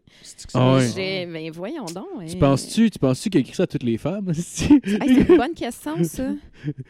Ah 0.54 0.74
ouais. 0.76 1.26
Ben 1.26 1.50
voyons 1.52 1.84
donc. 1.86 2.04
Tu 2.26 2.34
hein. 2.34 2.38
penses-tu, 2.40 2.90
tu 2.90 2.98
penses-tu 2.98 3.30
qu'il 3.30 3.38
a 3.38 3.40
écrit 3.42 3.54
ça 3.54 3.64
à 3.64 3.66
toutes 3.66 3.82
les 3.82 3.98
femmes? 3.98 4.32
Hey, 5.00 5.14
c'est 5.14 5.28
une 5.30 5.36
bonne 5.36 5.54
question, 5.54 5.92
ça. 6.04 6.24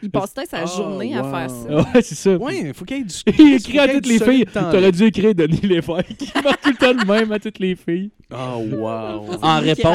Il 0.01 0.09
passe 0.11 0.31
peut-être 0.33 0.49
sa 0.49 0.63
Oh, 0.63 0.67
journée 0.67 1.15
à 1.15 1.23
faire 1.23 1.49
ça? 1.49 1.75
Ouais, 1.93 2.01
c'est 2.01 2.15
ça. 2.15 2.35
Ouais, 2.37 2.59
il 2.67 2.73
faut 2.73 2.85
qu'il 2.85 2.97
y 2.97 2.99
ait 3.01 3.03
du. 3.03 3.13
Il 3.39 3.53
écrit 3.55 3.79
à 3.79 3.87
toutes 3.87 4.05
les 4.07 4.19
filles. 4.19 4.45
T'aurais 4.53 4.91
dû 4.91 5.05
écrire 5.05 5.33
Denis 5.35 5.61
Lévesque. 5.63 6.21
Il 6.35 6.41
marque 6.43 6.61
tout 6.61 6.69
le 6.71 6.75
temps 6.77 6.93
le 6.93 7.05
même 7.05 7.31
à 7.31 7.39
toutes 7.39 7.59
les 7.59 7.75
filles. 7.75 8.11
Oh, 8.31 8.63
wow. 8.71 9.00
En 9.41 9.59
réponse. 9.59 9.85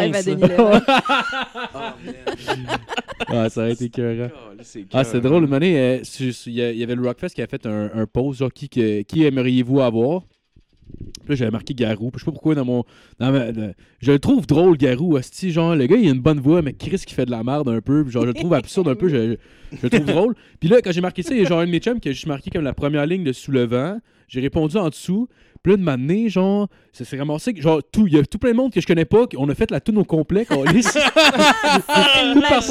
Ah, 3.29 3.49
ça 3.51 3.61
aurait 3.63 3.73
été 3.73 3.85
écœurant. 3.87 4.29
Ah, 4.93 5.05
c'est 5.05 5.21
drôle. 5.21 5.49
Euh, 5.53 5.99
il 6.47 6.53
y 6.53 6.63
a- 6.63 6.85
avait 6.85 6.95
le 6.95 7.03
Rockfest 7.03 7.31
qui 7.35 7.43
a 7.43 7.47
fait 7.47 7.67
un, 7.67 7.91
un 7.95 8.07
post, 8.07 8.39
genre, 8.41 8.53
qui, 8.53 8.69
que- 8.69 9.03
qui 9.03 9.25
aimeriez-vous 9.25 9.81
avoir? 9.81 10.23
Puis 10.99 11.31
là, 11.31 11.35
j'avais 11.35 11.51
marqué 11.51 11.75
Garou. 11.75 12.11
Puis 12.11 12.21
je 12.21 12.25
sais 12.25 12.25
pas 12.27 12.33
pourquoi 12.33 12.55
dans 12.55 12.65
mon. 12.65 12.85
dans 13.19 13.33
ma- 13.33 13.51
dans- 13.53 13.73
je 14.01 14.13
le 14.13 14.19
trouve 14.19 14.47
drôle, 14.47 14.77
Garou. 14.77 15.17
Asti, 15.17 15.51
genre, 15.51 15.75
le 15.75 15.87
gars, 15.87 15.97
il 15.97 16.09
a 16.09 16.13
une 16.13 16.21
bonne 16.21 16.39
voix, 16.41 16.63
mais 16.63 16.73
Chris 16.73 17.03
qui 17.07 17.13
fait 17.15 17.27
de 17.27 17.31
la 17.33 17.43
merde 17.43 17.69
un 17.69 17.81
peu. 17.81 18.05
Puis 18.05 18.13
genre, 18.13 18.23
je 18.23 18.29
le 18.29 18.35
trouve 18.35 18.55
absurde 18.55 18.89
un 18.89 18.95
peu. 18.95 19.09
Je, 19.09 19.37
je 19.73 19.79
le 19.83 19.91
trouve 19.91 20.07
drôle. 20.07 20.35
Puis 20.61 20.69
là, 20.69 20.81
quand 20.83 20.93
j'ai 20.93 21.01
marqué 21.01 21.23
ça, 21.23 21.35
il 21.35 21.43
y 21.43 21.45
a 21.45 21.49
genre 21.49 21.61
un 21.61 21.67
de 21.67 21.71
mes 21.73 21.81
chums 21.81 21.99
qui 22.01 22.09
a 22.09 22.13
juste 22.13 22.27
marqué 22.27 22.51
comme 22.51 22.63
la 22.65 22.75
première 22.75 23.05
ligne 23.07 23.25
de 23.25 23.33
Sous 23.33 23.51
le 23.51 23.65
vent. 23.65 23.99
J'ai 24.29 24.41
répondu 24.41 24.77
en 24.77 24.89
dessous. 24.89 25.29
Puis 25.63 25.73
là, 25.73 25.79
de 25.79 25.83
m'amener, 25.83 26.29
genre, 26.29 26.69
ça 26.93 27.05
s'est 27.05 27.19
ramassé. 27.19 27.53
Genre, 27.57 27.81
tout, 27.91 28.07
il 28.07 28.13
y 28.15 28.19
a 28.19 28.23
tout 28.25 28.39
plein 28.39 28.53
de 28.53 28.57
monde 28.57 28.73
que 28.73 28.81
je 28.81 28.87
connais 28.87 29.05
pas. 29.05 29.25
On 29.37 29.49
a 29.49 29.55
fait 29.55 29.71
la 29.73 29.81
tune 29.81 29.99
au 29.99 30.05
complet. 30.05 30.45
câlisse. 30.45 30.93
Tout 32.35 32.41
par 32.41 32.63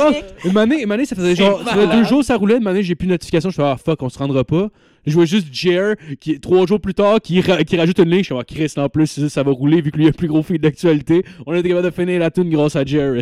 une 0.45 0.58
année, 0.58 0.84
une 0.84 0.91
année, 0.91 1.06
ça 1.06 1.16
faisait 1.16 1.36
genre 1.36 1.62
ça 1.66 1.74
faisait 1.74 1.88
deux 1.88 2.03
jours, 2.06 2.24
ça 2.24 2.38
roulait. 2.38 2.58
Une 2.58 2.68
année, 2.68 2.84
j'ai 2.84 2.95
plus 2.95 3.08
de 3.08 3.12
notification. 3.12 3.49
Je 3.49 3.56
fais 3.56 3.64
ah 3.64 3.78
fuck, 3.78 4.01
on 4.01 4.10
se 4.10 4.18
rendra 4.18 4.43
pas. 4.43 4.70
Je 5.06 5.14
vois 5.14 5.26
juste 5.26 5.47
Jer 5.51 5.95
qui 6.20 6.39
trois 6.39 6.66
jours 6.66 6.80
plus 6.80 6.93
tard 6.93 7.20
qui, 7.22 7.39
ra- 7.41 7.64
qui 7.64 7.78
rajoute 7.78 7.99
une 7.99 8.10
ligne. 8.10 8.24
Je 8.24 8.30
fais 8.30 8.36
ah 8.39 8.43
Chris 8.43 8.74
en 8.78 8.89
plus 8.89 9.08
ça, 9.08 9.30
ça 9.30 9.43
va 9.43 9.51
rouler 9.51 9.82
vu 9.82 9.91
que 9.91 9.97
lui 9.97 10.06
a 10.06 10.08
le 10.08 10.14
plus 10.14 10.28
gros 10.28 10.41
feed 10.41 10.62
d'actualité. 10.62 11.24
On 11.45 11.51
a 11.53 11.60
été 11.60 11.70
capable 11.70 11.89
de 11.89 11.93
finir 11.93 12.20
la 12.20 12.32
tune 12.32 12.49
grâce 12.49 12.76
à 12.76 12.84
Jer. 12.86 13.14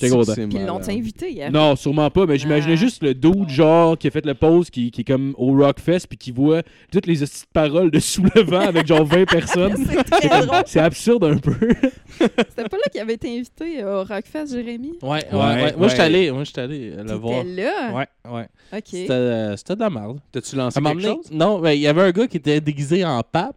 J'étais 0.00 0.14
content. 0.14 0.34
Puis 0.34 0.46
ils 0.52 0.66
l'ont 0.66 0.80
invité 0.88 1.30
hier. 1.30 1.50
Non, 1.52 1.76
sûrement 1.76 2.10
pas, 2.10 2.26
mais 2.26 2.38
j'imaginais 2.38 2.74
Ah. 2.74 2.76
juste 2.76 3.02
le 3.02 3.14
dude, 3.14 3.48
genre, 3.48 3.96
qui 3.98 4.06
a 4.06 4.10
fait 4.10 4.24
le 4.24 4.34
pause, 4.34 4.70
qui, 4.70 4.90
qui 4.90 5.00
est 5.00 5.04
comme 5.04 5.34
au 5.38 5.52
Rockfest, 5.56 6.06
puis 6.08 6.18
qui 6.18 6.30
voit 6.30 6.62
toutes 6.92 7.06
les 7.06 7.16
de 7.16 7.26
paroles 7.52 7.90
de 7.90 7.98
Sous 7.98 8.22
le 8.34 8.42
vent 8.42 8.60
avec 8.60 8.86
genre 8.86 9.04
20 9.04 9.24
personnes. 9.26 9.74
C'est 10.66 10.80
absurde 10.80 11.24
un 11.24 11.38
peu. 11.38 11.52
C'était 12.18 12.68
pas 12.68 12.76
là 12.76 12.88
qu'il 12.90 13.00
avait 13.00 13.14
été 13.14 13.28
invité 13.36 13.84
au 13.84 14.04
Rockfest, 14.04 14.48
Jérémy? 14.52 14.94
Ouais, 15.02 15.08
ouais, 15.08 15.22
Ouais, 15.32 15.38
ouais. 15.62 15.74
Moi, 15.76 15.88
j'étais 15.88 16.02
allé, 16.02 16.30
moi, 16.30 16.44
j'étais 16.44 16.60
allé 16.60 16.90
le 16.96 17.12
voir. 17.14 17.42
T'étais 17.42 17.62
là? 17.62 17.92
Ouais, 17.94 18.06
ouais. 18.32 18.48
OK. 18.72 18.82
C'était 18.86 19.12
euh, 19.12 19.56
c'était 19.56 19.74
de 19.76 19.80
la 19.80 19.90
merde. 19.90 20.18
T'as-tu 20.32 20.56
lancé 20.56 20.80
quelque 20.80 21.02
chose? 21.02 21.30
Non, 21.30 21.60
mais 21.60 21.76
il 21.76 21.80
y 21.80 21.86
avait 21.86 22.02
un 22.02 22.10
gars 22.10 22.26
qui 22.26 22.36
était 22.38 22.60
déguisé 22.60 23.04
en 23.04 23.22
pape, 23.22 23.56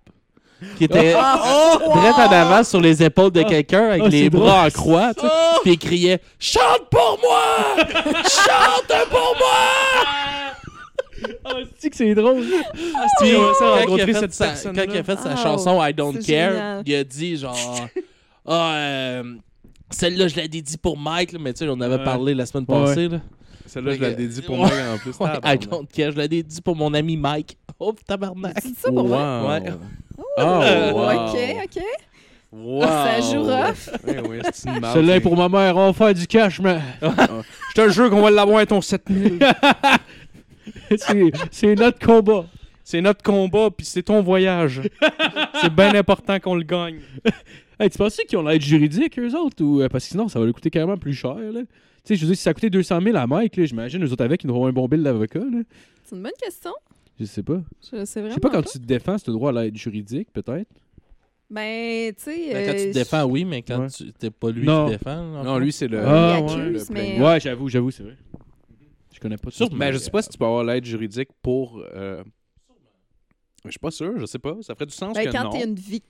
qui 0.78 0.84
était 0.86 1.16
Oh! 1.18 1.78
direct 1.94 2.18
en 2.20 2.32
avant 2.32 2.64
sur 2.64 2.80
les 2.82 3.02
épaules 3.04 3.32
de 3.32 3.44
quelqu'un 3.44 3.90
avec 3.90 4.04
Ah, 4.06 4.10
les 4.10 4.30
bras 4.30 4.40
drôle. 4.40 4.68
en 4.68 4.70
croix, 4.70 5.14
tu 5.14 5.22
sais, 5.22 5.32
puis 5.64 5.72
il 5.74 5.80
criait 5.80 6.22
«Chante 6.40 6.88
pour 6.90 7.20
moi! 7.22 7.86
Chante 8.24 9.10
pour 9.10 9.36
moi! 9.40 10.56
Ah, 11.46 11.52
c'est 11.78 11.90
que 11.90 11.96
c'est 11.96 12.16
drôle? 12.16 12.44
Puis, 13.20 13.34
ça, 13.60 13.82
quand, 13.86 13.96
il 13.96 14.02
a 14.02 14.06
fait 14.08 14.14
cette 14.14 14.34
sa, 14.34 14.46
personne-là. 14.48 14.86
quand 14.88 14.92
il 14.94 14.98
a 14.98 15.04
fait 15.04 15.20
sa 15.20 15.34
Oh, 15.36 15.38
chanson 15.44 15.84
I 15.84 15.94
Don't 15.94 16.14
Care, 16.14 16.52
génial. 16.52 16.84
il 16.86 16.96
a 16.96 17.04
dit 17.04 17.38
genre 17.38 17.88
Ah, 18.48 18.74
euh, 18.76 19.24
celle-là, 19.92 20.28
je 20.28 20.36
l'ai 20.36 20.48
dédiée 20.48 20.78
pour 20.82 20.98
Mike, 20.98 21.34
là, 21.34 21.40
mais 21.40 21.54
tu 21.54 21.60
sais, 21.66 21.70
on 21.70 21.80
avait 21.82 21.98
Ouais. 21.98 22.04
parlé 22.04 22.34
la 22.34 22.46
semaine 22.48 22.66
Ouais. 22.68 22.86
passée. 22.86 23.08
Là. 23.08 23.20
Celle-là, 23.68 23.94
je 23.96 24.00
l'ai 24.02 24.16
dédié 24.16 24.42
pour 24.42 24.56
Ouais. 24.60 24.66
moi 24.66 24.70
en 24.96 24.98
plus. 24.98 25.16
Ouais, 25.20 25.30
I. 25.56 25.58
Don't 25.60 25.86
Care, 25.94 26.12
je 26.12 26.18
l'ai 26.18 26.28
dédiée 26.28 26.62
pour 26.62 26.76
mon 26.76 26.92
ami 26.94 27.18
Mike. 27.18 27.56
Oh, 27.80 27.94
tabarnak! 28.08 28.58
C'est 28.62 28.76
ça 28.80 28.92
pour 28.92 29.08
moi? 29.08 29.48
Ouais. 29.48 29.62
Oh, 30.38 30.42
wow. 30.94 31.30
OK, 31.30 31.38
OK. 31.66 31.84
Wow. 32.54 32.82
Ça 32.82 33.22
joue 33.22 33.44
rough. 33.44 33.90
Oui, 34.06 34.14
oui, 34.30 34.40
c'est 34.54 34.70
une. 34.70 34.86
Celle-là 34.94 35.16
est 35.18 35.22
pour 35.22 35.38
ma 35.38 35.48
mère, 35.48 35.78
on 35.78 35.92
va 35.92 35.94
faire 35.94 36.14
du 36.14 36.28
cash, 36.28 36.60
mais. 36.60 36.80
Je 37.02 37.82
te 37.82 37.90
jure 37.90 38.10
qu'on 38.10 38.22
va 38.22 38.30
l'avoir 38.32 38.60
à 38.60 38.66
ton 38.66 38.82
7000. 38.82 39.40
c'est 40.98 41.32
c'est 41.50 41.76
notre 41.76 42.06
combat. 42.06 42.46
C'est 42.84 43.00
notre 43.00 43.24
combat, 43.24 43.70
puis 43.76 43.86
c'est 43.86 44.04
ton 44.04 44.22
voyage. 44.22 44.82
c'est 45.62 45.74
bien 45.74 45.96
important 45.96 46.40
qu'on 46.40 46.56
le 46.56 46.64
gagne. 46.64 47.00
Hey, 47.80 47.90
tu 47.90 47.98
penses 47.98 48.18
qu'ils 48.28 48.38
ont 48.38 48.44
l'aide 48.44 48.62
juridique, 48.62 49.18
eux 49.18 49.34
autres? 49.36 49.64
Ou, 49.64 49.82
euh, 49.82 49.88
parce 49.88 50.04
que 50.04 50.12
sinon, 50.12 50.28
ça 50.28 50.38
va 50.40 50.46
leur 50.46 50.54
coûter 50.54 50.70
carrément 50.70 50.98
plus 50.98 51.14
cher. 51.14 51.36
Là? 51.36 51.62
Tu 51.62 51.68
sais, 52.04 52.16
je 52.16 52.22
veux 52.22 52.28
dire, 52.28 52.36
si 52.36 52.44
ça 52.44 52.54
coûtait 52.54 52.70
200 52.70 53.00
000 53.02 53.16
à 53.16 53.26
Mike, 53.26 53.56
là, 53.56 53.66
j'imagine, 53.66 54.04
eux 54.04 54.12
autres 54.12 54.26
avec, 54.26 54.44
ils 54.44 54.48
nous 54.48 54.54
auront 54.56 54.68
un 54.68 54.74
bon 54.74 54.88
bill 54.88 55.02
d'avocat. 55.04 55.40
là. 55.40 55.62
C'est 56.04 56.16
une 56.16 56.24
bonne 56.24 56.32
question. 56.40 56.72
Je 57.22 57.26
sais 57.28 57.44
pas. 57.44 57.62
Je 57.92 58.04
sais 58.06 58.20
vraiment 58.20 58.30
Je 58.30 58.34
sais 58.36 58.40
pas 58.40 58.50
quand 58.50 58.64
tu 58.64 58.80
te 58.80 58.86
défends, 58.86 59.18
si 59.18 59.26
tu 59.26 59.30
as 59.30 59.34
droit 59.34 59.50
à 59.52 59.64
l'aide 59.64 59.78
juridique, 59.78 60.32
peut-être? 60.34 60.68
Ben, 61.50 62.14
tu 62.16 62.24
sais... 62.24 62.54
Ben, 62.54 62.66
quand 62.66 62.74
tu 62.74 62.80
euh, 62.80 62.88
te 62.90 62.94
défends, 62.94 63.24
oui, 63.26 63.46
mais 63.46 63.62
quand 63.62 63.80
Ouais. 63.82 63.90
tu 63.90 64.12
t'es 64.14 64.32
pas 64.32 64.50
lui 64.52 64.66
Non. 64.66 64.86
qui 64.86 64.92
défend. 64.94 65.34
là, 65.34 65.44
Non, 65.44 65.60
lui, 65.60 65.72
c'est 65.72 65.88
le. 65.88 66.00
Ah, 66.00 66.38
il 66.40 66.44
ouais, 66.46 66.52
accuse, 66.54 66.90
le 66.90 66.94
mais... 66.96 67.22
Ouais, 67.22 67.40
j'avoue, 67.40 67.68
j'avoue, 67.70 67.92
c'est 67.92 68.04
vrai. 68.04 68.18
Je 69.14 69.20
connais 69.20 69.38
pas 69.38 69.52
Sûrement. 69.52 69.76
Mais 69.78 69.94
je 69.94 69.98
sais 70.00 70.10
pas 70.10 70.22
si 70.22 70.30
tu 70.30 70.38
peux 70.38 70.46
avoir 70.46 70.64
l'aide 70.64 70.86
juridique 70.86 71.30
pour. 71.42 71.84
euh, 71.94 72.24
Je 73.66 73.70
suis 73.72 73.80
pas 73.80 73.92
sûr, 73.92 74.18
je 74.18 74.26
sais 74.26 74.40
pas. 74.40 74.56
Ça 74.62 74.74
ferait 74.74 74.86
du 74.88 74.94
sens 74.96 75.14
Ben, 75.14 75.28
que 75.28 75.32
quand 75.32 75.44
non. 75.44 75.50
t'es 75.52 75.64
une 75.66 75.76
victime, 75.76 76.02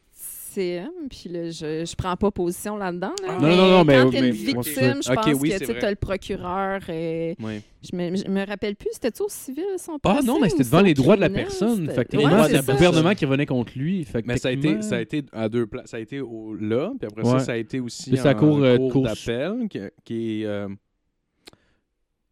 puis 1.09 1.29
là, 1.29 1.49
je, 1.49 1.85
je 1.85 1.95
prends 1.95 2.15
pas 2.15 2.31
position 2.31 2.75
là-dedans. 2.77 3.13
Là, 3.23 3.29
Ah. 3.29 3.41
Non, 3.41 3.55
non, 3.55 3.67
non, 3.69 3.83
mais- 3.83 4.01
Quand 4.03 4.09
t'es 4.11 4.17
une 4.19 4.25
mais- 4.25 4.31
victime, 4.31 5.01
je 5.03 5.13
pense 5.13 5.25
oui, 5.41 5.49
que 5.51 5.65
tu 5.65 5.85
as 5.85 5.89
le 5.89 5.95
procureur. 5.95 6.81
Et... 6.89 7.35
Oui. 7.41 7.61
Je, 7.81 7.95
me, 7.95 8.15
je 8.15 8.27
me 8.29 8.45
rappelle 8.45 8.75
plus, 8.75 8.89
c'était-tu 8.93 9.23
au 9.23 9.29
civil 9.29 9.63
son 9.77 9.93
Ah 10.03 10.09
procès, 10.13 10.27
non, 10.27 10.39
mais 10.39 10.49
c'était 10.49 10.63
devant 10.63 10.81
les 10.81 10.93
droits 10.93 11.15
de 11.15 11.21
la 11.21 11.29
personne. 11.29 11.81
C'était- 11.81 11.93
Fait 11.93 12.05
que 12.05 12.17
Ouais, 12.17 12.23
techniquement, 12.23 12.43
c'est 12.43 12.49
c'est 12.51 12.57
le 12.57 12.63
ça. 12.63 12.73
gouvernement 12.73 13.13
qui 13.15 13.25
revenait 13.25 13.45
contre 13.45 13.71
lui. 13.75 14.03
Fait 14.03 14.21
que 14.21 14.27
Mais 14.27 14.37
ça 14.37 14.49
a, 14.49 14.51
été, 14.51 14.81
ça 14.81 14.95
a 14.97 15.01
été 15.01 15.23
à 15.33 15.49
deux 15.49 15.65
places. 15.65 15.89
Ça 15.89 15.97
a 15.97 15.99
été 15.99 16.19
au, 16.21 16.53
là, 16.55 16.91
puis 16.99 17.07
après 17.11 17.23
Ouais. 17.23 17.39
ça, 17.39 17.45
ça 17.45 17.51
a 17.53 17.57
été 17.57 17.79
aussi 17.79 18.11
Puis 18.11 18.21
en 18.21 18.33
cour, 18.35 18.59
euh, 18.63 18.77
cour 18.77 18.91
cour- 18.91 19.03
d'appel, 19.03 19.67
qui, 19.69 19.79
qui 20.03 20.41
est... 20.41 20.45
euh, 20.45 20.67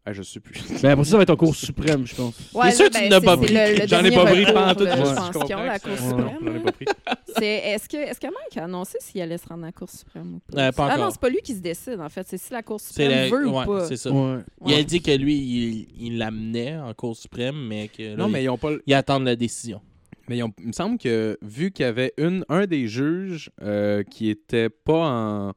Ah, 0.06 0.12
je 0.14 0.22
sais 0.22 0.40
plus. 0.40 0.54
Ben, 0.82 0.90
après 0.92 1.04
ça, 1.04 1.10
ça 1.10 1.16
va 1.18 1.22
être 1.24 1.30
en 1.30 1.36
Cour 1.36 1.54
suprême, 1.54 2.06
je 2.06 2.14
pense. 2.14 2.34
Ouais, 2.54 2.70
C'est 2.70 2.76
sûr 2.76 2.86
que 2.86 2.94
tu 2.94 3.00
ben, 3.00 3.10
n'as 3.10 3.20
c'est- 3.20 3.26
pas 3.26 3.36
pris. 3.36 3.48
J'en 3.86 4.04
ai 4.04 4.10
pas 4.10 4.24
pris 4.26 4.44
je 4.46 4.52
pense 4.52 4.74
qu'ils 4.74 4.88
ont 4.88 5.40
comprends 5.40 5.64
la 5.64 5.78
que 5.78 5.88
Cour 5.88 5.98
suprême. 5.98 6.38
J'en 6.42 6.54
ai 6.54 6.60
pas 6.60 6.72
pris. 6.72 6.84
C'est- 7.36 7.44
Est-ce 7.46 7.88
que, 7.88 7.96
est 7.98 8.18
que 8.18 8.26
Mike 8.26 8.56
a 8.56 8.64
annoncé 8.64 8.96
s'il 9.00 9.20
allait 9.20 9.36
se 9.38 9.46
rendre 9.46 9.64
à 9.64 9.66
la 9.66 9.72
Cour 9.72 9.90
suprême 9.90 10.36
ou 10.36 10.40
pas? 10.52 10.68
Euh, 10.68 10.72
pas 10.72 10.88
Ah 10.90 10.96
non, 10.96 11.10
c'est 11.10 11.20
pas 11.20 11.28
lui 11.28 11.40
qui 11.44 11.54
se 11.54 11.60
décide, 11.60 12.00
en 12.00 12.08
fait. 12.08 12.26
C'est 12.26 12.38
si 12.38 12.50
la 12.52 12.62
Cour 12.62 12.80
suprême 12.80 13.10
la- 13.10 13.28
veut 13.28 13.46
ouais, 13.46 13.62
ou 13.62 13.66
pas. 13.66 13.84
c'est 13.86 13.96
ça. 13.98 14.10
Ouais. 14.10 14.38
Il 14.66 14.74
a 14.74 14.82
dit 14.82 15.02
que 15.02 15.10
lui, 15.16 15.86
il 15.98 16.16
l'amenait 16.18 16.78
en 16.78 16.94
Cour 16.94 17.14
suprême, 17.14 17.66
mais 17.68 17.88
que 17.88 18.02
là, 18.02 18.16
Non, 18.16 18.28
mais 18.28 18.40
il, 18.40 18.44
ils 18.44 18.48
ont 18.48 18.58
pas... 18.58 18.70
il 18.86 18.94
attend 18.94 19.18
la 19.20 19.36
décision. 19.36 19.82
Mais 20.30 20.38
il 20.38 20.44
me 20.66 20.72
semble 20.72 20.96
que 20.96 21.36
vu 21.42 21.72
qu'il 21.72 21.84
y 21.84 21.88
avait 21.88 22.14
une, 22.16 22.44
un 22.48 22.66
des 22.66 22.86
juges 22.86 23.50
euh, 23.62 24.02
qui 24.04 24.30
était 24.30 24.70
pas 24.70 25.08
en, 25.10 25.52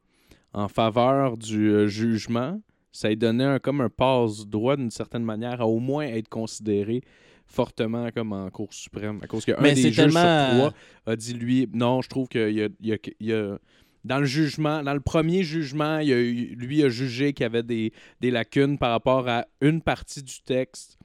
en 0.52 0.68
faveur 0.68 1.36
du 1.38 1.70
euh, 1.70 1.86
jugement, 1.86 2.60
ça 2.94 3.08
lui 3.08 3.16
donnait 3.16 3.44
un, 3.44 3.58
comme 3.58 3.80
un 3.80 3.88
passe-droit 3.90 4.76
d'une 4.76 4.90
certaine 4.90 5.24
manière 5.24 5.60
à 5.60 5.66
au 5.66 5.80
moins 5.80 6.04
être 6.06 6.28
considéré 6.28 7.02
fortement 7.46 8.08
comme 8.14 8.32
en 8.32 8.48
Cour 8.50 8.72
suprême. 8.72 9.18
À 9.22 9.26
cause 9.26 9.44
qu'un 9.44 9.60
des 9.74 9.82
juges 9.88 9.96
tellement- 9.96 10.48
sur 10.48 10.56
trois 10.58 10.72
a 11.12 11.16
dit, 11.16 11.34
lui, 11.34 11.68
non, 11.72 12.00
je 12.02 12.08
trouve 12.08 12.28
qu'il 12.28 12.52
y 12.52 12.62
a, 12.62 12.68
il 12.80 12.86
y 12.88 12.92
a- 12.92 12.98
il 13.20 13.26
y 13.26 13.32
a- 13.32 13.58
dans 14.04 14.18
le 14.18 14.26
jugement, 14.26 14.82
dans 14.82 14.94
le 14.94 15.00
premier 15.00 15.42
jugement, 15.42 15.98
il 15.98 16.12
a 16.12 16.16
lui 16.20 16.82
a 16.84 16.88
jugé 16.88 17.32
qu'il 17.32 17.44
y 17.44 17.46
avait 17.46 17.62
des, 17.62 17.92
des 18.20 18.30
lacunes 18.30 18.78
par 18.78 18.90
rapport 18.90 19.28
à 19.28 19.46
une 19.60 19.80
partie 19.82 20.22
du 20.22 20.40
texte. 20.44 20.98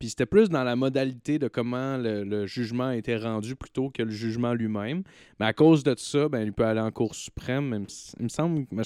Puis 0.00 0.08
c'était 0.08 0.24
plus 0.26 0.48
dans 0.48 0.64
la 0.64 0.74
modalité 0.76 1.38
de 1.38 1.46
comment 1.46 1.98
le, 1.98 2.24
le 2.24 2.46
jugement 2.46 2.86
a 2.88 2.96
été 2.96 3.16
rendu 3.16 3.54
plutôt 3.54 3.90
que 3.90 4.02
le 4.02 4.10
jugement 4.10 4.54
lui-même. 4.54 5.02
Mais 5.38 5.44
à 5.46 5.52
cause 5.52 5.84
de 5.84 5.94
ça, 5.96 6.26
ben, 6.28 6.40
il 6.42 6.54
peut 6.54 6.64
aller 6.64 6.80
en 6.80 6.90
Cour 6.90 7.14
suprême. 7.14 7.72
il 7.74 7.80
me 7.80 7.86
il 8.18 8.24
me 8.24 8.28
semble, 8.30 8.66
je, 8.72 8.76
je 8.78 8.84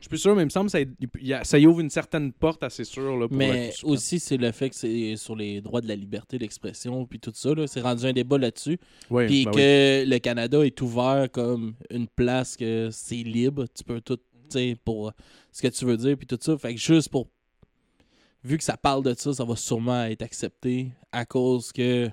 suis 0.00 0.08
plus 0.08 0.18
sûr, 0.18 0.36
mais 0.36 0.42
il 0.42 0.46
me 0.46 0.50
semble 0.50 0.66
que 0.66 0.70
ça, 0.72 0.80
y- 0.80 0.88
il 1.20 1.26
y 1.26 1.34
a- 1.34 1.42
ça 1.42 1.58
y 1.58 1.66
ouvre 1.66 1.80
une 1.80 1.90
certaine 1.90 2.32
porte 2.32 2.62
assez 2.62 2.84
sûre 2.84 3.16
là, 3.18 3.26
pour 3.26 3.36
Mais 3.36 3.72
aussi, 3.82 4.20
c'est 4.20 4.36
le 4.36 4.52
fait 4.52 4.70
que 4.70 4.76
c'est 4.76 5.16
sur 5.16 5.34
les 5.34 5.60
droits 5.60 5.80
de 5.80 5.88
la 5.88 5.96
liberté 5.96 6.38
d'expression, 6.38 7.04
puis 7.04 7.18
tout 7.18 7.32
ça. 7.34 7.50
C'est 7.66 7.80
rendu 7.80 8.06
un 8.06 8.12
débat 8.12 8.38
là-dessus. 8.38 8.78
Oui, 9.10 9.26
Puis 9.26 9.44
ben 9.44 9.50
que 9.50 10.02
oui. 10.04 10.08
le 10.08 10.18
Canada 10.20 10.64
est 10.64 10.80
ouvert 10.80 11.26
comme 11.32 11.74
une 11.90 12.06
place 12.06 12.56
que 12.56 12.90
c'est 12.92 13.16
libre. 13.24 13.64
Tu 13.76 13.82
peux 13.82 14.00
tout, 14.00 14.16
tu 14.18 14.22
sais, 14.50 14.76
pour 14.84 15.12
ce 15.50 15.62
que 15.62 15.68
tu 15.68 15.84
veux 15.84 15.96
dire, 15.96 16.16
puis 16.16 16.28
tout 16.28 16.38
ça. 16.40 16.56
Fait 16.56 16.74
que 16.74 16.80
juste 16.80 17.08
pour. 17.08 17.26
Vu 18.48 18.56
que 18.58 18.64
ça 18.64 18.76
parle 18.78 19.02
de 19.02 19.12
ça, 19.14 19.32
ça 19.34 19.44
va 19.44 19.56
sûrement 19.56 20.04
être 20.04 20.22
accepté 20.22 20.88
à 21.12 21.26
cause 21.26 21.70
que 21.70 22.08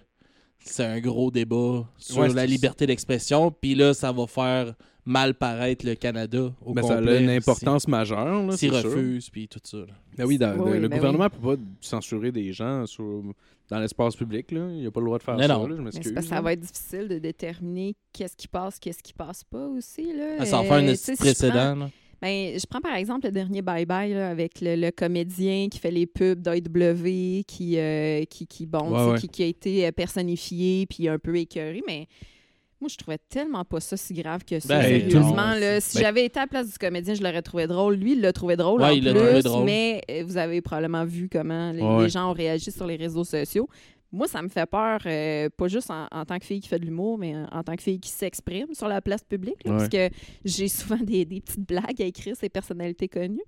c'est 0.60 0.84
un 0.84 1.00
gros 1.00 1.32
débat 1.32 1.86
sur 1.98 2.18
Ouais, 2.18 2.34
la 2.34 2.46
liberté 2.46 2.86
d'expression. 2.86 3.52
Puis 3.52 3.74
là, 3.76 3.94
ça 3.94 4.12
va 4.12 4.28
faire 4.28 4.74
mal 5.06 5.36
paraître 5.36 5.86
le 5.86 5.96
Canada 5.96 6.52
au 6.66 6.74
Mais 6.74 6.82
ça 6.82 6.98
a 6.98 7.16
une 7.20 7.30
importance 7.30 7.88
majeure. 7.88 8.48
là, 8.48 8.58
S'ils 8.58 8.74
refusent, 8.74 9.30
puis 9.30 9.48
tout 9.48 9.60
ça. 9.64 9.78
là. 9.78 9.86
Ben 10.18 10.26
oui, 10.26 10.38
dans- 10.38 10.58
Oui, 10.58 10.72
le, 10.74 10.80
le 10.80 10.88
ben 10.90 10.98
gouvernement 10.98 11.30
peut 11.30 11.56
pas 11.56 11.62
censurer 11.80 12.32
des 12.32 12.52
gens 12.52 12.86
sur- 12.86 13.24
dans 13.70 13.80
l'espace 13.80 14.16
public. 14.16 14.52
Là. 14.52 14.68
Il 14.74 14.86
a 14.88 14.92
pas 14.92 15.00
le 15.00 15.06
droit 15.06 15.18
de 15.20 15.24
faire 15.24 15.38
Mais 15.38 15.48
ça. 15.48 15.54
non. 15.54 15.68
là, 15.68 15.76
je 15.78 15.82
Mais 15.82 15.92
c'est 15.92 15.98
m'excuse. 16.00 16.14
parce 16.16 16.26
que 16.26 16.30
ça 16.36 16.42
va 16.42 16.54
être 16.54 16.60
difficile 16.60 17.08
de 17.08 17.18
déterminer 17.20 17.96
qu'est-ce 18.12 18.36
qui 18.36 18.48
passe, 18.48 18.78
qu'est-ce 18.80 19.02
qui 19.04 19.14
passe 19.14 19.44
pas 19.44 19.68
aussi. 19.68 20.12
Là. 20.14 20.38
Ah, 20.40 20.46
Ça 20.46 20.60
en 20.60 20.66
Euh, 20.66 20.68
fait 20.68 20.74
un 20.92 20.96
sais, 20.96 21.16
si 21.16 21.24
Ben, 22.22 22.58
je 22.58 22.66
prends 22.66 22.82
par 22.82 22.96
exemple 22.96 23.26
le 23.26 23.32
dernier 23.32 23.62
Bye 23.62 23.86
Bye 23.86 24.14
là, 24.14 24.30
avec 24.30 24.62
le, 24.62 24.76
le 24.76 24.92
comédien 24.92 25.68
qui 25.70 25.80
fait 25.80 25.92
les 25.92 26.06
pubs 26.08 26.42
d'AEW, 26.42 27.44
qui, 27.48 27.78
euh, 27.78 28.24
qui, 28.26 28.48
qui, 28.48 28.66
bon, 28.66 28.90
Ouais, 28.92 29.12
ouais. 29.14 29.20
qui, 29.20 29.28
qui 29.28 29.44
a 29.44 29.46
été 29.48 29.86
euh, 29.86 29.92
personnifié 29.92 30.86
puis 30.88 31.08
un 31.08 31.20
peu 31.20 31.36
écœuré, 31.38 31.84
mais 31.88 32.08
moi, 32.82 32.90
je 32.92 32.98
trouvais 32.98 33.18
tellement 33.30 33.64
pas 33.64 33.80
ça 33.80 33.96
si 33.98 34.14
grave 34.14 34.44
que 34.44 34.60
ça. 34.60 34.80
Ben, 34.80 34.84
sérieusement, 34.84 35.32
non, 35.32 35.60
là, 35.60 35.80
si 35.82 35.98
ben- 35.98 36.04
j'avais 36.04 36.26
été 36.26 36.40
à 36.40 36.44
la 36.44 36.48
place 36.48 36.72
du 36.72 36.78
comédien, 36.78 37.14
je 37.14 37.22
l'aurais 37.24 37.42
trouvé 37.42 37.68
drôle. 37.68 37.96
Lui, 37.96 38.14
il 38.14 38.22
l'a 38.22 38.34
trouvé 38.34 38.56
drôle 38.58 38.82
Ouais, 38.82 38.88
en 38.88 38.92
il 38.92 39.02
plus, 39.04 39.14
trouvé 39.14 39.42
drôle. 39.42 39.66
mais 39.66 40.02
euh, 40.12 40.24
vous 40.26 40.38
avez 40.38 40.62
probablement 40.62 41.06
vu 41.06 41.30
comment 41.32 41.72
les 41.72 42.10
gens 42.10 42.30
ont 42.32 42.34
réagi 42.34 42.72
sur 42.72 42.86
les 42.86 42.96
réseaux 42.98 43.24
sociaux. 43.24 43.68
Moi, 44.16 44.28
ça 44.28 44.42
me 44.42 44.48
fait 44.48 44.66
peur, 44.66 45.00
euh, 45.06 45.50
pas 45.56 45.68
juste 45.68 45.92
en, 45.92 46.08
en 46.12 46.26
tant 46.26 46.40
que 46.40 46.46
fille 46.46 46.62
qui 46.62 46.68
fait 46.70 46.80
de 46.80 46.86
l'humour, 46.86 47.18
mais 47.18 47.36
en, 47.36 47.48
en 47.52 47.64
tant 47.64 47.76
que 47.76 47.84
fille 47.84 48.00
qui 48.00 48.10
s'exprime 48.10 48.74
sur 48.74 48.88
la 48.88 49.02
place 49.02 49.24
publique. 49.24 49.64
là, 49.66 49.72
Ouais. 49.72 49.78
Parce 49.78 49.90
que 49.90 50.10
j'ai 50.46 50.68
souvent 50.68 50.98
des, 51.04 51.26
des 51.26 51.42
petites 51.42 51.68
blagues 51.68 52.02
à 52.02 52.06
écrire 52.06 52.36
ces 52.36 52.50
personnalités 52.50 53.08
connues. 53.10 53.44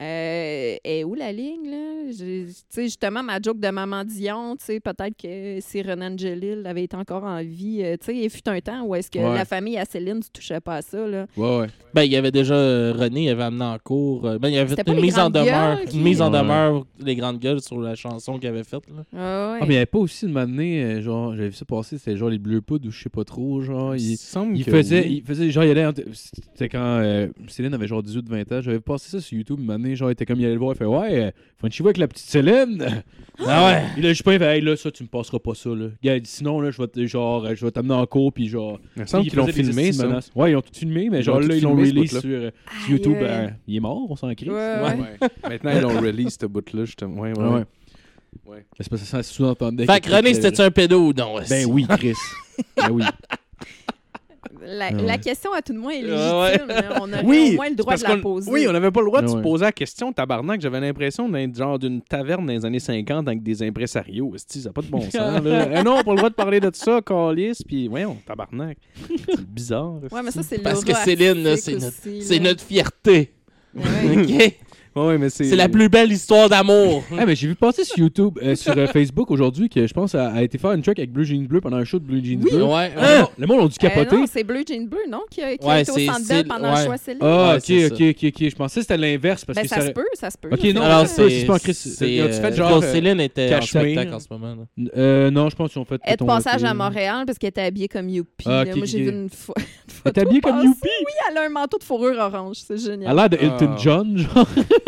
Euh, 0.00 0.76
et 0.84 1.04
où 1.04 1.14
la 1.14 1.32
ligne, 1.32 1.70
là? 1.70 2.10
J'ai- 2.16 2.46
Tu 2.46 2.54
sais, 2.68 2.82
justement, 2.84 3.22
ma 3.22 3.40
joke 3.42 3.58
de 3.58 3.68
Maman 3.68 4.04
Dion, 4.04 4.56
tu 4.56 4.64
sais, 4.64 4.80
peut-être 4.80 5.16
que 5.20 5.58
si 5.60 5.82
Renan 5.82 6.12
Angelil 6.14 6.62
avait 6.66 6.84
été 6.84 6.96
encore 6.96 7.24
en 7.24 7.42
vie, 7.42 7.80
euh, 7.82 7.96
tu 8.00 8.06
sais, 8.06 8.16
il 8.16 8.30
fut 8.30 8.48
un 8.48 8.60
temps 8.60 8.84
où 8.84 8.94
est-ce 8.94 9.10
que 9.10 9.18
Ouais. 9.18 9.34
la 9.34 9.44
famille 9.44 9.76
à 9.76 9.84
Céline 9.84 10.16
ne 10.18 10.22
touchait 10.32 10.60
pas 10.60 10.76
à 10.76 10.82
ça, 10.82 11.06
là. 11.06 11.26
Ouais, 11.36 11.58
ouais. 11.58 11.66
Ben, 11.94 12.02
il 12.04 12.12
y 12.12 12.16
avait 12.16 12.30
déjà 12.30 12.54
euh, 12.54 12.92
René, 12.96 13.24
il 13.24 13.28
avait 13.30 13.42
amené 13.42 13.64
en 13.64 13.76
cours. 13.82 14.26
euh, 14.26 14.38
ben, 14.38 14.48
il 14.48 14.54
y 14.54 14.58
avait 14.58 14.74
une 14.86 15.00
mise 15.00 15.18
en 15.18 15.30
demeure. 15.30 15.80
qui- 15.84 15.96
Une 15.96 16.02
mise 16.04 16.22
en 16.22 16.32
Ouais. 16.32 16.38
demeure, 16.38 16.86
les 17.00 17.16
grandes 17.16 17.38
gueules 17.40 17.60
sur 17.60 17.80
la 17.80 17.94
chanson 17.96 18.38
qu'il 18.38 18.48
avait 18.48 18.64
faite. 18.64 18.84
là. 18.88 19.02
Ah 19.16 19.52
ouais. 19.52 19.58
Ah, 19.60 19.64
mais 19.66 19.66
il 19.66 19.70
n'y 19.70 19.76
avait 19.76 19.86
pas 19.86 19.98
aussi 19.98 20.26
année, 20.36 20.82
euh, 20.84 21.02
genre, 21.02 21.34
j'avais 21.34 21.48
vu 21.48 21.54
ça 21.56 21.64
passer, 21.64 21.98
c'était 21.98 22.16
genre 22.16 22.30
les 22.30 22.38
bleus 22.38 22.60
poudres 22.60 22.86
ou 22.88 22.90
je 22.92 23.02
sais 23.02 23.08
pas 23.08 23.24
trop, 23.24 23.60
genre. 23.60 23.96
Il 23.96 24.12
Il, 24.12 24.16
semble 24.16 24.56
il 24.56 24.62
faisait, 24.64 25.02
oui. 25.02 25.16
il 25.18 25.22
faisait, 25.26 25.50
genre, 25.50 25.64
il 25.64 25.70
allait, 25.70 25.88
c'était 26.12 26.68
quand 26.68 26.78
euh, 27.02 27.26
Céline 27.48 27.74
avait 27.74 27.86
genre 27.88 28.02
18-20 28.02 28.52
ans, 28.52 28.60
j'avais 28.60 28.80
passé 28.80 29.10
ça 29.10 29.20
sur 29.20 29.36
YouTube 29.36 29.58
une 29.60 29.66
genre, 29.96 30.10
il 30.10 30.12
était 30.12 30.26
comme, 30.26 30.38
il 30.38 30.44
allait 30.44 30.54
le 30.54 30.60
voir, 30.60 30.74
il 30.74 30.78
fait, 30.78 30.84
ouais, 30.84 31.24
euh, 31.26 31.30
faut 31.56 31.66
une 31.66 31.72
chivou 31.72 31.88
avec 31.88 31.98
la 31.98 32.08
petite 32.08 32.26
Céline. 32.26 33.02
ah 33.46 33.66
ouais. 33.66 33.82
Il 33.96 34.06
a 34.06 34.08
juste 34.10 34.22
pas, 34.22 34.34
il 34.34 34.38
fait, 34.38 34.56
hey, 34.56 34.60
là, 34.60 34.76
ça, 34.76 34.90
tu 34.90 35.02
me 35.02 35.08
passeras 35.08 35.38
pas 35.38 35.54
ça, 35.54 35.70
là. 35.70 35.86
Gars, 36.02 36.16
il 36.16 36.22
dit, 36.22 36.30
sinon, 36.30 36.60
là, 36.60 36.70
je 36.70 36.82
vais, 36.82 37.06
genre, 37.06 37.54
je 37.54 37.64
vais 37.64 37.70
t'amener 37.70 37.94
en 37.94 38.06
cours, 38.06 38.32
puis 38.32 38.48
genre. 38.48 38.78
Il 38.96 39.02
me 39.02 39.06
semble 39.06 39.24
il 39.26 39.30
qu'ils 39.30 39.38
l'ont 39.38 39.46
filmé, 39.46 39.92
ça. 39.92 40.06
menaces. 40.06 40.30
Ouais, 40.34 40.52
ils 40.52 40.56
ont 40.56 40.62
tout 40.62 40.74
filmé, 40.74 41.08
mais 41.10 41.18
Ils 41.18 41.24
genre, 41.24 41.40
là, 41.40 41.54
ils 41.54 41.62
l'ont 41.62 41.76
release 41.76 42.10
sur, 42.10 42.20
euh, 42.24 42.50
sur 42.50 42.84
Aïe, 42.86 42.90
YouTube. 42.92 43.16
ben, 43.20 43.56
il 43.66 43.76
est 43.76 43.80
mort, 43.80 44.06
on 44.10 44.16
s'en 44.16 44.34
crie. 44.34 44.50
Ouais, 44.50 44.54
ouais. 44.54 44.96
Ouais. 45.20 45.28
Maintenant, 45.48 45.70
ils 45.74 45.80
l'ont 45.80 46.00
release, 46.00 46.36
ce 46.40 46.46
bout-là, 46.46 46.84
justement. 46.84 47.20
Ouais, 47.20 47.32
ouais. 47.32 47.44
Ouais, 47.44 47.54
ouais. 47.54 47.64
Ouais. 48.46 48.66
C'est 48.78 48.88
parce 48.88 49.02
que 49.02 49.08
ça 49.08 49.22
sous-entendait. 49.22 49.86
Fait 49.86 50.00
que 50.00 50.10
René, 50.10 50.34
c'était 50.34 50.48
c'était-tu 50.48 50.62
un 50.62 50.70
pédo? 50.70 51.08
Ou 51.08 51.12
non? 51.12 51.36
Ben 51.48 51.66
oui, 51.66 51.86
Chris. 51.88 52.14
ben 52.76 52.90
oui. 52.90 53.02
La, 54.70 54.90
ouais. 54.90 55.02
la 55.02 55.18
question, 55.18 55.52
à 55.52 55.62
tout 55.62 55.72
de 55.72 55.78
moins, 55.78 55.92
est 55.92 56.04
ouais. 56.04 56.50
légitime. 56.52 56.68
là. 56.68 56.98
On 57.00 57.12
aurait 57.12 57.22
Oui, 57.24 57.50
au 57.52 57.56
moins 57.56 57.68
le 57.70 57.74
droit 57.74 57.96
de 57.96 58.02
la 58.02 58.16
poser. 58.18 58.50
Oui, 58.50 58.66
on 58.68 58.72
n'avait 58.72 58.90
pas 58.90 59.00
le 59.00 59.06
droit 59.06 59.22
de 59.22 59.28
se 59.28 59.36
poser 59.36 59.64
la 59.64 59.72
question, 59.72 60.12
tabarnak. 60.12 60.60
J'avais 60.60 60.80
l'impression 60.80 61.28
d'être 61.28 61.56
genre 61.56 61.78
d'une 61.78 62.02
taverne 62.02 62.46
dans 62.46 62.52
les 62.52 62.64
années 62.64 62.80
50 62.80 63.26
avec 63.28 63.42
des 63.42 63.62
impresarios. 63.62 64.34
Ça 64.36 64.60
n'a 64.68 64.72
pas 64.72 64.82
de 64.82 64.88
bon 64.88 65.00
sens. 65.10 65.42
Là. 65.42 65.68
Eh 65.72 65.82
non, 65.82 65.92
on 65.92 65.96
n'a 65.96 66.04
pas 66.04 66.10
le 66.12 66.16
droit 66.16 66.30
de 66.30 66.34
parler 66.34 66.60
de 66.60 66.70
ça, 66.74 67.00
Calis. 67.00 67.58
Puis, 67.66 67.88
voyons, 67.88 68.16
tabarnak. 68.26 68.78
C'est 69.26 69.46
bizarre. 69.46 70.00
Ouais, 70.12 70.22
mais 70.22 70.30
ça, 70.30 70.42
c'est 70.42 70.58
Parce 70.58 70.84
que 70.84 70.94
Céline, 70.94 71.56
c'est 71.56 71.74
notre, 71.74 72.42
notre 72.42 72.62
fierté. 72.62 73.32
Ouais. 73.74 73.82
OK? 74.16 74.67
Ouais, 75.06 75.18
mais 75.18 75.30
c'est. 75.30 75.44
C'est 75.44 75.56
la 75.56 75.68
plus 75.68 75.88
belle 75.88 76.10
histoire 76.12 76.48
d'amour. 76.48 77.04
Ah, 77.18 77.24
mais 77.26 77.34
j'ai 77.36 77.46
vu 77.48 77.54
passer 77.54 77.84
sur 77.84 77.98
YouTube, 77.98 78.38
euh, 78.42 78.54
sur 78.54 78.76
euh, 78.76 78.86
Facebook 78.86 79.30
aujourd'hui, 79.30 79.68
que 79.68 79.86
je 79.86 79.92
pense 79.94 80.14
a, 80.14 80.28
a 80.30 80.42
été 80.42 80.58
faire 80.58 80.72
une 80.72 80.82
track 80.82 80.98
avec 80.98 81.12
Blue 81.12 81.24
Jeans 81.24 81.46
Bleu 81.46 81.60
pendant 81.60 81.76
un 81.76 81.84
show 81.84 81.98
de 81.98 82.04
Blue 82.04 82.24
Jeans 82.24 82.40
Oui. 82.42 82.50
Bleu. 82.50 82.64
Ouais. 82.64 82.90
Le 82.94 83.00
monde- 83.20 83.28
Le 83.38 83.46
monde 83.46 83.60
ont 83.60 83.66
dû 83.68 83.74
Euh, 83.82 83.88
capoter. 83.88 84.16
non, 84.16 84.24
c'est 84.30 84.44
Bleu 84.44 84.62
Jean 84.68 84.86
Bleu, 84.86 84.98
non? 85.08 85.20
Qui 85.30 85.42
a, 85.42 85.56
qui 85.56 85.66
a 85.68 85.80
été 85.80 85.90
au 85.90 85.98
Centre 85.98 86.28
Bell 86.28 86.46
pendant 86.46 86.72
ouais. 86.72 86.80
le 86.80 86.84
choix 86.86 86.96
Céline. 86.96 87.18
ah, 87.22 87.56
Ouais, 87.68 87.86
ok, 87.86 87.92
ok, 87.92 88.00
ok, 88.10 88.24
ok. 88.42 88.48
Je 88.50 88.54
pensais 88.56 88.74
que 88.80 88.86
c'était 88.86 88.96
l'inverse. 88.96 89.44
parce 89.44 89.56
Ben, 89.56 89.62
que 89.62 89.68
ça 89.68 89.76
ça... 89.80 89.86
se 89.86 89.90
peut, 89.92 90.06
ça 90.14 90.30
se 90.30 90.38
peut. 90.38 90.48
Ok, 90.52 90.64
non, 90.74 90.82
Alors, 90.82 91.06
c'est 91.06 91.44
pas- 91.46 91.58
fait 91.58 91.72
euh, 92.10 92.52
genre, 92.54 92.82
euh, 92.82 92.92
Céline 92.92 93.20
était 93.20 93.46
en 93.54 93.58
Cachemire? 93.60 93.82
spectacle 94.00 94.14
en 94.14 94.20
ce 94.20 94.26
moment. 94.30 94.66
Euh, 94.96 95.30
non, 95.30 95.48
je 95.50 95.56
pense 95.56 95.72
qu'ils 95.72 95.80
ont 95.80 95.84
fait. 95.84 96.00
Elle 96.04 96.14
est 96.14 96.16
de 96.16 96.24
passage 96.24 96.64
à 96.64 96.74
Montréal 96.74 97.24
parce 97.26 97.38
qu'elle 97.38 97.48
était 97.50 97.62
habillée 97.62 97.88
comme 97.88 98.08
Youpi. 98.08 98.44
Ah, 98.46 98.64
Moi, 98.76 98.86
j'ai 98.86 99.00
vu 99.02 99.08
une, 99.10 99.16
une 99.22 99.28
Elle 100.04 100.12
est 100.14 100.18
habillée 100.18 100.40
comme. 100.40 100.56
Youpi. 100.62 100.78
Oui, 100.84 101.12
elle 101.30 101.38
a 101.38 101.42
un 101.44 101.48
manteau 101.48 101.78
de 101.78 101.84
fourrure 101.84 102.16
orange. 102.18 102.56
C'est 102.66 102.74
Elle 102.74 102.80
a 102.80 102.84
génial. 102.92 103.16
l'air 103.16 103.30
de 103.30 103.36
Hilton 103.36 103.70
Ah. 103.72 103.76
John, 103.78 104.18
genre. 104.18 104.48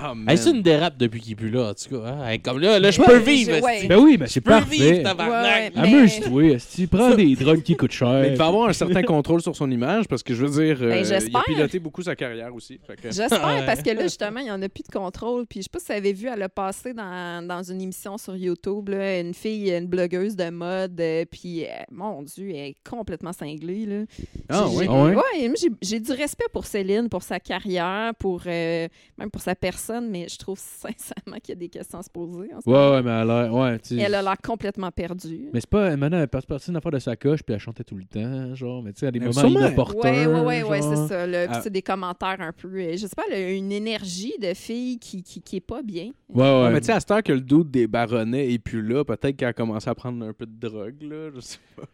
Ah, 0.00 0.14
man. 0.14 0.28
Hey, 0.28 0.38
c'est 0.38 0.50
une 0.50 0.62
dérape 0.62 0.96
depuis 0.96 1.20
qu'il 1.20 1.32
est 1.32 1.36
plus 1.36 1.50
là, 1.50 1.70
en 1.70 1.74
tout 1.74 2.00
cas. 2.00 2.06
hein. 2.08 2.38
Comme 2.38 2.60
là, 2.60 2.78
là 2.78 2.90
je 2.90 3.00
peux 3.02 3.18
vivre. 3.18 3.60
ouais. 3.62 3.86
Ben 3.88 3.98
oui, 3.98 4.16
mais 4.18 4.26
c'est 4.26 4.34
Je 4.34 4.40
peux 4.40 4.50
parfait. 4.50 5.02
Ouais. 5.04 5.70
Mais- 5.74 5.80
Amuse-toi. 5.80 6.58
Si 6.58 6.82
tu 6.82 6.88
prends 6.88 7.14
des 7.14 7.34
drogues 7.34 7.62
qui 7.62 7.76
coûtent 7.76 7.92
cher. 7.92 8.20
Mais 8.22 8.28
il 8.30 8.36
va 8.36 8.46
avoir 8.46 8.68
un 8.68 8.72
certain 8.72 9.02
contrôle 9.02 9.42
sur 9.42 9.54
son 9.56 9.70
image 9.70 10.06
parce 10.08 10.22
que 10.22 10.34
je 10.34 10.44
veux 10.44 10.64
dire, 10.64 10.78
euh, 10.82 10.90
Ben, 10.90 11.04
il 11.26 11.36
a 11.36 11.40
piloté 11.46 11.78
beaucoup 11.78 12.02
sa 12.02 12.14
carrière 12.14 12.54
aussi. 12.54 12.78
Que- 12.78 13.10
J'espère, 13.10 13.44
Ouais. 13.44 13.66
parce 13.66 13.82
que 13.82 13.90
là, 13.90 14.02
justement, 14.02 14.40
il 14.40 14.44
n'y 14.44 14.50
en 14.50 14.62
a 14.62 14.68
plus 14.68 14.82
de 14.82 14.92
contrôle. 14.92 15.46
Puis, 15.46 15.60
je 15.60 15.64
sais 15.64 15.70
pas 15.72 15.78
si 15.78 15.86
vous 15.86 15.92
avez 15.98 16.12
vu, 16.12 16.28
elle 16.32 16.42
a 16.42 16.48
passé 16.48 16.92
dans, 16.94 17.46
dans 17.46 17.62
une 17.62 17.80
émission 17.82 18.18
sur 18.18 18.36
YouTube, 18.36 18.88
là, 18.90 19.20
une 19.20 19.34
fille, 19.34 19.70
une 19.70 19.86
blogueuse 19.86 20.36
de 20.36 20.50
mode. 20.50 21.00
euh, 21.00 21.24
puis, 21.30 21.64
euh, 21.64 21.68
mon 21.90 22.22
Dieu, 22.22 22.50
elle 22.50 22.56
est 22.70 22.76
complètement 22.88 23.32
cinglée. 23.32 23.86
Là. 23.86 24.04
Ah, 24.48 24.66
J'ai- 24.70 24.76
oui. 24.76 24.84
j'ai- 24.84 24.90
Ah 24.90 25.04
ouais? 25.04 25.14
ouais, 25.14 25.48
moi, 25.48 25.54
j'ai- 25.60 25.68
j'ai 25.82 26.00
du 26.00 26.12
respect 26.12 26.44
pour 26.52 26.66
Céline, 26.66 27.08
pour 27.08 27.22
sa 27.22 27.40
carrière, 27.40 28.12
pour 28.18 28.42
euh, 28.46 28.88
même 29.16 29.30
pour 29.30 29.40
sa 29.42 29.54
personne, 29.54 29.78
mais 30.10 30.26
je 30.28 30.38
trouve 30.38 30.58
sincèrement 30.58 31.36
qu'il 31.42 31.50
y 31.50 31.52
a 31.52 31.54
des 31.56 31.68
questions 31.68 31.98
à 31.98 32.02
se 32.02 32.10
poser. 32.10 32.52
en 32.54 32.60
ce 32.60 32.68
Ouais, 32.68 32.74
moment. 32.76 32.90
ouais, 32.92 33.02
mais 33.02 33.10
elle 33.10 33.30
a 33.30 33.42
l'air. 33.44 33.54
Ouais. 33.54 33.78
Elle 33.90 34.14
a 34.14 34.22
l'air 34.22 34.36
complètement 34.42 34.90
perdue. 34.90 35.48
Mais 35.52 35.60
c'est 35.60 35.68
pas. 35.70 35.96
Maintenant, 35.96 36.18
elle 36.20 36.28
passe 36.28 36.46
partie 36.46 36.66
d'une 36.66 36.76
affaire 36.76 36.92
de 36.92 36.98
sa 36.98 37.16
coche, 37.16 37.42
puis 37.42 37.54
elle 37.54 37.60
chantait 37.60 37.84
tout 37.84 37.96
le 37.96 38.04
temps, 38.04 38.54
genre. 38.54 38.82
Mais 38.82 38.92
tu 38.92 39.00
sais, 39.00 39.06
à 39.06 39.10
des 39.10 39.20
Mais 39.20 39.26
moments 39.26 39.48
inopportuns. 39.48 40.08
Ouais, 40.10 40.26
ouais, 40.26 40.40
ouais, 40.40 40.62
ouais, 40.62 40.82
c'est 40.82 41.06
ça. 41.08 41.26
là. 41.26 41.46
Puis 41.46 41.56
Ah. 41.58 41.60
c'est 41.62 41.72
des 41.72 41.82
commentaires 41.82 42.36
un 42.40 42.52
peu. 42.52 42.68
euh, 42.68 42.92
Je 42.96 43.06
sais 43.06 43.14
pas, 43.16 43.22
elle 43.30 43.34
a 43.42 43.50
une 43.50 43.72
énergie 43.72 44.34
de 44.40 44.54
fille 44.54 44.98
qui, 44.98 45.22
qui, 45.22 45.40
qui 45.40 45.56
est 45.56 45.60
pas 45.60 45.82
bien. 45.82 46.10
Ouais, 46.28 46.42
ouais. 46.42 46.62
Ouais, 46.64 46.70
mais 46.72 46.80
tu 46.80 46.86
sais, 46.86 46.92
à 46.92 47.00
cette 47.00 47.10
heure 47.10 47.22
que 47.22 47.32
le 47.32 47.40
doute 47.40 47.70
des 47.70 47.86
baronnets 47.86 48.52
est 48.52 48.58
plus 48.58 48.82
là, 48.82 49.04
peut-être 49.04 49.36
qu'elle 49.36 49.48
a 49.48 49.52
commencé 49.52 49.88
à 49.88 49.94
prendre 49.94 50.24
un 50.24 50.32
peu 50.32 50.46
de 50.46 50.68
drogue, 50.68 51.02
là. 51.02 51.30
Je 51.34 51.40
sais 51.40 51.58
pas. 51.76 51.84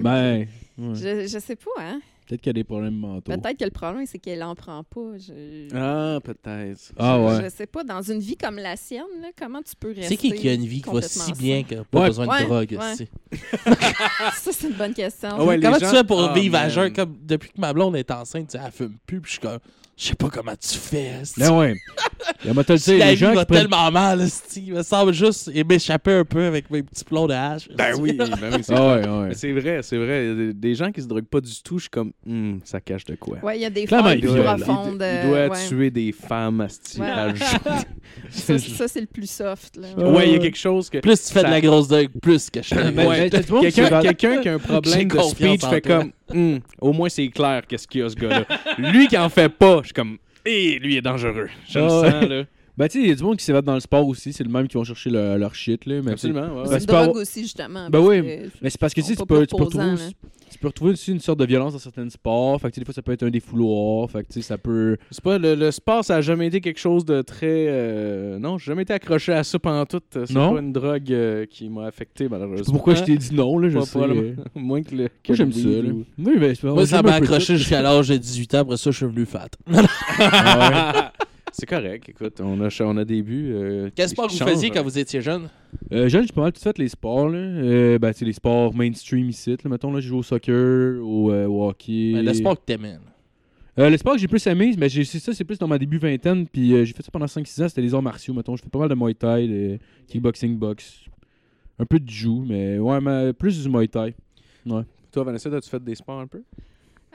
Ben. 0.00 0.46
ouais. 0.78 0.94
Je, 0.94 1.26
je 1.26 1.38
sais 1.38 1.56
pas, 1.56 1.70
hein. 1.80 2.00
Peut-être 2.26 2.40
qu'il 2.40 2.48
y 2.48 2.50
a 2.50 2.54
des 2.54 2.64
problèmes 2.64 2.96
mentaux. 2.96 3.30
Peut-être 3.32 3.56
que 3.58 3.64
le 3.64 3.70
problème, 3.70 4.04
c'est 4.06 4.18
qu'elle 4.18 4.42
en 4.42 4.54
prend 4.56 4.82
pas. 4.82 5.16
Je... 5.16 5.68
Ah, 5.74 6.18
peut-être. 6.24 6.92
Ah 6.98 7.20
ouais. 7.20 7.44
Je 7.44 7.48
sais 7.50 7.66
pas, 7.66 7.84
dans 7.84 8.02
une 8.02 8.18
vie 8.18 8.36
comme 8.36 8.56
la 8.56 8.74
sienne, 8.76 9.04
là, 9.22 9.28
comment 9.38 9.62
tu 9.62 9.76
peux 9.78 9.88
rester 9.88 10.08
C'est 10.08 10.16
qui 10.16 10.32
qui 10.32 10.48
a 10.48 10.54
une 10.54 10.66
vie 10.66 10.82
qui 10.82 10.90
va 10.90 11.02
si 11.02 11.32
bien 11.34 11.62
qu'il 11.62 11.78
n'a 11.78 11.84
pas 11.84 12.00
Ouais. 12.00 12.06
besoin 12.08 12.26
Ouais, 12.26 12.40
de 12.42 12.46
drogue? 12.46 12.76
ouais. 12.80 13.38
Ça, 14.34 14.52
c'est 14.52 14.68
une 14.68 14.74
bonne 14.74 14.94
question. 14.94 15.28
Ah 15.32 15.36
comment 15.38 15.78
gens- 15.78 15.78
tu 15.78 15.86
fais 15.96 16.04
pour 16.04 16.20
Ah, 16.20 16.32
vivre 16.34 16.56
à 16.56 16.68
jeun? 16.68 16.92
Comme, 16.92 17.16
depuis 17.22 17.50
que 17.50 17.60
ma 17.60 17.72
blonde 17.72 17.96
est 17.96 18.10
enceinte, 18.10 18.48
tu 18.48 18.58
sais, 18.58 18.64
elle 18.64 18.72
fume 18.72 18.96
plus, 19.06 19.20
puis 19.20 19.28
je 19.28 19.38
suis 19.38 19.40
comme, 19.40 19.58
je 19.98 20.04
sais 20.08 20.14
pas 20.14 20.28
comment 20.28 20.52
tu 20.60 20.76
fais. 20.78 21.12
Ben 21.38 21.50
ouais. 21.56 21.74
Il 22.44 22.52
m'a 22.52 22.62
les 23.06 23.10
vie 23.12 23.16
gens 23.16 23.32
va 23.34 23.40
qui 23.44 23.46
prennent. 23.46 23.60
tellement 23.62 23.90
mal, 23.90 24.26
il 24.56 24.74
me 24.74 24.82
semble 24.82 25.12
juste 25.14 25.50
m'échapper 25.66 26.12
un 26.12 26.24
peu 26.24 26.44
avec 26.44 26.70
mes 26.70 26.82
petits 26.82 27.04
plombs 27.04 27.26
de 27.26 27.32
hache. 27.32 27.68
Ben 27.74 27.94
oui, 27.98 28.12
ben 28.18 28.28
oui, 28.52 28.58
c'est 28.62 28.74
Ah 28.74 28.96
ouais, 28.96 29.08
ouais. 29.08 29.28
Mais 29.28 29.34
c'est 29.34 29.52
vrai, 29.52 29.80
c'est 29.82 29.96
vrai. 29.96 30.26
Y 30.26 30.48
a 30.50 30.52
Des 30.52 30.74
gens 30.74 30.92
qui 30.92 31.00
se 31.00 31.06
droguent 31.06 31.24
pas 31.24 31.40
du 31.40 31.50
tout, 31.64 31.78
je 31.78 31.82
suis 31.84 31.90
comme, 31.90 32.12
Hmm, 32.26 32.58
ça 32.64 32.80
cache 32.80 33.04
de 33.06 33.14
quoi. 33.16 33.38
Ouais, 33.42 33.56
il 33.58 33.62
y 33.62 33.64
a 33.64 33.70
des 33.70 33.82
il 33.82 33.88
doit- 33.88 34.02
profondes. 34.56 34.96
Il, 35.00 35.02
euh, 35.02 35.46
doit 35.48 35.56
ouais. 35.56 35.66
tuer 35.68 35.90
des 35.90 36.12
femmes 36.12 36.60
à 37.00 37.34
jour. 37.34 37.60
Ça, 38.30 38.58
ça, 38.58 38.88
c'est 38.88 39.00
le 39.00 39.06
plus 39.06 39.28
soft. 39.30 39.76
Là. 39.76 40.08
Ouais, 40.10 40.28
il 40.28 40.32
y 40.32 40.36
a 40.36 40.38
quelque 40.38 40.56
chose 40.58 40.88
que. 40.90 40.98
Plus 40.98 41.22
tu 41.26 41.32
fais 41.32 41.40
Ça- 41.40 41.46
de 41.46 41.50
la 41.52 41.60
grosse 41.60 41.88
drogue, 41.88 42.08
plus 42.22 42.50
que 42.50 42.62
je 42.62 42.74
Quelqu'un 44.02 44.40
qui 44.40 44.48
a 44.48 44.54
un 44.54 44.58
problème 44.58 45.08
de 45.08 45.20
speech 45.20 45.64
fait 45.64 45.80
comme 45.80 46.10
Hmm, 46.32 46.58
au 46.80 46.92
moins 46.92 47.08
c'est 47.08 47.28
clair 47.28 47.62
qu'est-ce 47.66 47.86
qu'il 47.86 48.00
y 48.00 48.04
a 48.04 48.08
ce 48.08 48.16
gars-là. 48.16 48.44
lui 48.78 49.06
qui 49.06 49.16
en 49.16 49.28
fait 49.28 49.48
pas, 49.48 49.78
je 49.82 49.86
suis 49.86 49.94
comme 49.94 50.18
hé, 50.44 50.78
lui 50.80 50.94
il 50.94 50.96
est 50.98 51.02
dangereux. 51.02 51.48
Je 51.68 51.78
le 51.78 51.88
sens 51.88 52.28
là. 52.28 52.44
Ben, 52.78 52.88
tu 52.88 52.98
sais, 52.98 53.04
il 53.04 53.08
y 53.08 53.12
a 53.12 53.14
du 53.14 53.22
monde 53.22 53.36
qui 53.38 53.44
s'évade 53.44 53.64
dans 53.64 53.72
le 53.74 53.80
sport 53.80 54.06
aussi. 54.06 54.32
C'est 54.34 54.44
le 54.44 54.50
même 54.50 54.68
qui 54.68 54.76
vont 54.76 54.84
chercher 54.84 55.08
le- 55.08 55.38
leur 55.38 55.54
shit, 55.54 55.86
là. 55.86 56.02
Mais 56.04 56.12
Absolument. 56.12 56.40
ouais, 56.42 56.48
Ben, 56.48 56.64
C'est 56.64 56.68
ouais. 56.68 56.74
une 56.74 56.80
c'est 56.80 56.86
drogue 56.86 57.16
aussi, 57.16 57.42
justement. 57.42 57.84
Ben 57.88 57.90
parce 57.90 58.04
oui, 58.06 58.20
que- 58.20 58.48
Mais 58.60 58.68
c'est 58.70 58.78
parce 58.80 58.92
que 58.92 59.00
tu 59.00 59.06
sais, 59.06 59.12
tu 59.14 59.18
pas 59.18 59.24
peux, 59.24 59.46
tu, 59.46 59.56
peux 59.56 59.62
reposants, 59.64 59.82
retrouver, 59.92 60.02
là. 60.04 60.28
tu 60.50 60.58
peux 60.58 60.66
retrouver 60.68 60.90
aussi 60.92 61.10
une 61.12 61.20
sorte 61.20 61.38
de 61.38 61.46
violence 61.46 61.72
dans 61.72 61.78
certains 61.78 62.10
sports. 62.10 62.60
Fait 62.60 62.68
que 62.68 62.74
tu 62.74 62.74
sais, 62.74 62.80
des 62.82 62.84
fois, 62.84 62.92
ça 62.92 63.00
peut 63.00 63.12
être 63.12 63.22
un 63.22 63.30
défouloir. 63.30 64.10
Fait 64.10 64.22
que 64.24 64.26
tu 64.28 64.34
sais, 64.34 64.42
ça 64.42 64.58
peut. 64.58 64.98
C'est 65.10 65.24
pas 65.24 65.38
le, 65.38 65.54
le 65.54 65.70
sport, 65.70 66.04
ça 66.04 66.16
a 66.16 66.20
jamais 66.20 66.48
été 66.48 66.60
quelque 66.60 66.78
chose 66.78 67.06
de 67.06 67.22
très. 67.22 67.46
euh, 67.68 68.38
non, 68.38 68.58
j'ai 68.58 68.66
jamais 68.66 68.82
été 68.82 68.92
accroché 68.92 69.32
à 69.32 69.42
ça 69.42 69.58
pendant 69.58 69.86
tout. 69.86 70.02
C'est 70.12 70.30
Non? 70.32 70.52
pas 70.52 70.60
une 70.60 70.72
drogue 70.74 71.10
euh, 71.12 71.46
qui 71.46 71.70
m'a 71.70 71.86
affecté 71.86 72.28
malheureusement. 72.28 72.62
C'est 72.62 72.72
pourquoi 72.72 72.94
je 72.94 73.04
t'ai 73.04 73.16
dit 73.16 73.34
non, 73.34 73.58
là. 73.58 73.70
Je 73.70 73.78
Pas 73.78 73.86
sais. 73.86 73.98
probablement. 73.98 74.44
Moins 74.54 74.82
que 74.82 74.94
le. 74.94 75.08
que 75.08 75.12
Moi, 75.28 75.36
j'aime 75.36 75.48
le 75.48 75.52
ça, 75.54 75.60
weed 75.66 75.84
là. 75.86 75.90
ou- 75.92 76.04
Oui, 76.18 76.32
mais 76.38 76.54
c'est 76.54 76.60
pas- 76.60 76.74
Moi, 76.74 76.86
ça 76.86 76.96
j'aime 76.96 77.06
m'a 77.06 77.14
un 77.14 77.18
peu 77.20 77.24
accroché 77.24 77.56
jusqu'à 77.56 77.80
l'âge 77.80 78.08
de 78.08 78.16
18 78.18 78.54
ans. 78.54 78.58
Après 78.58 78.76
ça, 78.76 78.90
je 78.90 78.96
suis 78.98 79.06
devenu 79.06 79.24
fat. 79.24 79.48
Ah 80.18 80.70
ouais. 80.92 81.02
C'est 81.58 81.64
correct, 81.66 82.08
écoute, 82.10 82.38
on 82.42 82.60
a, 82.60 82.68
on 82.82 82.96
a 82.98 83.04
des 83.06 83.22
buts. 83.22 83.50
euh, 83.54 83.88
Quel 83.94 84.08
sport 84.10 84.28
vous 84.28 84.36
changent, 84.36 84.50
faisiez 84.50 84.68
quand 84.70 84.82
vous 84.82 84.98
étiez 84.98 85.22
jeune? 85.22 85.48
Euh, 85.90 86.06
jeune, 86.08 86.26
j'ai 86.26 86.32
pas 86.34 86.42
mal 86.42 86.52
tout 86.52 86.60
fait 86.60 86.76
les 86.76 86.88
sports. 86.88 87.30
Là. 87.30 87.38
Euh, 87.38 87.98
ben, 87.98 88.12
tu 88.12 88.18
sais, 88.18 88.24
les 88.26 88.34
sports 88.34 88.74
mainstream 88.74 89.30
ici. 89.30 89.50
Là, 89.50 89.56
mettons, 89.70 89.90
là, 89.90 90.00
je 90.00 90.08
joue 90.08 90.18
au 90.18 90.22
soccer, 90.22 91.00
au, 91.02 91.32
euh, 91.32 91.46
au 91.46 91.66
hockey. 91.68 92.12
Ben, 92.14 92.24
Le 92.26 92.34
sport 92.34 92.56
que 92.60 92.64
t'aimais. 92.66 92.92
là. 92.92 92.98
Euh, 93.84 93.90
le 93.90 93.96
sport 93.96 94.14
que 94.14 94.18
j'ai 94.20 94.28
plus 94.28 94.46
aimé, 94.46 94.74
mais 94.76 94.88
j'ai- 94.90 95.04
c'est 95.04 95.18
ça, 95.18 95.32
c'est 95.32 95.44
plus 95.44 95.58
dans 95.58 95.68
ma 95.68 95.78
début 95.78 95.96
vingtaine. 95.98 96.46
Puis 96.46 96.74
euh, 96.74 96.84
j'ai 96.84 96.92
fait 96.92 97.02
ça 97.02 97.10
pendant 97.10 97.26
5-6 97.26 97.62
ans, 97.62 97.68
c'était 97.68 97.82
les 97.82 97.94
arts 97.94 98.02
martiaux. 98.02 98.34
Mettons, 98.34 98.54
je 98.56 98.62
fais 98.62 98.68
pas 98.70 98.78
mal 98.78 98.88
de 98.90 98.94
Muay 98.94 99.14
Thai, 99.14 99.48
de 99.48 99.78
kickboxing, 100.08 100.58
boxe. 100.58 101.04
Un 101.78 101.84
peu 101.86 101.98
de 101.98 102.08
jiu, 102.08 102.40
mais 102.46 102.78
ouais, 102.78 103.00
mais 103.00 103.32
plus 103.32 103.62
du 103.62 103.68
Muay 103.70 103.88
Thai. 103.88 104.14
Toi, 105.12 105.24
Vanessa, 105.24 105.48
as-tu 105.54 105.70
fait 105.70 105.82
des 105.82 105.94
sports 105.94 106.20
un 106.20 106.26
peu? 106.26 106.42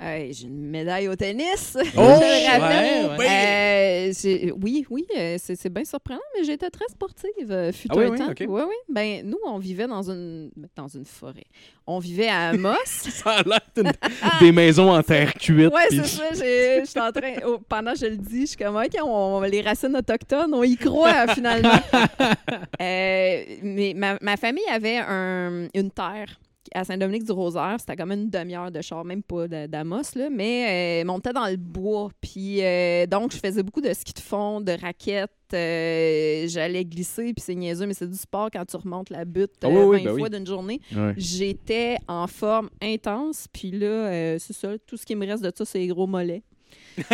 J'ai 0.01 0.47
une 0.47 0.69
médaille 0.69 1.07
au 1.07 1.15
tennis. 1.15 1.77
Oh, 1.77 1.81
je 1.95 1.99
le 1.99 2.51
rappelle. 2.61 3.09
ouais, 3.11 3.17
ouais. 3.17 4.11
Euh, 4.47 4.51
oui, 4.61 4.85
oui, 4.89 5.05
euh, 5.17 5.37
c'est 5.39 5.69
bien 5.71 5.85
surprenant, 5.85 6.19
mais 6.35 6.43
j'étais 6.43 6.69
très 6.69 6.85
sportive. 6.89 7.51
euh, 7.51 7.71
fut 7.71 7.87
Ah 7.91 7.95
oui, 7.97 8.05
un 8.05 8.09
oui, 8.09 8.17
temps. 8.17 8.33
Oui, 8.39 8.61
oui. 8.67 8.75
Ben, 8.89 9.21
nous, 9.25 9.37
on 9.45 9.59
vivait 9.59 9.87
dans 9.87 10.09
une, 10.09 10.49
dans 10.75 10.87
une 10.87 11.05
forêt. 11.05 11.45
On 11.85 11.99
vivait 11.99 12.27
à 12.29 12.49
Amos. 12.49 12.73
Ça 12.85 13.29
a 13.31 13.43
l'air 13.43 13.59
des 14.39 14.51
maisons 14.51 14.91
en 14.91 15.03
terre 15.03 15.33
cuite. 15.35 15.71
puis- 15.89 15.97
c'est 16.01 16.05
ça. 16.07 16.23
j'ai- 16.33 16.81
Je 16.81 16.89
suis 16.89 16.99
en 16.99 17.11
train. 17.11 17.33
oh, 17.45 17.59
pendant 17.69 17.93
que 17.93 17.99
je 17.99 18.05
le 18.07 18.17
dis, 18.17 18.41
je 18.41 18.45
suis 18.47 18.57
comme, 18.57 18.75
OK, 18.77 18.97
on, 19.03 19.41
les 19.41 19.61
racines 19.61 19.95
autochtones, 19.95 20.53
on 20.53 20.63
y 20.63 20.77
croit 20.77 21.27
finalement. 21.33 21.69
Euh, 22.81 23.43
mais 23.61 23.93
ma, 23.95 24.17
ma 24.21 24.37
famille 24.37 24.63
avait 24.71 24.97
un- 24.97 25.67
une 25.73 25.91
terre 25.91 26.39
à 26.73 26.83
Saint-Dominique-du-Rosaire. 26.83 27.75
C'était 27.79 27.95
comme 27.95 28.11
une 28.11 28.29
demi-heure 28.29 28.71
de 28.71 28.81
char, 28.81 29.03
même 29.05 29.23
pas 29.23 29.47
d'Amos, 29.47 30.01
là, 30.15 30.29
mais 30.31 31.01
euh, 31.01 31.05
montait 31.05 31.33
dans 31.33 31.47
le 31.47 31.57
bois. 31.57 32.09
Puis 32.21 32.61
euh, 32.63 33.05
donc, 33.07 33.31
je 33.33 33.37
faisais 33.37 33.63
beaucoup 33.63 33.81
de 33.81 33.93
ski 33.93 34.13
de 34.13 34.19
fond, 34.19 34.61
de 34.61 34.71
raquettes. 34.71 35.31
euh, 35.53 36.47
J'allais 36.47 36.85
glisser, 36.85 37.33
puis 37.33 37.43
c'est 37.45 37.55
niaiseux, 37.55 37.85
mais 37.85 37.93
c'est 37.93 38.09
du 38.09 38.17
sport 38.17 38.49
quand 38.51 38.65
tu 38.65 38.77
remontes 38.77 39.09
la 39.09 39.25
butte 39.25 39.51
Ah 39.63 39.67
euh, 39.67 39.85
oui, 39.85 39.97
oui, 39.97 40.03
20 40.03 40.03
ben 40.11 40.17
fois 40.17 40.29
oui. 40.31 40.37
d'une 40.37 40.47
journée. 40.47 40.79
J'étais 41.17 41.97
en 42.07 42.27
forme 42.27 42.69
intense, 42.81 43.47
puis 43.51 43.71
là, 43.71 43.85
euh, 43.87 44.37
c'est 44.39 44.53
ça, 44.53 44.69
tout 44.85 44.97
ce 44.97 45.05
qui 45.05 45.15
me 45.15 45.25
reste 45.25 45.43
de 45.43 45.51
ça, 45.55 45.65
c'est 45.65 45.79
les 45.79 45.87
gros 45.87 46.07
mollets. 46.07 46.43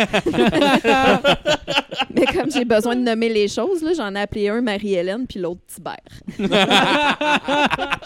Mais 2.14 2.24
comme 2.26 2.50
j'ai 2.50 2.64
besoin 2.64 2.96
de 2.96 3.02
nommer 3.02 3.28
les 3.28 3.48
choses, 3.48 3.82
là, 3.82 3.92
j'en 3.96 4.14
ai 4.14 4.20
appelé 4.20 4.48
un 4.48 4.60
Marie-Hélène, 4.60 5.26
puis 5.26 5.38
l'autre 5.40 5.60
Tibère. 5.66 5.96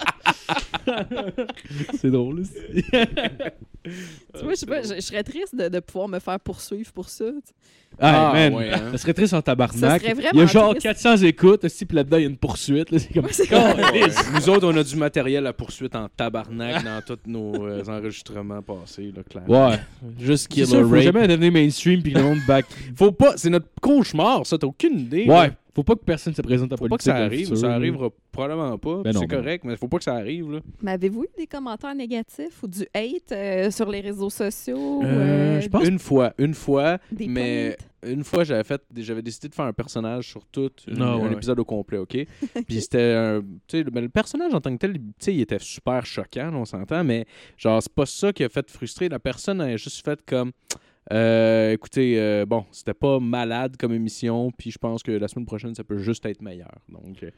c'est 2.00 2.10
drôle 2.10 2.40
aussi. 2.40 2.84
Tu 2.84 4.42
vois, 4.42 4.50
je 4.50 4.54
sais 4.54 4.66
pas, 4.66 4.82
je, 4.82 4.94
je 4.94 5.00
serais 5.00 5.22
triste 5.24 5.54
de, 5.54 5.68
de 5.68 5.80
pouvoir 5.80 6.08
me 6.08 6.18
faire 6.18 6.38
poursuivre 6.40 6.92
pour 6.92 7.08
ça. 7.08 7.24
tu 7.26 7.32
sais. 7.44 7.54
Ah, 7.98 8.30
Ah, 8.30 8.32
man, 8.32 8.54
ouais, 8.54 8.70
hein. 8.72 8.88
ça 8.92 8.98
serait 8.98 9.12
triste 9.12 9.34
en 9.34 9.42
tabarnak. 9.42 9.78
Ça 9.78 9.98
serait 9.98 10.14
vraiment 10.14 10.30
il 10.32 10.38
y 10.38 10.42
a 10.42 10.46
genre 10.46 10.70
triste. 10.70 10.86
400 11.02 11.16
écoutes, 11.26 11.64
aussi, 11.64 11.84
puis 11.84 11.96
là-dedans, 11.96 12.16
il 12.16 12.22
y 12.22 12.26
a 12.26 12.28
une 12.28 12.38
poursuite. 12.38 12.90
là, 12.90 12.98
c'est 12.98 13.12
comme... 13.12 13.24
Ouais, 13.26 13.32
c'est 13.32 13.52
Ouais. 13.52 14.08
Nous 14.34 14.48
autres, 14.48 14.66
on 14.66 14.76
a 14.76 14.82
du 14.82 14.96
matériel 14.96 15.46
à 15.46 15.52
poursuite 15.52 15.94
en 15.94 16.08
tabarnak 16.08 16.82
dans 16.84 17.02
tous 17.06 17.18
nos 17.26 17.66
euh, 17.66 17.82
enregistrements 17.88 18.62
passés, 18.62 19.12
là, 19.14 19.22
clairement. 19.28 19.68
Ouais. 19.68 19.78
Juste 20.18 20.44
C'est 20.48 20.54
kill 20.54 20.66
sûr, 20.66 20.78
or 20.78 20.88
faut 20.88 21.00
jamais 21.00 21.28
devenir 21.28 21.52
mainstream 21.62 22.02
puis 22.02 22.12
que 22.12 22.18
le 22.18 22.24
monde 22.24 22.38
back. 22.46 22.66
Faut 22.96 23.12
pas, 23.12 23.36
c'est 23.36 23.50
notre 23.50 23.68
cauchemar, 23.80 24.46
ça, 24.46 24.58
t'as 24.58 24.66
aucune 24.66 24.98
idée. 25.00 25.22
Ouais. 25.24 25.48
là. 25.48 25.50
Faut 25.74 25.84
pas 25.84 25.94
que 25.94 26.04
personne 26.04 26.34
se 26.34 26.42
présente 26.42 26.70
à 26.74 26.76
Faut 26.76 26.86
pas 26.86 26.98
que 26.98 27.02
ça 27.02 27.18
le 27.18 27.24
arrive, 27.24 27.46
futur, 27.46 27.56
ça 27.56 27.72
arrivera 27.72 28.10
probablement 28.30 28.76
pas. 28.76 29.02
Ben 29.04 29.12
non, 29.12 29.20
c'est 29.20 29.26
ben 29.26 29.36
non. 29.36 29.42
correct, 29.42 29.64
mais 29.64 29.76
faut 29.78 29.88
pas 29.88 29.96
que 29.96 30.04
ça 30.04 30.12
arrive, 30.16 30.52
là. 30.52 30.60
Mais 30.82 30.90
avez-vous 30.90 31.24
eu 31.24 31.28
des 31.38 31.46
commentaires 31.46 31.94
négatifs 31.94 32.62
ou 32.62 32.66
du 32.68 32.82
hate 32.94 33.32
euh, 33.32 33.70
sur 33.70 33.88
les 33.88 34.00
réseaux 34.02 34.28
sociaux? 34.28 35.02
Euh, 35.02 35.06
euh, 35.06 35.60
je 35.62 35.68
pense- 35.70 35.86
Une 35.88 35.98
fois, 35.98 36.34
une 36.36 36.52
fois, 36.52 36.98
des 37.10 37.26
mais 37.26 37.78
une 38.06 38.22
fois, 38.22 38.44
j'avais 38.44 38.64
fait, 38.64 38.82
j'avais 38.98 39.22
décidé 39.22 39.48
de 39.48 39.54
faire 39.54 39.64
un 39.64 39.72
personnage 39.72 40.28
sur 40.28 40.44
tout 40.44 40.70
une- 40.88 41.00
Ah, 41.00 41.16
ouais, 41.16 41.22
un 41.22 41.26
ouais. 41.28 41.32
épisode 41.32 41.58
au 41.58 41.64
complet, 41.64 41.96
ok? 41.96 42.18
Puis 42.68 42.80
c'était 42.82 43.14
un, 43.16 43.40
tu 43.66 43.78
sais, 43.78 43.84
ben, 43.84 44.02
le 44.02 44.10
personnage 44.10 44.52
en 44.52 44.60
tant 44.60 44.72
que 44.72 44.78
tel, 44.78 44.92
tu 44.92 45.00
sais, 45.20 45.34
il 45.34 45.40
était 45.40 45.58
super 45.58 46.04
choquant, 46.04 46.50
on 46.54 46.66
s'entend, 46.66 47.02
mais 47.02 47.24
genre 47.56 47.82
c'est 47.82 47.94
pas 47.94 48.04
ça 48.04 48.30
qui 48.34 48.44
a 48.44 48.50
fait 48.50 48.68
frustrer 48.70 49.08
la 49.08 49.18
personne, 49.18 49.62
a 49.62 49.74
juste 49.78 50.04
fait 50.04 50.20
comme. 50.26 50.52
Euh, 51.10 51.72
écoutez, 51.72 52.14
euh, 52.16 52.46
bon, 52.46 52.64
c'était 52.70 52.94
pas 52.94 53.18
malade 53.18 53.76
comme 53.76 53.92
émission, 53.92 54.52
puis 54.56 54.70
je 54.70 54.78
pense 54.78 55.02
que 55.02 55.10
la 55.10 55.26
semaine 55.26 55.46
prochaine, 55.46 55.74
ça 55.74 55.82
peut 55.82 55.98
juste 55.98 56.24
être 56.26 56.40
meilleur. 56.42 56.72
Donc, 56.88 57.22
euh, 57.22 57.30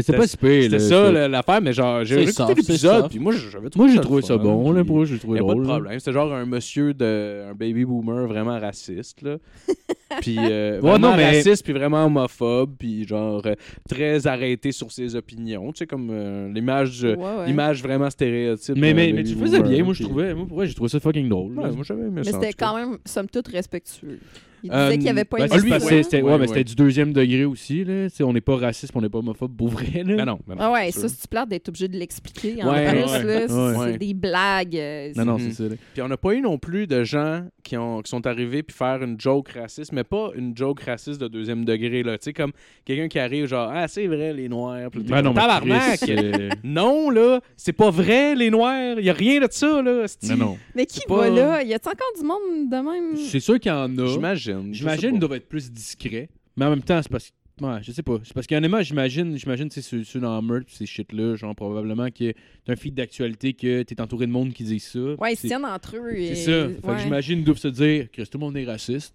c'est 0.00 0.16
pas 0.16 0.26
si 0.26 0.36
pire. 0.36 0.64
c'était 0.64 0.80
ça 0.80 1.28
l'affaire, 1.28 1.60
mais 1.62 1.72
genre, 1.72 2.04
j'ai 2.04 2.22
écouté 2.22 2.54
l'épisode, 2.54 3.08
puis 3.08 3.20
moi, 3.20 3.32
j'avais 3.32 3.68
Moi, 3.76 3.88
j'ai 3.88 4.00
trouvé 4.00 4.22
ça 4.22 4.36
bon. 4.36 4.72
Là, 4.72 4.82
moi, 4.82 5.04
j'ai 5.04 5.18
trouvé 5.18 5.38
a 5.38 5.42
pas 5.42 5.52
drôle. 5.52 5.62
de 5.62 5.68
problème. 5.68 5.98
C'était 6.00 6.12
genre 6.12 6.32
un 6.32 6.46
monsieur 6.46 6.94
de 6.94 7.44
un 7.50 7.54
baby 7.54 7.84
boomer 7.84 8.26
vraiment 8.26 8.58
raciste 8.58 9.22
là. 9.22 9.36
puis 10.20 10.36
euh, 10.38 10.80
Ouais, 10.80 10.98
non, 10.98 11.16
mais- 11.16 11.26
raciste 11.36 11.64
puis 11.64 11.72
vraiment 11.72 12.04
homophobe 12.06 12.74
puis 12.78 13.06
genre 13.06 13.42
euh, 13.46 13.54
très 13.88 14.26
arrêté 14.26 14.72
sur 14.72 14.90
ses 14.92 15.14
opinions, 15.16 15.72
tu 15.72 15.78
sais 15.78 15.86
comme 15.86 16.08
euh, 16.10 16.52
l'image 16.52 17.02
Ouais, 17.04 17.16
ouais. 17.16 17.46
l'image 17.46 17.82
vraiment 17.82 18.10
stéréotype. 18.10 18.76
Mais, 18.76 18.94
mais, 18.94 19.12
mais 19.12 19.24
tu 19.24 19.34
faisais 19.34 19.62
bien. 19.62 19.82
Moi, 19.84 19.94
je 19.94 20.02
trouvais. 20.04 20.34
Moi, 20.34 20.64
j'ai 20.66 20.74
trouvé 20.74 20.88
ça 20.90 21.00
fucking 21.00 21.28
drôle. 21.28 21.52
moi 21.52 21.70
j'avais 21.82 22.02
Mais 22.10 22.24
c'était 22.24 22.52
quand 22.52 22.76
même, 22.76 22.98
somme 23.04 23.28
toute, 23.28 23.48
respectueux. 23.48 24.18
Il 24.64 24.70
Euh, 24.72 24.86
disait 24.86 24.98
qu'il 24.98 25.08
avait 25.08 25.24
pas 25.24 25.38
Ben, 25.38 25.48
c'est 25.48 25.58
lui, 25.60 25.72
ouais. 25.72 25.80
c'était 26.02 26.22
Ouais, 26.22 26.30
ouais, 26.32 26.38
mais 26.38 26.40
ouais. 26.42 26.46
c'était 26.48 26.64
du 26.64 26.74
deuxième 26.74 27.12
degré 27.12 27.44
aussi. 27.44 27.84
Là. 27.84 28.06
On 28.20 28.32
n'est 28.32 28.40
pas 28.40 28.56
raciste, 28.56 28.92
on 28.94 29.00
n'est 29.00 29.08
pas 29.08 29.18
homophobe 29.18 29.56
pour 29.56 29.68
vrai. 29.68 30.02
Là. 30.04 30.16
Ben 30.16 30.24
non, 30.24 30.38
ben 30.46 30.54
non, 30.54 30.60
Ah 30.60 30.72
ouais, 30.72 30.90
c'est 30.92 31.00
ça, 31.00 31.08
c'est 31.08 31.28
plate 31.30 31.48
d'être 31.48 31.68
obligé 31.68 31.88
de 31.88 31.96
l'expliquer. 31.96 32.62
En 32.62 32.72
Ouais, 32.72 32.88
plus, 32.88 32.98
ouais, 32.98 33.22
là, 33.24 33.48
c'est 33.48 33.54
ouais. 33.54 33.92
c'est 33.92 33.98
des 33.98 34.14
blagues. 34.14 34.76
euh, 34.76 35.12
Non, 35.16 35.24
non, 35.24 35.32
Mhm. 35.38 35.50
c'est 35.50 35.62
ça. 35.62 35.68
là. 35.68 35.74
Puis 35.92 36.02
on 36.02 36.08
n'a 36.08 36.16
pas 36.16 36.32
eu 36.34 36.40
non 36.40 36.58
plus 36.58 36.86
de 36.86 37.02
gens 37.04 37.44
qui, 37.64 37.76
ont, 37.76 38.02
qui 38.02 38.10
sont 38.10 38.26
arrivés 38.26 38.62
puis 38.62 38.76
faire 38.76 39.02
une 39.02 39.20
joke 39.20 39.48
raciste, 39.50 39.92
mais 39.92 40.04
pas 40.04 40.30
une 40.36 40.56
joke 40.56 40.80
raciste 40.82 41.20
de 41.20 41.28
deuxième 41.28 41.64
degré 41.64 42.02
là, 42.02 42.18
tu 42.18 42.24
sais 42.24 42.32
comme 42.32 42.52
quelqu'un 42.84 43.08
qui 43.08 43.18
arrive 43.18 43.46
genre 43.46 43.70
ah 43.72 43.88
c'est 43.88 44.06
vrai 44.06 44.32
les 44.32 44.48
noirs, 44.48 44.90
Puis 44.90 45.02
Ben 45.02 45.22
non, 45.22 45.34
tabarnak. 45.34 46.00
Euh, 46.08 46.48
Non, 46.64 47.10
là, 47.10 47.40
c'est 47.56 47.72
pas 47.72 47.90
vrai, 47.90 48.34
les 48.34 48.50
Noirs. 48.50 48.98
Il 49.00 49.08
a 49.08 49.12
rien 49.12 49.40
de 49.40 49.48
ça, 49.50 49.82
là. 49.82 50.04
Mais 50.74 50.86
qui 50.86 51.00
va 51.08 51.16
pas- 51.16 51.30
là? 51.30 51.62
Y 51.62 51.74
a-t-il 51.74 51.88
encore 51.90 52.12
du 52.18 52.24
monde 52.26 52.70
de 52.70 52.76
même? 52.76 53.16
C'est 53.16 53.40
sûr 53.40 53.58
qu'il 53.58 53.70
y 53.70 53.74
en 53.74 53.96
a. 53.98 54.06
J'imagine. 54.06 54.51
J'imagine 54.72 55.00
sais 55.00 55.10
qu'ils 55.10 55.18
doivent 55.20 55.32
être 55.34 55.48
plus 55.48 55.70
discrets. 55.70 56.28
Mais 56.56 56.64
en 56.66 56.70
même 56.70 56.82
temps, 56.82 57.00
c'est 57.02 57.10
parce 57.10 57.28
que. 57.30 57.34
Ouais, 57.64 57.78
je 57.82 57.92
sais 57.92 58.02
pas. 58.02 58.18
C'est 58.24 58.32
parce 58.32 58.46
qu'honnêtement, 58.46 58.82
j'imagine, 58.82 59.36
j'imagine, 59.36 59.68
tu 59.68 59.74
sais, 59.74 59.82
ceux, 59.82 60.02
ceux 60.04 60.18
dans 60.20 60.42
ces 60.68 60.86
shit-là, 60.86 61.36
genre, 61.36 61.54
probablement 61.54 62.08
que 62.10 62.32
t'as 62.64 62.72
un 62.72 62.76
feed 62.76 62.94
d'actualité 62.94 63.52
que 63.52 63.82
t'es 63.82 64.00
entouré 64.00 64.26
de 64.26 64.32
monde 64.32 64.52
qui 64.52 64.64
dit 64.64 64.80
ça. 64.80 64.98
Ouais, 64.98 65.34
ils 65.34 65.36
se 65.36 65.42
c'est 65.42 65.48
tiennent 65.48 65.64
entre 65.66 65.96
eux. 65.96 66.10
c'est 66.16 66.22
et- 66.22 66.34
ça. 66.34 66.68
Fait 66.68 66.94
que 66.96 66.98
j'imagine 67.02 67.36
qu'ils 67.36 67.44
doivent 67.44 67.58
se 67.58 67.68
dire 67.68 68.10
que 68.10 68.22
tout 68.22 68.38
le 68.38 68.40
monde 68.40 68.56
est 68.56 68.64
raciste. 68.64 69.14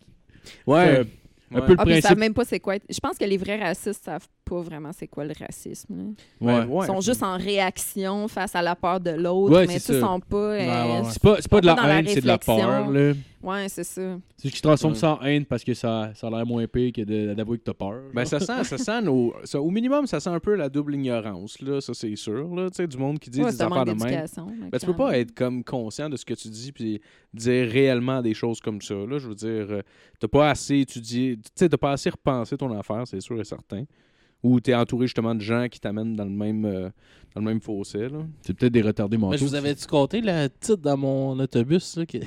Ouais. 0.66 1.00
Euh, 1.00 1.04
un 1.52 1.60
Ouais. 1.62 1.66
peu 1.66 1.74
le 1.74 1.80
Ah, 1.80 1.84
ils 1.88 1.94
savent 1.94 2.02
principe. 2.02 2.18
même 2.20 2.34
pas 2.34 2.44
c'est 2.46 2.60
quoi. 2.60 2.76
Je 2.90 3.00
pense 3.00 3.18
que 3.18 3.24
les 3.26 3.38
vrais 3.38 3.58
racistes 3.58 4.04
savent 4.04 4.28
pas 4.46 4.62
vraiment 4.62 4.92
c'est 4.94 5.08
quoi 5.08 5.24
le 5.26 5.34
racisme. 5.40 5.96
là. 6.42 6.60
Ouais. 6.60 6.66
Ouais. 6.66 6.86
Ils 6.86 6.88
sont 6.88 7.02
juste 7.02 7.24
en 7.24 7.38
réaction 7.38 8.28
face 8.28 8.54
à 8.56 8.62
la 8.62 8.76
peur 8.76 9.00
de 9.00 9.12
l'autre, 9.12 9.54
Ouais, 9.56 9.66
mais 9.66 9.80
c'est 9.80 9.94
ils 9.94 10.00
ça. 10.00 10.08
sont 10.08 10.20
pas. 10.20 10.38
euh, 10.38 10.58
Ouais, 10.60 10.66
ouais, 10.68 11.00
ouais. 11.02 11.10
C'est 11.12 11.22
pas, 11.22 11.38
c'est 11.40 11.50
pas 11.50 11.62
de 11.62 11.68
Pas 11.68 11.76
dans 11.76 11.84
la 11.84 12.00
haine, 12.00 12.08
c'est 12.08 12.22
de 12.22 12.28
la 12.28 12.38
peur. 12.38 12.92
Là. 12.92 13.14
Ouais, 13.48 13.70
c'est 13.70 13.84
ça. 13.84 14.20
C'est 14.36 14.50
qu'ils 14.50 14.62
transforment 14.62 14.94
Ouais. 14.94 15.00
ça 15.00 15.14
en 15.16 15.22
haine 15.22 15.46
parce 15.46 15.64
que 15.64 15.74
ça, 15.74 16.12
ça 16.16 16.28
a 16.28 16.30
l'air 16.30 16.46
moins 16.46 16.68
pire 16.68 16.92
que 16.92 17.34
d'avouer 17.34 17.58
que 17.58 17.64
t'as 17.64 17.74
peur. 17.74 18.02
Ben, 18.14 18.26
ça 18.26 18.40
sent, 18.40 18.64
ça 18.64 18.78
sent 18.78 19.02
nos- 19.02 19.34
ça- 19.46 19.62
au 19.62 19.70
minimum, 19.70 20.06
ça 20.06 20.20
sent 20.20 20.30
un 20.30 20.40
peu 20.40 20.56
la 20.56 20.68
double 20.70 20.96
ignorance, 20.96 21.60
là, 21.62 21.80
ça 21.80 21.94
c'est 21.94 22.16
sûr, 22.16 22.54
là, 22.54 22.70
tu 22.70 22.76
sais, 22.78 22.88
du 22.88 22.98
monde 22.98 23.20
qui 23.20 23.30
dit 23.30 23.42
Ouais, 23.42 23.52
des 23.52 23.62
affaires 23.62 23.86
de 23.86 23.92
même. 23.94 24.26
Ben, 24.72 24.80
tu 24.80 24.86
peux 24.86 24.96
pas 24.96 25.18
être 25.18 25.34
comme 25.34 25.64
conscient 25.64 26.10
de 26.10 26.18
ce 26.18 26.26
que 26.26 26.34
tu 26.34 26.50
dis 26.50 26.72
puis 26.72 27.00
dire 27.34 27.70
réellement 27.72 28.22
des 28.22 28.34
choses 28.34 28.60
comme 28.60 28.82
ça, 28.82 28.96
là, 28.96 29.18
je 29.18 29.28
veux 29.30 29.36
dire, 29.36 29.68
euh, 29.72 29.82
t'as 30.20 30.28
pas 30.28 30.50
assez 30.50 30.80
étudié, 30.80 31.38
tu 31.38 31.44
sais, 31.56 31.70
t'as 31.70 31.78
pas 31.78 31.92
assez 31.94 32.10
repensé 32.10 32.58
ton 32.58 32.78
affaire, 32.78 33.04
c'est 33.08 33.22
sûr 33.22 33.40
et 33.40 33.44
certain. 33.46 33.84
Ou 34.44 34.60
t'es 34.60 34.76
entouré 34.76 35.08
justement 35.08 35.34
de 35.34 35.42
gens 35.42 35.68
qui 35.70 35.80
t'amènent 35.80 36.16
dans 36.16 36.24
le 36.24 36.30
même, 36.30 36.64
euh, 36.66 36.90
dans 37.34 37.42
le 37.42 37.46
même 37.48 37.60
fossé, 37.60 38.08
là. 38.10 38.20
C'est 38.42 38.54
peut-être 38.54 38.72
des 38.74 38.84
retardés 38.84 39.18
mentaux. 39.18 39.32
Mais 39.32 39.38
je 39.38 39.44
vous 39.46 39.56
avais-tu 39.56 39.88
compté 39.88 40.22
le 40.22 40.48
titre 40.60 40.78
dans 40.78 40.96
mon 40.98 41.40
autobus 41.40 41.98
là, 41.98 42.06
qui... 42.06 42.20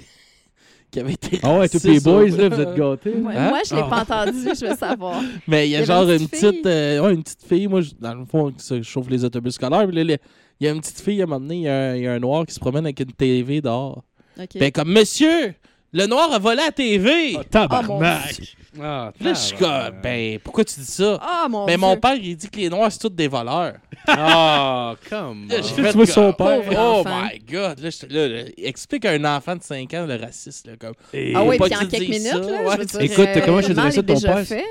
qui 0.90 1.00
avait 1.00 1.12
été. 1.12 1.38
Ah 1.42 1.58
ouais, 1.58 1.68
tous 1.68 1.84
les 1.84 2.00
boys, 2.00 2.26
là, 2.28 2.48
vous 2.48 2.60
êtes 2.60 2.74
gâtés. 2.74 3.10
Ouais, 3.14 3.34
Hein? 3.36 3.48
Moi, 3.50 3.60
je 3.68 3.74
l'ai 3.74 3.82
Ah. 3.84 3.88
pas 3.88 4.02
entendu, 4.02 4.38
je 4.42 4.66
veux 4.66 4.76
savoir. 4.76 5.22
Mais 5.48 5.68
il 5.68 5.70
y 5.70 5.76
a 5.76 5.78
Il 5.78 5.80
y 5.80 5.84
avait 5.84 5.86
genre 5.86 6.10
une 6.10 6.20
une 6.22 6.28
petite 6.28 6.66
euh, 6.66 7.00
ouais, 7.00 7.14
une 7.14 7.22
petite 7.22 7.44
fille. 7.48 7.66
Moi, 7.68 7.80
je- 7.82 7.90
dans 7.98 8.14
le 8.14 8.24
fond, 8.24 8.52
je 8.58 8.82
chauffe 8.82 9.08
les 9.08 9.24
autobus 9.24 9.54
scolaires. 9.54 9.86
puis 9.86 9.96
là, 9.96 10.04
là, 10.04 10.16
il 10.60 10.66
y 10.66 10.68
a 10.68 10.72
une 10.72 10.80
petite 10.80 11.00
fille 11.00 11.20
à 11.20 11.24
un 11.24 11.26
moment 11.26 11.40
donné, 11.40 11.56
il 11.56 11.62
y, 11.62 11.68
a 11.68 11.74
un- 11.90 11.96
il 11.96 12.02
y 12.02 12.06
a 12.06 12.12
un 12.12 12.18
noir 12.18 12.44
qui 12.46 12.54
se 12.54 12.60
promène 12.60 12.84
avec 12.84 13.00
une 13.00 13.12
TV 13.12 13.60
dehors. 13.60 14.02
OK. 14.38 14.48
Ben, 14.58 14.70
comme, 14.72 14.92
monsieur, 14.92 15.54
le 15.92 16.06
noir 16.06 16.32
a 16.32 16.38
volé 16.38 16.56
la 16.56 16.70
TV. 16.72 17.36
Ah, 17.38 17.44
tabarnak! 17.44 18.56
Ah, 18.80 19.10
Puis 19.16 19.24
là, 19.24 19.34
je 19.34 19.38
suis 19.38 19.56
comme, 19.56 20.01
ben, 20.02 20.38
pourquoi 20.38 20.64
tu 20.64 20.78
dis 20.78 20.86
ça? 20.86 21.18
Ah, 21.20 21.47
mon 21.48 21.66
Ben, 21.66 21.72
Dieu. 21.76 21.80
mon 21.86 21.97
père, 21.97 22.14
il 22.14 22.36
dit 22.36 22.48
que 22.48 22.56
les 22.59 22.68
noirs, 22.68 22.92
c'est 22.92 22.98
tous 23.01 23.09
des 23.09 23.26
voleurs. 23.28 23.74
Ah, 24.06 24.94
come 25.09 25.48
Là, 25.48 25.56
j'ai 25.56 25.74
Tu 25.74 25.82
fait 25.82 25.92
vois 25.92 26.06
son 26.06 26.32
comme, 26.32 26.47
père. 26.47 26.62
Pauvre 26.62 26.74
Oh 26.78 27.01
enfant. 27.01 27.22
my 27.24 27.38
god. 27.40 27.80
Là, 27.80 27.90
là, 28.09 28.28
là, 28.28 28.42
explique 28.59 29.05
à 29.05 29.10
un 29.10 29.24
enfant 29.36 29.56
de 29.56 29.62
5 29.62 29.92
ans 29.94 30.06
le 30.06 30.16
racisme. 30.16 30.70
Là, 30.70 30.76
comme, 30.78 30.94
Ah 31.34 31.42
oui, 31.44 31.59
puis 31.59 31.74
en 31.74 31.86
quelques 31.86 32.09
minutes, 32.09 32.26
ça, 32.28 32.38
là, 32.38 32.62
ouais. 32.62 32.74
je 32.74 32.78
veux 32.78 32.84
dire, 32.86 33.01
Écoute, 33.02 33.28
euh, 33.36 33.40
comment 33.44 33.60
je 33.60 33.66
te 33.68 33.72
dirais 33.72 33.90
ça, 33.90 34.02
ton 34.02 34.20
père? 34.20 34.47
fait. 34.47 34.64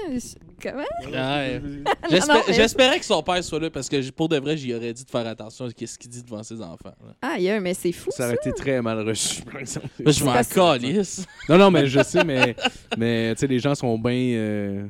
Comment? 0.62 0.84
Ouais. 1.12 1.62
Mais- 2.12 2.54
J'espérais 2.54 3.00
que 3.00 3.06
son 3.06 3.22
père 3.24 3.44
soit 3.44 3.60
là 3.60 3.70
parce 3.70 3.88
que 3.90 4.10
pour 4.12 4.30
de 4.30 4.38
vrai, 4.38 4.58
j'y 4.58 4.74
aurais 4.74 4.94
dit 4.94 5.04
de 5.06 5.10
faire 5.10 5.26
attention 5.28 5.66
à 5.66 5.70
ce 5.70 5.98
qu'il 5.98 6.10
dit 6.10 6.24
devant 6.24 6.44
ses 6.44 6.62
enfants. 6.62 6.96
là. 7.06 7.14
Ah, 7.22 7.40
yeah, 7.40 7.60
mais 7.60 7.74
c'est 7.74 7.92
fou, 7.92 8.10
Ça 8.12 8.18
ça. 8.18 8.26
aurait 8.28 8.36
été 8.36 8.52
très 8.54 8.82
mal 8.82 9.00
reçu, 9.08 9.42
par 9.44 9.58
exemple. 9.62 9.88
Je 10.06 10.24
m'en 10.24 10.34
calisse. 10.44 11.26
Non, 11.48 11.58
non, 11.58 11.72
mais 11.72 11.88
je 11.88 12.02
sais, 12.04 12.24
mais, 12.24 12.56
mais 12.98 13.34
tu 13.36 13.40
sais, 13.42 13.48
les 13.48 13.60
gens 13.60 13.76
sont 13.76 13.98
bien. 13.98 14.12
euh, 14.14 14.86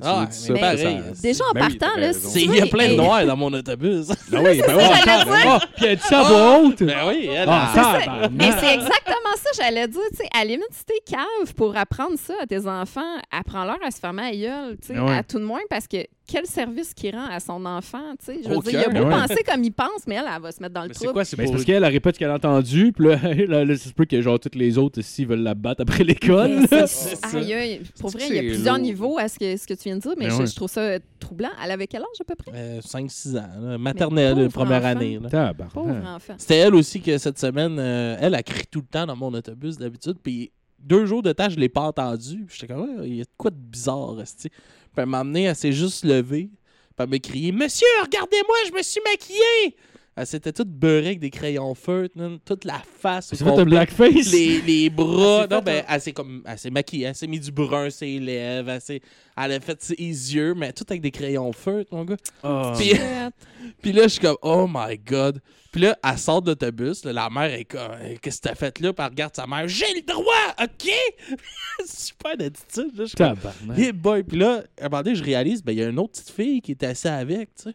Tu 0.00 0.06
Ah, 0.08 0.26
dis 0.30 0.52
mais 0.52 0.60
ça, 0.60 0.76
ça- 0.76 0.76
c'est- 1.14 1.22
Déjà, 1.22 1.44
en 1.44 1.52
Ben 1.52 1.60
partant, 1.60 1.94
t'as 1.94 2.00
là, 2.00 2.12
si 2.12 2.44
Il 2.44 2.54
y 2.54 2.60
a 2.60 2.66
plein 2.66 2.88
de 2.88 2.94
noirs 2.96 3.26
dans 3.26 3.36
mon 3.36 3.52
autobus. 3.52 4.06
Ah 4.10 4.14
oui, 4.32 4.60
ben 4.66 4.76
oui. 4.76 4.84
dire. 4.84 5.44
Ah, 5.46 5.60
puis 5.76 5.86
elle 5.86 5.96
dit 5.96 6.02
ça 6.02 6.20
à 6.20 6.58
haute. 6.58 6.82
ben 6.82 6.96
oui, 7.08 7.28
elle 7.32 7.48
Ah, 7.48 7.64
a- 7.64 7.74
C'est 7.74 7.82
ça. 7.82 7.98
tabarnak. 8.00 8.30
Mais 8.32 8.50
c'est 8.60 8.74
exactement 8.74 9.36
ça, 9.36 9.50
j'allais 9.62 9.88
dire. 9.88 10.00
Tu 10.10 10.16
sais, 10.18 10.28
à 10.34 10.38
la 10.40 10.44
limite, 10.44 10.68
si 10.72 10.84
t'es 10.84 11.00
cave 11.06 11.54
pour 11.54 11.76
apprendre 11.76 12.18
ça 12.18 12.34
à 12.42 12.46
tes 12.46 12.66
enfants, 12.66 13.00
apprends-leur 13.30 13.78
à 13.86 13.90
se 13.90 13.98
fermer 14.00 14.22
à 14.22 14.32
gueule, 14.32 14.76
tu 14.80 14.94
sais, 14.94 14.98
à 14.98 15.22
tout 15.22 15.38
de 15.38 15.44
moins, 15.44 15.60
parce 15.70 15.86
que 15.86 15.98
quel 16.26 16.46
service 16.46 16.94
qu'il 16.94 17.14
rend 17.14 17.26
à 17.26 17.40
son 17.40 17.64
enfant, 17.66 18.14
tu 18.18 18.26
sais? 18.26 18.40
Je 18.44 18.48
veux 18.48 18.58
dire, 18.60 18.80
il 18.88 18.96
a 18.96 19.00
beau 19.02 19.06
Ouais. 19.08 19.10
penser 19.10 19.42
comme 19.44 19.62
il 19.64 19.72
pense, 19.72 20.06
mais 20.06 20.14
elle, 20.14 20.24
elle 20.34 20.40
va 20.40 20.52
se 20.52 20.60
mettre 20.62 20.74
dans 20.74 20.82
le 20.82 20.88
Mais 20.88 20.94
c'est 20.94 21.00
trouble. 21.00 21.12
quoi, 21.14 21.24
c'est 21.24 21.36
Mais 21.36 21.44
c'est 21.44 21.46
pour 21.48 21.54
parce 21.56 21.64
qu'elle 21.64 21.82
elle 21.84 21.92
répète 21.92 22.14
ce 22.14 22.18
qu'elle 22.20 22.30
a 22.30 22.34
entendu, 22.36 22.92
puis 22.92 23.06
là, 23.08 23.16
là, 23.48 23.64
là, 23.64 23.74
que 24.08 24.20
genre 24.22 24.38
toutes 24.40 24.54
les 24.54 24.78
autres 24.78 25.00
ici 25.00 25.24
veulent 25.24 25.42
la 25.42 25.54
battre 25.54 25.82
après 25.82 26.04
l'école. 26.04 26.60
Aïe, 27.34 27.52
aïe. 27.54 27.80
Pour 28.00 28.10
vrai, 28.10 28.26
il 28.28 28.34
y 28.34 28.38
a 28.38 28.42
plusieurs 28.42 28.76
lourd. 28.76 28.84
niveaux 28.84 29.18
à 29.18 29.28
ce 29.28 29.38
que, 29.38 29.56
ce 29.56 29.66
que 29.66 29.74
tu 29.74 29.84
viens 29.84 29.96
de 29.96 30.00
dire, 30.02 30.12
mais 30.18 30.26
Mais 30.26 30.30
je, 30.30 30.36
ouais. 30.38 30.46
je 30.46 30.54
trouve 30.54 30.70
ça 30.70 30.98
troublant. 31.18 31.50
Elle 31.64 31.70
avait 31.70 31.86
quel 31.86 32.02
âge 32.02 32.20
à 32.20 32.24
peu 32.24 32.34
près? 32.34 32.52
Euh, 32.54 32.80
5-6 32.80 33.36
ans, 33.38 33.48
là, 33.60 33.78
maternelle, 33.78 34.34
pauvre 34.36 34.48
première 34.52 34.78
enfant. 34.80 34.86
année. 34.88 35.18
là. 35.22 35.28
Tabarnak. 35.28 35.72
Pauvre 35.74 36.06
enfant. 36.06 36.34
C'était 36.38 36.58
elle 36.58 36.74
aussi 36.74 37.00
que 37.00 37.18
cette 37.18 37.38
semaine, 37.38 37.76
euh, 37.78 38.16
elle 38.20 38.34
a 38.34 38.42
crié 38.42 38.64
tout 38.70 38.80
le 38.80 38.86
temps 38.86 39.06
dans 39.06 39.16
mon 39.16 39.32
autobus 39.34 39.76
d'habitude. 39.76 40.16
Puis 40.22 40.52
deux 40.78 41.06
jours 41.06 41.22
de 41.22 41.32
temps, 41.32 41.48
je 41.48 41.56
l'ai 41.58 41.68
pas 41.68 41.82
entendu. 41.82 42.44
Puis 42.46 42.58
J'étais 42.60 42.72
comme, 42.72 42.88
il 43.04 43.14
y 43.16 43.20
a 43.20 43.24
de 43.24 43.30
quoi 43.36 43.50
de 43.50 43.56
bizarre, 43.56 44.20
esti. 44.20 44.48
Puis 44.94 45.02
elle 45.02 45.06
m'a 45.06 45.20
amené, 45.20 45.44
elle 45.44 45.56
s'est 45.56 45.72
juste 45.72 46.04
levée. 46.04 46.50
Puis 46.50 46.96
elle 46.98 47.08
m'a 47.08 47.18
crié, 47.18 47.52
Monsieur, 47.52 47.86
regardez-moi, 48.02 48.56
je 48.68 48.72
me 48.72 48.82
suis 48.82 49.00
maquillée. 49.04 49.76
Elle 50.14 50.26
s'était 50.26 50.52
toute 50.52 50.68
beurrée 50.68 51.06
avec 51.06 51.20
des 51.20 51.30
crayons 51.30 51.74
feutres, 51.74 52.18
là, 52.18 52.28
toute 52.44 52.66
la 52.66 52.82
face. 53.00 53.32
au 53.32 53.36
C'est 53.36 53.44
fait 53.44 53.50
un 53.50 53.64
blackface. 53.64 54.30
les, 54.30 54.60
les 54.60 54.90
bras. 54.90 55.44
Elle 55.44 55.48
s'est 55.48 55.54
Non, 55.54 55.62
ben, 55.62 55.84
elle 55.88 56.00
s'est 56.02 56.12
comme. 56.12 56.42
Elle 56.44 56.58
s'est 56.58 56.70
maquillée, 56.70 57.06
elle 57.06 57.14
s'est 57.14 57.26
mis 57.26 57.40
du 57.40 57.50
brun 57.50 57.88
ses 57.88 58.18
lèvres, 58.18 58.68
elle, 58.68 58.80
s'est- 58.82 59.00
elle 59.38 59.52
a 59.52 59.60
fait 59.60 59.82
ses 59.82 59.94
yeux, 59.96 60.52
mais 60.54 60.72
tout 60.74 60.84
avec 60.90 61.00
des 61.00 61.10
crayons 61.10 61.50
feutres, 61.52 61.94
mon 61.94 62.04
gars. 62.04 62.16
Ah. 62.42 62.74
Puis, 62.78 62.92
puis 63.82 63.92
là, 63.92 64.02
je 64.02 64.08
suis 64.08 64.20
comme, 64.20 64.36
oh 64.42 64.66
my 64.68 64.98
god. 64.98 65.40
Puis 65.72 65.80
là, 65.80 65.96
elle 66.04 66.18
sort 66.18 66.42
de 66.42 66.50
l'autobus, 66.50 67.02
la 67.06 67.30
mère 67.30 67.44
est 67.54 67.64
comme, 67.64 67.80
Euh, 67.80 68.16
qu'est-ce 68.20 68.42
que 68.42 68.48
t'as 68.48 68.54
fait 68.54 68.78
là? 68.80 68.92
Puis 68.92 69.02
elle 69.02 69.10
regarde 69.12 69.34
sa 69.34 69.46
mère, 69.46 69.66
j'ai 69.66 69.86
le 69.94 70.02
droit, 70.02 70.54
ok? 70.62 70.90
Super 71.86 72.36
d'attitude, 72.36 72.94
là. 72.96 73.04
Je 73.04 73.06
suis 73.06 73.16
comme. 73.16 73.38
Hey 73.74 73.92
boy, 73.92 74.22
puis 74.24 74.38
là, 74.38 74.62
à 74.78 74.84
un 74.84 74.88
moment 74.90 75.02
donné, 75.02 75.16
je 75.16 75.24
réalise, 75.24 75.62
ben, 75.62 75.72
il 75.72 75.78
y 75.78 75.82
a 75.82 75.88
une 75.88 75.98
autre 75.98 76.12
petite 76.12 76.30
fille 76.30 76.60
qui 76.60 76.72
était 76.72 76.84
assise 76.86 77.06
avec, 77.06 77.54
tu 77.54 77.62
sais. 77.70 77.74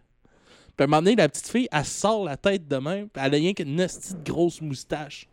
Puis 0.77 0.83
à 0.83 0.85
un 0.85 0.87
moment 0.87 1.01
donné, 1.01 1.15
la 1.15 1.27
petite 1.27 1.47
fille, 1.47 1.67
elle 1.71 1.85
sort 1.85 2.23
la 2.23 2.37
tête 2.37 2.67
de 2.67 2.77
même, 2.77 3.09
puis 3.09 3.21
elle 3.25 3.33
a 3.33 3.37
rien 3.37 3.53
qu'une 3.53 3.75
de 3.75 4.23
grosse 4.23 4.61
moustache 4.61 5.27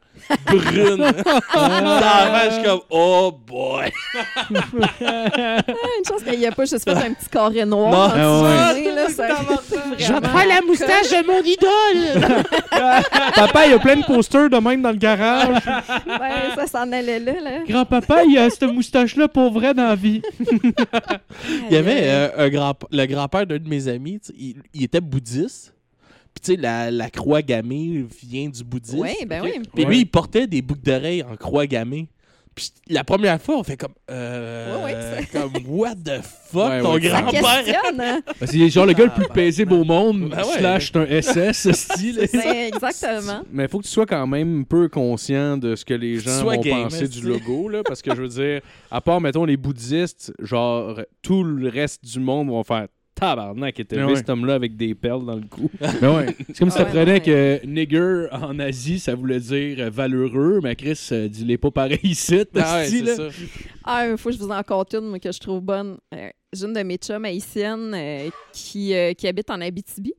brune. 0.47 0.97
Dans 1.55 2.41
je 2.45 2.55
suis 2.55 2.63
comme, 2.65 2.81
oh 2.91 3.33
boy. 3.47 3.91
Ah, 5.07 5.63
une 5.99 6.05
chance 6.07 6.23
qu'il 6.23 6.39
n'y 6.39 6.47
a 6.47 6.53
pas 6.53 6.65
juste 6.65 6.85
fait 6.85 6.91
un 6.91 7.13
petit 7.13 7.29
carré 7.31 7.65
noir. 7.65 7.91
Non. 7.91 7.99
en 7.99 8.09
dessous 8.09 8.47
Ah 8.47 8.73
là, 8.95 9.09
ça 9.09 9.25
aurait 9.25 9.55
été 9.55 10.13
vraiment- 10.13 10.45
la 10.49 10.61
moustache 10.63 11.11
de 11.11 11.27
mon 11.27 11.43
idole. 11.43 12.43
Papa, 13.35 13.67
il 13.67 13.71
y 13.73 13.75
a 13.75 13.79
plein 13.79 13.97
de 13.97 14.05
posters 14.05 14.51
de 14.51 14.57
même 14.59 14.83
dans 14.83 14.91
le 14.91 14.97
garage. 14.97 15.49
Ouais, 16.07 16.55
ça 16.57 16.67
s'en 16.67 16.91
allait 16.93 17.19
là. 17.21 17.33
là. 17.41 17.51
Grand-papa, 17.69 18.25
il 18.25 18.39
a 18.39 18.49
cette 18.51 18.63
moustache-là 18.65 19.29
pour 19.29 19.53
vrai 19.53 19.75
dans 19.75 19.89
la 19.89 19.95
vie. 19.95 20.23
Il 21.71 21.75
y 21.75 21.77
avait 21.77 22.01
euh, 22.05 22.29
un 22.39 22.49
grand, 22.49 22.75
le 22.91 23.07
grand-père 23.07 23.47
d'un 23.47 23.59
de 23.59 23.69
mes 23.69 23.89
amis, 23.89 24.21
il 24.39 24.83
était 24.83 25.01
bouddhiste. 25.01 25.74
Puis 26.35 26.43
tu 26.43 26.53
sais, 26.55 26.57
la, 26.61 26.91
la 26.91 27.11
croix 27.11 27.43
gammée 27.43 28.05
vient 28.23 28.49
du 28.49 28.65
bouddhisme. 28.65 28.99
Oui, 29.01 29.15
ben 29.27 29.43
oui. 29.45 29.61
Puis 29.75 29.85
Ouais. 29.85 29.91
lui, 29.91 29.99
il 30.01 30.07
portait 30.07 30.47
des 30.47 30.63
boucles 30.63 30.83
d'oreilles 30.83 31.23
en 31.23 31.37
croix 31.37 31.67
gammée. 31.67 32.09
Puis 32.57 32.71
la 32.89 33.03
première 33.03 33.41
fois, 33.43 33.59
on 33.59 33.65
fait 33.65 33.77
comme. 33.77 33.95
Euh, 34.11 34.85
Ouais, 34.85 34.95
ouais, 34.95 35.27
comme, 35.33 35.53
what 35.67 35.97
the 35.97 36.21
fuck, 36.23 36.69
Ouais, 36.71 36.83
ton 36.83 36.99
grand-père? 36.99 37.83
hein? 37.99 38.21
C'est 38.47 38.69
genre 38.69 38.87
le 38.87 38.93
gars 38.93 39.07
le 39.07 39.11
plus 39.11 39.27
paisible 39.33 39.73
au 39.73 39.83
monde, 39.83 40.29
Ben 40.31 40.39
ouais. 40.39 40.59
slash 40.59 40.93
c'est 40.93 40.99
un 40.99 41.21
SS, 41.21 41.73
style. 41.73 42.29
Ben, 42.33 42.71
exactement. 42.73 43.43
Mais 43.53 43.65
il 43.65 43.69
faut 43.69 43.79
que 43.79 43.85
tu 43.85 43.91
sois 43.91 44.07
quand 44.07 44.27
même 44.29 44.61
un 44.61 44.63
peu 44.63 44.89
conscient 44.89 45.57
de 45.57 45.75
ce 45.75 45.85
que 45.85 45.95
les 45.95 46.21
gens 46.21 46.45
vont 46.45 46.61
game, 46.61 46.83
penser 46.85 47.09
du 47.09 47.23
logo. 47.23 47.69
Là, 47.69 47.83
parce 47.85 48.03
que 48.03 48.15
je 48.15 48.23
veux 48.23 48.29
dire, 48.29 48.61
à 48.91 49.01
part, 49.01 49.21
mettons, 49.21 49.45
les 49.45 49.57
bouddhistes, 49.57 50.33
genre, 50.41 51.01
tout 51.23 51.43
le 51.43 51.69
reste 51.69 52.05
du 52.05 52.21
monde 52.21 52.49
vont 52.51 52.63
faire 52.63 52.87
tabarnak, 53.15 53.79
était 53.81 54.03
ouais. 54.03 54.17
cet 54.17 54.29
homme-là 54.31 54.55
avec 54.55 54.77
des 54.77 54.95
perles 54.95 55.25
dans 55.25 55.37
le 55.37 55.43
cou. 55.49 55.71
Ben 56.01 56.17
ouais. 56.17 56.35
C'est 56.49 56.59
comme 56.59 56.71
si 56.71 56.77
Ah 56.79 56.81
ouais, 56.81 56.85
t'apprenais 56.87 57.13
ouais. 57.13 57.21
que 57.21 57.67
nigger 57.67 58.27
en 58.33 58.59
Asie, 58.59 58.99
ça 58.99 59.15
voulait 59.15 59.41
dire 59.41 59.77
euh, 59.81 59.91
valeureux, 59.91 60.61
mais 60.63 60.75
Chris, 60.77 60.99
euh, 61.13 61.29
dis-les 61.29 61.59
pas 61.59 61.71
pareil 61.71 61.99
ici. 62.03 62.41
Ah 62.57 62.77
ouais, 62.79 62.87
c'est 62.87 63.03
là. 63.03 63.17
ça. 63.17 63.29
Ah, 63.85 64.09
il 64.09 64.17
faut 64.17 64.31
que 64.31 64.35
je 64.37 64.41
vous 64.41 64.51
en 64.51 64.63
compte 64.63 64.95
une 64.95 65.09
moi, 65.09 65.19
que 65.19 65.33
je 65.33 65.39
trouve 65.41 65.61
bonne. 65.61 65.99
Euh, 66.15 66.29
J'ai 66.53 66.67
une 66.67 66.73
de 66.73 66.83
mes 66.83 66.97
chums 66.97 67.25
haïtiennes 67.25 67.93
euh, 67.95 68.31
qui, 68.53 68.95
euh, 68.95 69.13
qui 69.13 69.27
habite 69.29 69.51
en 69.51 69.61
Abitibi. 69.61 70.13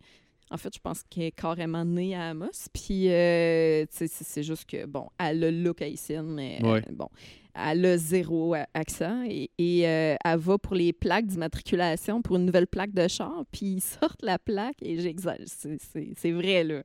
En 0.52 0.58
fait, 0.58 0.74
je 0.74 0.80
pense 0.80 1.02
qu'elle 1.10 1.24
est 1.24 1.32
carrément 1.32 1.84
née 1.84 2.16
à 2.16 2.30
Amos. 2.30 2.68
Puis, 2.72 3.12
euh, 3.12 3.84
c'est 3.90 4.08
c'est 4.08 4.44
juste 4.44 4.70
que, 4.70 4.86
bon, 4.86 5.08
elle 5.20 5.44
a 5.44 5.52
le 5.52 5.64
look 5.64 5.82
haïtienne, 5.82 6.28
mais 6.36 6.60
euh, 6.64 6.80
bon, 6.94 7.10
elle 7.56 7.86
a 7.86 7.98
zéro 7.98 8.56
accent. 8.74 9.24
Et, 9.30 9.50
et, 9.58 9.88
euh, 9.88 10.16
elle 10.24 10.38
va 10.40 10.58
pour 10.58 10.76
les 10.76 10.94
plaques 10.94 11.26
d'immatriculation 11.28 12.22
pour 12.22 12.36
une 12.36 12.46
nouvelle 12.46 12.68
plaque 12.68 12.94
de 12.94 13.08
char. 13.08 13.44
Puis, 13.52 13.66
ils 13.66 13.82
sortent 13.82 14.22
la 14.24 14.38
plaque, 14.40 14.76
et 14.82 15.00
j'exagère, 15.00 15.46
c'est- 15.48 15.78
c'est 15.94 16.10
c'est 16.18 16.32
vrai, 16.32 16.64
là. 16.64 16.84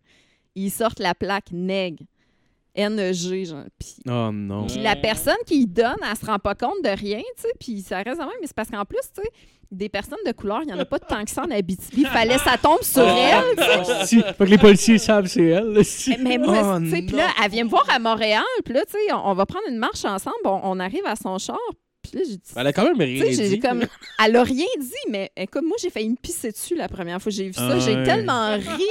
Ils 0.55 0.71
sortent 0.71 1.01
la 1.01 1.15
plaque 1.15 1.53
nègre. 1.53 2.05
NEG, 2.77 3.45
genre. 3.47 3.65
Puis 3.79 3.97
Oh 4.09 4.31
non. 4.33 4.67
puis 4.67 4.79
la 4.81 4.95
personne 4.97 5.37
qui 5.47 5.63
y 5.63 5.67
donne, 5.67 5.97
elle 6.09 6.17
se 6.17 6.25
rend 6.25 6.39
pas 6.39 6.55
compte 6.55 6.83
de 6.85 6.89
rien, 6.89 7.19
tu 7.37 7.43
sais, 7.43 7.53
puis 7.59 7.81
ça 7.83 7.97
reste 7.99 8.21
de 8.21 8.25
même. 8.25 8.31
Mais 8.41 8.47
c'est 8.47 8.55
parce 8.57 8.71
qu'en 8.71 8.85
plus, 8.85 9.01
tu 9.15 9.23
sais, 9.23 9.29
des 9.71 9.89
personnes 9.89 10.19
de 10.27 10.33
couleur, 10.33 10.63
il 10.65 10.71
y 10.71 10.73
en 10.73 10.79
a 10.79 10.85
pas 10.85 10.99
tant 10.99 11.25
que 11.25 11.31
ça 11.31 11.43
en 11.43 11.51
Abitibi. 11.51 12.05
Fallait 12.05 12.39
ça 12.39 12.57
tombe 12.61 12.83
sur 12.83 13.07
elle, 13.07 13.45
tu 13.57 13.63
sais. 13.63 14.05
Si, 14.07 14.21
fait 14.23 14.35
que 14.37 14.45
les 14.45 14.59
policiers 14.59 14.99
savent 14.99 15.27
c'est 15.27 15.45
elle. 15.45 15.83
Mais 16.21 16.39
moi, 16.39 16.75
Oh, 16.77 16.81
tu 16.81 16.91
sais, 16.91 17.03
puis 17.03 17.17
là, 17.17 17.29
elle 17.43 17.51
vient 17.51 17.65
me 17.65 17.69
voir 17.71 17.87
à 17.95 17.99
Montréal, 17.99 18.43
puis 18.65 18.75
là, 18.75 18.85
tu 18.85 18.93
sais, 18.93 19.13
on, 19.13 19.31
on 19.31 19.35
va 19.35 19.47
prendre 19.47 19.65
une 19.69 19.79
marche 19.79 20.05
ensemble, 20.05 20.37
on, 20.45 20.61
on 20.65 20.81
arrive 20.81 21.07
à 21.07 21.15
son 21.17 21.39
char, 21.39 21.59
puis 22.11 22.19
là, 22.19 22.25
j'ai 22.29 22.37
dit... 22.37 22.53
Elle 22.57 22.67
a 22.67 22.73
quand 22.73 22.85
même 22.85 22.99
rien 22.99 23.25
dit. 23.25 23.61
comme... 23.61 23.87
Elle 24.25 24.37
a 24.37 24.43
rien 24.43 24.67
dit, 24.79 25.11
mais 25.11 25.31
écoute, 25.37 25.63
moi, 25.63 25.77
j'ai 25.81 25.91
failli 25.91 26.11
me 26.11 26.17
pisser 26.17 26.51
dessus 26.51 26.75
la 26.75 26.89
première 26.89 27.21
fois 27.23 27.31
que 27.31 27.37
j'ai 27.37 27.47
vu 27.47 27.53
ça. 27.53 27.79
J'ai 27.79 28.03
tellement 28.03 28.55
ri. 28.55 28.85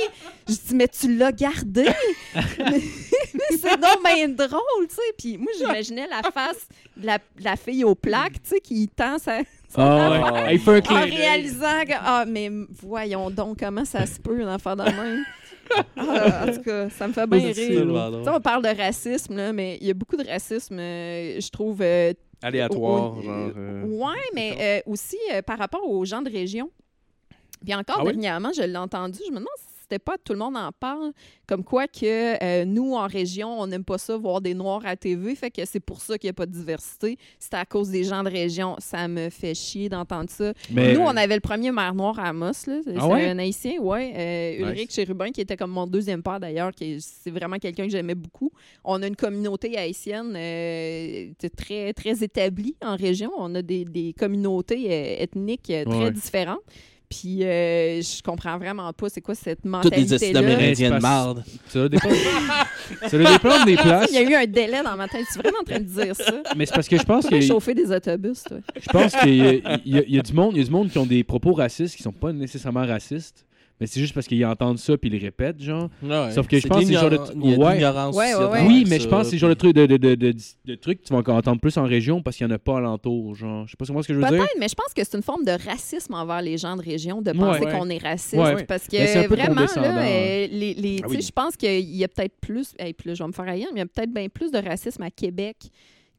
Je 0.47 0.53
dis, 0.53 0.75
mais 0.75 0.87
tu 0.87 1.15
l'as 1.15 1.31
gardé? 1.31 1.87
mais 2.35 3.57
c'est 3.57 3.79
donc 3.79 4.03
bien 4.03 4.29
drôle, 4.29 4.87
tu 4.87 4.95
sais. 4.95 5.13
Puis 5.17 5.37
moi, 5.37 5.51
j'imaginais 5.57 6.07
la 6.07 6.29
face 6.31 6.67
de 6.95 7.05
la, 7.05 7.19
la 7.41 7.55
fille 7.55 7.83
aux 7.83 7.95
plaques, 7.95 8.41
tu 8.43 8.49
sais, 8.49 8.59
qui 8.59 8.87
tend 8.87 9.17
sa... 9.17 9.39
Ouais. 9.39 9.45
Ah. 9.83 10.51
Il 10.51 10.59
fait 10.59 10.89
un 10.89 10.95
En 10.95 11.01
réalisant 11.03 11.85
que, 11.85 11.93
ah, 11.93 12.25
mais 12.27 12.49
voyons 12.81 13.29
donc 13.29 13.59
comment 13.59 13.85
ça 13.85 14.05
se 14.07 14.19
peut, 14.19 14.41
une 14.41 14.47
affaire 14.47 14.75
de 14.75 14.83
même. 14.83 15.23
Ah, 15.95 16.45
en 16.47 16.51
tout 16.51 16.61
cas, 16.61 16.89
ça 16.89 17.07
me 17.07 17.13
fait 17.13 17.27
bien 17.27 17.51
rire. 17.51 17.85
on 18.27 18.41
parle 18.41 18.63
de 18.63 18.75
racisme, 18.75 19.35
là, 19.35 19.53
mais 19.53 19.77
il 19.81 19.87
y 19.87 19.91
a 19.91 19.93
beaucoup 19.93 20.15
de 20.15 20.27
racisme, 20.27 20.79
euh, 20.79 21.39
je 21.39 21.49
trouve, 21.49 21.79
euh, 21.81 22.13
Aléatoire, 22.41 23.17
au- 23.17 23.21
genre. 23.21 23.51
euh, 23.57 23.83
Ouais, 23.85 24.15
mais 24.33 24.57
euh, 24.87 24.91
aussi 24.91 25.17
euh, 25.33 25.41
par 25.41 25.57
rapport 25.57 25.87
aux 25.89 26.05
gens 26.05 26.21
de 26.21 26.29
région. 26.29 26.69
Puis 27.63 27.75
encore 27.75 27.97
Ah 27.99 28.03
oui? 28.05 28.11
dernièrement, 28.13 28.51
je 28.55 28.61
l'ai 28.61 28.77
entendu, 28.77 29.19
je 29.25 29.31
me 29.31 29.37
demande 29.39 29.47
si 29.57 29.68
c'était 29.89 29.99
pas 29.99 30.17
tout 30.23 30.33
le 30.33 30.39
monde 30.39 30.55
en 30.55 30.71
parle, 30.71 31.11
comme 31.47 31.63
quoi 31.63 31.87
que 31.87 32.41
euh, 32.43 32.63
nous, 32.65 32.93
en 32.93 33.07
région, 33.07 33.59
on 33.59 33.65
n'aime 33.65 33.83
pas 33.83 33.97
ça, 33.97 34.15
voir 34.17 34.39
des 34.39 34.53
Noirs 34.53 34.81
à 34.85 34.95
TV, 34.95 35.33
fait 35.35 35.49
que 35.49 35.65
c'est 35.65 35.79
pour 35.79 35.99
ça 36.01 36.17
qu'il 36.19 36.27
n'y 36.27 36.31
a 36.31 36.33
pas 36.33 36.45
de 36.45 36.51
diversité. 36.51 37.17
C'est 37.39 37.55
à 37.55 37.65
cause 37.65 37.89
des 37.89 38.03
gens 38.03 38.23
de 38.23 38.29
région. 38.29 38.75
Ça 38.77 39.07
me 39.07 39.29
fait 39.29 39.55
chier 39.55 39.89
d'entendre 39.89 40.29
ça. 40.29 40.53
Mais 40.69 40.93
Nous, 40.93 40.99
on 41.01 41.07
avait 41.17 41.33
le 41.35 41.41
premier 41.41 41.71
maire 41.71 41.95
noir 41.95 42.19
à 42.19 42.27
Amos, 42.29 42.51
là. 42.67 42.79
C'est 42.83 42.93
Ah 42.97 43.07
ouais? 43.07 43.29
un 43.29 43.39
haïtien, 43.39 43.79
ouais. 43.79 44.13
Euh, 44.15 44.57
Nice. 44.59 44.67
Ulrich 44.69 44.91
Chérubin, 44.93 45.31
qui 45.31 45.41
était 45.41 45.57
comme 45.57 45.71
mon 45.71 45.87
deuxième 45.87 46.21
père 46.21 46.39
d'ailleurs, 46.39 46.71
qui 46.71 46.83
est- 46.93 46.99
c'est 46.99 47.31
vraiment 47.31 47.57
quelqu'un 47.57 47.85
que 47.85 47.91
j'aimais 47.91 48.15
beaucoup. 48.15 48.51
On 48.83 49.01
a 49.01 49.07
une 49.07 49.15
communauté 49.15 49.75
haïtienne 49.77 50.33
euh, 50.35 51.31
très, 51.57 51.93
très 51.93 52.23
établie 52.23 52.75
en 52.83 52.95
région. 52.95 53.31
On 53.37 53.55
a 53.55 53.61
des, 53.63 53.85
des 53.85 54.13
communautés 54.13 54.85
euh, 54.91 55.23
ethniques 55.23 55.63
très 55.63 55.85
Ouais. 55.85 56.11
différentes. 56.11 56.59
Puis 57.09 57.43
euh, 57.43 58.01
je 58.01 58.21
comprends 58.21 58.57
vraiment 58.59 58.93
pas 58.93 59.09
c'est 59.09 59.19
quoi 59.21 59.33
cette 59.33 59.61
Toutes 59.63 59.89
des 59.93 60.13
acides 60.13 60.33
mentalité-là. 60.35 60.39
amérindiens 60.39 60.91
de 60.91 60.99
marde. 61.01 61.43
ça 61.67 61.87
dépendre 63.17 63.65
des 63.65 63.75
places. 63.75 64.09
Il 64.11 64.15
y 64.15 64.17
a 64.19 64.21
eu 64.29 64.35
un 64.35 64.45
délai 64.45 64.83
dans 64.83 64.95
ma 64.95 65.07
tête. 65.07 65.25
Tu 65.31 65.39
es 65.39 65.41
vraiment 65.41 65.59
en 65.61 65.63
train 65.63 65.79
de 65.79 65.85
dire 65.85 66.15
ça? 66.15 66.43
Mais 66.55 66.65
c'est 66.67 66.73
parce 66.75 66.87
que 66.87 66.97
je 66.97 67.03
pense 67.03 67.25
Tu 67.25 67.31
que 67.31 67.41
chauffer 67.41 67.73
des 67.73 67.91
autobus, 67.91 68.43
toi. 68.43 68.57
je 68.79 68.89
pense 68.89 69.15
qu'il 69.15 69.33
y, 69.33 69.37
y 69.37 69.97
a- 69.97 70.03
il 70.07 70.15
y 70.15 70.19
a 70.19 70.21
du 70.21 70.33
monde, 70.33 70.51
il 70.55 70.59
y 70.59 70.61
a 70.61 70.65
du 70.65 70.71
monde 70.71 70.89
qui 70.91 70.97
ont 70.99 71.05
des 71.05 71.23
propos 71.23 71.53
racistes 71.53 71.95
qui 71.95 72.03
sont 72.03 72.11
pas 72.11 72.31
nécessairement 72.31 72.85
racistes. 72.85 73.45
Mais 73.79 73.87
c'est 73.87 73.99
juste 74.01 74.13
parce 74.13 74.27
qu'ils 74.27 74.45
entendent 74.45 74.77
ça 74.77 74.97
puis 74.97 75.09
ils 75.09 75.13
les 75.13 75.19
répètent, 75.25 75.61
genre. 75.61 75.89
Ouais. 76.03 76.31
Sauf 76.31 76.47
que 76.47 76.59
je 76.59 76.67
pense 76.67 76.79
que 76.79 76.85
c'est 76.85 76.93
le 76.93 76.99
genre 76.99 77.09
de- 77.09 77.17
Ouais. 77.45 78.63
Oui, 78.67 78.85
mais 78.87 78.99
je 78.99 79.07
pense 79.07 79.23
que 79.25 79.29
c'est 79.31 79.37
genre 79.37 79.49
de 79.49 79.53
truc 79.55 79.73
de, 79.73 79.85
de, 79.85 79.97
de, 79.97 80.15
de, 80.15 80.33
de 80.65 80.75
trucs 80.75 81.01
que 81.01 81.07
tu 81.07 81.13
vas 81.13 81.19
entendre 81.33 81.59
plus 81.61 81.77
en 81.77 81.83
région 81.83 82.21
parce 82.21 82.35
qu'il 82.37 82.45
n'y 82.45 82.51
en 82.51 82.55
a 82.55 82.59
pas 82.59 82.77
alentour. 82.77 83.35
Genre, 83.35 83.65
je 83.65 83.71
sais 83.71 83.77
pas 83.77 83.85
comment 83.85 84.01
ce 84.01 84.07
que 84.07 84.13
je 84.13 84.19
veux 84.19 84.25
dire. 84.27 84.37
Peut-être, 84.37 84.55
mais 84.59 84.67
je 84.67 84.75
pense 84.75 84.93
que 84.93 85.01
c'est 85.03 85.15
une 85.17 85.23
forme 85.23 85.45
de 85.45 85.51
racisme 85.65 86.13
envers 86.13 86.41
les 86.41 86.57
gens 86.57 86.75
de 86.75 86.81
région 86.81 87.21
de 87.21 87.31
penser 87.31 87.61
Ouais. 87.65 87.71
qu'on 87.71 87.89
est 87.89 87.97
raciste. 88.03 88.35
Ouais. 88.35 88.63
Parce 88.65 88.87
que 88.87 88.97
Mais 88.97 89.07
c'est 89.07 89.25
un 89.25 89.27
peu 89.27 89.35
vraiment, 89.35 89.61
là, 89.61 89.97
euh, 90.01 90.47
les, 90.51 90.73
les- 90.73 90.99
Ah 91.03 91.07
tu 91.07 91.11
sais, 91.13 91.17
oui. 91.17 91.21
je 91.21 91.31
pense 91.31 91.55
qu'il 91.55 91.95
y 91.95 92.03
a 92.03 92.07
peut-être 92.07 92.35
plus, 92.41 92.73
hey, 92.79 92.93
puis 92.93 93.09
là, 93.09 93.13
je 93.15 93.23
vais 93.23 93.27
me 93.27 93.33
faire 93.33 93.47
ailleurs, 93.47 93.69
mais 93.73 93.79
il 93.79 93.83
y 93.83 93.83
a 93.83 93.85
peut-être 93.85 94.13
bien 94.13 94.27
plus 94.29 94.51
de 94.51 94.57
racisme 94.57 95.03
à 95.03 95.09
Québec 95.11 95.55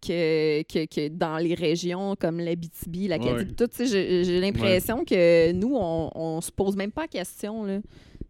que, 0.01 0.63
que, 0.63 0.87
que 0.87 1.09
dans 1.09 1.39
les 1.39 1.55
régions 1.55 2.17
comme 2.19 2.41
l'Abitibi, 2.41 3.09
la 3.09 3.19
tout, 3.19 3.69
j'ai 3.79 4.41
l'impression 4.41 5.05
que 5.05 5.53
nous, 5.53 5.75
on, 5.75 6.11
on 6.15 6.41
se 6.41 6.51
pose 6.51 6.77
même 6.77 6.93
pas 6.93 7.03
la 7.03 7.09
question, 7.09 7.65
là. 7.65 7.81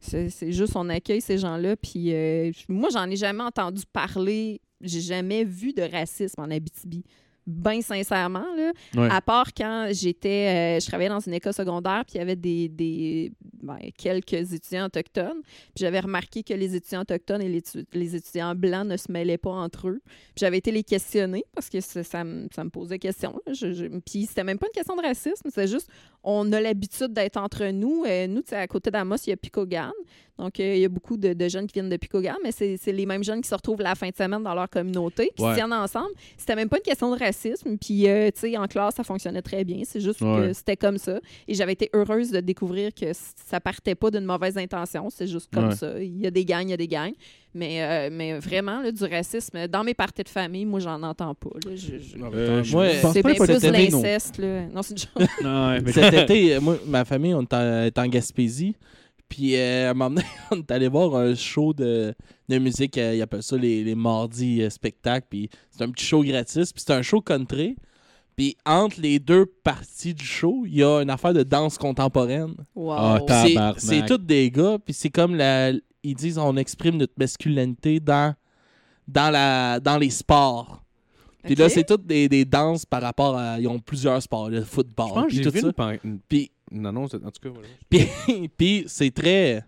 C'est 0.00 0.52
juste, 0.52 0.76
on 0.76 0.88
accueille 0.88 1.20
ces 1.20 1.36
gens-là, 1.36 1.76
puis 1.76 2.14
euh, 2.14 2.50
moi, 2.68 2.88
j'en 2.90 3.08
ai 3.10 3.16
jamais 3.16 3.42
entendu 3.42 3.82
parler, 3.92 4.62
j'ai 4.80 5.02
jamais 5.02 5.44
vu 5.44 5.74
de 5.74 5.82
racisme 5.82 6.40
en 6.40 6.50
Abitibi. 6.50 7.04
Bien 7.50 7.80
sincèrement, 7.82 8.46
là. 8.56 8.72
Ouais. 8.94 9.08
À 9.10 9.20
part 9.20 9.52
quand 9.54 9.88
j'étais, 9.90 10.76
euh, 10.76 10.80
je 10.80 10.86
travaillais 10.86 11.08
dans 11.08 11.18
une 11.20 11.34
école 11.34 11.52
secondaire, 11.52 12.04
puis 12.06 12.14
il 12.14 12.18
y 12.18 12.20
avait 12.20 12.36
des, 12.36 12.68
des 12.68 13.32
ben, 13.62 13.78
quelques 13.98 14.32
étudiants 14.52 14.86
autochtones. 14.86 15.42
Puis 15.42 15.80
j'avais 15.80 16.00
remarqué 16.00 16.42
que 16.42 16.54
les 16.54 16.76
étudiants 16.76 17.00
autochtones 17.02 17.42
et 17.42 17.48
les, 17.48 17.62
les 17.92 18.14
étudiants 18.16 18.54
blancs 18.54 18.86
ne 18.86 18.96
se 18.96 19.10
mêlaient 19.10 19.36
pas 19.38 19.50
entre 19.50 19.88
eux. 19.88 20.00
Puis 20.04 20.40
j'avais 20.40 20.58
été 20.58 20.70
les 20.70 20.84
questionner 20.84 21.44
parce 21.54 21.68
que 21.68 21.80
ça, 21.80 22.02
ça 22.04 22.22
me, 22.24 22.46
ça 22.54 22.62
me 22.62 22.70
posait 22.70 22.98
question. 22.98 23.40
Je, 23.52 23.72
je- 23.72 23.86
puis 23.86 24.26
c'était 24.26 24.44
même 24.44 24.58
pas 24.58 24.66
une 24.66 24.72
question 24.72 24.94
de 24.96 25.02
racisme, 25.02 25.48
c'est 25.52 25.66
juste 25.68 25.90
on 26.22 26.52
a 26.52 26.60
l'habitude 26.60 27.12
d'être 27.12 27.36
entre 27.38 27.66
nous. 27.66 28.04
Euh, 28.06 28.26
nous, 28.26 28.42
à 28.52 28.66
côté 28.66 28.90
d'Amos, 28.90 29.16
il 29.26 29.30
y 29.30 29.32
a 29.32 29.36
Picogan. 29.36 29.90
Donc, 30.38 30.58
euh, 30.58 30.74
il 30.74 30.80
y 30.80 30.84
a 30.86 30.88
beaucoup 30.88 31.18
de, 31.18 31.34
de 31.34 31.48
jeunes 31.48 31.66
qui 31.66 31.74
viennent 31.74 31.90
de 31.90 31.96
Picogan, 31.98 32.34
mais 32.42 32.50
c'est 32.50 32.78
les 32.92 33.04
mêmes 33.04 33.22
jeunes 33.22 33.42
qui 33.42 33.48
se 33.48 33.54
retrouvent 33.54 33.82
la 33.82 33.94
fin 33.94 34.08
de 34.08 34.14
semaine 34.16 34.42
dans 34.42 34.54
leur 34.54 34.70
communauté, 34.70 35.30
puis 35.34 35.44
Ouais. 35.44 35.50
ils 35.52 35.54
tiennent 35.56 35.72
ensemble. 35.72 36.12
C'était 36.38 36.56
même 36.56 36.68
pas 36.70 36.78
une 36.78 36.82
question 36.82 37.14
de 37.14 37.18
racisme. 37.18 37.76
Puis, 37.76 38.08
euh, 38.08 38.30
tu 38.30 38.40
sais, 38.40 38.56
en 38.56 38.66
classe, 38.66 38.94
ça 38.94 39.04
fonctionnait 39.04 39.42
très 39.42 39.64
bien. 39.64 39.82
C'est 39.84 40.00
juste 40.00 40.22
Ouais. 40.22 40.48
que 40.48 40.52
c'était 40.54 40.76
comme 40.78 40.96
ça. 40.96 41.20
Et 41.46 41.52
j'avais 41.54 41.72
été 41.72 41.90
heureuse 41.92 42.30
de 42.30 42.40
découvrir 42.40 42.94
que 42.94 43.12
ça 43.46 43.60
partait 43.60 43.94
pas 43.94 44.10
d'une 44.10 44.24
mauvaise 44.24 44.56
intention. 44.56 45.10
C'est 45.10 45.26
juste 45.26 45.50
comme 45.52 45.68
Ouais. 45.68 45.76
ça. 45.76 46.00
Il 46.02 46.18
y 46.20 46.26
a 46.26 46.30
des 46.30 46.46
gangs, 46.46 46.66
il 46.66 46.70
y 46.70 46.74
a 46.74 46.78
des 46.78 46.88
gangs. 46.88 47.12
Mais, 47.52 47.82
euh, 47.82 48.10
mais 48.12 48.38
vraiment, 48.38 48.80
là, 48.80 48.92
du 48.92 49.02
racisme, 49.04 49.66
dans 49.66 49.82
mes 49.82 49.94
parties 49.94 50.22
de 50.22 50.28
famille, 50.28 50.64
moi, 50.64 50.78
j'en 50.78 51.02
entends 51.02 51.34
pas. 51.34 51.50
là. 51.66 51.72
Je- 51.74 51.98
je- 51.98 52.16
Euh, 52.22 52.62
je 52.62 52.76
Ouais. 52.76 53.00
pense 53.02 53.12
C'est 53.12 53.22
pas 53.22 53.32
bien 53.34 53.44
plus 53.44 53.64
non. 53.66 53.72
l'inceste. 53.72 54.38
là. 54.38 54.66
Non, 54.72 54.82
c'est 54.82 54.94
une. 54.94 55.26
Non, 55.44 55.68
ouais, 55.70 55.80
mais- 55.80 55.92
Cet 55.92 56.14
été, 56.30 56.54
euh, 56.54 56.60
moi, 56.60 56.78
ma 56.86 57.04
famille, 57.04 57.34
on 57.34 57.42
est 57.42 57.98
en, 57.98 58.06
Gaspésie. 58.06 58.76
Puis, 59.28 59.56
euh, 59.56 59.88
à 59.88 59.90
un 59.90 59.94
moment 59.94 60.10
donné, 60.10 60.26
on 60.52 60.58
est 60.58 60.70
allé 60.70 60.88
voir 60.88 61.14
un 61.16 61.34
show 61.34 61.72
de, 61.72 62.14
de 62.48 62.58
musique. 62.58 62.96
euh, 62.98 63.14
ils 63.16 63.22
appellent 63.22 63.42
ça 63.42 63.56
les, 63.56 63.82
les 63.84 63.94
mardis 63.94 64.62
euh, 64.62 64.70
spectacles. 64.70 65.26
Puis, 65.30 65.50
c'est 65.70 65.82
un 65.82 65.90
petit 65.90 66.04
show 66.06 66.22
gratis. 66.22 66.72
Puis, 66.72 66.84
c'est 66.86 66.92
un 66.92 67.02
show 67.02 67.20
country. 67.20 67.74
Puis, 68.36 68.56
entre 68.64 69.00
les 69.00 69.18
deux 69.18 69.44
parties 69.46 70.14
du 70.14 70.24
show, 70.24 70.62
il 70.66 70.76
y 70.76 70.82
a 70.84 71.00
une 71.02 71.10
affaire 71.10 71.34
de 71.34 71.42
danse 71.42 71.76
contemporaine. 71.78 72.54
Wow. 72.76 72.92
Ah, 72.96 73.20
c'est-. 73.28 73.56
C'est 73.78 74.06
tous 74.06 74.18
des 74.18 74.50
gars. 74.52 74.78
Puis, 74.84 74.94
c'est 74.94 75.10
comme 75.10 75.34
la. 75.34 75.72
Ils 76.02 76.14
disent 76.14 76.38
on 76.38 76.56
exprime 76.56 76.96
notre 76.96 77.12
masculinité 77.18 78.00
dans, 78.00 78.34
dans, 79.06 79.30
la, 79.30 79.80
dans 79.80 79.98
les 79.98 80.10
sports. 80.10 80.82
Puis 81.42 81.54
là, 81.54 81.68
c'est 81.70 81.84
toutes 81.84 82.06
des, 82.06 82.28
des 82.28 82.44
danses 82.44 82.84
par 82.84 83.00
rapport 83.02 83.36
à. 83.36 83.58
Ils 83.58 83.66
ont 83.68 83.78
plusieurs 83.78 84.20
sports, 84.22 84.50
le 84.50 84.62
football. 84.62 85.26
Puis 85.28 85.40
tout 85.40 85.50
vu 85.50 85.60
ça. 85.60 85.72
pan- 85.72 85.96
Puis 86.28 86.50
une 86.70 86.84
annonce, 86.86 87.12
de- 87.12 87.18
en 87.24 87.30
tout 87.30 87.40
cas, 87.42 87.48
voilà. 87.48 87.68
puis, 87.88 88.48
puis 88.56 88.84
c'est 88.86 89.10
très. 89.10 89.64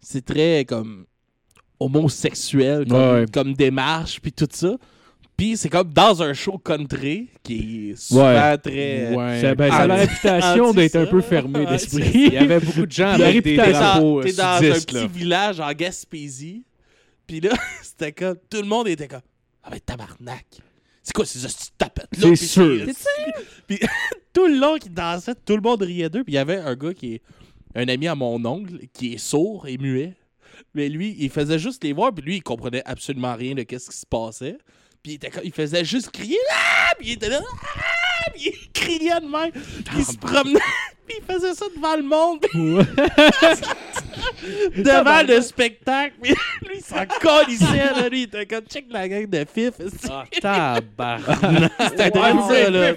C'est 0.00 0.24
très 0.24 0.64
comme. 0.66 1.06
homosexuel 1.80 2.86
comme, 2.88 2.98
Ouais. 2.98 3.24
comme 3.32 3.52
démarche, 3.54 4.20
puis 4.20 4.32
tout 4.32 4.48
ça. 4.50 4.76
Puis 5.36 5.56
c'est 5.58 5.68
comme 5.68 5.92
dans 5.92 6.22
un 6.22 6.32
show 6.32 6.56
country 6.56 7.28
qui 7.42 7.90
est 7.90 7.96
souvent 7.96 8.24
Ouais. 8.32 8.56
très. 8.58 9.14
Ouais. 9.14 9.40
Ça, 9.40 9.54
ben, 9.54 9.70
ça 9.70 9.76
a 9.78 9.86
la 9.86 9.94
réputation 9.96 10.72
d'être 10.72 10.96
un 10.96 11.06
peu 11.06 11.20
fermé 11.22 11.60
Ouais, 11.60 11.66
d'esprit. 11.66 12.10
Il 12.14 12.32
y 12.32 12.36
avait 12.38 12.58
beaucoup 12.60 12.86
de 12.86 12.92
gens 12.92 13.16
La 13.18 13.26
avec 13.26 13.44
des 13.44 13.56
T'es 13.56 13.72
dans, 13.72 13.78
drapeaux 13.78 14.22
t'es 14.22 14.32
euh, 14.32 14.36
dans 14.36 14.56
un 14.74 14.80
petit 14.80 14.94
là. 14.94 15.06
village 15.06 15.60
en 15.60 15.72
Gaspésie. 15.72 16.64
Puis 17.26 17.40
là, 17.40 17.50
c'était 17.82 18.12
comme. 18.12 18.36
Tout 18.48 18.62
le 18.62 18.68
monde 18.68 18.88
était 18.88 19.08
comme. 19.08 19.20
Ah 19.62 19.68
ben 19.70 19.80
tabarnak. 19.80 20.46
C'est 21.02 21.12
quoi 21.12 21.26
ces 21.26 21.46
tapettes 21.76 22.16
là? 22.18 22.28
C'est 22.34 22.46
sûr. 22.46 22.86
Puis 23.66 23.78
tout 24.32 24.46
le 24.46 24.58
long 24.58 24.76
qu'ils 24.78 24.94
dansaient, 24.94 25.34
tout 25.44 25.54
le 25.54 25.62
monde 25.62 25.82
riait 25.82 26.08
d'eux. 26.08 26.24
Puis 26.24 26.32
il 26.32 26.36
y 26.36 26.38
avait 26.38 26.56
un 26.56 26.74
gars 26.74 26.94
qui 26.94 27.14
est 27.14 27.22
un 27.74 27.86
ami 27.88 28.08
à 28.08 28.14
mon 28.14 28.42
oncle 28.44 28.78
qui 28.94 29.12
est 29.14 29.18
sourd 29.18 29.66
et 29.68 29.76
muet. 29.76 30.14
Mais 30.74 30.88
lui, 30.88 31.14
il 31.18 31.28
faisait 31.30 31.58
juste 31.58 31.84
les 31.84 31.92
voir, 31.92 32.12
puis 32.14 32.24
lui, 32.24 32.36
il 32.36 32.42
comprenait 32.42 32.82
absolument 32.86 33.34
rien 33.34 33.54
de 33.54 33.62
qu'est-ce 33.62 33.90
qui 33.90 33.96
se 33.98 34.06
passait. 34.06 34.56
Puis 35.06 35.12
il, 35.12 35.16
était 35.18 35.30
comme- 35.30 35.44
il 35.44 35.52
faisait 35.52 35.84
juste 35.84 36.10
crier 36.10 36.36
ah! 36.52 36.92
Puis 36.98 37.10
il 37.10 37.12
était 37.12 37.28
là 37.28 37.40
ah! 37.40 38.30
Puis 38.34 38.46
il 38.46 38.72
criait 38.72 39.20
de 39.20 39.26
même. 39.26 39.52
Puis 39.52 39.98
il 39.98 40.04
se 40.04 40.16
promenait. 40.16 40.58
Puis 41.06 41.18
il 41.20 41.24
faisait 41.32 41.54
ça 41.54 41.66
devant 41.76 41.94
le 41.94 42.02
monde. 42.02 42.40
devant 44.82 45.22
le 45.22 45.40
spectacle. 45.42 46.16
Puis 46.20 46.34
lui, 46.68 46.75
il 46.76 46.82
s'en 46.82 47.04
colissait. 47.20 47.64
Là, 47.94 48.08
lui, 48.08 48.20
il 48.20 48.24
était 48.24 48.46
comme 48.46 48.64
check 48.68 48.86
la 48.90 49.08
gang 49.08 49.26
de 49.28 49.44
fif. 49.52 49.72
Ah, 50.10 50.24
tabarnak. 50.40 51.70
C'était 51.90 52.10
drôle, 52.10 52.40
ça, 52.48 52.70
là. 52.70 52.92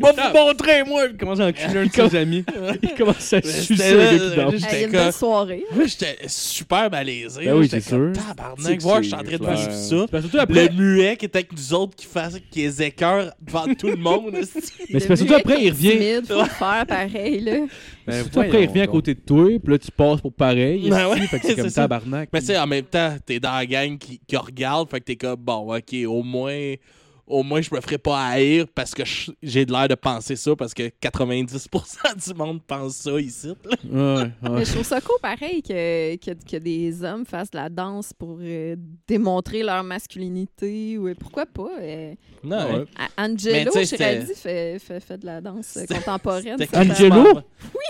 Va 0.00 0.12
vous 0.12 0.38
montrer, 0.38 0.84
moi! 0.84 1.04
Il 1.10 1.16
commence 1.16 1.40
à 1.40 1.46
enculer 1.46 1.80
un 1.80 1.86
de 1.86 1.92
ses 1.92 2.16
amis. 2.16 2.44
Il 2.82 2.94
commence 2.94 3.32
à 3.32 3.42
sucer 3.42 3.94
là, 3.94 4.36
gars 4.36 4.46
qui 4.50 4.58
j'étais 4.58 4.88
comme- 4.88 5.12
soirée. 5.12 5.64
Moi, 5.74 5.86
j'étais 5.86 6.16
super 6.26 6.90
malaisé. 6.90 7.44
Ben 7.44 7.54
oui, 7.54 7.68
c'est 7.70 7.80
sûr. 7.80 8.12
Tabarnak, 8.14 8.80
voir, 8.80 9.02
je 9.02 9.08
suis 9.08 9.14
en 9.14 9.22
train 9.22 9.36
de 9.36 9.56
vivre 9.56 9.72
ça. 9.72 10.06
Ben, 10.10 10.20
surtout 10.20 10.38
après, 10.38 10.68
Le 10.68 10.74
muet 10.74 11.16
qui 11.16 11.26
était 11.26 11.38
avec 11.38 11.52
nous 11.52 11.74
autres 11.74 11.96
qui, 11.96 12.06
faisait, 12.06 12.40
qui 12.50 12.60
les 12.60 12.82
écœure 12.82 13.32
devant 13.40 13.66
tout 13.74 13.88
le 13.88 13.96
monde. 13.96 14.30
Mais 14.32 15.00
c'est 15.00 15.08
parce 15.08 15.20
que 15.20 15.26
surtout 15.26 15.34
après, 15.34 15.62
il 15.62 15.70
revient. 15.70 15.90
Timide, 15.90 16.26
faut 16.26 16.42
le 16.42 16.48
faire 16.48 16.86
pareil, 16.86 17.40
là. 17.40 17.52
Ben, 18.06 18.22
surtout 18.22 18.40
après, 18.40 18.62
il 18.64 18.68
revient 18.68 18.80
à 18.82 18.86
côté 18.86 19.14
de 19.14 19.20
toi, 19.20 19.44
puis 19.62 19.72
là, 19.72 19.78
tu 19.78 19.90
passes 19.90 20.20
pour 20.20 20.32
pareil. 20.32 20.88
Ben 20.88 21.08
ouais, 21.08 21.18
c'est 21.42 21.59
comme 21.62 21.70
ça. 21.70 21.82
tabarnak. 21.82 22.28
Mais 22.32 22.40
tu 22.40 22.46
sais, 22.46 22.58
en 22.58 22.66
même 22.66 22.84
temps, 22.84 23.16
t'es 23.24 23.40
dans 23.40 23.52
la 23.52 23.66
gang 23.66 23.98
qui, 23.98 24.20
qui 24.26 24.36
regarde, 24.36 24.90
fait 24.90 25.00
que 25.00 25.04
t'es 25.04 25.16
comme, 25.16 25.36
bon, 25.36 25.74
ok, 25.74 25.94
au 26.06 26.22
moins, 26.22 26.74
au 27.30 27.42
moins, 27.42 27.60
je 27.62 27.74
me 27.74 27.80
ferai 27.80 27.96
pas 27.98 28.18
haïr 28.26 28.66
parce 28.74 28.92
que 28.94 29.02
j'ai 29.42 29.64
de 29.64 29.72
l'air 29.72 29.88
de 29.88 29.94
penser 29.94 30.36
ça, 30.36 30.54
parce 30.56 30.74
que 30.74 30.90
90% 31.00 32.28
du 32.28 32.34
monde 32.34 32.60
pense 32.66 32.94
ça 32.96 33.18
ici. 33.20 33.48
là. 33.48 33.54
Ouais, 33.84 34.22
ouais. 34.22 34.30
Mais 34.50 34.64
je 34.64 34.72
trouve 34.72 34.84
ça 34.84 35.00
cool, 35.00 35.16
pareil, 35.22 35.62
que, 35.62 36.16
que, 36.16 36.30
que 36.32 36.56
des 36.56 37.02
hommes 37.04 37.24
fassent 37.24 37.50
de 37.50 37.58
la 37.58 37.68
danse 37.68 38.12
pour 38.12 38.38
euh, 38.42 38.76
démontrer 39.06 39.62
leur 39.62 39.82
masculinité. 39.84 40.98
Ou, 40.98 41.14
pourquoi 41.14 41.46
pas? 41.46 41.68
euh, 41.80 42.14
Non, 42.44 42.58
Ouais. 42.74 42.84
Angelo 43.16 43.70
Giraldi 43.84 44.34
fait, 44.34 44.78
fait, 44.78 45.00
fait 45.00 45.18
de 45.18 45.26
la 45.26 45.40
danse 45.40 45.76
euh, 45.76 45.86
contemporaine. 45.86 46.56
Angelo? 46.74 47.40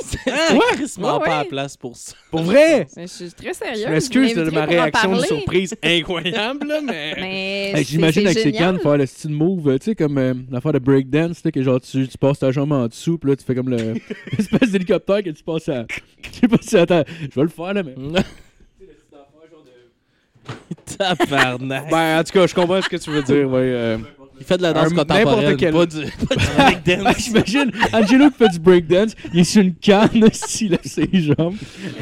C'était 0.02 0.32
crissement 0.72 1.18
Ouais, 1.18 1.24
pas 1.24 1.38
à 1.40 1.44
place 1.44 1.76
pour 1.76 1.96
ça. 1.96 2.14
Pour 2.30 2.42
vrai! 2.42 2.86
Mais 2.96 3.02
je 3.06 3.12
suis 3.12 3.32
très 3.32 3.52
sérieuse. 3.54 3.84
Je 3.86 3.90
m'excuse 3.90 4.34
de 4.34 4.50
ma 4.50 4.64
réaction 4.64 5.16
de 5.16 5.22
surprise 5.22 5.74
incroyable, 5.82 6.66
là, 6.66 6.80
mais... 6.82 7.14
Mais 7.20 7.70
Hey, 7.70 7.76
c'est- 7.76 7.84
J'imagine 7.92 8.22
c'est 8.22 8.28
avec 8.30 8.38
ses 8.38 8.52
cannes 8.52 8.78
faire 8.80 8.96
le 8.96 9.06
style 9.06 9.29
move, 9.32 9.68
euh, 9.68 9.78
tu 9.78 9.86
sais, 9.86 9.94
comme 9.94 10.18
euh, 10.18 10.34
l'affaire 10.50 10.72
de 10.72 10.78
breakdance, 10.78 11.42
que 11.42 11.62
genre 11.62 11.80
tu, 11.80 12.06
tu 12.08 12.18
passes 12.18 12.38
ta 12.38 12.50
jambe 12.50 12.72
en 12.72 12.86
dessous, 12.86 13.18
puis 13.18 13.30
là 13.30 13.36
tu 13.36 13.44
fais 13.44 13.54
comme 13.54 13.70
le 13.70 13.94
l'espèce 14.36 14.70
d'hélicoptère 14.70 15.22
que 15.22 15.30
tu 15.30 15.42
passes 15.42 15.68
à. 15.68 15.86
Je 16.22 16.40
sais 16.40 16.48
pas 16.48 16.56
si 16.60 16.76
attends, 16.76 17.04
je 17.20 17.34
vais 17.34 17.42
le 17.42 17.48
faire 17.48 17.74
là, 17.74 17.82
mais. 17.82 17.94
Tabarnak. 20.98 21.90
Ben, 21.90 22.20
en 22.20 22.24
tout 22.24 22.32
cas, 22.32 22.46
je 22.46 22.54
comprends 22.54 22.82
ce 22.82 22.88
que 22.88 22.96
tu 22.96 23.10
veux 23.10 23.22
dire, 23.22 23.48
ouais. 23.48 23.60
euh, 23.60 23.98
Il 24.40 24.46
fait 24.46 24.56
de 24.56 24.62
la 24.62 24.72
danse 24.72 24.92
contemporaine, 24.94 25.56
quel- 25.56 25.72
pas 25.72 25.84
du, 25.86 25.98
pas 26.00 26.34
du 26.34 26.46
breakdance. 26.56 27.16
J'imagine 27.24 27.70
Angelo 27.92 28.30
qui 28.30 28.36
fait 28.38 28.48
du 28.48 28.58
breakdance, 28.58 29.12
il 29.34 29.40
est 29.40 29.44
sur 29.44 29.60
une 29.62 29.74
canne, 29.74 30.28
s'il 30.32 30.70
lève 30.70 30.80
ses 30.82 31.08
jambes. 31.12 31.54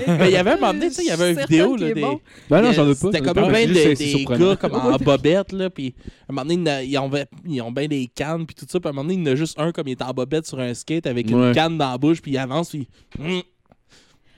Mais 0.07 0.29
il 0.29 0.33
y 0.33 0.37
avait 0.37 0.53
un 0.53 0.57
moment 0.57 0.73
donné, 0.73 0.89
tu 0.89 0.95
sais, 0.95 1.03
il 1.03 1.09
y 1.09 1.11
avait 1.11 1.33
une 1.33 1.41
vidéo 1.41 1.77
là, 1.77 1.93
des, 1.93 2.01
bon. 2.01 2.21
Ben 2.49 2.63
non, 2.63 2.73
j'en 2.73 2.85
veux 2.85 2.95
pas. 2.95 3.11
C'était 3.13 3.21
comme 3.21 3.51
mais 3.51 3.67
juste, 3.67 3.99
des, 3.99 4.25
gars 4.25 4.57
comme 4.57 4.75
en 4.75 4.97
bobette, 4.97 5.53
là, 5.53 5.69
puis 5.69 5.95
un 6.29 6.33
moment 6.33 6.47
donné, 6.49 6.85
il 6.85 6.91
y 6.91 6.97
en 6.99 7.13
a- 7.13 7.21
ils 7.21 7.21
ont, 7.21 7.27
ils 7.55 7.61
ont 7.63 7.73
bien 7.73 7.89
des 7.89 8.09
cannes, 8.15 8.47
puis 8.47 8.55
tout 8.55 8.67
ça, 8.69 8.79
puis 8.79 8.87
à 8.87 8.91
un 8.91 8.93
moment 8.93 9.03
donné, 9.09 9.21
il 9.21 9.27
y 9.27 9.29
en 9.29 9.33
a 9.33 9.35
juste 9.37 9.59
un 9.59 9.73
comme 9.73 9.89
il 9.89 9.93
est 9.93 10.03
en 10.03 10.13
bobette 10.13 10.47
sur 10.47 10.61
un 10.61 10.73
skate 10.75 11.07
avec 11.07 11.29
une 11.31 11.39
Ouais. 11.49 11.53
canne 11.55 11.77
dans 11.77 11.91
la 11.91 11.99
bouche, 11.99 12.23
puis 12.23 12.31
il 12.33 12.39
avance, 12.39 12.71
puis... 12.71 12.87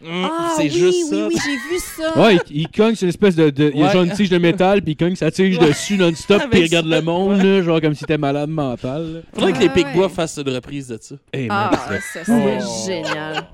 Hum, 0.03 0.29
Ah, 0.31 0.53
c'est 0.57 0.63
oui, 0.63 0.71
juste 0.71 0.99
oui, 1.13 1.19
ça. 1.19 1.27
oui, 1.29 1.35
j'ai 1.45 1.57
vu 1.57 1.79
ça. 1.79 2.19
Ouais, 2.21 2.39
il, 2.51 2.61
il 2.63 2.69
cogne 2.69 2.95
sur 2.95 3.05
une 3.05 3.11
espèce 3.11 3.37
de. 3.37 3.51
de- 3.51 3.71
Il 3.75 3.81
y 3.81 3.85
a 3.85 3.93
genre 3.93 4.03
une 4.05 4.13
tige 4.13 4.31
de 4.31 4.39
métal, 4.39 4.81
puis 4.81 4.93
il 4.93 4.97
cogne 4.97 5.15
sa 5.15 5.31
tige 5.31 5.59
Ouais. 5.59 5.69
dessus 5.69 5.97
non-stop, 5.99 6.43
puis 6.51 6.61
il 6.61 6.63
regarde 6.65 6.87
le 6.87 7.03
monde, 7.03 7.37
là, 7.43 7.61
genre 7.63 7.81
comme 7.83 7.95
s'il 7.95 8.05
était 8.05 8.17
malade 8.19 8.49
mental. 8.49 9.25
Faudrait 9.35 9.53
que 9.53 9.59
Ah, 9.59 9.63
les 9.63 9.69
Pigbois 9.69 10.07
ouais. 10.07 10.13
fassent 10.13 10.39
une 10.39 10.55
reprise 10.55 10.89
de 10.89 10.99
ça. 11.01 11.15
Hey, 11.33 11.49
Ah, 11.51 11.71
man, 11.91 12.01
ça 12.13 12.25
serait 12.25 12.59
Oh. 12.63 12.87
génial. 12.87 13.45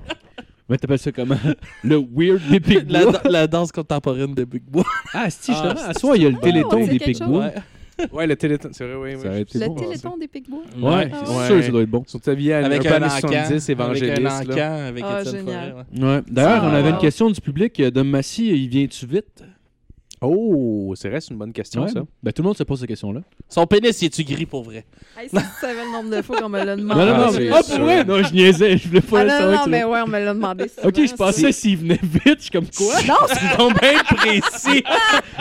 Mais 0.69 0.77
t'appelles 0.77 0.99
ça 0.99 1.11
comment? 1.13 1.37
Le 1.83 1.95
weird 1.97 2.41
des 2.49 2.59
Big 2.59 2.85
La, 2.89 3.05
Bois. 3.05 3.21
la 3.25 3.47
danse 3.47 3.71
contemporaine 3.71 4.33
des 4.33 4.45
Pigbois. 4.45 4.83
Ah, 5.13 5.29
si, 5.29 5.51
Ah, 5.51 5.63
justement. 5.73 5.89
À 5.89 5.93
soi, 5.93 6.17
il 6.17 6.23
y 6.23 6.25
a 6.25 6.29
le 6.29 6.37
téléthon 6.39 6.79
C'est 6.85 6.87
des 6.91 6.99
quelque 6.99 7.05
Big 7.07 7.17
chose. 7.19 7.27
Bois. 7.27 7.51
Ouais, 8.13 8.27
le 8.27 8.35
téléthon, 8.35 8.69
c'est 8.71 8.85
vrai, 8.85 8.95
oui, 8.95 9.15
oui. 9.15 9.21
Ça 9.21 9.27
aurait 9.29 9.41
été 9.41 9.59
Le 9.59 9.67
bon. 9.67 9.75
téléthon 9.75 10.17
des 10.17 10.27
Pigbois. 10.27 10.59
Ouais, 10.79 11.09
Ah, 11.11 11.23
c'est 11.25 11.35
ouais. 11.35 11.47
sûr, 11.47 11.63
ça 11.63 11.71
doit 11.71 11.81
être 11.81 11.89
bon. 11.89 12.03
Sur 12.07 12.21
ta 12.21 12.33
vie 12.33 12.53
à 12.53 12.65
Avec 12.65 12.85
un 12.85 12.91
un 12.91 12.95
années 12.95 13.05
encan. 13.05 13.19
70 13.19 13.69
Avec 13.69 13.69
un 13.79 13.83
évangéliste. 13.85 14.21
là. 14.23 14.39
encan, 14.41 14.87
avec 14.87 15.03
Ah, 15.07 15.21
Étienne 15.21 15.35
génial. 15.37 15.69
Forêt, 15.71 15.85
ouais. 16.01 16.15
Ouais. 16.15 16.21
D'ailleurs, 16.29 16.63
on 16.63 16.67
avait 16.75 16.89
wow. 16.89 16.95
une 16.95 17.01
question 17.01 17.29
du 17.29 17.41
public. 17.41 17.79
euh, 17.79 17.91
Dom 17.91 18.07
Massy, 18.07 18.47
il 18.49 18.67
vient-tu 18.69 19.05
vite? 19.05 19.43
Oh, 20.21 20.93
c'est 20.95 21.09
vrai, 21.09 21.21
c'est 21.21 21.29
une 21.31 21.37
bonne 21.37 21.53
question, 21.53 21.83
Ouais. 21.83 21.89
ça. 21.89 22.01
Ben, 22.23 22.31
tout 22.33 22.41
le 22.41 22.47
monde 22.47 22.57
se 22.57 22.63
pose 22.63 22.79
cette 22.79 22.87
question-là. 22.89 23.21
Son 23.49 23.67
pénis, 23.67 24.01
il 24.01 24.05
est-tu 24.05 24.23
gris 24.23 24.47
pour 24.47 24.63
vrai? 24.63 24.83
Hey, 25.15 25.29
si 25.29 25.35
tu 25.35 25.41
savais 25.61 25.85
le 25.85 25.91
nombre 25.91 26.09
de 26.15 26.21
fois 26.23 26.37
qu'on 26.41 26.49
me 26.49 26.57
l'a 26.63 26.75
demandé. 26.75 26.99
Non, 27.01 27.05
non, 27.05 27.13
Ah, 27.13 27.25
non, 27.27 27.31
c'est 27.31 27.39
mais. 27.41 27.49
Ah, 27.53 27.61
pour 27.63 27.79
vrai? 27.85 28.03
Non, 28.03 28.23
je 28.23 28.33
niaisais. 28.33 28.77
Je 28.77 28.87
voulais 28.87 29.01
pas 29.01 29.19
Ah, 29.19 29.23
le 29.23 29.29
non, 29.29 29.37
savoir 29.37 29.57
non, 29.59 29.63
tu 29.65 29.69
mais 29.69 29.83
ouais, 29.83 29.99
on 30.01 30.07
me 30.07 30.19
l'a 30.19 30.33
demandé. 30.33 30.65
Ok, 30.83 30.95
je 30.95 31.13
pensais 31.15 31.51
s'il 31.51 31.77
venait 31.77 31.99
vite. 32.01 32.37
Je 32.37 32.41
suis 32.43 32.49
comme 32.51 32.65
quoi? 32.75 32.95
Non, 33.07 33.15
c'est 33.27 33.55
sont 33.57 33.71
bien 33.71 34.03
précis. 34.03 34.83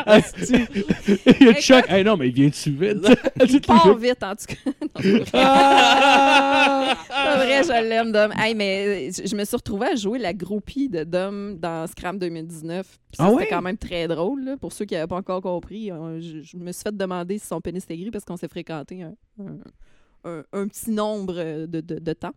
Il 1.40 1.46
y 1.46 1.48
a 1.48 1.60
choc. 1.60 1.84
Hey, 1.88 2.04
non, 2.04 2.16
mais 2.16 2.28
il 2.28 2.34
vient-tu 2.34 2.70
vite? 2.70 3.08
il 3.48 3.60
part 3.62 3.96
vite, 3.96 4.22
en 4.22 4.34
tout 4.34 4.46
cas. 4.46 4.70
Non, 4.82 4.88
c'est 5.00 5.10
vrai. 5.10 5.24
Ah! 5.32 6.96
Pas 7.08 7.36
vrai, 7.36 7.62
je 7.62 7.88
l'aime, 7.88 8.12
Dom. 8.12 8.30
Hey, 8.38 8.54
mais 8.54 9.10
je 9.12 9.26
je 9.26 9.34
me 9.36 9.44
suis 9.44 9.56
retrouvée 9.56 9.88
à 9.88 9.94
jouer 9.94 10.18
la 10.18 10.32
groupie 10.32 10.88
de 10.88 11.04
Dom 11.04 11.56
dans 11.58 11.86
Scram 11.86 12.18
2019. 12.18 12.86
Puis 12.86 12.98
ça, 13.16 13.24
Ah 13.24 13.28
c'était 13.30 13.40
ouais? 13.42 13.46
quand 13.48 13.62
même 13.62 13.76
très 13.78 14.06
drôle. 14.08 14.44
là. 14.44 14.56
Pour 14.66 14.72
ceux 14.72 14.84
qui 14.84 14.94
n'avaient 14.94 15.06
pas 15.06 15.14
encore 15.14 15.42
compris, 15.42 15.92
euh, 15.92 16.20
je, 16.20 16.56
me 16.56 16.72
suis 16.72 16.82
fait 16.82 16.96
demander 16.96 17.38
si 17.38 17.46
son 17.46 17.60
pénis 17.60 17.84
était 17.84 17.96
gris 17.96 18.10
parce 18.10 18.24
qu'on 18.24 18.36
s'est 18.36 18.48
fréquenté 18.48 19.04
un, 19.04 19.14
petit 20.24 20.90
nombre 20.90 21.66
de 21.66 22.12
temps. 22.14 22.32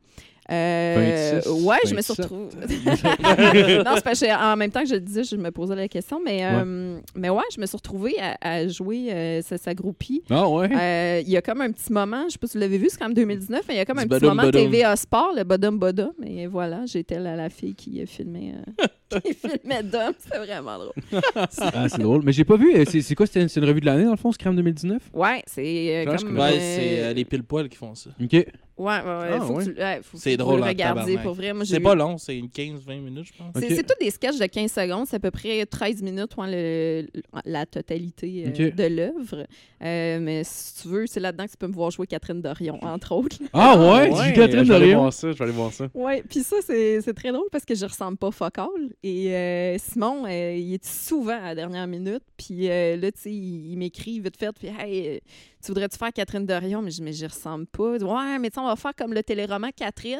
Euh, 0.52 1.42
26, 1.44 1.50
ouais, 1.64 1.78
je 1.86 1.96
me 1.96 2.02
suis 2.02 2.14
27. 2.14 2.26
retrouvée. 2.26 3.78
non, 3.84 3.92
c'est 3.96 4.04
parce 4.04 4.20
que 4.20 4.52
en 4.54 4.56
même 4.58 4.72
temps 4.72 4.82
que 4.82 4.88
je 4.90 4.96
le 4.96 5.00
disais, 5.02 5.24
je 5.24 5.36
me 5.36 5.52
posais 5.52 5.76
la 5.76 5.88
question. 5.88 6.20
Mais, 6.24 6.40
euh, 6.44 7.00
mais 7.16 7.30
ouais, 7.30 7.44
je 7.56 7.62
me 7.62 7.66
suis 7.66 7.78
retrouvée 7.78 8.16
à, 8.20 8.38
à 8.42 8.68
jouer 8.68 9.12
euh, 9.12 9.42
sa, 9.42 9.58
sa 9.58 9.74
groupie. 9.74 10.24
Ah, 10.30 10.48
ouais. 10.50 10.70
Euh, 10.76 11.22
Il 11.26 11.30
y 11.30 11.38
a 11.38 11.42
comme 11.42 11.62
un 11.62 11.72
petit 11.72 11.92
moment, 11.94 12.24
je 12.28 12.34
sais 12.34 12.38
pas 12.40 12.48
si 12.48 12.54
vous 12.58 12.62
l'avez 12.62 12.78
vu, 12.78 12.88
c'est 12.90 12.98
quand 12.98 13.06
même 13.06 13.14
2019, 13.16 13.62
mais 13.68 13.76
il 13.76 13.78
y 13.78 13.82
a 13.82 13.86
comme 13.86 14.00
un 14.00 14.04
petit 14.04 14.10
badum 14.10 14.30
moment 14.30 14.44
badum. 14.44 14.64
TVA 14.72 14.96
Sport, 14.96 15.34
le 15.38 15.44
Bodum 15.44 15.78
Bodum. 15.78 16.12
Et 16.26 16.48
voilà, 16.48 16.86
j'étais 16.86 17.20
la, 17.20 17.36
la 17.36 17.50
fille 17.50 17.76
qui 17.76 18.06
filmait, 18.08 18.54
euh, 18.82 19.20
qui 19.26 19.34
filmait 19.34 19.84
Dom. 19.84 20.14
C'était 20.18 20.40
vraiment 20.40 20.78
drôle. 20.78 20.94
Ah, 21.62 21.88
c'est 21.90 22.02
drôle. 22.02 22.22
Mais 22.24 22.32
j'ai 22.32 22.44
pas 22.46 22.58
vu. 22.58 22.74
C'est 22.86 23.16
quoi? 23.16 23.26
C'était 23.26 23.42
une, 23.42 23.50
c'est 23.50 23.60
une 23.60 23.66
revue 23.68 23.82
de 23.82 23.86
l'année, 23.86 24.06
dans 24.06 24.12
le 24.12 24.18
fond, 24.18 24.32
Scram 24.32 24.56
2019? 24.56 25.02
Ouais, 25.14 25.44
c'est 25.46 26.06
euh, 26.08 26.10
Ouais, 26.10 26.18
comme. 26.18 26.38
Ouais, 26.38 26.52
c'est 26.60 27.04
euh, 27.04 27.14
les 27.14 27.26
pile-poils 27.26 27.70
qui 27.70 27.78
font 27.78 27.94
ça. 27.96 28.10
OK. 28.22 28.46
Ouais, 28.80 28.86
ouais, 28.86 29.04
ouais. 29.04 29.30
Ah, 29.34 29.40
faut 29.42 29.54
que 29.54 29.58
ouais. 29.60 29.66
tu- 29.66 29.72
ouais, 29.82 30.00
faut- 30.02 30.18
C'est 30.18 30.38
drôle 30.38 30.60
le 30.60 30.64
en 30.64 30.68
regarder 30.70 31.02
tabarnak. 31.02 31.24
pour 31.24 31.34
vrai. 31.34 31.54
Moi, 31.54 31.66
j'ai 31.66 31.76
C'est 31.76 31.80
pas 31.82 31.96
long, 31.96 32.18
c'est 32.18 32.38
une 32.38 32.48
15-20 32.50 33.02
minutes, 33.02 33.26
je 33.26 33.34
pense. 33.38 33.52
C'est 33.56 33.66
Ok. 33.66 33.72
c'est 33.76 33.84
tous 33.84 34.04
des 34.04 34.10
sketchs 34.10 34.38
de 34.40 34.46
15 34.46 34.72
secondes, 34.72 35.06
c'est 35.06 35.18
à 35.18 35.20
peu 35.20 35.32
près 35.32 35.66
13 35.66 36.02
minutes, 36.02 36.36
ouais, 36.38 36.48
le- 36.50 37.22
la 37.46 37.66
totalité 37.66 38.46
euh, 38.48 38.72
de 38.72 38.84
l'œuvre. 38.86 39.46
Euh, 39.84 40.20
mais 40.22 40.44
si 40.46 40.82
tu 40.82 40.88
veux, 40.88 41.06
c'est 41.08 41.20
là-dedans 41.20 41.46
que 41.46 41.52
tu 41.52 41.58
peux 41.58 41.68
me 41.68 41.74
voir 41.74 41.92
jouer 41.92 42.08
Catherine 42.08 42.42
Dorion, 42.42 42.80
entre 42.84 43.14
autres. 43.14 43.38
Ah, 43.54 43.78
ouais? 43.78 44.10
Ouais, 44.12 44.28
J'ai 44.28 44.34
Catherine 44.34 44.64
je 44.64 44.70
vais 44.70 44.76
aller 44.76 44.86
Dorion. 44.86 45.00
voir 45.02 45.14
ça, 45.14 45.32
je 45.32 45.38
vais 45.38 45.44
aller 45.44 45.54
voir 45.54 45.74
ça. 45.74 45.88
Ouais, 45.94 46.24
puis 46.28 46.40
ça, 46.42 46.56
c'est 46.66 47.02
c'est 47.02 47.14
très 47.14 47.32
drôle 47.32 47.48
parce 47.52 47.66
que 47.66 47.76
je 47.76 47.86
ressemble 47.86 48.18
pas 48.18 48.32
fuck 48.32 48.58
all. 48.60 48.68
Et 49.04 49.36
euh, 49.36 49.78
Simon, 49.78 50.26
euh, 50.26 50.56
il 50.56 50.74
est 50.74 50.86
souvent 50.86 51.38
à 51.38 51.48
la 51.48 51.56
dernière 51.56 51.88
minute. 51.88 52.24
Puis 52.38 52.70
euh, 52.70 52.96
là, 52.96 53.12
tu 53.12 53.20
sais, 53.20 53.32
il, 53.32 53.72
il 53.74 53.78
m'écrit 53.78 54.20
vite 54.20 54.38
fait. 54.38 54.52
Puis, 54.58 54.68
hey, 54.70 55.08
euh, 55.08 55.20
tu 55.64 55.68
voudrais-tu 55.72 55.98
faire 55.98 56.12
Catherine 56.14 56.46
Dorion? 56.46 56.82
Mais 56.82 56.92
je 56.92 57.02
mais 57.04 57.14
j'y 57.14 57.26
ressemble 57.28 57.66
pas. 57.68 57.98
Ouais, 57.98 58.40
mais 58.40 58.50
tu 58.50 58.56
sais, 58.56 58.60
on 58.62 58.68
va 58.68 58.76
faire 58.76 58.96
comme 58.96 59.14
le 59.14 59.24
téléroman 59.24 59.72
Catherine. 59.76 60.20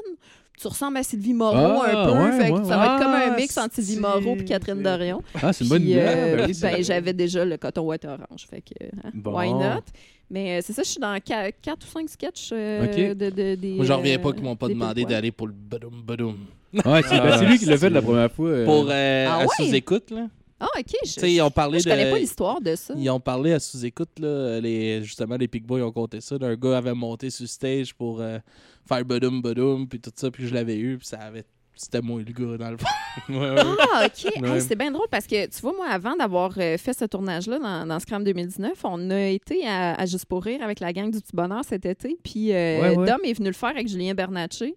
Tu 0.60 0.68
ressembles 0.68 0.98
à 0.98 1.04
Sylvie 1.04 1.34
Moreau 1.34 1.82
Ah, 1.82 1.92
un 1.92 2.06
peu. 2.06 2.12
ouais, 2.12 2.32
fait 2.44 2.50
que 2.52 2.58
ouais, 2.58 2.66
ça 2.66 2.78
va 2.78 2.86
être 2.88 3.04
comme 3.04 3.14
un 3.14 3.32
Ah, 3.32 3.36
mix 3.38 3.58
entre 3.58 3.76
Sylvie 3.76 3.98
Moreau 3.98 4.36
et 4.38 4.44
Catherine 4.44 4.84
Dorion. 4.84 5.22
Ah, 5.42 5.54
c'est 5.54 5.64
une 5.64 5.70
bonne 5.70 5.84
idée. 5.84 5.96
euh, 6.04 6.46
ben 6.48 6.52
ben, 6.62 6.84
j'avais 6.84 7.14
déjà 7.14 7.46
le 7.46 7.56
coton 7.56 7.84
ouate 7.84 8.04
orange. 8.04 8.46
Fait 8.50 8.62
que, 8.62 8.74
hein, 9.06 9.12
Bon. 9.14 9.38
why 9.38 9.54
not? 9.54 9.84
Mais 10.30 10.58
euh, 10.58 10.62
c'est 10.64 10.74
ça, 10.74 10.84
je 10.84 10.90
suis 10.90 11.00
dans 11.00 11.18
4 11.20 11.54
ou 11.82 11.88
5 11.90 12.10
sketchs 12.10 12.50
euh, 12.52 13.14
de, 13.16 13.30
de- 13.30 13.56
des. 13.56 13.74
Moi, 13.76 13.86
j'en 13.86 13.98
reviens 14.00 14.16
euh, 14.18 14.20
pas 14.22 14.34
qu'ils 14.34 14.44
m'ont 14.44 14.56
pas 14.58 14.68
demandé 14.68 15.06
d'aller 15.06 15.32
pour 15.32 15.48
le 15.48 15.54
badum 15.54 16.04
badum. 16.04 16.36
Ouais, 16.74 17.02
c'est 17.04 17.18
ben, 17.18 17.38
c'est 17.40 17.46
lui 17.46 17.58
qui 17.58 17.66
l'a 17.66 17.78
fait 17.78 17.90
la 17.90 18.02
première 18.02 18.32
fois. 18.32 18.50
euh. 18.50 18.66
Pour 18.66 18.88
euh, 18.92 19.26
Ah 19.28 19.36
à 19.38 19.42
ouais? 19.44 19.48
sous-écoute, 19.58 20.12
là. 20.12 20.28
Ah, 20.60 20.68
OK. 20.78 20.94
Je, 21.06 21.26
ils 21.26 21.42
ont 21.42 21.52
parlé 21.52 21.80
je 21.80 21.86
de. 21.86 21.90
connais 21.90 22.12
pas 22.12 22.20
l'histoire 22.20 22.60
de 22.62 22.76
ça. 22.76 22.94
Ils 22.98 23.10
ont 23.10 23.20
parlé 23.20 23.54
à 23.54 23.60
sous-écoute, 23.60 24.20
là, 24.20 24.60
les, 24.60 25.02
justement, 25.04 25.38
les 25.38 25.48
Pig 25.48 25.64
Boys 25.66 25.82
ont 25.82 25.92
compté 25.92 26.20
ça. 26.22 26.36
Un 26.42 26.56
gars 26.56 26.78
avait 26.78 26.94
monté 26.94 27.30
sur 27.30 27.48
stage 27.48 27.94
pour 27.94 28.20
euh, 28.22 28.40
faire 28.88 29.06
badum 29.06 29.42
badum, 29.42 29.88
puis 29.88 30.00
tout 30.00 30.12
ça, 30.16 30.30
puis 30.32 30.48
je 30.48 30.54
l'avais 30.54 30.78
eu, 30.78 30.98
puis 30.98 31.08
ça 31.08 31.20
avait. 31.20 31.44
C'était 31.76 32.02
moi 32.02 32.20
le 32.20 32.34
gars, 32.34 32.58
dans 32.58 32.72
le 32.72 32.78
fond. 32.78 32.86
Ouais, 33.30 33.38
ouais. 33.52 33.62
Ah, 33.94 34.06
OK. 34.06 34.42
Ouais. 34.42 34.50
Hey, 34.56 34.62
c'est 34.62 34.76
bien 34.76 34.92
drôle 34.92 35.08
parce 35.10 35.26
que, 35.26 35.46
tu 35.48 35.62
vois, 35.62 35.74
moi, 35.74 35.88
avant 35.90 36.16
d'avoir 36.18 36.52
euh, 36.58 36.78
fait 36.78 36.94
ce 36.94 37.06
tournage-là 37.06 37.58
dans, 37.58 37.86
dans 37.88 38.00
Scram 38.00 38.24
2019, 38.24 38.74
on 38.84 39.10
a 39.12 39.22
été 39.28 39.66
à, 39.66 39.94
à 39.96 40.06
Juste 40.06 40.26
pour 40.26 40.44
rire 40.44 40.62
avec 40.62 40.80
la 40.82 40.92
gang 40.94 41.10
du 41.10 41.20
Petit 41.22 41.34
Bonheur 41.36 41.62
cet 41.66 41.86
été. 41.86 42.18
Puis 42.22 42.52
euh, 42.54 42.82
Ouais, 42.82 42.98
ouais. 42.98 43.08
Dom 43.08 43.20
est 43.24 43.34
venu 43.34 43.48
le 43.48 43.54
faire 43.54 43.70
avec 43.70 43.88
Julien 43.88 44.14
Bernatchez. 44.14 44.76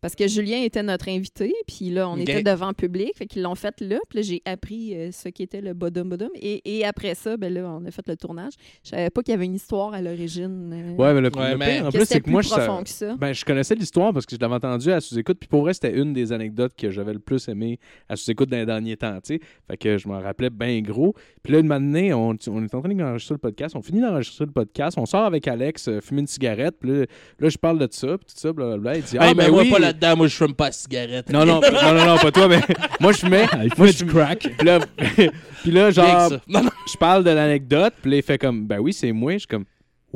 Parce 0.00 0.14
que 0.14 0.26
Julien 0.28 0.62
était 0.62 0.82
notre 0.82 1.08
invité, 1.08 1.52
puis 1.66 1.90
là, 1.90 2.08
on 2.08 2.16
était 2.16 2.42
devant 2.42 2.68
le 2.68 2.74
public, 2.74 3.12
fait 3.16 3.26
qu'ils 3.26 3.42
l'ont 3.42 3.54
fait 3.54 3.80
là, 3.80 3.98
puis 4.08 4.18
là, 4.18 4.22
j'ai 4.22 4.42
appris 4.44 4.94
euh, 4.94 5.10
ce 5.12 5.28
qu'était 5.28 5.60
le 5.60 5.72
bodum 5.74 6.08
bodum, 6.10 6.28
et, 6.34 6.60
et 6.64 6.84
après 6.84 7.14
ça, 7.14 7.36
ben 7.36 7.52
là, 7.52 7.68
on 7.68 7.84
a 7.86 7.90
fait 7.90 8.06
le 8.08 8.16
tournage. 8.16 8.52
Je 8.84 8.90
savais 8.90 9.10
pas 9.10 9.22
qu'il 9.22 9.32
y 9.32 9.34
avait 9.34 9.46
une 9.46 9.54
histoire 9.54 9.94
à 9.94 10.02
l'origine. 10.02 10.72
euh, 10.72 11.02
Ouais, 11.02 11.14
mais 11.14 11.20
le, 11.22 11.30
Ouais, 11.36 11.52
le 11.52 11.56
mais- 11.58 11.76
pire, 11.78 11.86
en 11.86 11.90
plus, 11.90 12.04
c'est 12.04 12.20
que 12.20 12.30
moi, 12.30 12.40
plus 12.40 12.48
je, 12.50 12.54
profond 12.54 12.82
que 12.82 12.88
ça. 12.90 13.16
ben, 13.16 13.32
je 13.32 13.44
connaissais 13.44 13.74
l'histoire 13.74 14.12
parce 14.12 14.26
que 14.26 14.36
je 14.36 14.40
l'avais 14.40 14.54
entendu 14.54 14.90
à 14.92 15.00
sous-écoute. 15.00 15.38
Puis 15.38 15.48
pour 15.48 15.62
vrai, 15.62 15.74
c'était 15.74 15.92
une 15.96 16.12
des 16.12 16.32
anecdotes 16.32 16.72
que 16.76 16.90
j'avais 16.90 17.12
le 17.12 17.18
plus 17.18 17.48
aimé 17.48 17.78
à 18.08 18.16
sous-écoute 18.16 18.48
dans 18.50 18.56
les 18.58 18.66
derniers 18.66 18.96
temps. 18.96 19.14
tu 19.24 19.34
sais. 19.36 19.40
Fait 19.68 19.76
que 19.76 19.98
je 19.98 20.08
m'en 20.08 20.20
rappelais 20.20 20.50
bien 20.50 20.80
gros. 20.82 21.14
Puis 21.42 21.52
là, 21.52 21.58
une 21.60 21.66
matinée, 21.66 22.12
on, 22.14 22.30
on 22.48 22.64
est 22.64 22.74
en 22.74 22.80
train 22.82 22.94
d'enregistrer 22.94 23.34
le 23.34 23.38
podcast. 23.38 23.74
On 23.76 23.82
finit 23.82 24.00
d'enregistrer 24.00 24.44
le 24.46 24.52
podcast. 24.52 24.96
On 24.98 25.06
sort 25.06 25.24
avec 25.24 25.48
Alex, 25.48 25.88
euh, 25.88 26.00
fumer 26.00 26.20
une 26.22 26.26
cigarette. 26.26 26.76
Puis 26.80 26.90
là, 26.90 27.04
là, 27.40 27.48
je 27.48 27.58
parle 27.58 27.78
de 27.78 27.88
ça. 27.90 28.18
Puis 28.18 28.26
tout 28.34 28.40
ça, 28.40 28.52
blablabla. 28.52 28.96
Il 28.98 29.02
dit 29.02 29.16
Ah, 29.18 29.26
Ah, 29.30 29.34
ben 29.34 29.50
oui. 29.50 29.70
pas 29.70 29.78
là-dedans, 29.86 30.16
moi, 30.16 30.28
je 30.28 30.36
fume 30.36 30.54
pas 30.54 30.70
de 30.70 30.74
cigarette. 30.74 31.30
Non, 31.30 31.44
non, 31.44 31.60
non, 31.60 31.94
non, 31.94 32.06
non, 32.06 32.18
pas 32.18 32.30
toi, 32.30 32.48
mais 32.48 32.60
moi, 33.00 33.12
je 33.12 33.18
fumais. 33.18 33.46
Ah, 33.52 33.64
il 33.64 33.70
Moi, 33.76 33.88
je 33.88 34.04
du 34.04 34.06
crack. 34.06 34.38
Puis 34.56 34.66
là, 34.66 34.78
puis 35.62 35.70
là, 35.70 35.90
genre, 35.90 36.32
je 36.48 36.96
parle 36.98 37.24
de 37.24 37.30
l'anecdote, 37.30 37.94
puis 38.00 38.10
là, 38.10 38.16
il 38.18 38.22
fait 38.22 38.38
comme, 38.38 38.66
ben 38.66 38.78
oui, 38.78 38.92
c'est 38.92 39.12
moi. 39.12 39.32
Je 39.32 39.38
suis 39.38 39.46
comme, 39.46 39.64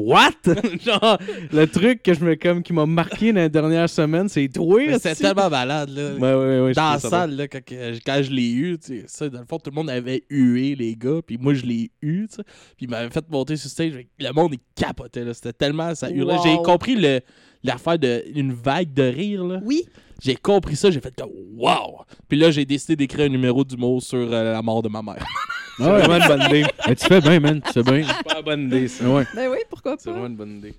what? 0.07 0.33
genre, 0.85 1.19
le 1.53 1.67
truc 1.67 2.03
que 2.03 2.15
je 2.15 2.25
me, 2.25 2.35
comme, 2.35 2.63
qui 2.63 2.73
m'a 2.73 2.87
marqué 2.87 3.33
dans 3.33 3.41
les 3.41 3.49
dernières 3.49 3.89
semaines, 3.89 4.29
c'est 4.29 4.49
toi. 4.49 4.83
Esti. 4.83 5.15
tellement 5.23 5.49
malade, 5.51 5.91
là. 5.91 6.15
Ouais, 6.15 6.21
ouais, 6.35 6.61
ouais, 6.61 6.73
dans 6.73 6.93
la 6.93 6.99
salle, 6.99 7.37
là, 7.37 7.49
quand, 7.49 7.65
que- 7.65 7.99
quand 8.05 8.21
je 8.23 8.31
l'ai 8.31 8.51
eu, 8.51 8.79
tu 8.79 9.01
sais, 9.01 9.05
ça, 9.07 9.29
dans 9.29 9.41
le 9.41 9.47
fond, 9.47 9.59
tout 9.59 9.71
le 9.71 9.75
monde 9.77 9.91
avait 9.91 10.25
hué 10.31 10.75
les 10.75 10.97
gars, 10.97 11.21
puis 11.27 11.39
moi, 11.39 11.55
je 11.55 11.65
l'ai 11.67 11.91
eu, 12.03 12.27
tu 12.29 12.37
sais. 12.37 12.43
Puis 12.77 12.87
il 12.87 12.89
m'avait 12.91 13.11
fait 13.11 13.25
monter 13.31 13.57
sur 13.57 13.71
stage, 13.71 13.93
le 14.19 14.33
monde, 14.33 14.55
il 14.55 14.61
capotait, 14.75 15.25
là. 15.25 15.35
C'était 15.35 15.53
tellement, 15.53 15.95
ça 15.95 16.11
hurlait. 16.11 16.35
Wow. 16.37 16.43
J'ai 16.45 16.57
compris 16.65 16.97
le, 16.97 17.21
l'affaire 17.63 17.99
de 17.99 18.23
une 18.35 18.53
vague 18.53 18.93
de 18.93 19.03
rire, 19.03 19.45
là. 19.45 19.61
Oui, 19.65 19.85
J'ai 20.23 20.37
compris 20.37 20.77
ça, 20.77 20.91
j'ai 20.91 21.01
fait 21.01 21.15
comme 21.17 21.31
wow! 21.57 22.03
Puis 22.29 22.39
là, 22.39 22.51
j'ai 22.51 22.65
décidé 22.65 22.97
d'écrire 22.97 23.27
un 23.27 23.31
numéro 23.31 23.65
d'humour 23.65 24.03
sur 24.03 24.19
euh, 24.19 24.53
la 24.53 24.63
mort 24.63 24.83
de 24.83 24.89
ma 24.89 25.03
mère. 25.03 25.25
C'est 25.81 25.91
vraiment 25.91 26.17
une 26.17 26.27
bonne 26.29 26.43
idée. 26.43 26.65
Ben, 26.87 26.95
tu 26.97 27.07
fais 27.07 27.21
bien, 27.21 27.41
man. 27.41 27.61
Tu 27.65 27.73
fais 27.73 27.83
bien. 27.83 28.03
C'est 28.07 28.25
pas 28.25 28.39
une 28.39 28.45
bonne 28.45 28.61
idée, 28.67 28.89
ça. 28.89 29.05
Ouais. 29.09 29.25
ben 29.35 29.49
oui, 29.51 29.59
pourquoi 29.69 29.97
C'est 29.99 30.05
pas? 30.07 30.11
vraiment 30.13 30.27
une 30.29 30.37
bonne 30.37 30.59
idée. 30.59 30.75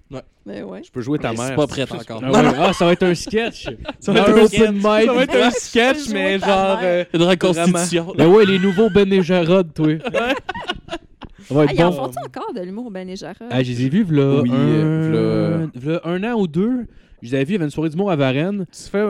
Ben 0.46 0.64
ouais. 0.64 0.82
Je 0.86 0.92
peux 0.92 1.02
jouer 1.02 1.20
ta 1.20 1.32
Mais 1.32 1.38
mère. 1.38 1.48
C'est 1.50 1.56
pas 1.56 1.68
prêt 1.68 1.84
encore. 1.92 2.22
Ah, 2.24 2.32
ouais. 2.32 2.52
Ah, 2.58 2.74
ça 2.74 2.86
va 2.86 2.94
être 2.94 3.04
un 3.04 3.16
sketch. 3.16 3.68
Ça 4.00 4.12
va 4.12 4.20
être 4.22 4.30
un 4.30 4.42
open 4.44 4.74
mic. 4.76 4.84
Ça 4.84 5.14
va 5.14 5.24
être 5.24 5.36
un 5.36 5.52
sketch, 5.52 6.06
Jouer 6.08 6.14
mais 6.14 6.40
genre. 6.40 6.80
euh, 6.84 7.04
Une 7.14 7.24
reconstitution. 7.24 8.14
Ben 8.18 8.28
ouais, 8.28 8.46
les 8.46 8.60
nouveaux 8.60 8.90
Ben 8.90 9.12
et 9.14 9.22
Jarod, 9.22 9.74
toi. 9.74 9.88
Ça 11.48 11.56
va 11.56 11.66
Ah, 11.68 11.74
ils 11.74 11.84
en 11.84 11.92
font-tu 11.92 12.18
encore 12.26 12.54
de 12.54 12.62
l'humour 12.62 12.92
Ben 12.92 13.10
et 13.10 13.16
Jarod? 13.16 13.48
Ah, 13.50 13.62
je 13.64 13.72
les 13.72 13.86
ai 13.86 13.90
vus, 13.90 14.04
v'là, 14.04 14.42
Oui, 14.42 14.52
un... 14.52 14.56
euh, 14.56 15.68
v'là 15.76 16.00
un 16.06 16.24
an 16.24 16.40
ou 16.40 16.48
deux. 16.48 16.88
Je 17.22 17.28
les 17.30 17.36
avais 17.36 17.44
vus, 17.46 17.52
il 17.52 17.54
y 17.54 17.56
avait 17.58 17.66
une 17.66 17.72
soirée 17.72 17.90
d'humour 17.90 18.12
à 18.12 18.16
Varennes. 18.16 18.66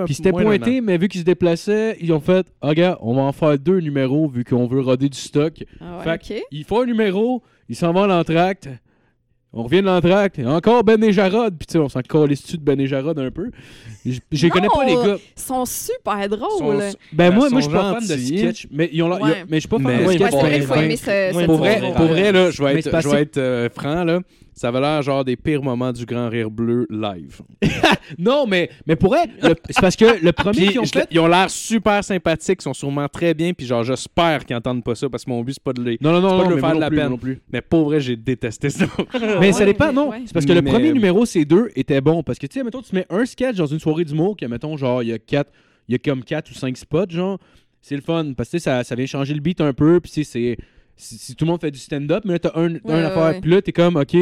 Puis 0.05 0.13
c'était 0.15 0.31
pointé, 0.31 0.81
mais 0.81 0.97
vu 0.97 1.07
qu'ils 1.07 1.21
se 1.21 1.25
déplaçaient, 1.25 1.97
ils 2.01 2.11
ont 2.11 2.19
fait 2.19 2.45
Ah, 2.61 2.69
regarde, 2.69 2.97
on 3.01 3.13
va 3.15 3.21
en 3.21 3.31
faire 3.31 3.57
deux 3.57 3.79
numéros 3.79 4.27
vu 4.27 4.43
qu'on 4.43 4.67
veut 4.67 4.81
roder 4.81 5.09
du 5.09 5.17
stock. 5.17 5.63
Ah 5.79 5.99
ouais, 6.05 6.17
Fait. 6.23 6.43
Ils 6.51 6.63
font 6.65 6.81
un 6.81 6.85
numéro, 6.85 7.41
ils 7.69 7.75
s'en 7.75 7.93
vont 7.93 8.03
à 8.03 8.07
l'entracte. 8.07 8.69
On 9.53 9.63
revient 9.63 9.81
de 9.81 9.87
l'entracte. 9.87 10.39
Encore 10.39 10.85
Ben 10.85 11.03
et 11.03 11.11
Jarod. 11.11 11.57
Puis 11.57 11.67
tu 11.67 11.73
sais, 11.73 11.77
on 11.79 11.89
s'en 11.89 11.99
calisse 12.01 12.41
dessus 12.43 12.57
de 12.57 12.63
Ben 12.63 12.79
et 12.79 12.87
Jarod 12.87 13.19
un 13.19 13.31
peu? 13.31 13.51
Je 14.05 14.47
connais 14.47 14.69
pas, 14.69 14.85
les 14.85 14.93
gars. 14.95 15.17
Ils 15.37 15.41
sont 15.41 15.65
super 15.65 16.29
drôles. 16.29 16.49
Sont- 16.57 16.77
Ben, 16.77 16.93
Ben, 17.11 17.35
moi, 17.35 17.49
moi 17.49 17.59
je 17.59 17.65
suis 17.65 17.73
pas 17.73 17.93
fan 17.99 18.07
de 18.07 18.21
sketch. 18.21 18.67
Mais, 18.71 18.89
ils 18.93 19.03
ont 19.03 19.09
la- 19.09 19.15
Ouais. 19.17 19.21
ils 19.23 19.43
ont- 19.43 19.45
mais 19.49 19.57
je 19.57 19.59
suis 19.59 19.67
pas 19.67 19.77
fan 19.79 19.87
Mais- 19.87 19.97
de 20.03 20.07
Ouais, 20.07 20.13
sketch. 20.15 20.31
Pour 21.45 21.57
vrai, 21.57 21.79
vrai, 21.79 21.93
pour 21.93 22.05
vrai, 22.05 22.31
là, 22.31 22.49
je 22.49 22.63
vais 22.63 23.21
être 23.21 23.37
euh, 23.37 23.69
franc, 23.69 24.05
là. 24.05 24.19
Ça 24.53 24.67
avait 24.67 24.81
l'air 24.81 25.01
genre 25.01 25.23
des 25.23 25.37
pires 25.37 25.63
moments 25.63 25.91
du 25.93 26.05
Grand 26.05 26.27
Rire 26.29 26.51
Bleu 26.51 26.85
live. 26.89 27.41
Non, 28.17 28.45
mais, 28.45 28.69
mais 28.85 28.95
pour 28.97 29.11
vrai, 29.13 29.25
le- 29.41 29.55
c'est 29.69 29.79
parce 29.79 29.95
que 29.95 30.21
le 30.23 30.31
premier 30.33 30.57
Puis, 30.59 30.67
qu'ils 30.69 30.79
ont 30.81 30.83
je- 30.83 30.91
fait. 30.91 31.07
ils 31.11 31.19
ont 31.19 31.27
l'air 31.27 31.49
super 31.49 32.03
sympathiques, 32.03 32.59
ils 32.59 32.63
sont 32.63 32.73
sûrement 32.73 33.07
très 33.07 33.33
bien, 33.33 33.53
puis 33.53 33.65
genre, 33.65 33.83
j'espère 33.83 34.45
qu'ils 34.45 34.55
entendent 34.55 34.83
pas 34.83 34.95
ça, 34.95 35.07
parce 35.09 35.23
que 35.23 35.29
mon 35.29 35.41
but, 35.43 35.53
c'est 35.53 35.63
pas 35.63 35.71
de 35.71 35.81
les... 35.81 35.97
Non, 36.01 36.11
non, 36.11 36.19
non, 36.21 36.29
pas 36.37 36.43
non, 36.43 36.49
de 36.49 36.55
mais 36.55 36.61
faire 36.61 36.69
moi 36.69 36.69
de 36.71 36.73
non 36.75 36.79
la 36.81 36.89
plus, 36.89 36.95
moi 36.97 37.03
peine. 37.03 37.11
non 37.11 37.17
plus. 37.17 37.41
Mais 37.53 37.61
pour 37.61 37.85
vrai, 37.85 38.01
j'ai 38.01 38.15
détesté 38.17 38.69
ça. 38.69 38.85
Mais 39.39 39.53
ça 39.53 39.63
dépend, 39.65 39.93
non? 39.93 40.09
ouais. 40.09 40.23
C'est 40.25 40.33
parce 40.33 40.45
que 40.45 40.51
le 40.51 40.61
Mais- 40.61 40.71
premier 40.71 40.91
numéro, 40.91 41.25
c'est 41.25 41.45
deux, 41.45 41.69
était 41.75 42.01
bon. 42.01 42.21
Parce 42.21 42.37
que, 42.37 42.47
tu 42.47 42.59
sais, 42.59 42.63
mettons, 42.65 42.81
tu 42.81 42.93
mets 42.93 43.05
un 43.09 43.25
sketch 43.25 43.55
dans 43.55 43.65
une 43.67 43.79
soirée 43.79 44.03
d'humour, 44.03 44.35
que, 44.35 44.45
mettons, 44.45 44.75
genre, 44.75 45.01
il 45.03 45.09
y 45.09 45.13
a 45.13 45.19
quatre, 45.19 45.51
il 45.87 45.93
y 45.93 45.95
a 45.95 45.99
comme 45.99 46.23
quatre 46.23 46.51
ou 46.51 46.53
cinq 46.53 46.75
spots, 46.75 47.09
genre, 47.11 47.39
c'est 47.81 47.95
le 47.95 48.01
fun. 48.01 48.33
Parce 48.35 48.49
que, 48.49 48.57
tu 48.57 48.59
sais, 48.59 48.63
ça, 48.69 48.83
ça 48.83 48.95
vient 48.95 49.05
changer 49.05 49.33
le 49.33 49.39
beat 49.39 49.61
un 49.61 49.73
peu, 49.73 49.99
puis, 50.01 50.11
tu 50.11 50.23
sais, 50.25 50.29
c'est. 50.29 50.57
Si, 51.03 51.17
si 51.17 51.35
tout 51.35 51.45
le 51.45 51.51
monde 51.51 51.61
fait 51.61 51.71
du 51.71 51.79
stand-up, 51.79 52.23
mais 52.25 52.33
là, 52.33 52.39
t'as 52.39 52.51
un, 52.53 52.75
un 52.75 52.79
Ouais, 52.83 52.93
affaire. 53.03 53.23
ouais. 53.23 53.41
Puis 53.41 53.49
là, 53.49 53.61
t'es 53.61 53.71
comme, 53.71 53.95
OK, 53.95 54.15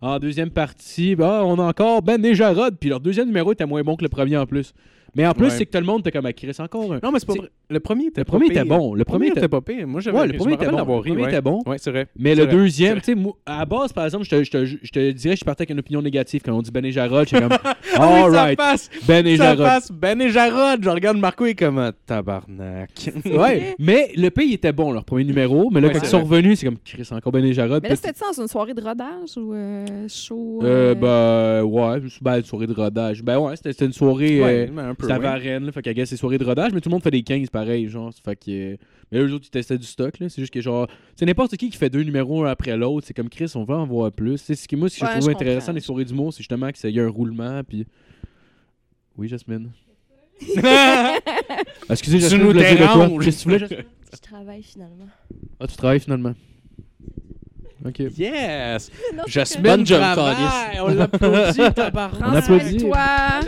en 0.00 0.18
deuxième 0.18 0.50
partie, 0.50 1.14
bah, 1.14 1.42
on 1.44 1.58
a 1.60 1.62
encore 1.62 2.02
Ben 2.02 2.24
et 2.24 2.34
Jarod. 2.34 2.76
Puis 2.78 2.88
leur 2.90 2.98
deuxième 3.00 3.28
numéro 3.28 3.52
était 3.52 3.66
moins 3.66 3.82
bon 3.82 3.94
que 3.94 4.02
le 4.02 4.08
premier 4.08 4.36
en 4.36 4.44
plus. 4.44 4.74
Mais 5.16 5.26
en 5.26 5.32
plus, 5.32 5.44
Ouais. 5.46 5.50
c'est 5.50 5.66
que 5.66 5.70
tout 5.70 5.78
le 5.78 5.84
monde, 5.86 6.02
t'es 6.02 6.10
comme 6.10 6.26
à 6.26 6.32
Chris 6.32 6.52
encore 6.58 6.92
un. 6.92 7.00
Non, 7.02 7.12
mais 7.12 7.18
c'est 7.18 7.26
pas 7.26 7.34
vrai. 7.34 7.48
Le 7.70 7.80
premier 7.80 8.06
était 8.06 8.20
Le 8.20 8.24
premier 8.24 8.46
était 8.46 8.64
bon. 8.64 8.94
Le 8.94 9.04
premier 9.04 9.28
était 9.28 9.38
était 9.40 9.48
pas 9.48 9.60
pire. 9.60 9.86
Moi, 9.86 10.00
j'avais 10.00 10.18
Ouais, 10.18 10.26
le 10.26 10.32
je 10.34 10.38
premier 10.38 10.54
était 10.54 10.66
bon. 10.68 10.78
Le 10.78 10.84
premier 11.02 11.24
était 11.24 11.40
bon. 11.40 11.62
Ouais, 11.66 11.76
c'est 11.78 11.90
vrai. 11.90 12.06
Mais 12.18 12.34
le 12.34 12.46
deuxième, 12.46 13.00
tu 13.00 13.14
sais, 13.14 13.18
à 13.46 13.58
la 13.60 13.64
base, 13.64 13.92
par 13.92 14.04
exemple, 14.04 14.24
je 14.24 14.30
te, 14.30 14.64
je 14.64 14.76
je 14.82 15.10
dirais, 15.12 15.32
je 15.32 15.36
suis 15.36 15.44
parti 15.44 15.62
avec 15.62 15.70
une 15.70 15.78
opinion 15.78 16.02
négative. 16.02 16.42
Quand 16.44 16.52
on 16.52 16.62
dit 16.62 16.70
Ben 16.70 16.84
et 16.84 16.92
Jarod, 16.92 17.26
j'étais 17.28 17.42
comme, 17.42 17.56
Ah 17.96 18.08
oui, 18.12 18.20
all 18.22 18.32
ça 18.32 18.42
right, 18.42 18.58
passe. 18.58 18.90
Ben 19.06 19.26
et 19.26 19.36
Ça 19.36 19.44
Jarod. 19.56 19.64
passe. 19.66 19.92
Ben 19.92 20.20
et 20.20 20.30
Jarod. 20.30 20.82
Je 20.82 20.88
regarde 20.90 21.16
Marco 21.18 21.46
et 21.46 21.54
comme 21.54 21.78
un 21.78 21.92
tabarnak. 22.06 22.90
Ouais, 23.24 23.74
mais 23.78 24.10
le 24.16 24.28
pays 24.30 24.54
était 24.54 24.72
bon, 24.72 24.92
leur 24.92 25.04
premier 25.04 25.24
numéro. 25.24 25.70
Mais 25.70 25.80
là, 25.80 25.88
quand 25.90 26.00
ils 26.02 26.06
sont 26.08 26.22
revenus, 26.24 26.58
c'est 26.58 26.66
comme, 26.66 26.78
Chris, 26.84 27.08
encore 27.12 27.32
Ben 27.32 27.44
et 27.44 27.52
Jarod. 27.52 27.82
Mais 27.82 27.88
là, 27.88 27.96
c'était 27.96 28.12
dans 28.20 28.42
une 28.42 28.48
soirée 28.48 28.74
de 28.74 28.82
rodage 28.82 29.36
ou 29.36 29.52
euh, 29.54 29.86
show? 30.08 30.60
Euh, 30.62 30.94
euh, 30.94 30.94
ben, 30.94 31.64
ouais, 31.68 32.00
ben, 32.20 32.36
une 32.38 32.44
soirée 32.44 32.66
de 32.66 32.72
rodage. 32.74 33.22
Ben, 33.22 33.38
ouais, 33.38 33.56
c'était 33.56 33.72
c'était 33.72 33.86
une 33.86 33.92
soirée. 33.92 34.68
Peu. 35.06 35.12
C'était 35.12 35.26
à 35.26 35.32
ouais. 35.32 35.38
Varennes, 35.40 35.66
là, 35.66 35.72
fait 35.72 35.82
qu'à 35.82 36.06
c'est 36.06 36.16
soirée 36.16 36.38
de 36.38 36.44
rodage, 36.44 36.72
mais 36.72 36.80
tout 36.80 36.88
le 36.88 36.94
monde 36.94 37.02
fait 37.02 37.10
des 37.10 37.22
15 37.22 37.50
pareil, 37.50 37.88
genre. 37.88 38.12
Fait 38.24 38.36
que. 38.36 38.76
Mais 39.12 39.18
eux 39.18 39.32
autres, 39.32 39.46
ils 39.46 39.50
testaient 39.50 39.78
du 39.78 39.86
stock, 39.86 40.18
là. 40.18 40.28
C'est 40.28 40.40
juste 40.42 40.52
que, 40.52 40.60
genre. 40.60 40.86
C'est 41.16 41.26
n'importe 41.26 41.56
qui 41.56 41.70
qui 41.70 41.76
fait 41.78 41.90
deux 41.90 42.02
numéros 42.02 42.44
un 42.44 42.50
après 42.50 42.76
l'autre. 42.76 43.06
C'est 43.06 43.14
comme 43.14 43.28
Chris, 43.28 43.50
on 43.54 43.64
veut 43.64 43.74
en 43.74 43.86
voir 43.86 44.10
plus. 44.12 44.38
C'est 44.38 44.54
ce 44.54 44.66
qui, 44.68 44.76
moi, 44.76 44.88
ce 44.88 44.98
que 45.00 45.04
Ouais, 45.04 45.10
je 45.14 45.18
trouve 45.20 45.30
intéressant 45.30 45.72
des 45.72 45.80
soirées 45.80 46.04
d'humour, 46.04 46.32
c'est 46.32 46.38
justement 46.38 46.70
qu'il 46.72 46.90
y 46.90 47.00
a 47.00 47.04
un 47.04 47.08
roulement, 47.08 47.62
puis. 47.62 47.86
Oui, 49.16 49.28
Jasmine. 49.28 49.70
Excusez, 51.90 52.18
Tu 52.18 52.22
Jasmine, 52.24 52.42
nous 52.42 52.52
de 52.52 52.58
quoi? 52.60 52.74
déranges. 52.74 53.24
Qu'est-ce 53.24 53.36
que 53.38 53.42
tu 53.42 53.48
voulais, 53.48 53.58
Jasmine? 53.60 53.84
Je 54.14 54.18
travaille 54.20 54.62
finalement. 54.62 55.08
Ah, 55.60 55.66
tu 55.66 55.76
travailles 55.76 56.00
finalement. 56.00 56.34
Ok. 57.84 57.98
Yes! 58.16 58.90
Jasmine 59.26 59.62
Bonne 59.62 59.86
job. 59.86 60.00
On 60.80 60.88
l'applaudit, 60.88 61.58
tabarnak. 61.74 62.28
On 62.30 62.34
applaudit. 62.34 62.76
toi. 62.78 63.40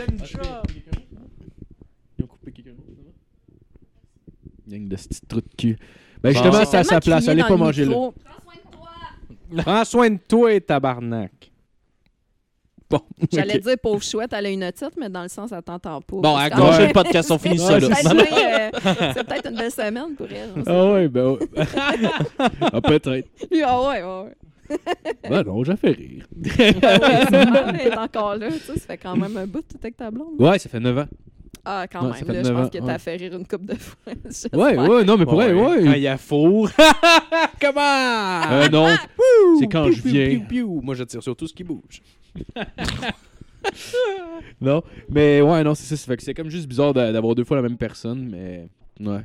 Ils 2.19 2.23
ont 2.23 2.27
coupé 2.27 2.51
quelqu'un 2.51 2.71
d'autre, 2.71 2.91
Gang 4.67 4.87
de 4.87 4.95
petits 4.95 5.21
trous 5.27 5.41
de 5.41 5.55
cul. 5.57 5.77
Ben, 6.21 6.31
justement, 6.31 6.65
c'est 6.65 6.77
à 6.77 6.83
sa 6.83 6.99
place. 6.99 7.27
Allez 7.27 7.43
pas 7.43 7.55
manger 7.55 7.85
là. 7.85 7.95
Prends 9.63 9.85
soin 9.85 10.09
de 10.09 10.17
toi, 10.27 10.59
tabarnak. 10.59 11.31
Bon, 12.89 13.01
J'allais 13.31 13.59
dire 13.59 13.75
pauvre 13.81 14.01
chouette, 14.01 14.31
elle 14.33 14.45
a 14.45 14.49
une 14.49 14.63
otite, 14.63 14.93
mais 14.97 15.09
dans 15.09 15.23
le 15.23 15.27
sens, 15.27 15.51
elle 15.51 15.61
t'entend 15.61 15.99
pas. 16.01 16.17
Bon, 16.17 16.35
à 16.37 16.49
que- 16.49 16.59
Ouais. 16.61 16.87
le 16.87 16.93
podcast, 16.93 17.29
on 17.31 17.37
finit 17.37 17.59
ça 17.59 17.79
là. 17.79 17.87
Euh, 18.85 18.93
C'est 19.13 19.23
peut-être 19.25 19.49
une 19.49 19.57
belle 19.57 19.71
semaine 19.71 20.15
pour 20.15 20.27
elle. 20.29 20.51
Ah 20.65 20.91
ouais, 20.93 21.07
ben 21.07 21.31
ouais. 21.31 21.39
ah, 22.61 22.81
peut-être. 22.81 23.27
Ah 23.63 23.81
ouais, 23.81 24.03
ouais, 24.03 24.23
ouais. 24.23 24.77
Ben 25.29 25.43
non, 25.43 25.63
j'ai 25.63 25.75
fait 25.75 25.91
rire. 25.91 26.25
Ah 26.83 26.97
ouais, 26.99 27.25
sûrement, 27.27 27.67
elle 27.79 27.87
est 27.87 27.97
encore 27.97 28.35
là. 28.35 28.49
Tu 28.51 28.59
sais, 28.59 28.73
ça 28.79 28.85
fait 28.87 28.97
quand 28.97 29.15
même 29.15 29.35
un 29.37 29.47
bout 29.47 29.61
tout 29.61 29.77
avec 29.79 29.97
ta 29.97 30.11
blonde. 30.11 30.39
Ouais, 30.39 30.59
ça 30.59 30.69
fait 30.69 30.79
9 30.79 30.97
ans. 30.97 31.07
Ah, 31.65 31.85
quand 31.91 32.09
Ouais, 32.09 32.21
même. 32.23 32.35
Là, 32.35 32.43
je 32.43 32.51
pense 32.53 32.65
ans, 32.67 32.69
que 32.69 32.77
ouais. 32.77 32.85
t'as 32.85 32.97
fait 32.97 33.15
rire 33.17 33.35
une 33.35 33.45
coupe 33.47 33.65
de 33.65 33.75
fois. 33.75 33.97
Ouais, 34.53 34.77
ouais, 34.77 35.03
non, 35.03 35.17
mais 35.17 35.25
pour 35.25 35.35
vrai, 35.35 35.51
Quand 35.53 35.69
ouais. 35.69 35.97
il 35.97 36.03
y 36.03 36.07
a 36.07 36.17
four. 36.17 36.69
Comment? 37.61 38.41
Euh, 38.51 38.69
non, 38.69 38.87
c'est 39.59 39.67
quand 39.67 39.83
Piou, 39.85 39.93
je 39.93 40.01
piou, 40.01 40.11
viens. 40.11 40.27
piou, 40.29 40.41
piou. 40.47 40.81
Moi, 40.81 40.95
je 40.95 41.03
tire 41.03 41.21
sur 41.23 41.35
tout 41.35 41.47
ce 41.47 41.53
qui 41.53 41.63
bouge. 41.63 42.01
Non, 44.61 44.81
mais 45.09 45.41
ouais, 45.41 45.63
non, 45.63 45.75
c'est 45.75 45.83
ça. 45.83 45.97
ça 45.97 46.05
fait 46.07 46.17
que 46.17 46.23
c'est 46.23 46.33
comme 46.33 46.49
juste 46.49 46.67
bizarre 46.67 46.93
d'a- 46.93 47.11
d'avoir 47.11 47.35
deux 47.35 47.43
fois 47.43 47.57
la 47.57 47.63
même 47.63 47.77
personne, 47.77 48.29
mais 48.31 48.69
ouais. 48.99 49.21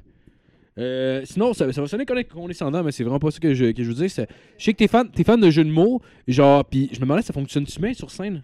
Euh, 0.79 1.21
sinon, 1.25 1.53
ça, 1.53 1.71
ça 1.73 1.81
va 1.83 1.87
sonner 1.87 2.07
condescendant, 2.25 2.83
mais 2.83 2.93
c'est 2.93 3.05
vraiment 3.05 3.19
pas 3.19 3.31
ça 3.31 3.39
que 3.39 3.53
je, 3.55 3.67
que 3.73 3.83
je 3.85 3.89
veux 3.89 3.95
dire. 3.95 4.11
c'est- 4.11 4.27
Je 4.59 4.65
sais 4.65 4.73
que 4.73 4.79
t'es 4.79 4.89
fan, 4.89 5.09
t'es 5.11 5.23
fan 5.23 5.39
de 5.39 5.51
jeux 5.51 5.65
de 5.65 5.71
mots, 5.71 6.01
genre, 6.27 6.65
puis 6.65 6.89
je 6.93 6.97
me 6.97 7.03
demandais, 7.03 7.23
ça 7.23 7.33
fonctionne-tu 7.35 7.79
bien 7.79 7.93
sur 7.93 8.11
scène? 8.11 8.43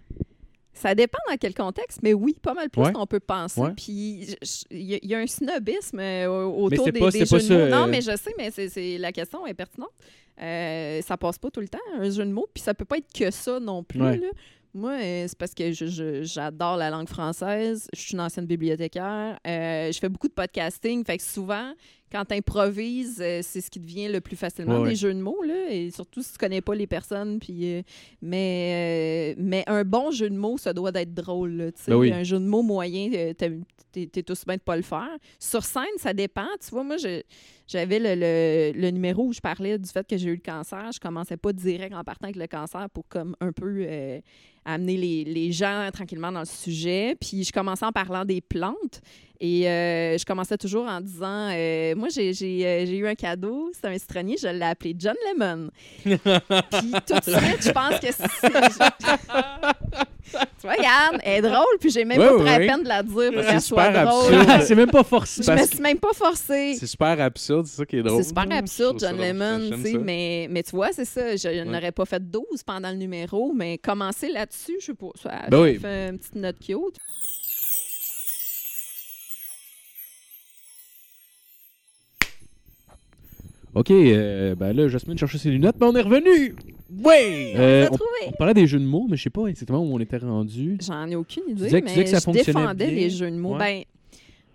Ça 0.81 0.95
dépend 0.95 1.17
dans 1.29 1.35
quel 1.37 1.53
contexte, 1.53 1.99
mais 2.03 2.13
oui, 2.13 2.35
pas 2.41 2.53
mal 2.53 2.69
plus 2.69 2.81
Ouais. 2.81 2.93
qu'on 2.93 3.05
peut 3.05 3.19
penser. 3.19 3.59
Ouais. 3.59 3.71
Puis 3.75 4.37
il 4.71 4.81
y, 4.81 4.95
a- 4.95 4.99
il 5.01 5.09
y 5.09 5.13
a 5.15 5.19
un 5.19 5.27
snobisme 5.27 5.99
euh, 5.99 6.27
autour 6.45 6.85
des, 6.85 6.99
pas- 6.99 7.09
jeux 7.09 7.19
de 7.19 7.65
mots. 7.65 7.69
Non, 7.75 7.83
euh, 7.83 7.87
mais 7.87 8.01
je 8.01 8.15
sais, 8.15 8.33
mais 8.37 8.49
c'est, 8.51 8.69
c'est- 8.69 8.97
la 8.97 9.11
question 9.11 9.45
est 9.45 9.53
pertinente. 9.53 9.89
Euh, 10.41 11.01
ça 11.01 11.17
passe 11.17 11.37
pas 11.37 11.51
tout 11.51 11.59
le 11.59 11.67
temps, 11.67 11.77
un 11.97 12.09
jeu 12.09 12.23
de 12.23 12.31
mots, 12.31 12.47
puis 12.53 12.63
ça 12.63 12.73
peut 12.73 12.85
pas 12.85 12.97
être 12.97 13.11
que 13.13 13.29
ça 13.29 13.59
non 13.59 13.83
plus. 13.83 14.01
Ouais. 14.01 14.17
là. 14.17 14.27
Moi, 14.73 14.91
euh, 15.01 15.25
c'est 15.27 15.37
parce 15.37 15.53
que 15.55 15.71
j'adore 16.23 16.77
la 16.77 16.89
langue 16.91 17.07
française. 17.09 17.87
Je 17.93 17.99
suis 17.99 18.13
une 18.13 18.21
ancienne 18.21 18.45
bibliothécaire. 18.45 19.39
Euh, 19.47 19.91
je 19.91 19.97
fais 19.97 20.09
beaucoup 20.09 20.27
de 20.27 20.33
podcasting. 20.33 21.03
Fait 21.03 21.17
que 21.17 21.23
souvent, 21.23 21.73
quand 22.11 22.23
tu 22.25 22.35
improvises, 22.35 23.15
c'est 23.17 23.61
ce 23.61 23.69
qui 23.71 23.79
devient 23.79 24.09
le 24.09 24.21
plus 24.21 24.35
facilement 24.35 24.75
Ouais, 24.77 24.83
des 24.83 24.89
ouais. 24.89 24.95
jeux 24.95 25.13
de 25.13 25.19
mots. 25.21 25.41
Là, 25.41 25.71
et 25.71 25.89
surtout 25.89 26.21
si 26.21 26.33
tu 26.33 26.37
connais 26.37 26.61
pas 26.61 26.75
les 26.75 26.85
personnes. 26.87 27.39
Puis, 27.39 27.77
euh, 27.77 27.81
mais, 28.21 29.33
euh, 29.35 29.41
mais 29.43 29.63
un 29.65 29.83
bon 29.83 30.11
jeu 30.11 30.29
de 30.29 30.35
mots, 30.37 30.57
ça 30.59 30.71
doit 30.71 30.91
d'être 30.91 31.15
drôle. 31.15 31.51
là, 31.53 31.71
tu. 31.71 31.89
Ben 31.89 31.95
oui. 31.95 32.11
Un 32.13 32.23
jeu 32.23 32.37
de 32.37 32.45
mots 32.45 32.61
moyen, 32.61 33.09
euh, 33.13 33.33
t'es- 33.33 33.59
t'es 33.91 34.05
t'es 34.05 34.31
aussi 34.31 34.45
bien 34.45 34.55
de 34.57 34.61
pas 34.61 34.75
le 34.75 34.83
faire. 34.83 35.09
Sur 35.39 35.63
scène, 35.63 35.83
ça 35.97 36.13
dépend. 36.13 36.45
Tu 36.63 36.69
vois, 36.69 36.83
moi, 36.83 36.97
je- 36.97 37.23
j'avais 37.67 37.97
le, 37.97 38.13
le- 38.15 38.79
le 38.79 38.91
numéro 38.91 39.25
où 39.25 39.33
je 39.33 39.39
parlais 39.41 39.79
du 39.79 39.89
fait 39.89 40.07
que 40.07 40.15
j'ai 40.15 40.29
eu 40.29 40.35
le 40.35 40.41
cancer. 40.45 40.91
Je 40.93 40.99
commençais 40.99 41.37
pas 41.37 41.53
direct 41.53 41.95
en 41.95 42.03
partant 42.03 42.25
avec 42.25 42.35
le 42.35 42.45
cancer 42.47 42.87
pour 42.91 43.07
comme 43.07 43.35
un 43.41 43.51
peu 43.51 43.83
euh, 43.87 44.19
amener 44.65 44.97
les, 44.97 45.23
les 45.23 45.51
gens 45.51 45.89
tranquillement 45.93 46.31
dans 46.31 46.41
le 46.41 46.45
sujet. 46.45 47.15
Puis 47.19 47.43
je 47.43 47.51
commençais 47.51 47.85
en 47.85 47.91
parlant 47.91 48.25
des 48.25 48.41
plantes. 48.41 49.01
Et 49.41 49.69
euh, 49.69 50.17
je 50.17 50.25
commençais 50.25 50.57
toujours 50.57 50.85
en 50.85 50.99
disant 50.99 51.47
euh, 51.53 51.95
Moi, 51.95 52.09
j'ai 52.13 52.33
j'ai, 52.33 52.67
euh, 52.67 52.85
j'ai 52.85 52.97
eu 52.97 53.07
un 53.07 53.15
cadeau, 53.15 53.71
c'est 53.73 53.87
un 53.87 53.97
citronnier, 53.97 54.35
je 54.37 54.47
l'ai 54.49 54.65
appelé 54.65 54.93
John 54.99 55.15
Lemon. 55.31 55.69
Puis 56.03 56.19
tout 56.19 57.13
de 57.15 57.37
suite, 57.37 57.63
je 57.63 57.71
pense 57.71 57.99
que 58.01 58.07
c'est. 58.11 58.27
tu 60.31 60.37
vois, 60.63 60.75
Yann, 60.75 61.19
elle 61.23 61.43
est 61.45 61.49
drôle, 61.49 61.77
puis 61.79 61.89
j'ai 61.89 62.05
même 62.05 62.19
Ouais, 62.19 62.27
pas 62.27 62.33
pris 62.35 62.43
ouais. 62.43 62.59
la 62.67 62.73
peine 62.73 62.83
de 62.83 62.87
la 62.89 63.01
dire 63.03 63.13
pour 63.13 63.41
C'est 63.41 63.47
qu'elle 63.49 63.61
soit 63.61 63.85
super 63.91 64.05
drôle. 64.05 64.33
absurde. 64.35 64.61
c'est 64.67 64.75
même 64.75 64.89
pas 64.91 65.03
forcé. 65.03 65.41
Je 65.41 65.47
Parce 65.47 65.61
me 65.61 65.65
que- 65.67 65.73
suis 65.73 65.81
même 65.81 65.97
pas 65.99 66.13
forcée. 66.13 66.75
C'est 66.79 66.85
super 66.87 67.21
absurde, 67.21 67.65
c'est 67.65 67.77
ça 67.77 67.85
qui 67.85 67.95
est 67.97 68.03
drôle. 68.03 68.21
C'est 68.21 68.29
super 68.29 68.45
absurde, 68.51 68.97
John. 68.99 69.17
Lemon, 69.17 69.69
tu 69.77 69.81
sais, 69.83 69.97
mais, 69.97 70.47
mais 70.49 70.63
tu 70.63 70.71
vois, 70.71 70.89
c'est 70.91 71.05
ça. 71.05 71.35
Je 71.35 71.63
n'aurais 71.63 71.91
pas 71.93 72.05
fait 72.05 72.21
12 72.29 72.43
pendant 72.65 72.89
le 72.89 72.97
numéro, 72.97 73.53
mais 73.55 73.77
commencer 73.77 74.29
là-dessus, 74.49 74.77
je 74.79 74.85
sais 74.87 74.93
pas. 74.93 75.09
Ça 75.21 75.45
Ben 75.49 75.61
oui. 75.61 75.77
fait 75.79 76.09
une 76.09 76.17
petite 76.17 76.35
note 76.35 76.59
cute. 76.59 76.97
Ok, 83.75 83.91
euh, 83.91 84.55
ben 84.55 84.73
là, 84.73 84.87
Jasmine 84.87 85.17
cherchait 85.17 85.37
ses 85.37 85.51
lunettes, 85.51 85.75
mais 85.79 85.85
on 85.85 85.95
est 85.95 86.01
revenu! 86.01 86.55
Ouais! 87.03 87.53
Euh, 87.55 87.83
On 87.83 87.87
on, 87.87 87.91
l'a 87.91 87.97
trouvé. 87.97 88.03
on 88.27 88.31
parlait 88.31 88.53
des 88.55 88.65
jeux 88.65 88.79
de 88.79 88.85
mots, 88.85 89.05
mais 89.07 89.15
je 89.15 89.23
sais 89.23 89.29
pas 89.29 89.45
exactement 89.45 89.79
où 89.79 89.93
on 89.93 89.99
était 89.99 90.17
rendu. 90.17 90.77
J'en 90.81 91.07
ai 91.07 91.15
aucune 91.15 91.43
idée, 91.49 91.65
disais 91.65 91.79
tu 91.81 91.85
mais 91.85 91.91
disais 91.91 92.03
que 92.05 92.09
ça 92.09 92.19
je 92.25 92.31
défendais 92.31 92.87
bien. 92.87 92.95
les 92.95 93.09
jeux 93.11 93.29
de 93.29 93.35
mots. 93.37 93.53
Ouais. 93.53 93.59
Ben, 93.59 93.83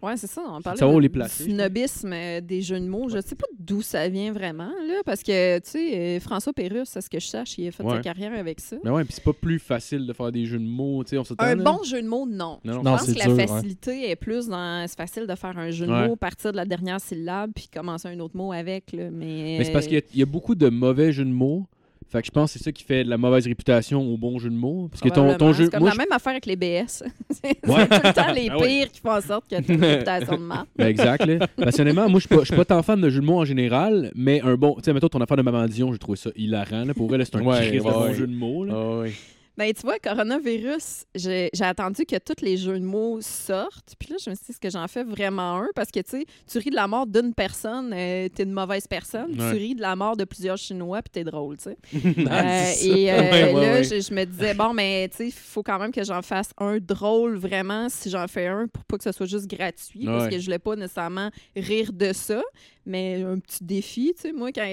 ouais, 0.05 0.17
c'est 0.17 0.27
ça. 0.27 0.43
On 0.47 0.61
parlait 0.63 0.83
où 0.85 0.97
de- 0.97 1.01
les 1.01 1.09
placer, 1.09 1.45
snobisme 1.45 2.13
euh, 2.13 2.41
des 2.41 2.63
jeux 2.63 2.79
de 2.81 2.87
mots. 2.87 3.09
Je 3.09 3.21
sais 3.21 3.35
pas 3.35 3.47
d'où 3.59 3.83
ça 3.83 4.09
vient 4.09 4.33
vraiment, 4.33 4.71
là, 4.87 5.01
parce 5.05 5.23
que, 5.23 5.59
tu 5.59 5.71
sais, 5.71 5.99
euh, 6.17 6.21
François 6.21 6.53
Pérusse, 6.53 6.89
c'est 6.91 7.01
ce 7.01 7.11
que 7.11 7.19
je 7.21 7.27
sache, 7.27 7.59
il 7.59 7.69
a 7.69 7.71
fait 7.73 7.83
Ouais. 7.83 7.97
sa 7.97 8.01
carrière 8.01 8.33
avec 8.39 8.61
ça. 8.61 8.77
Mais 8.85 8.91
ouais, 8.91 9.05
puis 9.05 9.15
c'est 9.15 9.25
pas 9.25 9.33
plus 9.33 9.59
facile 9.59 10.07
de 10.07 10.13
faire 10.13 10.31
des 10.33 10.45
jeux 10.47 10.59
de 10.59 10.65
mots, 10.67 11.03
tu 11.05 11.11
sais, 11.11 11.19
on 11.19 11.25
s'attend. 11.25 11.45
Un 11.45 11.55
là. 11.57 11.63
bon 11.63 11.83
jeu 11.83 12.03
de 12.03 12.09
mots, 12.09 12.27
non. 12.27 12.59
Non, 12.65 12.73
non. 12.73 12.73
Je 12.73 12.77
Non, 12.77 12.83
pense 12.97 13.07
que 13.07 13.13
dur, 13.13 13.23
la 13.29 13.35
ouais. 13.35 13.47
facilité 13.47 14.11
est 14.11 14.17
plus 14.17 14.47
dans. 14.49 14.85
C'est 14.89 14.97
facile 14.97 15.27
de 15.27 15.35
faire 15.35 15.57
un 15.59 15.71
jeu 15.71 15.87
de 15.87 15.93
Ouais. 15.93 16.09
mots, 16.09 16.17
partir 16.17 16.53
de 16.53 16.57
la 16.57 16.65
dernière 16.67 17.01
syllabe, 17.01 17.51
puis 17.55 17.69
commencer 17.73 18.09
un 18.09 18.19
autre 18.21 18.37
mot 18.37 18.53
avec. 18.53 18.93
Là. 18.93 19.11
Mais, 19.11 19.57
Mais 19.59 19.65
c'est 19.65 19.73
parce 19.73 19.87
qu'il 19.87 19.95
y 19.95 19.99
a- 19.99 20.03
il 20.13 20.21
y, 20.21 20.23
a 20.23 20.27
beaucoup 20.27 20.55
de 20.55 20.69
mauvais 20.69 21.13
jeux 21.13 21.25
de 21.25 21.31
mots. 21.31 21.67
Fait 22.11 22.21
que 22.21 22.27
je 22.27 22.31
pense 22.31 22.53
que 22.53 22.59
c'est 22.59 22.65
ça 22.65 22.71
qui 22.71 22.85
fait 22.85 23.03
de 23.03 23.11
la 23.11 23.17
mauvaise 23.19 23.47
réputation 23.47 24.01
au 24.01 24.17
bon 24.17 24.39
jeu 24.39 24.49
de 24.49 24.55
mots. 24.55 24.87
Parce 24.89 25.01
que 25.01 25.09
ton, 25.09 25.37
ton 25.37 25.53
jeu. 25.53 25.65
C'est 25.65 25.71
comme 25.73 25.81
moi, 25.81 25.91
la 25.91 25.97
même 25.97 26.13
affaire 26.13 26.31
avec 26.31 26.47
les 26.47 26.55
BS. 26.55 26.87
c'est 27.31 27.69
Ouais. 27.69 27.89
tout 27.89 28.01
le 28.05 28.13
temps 28.13 28.33
les 28.33 28.49
Ah 28.53 28.59
ouais. 28.59 28.67
pires 28.69 28.93
qui 28.93 29.01
font 29.01 29.11
en 29.13 29.21
sorte 29.21 29.45
que 29.51 29.61
tu 29.61 29.73
as 29.73 29.75
une 29.75 29.85
réputation 29.85 30.37
de 30.37 30.43
marque. 30.43 30.69
Ben 30.77 30.87
exact. 30.87 31.27
Là. 31.27 31.47
Passionnément, 31.57 32.09
moi, 32.09 32.21
je 32.21 32.27
suis 32.27 32.29
pas- 32.37 32.41
je 32.43 32.47
suis 32.47 32.57
pas 32.57 32.65
tant 32.65 32.83
fan 32.83 33.01
de 33.01 33.11
jeux 33.11 33.21
de 33.21 33.27
mots 33.27 33.41
en 33.41 33.45
général, 33.45 34.13
mais 34.15 34.41
un 34.43 34.55
bon. 34.55 34.75
Tu 34.77 34.83
sais, 34.85 34.93
mettons 34.93 35.09
ton 35.09 35.21
affaire 35.21 35.37
de 35.37 35.43
Maman 35.43 35.67
Dion, 35.67 35.93
j'ai 35.93 35.99
trouvé 35.99 36.17
ça 36.17 36.31
hilarant. 36.37 36.85
Là. 36.85 36.95
Pour 36.95 37.09
vrai, 37.09 37.19
là, 37.19 37.25
c'est 37.25 37.35
un 37.37 37.41
Ouais, 37.43 37.67
de 37.71 37.73
ouais, 37.73 37.81
bon 37.81 38.03
ouais. 38.05 38.15
jeu 38.15 38.27
de 38.29 38.35
mots. 38.35 38.65
Là. 38.65 38.75
Ah 38.77 38.99
ouais. 39.01 39.13
Ben, 39.57 39.73
tu 39.73 39.83
vois, 39.83 39.99
coronavirus, 40.01 41.05
j'ai 41.15 41.51
attendu 41.61 42.05
que 42.05 42.17
tous 42.17 42.45
les 42.45 42.57
jeux 42.57 42.79
de 42.79 42.85
mots 42.85 43.21
sortent. 43.21 43.95
Puis 43.99 44.11
là, 44.11 44.17
je 44.23 44.31
me 44.31 44.35
suis 44.35 44.47
dit, 44.47 44.51
est-ce 44.51 44.61
que 44.61 44.71
j'en 44.71 44.89
fais 44.89 45.05
vraiment 45.05 45.59
un? 45.61 45.69
Parce 45.77 45.93
que, 45.93 46.01
tu 46.01 46.11
sais, 46.11 46.27
tu 46.51 46.59
ris 46.59 46.71
de 46.71 46.75
la 46.75 46.89
mort 46.89 47.07
d'une 47.07 47.33
personne, 47.33 47.93
euh, 47.95 48.29
t'es 48.35 48.43
une 48.43 48.53
mauvaise 48.53 48.89
personne. 48.89 49.31
Ouais. 49.41 49.53
Tu 49.53 49.57
ris 49.57 49.75
de 49.77 49.81
la 49.81 49.95
mort 49.95 50.17
de 50.17 50.25
plusieurs 50.25 50.57
Chinois, 50.57 51.03
puis 51.03 51.11
t'es 51.13 51.25
drôle, 51.25 51.57
tu 51.57 51.65
sais. 51.65 51.77
Euh, 52.35 52.73
et 52.83 53.13
euh, 53.13 53.21
Ouais, 53.21 53.53
ouais, 53.53 53.67
là. 53.67 53.83
Je, 53.83 54.01
je 54.01 54.15
me 54.15 54.25
disais, 54.25 54.55
bon, 54.55 54.73
mais 54.73 55.09
tu 55.11 55.19
sais, 55.19 55.27
il 55.29 55.33
faut 55.33 55.63
quand 55.63 55.79
même 55.79 55.93
que 55.93 56.03
j'en 56.03 56.23
fasse 56.23 56.51
un 56.59 56.79
drôle 56.79 57.37
vraiment 57.37 57.89
si 57.89 58.11
j'en 58.11 58.27
fais 58.27 58.47
un 58.47 58.67
pour 58.67 58.85
pas 58.85 58.99
que 58.99 59.05
ce 59.05 59.13
soit 59.13 59.27
juste 59.27 59.47
gratuit. 59.47 60.07
Parce 60.07 60.29
que 60.29 60.39
je 60.39 60.45
voulais 60.45 60.59
pas 60.59 60.75
nécessairement 60.75 61.31
rire 61.55 61.93
de 61.93 62.13
ça, 62.13 62.43
mais 62.87 63.23
un 63.23 63.39
petit 63.39 63.65
défi. 63.65 64.13
Tu 64.15 64.23
sais, 64.23 64.33
moi, 64.33 64.51
quand, 64.53 64.65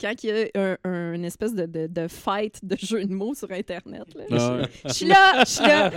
quand 0.00 0.12
il 0.22 0.28
y 0.28 0.32
a 0.32 0.46
un, 0.54 0.76
un- 0.84 1.12
une 1.14 1.24
espèce 1.24 1.54
de, 1.54 1.66
de, 1.66 1.86
de 1.86 2.08
fight 2.08 2.58
de 2.64 2.76
jeux 2.82 3.04
de 3.04 3.12
mots 3.12 3.34
sur 3.34 3.50
Internet, 3.52 4.04
là, 4.14 4.24
Ah 4.30 4.66
je 4.86 4.92
suis 4.92 5.06
là, 5.06 5.44
je 5.44 5.50
suis 5.50 5.62
là. 5.64 5.90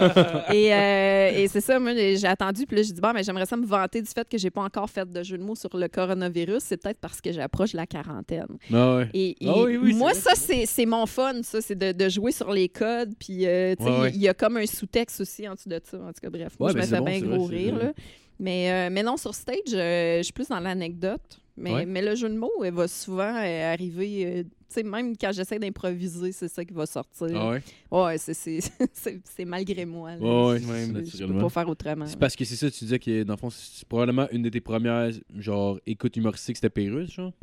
et 0.53 0.73
euh, 0.73 1.39
et 1.43 1.47
c'est 1.47 1.61
ça, 1.61 1.79
moi, 1.79 1.93
j'ai 1.95 2.25
attendu, 2.27 2.65
puis 2.65 2.77
là, 2.77 2.83
j'ai 2.83 2.93
dit, 2.93 3.01
bon, 3.01 3.11
mais 3.13 3.23
j'aimerais 3.23 3.45
ça 3.45 3.57
me 3.57 3.65
vanter 3.65 4.01
du 4.01 4.09
fait 4.09 4.27
que 4.27 4.37
j'ai 4.37 4.49
pas 4.51 4.61
encore 4.61 4.89
fait 4.89 5.11
de 5.11 5.23
jeu 5.23 5.37
de 5.37 5.43
mots 5.43 5.55
sur 5.55 5.75
le 5.75 5.87
coronavirus. 5.87 6.61
C'est 6.63 6.77
peut-être 6.77 6.99
parce 6.99 7.21
que 7.21 7.31
j'approche 7.31 7.73
la 7.73 7.85
quarantaine. 7.87 8.47
Ah 8.73 8.97
ouais. 8.97 9.09
Et, 9.13 9.29
et 9.43 9.49
Ah 9.49 9.61
oui, 9.63 9.77
oui, 9.77 9.93
moi, 9.93 10.13
ça, 10.13 10.31
c'est 10.35 10.85
mon 10.85 11.05
fun, 11.05 11.41
ça, 11.43 11.61
c'est 11.61 11.75
de, 11.77 11.91
de 11.91 12.09
jouer 12.09 12.31
sur 12.31 12.51
les 12.51 12.69
codes. 12.69 13.13
Puis, 13.19 13.45
euh, 13.45 13.75
tu 13.75 13.83
sais, 13.83 13.89
Ouais, 13.89 13.99
ouais. 14.01 14.11
il 14.13 14.21
y 14.21 14.27
a 14.27 14.33
comme 14.33 14.57
un 14.57 14.65
sous-texte 14.65 15.21
aussi 15.21 15.47
en 15.47 15.53
dessous 15.55 15.69
de 15.69 15.79
ça. 15.83 15.97
En 15.97 16.07
tout 16.07 16.21
cas, 16.21 16.29
bref, 16.29 16.53
moi, 16.59 16.69
je 16.69 16.73
ben 16.75 16.81
me 16.81 16.85
fais 16.87 16.97
bon, 16.99 17.05
bien 17.05 17.19
gros 17.21 17.45
vrai, 17.47 17.55
rire. 17.57 17.75
Là. 17.77 17.93
Mais, 18.39 18.71
euh, 18.71 18.89
mais 18.91 19.03
non, 19.03 19.17
sur 19.17 19.33
stage, 19.33 19.57
euh, 19.73 20.17
je 20.17 20.23
suis 20.23 20.33
plus 20.33 20.47
dans 20.49 20.59
l'anecdote. 20.59 21.39
Mais, 21.55 21.71
Ouais. 21.71 21.85
mais 21.85 22.01
le 22.01 22.15
jeu 22.15 22.29
de 22.29 22.35
mots, 22.37 22.51
il 22.63 22.71
va 22.71 22.87
souvent 22.87 23.35
euh, 23.35 23.71
arriver. 23.73 24.25
euh, 24.25 24.43
tu 24.43 24.49
sais, 24.69 24.83
même 24.83 25.15
quand 25.15 25.31
j'essaie 25.31 25.59
d'improviser, 25.59 26.31
c'est 26.31 26.47
ça 26.47 26.65
qui 26.65 26.73
va 26.73 26.87
sortir. 26.87 27.27
Ah 27.35 27.51
ouais? 27.51 27.61
Ouais, 27.91 28.17
c'est- 28.17 28.59
malgré 29.45 29.85
moi. 29.85 30.15
là. 30.15 30.17
Ouais, 30.17 30.53
ouais, 30.53 30.59
Je- 30.59 30.67
ouais, 30.67 31.05
je- 31.05 31.17
je 31.17 31.25
peux 31.25 31.37
pas 31.37 31.49
faire 31.49 31.69
autrement. 31.69 32.07
C'est 32.07 32.17
parce 32.17 32.35
que 32.35 32.43
c'est 32.43 32.55
ça, 32.55 32.71
tu 32.71 32.85
disais 32.85 32.97
que 32.97 33.21
dans 33.23 33.33
le 33.33 33.37
fond, 33.37 33.51
c'est 33.51 33.87
probablement 33.87 34.27
une 34.31 34.41
de 34.41 34.49
tes 34.49 34.61
premières, 34.61 35.11
genre, 35.37 35.79
écoutes 35.85 36.15
humoristiques, 36.17 36.55
c'était 36.57 36.71
Pérus, 36.71 37.11
genre? 37.11 37.33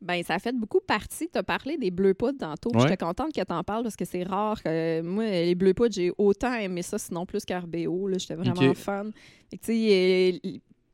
Ben, 0.00 0.22
ça 0.22 0.34
a 0.34 0.38
fait 0.38 0.52
beaucoup 0.56 0.78
partie. 0.78 1.28
Tu 1.28 1.36
as 1.36 1.42
parlé 1.42 1.76
des 1.76 1.90
bleus 1.90 2.14
poudres 2.14 2.38
tantôt. 2.38 2.70
Ouais. 2.72 2.82
J'étais 2.82 2.96
contente 2.96 3.32
que 3.34 3.40
tu 3.44 3.52
en 3.52 3.64
parles 3.64 3.82
parce 3.82 3.96
que 3.96 4.04
c'est 4.04 4.22
rare. 4.22 4.60
moi, 5.02 5.24
les 5.24 5.56
bleus 5.56 5.74
poudres, 5.74 5.92
j'ai 5.96 6.12
autant 6.16 6.54
aimé 6.54 6.82
ça, 6.82 6.96
sinon 6.98 7.26
plus 7.26 7.44
qu'RBO. 7.44 8.06
là. 8.06 8.18
J'étais 8.18 8.36
vraiment 8.36 8.74
fan. 8.74 9.10
Tu 9.50 9.58
sais, 9.60 10.40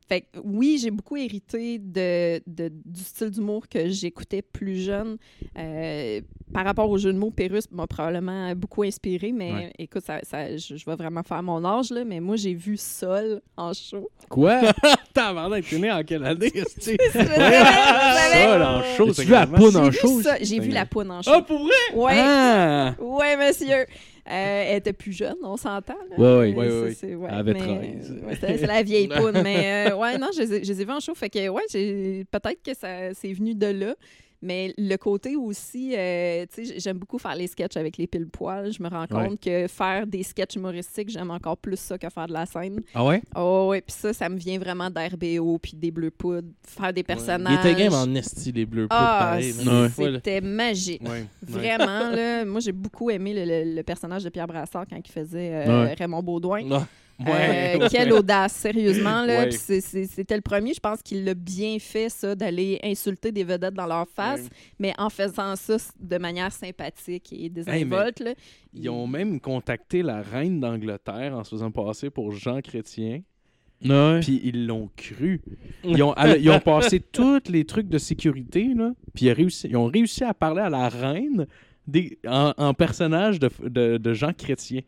fait 0.07 0.21
que 0.21 0.39
oui, 0.43 0.77
j'ai 0.81 0.91
beaucoup 0.91 1.17
hérité 1.17 1.79
de, 1.79 2.39
de- 2.47 2.71
du 2.85 3.01
style 3.01 3.31
d'humour 3.31 3.67
que 3.67 3.89
j'écoutais 3.89 4.41
plus 4.41 4.77
jeune. 4.83 5.17
Euh, 5.57 6.21
par 6.53 6.63
rapport 6.63 6.89
au 6.89 6.97
jeu 6.97 7.11
de 7.11 7.17
mots, 7.17 7.31
Pérus 7.31 7.69
m'a 7.71 7.87
probablement 7.87 8.53
beaucoup 8.55 8.83
inspiré, 8.83 9.31
mais 9.31 9.51
Ouais. 9.51 9.73
écoute, 9.79 10.03
ça, 10.05 10.19
ça- 10.23 10.55
je, 10.55 10.75
je 10.77 10.85
vais 10.85 10.95
vraiment 10.95 11.23
faire 11.23 11.41
mon 11.43 11.63
âge, 11.65 11.89
là, 11.89 12.03
mais 12.05 12.19
moi, 12.19 12.35
j'ai 12.35 12.53
vu 12.53 12.77
Sol 12.77 13.41
en 13.57 13.73
show. 13.73 14.09
Quoi? 14.29 14.61
Tabarnak, 15.13 15.65
t'es 15.67 15.79
né 15.79 15.91
en 15.91 16.03
quelle 16.03 16.23
année? 16.25 16.51
là, 17.35 18.77
en 18.77 18.83
show, 18.95 19.13
c'est 19.13 19.23
vu 19.23 19.31
la 19.31 19.47
poune 19.47 19.75
en 19.75 19.91
J'ai 19.91 19.99
show? 19.99 20.21
J'ai 20.41 20.59
vu 20.59 20.69
la 20.69 20.85
poune 20.85 21.11
en 21.11 21.21
show. 21.21 21.31
Ah, 21.33 21.41
pour 21.41 21.59
vrai? 21.59 21.73
Ouais. 21.95 22.13
Ah! 22.17 22.95
Ouais, 22.99 23.37
monsieur. 23.37 23.85
Euh, 24.27 24.63
elle 24.67 24.77
était 24.77 24.93
plus 24.93 25.11
jeune, 25.13 25.35
on 25.43 25.55
s'entend. 25.55 25.93
là. 26.09 26.17
Ouais, 26.17 26.37
ouais. 26.39 26.51
Mais 26.51 26.57
Ouais, 26.57 26.67
ça, 26.69 26.75
ouais, 26.75 26.81
ouais. 26.81 26.93
c'est- 26.93 27.15
ouais, 27.15 27.27
Elle 27.31 27.37
avait 27.37 27.53
mais, 27.53 27.59
13. 27.59 28.11
euh, 28.23 28.27
ouais, 28.27 28.37
c'est 28.41 28.65
la 28.67 28.81
vieille 28.83 29.07
poune. 29.33 29.41
mais 29.43 29.89
euh, 29.91 29.95
ouais, 29.97 30.17
non, 30.17 30.29
je 30.35 30.41
les 30.41 30.53
ai- 30.55 30.63
je 30.63 30.73
les 30.73 30.81
ai 30.81 30.85
vus 30.85 30.91
en 30.91 30.99
show. 30.99 31.13
Fait 31.13 31.29
que, 31.29 31.47
ouais, 31.47 31.61
peut-être 32.31 32.63
que 32.63 32.73
ça 32.73 33.13
c'est 33.13 33.31
venu 33.33 33.53
de 33.53 33.67
là. 33.67 33.95
Mais 34.45 34.73
le 34.77 34.95
côté 34.97 35.35
aussi, 35.35 35.93
euh, 35.97 36.45
tu 36.53 36.65
sais, 36.65 36.79
j'aime 36.79 36.97
beaucoup 36.99 37.17
faire 37.17 37.35
les 37.35 37.47
sketchs 37.47 37.75
avec 37.77 37.97
les 37.97 38.07
pile 38.07 38.27
poils. 38.27 38.71
Je 38.71 38.81
me 38.81 38.87
rends 38.89 39.01
Ouais. 39.01 39.27
compte 39.27 39.39
que 39.41 39.67
faire 39.67 40.05
des 40.07 40.23
sketchs 40.23 40.55
humoristiques, 40.55 41.09
j'aime 41.09 41.31
encore 41.31 41.57
plus 41.57 41.79
ça 41.79 41.97
que 41.97 42.07
faire 42.09 42.27
de 42.27 42.33
la 42.33 42.45
scène. 42.45 42.81
Ah 42.93 43.03
ouais? 43.05 43.21
Oh, 43.35 43.67
ouais, 43.71 43.81
puis 43.81 43.95
ça, 43.97 44.13
ça 44.13 44.29
me 44.29 44.37
vient 44.37 44.59
vraiment 44.59 44.89
d'RBO, 44.89 45.57
puis 45.57 45.73
des 45.75 45.91
bleus 45.91 46.11
poudres, 46.11 46.47
faire 46.63 46.93
des 46.93 47.01
Il 47.01 47.05
personnages. 47.05 47.65
était 47.65 47.75
game 47.83 47.93
en 47.93 48.13
esti, 48.15 48.51
les 48.51 48.65
bleus 48.65 48.87
poudres, 48.87 49.01
Ah. 49.01 49.37
Ouais. 49.37 49.89
C'était 49.89 50.41
magique. 50.41 51.01
Ouais. 51.07 51.25
Vraiment, 51.41 52.09
là, 52.11 52.45
moi 52.45 52.59
j'ai 52.59 52.71
beaucoup 52.71 53.09
aimé 53.09 53.33
le, 53.33 53.45
le- 53.45 53.75
le 53.75 53.83
personnage 53.83 54.23
de 54.23 54.29
Pierre 54.29 54.47
Brassard 54.47 54.85
quand 54.89 54.97
il 54.97 55.11
faisait 55.11 55.65
euh, 55.67 55.85
Ouais. 55.85 55.93
Raymond 55.95 56.21
Baudouin. 56.23 56.85
Euh, 57.21 57.23
Ouais. 57.79 57.87
quelle 57.89 58.11
audace, 58.11 58.53
sérieusement. 58.53 59.23
Là, 59.25 59.39
Ouais. 59.43 59.49
Puis 59.49 59.57
c'est- 59.57 59.79
c'est- 59.81 60.05
C'était 60.05 60.35
le 60.35 60.41
premier, 60.41 60.73
je 60.73 60.79
pense 60.81 61.01
qu'il 61.01 61.23
l'a 61.23 61.33
bien 61.33 61.77
fait, 61.79 62.09
ça, 62.09 62.35
d'aller 62.35 62.77
insulter 62.83 63.31
des 63.31 63.43
vedettes 63.45 63.73
dans 63.73 63.85
leur 63.85 64.05
face, 64.09 64.41
Ouais. 64.41 64.49
mais 64.79 64.93
en 64.97 65.09
faisant 65.09 65.55
ça 65.55 65.77
de 65.99 66.17
manière 66.17 66.51
sympathique 66.51 67.31
et 67.31 67.47
désinvolte. 67.49 68.19
là. 68.19 68.33
Ils 68.73 68.89
ont 68.89 69.07
même 69.07 69.39
contacté 69.39 70.01
la 70.03 70.21
reine 70.21 70.59
d'Angleterre 70.59 71.35
en 71.37 71.43
se 71.45 71.51
faisant 71.51 71.71
passer 71.71 72.09
pour 72.09 72.31
Jean 72.33 72.59
Chrétien. 72.61 73.21
Puis 73.79 74.41
ils 74.43 74.65
l'ont 74.67 74.89
cru. 74.95 75.41
Ils 75.83 76.01
ont, 76.01 76.13
elle- 76.15 76.41
ils 76.41 76.49
ont 76.49 76.59
passé 76.59 76.99
tous 77.11 77.43
les 77.49 77.65
trucs 77.65 77.87
de 77.87 77.97
sécurité, 77.97 78.73
là. 78.75 78.91
Puis 79.13 79.25
ils, 79.27 79.31
ont 79.31 79.35
réussi- 79.35 79.67
ils 79.69 79.77
ont 79.77 79.85
réussi 79.87 80.23
à 80.23 80.33
parler 80.33 80.61
à 80.61 80.69
la 80.69 80.89
reine 80.89 81.45
des, 81.87 82.17
en, 82.27 82.53
en 82.57 82.73
personnage 82.73 83.39
de, 83.39 83.49
de, 83.63 83.97
de 83.97 84.13
Jean 84.13 84.33
Chrétien. 84.33 84.81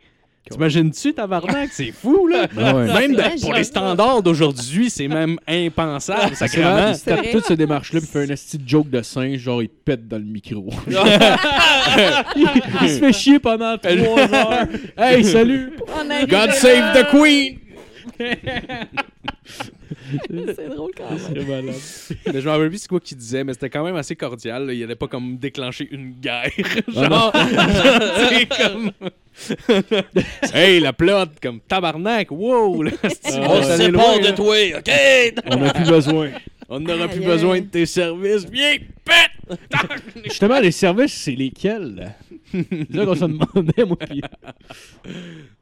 T'imagines-tu, 0.50 1.14
tabarnak? 1.14 1.70
C'est 1.72 1.92
fou, 1.92 2.28
là! 2.28 2.48
Ah 2.60 2.76
ouais. 2.76 2.86
Même 2.88 3.16
de- 3.16 3.42
pour 3.42 3.54
les 3.54 3.64
standards 3.64 4.22
d'aujourd'hui, 4.24 4.90
c'est 4.90 5.08
même 5.08 5.38
impensable, 5.48 6.30
C'est 6.30 6.48
sacrément. 6.48 6.92
il 6.94 7.00
tape 7.00 7.20
vrai. 7.20 7.32
toutes 7.32 7.46
ces 7.46 7.56
démarches-là, 7.58 8.00
puis 8.02 8.10
fait 8.10 8.24
un 8.24 8.30
esti 8.34 8.58
de 8.58 8.68
joke 8.68 8.90
de 8.90 9.02
singe, 9.02 9.38
genre 9.40 9.62
il 9.62 9.70
te 9.70 9.76
pète 9.86 10.08
dans 10.08 10.18
le 10.18 10.24
micro. 10.24 10.66
il 12.82 12.90
se 12.90 13.00
fait 13.00 13.14
chier 13.14 13.40
pendant 13.40 13.78
trois 13.78 13.94
heures. 14.34 14.68
Hey, 14.98 15.24
salut! 15.24 15.72
God 16.28 16.52
save 16.52 16.94
the 16.94 17.08
queen! 17.10 17.60
C'est 20.56 20.70
drôle 20.70 20.92
quand 20.96 21.10
même. 21.10 21.20
C'est 21.20 21.48
malade. 21.48 21.76
Mais 22.34 22.42
je 22.42 22.46
me 22.46 22.52
rappelle 22.52 22.70
plus 22.70 22.78
c'est 22.80 22.88
quoi 22.88 23.00
qu'il 23.00 23.18
disait, 23.18 23.44
mais 23.44 23.54
c'était 23.54 23.70
quand 23.70 23.84
même 23.84 23.96
assez 23.96 24.16
cordial. 24.16 24.66
là. 24.68 24.74
Il 24.74 24.84
allait 24.84 24.96
pas 24.96 25.08
comme 25.08 25.38
déclencher 25.38 25.88
une 25.92 26.12
guerre. 26.14 26.50
Ah. 26.96 27.10
Genre, 27.10 27.32
comme. 28.58 28.92
hey, 30.54 30.80
la 30.80 30.94
plot, 30.94 31.26
comme 31.42 31.60
tabarnak, 31.60 32.32
wow! 32.32 32.82
là, 32.84 32.92
c'est- 33.04 33.36
Ah, 33.36 33.48
On 33.50 33.62
se 33.64 33.78
sépare 33.78 34.20
de 34.20 34.24
là. 34.26 34.32
toi, 34.32 34.56
OK? 34.78 34.92
On 35.52 35.58
n'a 35.58 35.74
plus 35.74 35.86
besoin. 35.90 36.30
On 36.70 36.80
n'aura 36.80 37.08
plus 37.08 37.22
besoin 37.22 37.62
de 37.62 37.66
tes 37.68 37.86
services. 37.86 38.46
Viens, 38.52 38.76
pète! 39.06 39.60
Justement, 40.26 40.60
les 40.60 40.72
services, 40.72 41.14
c'est 41.14 41.36
lesquels? 41.36 42.14
là? 42.90 43.06
Qu'on 43.06 43.16
se 43.16 43.26
demandait, 43.26 43.86
moi. 43.86 43.98
Puis... 43.98 44.22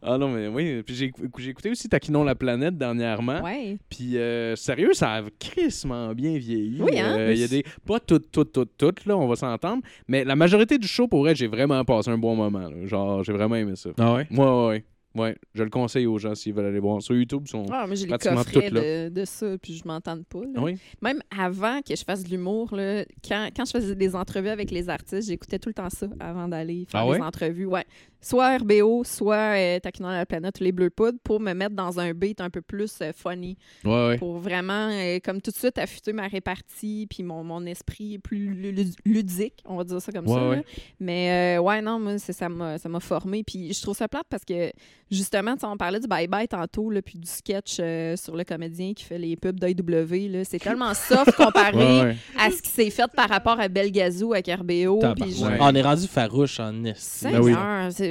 Ah 0.08 0.18
non, 0.20 0.30
mais 0.30 0.48
oui. 0.48 0.84
Puis 0.84 0.94
j'ai 0.96 1.12
j'ai 1.40 1.50
écouté 1.50 1.72
aussi 1.72 1.90
Taquinons 1.90 2.24
la 2.24 2.36
planète 2.36 2.78
dernièrement. 2.78 3.42
Ouais. 3.42 3.78
Puis 3.90 4.18
euh, 4.18 4.56
sérieux, 4.56 4.94
ça 4.94 5.14
a 5.14 5.22
crissement 5.40 6.14
bien 6.14 6.38
vieilli. 6.38 6.80
Oui, 6.80 7.00
hein? 7.00 7.16
Euh, 7.18 7.34
Il 7.34 7.40
y 7.40 7.44
a 7.44 7.48
des. 7.48 7.64
Pas 7.88 8.00
toutes, 8.00 8.32
toutes, 8.32 8.52
toutes, 8.52 8.78
toutes, 8.78 9.06
là, 9.06 9.18
on 9.18 9.28
va 9.28 9.36
s'entendre. 9.36 9.82
Mais 10.08 10.24
la 10.24 10.36
majorité 10.36 10.78
du 10.78 10.88
show, 10.88 11.08
pour 11.08 11.22
vrai, 11.22 11.34
j'ai 11.36 11.48
vraiment 11.48 11.84
passé 11.84 12.12
un 12.12 12.18
bon 12.20 12.36
moment. 12.36 12.70
là. 12.70 12.86
Genre, 12.86 13.24
j'ai 13.24 13.34
vraiment 13.34 13.56
aimé 13.56 13.76
ça. 13.76 13.90
Ah 13.98 14.14
ouais? 14.14 14.28
Moi, 14.30 14.68
ouais, 14.68 14.70
ouais. 14.76 14.86
Ouais, 15.16 15.36
je 15.54 15.64
le 15.64 15.70
conseille 15.70 16.06
aux 16.06 16.18
gens 16.18 16.36
s'ils 16.36 16.54
veulent 16.54 16.66
aller 16.66 16.80
voir. 16.80 17.02
Sur 17.02 17.16
YouTube, 17.16 17.44
ils 17.46 17.50
sont. 17.50 17.66
Ah, 17.72 17.86
moi, 17.88 17.96
j'ai 17.96 18.06
les 18.06 18.18
coffrets 18.18 18.70
de, 18.70 19.10
de 19.10 19.26
ça, 19.26 19.58
puis 19.58 19.76
je 19.76 19.88
m'entende 19.88 20.26
pas. 20.26 20.42
là. 20.54 20.62
Oui. 20.62 20.78
Même 21.02 21.22
avant 21.38 21.82
que 21.82 21.96
je 21.96 22.04
fasse 22.04 22.24
de 22.24 22.30
l'humour, 22.30 22.76
là, 22.76 23.06
quand, 23.28 23.48
quand 23.56 23.64
je 23.66 23.72
faisais 23.72 23.96
des 23.96 24.14
entrevues 24.16 24.50
avec 24.50 24.72
les 24.72 24.90
artistes, 24.90 25.30
j'écoutais 25.30 25.58
tout 25.58 25.70
le 25.70 25.74
temps 25.74 25.90
ça 25.90 26.08
avant 26.20 26.48
d'aller 26.50 26.86
faire 26.90 27.02
Ah 27.02 27.06
des 27.06 27.12
ouais? 27.12 27.22
entrevues. 27.22 27.66
Ouais. 27.66 27.86
Soit 28.28 28.58
RBO, 28.58 29.04
soit 29.04 29.56
euh, 29.56 29.80
Taquinons 29.80 30.10
la 30.10 30.26
planète 30.26 30.60
ou 30.60 30.64
les 30.64 30.72
Bleus 30.72 30.90
Poudres 30.90 31.20
pour 31.24 31.40
me 31.40 31.54
mettre 31.54 31.76
dans 31.76 32.00
un 32.00 32.12
beat 32.14 32.42
un 32.42 32.50
peu 32.50 32.62
plus 32.64 32.92
euh, 33.04 33.12
funny. 33.16 33.56
Ouais, 33.84 34.08
ouais. 34.08 34.18
Pour 34.18 34.40
vraiment, 34.40 34.90
euh, 34.92 35.20
comme 35.24 35.42
tout 35.42 35.52
de 35.52 35.56
suite, 35.56 35.78
affûter 35.78 36.12
ma 36.12 36.28
répartie 36.28 37.06
puis 37.08 37.22
mon, 37.22 37.44
mon 37.44 37.64
esprit 37.68 38.18
plus 38.18 38.48
lu- 38.56 38.86
ludique, 39.06 39.62
on 39.66 39.76
va 39.76 39.84
dire 39.84 40.02
ça 40.02 40.12
comme 40.12 40.28
Ouais, 40.28 40.34
ça. 40.34 40.56
là. 40.56 40.62
Mais 41.00 41.58
euh, 41.60 41.62
ouais, 41.62 41.82
non, 41.84 42.00
moi, 42.00 42.18
ça 42.18 42.50
m'a 42.50 42.80
ça 42.80 42.90
m'a 42.90 43.00
formé. 43.00 43.44
Puis 43.44 43.74
je 43.74 43.82
trouve 43.84 43.96
ça 43.96 44.08
plate 44.08 44.26
parce 44.28 44.44
que, 44.44 44.72
justement, 45.12 45.54
on 45.62 45.78
parlait 45.78 46.00
du 46.00 46.08
bye-bye 46.08 46.48
tantôt, 46.48 46.90
là, 46.90 47.04
puis 47.04 47.20
du 47.20 47.28
sketch 47.28 47.78
euh, 47.80 48.16
sur 48.16 48.36
le 48.36 48.44
comédien 48.44 48.94
qui 48.96 49.04
fait 49.04 49.20
les 49.20 49.36
pubs 49.36 49.60
d'IW. 49.60 50.32
là. 50.32 50.44
C'est 50.46 50.58
tellement 50.58 50.96
soft 50.96 51.32
comparé 51.36 51.76
Ouais, 51.78 52.02
ouais. 52.06 52.16
à 52.40 52.50
ce 52.50 52.60
qui 52.62 52.70
s'est 52.72 52.90
fait 52.90 53.10
par 53.16 53.30
rapport 53.30 53.60
à 53.60 53.68
Belgazou 53.68 54.34
avec 54.34 54.48
RBO. 54.48 55.00
Puis 55.16 55.32
je-. 55.36 55.46
On 55.60 55.76
est 55.76 55.82
rendu 55.84 56.08
farouche 56.08 56.60
en 56.60 56.84
esti. 56.86 57.28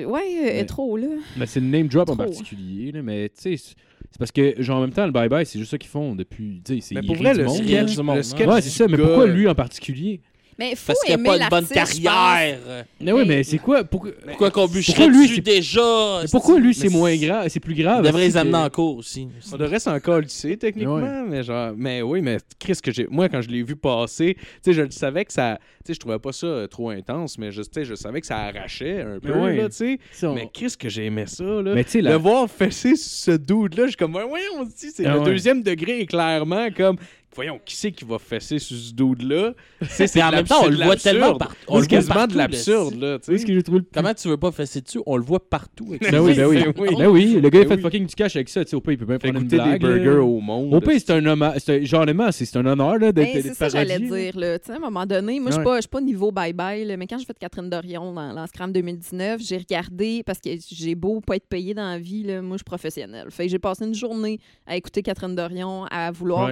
Ouais, 0.05 0.21
euh, 0.39 0.45
Mais- 0.45 0.65
trop, 0.67 0.97
là. 0.97 1.07
Mais 1.37 1.47
c'est 1.47 1.61
le 1.61 1.67
name 1.67 1.89
drop 1.89 2.09
en 2.11 2.17
particulier, 2.17 2.93
là, 2.93 3.03
mais 3.03 3.29
tu 3.31 3.57
sais, 3.57 3.57
c'est 3.57 4.19
parce 4.19 4.31
que, 4.33 4.55
genre, 4.63 4.79
en 4.79 4.81
même 4.83 4.93
temps, 4.93 5.07
le 5.07 5.13
bye-bye, 5.13 5.45
c'est 5.45 5.59
juste 5.59 5.71
ça 5.73 5.79
qu'ils 5.79 5.91
font 5.91 6.15
depuis. 6.15 6.61
Tu 6.65 6.75
sais, 6.77 6.81
c'est 6.81 6.95
Mais 6.95 7.03
pour 7.03 7.17
vrai, 7.17 7.35
le 7.35 7.45
monde, 7.45 7.57
sketch- 7.57 7.99
hein. 8.01 8.49
Ouais, 8.49 8.61
c'est 8.63 8.71
ça, 8.71 8.87
mais 8.89 8.97
pourquoi 8.97 9.27
lui 9.27 9.49
en 9.49 9.55
particulier? 9.55 10.21
Mais 10.59 10.71
il 10.71 10.77
faut 10.77 10.87
Parce 10.89 11.01
qu'il 11.05 11.17
n'y 11.17 11.23
a 11.23 11.25
pas 11.33 11.43
une 11.43 11.49
bonne 11.49 11.67
carrière. 11.67 12.59
Mais 13.01 13.13
oui, 13.13 13.25
mais 13.27 13.43
c'est 13.43 13.59
quoi? 13.59 13.85
Pourquoi, 13.85 14.11
Pourquoi 14.27 14.51
qu'on 14.51 14.67
bûcherait 14.69 14.95
Pourquoi 14.95 15.13
lui, 15.13 15.23
dessus 15.25 15.35
c'est- 15.37 15.41
déjà? 15.41 16.21
mais 16.23 16.29
pourquoi 16.31 16.59
lui, 16.59 16.75
c'est 16.75 16.89
moins 16.89 17.17
grave 17.17 17.49
C'est 17.49 17.61
plus 17.61 17.75
grave. 17.75 18.01
Il 18.03 18.07
devrait 18.07 18.25
les 18.27 18.37
amener 18.37 18.57
en 18.59 18.71
cours 18.71 18.99
aussi. 18.99 19.29
On 19.53 19.57
devrait 19.57 19.79
s'en 19.81 19.99
coller, 20.01 20.27
techniquement, 20.59 21.25
mais 21.29 21.43
genre, 21.43 21.73
mais 21.77 22.03
oui, 22.03 22.21
mais 22.23 22.39
Chris, 22.59 22.79
que 22.83 22.93
j'ai, 22.93 23.07
moi, 23.11 23.29
quand 23.29 23.43
je 23.43 23.49
l'ai 23.49 23.63
vu 23.63 23.77
passer, 23.77 24.35
tu 24.35 24.43
sais, 24.63 24.73
je 24.73 24.83
le 24.83 24.91
savais 24.91 25.25
que 25.25 25.33
ça, 25.33 25.59
tu 25.85 25.89
sais, 25.89 25.95
je 25.95 26.01
trouvais 26.01 26.19
pas 26.19 26.33
ça 26.33 26.47
euh, 26.47 26.67
trop 26.67 26.91
intense, 26.91 27.37
mais 27.39 27.51
je, 27.53 27.63
tu 27.63 27.69
sais, 27.73 27.85
je 27.85 27.95
savais 27.95 28.21
que 28.21 28.27
ça 28.27 28.39
arrachait 28.39 29.01
un 29.03 29.19
peu, 29.21 29.35
Mais 29.35 29.41
ouais. 29.41 29.57
là, 29.57 29.69
tu 29.69 29.77
sais. 29.77 29.99
Ça, 30.13 30.31
on- 30.31 30.35
Mais 30.35 30.49
Chris, 30.53 30.75
que 30.79 30.89
j'ai 30.89 31.07
aimé 31.07 31.25
ça, 31.27 31.45
là. 31.45 31.75
Mais 31.75 31.85
tu 31.85 31.91
sais, 31.91 32.03
Le 32.03 32.15
voir 32.15 32.49
fesser 32.51 32.97
ce 32.97 33.33
dude-là, 33.33 33.85
je 33.85 33.89
suis 33.89 33.97
comme, 33.97 34.13
voyons, 34.13 34.53
on 34.59 34.65
se 34.65 34.71
dit, 34.71 34.91
c'est 34.95 35.05
Ah 35.07 35.15
le 35.15 35.19
ouais. 35.21 35.25
deuxième 35.27 35.63
degré 35.63 36.01
est 36.01 36.07
clairement 36.07 36.69
comme, 36.77 36.97
voyons, 37.35 37.61
qui 37.65 37.77
c'est 37.77 37.93
qui 37.93 38.05
va 38.05 38.19
fesser 38.19 38.59
sur 38.59 38.77
ce 38.77 38.93
dude-là? 38.93 39.53
C'est, 39.83 40.23
en 40.23 40.31
même 40.31 40.47
temps, 40.47 40.63
on 40.65 40.69
le 40.69 40.77
voit 40.85 40.97
tellement 40.97 41.37
partout. 41.37 41.57
On 41.69 41.81
le 41.81 41.87
quasiment 41.87 42.27
de 42.27 42.37
l'absurde, 42.37 42.95
là, 43.01 43.19
tu 43.19 43.25
C'est 43.27 43.33
ce 43.33 43.39
sais. 43.39 43.45
que 43.47 43.55
j'ai 43.55 43.63
trouvé. 43.63 43.81
Comment 43.93 44.15
tu 44.15 44.29
veux 44.29 44.37
pas 44.37 44.53
fesser 44.53 44.81
dessus? 44.81 45.01
On 45.07 45.17
le 45.17 45.23
voit 45.23 45.49
partout. 45.49 45.87
avec 45.91 46.03
Ben 46.11 46.21
oui, 46.21 46.35
ben 46.35 46.47
oui. 46.47 46.95
Ben 46.99 47.09
oui. 47.09 47.41
Le 47.41 47.49
gars, 47.49 47.61
il 47.61 47.69
Ben 47.69 47.77
fait 47.77 47.83
fucking 47.83 48.07
du 48.07 48.15
cash 48.15 48.37
avec 48.37 48.49
ça. 48.49 48.65
Tu 48.65 48.71
sais, 48.71 48.77
au 48.77 48.81
pire, 48.81 48.93
il 48.93 48.99
peut 48.99 49.07
bien 49.07 49.19
Fait 49.19 49.29
prendre 49.31 49.41
une 49.43 49.49
des 49.49 49.79
burgers 49.79 50.19
au 50.23 50.41
monde. 50.41 50.73
Au 50.75 50.81
pire, 50.81 50.99
c'est 50.99 51.11
un 51.13 51.25
hommage. 51.27 51.59
c'est 51.65 51.81
un- 51.83 51.85
Genre, 51.85 52.05
c'est 52.33 52.45
c'est 52.45 52.59
un 52.59 52.67
honneur 52.67 52.99
là, 52.99 53.13
d'être 53.13 53.33
Ben, 53.33 53.43
c'est 53.43 53.55
ça 53.55 53.67
que 53.67 53.73
j'allais 53.73 53.99
dire. 53.99 54.39
Là. 54.39 54.59
Tu 54.59 54.67
sais, 54.67 54.73
À 54.73 54.77
un 54.77 54.79
moment 54.79 55.07
donné, 55.07 55.41
moi, 55.41 55.51
je 55.51 55.81
suis 55.81 55.89
pas 55.89 56.01
niveau 56.01 56.31
bye-bye, 56.31 56.97
mais 56.97 57.07
quand 57.07 57.19
j'ai 57.19 57.25
fait 57.25 57.39
Catherine 57.39 57.69
Dorion 57.69 58.13
dans, 58.13 58.47
Scram 58.47 58.73
2019, 58.73 59.41
j'ai 59.43 59.59
regardé, 59.59 60.23
parce 60.25 60.39
que 60.41 60.51
j'ai 60.71 60.95
beau 60.95 61.21
pas 61.21 61.37
être 61.37 61.47
payée 61.49 61.75
dans 61.75 61.89
la 61.89 61.99
vie, 61.99 62.23
là, 62.23 62.43
moi, 62.43 62.55
je 62.57 62.59
suis 62.59 62.65
professionnelle. 62.65 63.27
Fait 63.31 63.45
que 63.45 63.51
j'ai 63.51 63.59
passé 63.59 63.85
une 63.85 63.95
journée 63.95 64.39
à 64.67 64.77
écouter 64.77 65.03
Catherine 65.03 65.35
Dorion, 65.35 65.85
à 65.91 66.11
vouloir... 66.11 66.51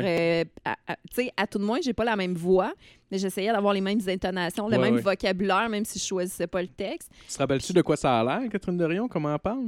à- 0.86 0.92
à- 0.92 0.96
à 1.42 1.46
tout 1.46 1.58
de 1.58 1.64
moins, 1.64 1.78
j'ai 1.82 1.92
pas 1.92 2.04
la 2.04 2.16
même 2.16 2.34
voix, 2.34 2.72
mais 3.10 3.18
j'essayais 3.18 3.52
d'avoir 3.52 3.72
les 3.74 3.80
mêmes 3.80 4.00
intonations, 4.06 4.68
le 4.68 4.76
Ouais, 4.76 4.82
même 4.82 4.94
ouais. 4.96 5.00
vocabulaire, 5.02 5.68
même 5.68 5.84
si 5.84 5.98
je 5.98 6.04
choisissais 6.04 6.46
pas 6.46 6.62
le 6.62 6.68
texte. 6.68 7.10
Tu 7.28 7.34
te 7.34 7.38
rappelles-tu 7.38 7.72
de 7.72 7.82
quoi 7.82 7.96
ça 7.96 8.20
a 8.20 8.24
l'air, 8.24 8.48
Catherine 8.50 8.76
Dorion? 8.76 9.08
Comment 9.08 9.32
elle 9.32 9.38
parle? 9.38 9.64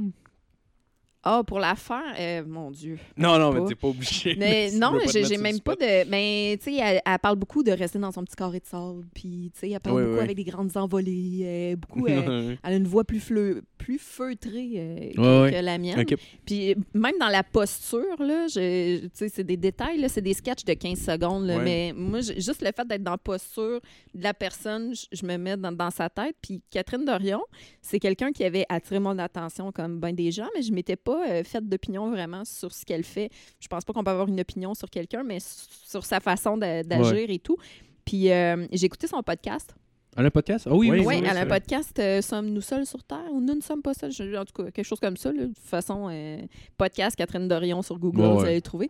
Ah, 1.27 1.41
pour 1.43 1.57
la 1.59 1.73
faire, 1.73 2.03
euh, 2.19 2.43
mon 2.45 2.69
Dieu. 2.69 2.99
Non, 3.17 3.39
non, 3.39 3.51
mais 3.51 3.61
Pas. 3.61 3.65
t'es 3.65 3.73
pas 3.75 3.87
obligé. 3.87 4.35
Mais 4.37 4.69
non, 4.75 4.99
j'ai 5.11 5.37
même 5.37 5.59
pas 5.59 5.75
de. 5.75 6.07
Mais 6.07 6.55
tu 6.61 6.65
sais, 6.71 6.77
elle, 6.79 7.01
elle 7.03 7.17
parle 7.19 7.35
beaucoup 7.35 7.63
de 7.63 7.71
rester 7.71 7.97
dans 7.97 8.11
son 8.11 8.23
petit 8.23 8.35
carré 8.35 8.59
de 8.59 8.65
sable. 8.67 9.07
Puis 9.15 9.49
tu 9.55 9.59
sais, 9.61 9.71
elle 9.71 9.79
parle 9.79 9.95
Oui, 9.95 10.03
beaucoup 10.03 10.17
oui. 10.17 10.23
avec 10.23 10.35
des 10.37 10.43
grandes 10.43 10.77
envolées. 10.77 11.41
euh, 11.43 11.75
beaucoup. 11.77 12.05
euh, 12.07 12.55
elle 12.63 12.73
a 12.73 12.75
une 12.75 12.87
voix 12.87 13.03
plus, 13.03 13.19
fleu, 13.19 13.63
plus 13.77 13.99
feutrée 13.99 14.71
euh, 14.75 15.11
que, 15.13 15.19
Ouais, 15.19 15.41
ouais. 15.43 15.51
que 15.59 15.65
la 15.65 15.77
mienne. 15.77 16.05
Puis 16.45 16.71
euh, 16.71 16.75
même 16.93 17.15
dans 17.19 17.27
la 17.29 17.43
posture, 17.43 18.21
là, 18.21 18.47
je- 18.47 19.07
c'est 19.13 19.43
des 19.43 19.57
détails, 19.57 19.99
là, 19.99 20.09
c'est 20.09 20.21
des 20.21 20.33
sketchs 20.33 20.63
de 20.65 20.73
15 20.73 20.99
secondes. 20.99 21.45
là, 21.45 21.57
Ouais. 21.57 21.63
Mais 21.63 21.93
moi, 21.95 22.21
juste 22.21 22.61
le 22.61 22.71
fait 22.75 22.87
d'être 22.87 23.03
dans 23.03 23.11
la 23.11 23.17
posture 23.17 23.79
de 24.13 24.23
la 24.23 24.33
personne, 24.33 24.93
je, 25.11 25.25
me 25.25 25.37
mets 25.37 25.57
dans, 25.57 25.71
dans 25.71 25.91
sa 25.91 26.09
tête. 26.09 26.35
Puis 26.41 26.61
Catherine 26.69 27.05
Dorion, 27.05 27.41
c'est 27.81 27.99
quelqu'un 27.99 28.31
qui 28.31 28.43
avait 28.43 28.65
attiré 28.69 28.99
mon 28.99 29.17
attention 29.19 29.71
comme 29.71 29.99
ben 29.99 30.15
des 30.15 30.31
gens, 30.31 30.47
mais 30.55 30.61
je 30.61 30.71
m'étais 30.71 30.95
pas 30.95 31.27
euh, 31.29 31.43
faite 31.43 31.67
d'opinion 31.67 32.09
vraiment 32.09 32.43
sur 32.45 32.71
ce 32.71 32.85
qu'elle 32.85 33.03
fait. 33.03 33.29
Je 33.59 33.67
pense 33.67 33.83
pas 33.85 33.93
qu'on 33.93 34.03
peut 34.03 34.11
avoir 34.11 34.27
une 34.27 34.39
opinion 34.39 34.73
sur 34.73 34.89
quelqu'un, 34.89 35.23
mais 35.23 35.37
sur 35.39 36.05
sa 36.05 36.19
façon 36.19 36.57
d'agir 36.57 37.29
et 37.29 37.39
tout. 37.39 37.57
Puis 38.05 38.31
euh, 38.31 38.67
j'ai 38.71 38.85
écouté 38.85 39.07
son 39.07 39.21
podcast. 39.23 39.73
Elle 40.17 40.25
a 40.25 40.27
un 40.27 40.31
podcast? 40.31 40.67
Ah 40.69 40.73
oui, 40.73 40.89
Oui, 40.89 40.99
oui. 40.99 41.05
Oui, 41.05 41.15
oui, 41.21 41.27
elle 41.29 41.37
a 41.37 41.41
un 41.41 41.45
podcast 41.45 41.97
euh, 41.99 42.21
Sommes-nous 42.21 42.61
seuls 42.61 42.85
sur 42.85 43.03
Terre 43.03 43.25
ou 43.33 43.41
Nous 43.41 43.55
ne 43.55 43.61
sommes 43.61 43.81
pas 43.81 43.93
seuls? 43.93 44.11
Je- 44.11 44.35
En 44.37 44.45
tout 44.45 44.53
cas, 44.63 44.71
quelque 44.71 44.85
chose 44.85 44.99
comme 44.99 45.17
ça. 45.17 45.31
là. 45.31 45.41
De 45.43 45.47
toute 45.47 45.57
façon, 45.59 46.07
euh, 46.09 46.37
podcast 46.77 47.15
Catherine 47.15 47.47
Dorion 47.47 47.81
sur 47.81 47.99
Google, 47.99 48.21
Ouais, 48.21 48.29
vous 48.29 48.35
ouais. 48.37 48.45
allez 48.47 48.55
le 48.55 48.61
trouver. 48.61 48.89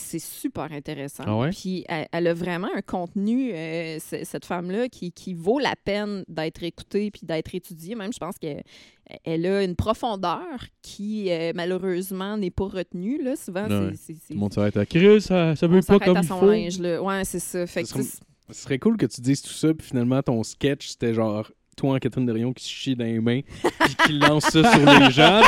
C'est 0.00 0.20
super 0.20 0.70
intéressant. 0.70 1.24
Ah 1.26 1.36
ouais? 1.36 1.50
Puis 1.50 1.84
elle, 1.88 2.06
elle 2.12 2.26
a 2.28 2.34
vraiment 2.34 2.68
un 2.76 2.82
contenu, 2.82 3.50
euh, 3.52 3.96
cette 3.98 4.44
femme-là, 4.44 4.88
qui, 4.88 5.10
qui 5.10 5.34
vaut 5.34 5.58
la 5.58 5.74
peine 5.84 6.22
d'être 6.28 6.62
écoutée 6.62 7.10
puis 7.10 7.22
d'être 7.24 7.52
étudiée. 7.52 7.96
Même, 7.96 8.12
je 8.12 8.18
pense 8.18 8.38
qu'elle 8.38 8.62
elle 9.24 9.44
a 9.46 9.64
une 9.64 9.74
profondeur 9.74 10.46
qui, 10.82 11.32
euh, 11.32 11.50
malheureusement, 11.54 12.36
n'est 12.36 12.52
pas 12.52 12.66
retenue. 12.68 13.20
Là. 13.24 13.34
Souvent, 13.34 13.66
c'est- 13.96 14.12
Tout 14.12 14.18
le 14.30 14.36
monde 14.36 14.52
s'arrête 14.52 14.76
à 14.76 14.86
Chris, 14.86 15.20
ça, 15.22 15.56
ça 15.56 15.66
veut 15.66 15.80
pas 15.80 15.98
comme 15.98 16.16
à 16.18 16.22
son 16.22 16.38
faut. 16.40 16.50
linge. 16.50 16.78
Là. 16.78 17.02
Ouais, 17.02 17.24
c'est 17.24 17.40
ça. 17.40 17.66
Fait 17.66 17.82
que, 17.82 17.88
Ça 17.88 18.00
sais, 18.02 18.18
Ce 18.50 18.62
serait 18.62 18.78
cool 18.78 18.96
que 18.96 19.06
tu 19.06 19.20
dises 19.20 19.42
tout 19.42 19.52
ça, 19.52 19.74
puis 19.74 19.86
finalement, 19.86 20.22
ton 20.22 20.42
sketch, 20.42 20.88
c'était 20.88 21.14
genre 21.14 21.50
toi 21.76 21.94
en 21.94 21.98
Catherine 21.98 22.26
Derion 22.26 22.52
qui 22.52 22.64
se 22.64 22.70
chie 22.70 22.96
dans 22.96 23.04
les 23.04 23.20
mains, 23.20 23.40
puis 23.62 23.94
qui 24.06 24.12
lance 24.18 24.44
ça 24.44 24.72
sur 24.72 24.84
les 24.84 25.10
gens. 25.10 25.40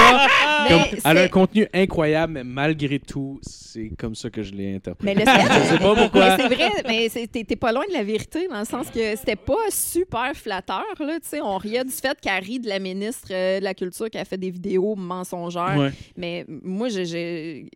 Comme- 0.68 0.98
elle 1.04 1.18
a 1.18 1.22
un 1.22 1.28
contenu 1.28 1.66
incroyable, 1.74 2.34
mais 2.34 2.44
malgré 2.44 2.98
tout, 3.00 3.40
c'est 3.42 3.90
comme 3.98 4.14
ça 4.14 4.30
que 4.30 4.42
je 4.42 4.52
l'ai 4.52 4.76
interprété. 4.76 5.14
Mais 5.14 5.24
le 5.24 5.30
sketch, 5.30 5.62
Je 5.64 5.68
sais 5.70 5.78
pas 5.78 5.94
pourquoi. 5.96 6.36
Mais 6.36 6.42
c'est 6.42 6.54
vrai, 6.54 6.70
mais 6.86 7.08
t'es 7.26 7.44
t'es 7.44 7.56
pas 7.56 7.72
loin 7.72 7.84
de 7.88 7.92
la 7.92 8.04
vérité, 8.04 8.46
dans 8.48 8.60
le 8.60 8.64
sens 8.64 8.88
que 8.90 9.16
c'était 9.16 9.36
pas 9.36 9.70
super 9.70 10.32
flatteur. 10.34 10.84
Là, 11.00 11.18
tu 11.20 11.28
sais, 11.28 11.40
on 11.40 11.56
riait 11.56 11.84
du 11.84 11.90
fait 11.90 12.18
qu'elle 12.20 12.42
rit 12.44 12.60
de 12.60 12.68
la 12.68 12.78
ministre 12.78 13.28
euh, 13.32 13.58
de 13.58 13.64
la 13.64 13.74
Culture 13.74 14.08
qui 14.08 14.18
a 14.18 14.24
fait 14.24 14.38
des 14.38 14.50
vidéos 14.50 14.94
mensongères. 14.94 15.76
Ouais. 15.76 15.90
Mais 16.16 16.44
moi, 16.48 16.88
j'ai 16.88 17.66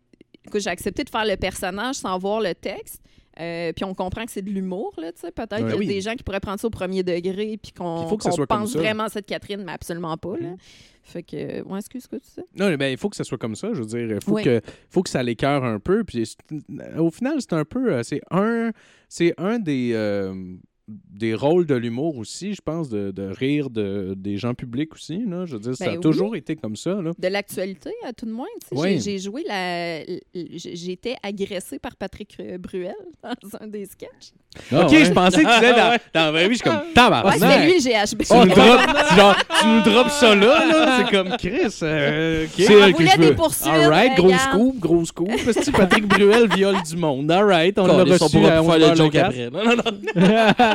accepté 0.65 1.03
de 1.03 1.09
faire 1.09 1.25
le 1.25 1.35
personnage 1.35 1.95
sans 1.95 2.17
voir 2.17 2.39
le 2.39 2.53
texte. 2.55 3.01
Euh, 3.39 3.73
puis 3.73 3.83
on 3.85 3.93
comprend 3.93 4.25
que 4.25 4.31
c'est 4.31 4.41
de 4.41 4.49
l'humour, 4.49 4.93
là, 4.97 5.11
tu 5.11 5.19
sais. 5.21 5.31
Peut-être 5.31 5.51
Ouais. 5.53 5.59
qu'il 5.63 5.69
y 5.69 5.73
a 5.73 5.77
Oui. 5.77 5.87
des 5.87 6.01
gens 6.01 6.13
qui 6.15 6.23
pourraient 6.23 6.39
prendre 6.39 6.59
ça 6.59 6.67
au 6.67 6.71
premier 6.71 7.03
degré 7.03 7.57
puis 7.61 7.71
qu'on 7.73 8.05
que 8.17 8.23
soit 8.23 8.47
comme 8.47 8.59
pense 8.59 8.75
vraiment 8.75 9.03
à 9.03 9.09
cette 9.09 9.25
Catherine, 9.25 9.63
mais 9.65 9.73
absolument 9.73 10.15
pas, 10.17 10.37
là. 10.37 10.49
Mhm. 10.51 10.57
Fait 11.03 11.21
que... 11.21 11.61
Ouais, 11.63 11.77
excuse, 11.79 12.07
quoi, 12.07 12.19
tu 12.19 12.29
sais? 12.29 12.43
Non, 12.57 12.67
mais 12.69 12.77
ben, 12.77 12.87
il 12.91 12.97
faut 12.97 13.09
que 13.09 13.15
ça 13.15 13.23
soit 13.23 13.37
comme 13.37 13.55
ça. 13.55 13.69
Je 13.73 13.79
veux 13.81 13.85
dire, 13.85 13.99
il 14.17 14.23
faut, 14.23 14.33
Oui. 14.33 14.43
que, 14.43 14.61
faut 14.89 15.03
que 15.03 15.09
ça 15.09 15.21
l'écœure 15.21 15.63
un 15.63 15.79
peu. 15.79 16.03
Puis 16.03 16.23
au 16.97 17.11
final, 17.11 17.35
c'est 17.39 17.53
un 17.53 17.63
peu. 17.65 17.93
euh, 17.93 18.01
C'est 18.03 18.21
un, 18.31 18.71
c'est 19.09 19.33
un 19.37 19.59
des, 19.59 19.91
euh, 19.93 20.33
des 20.87 21.33
rôles 21.33 21.65
de 21.65 21.73
l'humour 21.73 22.17
aussi, 22.17 22.53
je 22.53 22.61
pense, 22.61 22.89
de, 22.89 23.09
de 23.09 23.23
rire 23.23 23.71
de, 23.71 24.13
des 24.15 24.37
gens 24.37 24.53
publics 24.53 24.93
aussi. 24.93 25.17
Là. 25.25 25.45
Je 25.45 25.53
veux 25.53 25.59
dire, 25.59 25.75
ça 25.75 25.85
Ben 25.85 25.91
a 25.91 25.95
oui. 25.95 25.99
toujours 26.01 26.35
été 26.35 26.55
comme 26.55 26.75
ça. 26.75 27.01
Là. 27.01 27.11
De 27.17 27.27
l'actualité, 27.27 27.89
à 28.05 28.13
tout 28.13 28.27
de 28.27 28.31
moins. 28.31 28.45
Oui. 28.71 28.99
J'ai- 28.99 29.17
joué 29.17 29.43
la. 29.47 30.01
été 30.35 31.15
agressée 31.23 31.79
par 31.79 31.95
Patrick 31.95 32.37
Bruel 32.59 32.93
dans 33.23 33.57
un 33.59 33.67
des 33.67 33.85
sketchs. 33.85 34.33
Ah, 34.71 34.85
ok, 34.85 34.91
ouais. 34.91 35.05
je 35.05 35.11
pensais 35.11 35.43
que 35.43 35.47
tu 35.49 35.59
disais 35.59 35.73
dans, 35.73 35.97
dans 36.13 36.25
la 36.25 36.31
vraie 36.31 36.47
vie, 36.47 36.55
je 36.55 36.59
suis 36.61 36.63
comme 36.69 36.77
Ouais, 36.77 36.93
tabarnak. 36.93 37.33
c'était 37.33 37.65
lui 37.65 37.73
le 37.73 37.79
GHB. 37.79 38.21
Tu 38.23 38.33
nous 38.33 38.45
drops- 38.45 39.15
genre, 39.17 39.35
tu 39.59 39.67
nous 39.67 39.81
drops 39.81 40.13
ça 40.13 40.35
là, 40.35 40.65
là. 40.65 40.97
C'est 41.05 41.11
comme 41.17 41.29
Chris. 41.37 41.79
euh, 41.83 42.45
ok. 42.45 42.51
C'est 42.55 42.83
On 42.83 42.93
que 42.93 43.05
je 43.05 43.17
veux. 43.17 43.29
des 43.29 43.35
poursuites. 43.35 43.67
Alright, 43.67 44.11
euh, 44.13 44.21
gros 44.21 44.31
scoop, 44.37 44.79
gros 44.79 45.05
scoop. 45.05 45.29
Parce 45.43 45.57
que 45.57 45.71
Patrick 45.71 46.05
Bruel 46.07 46.47
viole 46.55 46.77
du 46.87 46.95
monde? 46.95 47.29
Alright, 47.31 47.77
on 47.79 47.87
l'a 47.87 48.03
reçu 48.03 48.13
à 48.13 48.17
pour 48.19 48.29
faire 48.29 48.63
11 48.63 48.89
le 48.91 48.95
joke 48.95 49.15
après. 49.15 49.49
Non, 49.49 49.63
non, 49.65 49.75
non. 49.75 50.53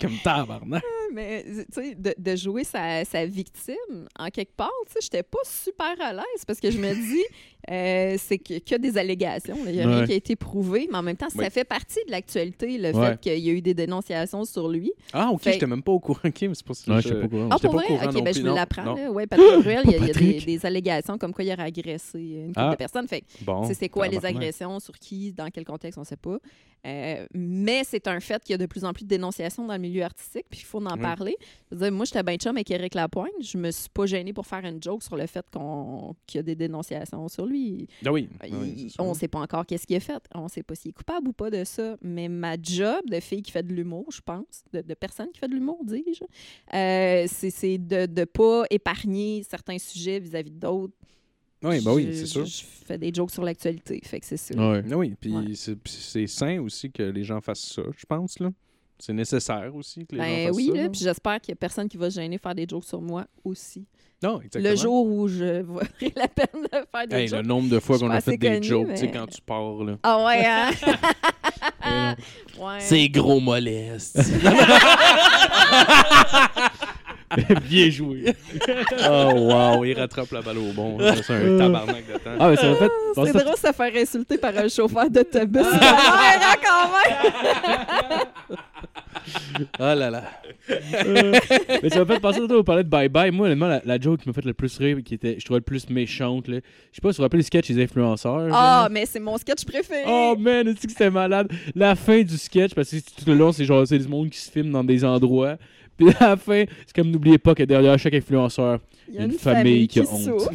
Comme 0.00 0.18
tabarnak. 0.24 0.82
Mais, 1.14 1.44
tu 1.44 1.64
sais, 1.72 1.94
de, 1.94 2.14
de 2.18 2.36
jouer 2.36 2.64
sa, 2.64 3.04
sa 3.04 3.24
victime, 3.24 4.08
en 4.18 4.28
quelque 4.30 4.54
part, 4.56 4.70
tu 4.86 4.92
sais, 4.94 4.98
j'étais 5.02 5.22
pas 5.22 5.38
super 5.44 5.94
à 6.00 6.12
l'aise 6.12 6.44
parce 6.46 6.58
que 6.60 6.70
je 6.70 6.78
me 6.78 6.92
dis, 7.12 7.22
euh, 7.70 8.16
c'est 8.18 8.38
que, 8.38 8.54
qu'il 8.58 8.72
y 8.72 8.74
a 8.74 8.78
des 8.78 8.98
allégations. 8.98 9.56
Il 9.66 9.72
n'y 9.72 9.80
a 9.80 9.86
rien 9.88 10.04
qui 10.06 10.12
a 10.12 10.16
été 10.16 10.34
prouvé, 10.36 10.88
mais 10.90 10.98
en 10.98 11.02
même 11.02 11.16
temps, 11.16 11.30
ça 11.30 11.38
Oui. 11.38 11.50
fait 11.50 11.64
partie 11.64 12.00
de 12.06 12.10
l'actualité, 12.10 12.76
le 12.78 12.90
Ouais. 12.92 13.10
fait 13.12 13.20
qu'il 13.20 13.38
y 13.38 13.48
a 13.50 13.52
eu 13.52 13.62
des 13.62 13.74
dénonciations 13.74 14.44
sur 14.44 14.68
lui. 14.68 14.92
Ah, 15.12 15.30
ok, 15.30 15.40
Fait- 15.42 15.52
j'étais 15.54 15.66
même 15.66 15.82
pas 15.82 15.92
au 15.92 16.00
courant. 16.00 16.18
Ok, 16.24 16.42
mais 16.42 16.54
c'est 16.54 16.66
pour 16.66 16.74
ça 16.76 16.90
Ouais, 16.92 17.02
que 17.02 17.08
je 17.08 17.14
sais 17.14 17.20
pas 17.20 17.28
quoi. 17.28 17.48
Ah, 17.50 17.54
J'étais 17.56 17.68
pour 17.68 17.74
vrai? 17.76 17.84
au 17.84 17.96
courant 17.96 18.10
Ok, 18.18 18.24
ben, 18.24 18.34
je 18.34 18.42
non. 18.42 18.50
me 18.50 18.56
l'apprends. 18.56 18.84
Non. 18.84 18.94
là. 18.96 19.10
Ouais, 19.12 19.26
Patrick 19.26 19.58
Bruel, 19.62 19.80
il 19.84 19.90
y 19.90 19.94
a, 19.94 19.98
il 19.98 20.06
y 20.06 20.10
a 20.42 20.44
des, 20.44 20.66
allégations 20.66 21.16
comme 21.16 21.32
quoi 21.32 21.44
il 21.44 21.52
aurait 21.52 21.62
agressé 21.62 22.18
une 22.18 22.46
couple 22.48 22.60
Ah. 22.60 22.70
de 22.72 22.76
personnes. 22.76 23.06
Fait 23.08 23.20
que 23.20 23.26
Bon. 23.44 23.62
Tu 23.62 23.68
sais, 23.68 23.74
c'est 23.74 23.88
quoi 23.88 24.08
les 24.08 24.24
agressions, 24.26 24.80
sur 24.80 24.98
qui, 24.98 25.32
dans 25.32 25.48
quel 25.50 25.64
contexte, 25.64 25.96
on 25.96 26.02
ne 26.02 26.06
sait 26.06 26.16
pas. 26.16 26.38
Euh, 26.86 27.26
mais 27.32 27.82
c'est 27.84 28.06
un 28.08 28.20
fait 28.20 28.42
qu'il 28.44 28.52
y 28.52 28.54
a 28.54 28.58
de 28.58 28.66
plus 28.66 28.84
en 28.84 28.92
plus 28.92 29.04
de 29.04 29.08
dénonciations 29.08 29.64
dans 29.66 29.72
le 29.72 29.78
milieu 29.80 30.02
artistique, 30.02 30.44
puis 30.50 30.60
il 30.60 30.66
faut 30.66 30.84
en 30.84 30.92
Oui. 30.94 31.00
Parler. 31.04 31.36
Je 31.70 31.76
veux 31.76 31.82
dire, 31.82 31.92
moi, 31.92 32.04
j'étais 32.04 32.22
bien 32.22 32.36
chum 32.36 32.56
avec 32.56 32.70
Éric 32.70 32.94
Lapointe. 32.94 33.30
Je 33.40 33.56
me 33.58 33.70
suis 33.70 33.88
pas 33.90 34.06
gênée 34.06 34.32
pour 34.32 34.46
faire 34.46 34.64
une 34.64 34.82
joke 34.82 35.02
sur 35.02 35.16
le 35.16 35.26
fait 35.26 35.44
qu'on 35.52 36.14
qu'il 36.26 36.38
y 36.38 36.40
a 36.40 36.42
des 36.42 36.54
dénonciations 36.54 37.28
sur 37.28 37.46
lui. 37.46 37.86
Ah 38.04 38.12
oui. 38.12 38.28
ah 38.40 38.46
Il- 38.48 38.54
oui, 38.56 38.74
c'est 38.84 38.88
sûr. 38.90 39.04
on 39.04 39.10
ne 39.10 39.14
sait 39.14 39.28
pas 39.28 39.40
encore 39.40 39.66
qu'est-ce 39.66 39.86
qu'il 39.86 39.96
a 39.96 40.00
fait. 40.00 40.22
On 40.34 40.44
ne 40.44 40.48
sait 40.48 40.62
pas 40.62 40.74
s'il 40.74 40.90
est 40.90 40.92
coupable 40.92 41.28
ou 41.28 41.32
pas 41.32 41.50
de 41.50 41.62
ça. 41.64 41.96
Mais 42.02 42.28
ma 42.28 42.56
job 42.60 43.02
de 43.10 43.20
fille 43.20 43.42
qui 43.42 43.50
fait 43.52 43.62
de 43.62 43.72
l'humour, 43.72 44.06
je 44.10 44.20
pense, 44.20 44.64
de, 44.72 44.80
de 44.80 44.94
personne 44.94 45.28
qui 45.32 45.40
fait 45.40 45.48
de 45.48 45.54
l'humour, 45.54 45.80
dis-je, 45.84 46.24
euh, 46.76 47.26
c'est 47.28 47.78
de 47.78 48.06
ne 48.06 48.24
pas 48.24 48.64
épargner 48.70 49.42
certains 49.48 49.78
sujets 49.78 50.18
vis-à-vis 50.20 50.50
d'autres. 50.50 50.94
Oui, 51.62 51.82
ben 51.82 51.94
oui, 51.94 52.08
Je- 52.08 52.12
c'est 52.12 52.26
sûr. 52.26 52.44
Je, 52.44 52.62
fais 52.62 52.98
des 52.98 53.10
jokes 53.14 53.30
sur 53.30 53.42
l'actualité. 53.42 53.98
Fait 54.04 54.20
que 54.20 54.26
c'est 54.26 54.36
ça. 54.36 54.54
Ouais. 54.54 54.82
Ah 54.90 54.96
oui, 54.98 55.14
puis 55.18 55.34
Ouais. 55.34 55.54
c'est- 55.54 55.76
puis 55.76 55.92
c'est 55.94 56.26
sain 56.26 56.60
aussi 56.60 56.90
que 56.92 57.02
les 57.02 57.24
gens 57.24 57.40
fassent 57.40 57.72
ça, 57.72 57.82
je 57.96 58.04
pense. 58.04 58.38
là. 58.38 58.50
C'est 58.98 59.12
nécessaire 59.12 59.74
aussi 59.74 60.06
que 60.06 60.14
les 60.14 60.18
gens 60.20 60.24
Ben 60.24 60.46
fassent 60.48 60.56
oui, 60.56 60.70
ça. 60.74 60.82
là, 60.82 60.88
puis 60.88 61.00
j'espère 61.00 61.40
qu'il 61.40 61.52
n'y 61.52 61.56
a 61.56 61.60
personne 61.60 61.88
qui 61.88 61.96
va 61.96 62.10
se 62.10 62.14
gêner 62.20 62.36
de 62.36 62.40
faire 62.40 62.54
des 62.54 62.66
jokes 62.68 62.84
sur 62.84 63.00
moi 63.02 63.26
aussi. 63.44 63.86
Non, 64.22 64.40
exactement. 64.40 64.70
Le 64.70 64.76
jour 64.76 65.06
où 65.06 65.28
je 65.28 65.60
vaudrais 65.66 66.12
la 66.16 66.28
peine 66.28 66.62
de 66.62 66.68
faire 66.90 67.06
des 67.08 67.16
Hey, 67.16 67.28
jokes. 67.28 67.40
le 67.42 67.46
nombre 67.46 67.68
de 67.68 67.78
fois 67.80 67.98
qu'on 67.98 68.10
a 68.10 68.20
fait 68.20 68.36
des 68.38 68.62
jokes, 68.62 68.88
tu 68.90 68.96
sais, 68.96 69.10
quand 69.10 69.26
tu 69.26 69.42
pars, 69.42 69.82
là. 69.84 69.98
Ah 70.02 70.24
ouais, 70.24 70.46
hein? 70.46 70.70
ouais. 72.58 72.80
C'est 72.80 73.08
gros 73.08 73.40
moleste. 73.40 74.18
Bien 77.68 77.90
joué. 77.90 78.24
Oh, 79.06 79.32
wow, 79.34 79.84
il 79.84 79.94
rattrape 79.98 80.30
la 80.32 80.40
balle 80.40 80.58
au 80.58 80.72
bon. 80.72 80.98
C'est 80.98 81.34
un 81.34 81.58
tabarnak 81.58 82.06
de 82.06 82.12
temps. 82.18 82.30
Ah, 82.38 82.48
mais 82.50 82.56
ça 82.56 82.68
m'a 82.68 82.76
fait. 82.76 82.90
C'est 83.14 83.32
ça- 83.32 83.38
drôle 83.40 83.54
de 83.54 83.58
se 83.58 83.72
faire 83.72 84.02
insulter 84.02 84.38
par 84.38 84.56
un 84.56 84.68
chauffeur 84.68 85.10
d'autobus. 85.10 85.62
Quand 85.62 86.88
même! 86.90 88.26
Oh 89.78 89.82
là 89.82 90.10
là. 90.10 90.24
mais 91.82 91.88
ça 91.88 92.04
m'a 92.04 92.14
fait 92.14 92.20
penser 92.20 92.40
on 92.48 92.64
parlait 92.64 92.84
de 92.84 92.88
Bye 92.88 93.08
Bye. 93.08 93.30
Moi, 93.30 93.46
honnêtement, 93.46 93.68
la, 93.68 93.80
la 93.84 93.98
joke 93.98 94.20
qui 94.20 94.28
m'a 94.28 94.32
fait 94.32 94.44
le 94.44 94.54
plus 94.54 94.76
rire, 94.78 94.98
qui 95.04 95.14
était, 95.14 95.36
je 95.38 95.44
trouvais 95.44 95.60
le 95.60 95.64
plus 95.64 95.88
méchante, 95.90 96.48
là. 96.48 96.58
Je 96.90 96.96
sais 96.96 97.00
pas 97.02 97.12
si 97.12 97.16
vous 97.16 97.18
vous 97.18 97.22
rappelez 97.22 97.38
les 97.38 97.44
sketchs 97.44 97.70
des 97.70 97.82
influenceurs. 97.82 98.48
Ah, 98.52 98.80
genre. 98.82 98.88
mais 98.90 99.06
c'est 99.06 99.20
mon 99.20 99.36
sketch 99.38 99.64
préféré. 99.64 100.04
Oh 100.06 100.34
man, 100.38 100.68
est-ce 100.68 100.82
que 100.82 100.90
c'était 100.90 101.10
malade? 101.10 101.50
La 101.74 101.94
fin 101.94 102.22
du 102.22 102.36
sketch, 102.36 102.74
parce 102.74 102.90
que 102.90 102.96
tout 102.96 103.24
le 103.26 103.34
long, 103.34 103.52
c'est 103.52 103.64
genre, 103.64 103.86
c'est 103.86 103.98
du 103.98 104.08
monde 104.08 104.30
qui 104.30 104.38
se 104.38 104.50
filme 104.50 104.70
dans 104.70 104.84
des 104.84 105.04
endroits. 105.04 105.56
Puis 105.98 106.08
à 106.20 106.30
la 106.30 106.36
fin, 106.36 106.64
c'est 106.86 106.94
comme 106.94 107.10
n'oubliez 107.10 107.38
pas 107.38 107.54
que 107.54 107.62
derrière 107.62 107.98
chaque 107.98 108.14
influenceur, 108.14 108.78
Il 109.08 109.14
y 109.14 109.18
a 109.18 109.24
une 109.24 109.32
famille 109.32 109.86
qui 109.86 110.00
a 110.00 110.02
honte. 110.02 110.50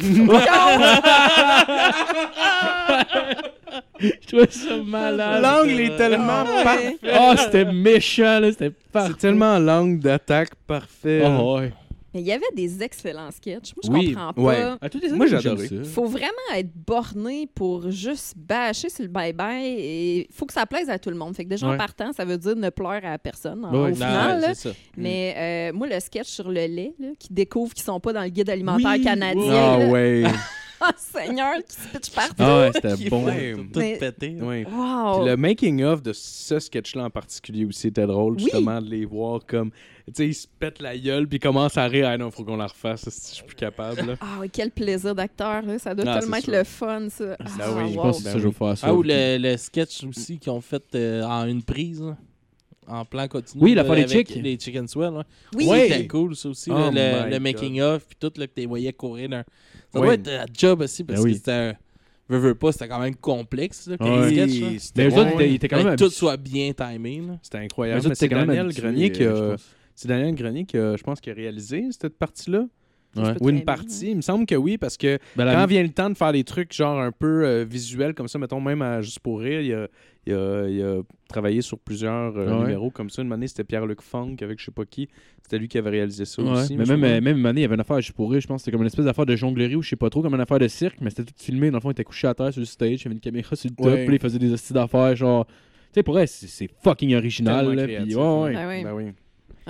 je 4.00 4.26
trouvais 4.26 4.50
ça 4.50 4.76
malade. 4.84 5.42
L'angle 5.42 5.80
est 5.80 5.96
tellement 5.96 6.44
Ah, 6.46 6.62
parfait. 6.64 6.96
Oh, 7.04 7.32
c'était 7.36 7.64
méchant, 7.72 8.40
là, 8.40 8.50
c'était 8.50 8.72
parfait. 8.92 9.12
C'est 9.12 9.18
tellement 9.18 9.58
l'angle 9.58 10.00
d'attaque 10.00 10.50
parfait. 10.66 11.22
Oh, 11.26 11.58
ouais. 11.58 11.72
Mais 12.12 12.20
il 12.20 12.26
y 12.26 12.32
avait 12.32 12.42
des 12.54 12.82
excellents 12.82 13.30
sketchs. 13.30 13.72
Moi, 13.76 13.82
je 13.84 13.90
Oui, 13.90 14.12
comprends 14.14 14.32
pas. 14.32 14.40
ouais. 14.42 14.64
À 14.80 14.88
toutes 14.88 15.02
les 15.02 15.10
Moi, 15.12 15.32
adoré. 15.32 15.68
ça. 15.68 15.74
faut 15.84 16.06
vraiment 16.06 16.26
être 16.54 16.70
borné 16.74 17.46
pour 17.54 17.90
juste 17.90 18.34
bâcher 18.36 18.88
sur 18.88 19.04
le 19.04 19.10
bye-bye 19.10 19.62
et 19.78 20.28
faut 20.32 20.44
que 20.46 20.52
ça 20.52 20.66
plaise 20.66 20.90
à 20.90 20.98
tout 20.98 21.10
le 21.10 21.16
monde. 21.16 21.36
Fait 21.36 21.44
que 21.44 21.50
déjà 21.50 21.66
en 21.66 21.70
Ouais. 21.70 21.76
partant, 21.76 22.12
ça 22.12 22.24
veut 22.24 22.36
dire 22.38 22.56
ne 22.56 22.70
pleure 22.70 23.00
à 23.04 23.16
personne 23.18 23.64
hein, 23.64 23.70
Ouais, 23.72 23.78
au 23.78 23.82
ouais. 23.84 23.94
final. 23.94 24.40
Là. 24.40 24.48
ouais, 24.48 24.54
ça. 24.54 24.70
Mais 24.96 25.34
euh, 25.72 25.76
moi, 25.76 25.86
le 25.86 26.00
sketch 26.00 26.26
sur 26.28 26.48
le 26.48 26.66
lait, 26.66 26.94
là, 26.98 27.08
qui 27.18 27.32
découvre 27.32 27.72
qu'ils 27.74 27.84
sont 27.84 28.00
pas 28.00 28.12
dans 28.12 28.22
le 28.22 28.28
guide 28.28 28.50
alimentaire 28.50 28.90
Oui, 28.96 29.02
canadien, 29.04 29.52
Ah 29.54 29.78
là, 29.78 29.86
ouais. 29.88 30.24
Oh, 30.26 30.28
Seigneur, 30.96 31.54
qui 31.68 31.76
se 31.76 31.88
pitch 31.88 32.10
partout. 32.14 32.34
Ah 32.38 32.60
ouais, 32.60 32.70
c'était 32.74 32.96
bon. 33.10 33.24
Ouais. 33.26 33.54
tout 33.54 33.78
Mais- 33.78 33.96
pété. 33.98 34.36
Ouais. 34.40 34.64
Wow. 34.70 35.18
Puis 35.20 35.28
le 35.30 35.36
making-of 35.36 36.02
de 36.02 36.12
ce 36.12 36.58
sketch-là 36.58 37.04
en 37.04 37.10
particulier 37.10 37.64
aussi 37.64 37.88
était 37.88 38.06
drôle, 38.06 38.34
Oui. 38.34 38.42
justement, 38.44 38.80
de 38.80 38.88
les 38.88 39.04
voir 39.04 39.40
comme. 39.46 39.70
Tu 40.06 40.12
sais, 40.14 40.26
ils 40.28 40.34
se 40.34 40.46
pètent 40.58 40.80
la 40.82 40.98
gueule, 40.98 41.28
puis 41.28 41.36
ils 41.36 41.40
commencent 41.40 41.76
à 41.76 41.86
rire. 41.86 42.08
Ah 42.08 42.18
non, 42.18 42.30
faut 42.32 42.42
qu'on 42.44 42.56
la 42.56 42.66
refasse, 42.66 43.08
si 43.10 43.30
je 43.30 43.34
suis 43.36 43.44
plus 43.44 43.54
capable. 43.54 44.00
là. 44.06 44.14
Ah 44.20 44.38
oui, 44.40 44.50
quel 44.50 44.70
plaisir 44.72 45.14
d'acteur. 45.14 45.62
Ça 45.78 45.94
doit 45.94 46.04
Ah, 46.08 46.18
tellement 46.20 46.36
être 46.38 46.44
sûr. 46.44 46.52
le 46.54 46.64
fun, 46.64 47.08
ça. 47.10 47.24
Ben 47.26 47.36
Ah, 47.60 47.72
oui, 47.76 47.82
je 47.82 47.84
wow. 47.84 47.90
Je 47.90 47.94
pense 47.96 48.18
que 48.18 48.24
Ben 48.24 48.30
c'est 48.30 48.36
toujours 48.36 48.54
faire 48.56 48.78
ça. 48.78 48.86
Ah, 48.88 48.94
ou 48.94 49.02
le, 49.04 49.38
le 49.38 49.56
sketch 49.56 50.02
aussi 50.04 50.38
qu'ils 50.38 50.50
ont 50.50 50.60
fait 50.60 50.82
euh, 50.96 51.22
en 51.22 51.46
une 51.46 51.62
prise, 51.62 52.02
en 52.88 53.04
plan 53.04 53.28
continu. 53.28 53.62
Oui, 53.62 53.74
là, 53.74 53.84
l'affaire 53.84 54.04
des 54.04 54.12
chicks. 54.12 54.34
Les 54.34 54.58
Chicken 54.58 54.88
Swell. 54.88 55.12
Oui. 55.54 55.66
Ouais. 55.68 55.88
C'était 55.88 56.06
cool, 56.08 56.34
ça 56.34 56.48
aussi. 56.48 56.70
Oh 56.72 56.90
là, 56.90 57.28
le 57.28 57.38
making-of, 57.38 58.04
puis 58.08 58.16
tout, 58.18 58.32
là, 58.36 58.48
que 58.48 58.52
tu 58.54 58.60
les 58.62 58.66
voyais 58.66 58.92
courir. 58.92 59.28
Dans... 59.28 59.44
Ça 59.92 60.00
Ouais. 60.00 60.06
doit 60.06 60.14
être 60.14 60.28
un 60.28 60.46
job 60.56 60.80
aussi, 60.82 61.04
parce 61.04 61.18
Ben 61.20 61.24
oui. 61.24 61.32
que 61.32 61.38
c'était 61.38 61.52
un. 61.52 61.74
Veux, 62.28 62.38
veux 62.38 62.54
pas, 62.54 62.70
c'était 62.70 62.86
quand 62.86 63.00
même 63.00 63.16
complexe, 63.16 63.88
là, 63.88 63.96
comme 63.98 64.20
Ouais. 64.20 64.30
sketch. 64.30 64.38
là. 64.38 64.46
Puis, 64.46 64.62
Mais 64.72 64.78
c'était 64.78 65.08
eux 65.08 65.14
autres, 65.18 65.36
ouais, 65.36 65.50
ils 65.50 65.54
étaient 65.56 65.66
quand 65.68 65.82
même 65.82 65.96
que 65.96 66.04
tout 66.04 66.10
soit 66.10 66.36
bien 66.36 66.72
timé. 66.72 67.22
C'était 67.42 67.58
incroyable. 67.58 68.02
C'est 68.02 68.10
étaient 68.12 68.28
quand 68.28 68.36
même 68.46 68.46
Daniel 68.46 68.72
Grenier 68.72 69.10
qui 69.10 69.24
euh, 69.24 69.36
je 69.36 69.42
a. 69.42 69.50
pense. 69.52 69.66
C'est 69.96 70.08
Daniel 70.08 70.34
Grenier 70.36 70.64
qui 70.64 70.78
a, 70.78 70.96
je 70.96 71.02
pense, 71.02 71.20
qui 71.20 71.28
a 71.30 71.34
réalisé 71.34 71.86
cette 71.90 72.16
partie-là. 72.16 72.66
Ouais. 73.16 73.34
Ou 73.40 73.48
une 73.50 73.56
bien, 73.56 73.64
partie. 73.64 74.10
Il 74.12 74.16
me 74.16 74.20
semble 74.22 74.46
que 74.46 74.54
oui, 74.54 74.78
parce 74.78 74.96
que 74.96 75.18
Ben, 75.36 75.52
quand 75.52 75.66
vient 75.66 75.82
le 75.82 75.88
temps 75.88 76.08
de 76.10 76.16
faire 76.16 76.32
des 76.32 76.44
trucs 76.44 76.72
genre 76.72 77.00
un 77.00 77.10
peu 77.10 77.44
euh, 77.44 77.64
visuels 77.68 78.14
comme 78.14 78.28
ça, 78.28 78.38
mettons 78.38 78.60
même 78.60 78.82
à 78.82 79.00
Juste 79.02 79.18
pour 79.18 79.40
rire, 79.40 79.60
il 79.62 79.72
a, 79.74 79.88
il 80.26 80.32
a- 80.32 80.68
il 80.68 80.82
a 80.82 81.02
travaillé 81.28 81.60
sur 81.60 81.76
plusieurs 81.78 82.36
euh, 82.36 82.52
Ouais. 82.52 82.58
numéros 82.60 82.90
comme 82.90 83.10
ça. 83.10 83.22
Une 83.22 83.32
année, 83.32 83.48
c'était 83.48 83.64
Pierre-Luc 83.64 84.00
Funk 84.00 84.36
avec 84.42 84.60
je 84.60 84.66
sais 84.66 84.70
pas 84.70 84.84
qui. 84.84 85.08
C'était 85.42 85.58
lui 85.58 85.66
qui 85.66 85.76
avait 85.78 85.90
réalisé 85.90 86.24
ça 86.24 86.40
Ouais, 86.40 86.50
aussi. 86.50 86.76
mais 86.76 86.84
même, 86.84 87.02
euh, 87.02 87.20
même 87.20 87.38
une 87.38 87.46
année, 87.46 87.60
il 87.60 87.62
y 87.62 87.66
avait 87.66 87.74
une 87.74 87.80
affaire, 87.80 88.00
je 88.00 88.12
pourrais, 88.12 88.40
je 88.40 88.46
pense 88.46 88.60
c'était 88.60 88.70
comme 88.70 88.82
une 88.82 88.86
espèce 88.86 89.06
d'affaire 89.06 89.26
de 89.26 89.34
jonglerie 89.34 89.74
ou 89.74 89.82
je 89.82 89.88
sais 89.88 89.96
pas 89.96 90.08
trop, 90.08 90.22
comme 90.22 90.34
une 90.34 90.40
affaire 90.40 90.60
de 90.60 90.68
cirque, 90.68 90.98
mais 91.00 91.10
c'était 91.10 91.24
tout 91.24 91.34
filmé. 91.36 91.70
Dans 91.72 91.78
le 91.78 91.80
fond, 91.80 91.88
il 91.90 91.92
était 91.92 92.04
couché 92.04 92.28
à 92.28 92.34
terre 92.34 92.52
sur 92.52 92.60
le 92.60 92.66
stage, 92.66 93.00
il 93.00 93.04
y 93.04 93.06
avait 93.08 93.14
une 93.14 93.20
caméra 93.20 93.56
sur 93.56 93.70
le 93.70 93.74
top, 93.76 93.86
Ouais. 93.92 94.06
puis 94.06 94.14
il 94.14 94.20
faisait 94.20 94.38
des 94.38 94.52
hosties 94.52 94.72
d'affaires, 94.72 95.16
genre. 95.16 95.46
Tu 95.46 95.54
sais, 95.94 96.02
pour 96.04 96.16
elle, 96.20 96.28
c'est 96.28 96.68
fucking 96.84 97.16
original, 97.16 97.74
là. 97.74 97.82
Créatif, 97.84 98.14
ouais, 98.16 98.22
ouais. 98.22 98.52
Ben 98.54 98.68
oui. 98.68 98.84
Ben 98.84 98.92
oui. 98.92 99.04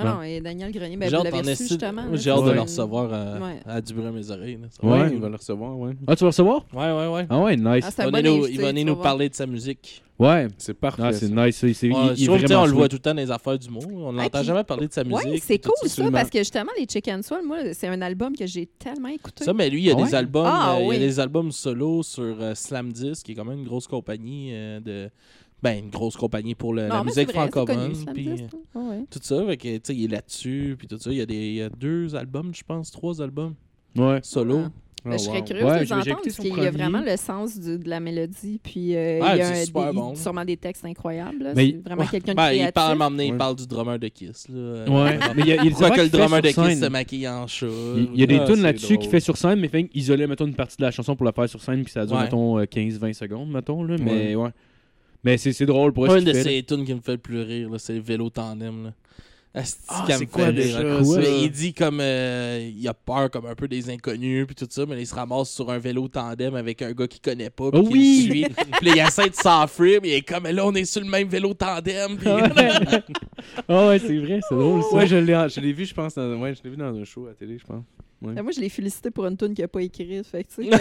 Ah 0.02 0.14
non, 0.16 0.22
et 0.22 0.40
Daniel 0.40 0.72
Grenier, 0.72 0.96
ben, 0.96 1.08
vous 1.08 1.22
l'avez 1.24 1.38
reçu 1.50 1.68
justement. 1.68 2.02
J'ai 2.14 2.30
hâte 2.30 2.44
de 2.44 2.50
le 2.52 2.60
recevoir 2.60 3.12
à, 3.12 3.38
Ouais. 3.38 3.60
à 3.66 3.80
du 3.80 3.94
bruit 3.94 4.10
mes 4.12 4.30
oreilles. 4.30 4.58
là. 4.60 4.68
Ça 4.70 4.86
Ouais. 4.86 5.10
il 5.12 5.18
va 5.20 5.28
le 5.28 5.36
recevoir, 5.36 5.78
ouais. 5.78 5.92
Ah, 6.06 6.16
tu 6.16 6.20
vas 6.20 6.26
le 6.26 6.28
recevoir? 6.28 6.64
Ouais, 6.72 6.92
ouais, 6.92 7.14
ouais. 7.14 7.26
Ah 7.28 7.38
ouais, 7.40 7.56
nice. 7.56 7.84
Ah, 7.98 8.04
Il 8.06 8.12
va 8.12 8.22
nous, 8.22 8.30
invité, 8.36 8.52
il 8.52 8.60
va 8.60 8.68
venir 8.68 8.86
nous 8.86 8.96
parler 8.96 9.28
de 9.28 9.34
sa 9.34 9.46
musique. 9.46 10.02
Ouais. 10.18 10.48
C'est 10.58 10.74
parfait. 10.74 11.02
Ah, 11.02 11.12
c'est 11.14 11.30
nice. 11.30 11.62
Il, 11.62 11.74
c'est- 11.74 11.86
il- 11.88 11.94
Ouais, 12.30 12.42
trouve, 12.44 12.58
on 12.58 12.66
le 12.66 12.72
voit 12.72 12.88
tout 12.90 12.96
le 12.96 13.00
temps 13.00 13.14
dans 13.14 13.22
les 13.22 13.30
affaires 13.30 13.58
d'humour. 13.58 13.84
On 13.90 14.10
Ah, 14.10 14.22
n'entend 14.24 14.38
puis- 14.40 14.46
jamais 14.48 14.64
parler 14.64 14.86
de 14.86 14.92
sa 14.92 15.02
musique. 15.02 15.26
Oui, 15.26 15.40
c'est 15.42 15.58
cool 15.58 15.72
ça. 15.80 15.86
absolument. 15.86 16.12
parce 16.12 16.28
que 16.28 16.38
justement, 16.40 16.70
les 16.78 16.86
Chicken 16.86 17.22
Soul, 17.22 17.38
moi, 17.46 17.56
c'est 17.72 17.88
un 17.88 18.02
album 18.02 18.36
que 18.36 18.46
j'ai 18.46 18.66
tellement 18.66 19.08
écouté. 19.08 19.44
Ça, 19.44 19.54
mais 19.54 19.70
lui, 19.70 19.80
il 19.80 19.84
y 19.86 19.90
a 19.90 19.94
Ah 19.94 20.02
des 20.02 20.10
ouais? 20.10 20.14
albums, 20.14 20.44
Ah, 20.46 20.76
euh, 20.76 20.82
il 20.88 20.92
y 20.92 20.96
a 20.96 20.98
des 20.98 21.20
albums 21.20 21.50
solo 21.52 22.02
sur 22.02 22.22
euh, 22.38 22.54
Slam 22.54 22.92
Disc, 22.92 23.24
qui 23.24 23.32
est 23.32 23.34
quand 23.34 23.46
même 23.46 23.60
une 23.60 23.64
grosse 23.66 23.86
compagnie 23.86 24.50
euh, 24.52 24.80
de. 24.80 25.10
Ben, 25.62 25.78
une 25.84 25.90
grosse 25.90 26.16
compagnie 26.16 26.54
pour 26.54 26.72
le- 26.72 26.82
la 26.82 26.88
Non, 26.88 27.04
mais 27.04 27.10
musique 27.14 27.32
francophone. 27.32 27.92
puis. 28.14 28.28
Ouais, 28.28 28.38
ouais. 28.74 29.04
tout 29.10 29.18
ça, 29.22 29.44
fait 29.46 29.56
que, 29.58 29.76
tu 29.76 29.80
sais, 29.84 29.94
il 29.94 30.04
est 30.04 30.08
là-dessus, 30.08 30.74
puis 30.78 30.88
tout 30.88 30.98
ça. 30.98 31.10
Il 31.10 31.18
y, 31.18 31.20
a 31.20 31.26
des, 31.26 31.34
il 31.34 31.54
y 31.56 31.62
a 31.62 31.68
deux 31.68 32.14
albums, 32.16 32.52
je 32.54 32.62
pense, 32.66 32.90
trois 32.90 33.20
albums 33.20 33.54
Ouais. 33.96 34.20
solo. 34.22 34.60
Ah. 34.64 34.70
Oh, 35.02 35.08
Ben, 35.08 35.12
je 35.12 35.18
serais 35.24 35.38
Ouais, 35.38 35.42
de 35.42 35.54
les 35.54 35.92
entendre 35.94 36.20
parce 36.22 36.36
qu'il 36.36 36.54
y 36.58 36.66
a 36.66 36.70
vraiment 36.70 37.00
le 37.00 37.16
sens 37.16 37.58
du- 37.58 37.78
de 37.78 37.88
la 37.88 38.00
mélodie. 38.00 38.60
Puis 38.62 38.94
euh, 38.94 39.18
Ah, 39.22 39.34
il 39.34 39.38
y 39.38 39.40
a 39.40 39.46
c'est 39.54 39.62
un- 39.62 39.64
super 39.64 39.86
des- 39.92 39.96
bon. 39.98 40.14
sûrement 40.14 40.44
des 40.44 40.58
textes 40.58 40.84
incroyables. 40.84 41.42
là. 41.42 41.52
Mais- 41.56 41.70
C'est 41.82 41.88
vraiment 41.88 42.06
quelqu'un 42.06 42.32
de 42.32 42.36
Ben, 42.36 42.50
il 42.52 42.56
créatif. 42.58 42.74
parle, 42.74 42.92
un 42.92 42.94
moment 42.96 43.10
donné, 43.10 43.26
il 43.28 43.32
Ouais. 43.32 43.38
parle 43.38 43.56
du 43.56 43.66
drummer 43.66 43.98
de 43.98 44.08
Kiss. 44.08 44.46
Là. 44.50 44.84
Ouais. 44.90 45.18
Mais 45.34 45.42
il 45.42 45.46
y 45.48 45.52
a, 45.52 45.64
il 45.64 45.70
Pourquoi 45.70 45.90
que 45.92 46.00
le 46.02 46.08
drummer 46.10 46.42
de 46.42 46.48
Kiss 46.48 46.80
se 46.80 46.88
maquille 46.90 47.26
en 47.28 47.46
chat? 47.46 47.66
Il 47.96 48.10
il 48.12 48.20
y 48.20 48.22
a 48.22 48.26
des 48.26 48.40
Ah, 48.40 48.44
tunes 48.46 48.60
là-dessus 48.62 48.98
qu'il 48.98 49.08
fait 49.08 49.20
sur 49.20 49.38
scène, 49.38 49.58
mais 49.58 49.68
fait 49.68 49.88
isoler, 49.94 50.26
mettons, 50.26 50.46
une 50.46 50.54
partie 50.54 50.76
de 50.76 50.82
la 50.82 50.90
chanson 50.90 51.16
pour 51.16 51.24
la 51.24 51.32
faire 51.32 51.48
sur 51.48 51.62
scène, 51.62 51.82
puis 51.82 51.92
ça 51.94 52.04
dure, 52.04 52.16
Ouais. 52.16 52.24
mettons, 52.24 52.58
euh, 52.58 52.66
15-20 52.66 53.14
secondes, 53.14 53.50
mettons, 53.50 53.82
là. 53.82 53.96
Mais 53.98 54.34
Ouais. 54.34 54.50
Mais 55.24 55.36
c'est 55.38 55.52
c'est 55.52 55.66
drôle 55.66 55.92
pour 55.92 56.06
Une 56.06 56.20
ce 56.20 56.24
de 56.24 56.32
ces 56.32 56.62
tunes 56.62 56.84
qui 56.84 56.94
me 56.94 57.00
fait 57.00 57.12
le 57.12 57.18
plus 57.18 57.42
rire, 57.42 57.68
là, 57.70 57.78
c'est 57.78 57.94
le 57.94 58.00
vélo 58.00 58.30
tandem. 58.30 58.84
Là. 58.84 58.92
Ah, 59.88 60.04
c'est 60.06 60.26
quoi 60.26 60.52
déjà, 60.52 60.80
il 61.42 61.50
dit 61.50 61.74
comme 61.74 61.98
euh, 62.00 62.70
il 62.72 62.86
a 62.86 62.94
peur 62.94 63.28
comme 63.32 63.46
un 63.46 63.56
peu 63.56 63.66
des 63.66 63.90
inconnus 63.90 64.46
puis 64.46 64.54
tout 64.54 64.68
ça, 64.70 64.86
mais 64.86 65.00
il 65.00 65.06
se 65.06 65.14
ramasse 65.14 65.50
sur 65.50 65.68
un 65.70 65.78
vélo 65.78 66.06
tandem 66.06 66.54
avec 66.54 66.80
un 66.82 66.92
gars 66.92 67.08
qu'il 67.08 67.20
connaît 67.20 67.50
pas 67.50 67.68
puis 67.72 67.80
Oh 67.82 67.88
oui! 67.90 68.22
suit. 68.30 68.44
puis 68.80 68.86
là, 68.86 68.92
il 68.94 69.08
essaie 69.08 69.28
de 69.28 69.34
s'enfuir, 69.34 69.98
mais 70.02 70.10
il 70.10 70.14
est 70.14 70.22
comme 70.22 70.44
là 70.46 70.64
on 70.64 70.72
est 70.74 70.84
sur 70.84 71.00
le 71.02 71.08
même 71.08 71.26
vélo 71.26 71.52
tandem. 71.52 72.16
puis- 72.16 72.28
Ah 73.68 73.88
ouais, 73.88 73.98
c'est 73.98 74.18
vrai, 74.18 74.38
c'est 74.48 74.54
drôle 74.54 74.82
ça. 74.84 74.96
Ouais, 74.96 75.06
je 75.08 75.16
l'ai 75.16 75.46
je 75.52 75.60
l'ai 75.60 75.72
vu, 75.72 75.84
je 75.84 75.94
pense. 75.94 76.14
Dans, 76.14 76.36
ouais, 76.40 76.54
je 76.54 76.62
l'ai 76.62 76.70
vu 76.70 76.76
dans 76.76 76.94
un 76.94 77.04
show 77.04 77.26
à 77.26 77.30
la 77.30 77.34
télé, 77.34 77.58
je 77.58 77.64
pense. 77.66 77.82
Ben, 78.22 78.42
moi, 78.42 78.52
je 78.52 78.60
l'ai 78.60 78.68
félicité 78.68 79.10
pour 79.10 79.26
une 79.26 79.36
tune 79.36 79.54
qu'il 79.54 79.64
n'a 79.64 79.68
pas 79.68 79.80
écrite. 79.80 80.26
Fait 80.26 80.44
que, 80.44 80.48
tu 80.54 80.64
sais, 80.70 80.76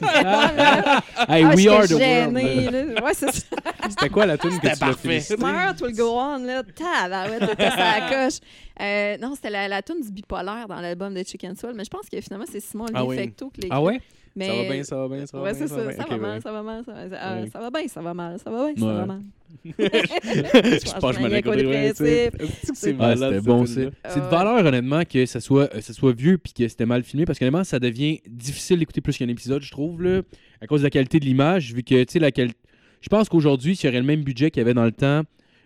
vraiment, 0.00 0.52
là, 0.56 1.02
Hey, 1.28 1.44
ah, 1.44 1.54
we 1.54 1.66
are 1.68 1.82
the 1.84 1.98
gênée, 1.98 2.42
world. 2.68 2.94
là. 2.94 3.04
Ouais, 3.04 3.12
c'est 3.14 3.30
ça. 3.32 3.46
C'était 3.90 4.08
quoi 4.08 4.24
la 4.24 4.38
tune 4.38 4.52
que 4.56 4.60
tu 4.60 4.66
l'as 4.68 4.76
parfait. 4.76 5.08
félicité? 5.08 5.36
Toi, 5.36 5.88
le 5.88 5.92
go 5.94 6.18
on, 6.18 6.38
là. 6.38 6.62
Tabarouette, 6.62 7.50
t'étais 7.50 7.64
la 7.76 8.08
coche. 8.26 8.38
Euh, 8.80 9.16
non, 9.18 9.34
c'était 9.34 9.50
la, 9.50 9.68
la 9.68 9.82
tune 9.82 10.00
du 10.00 10.10
bipolaire 10.10 10.66
dans 10.66 10.80
l'album 10.80 11.12
de 11.12 11.22
Chicken 11.22 11.54
Soul, 11.54 11.74
mais 11.76 11.84
je 11.84 11.90
pense 11.90 12.08
que 12.08 12.18
finalement, 12.20 12.46
c'est 12.50 12.60
Simon 12.60 12.86
Ah 12.94 13.04
oui. 13.04 13.16
Fecteau 13.16 13.50
qui 13.50 13.60
l'a 13.62 13.68
Ah 13.70 13.82
ouais? 13.82 14.00
Mais... 14.36 14.46
Ça 14.46 14.54
va 14.56 14.62
bien, 14.68 14.84
ça 14.84 14.96
va 14.96 15.08
bien, 15.16 15.26
ça 15.26 15.36
va 15.36 15.42
Ouais, 15.44 15.52
bien. 15.52 15.60
c'est 15.60 15.68
ça. 15.68 15.76
va 15.76 15.92
Ça 15.92 16.16
mal, 16.16 16.34
ouais. 16.34 16.40
ça 16.40 16.52
va 16.52 16.62
mal. 16.62 16.84
Ça 16.84 16.92
va, 16.92 17.16
ah, 17.20 17.40
Ouais. 17.40 17.50
ça 17.50 17.60
va 17.60 17.70
bien, 17.70 17.88
ça 17.88 18.02
va 18.02 18.14
mal. 18.14 18.38
Ça 18.38 18.50
va 18.50 18.72
bien, 18.72 18.82
ça 18.84 18.92
va 18.92 19.06
mal. 19.06 19.20
Je 19.64 20.98
pense 20.98 21.16
que 21.16 21.22
je. 21.22 22.72
C'est 22.74 22.92
malade, 22.92 23.42
bon, 23.44 23.66
c'est. 23.66 23.90
C'est 24.08 24.20
de 24.20 24.26
valeur, 24.26 24.64
honnêtement, 24.64 25.04
que 25.04 25.24
ça 25.26 25.40
soit, 25.40 25.74
euh, 25.74 25.80
ça 25.80 25.92
soit 25.92 26.12
vieux 26.12 26.38
puis 26.38 26.52
que 26.52 26.66
c'était 26.66 26.86
mal 26.86 27.04
filmé 27.04 27.24
parce 27.24 27.38
qu'honnêtement, 27.38 27.64
ça 27.64 27.78
devient 27.78 28.20
difficile 28.26 28.78
d'écouter 28.78 29.00
plus 29.00 29.16
qu'un 29.16 29.28
épisode, 29.28 29.62
je 29.62 29.70
trouve, 29.70 30.02
là, 30.02 30.22
à 30.60 30.66
cause 30.66 30.80
de 30.80 30.86
la 30.86 30.90
qualité 30.90 31.20
de 31.20 31.24
l'image, 31.24 31.72
vu 31.72 31.82
que, 31.82 32.02
tu 32.02 32.12
sais, 32.12 32.18
la 32.18 32.32
qualité. 32.32 32.58
Je 33.00 33.08
pense 33.08 33.28
qu'aujourd'hui, 33.28 33.76
s'il 33.76 33.86
y 33.86 33.90
aurait 33.90 34.00
le 34.00 34.06
même 34.06 34.22
budget 34.22 34.50
qu'il 34.50 34.60
y 34.60 34.64
avait 34.64 34.74
dans 34.74 34.84
le 34.84 34.92
temps, 34.92 35.22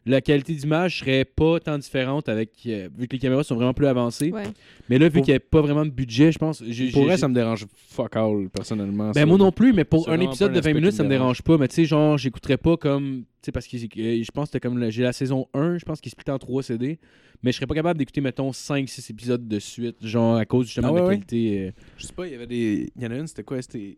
la 0.08 0.20
qualité 0.20 0.54
d'image 0.54 1.00
serait 1.00 1.24
pas 1.24 1.60
tant 1.60 1.78
différente 1.78 2.28
avec 2.28 2.50
euh, 2.66 2.88
vu 2.96 3.06
que 3.08 3.12
les 3.14 3.18
caméras 3.20 3.44
sont 3.44 3.54
vraiment 3.56 3.74
plus 3.74 3.86
avancées. 3.86 4.30
Ouais. 4.32 4.42
Mais 4.88 4.98
là, 4.98 5.08
vu 5.08 5.14
Pour- 5.18 5.24
qu'il 5.24 5.32
n'y 5.32 5.36
a 5.36 5.40
pas 5.40 5.60
vraiment 5.60 5.84
de 5.84 5.90
budget, 5.90 6.32
je 6.32 6.38
pense. 6.38 6.62
j'ai- 6.66 6.90
Pour 6.90 7.02
j'ai- 7.02 7.06
vrai, 7.08 7.16
ça 7.18 7.28
me 7.28 7.34
dérange 7.34 7.66
fuck 7.88 8.16
all, 8.16 8.48
personnellement. 8.50 9.12
ça. 9.12 9.20
Ben 9.20 9.26
moi 9.28 9.38
non 9.38 9.52
plus, 9.52 9.72
mais 9.72 9.84
pour 9.84 10.08
un 10.08 10.18
épisode 10.20 10.52
de 10.52 10.58
un 10.58 10.60
20 10.60 10.70
aspect 10.70 10.74
minutes, 10.74 10.92
ça 10.92 11.02
me 11.02 11.08
me 11.08 11.14
dérange. 11.14 11.42
pas. 11.42 11.58
Mais 11.58 11.68
tu 11.68 11.74
sais, 11.76 11.84
genre, 11.84 12.16
j'écouterais 12.18 12.56
pas 12.56 12.76
comme. 12.76 13.24
Tu 13.40 13.46
sais, 13.46 13.52
parce 13.52 13.66
que 13.68 13.76
euh, 13.76 14.22
je 14.24 14.30
pense 14.32 14.48
que 14.48 14.52
c'était 14.54 14.60
comme. 14.68 14.90
J'ai 14.90 15.02
la 15.04 15.12
saison 15.12 15.46
1, 15.54 15.78
je 15.78 15.84
pense 15.84 16.00
qu'il 16.00 16.10
split 16.10 16.30
en 16.32 16.38
3 16.38 16.62
CD. 16.62 16.98
Mais 17.42 17.52
je 17.52 17.56
serais 17.56 17.66
pas 17.68 17.74
capable 17.76 17.98
d'écouter, 17.98 18.20
mettons, 18.20 18.50
5-6 18.52 19.10
épisodes 19.10 19.46
de 19.46 19.58
suite, 19.60 20.04
genre 20.04 20.36
à 20.36 20.44
cause 20.44 20.66
justement 20.66 20.88
Ah 20.88 20.92
de 21.00 21.06
la 21.06 21.10
qualité. 21.14 21.68
euh, 21.68 21.70
Je 21.96 22.06
sais 22.06 22.12
pas, 22.12 22.26
il 22.26 22.32
y 22.32 22.34
avait 22.34 22.48
des. 22.48 22.90
Il 22.96 23.02
y 23.02 23.06
en 23.06 23.10
a 23.12 23.16
une, 23.16 23.26
c'était 23.28 23.44
quoi 23.44 23.62
C'était. 23.62 23.96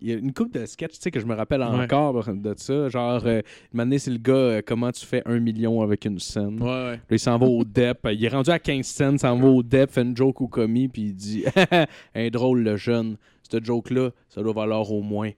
Il 0.00 0.08
y 0.08 0.12
a 0.12 0.16
une 0.16 0.32
coupe 0.32 0.52
de 0.52 0.66
sketch, 0.66 0.92
tu 0.94 0.98
sais, 1.00 1.10
que 1.10 1.20
je 1.20 1.26
me 1.26 1.34
rappelle 1.34 1.60
Ouais. 1.60 1.84
encore 1.84 2.24
de 2.34 2.54
ça. 2.56 2.88
Genre, 2.88 3.22
euh, 3.26 3.40
année, 3.78 3.98
c'est 3.98 4.10
le 4.10 4.18
gars, 4.18 4.32
euh, 4.32 4.62
comment 4.66 4.90
tu 4.90 5.04
fais 5.06 5.22
un 5.26 5.38
million 5.38 5.80
avec 5.82 6.04
une 6.04 6.18
scène? 6.18 6.60
Ouais, 6.62 6.68
ouais. 6.68 6.96
Là, 6.96 6.98
il 7.10 7.18
s'en 7.18 7.38
va 7.38 7.46
au 7.46 7.64
DEP. 7.64 8.08
Il 8.12 8.24
est 8.24 8.28
rendu 8.28 8.50
à 8.50 8.58
15 8.58 8.86
cents, 8.86 9.18
s'en 9.18 9.36
va 9.38 9.46
au 9.48 9.62
DEP, 9.62 9.90
fait 9.90 10.02
une 10.02 10.16
joke 10.16 10.40
au 10.40 10.48
commis, 10.48 10.88
puis 10.88 11.02
il 11.02 11.14
dit 11.14 11.44
Un 12.14 12.28
drôle, 12.30 12.62
le 12.62 12.76
jeune. 12.76 13.16
Cette 13.48 13.64
joke-là, 13.64 14.10
ça 14.28 14.42
doit 14.42 14.52
valoir 14.54 14.90
au 14.90 15.02
moins 15.02 15.30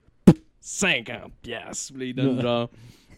50 0.61 1.31
piastres. 1.41 1.93
Puis 1.93 1.99
là, 2.01 2.05
il 2.07 2.15
donne 2.15 2.41
genre. 2.41 2.69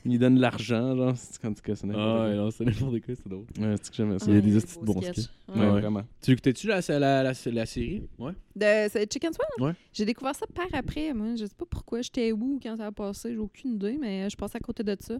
Il 0.09 0.19
donne 0.19 0.35
de 0.35 0.41
l'argent, 0.41 0.95
genre. 0.95 1.13
C'est 1.17 1.41
quand 1.41 1.53
c'est 1.57 1.69
Ah 1.83 1.85
n'importe 1.85 2.19
ouais, 2.21 2.35
non, 2.35 2.51
c'est 2.51 2.63
n'importe 2.63 3.01
quoi, 3.01 3.15
c'est 3.15 3.27
drôle. 3.27 3.45
Ouais, 3.59 3.75
c'est 3.81 3.89
que 3.89 3.95
j'aimais 3.95 4.19
ça. 4.19 4.25
Il 4.29 4.35
y 4.35 4.37
a 4.37 4.41
des 4.41 4.55
hosties 4.55 4.79
de 4.79 4.85
bons 4.85 5.01
sketch. 5.01 5.19
sketchs. 5.19 5.29
Ouais. 5.55 5.69
Vraiment. 5.69 6.03
Tu 6.21 6.31
l'écoutais-tu 6.31 6.67
la, 6.67 6.79
la, 6.87 7.23
la, 7.23 7.33
la 7.45 7.65
série? 7.65 8.07
Ouais. 8.17 8.31
De 8.55 8.89
c'est 8.89 9.11
Chicken 9.11 9.33
Swell? 9.33 9.65
Ouais. 9.67 9.73
J'ai 9.91 10.05
découvert 10.05 10.33
ça 10.33 10.45
par 10.47 10.67
après. 10.73 11.13
Moi, 11.13 11.35
je 11.35 11.45
sais 11.45 11.55
pas 11.57 11.65
pourquoi. 11.69 12.01
J'étais 12.01 12.31
où 12.31 12.59
quand 12.63 12.77
ça 12.77 12.87
a 12.87 12.91
passé. 12.91 13.31
J'ai 13.33 13.37
aucune 13.37 13.73
idée, 13.75 13.97
mais 13.99 14.29
je 14.29 14.35
passais 14.37 14.57
à 14.57 14.61
côté 14.61 14.83
de 14.83 14.95
ça. 14.99 15.17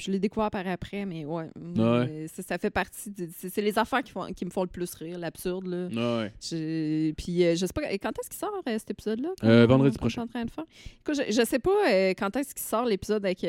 Puis 0.00 0.06
je 0.06 0.12
l'ai 0.12 0.18
découvert 0.18 0.50
par 0.50 0.66
après, 0.66 1.04
mais 1.04 1.26
ouais. 1.26 1.50
Euh, 1.78 2.26
Ça, 2.34 2.42
ça 2.42 2.56
fait 2.58 2.70
partie. 2.70 3.10
de- 3.10 3.28
C'est 3.38 3.50
c'est 3.50 3.60
les 3.60 3.78
affaires 3.78 4.02
qui, 4.02 4.12
font, 4.12 4.26
qui 4.34 4.46
me 4.46 4.50
font 4.50 4.62
le 4.62 4.68
plus 4.68 4.94
rire, 4.94 5.18
l'absurde. 5.18 5.66
là. 5.66 5.88
Ouais. 6.22 6.32
Je- 6.40 7.12
Puis 7.12 7.44
euh, 7.44 7.54
je 7.54 7.66
sais 7.66 7.72
pas 7.74 7.82
quand 7.98 8.12
est-ce 8.18 8.30
qu'il 8.30 8.38
sort 8.38 8.62
euh, 8.66 8.78
cet 8.78 8.90
épisode-là 8.92 9.28
Euh, 9.44 9.66
vendredi 9.66 9.98
prochain. 9.98 10.22
en 10.22 10.26
train 10.26 10.44
de 10.46 10.50
faire? 10.50 10.64
Écoute, 11.00 11.22
je, 11.28 11.30
je 11.32 11.44
sais 11.44 11.58
pas 11.58 11.70
quand 12.18 12.34
est-ce 12.36 12.54
qu'il 12.54 12.62
sort 12.64 12.86
l'épisode 12.86 13.24
avec 13.26 13.40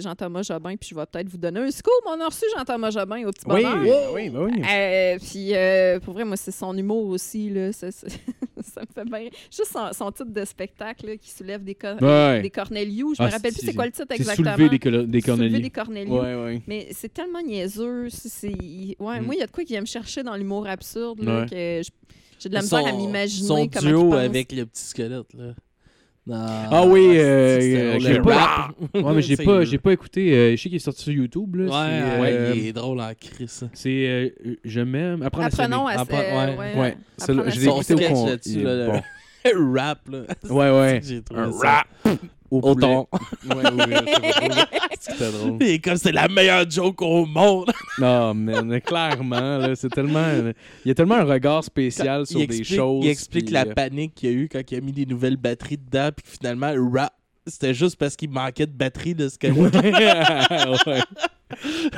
Jean-Thomas 0.00 0.42
Jobin, 0.42 0.76
puis 0.76 0.90
je 0.90 0.94
vais 0.94 1.06
peut-être 1.06 1.28
vous 1.28 1.38
donner 1.38 1.60
un 1.60 1.70
scoop. 1.72 1.92
On 2.06 2.20
a 2.20 2.26
reçu 2.26 2.44
Jean-Thomas 2.56 2.90
Jobin 2.90 3.26
au 3.26 3.32
petit 3.32 3.44
Oui, 3.48 3.62
bonheur. 3.64 4.12
oui, 4.14 4.30
oui. 4.32 4.38
oui. 4.56 4.62
Euh, 4.70 5.18
puis 5.18 5.54
euh, 5.54 5.98
pour 6.00 6.14
vrai, 6.14 6.24
moi, 6.24 6.36
c'est 6.36 6.52
son 6.52 6.76
humour 6.76 7.06
aussi. 7.08 7.50
Là, 7.50 7.72
ça, 7.72 7.86
me 7.88 8.86
fait 8.94 9.04
bien. 9.04 9.18
rire. 9.18 9.30
Juste 9.50 9.72
son, 9.72 9.92
son 9.92 10.12
titre 10.12 10.30
de 10.30 10.44
spectacle 10.44 11.06
là, 11.06 11.16
qui 11.16 11.30
soulève 11.30 11.64
des, 11.64 11.74
cor- 11.74 12.00
Ouais. 12.00 12.40
des 12.42 12.50
cornelius. 12.50 13.16
Je 13.18 13.22
Ah, 13.22 13.26
me 13.26 13.30
rappelle 13.32 13.52
plus 13.52 13.66
c'est- 13.66 13.74
quoi 13.74 13.86
le 13.86 13.92
titre 13.92 14.06
exactement. 14.10 14.54
soulever 14.54 14.68
des, 14.68 14.78
colo- 14.78 15.06
des 15.06 15.20
Soulever 15.20 15.60
des 15.60 15.70
cornelius. 15.88 16.10
Ouais, 16.12 16.34
ouais. 16.34 16.62
Mais 16.66 16.88
c'est 16.92 17.12
tellement 17.12 17.42
niaiseux. 17.42 18.08
c'est- 18.10 18.48
Ouais, 18.98 19.20
Mm. 19.20 19.24
Moi, 19.24 19.34
il 19.34 19.38
y 19.38 19.42
a 19.42 19.46
de 19.46 19.50
quoi 19.50 19.64
qui 19.64 19.72
vient 19.72 19.80
me 19.80 19.86
chercher 19.86 20.22
dans 20.22 20.36
l'humour 20.36 20.66
absurde 20.66 21.20
là, 21.22 21.40
Ouais. 21.40 21.46
que 21.48 21.88
j'ai 22.38 22.48
de 22.48 22.54
la 22.54 22.60
misère 22.62 22.86
à 22.86 22.92
m'imaginer 22.92 23.46
Son 23.48 23.66
comment 23.68 23.88
duo 23.90 24.14
avec 24.14 24.52
le 24.52 24.64
petit 24.66 24.82
squelette, 24.84 25.32
là. 25.34 25.54
Dans- 26.26 26.36
Ah 26.70 26.84
oui, 26.86 27.16
euh, 27.18 27.58
c'est- 27.58 27.76
euh, 27.80 27.94
le 27.94 28.00
j'ai 28.00 28.20
pas-. 28.20 28.68
Ouais, 28.94 29.14
mais 29.14 29.22
j'ai 29.22 29.36
pas, 29.38 29.64
j'ai 29.64 29.78
pas 29.78 29.92
écouté. 29.94 30.30
euh, 30.34 30.50
je 30.50 30.56
sais 30.62 30.68
qu'il 30.68 30.76
est 30.76 30.78
sorti 30.78 31.02
sur 31.04 31.12
YouTube. 31.12 31.54
Là, 31.56 31.64
Ouais, 31.64 31.70
c'est, 31.70 32.20
ouais, 32.20 32.32
euh, 32.32 32.52
il 32.54 32.66
est 32.66 32.72
drôle 32.74 33.00
en 33.00 33.10
crise. 33.18 33.66
C'est 33.72 34.06
euh, 34.06 34.28
Je 34.62 34.80
m'aime. 34.82 35.22
Apprendre 35.22 35.50
s'aimer. 35.50 35.74
Apprenons 35.74 35.86
à 35.86 35.92
euh, 35.92 36.56
ouais, 36.58 36.78
ouais, 36.80 36.96
apprendre 37.18 37.50
je 37.50 37.60
l'ai 37.60 37.66
écouté 37.66 37.94
au 37.94 37.98
est 37.98 38.62
là, 38.62 38.86
bon. 38.86 39.02
rap, 39.74 40.00
là. 40.10 40.20
Ouais, 40.50 40.70
ouais. 40.70 41.00
Un 41.34 41.52
ça. 41.52 41.66
rap 42.04 42.18
au 42.50 42.58
Au 42.58 42.74
poulet. 42.74 42.86
thon. 42.86 43.06
Ouais, 43.48 43.56
ouais, 43.56 43.86
ouais, 43.86 44.14
C'était 44.98 45.30
drôle. 45.30 45.62
Et 45.62 45.78
comme 45.80 45.96
c'est 45.96 46.12
la 46.12 46.28
meilleure 46.28 46.68
joke 46.68 47.02
au 47.02 47.26
monde. 47.26 47.70
Non, 48.00 48.32
mais 48.32 48.80
clairement, 48.80 49.58
là, 49.58 49.74
c'est 49.74 49.88
tellement. 49.88 50.24
Il 50.84 50.88
y 50.88 50.90
a 50.92 50.94
tellement 50.94 51.16
un 51.16 51.24
regard 51.24 51.64
spécial 51.64 52.26
sur 52.26 52.46
des 52.46 52.62
choses. 52.62 53.04
Il 53.04 53.10
explique 53.10 53.46
puis, 53.46 53.54
la 53.54 53.66
euh, 53.66 53.74
panique 53.74 54.14
qu'il 54.14 54.30
y 54.30 54.32
a 54.32 54.36
eu 54.36 54.48
quand 54.48 54.62
il 54.70 54.76
a 54.76 54.80
mis 54.80 54.92
des 54.92 55.04
nouvelles 55.04 55.36
batteries 55.36 55.78
dedans, 55.78 56.10
puis 56.14 56.24
finalement, 56.38 56.72
rap, 56.92 57.12
c'était 57.46 57.74
juste 57.74 57.96
parce 57.96 58.14
qu'il 58.14 58.30
manquait 58.30 58.66
de 58.66 58.72
batterie 58.72 59.14
de 59.14 59.28
ce 59.28 59.36
que 59.36 59.48
ouais. 59.48 61.00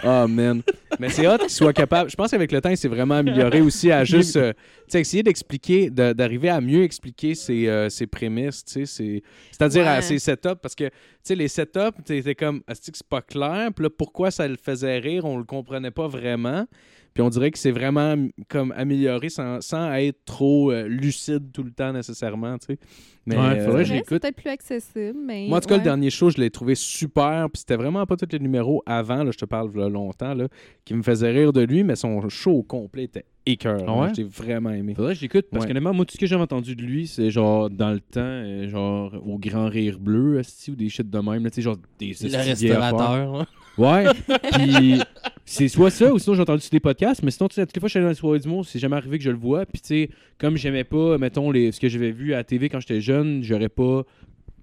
Oh 0.04 0.26
man. 0.28 0.62
Mais 0.98 1.08
c'est 1.08 1.26
hot 1.26 1.38
qu'il 1.38 1.50
soit 1.50 1.72
capable. 1.72 2.10
Je 2.10 2.16
pense 2.16 2.30
qu'avec 2.30 2.52
le 2.52 2.60
temps, 2.60 2.70
il 2.70 2.76
s'est 2.76 2.88
vraiment 2.88 3.16
amélioré 3.16 3.60
aussi 3.60 3.90
à 3.90 4.04
juste 4.04 4.36
euh, 4.36 4.52
essayer 4.92 5.22
d'expliquer, 5.22 5.90
de- 5.90 6.12
d'arriver 6.12 6.48
à 6.48 6.60
mieux 6.60 6.82
expliquer 6.82 7.34
ses, 7.34 7.68
euh, 7.68 7.88
ses 7.88 8.06
prémices, 8.06 8.64
c'est-à-dire 8.66 9.86
à 9.86 10.02
ses 10.02 10.18
setups. 10.18 10.56
Parce 10.60 10.74
que 10.74 10.90
les 11.28 11.48
setups, 11.48 12.02
t'étais 12.04 12.34
comme, 12.34 12.62
est-ce 12.68 12.90
que 12.90 12.96
c'est 12.96 13.06
pas 13.08 13.22
clair? 13.22 13.70
Puis 13.74 13.84
là, 13.84 13.90
pourquoi 13.90 14.30
ça 14.30 14.46
le 14.46 14.56
faisait 14.56 14.98
rire? 14.98 15.24
On 15.24 15.36
le 15.38 15.44
comprenait 15.44 15.90
pas 15.90 16.06
vraiment. 16.08 16.66
Puis 17.14 17.22
on 17.22 17.28
dirait 17.28 17.50
que 17.50 17.58
c'est 17.58 17.70
vraiment 17.72 18.14
comme 18.48 18.72
amélioré 18.76 19.28
sans, 19.28 19.60
sans 19.60 19.92
être 19.94 20.24
trop 20.24 20.70
euh, 20.70 20.86
lucide 20.86 21.50
tout 21.52 21.62
le 21.62 21.70
temps 21.72 21.92
nécessairement, 21.92 22.56
tu 22.58 22.66
sais. 22.66 22.78
Mais, 23.26 23.36
Ouais, 23.36 23.60
faudrait 23.60 23.80
euh, 23.80 23.82
que 23.82 23.84
c'est 23.88 23.94
l'écoute. 23.94 24.20
peut-être 24.22 24.36
plus 24.36 24.48
accessible, 24.50 25.18
mais. 25.26 25.46
moi, 25.46 25.58
en 25.58 25.60
tout 25.60 25.68
cas, 25.68 25.74
ouais. 25.74 25.78
le 25.80 25.84
dernier 25.84 26.08
show, 26.10 26.30
je 26.30 26.38
l'ai 26.38 26.50
trouvé 26.50 26.74
super. 26.74 27.48
Puis 27.52 27.60
c'était 27.60 27.76
vraiment 27.76 28.04
pas 28.06 28.16
tous 28.16 28.26
les 28.32 28.38
numéros 28.38 28.82
avant, 28.86 29.22
là, 29.24 29.30
je 29.30 29.36
te 29.38 29.44
parle 29.44 29.70
là, 29.76 29.88
longtemps, 29.88 30.34
là, 30.34 30.48
qui 30.84 30.94
me 30.94 31.02
faisaient 31.02 31.30
rire 31.30 31.52
de 31.52 31.60
lui, 31.60 31.84
mais 31.84 31.96
son 31.96 32.26
show 32.28 32.52
au 32.52 32.62
complet 32.62 33.04
était 33.04 33.24
écœurant. 33.44 33.84
Ah 34.02 34.06
ouais? 34.06 34.12
J'ai 34.16 34.24
vraiment 34.24 34.70
aimé. 34.70 34.94
Faudrait 34.94 35.12
que 35.12 35.18
je 35.18 35.22
l'écoute 35.24 35.46
parce 35.50 35.64
Ouais. 35.64 35.68
qu'honnêtement, 35.68 35.92
moi, 35.92 36.04
tout 36.06 36.14
ce 36.14 36.18
que 36.18 36.26
j'avais 36.26 36.42
entendu 36.42 36.74
de 36.74 36.82
lui, 36.82 37.06
c'est 37.06 37.30
genre 37.30 37.68
dans 37.68 37.90
le 37.90 38.00
temps, 38.00 38.20
euh, 38.20 38.68
genre 38.68 39.12
au 39.26 39.38
Grand 39.38 39.68
Rire 39.68 39.98
Bleu, 40.00 40.40
ou 40.68 40.74
des 40.74 40.88
shit 40.88 41.08
de 41.08 41.18
même, 41.18 41.44
là, 41.44 41.50
tu 41.50 41.56
sais, 41.56 41.62
genre 41.62 41.76
des 41.98 42.14
le 42.22 42.36
restaurateur. 42.36 43.46
Ouais. 43.76 44.06
Puis 44.52 44.94
c'est 45.50 45.68
soit 45.68 45.90
ça 45.90 46.12
ou 46.12 46.18
sinon 46.18 46.34
j'ai 46.36 46.42
entendu 46.42 46.60
sur 46.62 46.70
des 46.70 46.80
podcasts, 46.80 47.22
mais 47.22 47.30
sinon, 47.30 47.48
tu 47.48 47.54
sais, 47.56 47.66
toutes 47.66 47.74
les 47.74 47.80
fois 47.80 47.86
que 47.86 47.88
je 47.88 47.92
suis 47.92 47.98
allé 47.98 48.04
dans 48.04 48.10
les 48.10 48.14
soirées 48.14 48.38
d'humour, 48.38 48.64
c'est 48.66 48.78
jamais 48.78 48.96
arrivé 48.96 49.18
que 49.18 49.24
je 49.24 49.30
le 49.30 49.36
vois. 49.36 49.66
Puis 49.66 49.80
tu 49.80 49.88
sais, 49.88 50.10
comme 50.38 50.56
j'aimais 50.56 50.84
pas, 50.84 51.18
mettons, 51.18 51.50
les, 51.50 51.72
ce 51.72 51.80
que 51.80 51.88
j'avais 51.88 52.12
vu 52.12 52.32
à 52.34 52.38
la 52.38 52.44
TV 52.44 52.68
quand 52.68 52.80
j'étais 52.80 53.00
jeune, 53.00 53.42
j'aurais 53.42 53.68
pas 53.68 54.02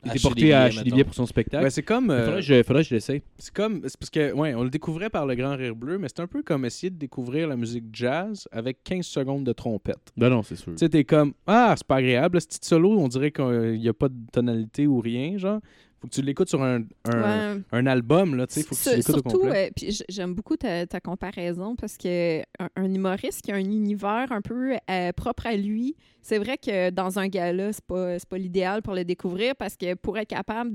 été 0.06 0.20
porté 0.20 0.54
à 0.54 0.64
acheter 0.64 0.78
des 0.80 0.84
mettons. 0.86 0.96
billets 0.96 1.04
pour 1.04 1.14
son 1.16 1.26
spectacle. 1.26 1.64
Ben, 1.64 1.70
c'est 1.70 1.84
comme. 1.84 2.10
euh, 2.12 2.24
faudrait, 2.26 2.40
que 2.40 2.46
je, 2.46 2.64
faudrait 2.64 2.84
que 2.84 2.90
je 2.90 2.96
l'essaye. 2.96 3.22
c'est 3.38 3.54
comme. 3.54 3.82
C'est 3.86 3.98
parce 4.00 4.10
que, 4.10 4.32
ouais, 4.32 4.54
on 4.56 4.64
le 4.64 4.70
découvrait 4.70 5.10
par 5.10 5.26
le 5.26 5.36
Grand 5.36 5.56
Rire 5.58 5.76
Bleu, 5.76 5.98
mais 5.98 6.08
c'est 6.08 6.22
un 6.22 6.28
peu 6.28 6.44
comme 6.44 6.64
essayer 6.64 6.90
de 6.90 6.98
découvrir 6.98 7.48
la 7.50 7.58
musique 7.58 7.86
jazz 7.92 8.48
avec 8.52 8.84
15 8.86 9.06
secondes 9.06 9.44
de 9.44 9.52
trompette. 9.54 10.14
Non, 10.16 10.30
non, 10.30 10.44
c'est 10.44 10.56
sûr. 10.56 10.72
Tu 10.74 10.78
sais, 10.78 10.90
t'es 10.90 11.04
comme, 11.04 11.34
ah, 11.48 11.74
c'est 11.76 11.86
pas 11.86 11.98
agréable, 11.98 12.40
ce 12.40 12.48
petit 12.48 12.60
solo, 12.62 12.92
on 12.98 13.08
dirait 13.10 13.32
qu'il 13.32 13.80
n'y 13.80 13.90
a 13.90 13.94
pas 13.94 14.08
de 14.08 14.16
tonalité 14.32 14.88
ou 14.88 15.00
rien, 15.02 15.38
genre. 15.38 15.60
Faut 16.00 16.08
que 16.08 16.14
tu 16.14 16.22
l'écoutes 16.22 16.50
sur 16.50 16.62
un, 16.62 16.84
un, 17.06 17.56
Ouais. 17.56 17.62
un 17.72 17.86
album, 17.88 18.36
là, 18.36 18.46
tu 18.46 18.54
sais, 18.56 18.64
faut 18.64 18.76
que 18.76 18.84
tu 18.84 18.96
l'écoutes 18.96 19.18
au 19.18 19.22
complet. 19.24 19.68
euh, 19.68 19.72
puis 19.76 20.00
j'aime 20.10 20.36
beaucoup 20.36 20.56
ta, 20.56 20.86
ta 20.86 21.00
comparaison 21.00 21.76
parce 21.76 21.98
que 21.98 22.42
un, 22.60 22.70
un 22.76 22.94
humoriste 22.94 23.42
qui 23.42 23.52
a 23.52 23.56
un 23.56 23.60
univers 23.60 24.32
un 24.32 24.42
peu 24.42 24.76
euh, 24.90 25.12
propre 25.14 25.48
à 25.48 25.56
lui, 25.56 25.96
c'est 26.22 26.38
vrai 26.40 26.58
que 26.58 26.90
dans 26.92 27.18
un 27.20 27.28
gala, 27.30 27.72
c'est 27.74 27.84
pas, 27.86 28.18
pas 28.30 28.38
l'idéal 28.38 28.82
pour 28.82 28.94
le 28.94 29.06
découvrir 29.06 29.56
parce 29.56 29.76
que 29.78 29.94
pour 29.96 30.18
être 30.18 30.28
capable 30.28 30.72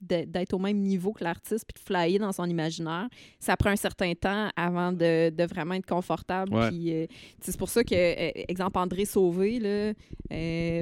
d'être 0.00 0.52
au 0.52 0.58
même 0.58 0.76
niveau 0.78 1.12
que 1.14 1.24
l'artiste 1.24 1.64
puis 1.66 1.82
de 1.82 1.84
flyer 1.86 2.18
dans 2.20 2.32
son 2.32 2.44
imaginaire, 2.44 3.08
ça 3.38 3.56
prend 3.56 3.70
un 3.70 3.76
certain 3.76 4.12
temps 4.14 4.50
avant 4.56 4.92
de, 4.92 5.30
de 5.30 5.44
vraiment 5.44 5.74
être 5.74 5.86
confortable. 5.86 6.54
Ouais. 6.54 6.68
Puis, 6.68 6.92
euh, 6.94 7.06
c'est 7.40 7.56
pour 7.56 7.70
ça 7.70 7.82
que, 7.82 7.94
euh, 7.94 8.30
exemple, 8.46 8.78
André 8.78 9.06
Sauvé, 9.06 9.58
là, 9.58 9.94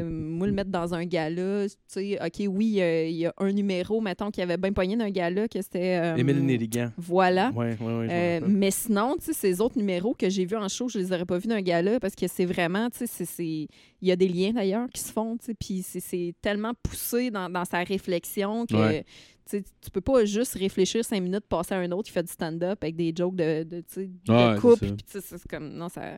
moi, 0.02 0.46
le 0.46 0.52
mettre 0.52 0.70
dans 0.70 0.94
un 0.94 1.04
gala, 1.04 1.66
tu 1.68 1.74
sais, 1.86 2.18
OK, 2.20 2.44
oui, 2.48 2.66
il 2.80 3.16
y 3.16 3.26
a 3.26 3.32
un 3.38 3.52
numéro, 3.52 3.77
mettons, 4.00 4.30
qui 4.30 4.40
avait 4.42 4.56
bien 4.56 4.72
pogné 4.72 4.96
d'un 4.96 5.10
gala, 5.10 5.48
que 5.48 5.60
c'était... 5.62 5.98
euh, 6.02 6.16
Émile 6.16 6.44
Nelligan. 6.44 6.90
Voilà. 6.96 7.50
Ouais, 7.54 7.76
ouais, 7.80 7.98
ouais. 7.98 8.08
je 8.08 8.44
me 8.44 8.46
Euh, 8.46 8.46
mais 8.48 8.70
sinon, 8.70 9.16
tu 9.18 9.26
sais, 9.26 9.32
ces 9.32 9.60
autres 9.60 9.78
numéros 9.78 10.14
que 10.14 10.28
j'ai 10.28 10.44
vus 10.44 10.56
en 10.56 10.68
show, 10.68 10.88
je 10.88 10.98
les 10.98 11.12
aurais 11.12 11.24
pas 11.24 11.38
vus 11.38 11.48
d'un 11.48 11.60
gala 11.60 12.00
parce 12.00 12.14
que 12.14 12.26
c'est 12.28 12.44
vraiment, 12.46 12.88
tu 12.90 13.06
sais, 13.06 13.24
il 13.44 13.68
y 14.02 14.12
a 14.12 14.16
des 14.16 14.28
liens 14.28 14.52
d'ailleurs 14.52 14.88
qui 14.92 15.00
se 15.00 15.12
font, 15.12 15.36
tu 15.36 15.46
sais, 15.46 15.54
puis 15.54 15.82
c'est- 15.82 16.34
tellement 16.42 16.72
poussé 16.82 17.30
dans, 17.30 17.48
dans 17.50 17.64
sa 17.64 17.78
réflexion 17.82 18.66
que 18.66 18.74
Ouais. 18.76 19.04
tu 19.50 19.90
peux 19.92 20.00
pas 20.00 20.24
juste 20.24 20.54
réfléchir 20.54 21.04
cinq 21.04 21.20
minutes, 21.22 21.44
passer 21.48 21.74
à 21.74 21.78
un 21.78 21.90
autre 21.92 22.04
qui 22.04 22.12
fait 22.12 22.22
du 22.22 22.32
stand-up 22.32 22.78
avec 22.82 22.96
des 22.96 23.12
jokes 23.16 23.34
de, 23.36 23.62
de, 23.64 23.80
tu 23.80 23.86
sais, 23.88 24.06
de 24.26 24.60
couple, 24.60 24.86
ça. 24.86 24.92
puis 24.94 25.04
tu 25.04 25.20
sais, 25.20 25.38
c'est 25.38 25.48
comme, 25.48 25.72
non, 25.74 25.88
ça... 25.88 26.16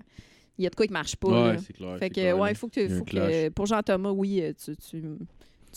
Il 0.59 0.65
y 0.65 0.67
a 0.67 0.71
de 0.71 0.75
quoi 0.75 0.87
qui 0.87 0.93
marche 0.93 1.17
pas. 1.17 1.53
ouais, 1.53 1.57
clair. 1.75 1.97
Fait 1.99 2.09
que, 2.11 2.15
clair, 2.15 2.39
ouais, 2.39 2.53
faut 2.55 2.69
que, 2.69 2.87
faut 2.87 3.05
que 3.05 3.49
pour 3.49 3.65
Jean-Thomas, 3.65 4.11
oui, 4.11 4.43
euh, 4.43 4.53
tu, 4.63 4.77
tu, 4.77 5.03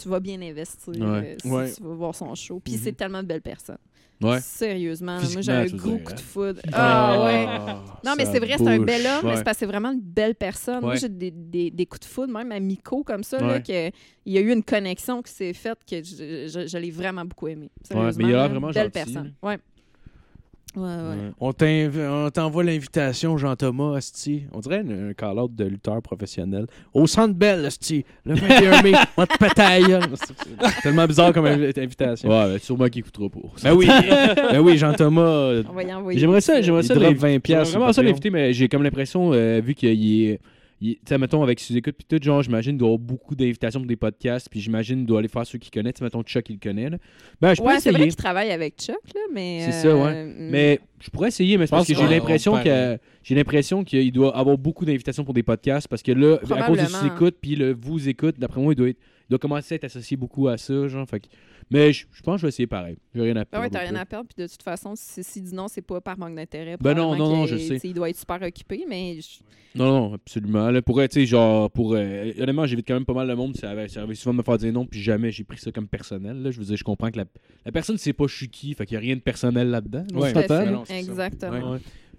tu 0.02 0.10
vas 0.10 0.20
bien 0.20 0.42
investir 0.42 0.94
Ouais. 0.94 1.02
euh, 1.02 1.36
si 1.42 1.48
Ouais. 1.50 1.72
tu 1.74 1.84
vas 1.84 1.94
voir 1.94 2.16
son 2.16 2.34
show. 2.36 2.60
Puis 2.64 2.74
Mhm. 2.74 2.80
c'est 2.84 2.94
tellement 2.94 3.22
de 3.22 3.28
belles 3.28 3.42
personnes. 3.42 3.78
Ouais. 4.22 4.40
Sérieusement, 4.42 5.20
moi 5.20 5.42
j'ai 5.42 5.52
un 5.52 5.66
gros 5.66 5.98
coup 5.98 6.14
de 6.14 6.20
foudre. 6.20 6.62
Ah 6.72 7.24
ouais. 7.26 7.46
Non, 8.06 8.14
mais 8.18 8.26
c'est 8.26 8.40
vrai, 8.40 8.56
c'est 8.58 8.68
un 8.68 8.80
bel 8.80 9.06
homme, 9.06 9.20
mais 9.24 9.30
Ouais. 9.32 9.36
c'est 9.38 9.44
parce 9.44 9.58
que 9.58 9.60
c'est 9.60 9.66
vraiment 9.66 9.92
une 9.92 10.00
belle 10.00 10.36
personne. 10.36 10.82
Moi, 10.82 10.96
j'ai 10.96 11.10
des, 11.10 11.32
des, 11.32 11.72
des 11.72 11.86
coups 11.86 12.02
de 12.02 12.06
foudre, 12.06 12.32
même 12.32 12.52
à 12.54 12.60
Miko, 12.60 13.04
comme 13.04 13.24
ça, 13.24 13.40
là, 13.40 13.48
Ouais. 13.56 13.62
que 13.64 13.96
il 14.26 14.34
y 14.34 14.38
a 14.38 14.42
eu 14.42 14.52
une 14.54 14.64
connexion 14.64 15.22
qui 15.22 15.32
s'est 15.34 15.52
faite 15.54 15.80
que 15.90 15.98
je, 16.04 16.48
je- 16.48 16.68
je 16.68 16.78
l'ai 16.78 16.92
vraiment 16.92 17.26
beaucoup 17.26 17.48
aimé. 17.50 17.70
Ouais, 17.94 18.12
mais 18.18 18.24
il 18.26 18.36
a 18.36 18.48
vraiment 18.48 18.68
belle 18.70 18.84
gentil, 18.86 18.92
personne. 18.92 19.34
Ouais. 19.42 19.58
Ouais, 20.76 20.84
ouais. 20.84 21.32
On 21.40 22.30
t'envoie 22.32 22.64
l'invitation, 22.64 23.38
Jean-Thomas, 23.38 23.96
Asti. 23.98 24.44
On 24.54 24.60
dirait 24.60 24.80
un, 24.80 25.10
un 25.10 25.14
call-out 25.14 25.54
de 25.54 25.66
lutteur 25.66 26.02
professionnel. 26.02 26.66
Au 26.94 27.06
Centre 27.06 27.36
Bell, 27.36 27.66
Asti. 27.66 28.04
Le 28.26 28.36
21 28.36 28.82
mai, 28.82 28.94
on 29.18 29.26
te. 29.26 29.34
C'est 29.40 30.82
tellement 30.82 31.06
bizarre 31.06 31.32
comme 31.34 31.46
invi- 31.46 31.80
invitation. 31.80 32.30
Ouais, 32.30 32.54
ben, 32.54 32.60
sûrement 32.60 32.88
qu'il 32.88 33.00
écoutera 33.02 33.30
pour. 33.30 33.54
Ben 33.64 33.74
oui, 33.74 33.88
ben 34.52 34.60
oui 34.60 34.78
Jean-Thomas. 34.78 35.62
J'aimerais 36.16 36.42
ça, 36.42 36.62
j'aimerais 36.62 36.84
ça. 36.84 36.96
drop 36.96 37.04
l'inv- 37.14 37.18
20 37.20 37.40
j'aimerais 37.46 37.64
vraiment 37.66 37.94
ça 37.94 38.02
l'inviter, 38.04 38.30
mais 38.30 38.54
j'ai 38.54 38.68
comme 38.68 38.84
l'impression, 38.84 39.32
euh, 39.34 39.62
vu 39.64 39.76
qu'il 39.76 40.24
est. 40.26 40.40
Tu 40.92 41.00
sais, 41.08 41.18
mettons, 41.18 41.42
avec 41.44 41.60
ses 41.60 41.78
écoutes, 41.78 41.96
puis 41.96 42.06
tout, 42.20 42.22
genre, 42.24 42.44
j'imagine, 42.44 42.78
doit 42.78 42.88
avoir 42.90 43.00
beaucoup 43.00 43.36
d'invitations 43.36 43.80
pour 43.80 43.88
des 43.88 43.96
podcasts, 43.96 44.50
puis 44.50 44.60
j'imagine, 44.60 45.06
doit 45.06 45.20
aller 45.20 45.28
faire 45.30 45.46
ceux 45.46 45.58
qu'il 45.58 45.72
connaît. 45.72 45.94
Tu 45.94 46.00
sais, 46.00 46.04
mettons, 46.04 46.22
Chuck, 46.24 46.50
il 46.50 46.54
le 46.54 46.60
connaît, 46.60 46.90
là. 46.90 46.98
Ben, 47.40 47.54
je 47.54 47.62
Ouais, 47.62 47.80
c'est 47.80 47.90
vrai 47.90 48.00
essayer. 48.00 48.10
qu'il 48.10 48.16
travaille 48.18 48.52
avec 48.52 48.76
Chuck, 48.78 49.00
là, 49.16 49.22
mais. 49.34 49.62
C'est 49.66 49.72
ça, 49.72 49.96
ouais. 49.96 50.12
euh, 50.14 50.48
Mais 50.52 50.80
je 51.00 51.10
pourrais 51.10 51.30
essayer, 51.30 51.58
mais 51.58 51.68
c'est 51.68 51.72
parce 51.72 51.88
que 51.88 51.94
pense 51.94 52.02
j'ai 52.04 52.10
l'impression 52.10 52.54
on 52.54 52.64
que 52.64 52.98
j'ai 53.24 53.36
l'impression 53.36 53.84
qu'il 53.84 54.12
doit 54.12 54.38
avoir 54.38 54.58
beaucoup 54.58 54.86
d'invitations 54.86 55.24
pour 55.24 55.34
des 55.34 55.44
podcasts 55.44 55.88
parce 55.88 56.02
que 56.02 56.12
là, 56.12 56.38
à 56.52 56.64
cause 56.64 56.80
de 56.80 56.86
ses 56.86 57.08
écoutes 57.08 57.36
puis 57.42 57.56
le 57.56 57.74
vous 57.74 58.08
écoute, 58.10 58.36
d'après 58.38 58.62
moi, 58.62 58.74
il 58.74 58.76
doit 58.76 58.90
être, 58.90 59.00
il 59.28 59.30
doit 59.30 59.40
commencer 59.40 59.74
à 59.74 59.78
être 59.78 59.84
associé 59.86 60.18
beaucoup 60.18 60.48
à 60.48 60.58
ça, 60.58 60.88
genre. 60.88 61.08
Fait 61.08 61.20
que- 61.20 61.28
mais 61.72 61.94
je, 61.94 62.06
je 62.12 62.22
pense 62.22 62.36
que 62.36 62.42
je 62.42 62.46
vais 62.46 62.50
essayer 62.50 62.68
pareil. 62.68 62.98
J'ai 63.16 63.22
rien 63.22 63.32
à 63.32 63.40
Ben 63.40 63.46
perdre. 63.46 63.66
ouais, 63.66 63.70
t'as 63.70 63.80
rien 63.80 63.96
à 63.96 64.06
perdre. 64.06 64.28
Puis 64.28 64.44
de 64.44 64.48
toute 64.52 64.62
façon, 64.64 64.94
si, 64.96 65.24
si 65.24 65.42
dit 65.42 65.56
non, 65.56 65.68
c'est 65.68 65.82
pas 65.82 66.02
par 66.02 66.18
manque 66.18 66.36
d'intérêt. 66.36 66.78
Ben 66.80 66.94
non, 66.94 67.16
non, 67.16 67.30
non, 67.30 67.46
je 67.48 67.58
sais. 67.58 67.80
Il 67.84 67.94
doit 67.94 68.10
être 68.10 68.18
super 68.20 68.42
occupé, 68.42 68.86
mais 68.88 69.20
je- 69.22 69.40
Non, 69.80 69.86
non, 69.86 70.14
absolument. 70.16 70.70
Là, 70.70 70.82
pour, 70.82 71.00
tu 71.02 71.08
sais, 71.10 71.26
genre, 71.26 71.72
pour. 71.72 71.94
euh, 71.96 72.32
honnêtement, 72.38 72.66
j'évite 72.68 72.88
quand 72.88 72.94
même 72.94 73.06
pas 73.06 73.14
mal 73.14 73.28
de 73.28 73.34
monde. 73.34 73.56
Ça 73.58 73.72
avait, 73.72 73.88
souvent 73.88 74.34
de 74.34 74.38
me 74.40 74.44
faire 74.44 74.58
dire 74.58 74.74
non, 74.74 74.86
puis 74.86 75.02
jamais 75.02 75.32
j'ai 75.32 75.44
pris 75.46 75.58
ça 75.58 75.72
comme 75.72 75.88
personnel. 75.88 76.44
Là. 76.44 76.52
Je 76.52 76.60
veux 76.60 76.66
dire, 76.66 76.76
je 76.78 76.84
comprends 76.84 77.10
que 77.10 77.18
la, 77.18 77.26
la 77.66 77.72
personne 77.72 77.98
sait 77.98 78.14
pas 78.14 78.28
je 78.28 78.36
suis 78.36 78.50
qui, 78.50 78.74
fait 78.76 78.86
qu'il 78.86 78.96
y 78.96 78.98
a 78.98 79.02
rien 79.02 79.16
de 79.16 79.22
personnel 79.22 79.70
là-dedans. 79.70 80.06
là, 80.14 80.20
Ouais. 80.20 80.34
s'entend, 80.34 80.84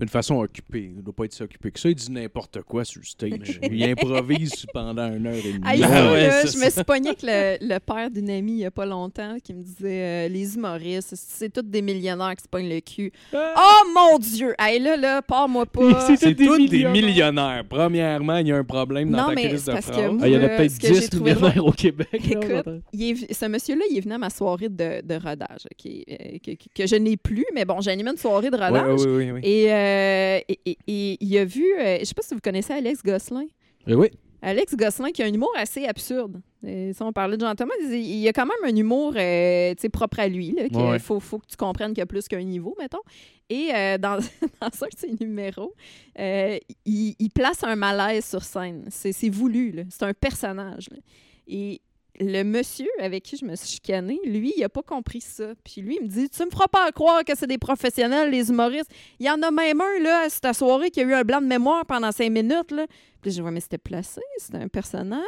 D'une 0.01 0.09
façon 0.09 0.37
occupée. 0.37 0.89
Il 0.91 0.97
ne 0.97 1.03
doit 1.03 1.15
pas 1.15 1.25
être 1.25 1.33
si 1.33 1.43
occupé 1.43 1.71
que 1.71 1.79
ça. 1.79 1.89
Il 1.89 1.95
dit 1.95 2.11
n'importe 2.11 2.63
quoi 2.63 2.85
sur 2.85 3.01
le 3.01 3.07
stage. 3.07 3.61
il 3.63 3.83
improvise 3.85 4.67
pendant 4.73 5.13
une 5.13 5.27
heure 5.27 5.35
et 5.35 5.53
demie. 5.53 5.61
Ah 5.65 5.73
ouais, 6.13 6.27
là, 6.29 6.47
je 6.47 6.59
me 6.59 6.69
suis 6.71 6.85
pognée 6.85 7.09
avec 7.11 7.23
le, 7.23 7.57
le 7.61 7.79
père 7.79 8.11
d'une 8.11 8.31
amie 8.31 8.53
il 8.53 8.59
y 8.59 8.65
a 8.65 8.71
pas 8.71 8.87
longtemps 8.87 9.37
qui 9.43 9.55
me 9.55 9.63
disait 9.63 10.27
euh, 10.27 10.29
les 10.29 10.55
humoristes, 10.57 11.15
c'est 11.17 11.53
tous 11.53 11.63
des 11.63 11.83
millionnaires 11.83 12.35
qui 12.37 12.43
se 12.43 12.49
pognent 12.49 12.69
le 12.69 12.81
cul. 12.81 13.13
Oh 13.35 13.83
mon 13.95 14.19
Dieu! 14.19 14.55
Hey, 14.59 14.79
là, 14.81 14.97
là, 14.97 15.23
pars-moi 15.23 15.67
pas. 15.67 16.07
C'est 16.17 16.35
tous 16.35 16.69
des 16.69 16.85
millionnaires. 16.87 17.65
Premièrement, 17.69 18.37
il 18.39 18.49
y 18.49 18.53
a 18.53 18.57
un 18.57 18.65
problème 18.65 19.11
dans 19.11 19.19
Non, 19.23 19.29
ta 19.29 19.35
mais 19.35 19.49
crise 19.49 19.63
c'est 19.65 19.71
de 19.71 19.75
parce 19.77 19.91
que 19.91 20.09
moi, 20.09 20.21
Ah, 20.23 20.29
il 20.29 20.35
y 20.35 20.37
en 20.37 20.43
a 20.43 20.49
peut-être 20.49 20.71
ce 20.71 20.81
que 20.81 20.87
j'ai 20.89 21.01
10 21.01 21.11
trouvé 21.11 21.35
millionnaires 21.35 21.65
au 21.67 21.73
Québec. 21.73 22.09
Écoute, 22.13 22.67
est- 22.99 23.33
ce 23.33 23.47
monsieur-là, 23.47 23.85
il 23.91 23.99
est 23.99 24.01
venu 24.01 24.15
à 24.15 24.19
ma 24.19 24.31
soirée 24.31 24.69
de, 24.69 25.03
de 25.07 25.15
rodage, 25.15 25.67
ok, 25.71 25.87
euh, 25.87 26.15
que, 26.45 26.51
que- 26.53 26.69
que 26.75 26.87
je 26.87 26.97
n'ai 26.97 27.17
plus, 27.17 27.45
mais 27.55 27.65
bon, 27.65 27.81
j'animais 27.81 28.11
une 28.11 28.17
soirée 28.17 28.51
de 28.51 28.57
Ouais, 28.57 28.67
rodage. 28.69 29.01
ouais, 29.01 29.07
ouais, 29.07 29.17
ouais, 29.17 29.33
ouais. 29.33 29.41
Et, 29.43 29.73
euh, 29.73 29.84
et, 29.85 30.59
et- 30.67 30.79
et 30.87 31.17
il 31.21 31.39
a 31.39 31.45
vu, 31.45 31.65
euh, 31.79 31.99
je 32.01 32.05
sais 32.05 32.15
pas 32.15 32.23
si 32.23 32.35
vous 32.35 32.41
connaissez 32.41 32.73
Alex 32.73 33.03
Gosselin. 33.03 33.47
Eh 33.87 33.95
oui. 33.95 34.09
Alex 34.43 34.77
Gosselin 34.77 35.11
qui 35.11 35.23
a 35.23 35.27
un 35.27 35.33
humour 35.33 35.53
assez 35.57 35.87
absurde. 35.87 36.41
Euh, 36.67 36.93
si 36.93 37.03
on 37.03 37.13
parlait 37.13 37.37
de 37.37 37.41
Jean-Thomas, 37.47 37.73
il 37.81 37.95
il 37.95 38.19
y 38.19 38.29
a 38.29 38.33
quand 38.35 38.45
même 38.47 38.71
un 38.73 38.77
humour 38.77 39.15
euh, 39.17 39.75
tu 39.75 39.81
sais, 39.83 39.89
propre 39.89 40.21
à 40.21 40.29
lui. 40.29 40.55
Il 40.71 40.77
Ouais. 40.77 40.99
faut, 40.99 41.19
faut 41.21 41.39
que 41.39 41.47
tu 41.47 41.57
comprennes 41.57 41.91
qu'il 41.93 41.99
y 41.99 42.03
a 42.03 42.07
plus 42.07 42.29
qu'un 42.29 42.43
niveau, 42.43 42.75
mettons. 42.79 43.01
Et 43.49 43.71
euh, 43.75 43.97
dans, 43.99 44.17
dans 44.19 44.67
un 44.67 44.69
de 44.69 44.99
ses 44.99 45.13
numéros, 45.19 45.73
euh, 46.19 46.59
il, 46.85 47.15
il 47.19 47.31
place 47.31 47.63
un 47.65 47.77
malaise 47.77 48.27
sur 48.27 48.43
scène. 48.45 48.85
C'est 48.91 49.31
voulu. 49.31 49.85
C'est 49.91 50.03
un 50.05 50.13
personnage. 50.15 50.89
là. 50.91 50.99
Et 51.47 51.81
le 52.21 52.43
monsieur 52.45 52.89
avec 53.01 53.23
qui 53.25 53.37
je 53.37 53.45
me 53.45 53.57
suis 53.57 53.69
chicanée, 53.69 54.21
lui, 54.25 54.53
il 54.57 54.63
a 54.65 54.69
pas 54.69 54.83
compris 54.83 55.21
ça. 55.21 55.47
Puis 55.65 55.81
lui, 55.81 55.97
il 56.01 56.03
me 56.05 56.09
dit 56.09 56.29
Tu 56.29 56.45
me 56.45 56.51
feras 56.51 56.69
pas 56.69 56.91
croire 56.93 57.25
que 57.25 57.37
c'est 57.37 57.47
des 57.47 57.59
professionnels, 57.59 58.31
les 58.31 58.51
humoristes. 58.51 58.91
Il 59.19 59.27
y 59.27 59.31
en 59.31 59.43
a 59.43 59.51
même 59.51 59.81
un, 59.81 60.01
là, 60.03 60.27
cette 60.29 60.53
soirée, 60.55 60.91
qui 60.91 61.01
a 61.01 61.03
eu 61.05 61.13
un 61.15 61.23
blanc 61.23 61.41
de 61.41 61.47
mémoire 61.47 61.85
pendant 61.87 62.13
cinq 62.13 62.31
minutes, 62.31 62.71
là. 62.71 62.87
Puis 63.21 63.31
je 63.33 63.43
ouais, 63.43 63.51
mais 63.51 63.61
c'était 63.61 63.79
placé, 63.79 64.21
c'était 64.37 64.59
un 64.59 64.69
personnage. 64.69 65.23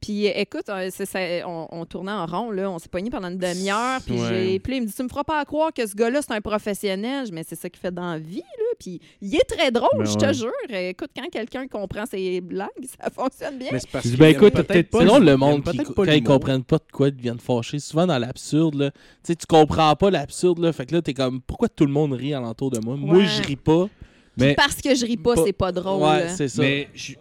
Puis 0.00 0.26
écoute, 0.26 0.68
euh, 0.68 0.90
ça, 0.90 1.18
on, 1.46 1.66
on 1.70 1.86
tournait 1.86 2.12
en 2.12 2.26
rond, 2.26 2.50
là, 2.50 2.70
on 2.70 2.78
s'est 2.78 2.90
pogné 2.90 3.08
pendant 3.10 3.28
une 3.28 3.38
demi-heure. 3.38 4.00
Puis 4.04 4.20
Ouais. 4.20 4.28
j'ai- 4.28 4.58
puis 4.60 4.72
là, 4.72 4.76
il 4.76 4.82
me 4.82 4.86
dit, 4.86 4.92
tu 4.92 5.02
me 5.02 5.08
feras 5.08 5.24
pas 5.24 5.42
croire 5.46 5.72
que 5.72 5.86
ce 5.86 5.94
gars-là, 5.94 6.20
c'est 6.22 6.32
un 6.34 6.40
professionnel. 6.42 7.26
Mais 7.32 7.44
c'est 7.48 7.56
ça 7.56 7.68
qu'il 7.70 7.80
fait 7.80 7.90
dans 7.94 8.12
la 8.12 8.18
vie, 8.18 8.36
là. 8.58 8.64
Puis 8.78 9.00
il 9.20 9.34
est 9.34 9.44
très 9.48 9.70
drôle, 9.70 9.88
Ben 9.98 10.04
je 10.04 10.10
ouais. 10.12 10.16
te 10.28 10.32
jure. 10.32 10.52
Écoute, 10.70 11.10
quand 11.16 11.28
quelqu'un 11.30 11.66
comprend 11.66 12.06
ses 12.06 12.40
blagues, 12.40 12.68
ça 13.00 13.10
fonctionne 13.10 13.58
bien. 13.58 13.68
Mais 13.72 13.80
c'est 13.80 13.90
parce 13.90 14.06
ben, 14.10 14.26
écoute, 14.28 14.52
peut-être 14.54 14.90
pas 14.90 15.04
drôle 15.04 15.24
le 15.24 15.36
monde 15.36 15.64
qui, 15.64 15.76
quand 15.78 15.92
pas 15.94 16.14
ils 16.14 16.22
comprennent 16.22 16.64
pas 16.64 16.78
de 16.78 16.84
quoi 16.92 17.08
ils 17.08 17.16
deviennent 17.16 17.40
fâchés. 17.40 17.78
Souvent 17.80 18.06
dans 18.06 18.18
l'absurde. 18.18 18.92
Tu 18.94 19.00
sais, 19.24 19.36
tu 19.36 19.46
comprends 19.46 19.94
pas 19.96 20.10
l'absurde, 20.10 20.58
là. 20.60 20.72
Fait 20.72 20.86
que 20.86 20.94
là, 20.94 21.02
t'es 21.02 21.14
comme, 21.14 21.40
pourquoi 21.40 21.68
tout 21.68 21.86
le 21.86 21.92
monde 21.92 22.12
rit 22.12 22.34
alentour 22.34 22.70
de 22.70 22.78
moi? 22.78 22.96
Moi, 22.96 23.24
je 23.24 23.42
ris 23.42 23.56
pas. 23.56 23.88
Mais- 24.36 24.54
parce 24.54 24.80
que 24.80 24.94
je 24.94 25.04
ris 25.04 25.16
pas, 25.16 25.34
Pas- 25.34 25.44
c'est 25.44 25.52
pas 25.52 25.72
drôle. 25.72 26.02
ouais, 26.02 26.28
c'est 26.28 26.46
ça. 26.48 26.62
Mais 26.62 26.88
je- 26.94 27.14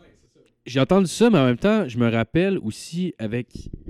j'ai 0.68 0.80
entendu 0.80 1.08
ça, 1.08 1.30
mais 1.32 1.40
en 1.40 1.46
même 1.46 1.58
temps, 1.58 1.88
je 1.88 1.98
me 1.98 2.12
rappelle 2.12 2.60
aussi 2.60 3.16
avec. 3.18 3.48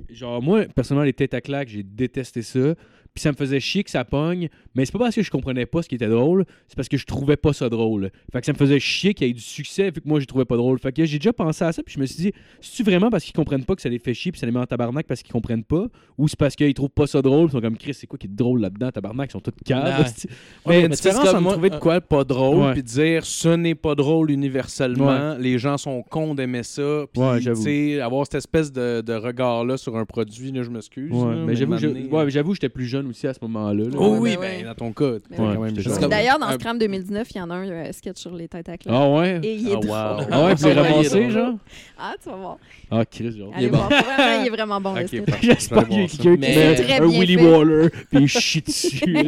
Genre, 0.10 0.42
moi, 0.42 0.64
personnellement, 0.74 1.04
les 1.06 1.12
têtes 1.14 1.34
à 1.34 1.42
claques, 1.42 1.68
j'ai 1.68 1.84
détesté 1.84 2.42
ça. 2.42 2.76
Puis 3.14 3.24
ça 3.24 3.32
me 3.32 3.36
faisait 3.36 3.60
chier 3.60 3.84
que 3.84 3.90
ça 3.90 4.06
pogne. 4.06 4.48
Mais 4.78 4.86
c'est 4.86 4.92
pas 4.94 5.00
parce 5.00 5.16
que 5.16 5.22
je 5.24 5.30
comprenais 5.32 5.66
pas 5.66 5.82
ce 5.82 5.90
qui 5.90 5.96
était 5.96 6.08
drôle, 6.08 6.46
c'est 6.68 6.76
parce 6.76 6.88
que 6.88 6.98
je 6.98 7.06
trouvais 7.06 7.36
pas 7.36 7.52
ça 7.52 7.68
drôle. 7.68 8.12
Fait 8.32 8.40
que 8.40 8.46
ça 8.46 8.54
me 8.54 8.58
faisait 8.58 8.80
chier 8.80 9.14
qu'il 9.16 9.28
y 9.28 9.30
ait 9.32 9.34
du 9.34 9.42
succès, 9.42 9.86
vu 9.86 10.02
que 10.02 10.08
moi, 10.08 10.20
je 10.20 10.26
trouvais 10.26 10.46
pas 10.46 10.56
drôle. 10.56 10.78
Fait 10.80 10.92
que 10.94 11.04
j'ai 11.04 11.18
déjà 11.18 11.34
pensé 11.34 11.66
à 11.66 11.72
ça, 11.72 11.82
puis 11.84 11.96
je 11.96 12.00
me 12.00 12.06
suis 12.06 12.18
dit, 12.24 12.32
c'est-tu 12.62 12.84
vraiment 12.84 13.10
parce 13.10 13.24
qu'ils 13.24 13.34
comprennent 13.34 13.66
pas 13.66 13.76
que 13.76 13.82
ça 13.82 13.90
les 13.90 13.98
fait 14.00 14.14
chier, 14.14 14.32
puis 14.32 14.40
ça 14.40 14.46
les 14.46 14.52
met 14.52 14.60
en 14.60 14.66
tabarnak 14.68 15.08
parce 15.08 15.24
qu'ils 15.24 15.34
comprennent 15.34 15.64
pas 15.64 15.88
Ou 16.18 16.28
c'est 16.28 16.38
parce 16.38 16.56
qu'ils 16.56 16.74
trouvent 16.76 16.90
pas 16.90 17.08
ça 17.08 17.22
drôle, 17.22 17.48
ils 17.50 17.52
sont 17.52 17.62
comme 17.62 17.76
Chris, 17.78 17.96
c'est 17.96 18.08
quoi 18.08 18.20
qui 18.20 18.28
est 18.28 18.30
drôle 18.36 18.62
là-dedans, 18.62 18.92
tabarnak, 18.92 19.30
ils 19.30 19.34
sont 19.34 19.40
tous 19.40 19.52
caves. 19.66 20.06
Ouais. 20.06 20.30
Mais 20.68 20.74
il 20.76 20.80
y 20.80 20.82
a 20.84 20.86
une 20.86 20.90
mais 20.90 20.96
tu 20.96 21.02
sais, 21.02 21.10
différence 21.10 21.24
c'est 21.24 21.28
entre 21.30 21.34
comme 21.36 21.44
moi- 21.44 21.54
trouver 21.54 21.70
de 21.72 21.76
quoi 21.78 22.00
pas 22.02 22.24
drôle 22.24 22.58
Ouais. 22.68 22.74
puis 22.74 22.84
dire 22.84 23.26
ce 23.26 23.50
n'est 23.50 23.76
pas 23.76 23.96
drôle 23.96 24.30
universellement. 24.32 25.36
Les 25.40 25.58
gens 25.58 25.78
sont 25.78 26.04
cons 26.04 26.36
d'aimer 26.36 26.64
ça. 26.64 27.06
Puis, 27.12 27.22
Ouais, 27.22 28.00
avoir 28.00 28.26
cette 28.26 28.36
espèce 28.36 28.72
de, 28.72 29.02
de 29.02 29.14
regard-là 29.14 29.78
sur 29.78 29.96
un 29.98 30.06
produit, 30.06 30.52
là, 30.52 30.64
je 30.64 30.70
m'excuse. 30.70 31.12
Ouais, 31.12 31.36
là, 31.36 31.44
mais 31.46 31.56
j'avoue, 31.56 32.30
j'avoue, 32.30 32.54
j'étais 32.54 32.70
plus 32.70 32.86
jeune 32.86 33.08
aussi 33.08 33.28
à 33.28 33.34
ce 33.34 33.40
moment-là. 33.42 33.84
là. 33.86 33.90
Oh 33.98 34.18
oui, 34.20 34.36
ben 34.40 34.64
ben. 34.64 34.67
Dans 34.68 34.76
ton 34.76 34.92
cas, 34.94 35.14
t'étais 35.20 35.42
Ouais, 35.42 35.56
quand 35.56 35.62
même 35.62 35.76
j'étais 35.76 35.90
jeune. 35.90 36.00
comme- 36.00 36.10
D'ailleurs, 36.10 36.40
dans 36.40 36.52
Scram 36.52 36.78
2019, 36.78 37.28
il 37.32 37.38
y 37.38 37.42
en 37.42 37.50
a 37.50 37.56
un 37.56 37.68
euh, 37.70 37.92
sketch 37.92 38.18
sur 38.20 38.36
les 38.36 38.48
têtes 38.48 38.70
à 38.70 38.78
claques. 38.78 38.96
Ah 38.96 39.10
ouais? 39.10 39.40
Et 39.44 39.56
il 39.56 39.70
est 39.70 39.76
Ah. 39.92 40.18
Ah 40.32 40.46
ouais, 40.46 40.56
puis 40.56 40.64
il 40.68 41.10
drôle. 41.10 41.30
genre? 41.32 41.54
Ah, 41.98 42.14
tu 42.22 42.30
vas 42.30 42.36
voir. 42.36 42.58
Ah, 42.92 43.06
Chris, 43.06 43.38
genre. 43.38 43.52
Allez 43.56 43.66
est 43.66 43.70
bon. 43.70 43.80
il 43.90 44.48
est 44.48 44.50
vraiment 44.50 44.80
bon, 44.82 44.94
le 44.94 45.08
sketch. 45.08 45.24
J'espère 45.42 45.88
qu'il 45.88 46.02
y 46.02 46.04
a 46.04 46.08
quelqu'un 46.08 46.36
qui 46.38 46.94
un 46.94 47.08
bien 47.08 47.20
Willy. 47.20 47.36
Waller 47.38 47.90
puis 47.90 48.20
il 48.22 48.28
chie 48.28 48.62
dessus. 48.62 49.00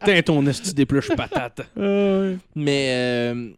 Putain, 0.00 0.22
ton 0.24 0.46
esti 0.46 0.74
d'épluche 0.74 1.08
patate. 1.16 1.62
Mais 2.54 2.88
euh, 2.90 3.50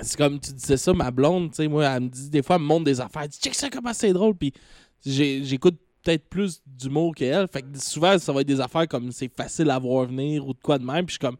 c'est 0.00 0.16
comme 0.16 0.38
tu 0.40 0.52
disais 0.52 0.76
ça, 0.76 0.92
ma 0.92 1.10
blonde, 1.10 1.50
tu 1.50 1.56
sais, 1.56 1.68
moi, 1.68 1.84
elle 1.86 2.02
me 2.04 2.08
dit 2.08 2.30
des 2.30 2.42
fois, 2.42 2.56
elle 2.56 2.62
me 2.62 2.66
montre 2.66 2.84
des 2.84 3.00
affaires, 3.00 3.22
elle 3.22 3.28
dit 3.28 3.38
check 3.40 3.54
ça 3.54 3.68
comment 3.70 3.92
c'est 3.92 4.12
drôle, 4.12 4.34
puis 4.34 4.52
j'ai- 5.04 5.42
j'écoute 5.44 5.76
peut-être 6.06 6.28
plus 6.28 6.62
d'humour 6.64 7.14
qu'elle, 7.14 7.48
fait 7.48 7.62
que 7.62 7.66
souvent 7.78 8.16
ça 8.18 8.32
va 8.32 8.42
être 8.42 8.46
des 8.46 8.60
affaires 8.60 8.86
comme 8.86 9.10
c'est 9.10 9.30
facile 9.34 9.70
à 9.70 9.78
voir 9.78 10.06
venir 10.06 10.46
ou 10.46 10.52
de 10.54 10.58
quoi 10.62 10.78
de 10.78 10.84
même, 10.84 11.04
puis 11.04 11.14
je 11.14 11.18
suis 11.18 11.18
comme, 11.18 11.36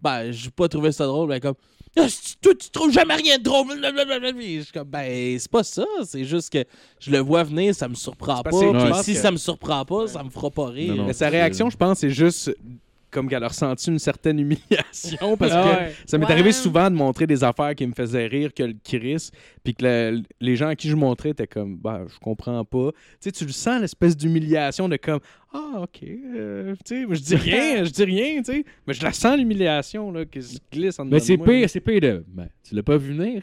ben, 0.00 0.30
j'ai 0.30 0.50
pas 0.50 0.68
trouvé 0.68 0.92
ça 0.92 1.06
drôle, 1.06 1.28
ben 1.28 1.40
comme, 1.40 1.54
Ah, 1.98 2.06
toi, 2.42 2.52
tu 2.54 2.70
trouves 2.70 2.92
jamais 2.92 3.14
rien 3.14 3.38
de 3.38 3.42
drôle, 3.42 3.66
je 3.70 4.62
suis 4.62 4.72
comme, 4.72 4.88
ben, 4.88 5.38
c'est 5.38 5.50
pas 5.50 5.64
ça, 5.64 5.84
c'est 6.04 6.24
juste 6.24 6.50
que 6.52 6.64
je 7.00 7.10
le 7.10 7.18
vois 7.18 7.42
venir, 7.42 7.74
ça 7.74 7.88
me 7.88 7.94
surprend 7.94 8.42
pas, 8.42 8.50
si 9.02 9.14
que- 9.14 9.18
ça 9.18 9.30
me 9.30 9.38
surprend 9.38 9.84
pas, 9.84 10.06
ça 10.06 10.22
me 10.22 10.30
fera 10.30 10.50
pas 10.50 10.66
rire. 10.68 10.94
Non, 10.94 11.02
non. 11.02 11.06
Mais 11.06 11.12
sa 11.14 11.28
réaction, 11.28 11.68
je 11.70 11.76
pense, 11.76 11.98
c'est 11.98 12.10
juste 12.10 12.54
comme 13.10 13.28
qu'elle 13.28 13.44
a 13.44 13.48
ressenti 13.48 13.90
une 13.90 13.98
certaine 13.98 14.38
humiliation 14.38 15.36
parce 15.38 15.52
que 15.52 15.68
ouais. 15.84 15.92
ça 16.06 16.18
m'est 16.18 16.26
Ouais. 16.26 16.32
arrivé 16.32 16.52
souvent 16.52 16.90
de 16.90 16.96
montrer 16.96 17.26
des 17.26 17.42
affaires 17.44 17.74
qui 17.74 17.86
me 17.86 17.92
faisaient 17.92 18.26
rire 18.26 18.52
que 18.52 18.62
le 18.64 18.74
Chris, 18.84 19.30
puis 19.64 19.74
que 19.74 19.84
le- 19.84 20.22
les 20.40 20.56
gens 20.56 20.68
à 20.68 20.76
qui 20.76 20.88
je 20.88 20.96
montrais 20.96 21.30
étaient 21.30 21.46
comme, 21.46 21.76
bah, 21.76 22.02
je 22.12 22.18
comprends 22.18 22.64
pas. 22.64 22.90
Tu 22.92 22.98
sais, 23.20 23.32
tu 23.32 23.44
le 23.44 23.52
sens, 23.52 23.80
l'espèce 23.80 24.16
d'humiliation 24.16 24.88
de 24.88 24.96
comme, 24.96 25.20
ah, 25.54 25.80
ok, 25.82 26.02
euh, 26.02 26.74
tu 26.84 27.06
sais, 27.06 27.14
je 27.14 27.20
dis 27.22 27.36
rien, 27.36 27.84
je 27.84 27.90
dis 27.90 28.04
rien, 28.04 28.38
tu 28.42 28.52
sais, 28.52 28.64
mais 28.86 28.92
je 28.94 29.02
la 29.02 29.12
sens 29.12 29.36
l'humiliation, 29.38 30.10
là, 30.12 30.24
qui 30.24 30.42
se 30.42 30.58
glisse 30.72 30.98
en 30.98 31.04
Mais 31.04 31.20
c'est 31.20 31.38
pire, 31.38 31.70
c'est 31.70 31.80
pire 31.80 32.00
de. 32.00 32.24
Ben, 32.28 32.48
tu 32.68 32.74
l'as 32.74 32.82
pas 32.82 32.96
vu 32.96 33.14
venir? 33.14 33.42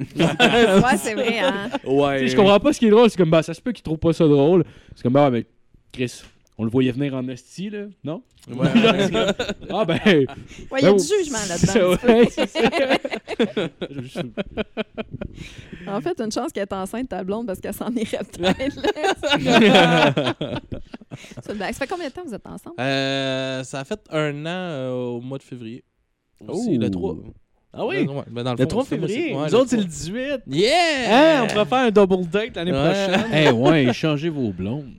Ouais, 0.16 0.96
c'est 0.96 1.14
vrai, 1.14 1.38
hein. 1.40 1.70
Ouais. 1.84 2.20
Tu 2.20 2.24
sais, 2.28 2.32
je 2.32 2.36
comprends 2.36 2.60
pas 2.60 2.72
ce 2.72 2.78
qui 2.78 2.86
est 2.86 2.90
drôle. 2.90 3.10
C'est 3.10 3.16
comme, 3.16 3.30
bah, 3.30 3.42
ça 3.42 3.52
se 3.54 3.60
peut 3.60 3.72
qu'il 3.72 3.82
trouve 3.82 3.98
pas 3.98 4.12
ça 4.12 4.26
drôle. 4.28 4.64
C'est 4.94 5.02
comme, 5.02 5.12
bah, 5.14 5.28
mais 5.30 5.44
Chris, 5.92 6.22
on 6.58 6.64
le 6.64 6.70
voyait 6.70 6.92
venir 6.92 7.14
en 7.14 7.26
esti, 7.28 7.70
là, 7.70 7.86
non? 8.04 8.22
Ouais. 8.50 8.68
Ah, 9.70 9.84
ben. 9.84 9.98
Ouais, 10.04 10.26
il 10.80 10.82
y 10.82 10.86
a 10.86 10.92
Ben, 10.92 10.96
du 10.96 11.04
jugement 11.04 11.38
là-dedans. 11.48 11.96
ouais, 12.06 12.28
En 15.86 16.00
fait, 16.00 16.18
une 16.20 16.32
chance 16.32 16.50
qu'elle 16.52 16.62
est 16.64 16.72
enceinte, 16.72 17.08
ta 17.10 17.22
blonde, 17.24 17.46
parce 17.46 17.60
qu'elle 17.60 17.74
s'en 17.74 17.90
irait 17.94 18.18
peut-être. 18.24 18.38
blague. 18.38 18.72
Ça 21.42 21.52
fait 21.72 21.86
combien 21.86 22.08
de 22.08 22.12
temps 22.12 22.22
que 22.22 22.28
vous 22.28 22.34
êtes 22.34 22.46
ensemble? 22.46 22.76
Euh, 22.80 23.62
ça 23.64 23.80
a 23.80 23.84
fait 23.84 24.00
un 24.10 24.46
an 24.46 24.48
euh, 24.48 24.90
au 24.92 25.20
mois 25.20 25.38
de 25.38 25.42
février. 25.42 25.82
Aussi, 26.46 26.74
Oh. 26.76 26.80
le 26.80 26.90
3. 26.90 27.16
Ah 27.72 27.86
oui? 27.86 28.06
Ouais, 28.06 28.22
ben 28.30 28.44
dans 28.44 28.54
Le 28.54 28.66
3 28.66 28.84
fond, 28.84 28.88
c'est- 28.88 28.96
février. 28.96 29.34
ouais, 29.34 29.46
Nous 29.46 29.54
autres, 29.54 29.70
c'est 29.70 29.76
3. 29.76 29.84
le 29.84 29.90
18. 29.90 30.40
Yeah! 30.46 30.72
Hein, 31.08 31.40
on 31.44 31.48
pourrait 31.48 31.64
faire 31.66 31.78
un 31.78 31.90
double 31.90 32.24
date 32.26 32.56
l'année 32.56 32.72
Ouais. 32.72 32.78
prochaine. 32.78 33.24
Eh 33.34 33.50
ouais, 33.50 33.92
changez 33.92 34.28
vos 34.28 34.52
blondes. 34.52 34.92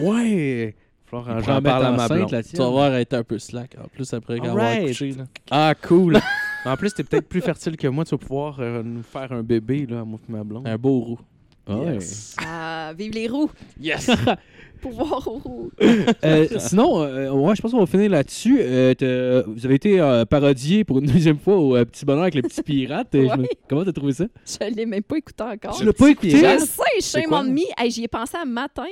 Ouais. 0.00 0.74
Florent, 1.22 1.34
Pour 1.36 1.44
j'en 1.44 1.52
en 1.52 1.54
mettre 1.60 1.62
parle 1.64 1.84
à 1.86 1.90
ma 1.92 2.04
enceinte, 2.04 2.18
blonde. 2.18 2.30
la 2.32 2.42
Tu 2.42 2.56
vas 2.56 2.68
voir 2.68 2.94
être 2.94 3.14
un 3.14 3.22
peu 3.24 3.38
slack. 3.38 3.76
En 3.82 3.88
plus, 3.88 4.12
après 4.14 4.34
avoir 4.38 4.56
Alright. 4.66 4.86
couché. 4.88 5.12
Là. 5.12 5.24
Ah, 5.50 5.74
cool. 5.86 6.18
en 6.64 6.76
plus, 6.76 6.92
t'es 6.94 7.04
peut-être 7.04 7.28
plus 7.28 7.40
fertile 7.40 7.76
que 7.76 7.86
moi. 7.88 8.04
Tu 8.04 8.10
vas 8.12 8.18
pouvoir 8.18 8.56
euh, 8.60 8.82
nous 8.82 9.02
faire 9.02 9.30
un 9.32 9.42
bébé, 9.42 9.86
là, 9.88 10.00
à 10.00 10.04
moi 10.04 10.18
et 10.28 10.32
ma 10.32 10.42
blonde. 10.44 10.66
Un 10.66 10.76
beau 10.76 10.98
roux. 11.00 11.18
Ah 11.66 11.78
ouais. 11.78 11.94
Yes. 11.94 12.36
Ah, 12.46 12.92
vive 12.98 13.12
les 13.12 13.26
roues! 13.26 13.50
Yes! 13.80 14.10
Pouvoir 14.82 15.26
aux 15.26 15.38
roues! 15.38 15.70
Euh, 16.24 16.46
sinon, 16.58 17.00
euh, 17.02 17.30
ouais, 17.30 17.54
je 17.56 17.62
pense 17.62 17.70
qu'on 17.72 17.80
va 17.80 17.86
finir 17.86 18.10
là-dessus. 18.10 18.58
Euh, 18.60 19.42
vous 19.46 19.64
avez 19.64 19.76
été 19.76 19.98
euh, 19.98 20.26
parodié 20.26 20.84
pour 20.84 20.98
une 20.98 21.06
deuxième 21.06 21.38
fois 21.38 21.56
au 21.56 21.74
euh, 21.76 21.86
Petit 21.86 22.04
Bonheur 22.04 22.22
avec 22.24 22.34
le 22.34 22.42
Petit 22.42 22.62
Pirate. 22.62 23.14
Et 23.14 23.28
je 23.28 23.34
me- 23.34 23.42
Ouais. 23.44 23.48
Comment 23.68 23.82
t'as 23.84 23.92
trouvé 23.92 24.12
ça? 24.12 24.26
Je 24.44 24.74
l'ai 24.74 24.84
même 24.84 25.02
pas 25.02 25.16
écouté 25.16 25.42
encore. 25.42 25.76
Tu 25.78 25.84
l'as 25.86 25.92
pas 25.94 26.08
écouté? 26.10 26.30
Je 26.32 26.58
sais, 27.00 27.20
shame 27.20 27.32
on 27.32 27.44
me. 27.44 27.60
Hey, 27.78 27.90
J'y 27.90 28.04
ai 28.04 28.08
pensé 28.08 28.36
un 28.36 28.44
matin. 28.44 28.84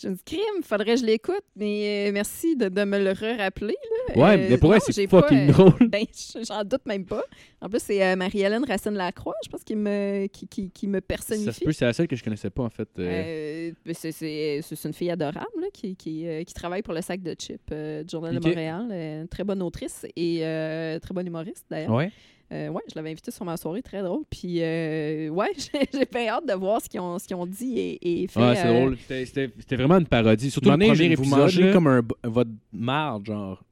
Je 0.00 0.08
me 0.08 0.14
dis, 0.14 0.22
crime, 0.24 0.62
faudrait 0.62 0.94
que 0.94 0.96
je 0.96 1.04
l'écoute, 1.04 1.42
mais 1.56 2.08
euh, 2.08 2.12
merci 2.12 2.54
de, 2.54 2.68
de 2.68 2.84
me 2.84 2.98
le 3.02 3.10
re-rappeler. 3.10 3.74
là. 4.08 4.16
Ouais, 4.16 4.38
Euh, 4.38 4.46
mais 4.50 4.56
pour 4.58 4.72
elle, 4.74 4.80
c'est 4.80 4.92
j'ai 4.94 5.08
pas, 5.08 5.22
fucking 5.22 5.48
euh, 5.48 5.52
drôle. 5.52 5.72
Ben, 5.88 6.04
j'en 6.46 6.62
doute 6.62 6.86
même 6.86 7.04
pas. 7.04 7.24
En 7.60 7.68
plus, 7.68 7.80
c'est 7.82 8.14
Marie-Hélène 8.14 8.64
Racine-Lacroix, 8.64 9.34
je 9.44 9.48
pense, 9.48 9.64
qui 9.64 9.74
me, 9.74 10.26
qui, 10.28 10.46
qui, 10.46 10.70
qui 10.70 10.86
me 10.86 11.00
Ça 11.44 11.52
se 11.52 11.64
peut, 11.64 11.72
c'est 11.72 11.84
la 11.84 11.92
seule 11.92 12.06
que 12.06 12.14
je 12.14 12.22
connaissais 12.22 12.50
pas, 12.50 12.62
en 12.62 12.70
fait. 12.70 12.88
ben, 12.96 13.74
c'est- 13.92 14.12
c'est 14.12 14.60
c'est 14.62 14.84
une 14.88 14.94
fille 14.94 15.10
adorable 15.10 15.46
là, 15.60 15.66
qui, 15.72 15.96
qui, 15.96 16.24
qui 16.46 16.54
travaille 16.54 16.82
pour 16.82 16.94
le 16.94 17.00
sac 17.02 17.20
de 17.22 17.34
chips 17.34 17.72
du 17.72 18.04
Journal 18.08 18.38
de 18.38 18.46
Montréal. 18.48 19.26
Très 19.28 19.42
bonne 19.44 19.62
autrice 19.62 20.06
et 20.16 20.40
très 21.02 21.12
bonne 21.14 21.26
humoriste 21.26 21.64
d'ailleurs. 21.70 21.90
Ouais. 21.94 22.12
Euh, 22.50 22.68
ouais, 22.68 22.82
je 22.88 22.94
l'avais 22.96 23.10
invitée 23.10 23.30
sur 23.30 23.44
ma 23.44 23.56
soirée, 23.58 23.82
très 23.82 24.02
drôle. 24.02 24.22
Puis, 24.30 24.62
euh, 24.62 25.28
ouais, 25.28 25.50
j'ai 25.92 26.06
bien 26.10 26.28
hâte 26.28 26.46
de 26.48 26.54
voir 26.54 26.80
ce 26.80 26.88
qu'ils 26.88 27.00
ont, 27.00 27.18
ce 27.18 27.26
qu'ils 27.26 27.36
ont 27.36 27.44
dit 27.46 27.78
et, 27.78 28.22
et 28.22 28.26
fait. 28.26 28.40
Ouais, 28.40 28.56
c'est 28.56 28.66
euh, 28.68 28.72
drôle. 28.80 28.98
C'était- 29.06 29.76
vraiment 29.76 29.98
une 29.98 30.06
parodie. 30.06 30.50
Surtout 30.50 30.70
le 30.70 30.76
premier 30.78 31.14
vous 31.14 31.22
épisode. 31.22 31.38
mangez 31.38 31.62
là. 31.64 31.72
comme 31.72 31.86
un, 31.88 32.00
votre 32.24 32.50
marde, 32.72 33.26
genre. 33.26 33.62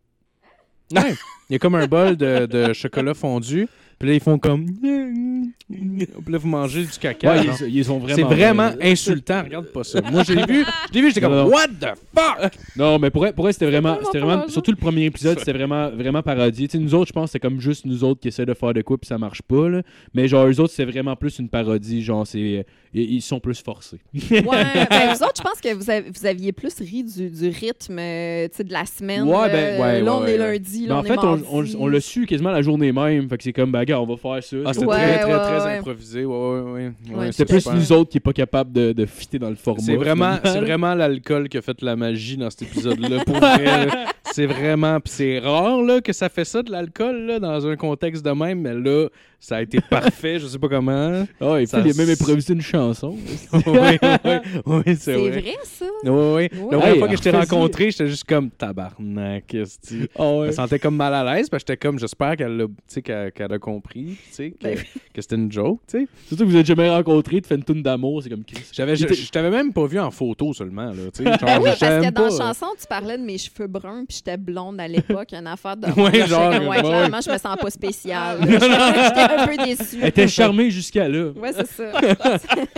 Ouais. 0.94 1.14
Il 1.48 1.54
y 1.54 1.56
a 1.56 1.58
comme 1.58 1.74
un 1.74 1.86
bol 1.86 2.16
de, 2.16 2.46
de 2.46 2.72
chocolat 2.72 3.14
fondu. 3.14 3.66
Puis 3.98 4.08
là, 4.08 4.14
ils 4.14 4.20
font 4.20 4.38
comme. 4.38 4.66
Puis 5.68 6.32
là, 6.32 6.38
vous 6.38 6.48
mangez 6.48 6.82
du 6.82 6.98
caca. 7.00 7.30
Ouais, 7.30 7.44
genre. 7.44 7.56
ils, 7.62 7.76
ils 7.76 7.84
sont 7.84 7.98
vraiment. 7.98 8.16
C'est 8.16 8.34
vraiment 8.34 8.62
euh, 8.64 8.92
insultant. 8.92 9.42
Regarde 9.42 9.66
pas 9.66 9.84
ça. 9.84 10.00
Moi, 10.02 10.22
je 10.22 10.32
l'ai 10.34 10.44
vu. 10.44 10.64
Je 10.88 10.94
l'ai 10.94 11.00
vu, 11.00 11.08
j'étais 11.08 11.20
comme, 11.20 11.34
Non. 11.34 11.48
what 11.48 11.68
the 11.68 11.88
fuck? 12.14 12.52
Non, 12.76 12.98
mais 12.98 13.10
pour 13.10 13.26
elle, 13.26 13.32
pour 13.32 13.46
c'était 13.50 13.66
vraiment, 13.66 13.98
c'était 14.04 14.20
vraiment 14.20 14.48
surtout 14.48 14.70
le 14.70 14.76
premier 14.76 15.04
épisode, 15.06 15.38
c'était 15.38 15.52
vraiment, 15.52 15.90
vraiment 15.90 16.22
parodié. 16.22 16.68
Tu 16.68 16.78
sais, 16.78 16.82
nous 16.82 16.94
autres, 16.94 17.08
je 17.08 17.12
pense, 17.12 17.32
c'est 17.32 17.40
comme 17.40 17.60
juste 17.60 17.84
nous 17.84 18.04
autres 18.04 18.20
qui 18.20 18.28
essaient 18.28 18.46
de 18.46 18.54
faire 18.54 18.72
de 18.72 18.82
quoi 18.82 18.98
puis 18.98 19.08
ça 19.08 19.18
marche 19.18 19.42
pas. 19.42 19.68
Là. 19.68 19.82
Mais 20.14 20.28
genre, 20.28 20.46
eux 20.46 20.60
autres, 20.60 20.72
c'est 20.72 20.84
vraiment 20.84 21.16
plus 21.16 21.38
une 21.38 21.48
parodie. 21.48 22.02
Genre, 22.02 22.26
c'est, 22.26 22.66
ils, 23.02 23.14
ils 23.16 23.20
sont 23.22 23.40
plus 23.40 23.60
forcés. 23.62 23.98
Ouais, 24.14 24.40
ben, 24.90 25.14
vous 25.14 25.22
autres, 25.22 25.34
je 25.38 25.42
pense 25.42 25.60
que 25.62 25.74
vous, 25.74 25.90
avez- 25.90 26.10
vous 26.10 26.26
aviez 26.26 26.52
plus 26.52 26.74
ri 26.80 27.04
du, 27.04 27.30
du 27.30 27.48
rythme 27.48 27.98
euh, 27.98 28.48
tu 28.48 28.56
sais, 28.56 28.64
de 28.64 28.72
la 28.72 28.84
semaine. 28.86 29.22
Ouais, 29.24 29.50
ben, 29.50 29.78
là. 29.78 29.80
ouais, 29.80 30.00
là, 30.00 30.04
ouais, 30.04 30.18
on 30.18 30.22
ouais, 30.22 30.30
est 30.34 30.38
ouais. 30.40 30.52
lundi, 30.52 30.82
Mais 30.82 30.88
là, 30.88 30.96
en 30.96 31.00
on 31.00 31.02
fait, 31.04 31.14
est 31.14 31.18
on, 31.18 31.36
mardi. 31.58 31.76
on, 31.78 31.82
on 31.82 31.86
l'a 31.88 32.00
su 32.00 32.26
quasiment 32.26 32.50
la 32.50 32.62
journée 32.62 32.92
même. 32.92 33.28
Fait 33.28 33.36
que 33.36 33.42
c'est 33.44 33.52
comme, 33.52 33.70
bah, 33.72 33.84
gars, 33.84 34.00
on 34.00 34.06
va 34.06 34.16
faire 34.16 34.42
ça. 34.42 34.56
Ah, 34.64 34.72
c'était 34.72 34.86
Ouais, 34.86 34.96
très, 34.96 35.18
très, 35.20 35.32
ouais, 35.32 35.38
très 35.40 35.64
ouais. 35.64 35.76
improvisé. 35.78 36.24
Ouais, 36.24 36.36
ouais, 36.36 36.60
ouais. 36.60 36.92
Ouais, 37.10 37.16
Ouais, 37.16 37.32
c'est 37.32 37.44
plus 37.44 37.60
super. 37.60 37.74
nous 37.76 37.92
autres 37.92 38.10
qui 38.10 38.18
est 38.18 38.20
pas 38.20 38.32
capable 38.32 38.72
de, 38.72 38.92
de 38.92 39.06
fitter 39.06 39.38
dans 39.38 39.50
le 39.50 39.56
format. 39.56 39.82
C'est 39.82 39.96
vraiment, 39.96 40.36
vraiment 40.42 40.94
l'alcool 40.94 41.48
qui 41.48 41.58
a 41.58 41.62
fait 41.62 41.80
la 41.82 41.96
magie 41.96 42.36
dans 42.36 42.50
cet 42.50 42.62
épisode-là. 42.62 43.24
Pour 43.24 43.36
vrai, 43.36 43.64
là. 43.86 44.06
c'est 44.32 44.46
vraiment, 44.46 45.00
puis 45.00 45.12
c'est 45.14 45.38
rare 45.38 45.82
là 45.82 46.00
que 46.00 46.12
ça 46.12 46.28
fait 46.28 46.44
ça 46.44 46.62
de 46.62 46.70
l'alcool 46.70 47.26
là 47.26 47.38
dans 47.38 47.66
un 47.66 47.76
contexte 47.76 48.24
de 48.24 48.30
même, 48.30 48.60
mais 48.60 48.74
là, 48.74 49.08
ça 49.40 49.56
a 49.56 49.62
été 49.62 49.80
parfait. 49.80 50.38
Je 50.38 50.46
sais 50.46 50.58
pas 50.58 50.68
comment. 50.68 51.24
Ah, 51.40 51.60
et 51.60 51.66
puis 51.66 51.76
il 51.84 51.90
a 51.90 51.94
même 51.94 52.10
improvisé 52.10 52.52
une 52.52 52.60
chanson. 52.60 52.85
Chanson. 52.94 53.16
oui, 53.52 53.62
oui, 54.02 54.30
oui, 54.66 54.82
c'est 54.86 54.96
C'est 54.96 55.12
vrai. 55.16 55.30
vrai, 55.40 55.54
ça? 55.64 55.84
Oui, 56.04 56.10
oui. 56.10 56.48
Oui. 56.52 56.68
La 56.70 56.78
première 56.78 56.86
Hey, 56.86 56.98
fois 56.98 57.08
que 57.08 57.16
je 57.16 57.22
t'ai 57.22 57.30
rencontré, 57.30 57.90
j'étais 57.90 58.06
juste 58.08 58.24
comme 58.24 58.50
tabarnak. 58.50 59.54
esti. 59.54 60.08
Ah 60.18 60.22
Je 60.22 60.40
ouais. 60.40 60.46
me 60.48 60.52
sentais 60.52 60.78
comme 60.78 60.96
mal 60.96 61.14
à 61.14 61.24
l'aise 61.34 61.48
parce 61.48 61.62
que 61.64 61.72
j'étais 61.72 61.86
comme, 61.86 61.98
j'espère 61.98 62.36
qu'elle 62.36 62.56
l'a- 62.56 62.66
tu 62.66 62.72
sais, 62.88 63.02
qu'elle 63.02 63.52
a 63.52 63.58
compris, 63.58 64.16
tu 64.28 64.32
sais, 64.32 64.50
que, 64.50 64.62
Ben 64.62 64.78
que 65.14 65.22
c'était 65.22 65.36
une 65.36 65.50
joke, 65.50 65.80
tu 65.88 65.98
sais. 66.00 66.06
Surtout 66.28 66.44
que 66.44 66.50
vous 66.50 66.56
êtes 66.56 66.66
jamais 66.66 66.90
rencontrés, 66.90 67.40
tu 67.40 67.48
fais 67.48 67.54
une 67.56 67.64
toune 67.64 67.82
d'amour, 67.82 68.22
c'est 68.22 68.30
comme 68.30 68.44
Chris. 68.44 68.64
J'avais, 68.72 68.96
je, 68.96 69.06
je 69.12 69.30
t'avais 69.30 69.50
même 69.50 69.72
pas 69.72 69.86
vu 69.86 69.98
en 69.98 70.10
photo 70.10 70.52
seulement, 70.52 70.86
là, 70.90 71.10
tu 71.14 71.22
sais. 71.22 71.24
Ben 71.24 71.38
Genre, 71.40 71.62
oui, 71.62 71.70
je 71.74 71.80
parce 71.80 72.06
que 72.06 72.10
dans 72.10 72.22
la 72.24 72.28
pas, 72.30 72.30
chanson, 72.30 72.66
tu 72.80 72.86
parlais 72.88 73.18
de 73.18 73.22
mes 73.22 73.38
cheveux 73.38 73.66
bruns, 73.66 74.04
puis 74.06 74.16
j'étais 74.18 74.36
blonde 74.36 74.80
à 74.80 74.88
l'époque, 74.88 75.28
une 75.32 75.46
affaire 75.46 75.76
de. 75.76 75.86
J'étais 76.16 76.26
genre, 76.28 76.50
comme, 76.52 76.68
ouais, 76.68 76.80
clairement, 76.80 77.20
je 77.24 77.30
me 77.30 77.38
sens 77.38 77.56
pas 77.60 77.70
spéciale. 77.70 78.38
J'étais 78.48 79.20
un 79.20 79.46
peu 79.46 79.56
déçue. 79.64 79.98
Elle 80.02 80.08
était 80.08 80.28
charmée 80.28 80.70
jusqu'à 80.70 81.08
là. 81.08 81.30
Ouais, 81.36 81.52
c'est 81.52 81.66
ça. 81.66 81.92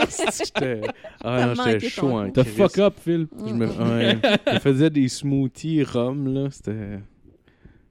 J'étais, 0.06 0.80
ah, 1.24 1.54
non, 1.54 1.64
j'étais 1.64 1.88
chaud 1.88 2.10
en 2.18 2.26
coup. 2.26 2.32
T'as 2.32 2.44
fuck 2.44 2.78
up, 2.78 2.94
Phil. 3.02 3.26
Je 3.46 3.52
me, 3.52 3.66
ouais, 3.66 4.18
je 4.52 4.58
faisais 4.58 4.90
des 4.90 5.08
smoothies 5.08 5.82
rhum, 5.82 6.32
là, 6.32 6.48
c'était... 6.50 7.00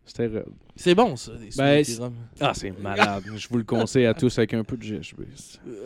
C'était 0.06 0.28
raide. 0.28 0.46
C'est 0.76 0.96
bon, 0.96 1.16
ça, 1.16 1.34
des 1.34 1.50
Ben, 1.58 1.84
smoothies 1.84 2.02
rhum. 2.02 2.14
Ah, 2.40 2.54
c'est 2.54 2.72
malade. 2.80 3.24
Je 3.36 3.48
vous 3.50 3.58
le 3.58 3.64
conseille 3.64 4.06
à 4.06 4.14
tous 4.14 4.38
avec 4.38 4.54
un 4.54 4.64
peu 4.64 4.78
de 4.78 4.84
GHB. 4.84 5.22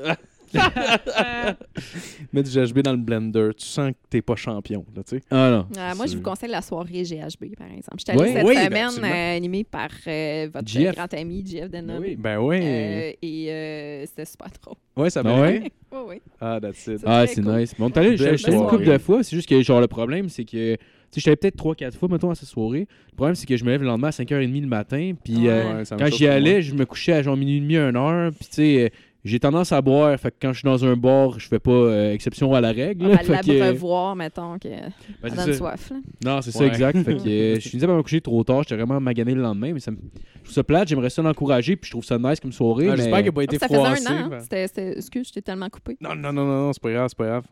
Mets 2.34 2.44
du 2.44 2.50
GHB 2.52 2.80
dans 2.80 2.92
le 2.92 2.98
blender, 2.98 3.50
tu 3.58 3.66
sens 3.66 3.92
que 3.92 3.98
t'es 4.10 4.22
pas 4.22 4.36
champion, 4.36 4.86
là, 4.96 5.04
tu 5.04 5.18
sais. 5.18 5.22
Ah 5.32 5.50
non. 5.52 5.68
Euh, 5.78 5.96
moi, 5.96 6.06
je 6.08 6.16
vous 6.16 6.22
conseille 6.22 6.50
la 6.50 6.62
soirée 6.62 7.04
GHB, 7.04 7.56
par 7.58 7.68
exemple. 7.68 7.98
J'étais 8.00 8.12
allée 8.12 8.22
Ouais. 8.22 8.34
cette 8.34 8.46
Oui, 8.46 8.56
ben, 8.70 8.90
semaine 8.90 9.12
euh, 9.12 9.38
animée 9.38 9.64
par 9.64 9.90
euh, 10.08 10.48
votre 10.54 10.92
grand 10.94 11.14
ami, 11.14 11.44
JF 11.46 11.70
Denham. 11.70 12.02
Oui. 12.02 12.16
Ben 12.16 12.40
oui. 12.40 12.60
Euh, 12.62 13.12
et 13.22 13.52
euh, 13.52 14.06
c'était 14.06 14.26
super 14.26 14.48
drôle. 14.62 14.76
ouais, 14.98 15.10
ça 15.10 15.22
Ah? 15.26 15.50
Oui, 15.94 16.00
oui. 16.08 16.22
Ah, 16.40 16.60
that's 16.62 16.88
it. 16.88 17.02
Ah, 17.06 17.26
c'est 17.28 17.42
cool. 17.42 17.54
nice. 17.58 17.74
Bon, 17.78 17.90
t'es 17.90 18.00
allé, 18.00 18.12
une 18.24 18.66
couple 18.68 18.86
de 18.86 18.98
fois, 18.98 19.24
c'est 19.24 19.36
juste 19.36 19.50
que, 19.50 19.62
genre, 19.62 19.82
le 19.82 19.88
problème, 19.88 20.30
c'est 20.30 20.46
que. 20.46 20.76
Tu 21.12 21.20
sais, 21.20 21.30
j'étais 21.32 21.52
peut-être 21.52 21.58
3-4 21.92 21.98
fois, 21.98 22.08
mettons, 22.08 22.30
à 22.30 22.36
cette 22.36 22.48
soirée. 22.48 22.88
Le 23.12 23.16
problème, 23.18 23.36
c'est 23.36 23.46
que 23.46 23.58
je 23.58 23.66
me 23.66 23.72
lève 23.72 23.82
le 23.82 23.88
lendemain 23.88 24.08
à 24.08 24.12
5h30 24.12 24.62
le 24.62 24.68
matin, 24.68 25.12
puis 25.22 25.36
Ouais. 25.36 25.50
euh, 25.50 25.80
Ouais, 25.80 25.98
quand 26.00 26.06
j'y 26.08 26.26
allais, 26.28 26.62
je 26.62 26.74
me 26.74 26.86
couchais 26.86 27.12
à 27.12 27.22
genre 27.22 27.36
minuit 27.36 27.58
et 27.58 27.60
demi, 27.60 27.76
1 27.76 27.94
heure, 27.98 28.32
puis 28.32 28.48
tu 28.48 28.56
sais. 28.56 28.94
J'ai 29.24 29.40
tendance 29.40 29.72
à 29.72 29.82
boire, 29.82 30.20
fait 30.20 30.32
que 30.32 30.36
quand 30.42 30.52
je 30.54 30.60
suis 30.60 30.66
dans 30.66 30.84
un 30.84 30.96
bar, 30.96 31.40
je 31.40 31.48
fais 31.48 31.60
pas 31.60 31.72
euh, 31.72 32.14
exception 32.14 32.54
à 32.54 32.62
la 32.62 32.72
règle. 32.72 33.12
À 33.12 33.18
que, 33.18 33.52
euh, 33.52 33.60
l'abreuvoir, 33.60 34.16
mettons, 34.16 34.58
que 34.58 34.68
ben, 34.70 35.30
ça 35.30 35.36
donne 35.36 35.54
ça. 35.54 35.54
soif. 35.54 35.92
là. 35.92 35.98
Non, 36.26 36.42
c'est 36.42 36.52
ça, 36.52 36.66
exact. 36.66 36.98
Fait 37.04 37.16
que 37.18 37.22
euh, 37.28 37.56
je 37.60 37.70
finissais 37.70 37.86
par 37.88 37.96
me 37.96 38.02
coucher 38.04 38.22
trop 38.22 38.44
tard. 38.44 38.64
J'étais 38.64 38.76
vraiment 38.78 39.00
magané 39.00 39.34
le 39.36 39.42
lendemain. 39.42 39.74
Mais 39.74 39.80
ça 39.80 39.92
me... 39.92 39.98
Je 39.98 40.44
trouve 40.46 40.54
ça 40.54 40.64
plate. 40.64 40.88
J'aimerais 40.88 41.10
ça 41.12 41.22
l'encourager. 41.22 41.76
Puis 41.76 41.88
je 41.88 41.92
trouve 41.92 42.04
ça 42.04 42.18
nice 42.18 42.40
comme 42.40 42.52
soirée. 42.52 42.88
Ah, 42.88 42.92
mais... 42.92 42.98
J'espère 42.98 43.18
qu'il 43.18 43.26
n'a 43.28 43.32
pas 43.32 43.44
été 43.44 43.58
Ça 43.60 43.68
faisait 43.68 43.80
un 43.80 43.94
an. 43.94 43.96
hein. 44.10 44.28
ben. 44.30 44.40
C'était- 44.40 44.68
c'était- 44.68 44.98
Excuse, 44.98 45.28
je 45.28 45.34
t'ai 45.34 45.42
tellement 45.42 45.70
coupé. 45.70 45.98
Non, 46.02 46.16
non, 46.16 46.34
non, 46.34 46.46
non, 46.46 46.66
non, 46.68 46.74
c'est 46.74 46.82
pas 46.82 46.92
grave, 46.92 47.08
c'est 47.10 47.18
pas 47.18 47.26
grave. 47.28 47.44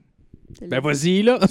Ben 0.68 0.80
vas-y, 0.82 1.22
là. 1.24 1.40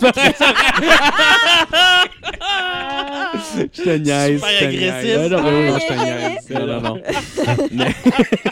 je 3.72 3.82
te 3.82 3.98
niaise. 3.98 4.40
Super 4.42 4.68
agressif. 4.68 5.04
niaise. 5.04 5.30
Non, 5.30 5.78
je 5.78 5.86
te 5.86 5.92
niaise. 5.92 6.50
Non, 6.50 6.66
non, 6.66 6.80
non. 6.80 7.00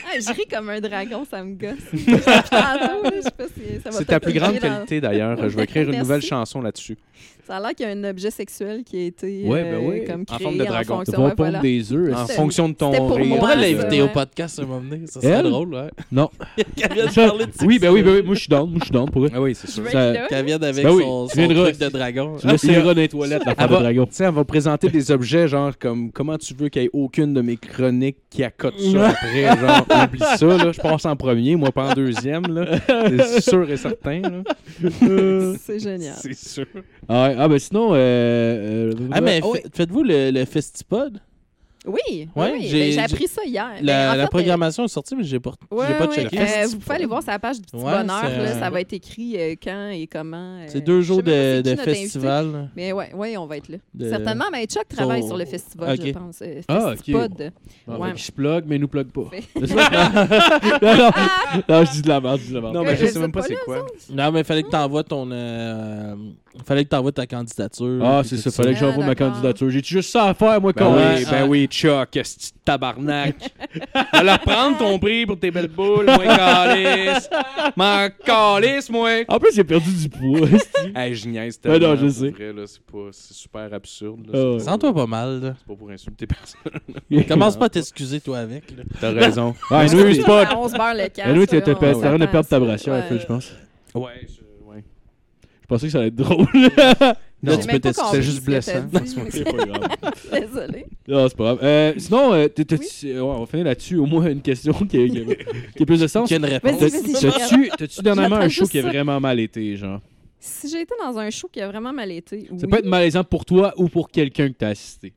Ah, 0.09 0.21
je 0.21 0.33
ris 0.33 0.47
comme 0.51 0.71
un 0.71 0.81
dragon, 0.81 1.27
ça 1.29 1.43
me 1.43 1.55
gosse. 1.55 1.77
Depuis 1.93 2.23
tantôt, 2.23 3.03
là, 3.03 3.11
je 3.17 3.23
sais 3.23 3.31
pas 3.37 3.45
si 3.49 3.81
ça 3.83 3.91
va 3.91 3.99
C'est 3.99 4.05
ta 4.05 4.21
plus 4.21 4.33
grande 4.33 4.59
qualité, 4.59 5.01
d'ailleurs. 5.01 5.37
Je 5.49 5.57
vais 5.57 5.65
écrire 5.65 5.91
une 5.91 5.99
nouvelle 5.99 6.23
chanson 6.23 6.63
là-dessus. 6.63 6.97
Ça 7.47 7.57
a 7.57 7.61
l'air 7.61 7.75
qu'il 7.77 7.87
y 7.87 7.89
a 7.89 7.93
un 7.93 8.05
objet 8.05 8.31
sexuel 8.31 8.83
qui 8.83 8.97
a 8.99 9.05
été 9.07 9.45
Ouais, 9.47 9.63
euh, 9.65 9.79
ben 9.79 9.87
oui. 9.89 10.05
comme 10.05 10.23
En 10.23 10.25
créé 10.25 10.39
forme 10.45 10.59
de 10.59 10.65
dragon. 10.65 10.97
fonction. 10.97 11.13
Tu 11.13 11.21
vas 11.21 11.27
ouais, 11.29 11.35
voilà. 11.37 11.59
des 11.61 11.93
œufs. 11.93 12.17
En 12.17 12.27
fonction 12.27 12.69
de 12.69 12.75
ton 12.75 12.91
c'était 12.93 13.07
pour 13.07 13.17
rire. 13.17 13.27
On 13.35 13.39
pourrait 13.39 13.57
l'inviter 13.57 14.03
au 14.03 14.09
podcast 14.09 14.59
un 14.59 14.67
moment 14.67 14.81
donné. 14.81 15.07
Ça 15.07 15.21
serait 15.21 15.33
Elle? 15.33 15.45
drôle, 15.51 15.75
ouais. 15.75 15.91
Non. 16.11 16.29
Qu'elle 16.77 16.93
vienne 16.93 17.11
Ça- 17.11 17.27
parler 17.29 17.47
de 17.47 17.53
Oui, 17.65 17.79
ben 17.79 17.91
oui, 17.93 18.03
ben 18.03 18.15
oui. 18.17 18.23
Moi, 18.25 18.35
je 18.35 18.41
suis 18.41 18.49
down. 18.49 18.69
Moi, 18.69 18.79
je 18.81 18.85
suis 18.87 18.93
down 18.93 19.09
pour 19.11 19.25
eux. 19.27 19.31
Ah 19.33 19.41
oui, 19.41 19.55
c'est 19.55 19.71
sûr. 19.71 19.89
Ça-. 19.89 20.27
Qu'elle 20.29 20.45
vienne 20.45 20.65
avec 20.65 20.85
Ben 20.85 20.91
oui, 20.93 21.03
son, 21.05 21.27
tu 21.29 21.35
son 21.35 21.47
viendras. 21.47 21.65
truc 21.71 21.79
de 21.79 21.89
dragon. 21.89 22.37
Tu 22.41 22.47
laisseras 22.49 22.83
dans 22.95 23.01
les 23.01 23.09
toilettes, 23.09 23.45
la 23.47 23.55
femme 23.55 23.71
de 23.71 23.75
dragon. 23.77 24.07
tu 24.07 24.13
sais, 24.15 24.25
elle 24.25 24.35
va 24.35 24.45
présenter 24.45 24.89
des 24.89 25.11
objets, 25.13 25.47
genre, 25.47 25.79
comme 25.79 26.11
comment 26.11 26.39
tu 26.39 26.53
veux 26.55 26.69
qu'il 26.69 26.83
n'y 26.83 26.87
ait 26.87 26.91
aucune 26.93 27.33
de 27.33 27.43
mes 27.43 27.57
chroniques 27.57 28.19
qui 28.29 28.43
accote 28.43 28.75
ça 28.81 29.09
après. 29.11 29.43
Genre, 29.57 29.87
oublie 30.05 30.19
ça, 30.19 30.47
là. 30.47 30.73
Je 30.73 30.81
passe 30.81 31.05
en 31.07 31.15
premier, 31.15 31.55
moi 31.55 31.71
pas 31.71 31.91
en 31.91 31.95
deuxième, 31.95 32.43
là. 32.49 32.79
C'est 33.29 33.41
sûr 33.41 33.71
et 33.71 33.77
certain, 33.77 34.21
là. 34.21 34.43
C'est 35.61 35.79
génial. 35.79 36.17
C'est 36.21 36.35
sûr. 36.37 36.67
Ah, 37.09 37.29
ouais. 37.29 37.36
Ah, 37.39 37.49
ben 37.49 37.59
sinon. 37.59 37.91
Euh, 37.95 37.97
euh, 37.97 38.93
Ah, 39.13 39.21
mais 39.21 39.41
oh, 39.43 39.55
fa- 39.55 39.61
faites-vous 39.73 40.03
le, 40.03 40.31
le 40.31 40.45
Festipod? 40.45 41.21
Oui, 41.89 42.01
oui, 42.11 42.29
Ouais, 42.35 42.51
oui. 42.55 42.67
j'ai- 42.67 42.81
Ben, 42.81 42.93
j'ai 42.95 42.99
appris 42.99 43.29
ça 43.29 43.43
hier. 43.45 43.69
Ben, 43.79 43.87
La, 43.87 44.11
en 44.11 44.15
la 44.17 44.23
fait, 44.25 44.31
programmation 44.31 44.85
est 44.87 44.89
sortie, 44.89 45.15
mais 45.15 45.23
j'ai 45.23 45.39
pas, 45.39 45.51
euh, 45.51 45.77
ouais, 45.77 45.85
j'ai 45.87 45.95
pas 45.95 46.09
ouais, 46.09 46.15
checké. 46.17 46.37
euh, 46.41 46.67
vous 46.69 46.79
pouvez 46.79 46.95
aller 46.97 47.07
voir 47.07 47.23
sur 47.23 47.31
la 47.31 47.39
page 47.39 47.61
du 47.61 47.63
Petit 47.63 47.77
Ouais, 47.77 47.83
Bonheur. 47.83 48.07
Là, 48.25 48.29
euh, 48.29 48.59
ça 48.59 48.71
va 48.71 48.81
être 48.81 48.93
écrit 48.93 49.37
euh, 49.39 49.55
quand 49.63 49.91
et 49.91 50.09
comment. 50.09 50.57
euh, 50.59 50.65
C'est 50.67 50.81
deux 50.81 51.01
je 51.01 51.07
jours 51.07 51.23
pas 51.23 51.31
de, 51.31 51.61
de 51.61 51.71
invité. 51.71 51.95
festival. 51.95 52.71
Mais 52.75 52.91
ouais, 52.93 53.15
ouais, 53.15 53.37
on 53.37 53.47
va 53.47 53.59
être 53.59 53.69
là. 53.69 53.79
de- 53.95 54.09
Certainement, 54.09 54.47
mais 54.51 54.67
Chuck 54.67 54.89
travaille 54.89 55.21
sur- 55.21 55.29
sur 55.29 55.37
le 55.37 55.45
festival, 55.45 55.97
je 56.05 56.11
pense. 56.11 56.43
Euh, 56.43 56.61
Ah. 56.67 56.91
Festipod. 56.91 57.53
Ah, 57.89 57.99
je 58.17 58.31
plug, 58.33 58.65
mais 58.67 58.79
nous 58.79 58.89
plug 58.89 59.07
pas. 59.13 59.31
Non, 60.83 60.97
non, 60.97 61.11
non, 61.69 61.85
je 61.85 61.93
dis 61.93 62.03
de 62.03 62.09
la 62.09 62.21
merde, 62.21 62.41
je 62.41 62.45
dis 62.47 62.51
de 62.51 62.55
la 62.57 62.61
merde. 62.63 62.75
Non, 62.75 62.81
Ouais, 62.81 62.87
mais 62.87 62.97
je 62.97 63.07
je 63.07 63.11
sais 63.13 63.19
même 63.21 63.31
pas 63.31 63.43
pas, 63.43 63.47
c'est 63.47 63.55
quoi. 63.65 63.87
Non, 64.13 64.33
mais 64.33 64.43
fallait 64.43 64.65
que 64.65 64.71
t'envoies 64.71 65.05
ton. 65.05 65.31
Fallait 66.65 66.85
que 66.85 66.91
t'envoies 66.91 67.13
ta 67.13 67.27
candidature. 67.27 68.01
Ah, 68.05 68.23
c'est 68.25 68.37
ça, 68.37 68.51
fallait 68.51 68.73
que 68.73 68.79
Ah, 68.79 68.81
j'envoie 68.81 69.05
ma 69.07 69.15
candidature. 69.15 69.71
J'ai 69.71 69.83
juste 69.83 70.11
ça 70.11 70.25
à 70.27 70.35
faire, 70.35 70.61
moi, 70.61 70.73
Ben 70.73 70.85
quand 70.85 70.95
oui, 70.97 71.03
Ouais, 71.03 71.25
ben 71.31 71.47
oui, 71.49 71.67
Chuck, 71.71 72.09
ce 72.23 72.51
tabarnak. 72.65 73.37
Va 74.13 74.23
leur 74.23 74.41
prendre 74.41 74.79
ton 74.79 74.99
prix 74.99 75.27
pour 75.27 75.39
tes 75.39 75.51
belles 75.51 75.69
boules, 75.69 76.07
moi, 76.07 76.25
calice. 76.37 77.29
M'en 77.77 78.09
calice, 78.25 78.91
moi. 78.91 79.25
En 79.29 79.39
plus, 79.39 79.55
j'ai 79.55 79.65
perdu 79.65 79.91
du 79.93 80.09
poids. 80.09 80.49
Hey, 80.95 81.15
je 81.15 81.29
niaise 81.29 81.59
Ben 81.63 81.73
non, 81.73 81.79
tellement, 81.79 81.97
je 81.97 82.09
sais. 82.09 82.31
vrai, 82.31 82.53
là, 82.53 82.63
c'est 82.67 82.81
pas... 82.81 83.09
C'est 83.13 83.35
super 83.35 83.73
absurde. 83.75 84.31
Ah 84.33 84.59
Sens-toi 84.61 84.95
pas 84.95 85.07
mal, 85.07 85.41
là. 85.43 85.55
C'est 85.59 85.67
pas 85.67 85.75
pour 85.79 85.91
insulter 85.91 86.27
personne. 86.27 87.25
Commence 87.29 87.57
pas 87.57 87.67
à 87.67 87.69
t'excuser, 87.69 88.21
toi, 88.21 88.39
avec. 88.39 88.65
T'as 89.01 89.11
raison. 89.13 89.55
Ah, 89.71 89.85
nous, 89.85 90.15
c'est 90.15 90.23
pas. 90.23 90.57
on 90.57 90.69
se 90.69 90.77
barre 90.77 90.95
le 90.95 91.09
casque. 91.09 91.35
nous, 91.35 91.47
t'es 91.47 91.57
là, 91.57 91.63
on 91.63 91.65
t'es 91.65 91.73
en 91.73 91.75
train 91.77 91.89
de 91.93 92.01
s'attend 92.19 92.27
perdre 92.31 92.49
ta 92.49 92.61
brassière, 92.61 92.95
Ouais. 92.95 93.03
Phil, 93.09 93.21
je 93.21 93.27
pense. 93.27 93.53
Ouais, 93.95 94.27
je... 94.29 94.46
Je 95.67 95.75
pensais 95.75 95.87
que 95.87 95.93
ça 95.93 95.99
allait 95.99 96.09
être 96.09 96.15
drôle. 96.15 96.47
Là, 97.43 97.57
tu 97.59 97.67
peux 97.67 97.93
c'est 98.13 98.23
juste 98.23 98.45
blessant. 98.45 98.81
dit, 98.85 98.99
mais 99.17 99.31
C'est 99.31 99.45
pas 99.45 99.53
grave. 99.53 99.89
Désolée. 100.33 100.87
Non, 101.09 101.29
c'est 101.29 101.37
pas 101.37 101.45
grave. 101.45 101.59
Euh, 101.63 101.93
sinon, 101.99 102.33
euh, 102.33 102.49
t'es- 102.49 102.65
t'as-tu- 102.65 103.13
ouais, 103.13 103.19
on 103.21 103.41
va 103.41 103.47
finir 103.47 103.65
là-dessus. 103.67 103.97
Au 103.97 104.07
moins 104.07 104.27
une 104.31 104.41
question 104.43 104.73
qui 104.73 104.97
a, 104.97 105.09
qui 105.09 105.19
a- 105.19 105.35
qui 105.77 105.83
a 105.83 105.87
plus 105.87 106.01
de 106.01 106.07
sens. 106.07 106.29
Qu'il 106.29 106.41
y 106.41 106.45
a 106.45 106.47
une 106.47 106.53
réponse. 106.53 106.81
Vas-y, 106.81 106.91
T'as- 106.91 106.99
vas-y, 107.01 107.15
je 107.21 107.29
T'as-tu 107.29 107.71
t'as-tu 107.77 108.03
dernièrement 108.03 108.37
un 108.37 108.41
J'attends 108.43 108.51
show 108.51 108.61
juste 108.63 108.71
qui 108.73 108.79
a 108.79 108.83
ça. 108.83 108.89
vraiment 108.89 109.21
mal 109.21 109.41
été, 109.41 109.77
genre? 109.77 110.01
Si 110.39 110.69
j'ai 110.71 110.83
été 110.83 110.95
dans 111.03 111.19
un 111.19 111.31
show 111.31 111.49
qui 111.53 111.61
a 111.61 111.67
vraiment 111.69 111.93
mal 111.93 112.13
été. 112.13 112.43
Ça 112.43 112.47
oui. 112.53 112.67
peut 112.69 112.79
être 112.79 112.87
malaisant 112.87 113.25
pour 113.25 113.45
toi 113.45 113.75
ou 113.77 113.89
pour 113.89 114.09
quelqu'un 114.09 114.49
que 114.49 114.55
t'as 114.55 114.69
assisté. 114.69 115.13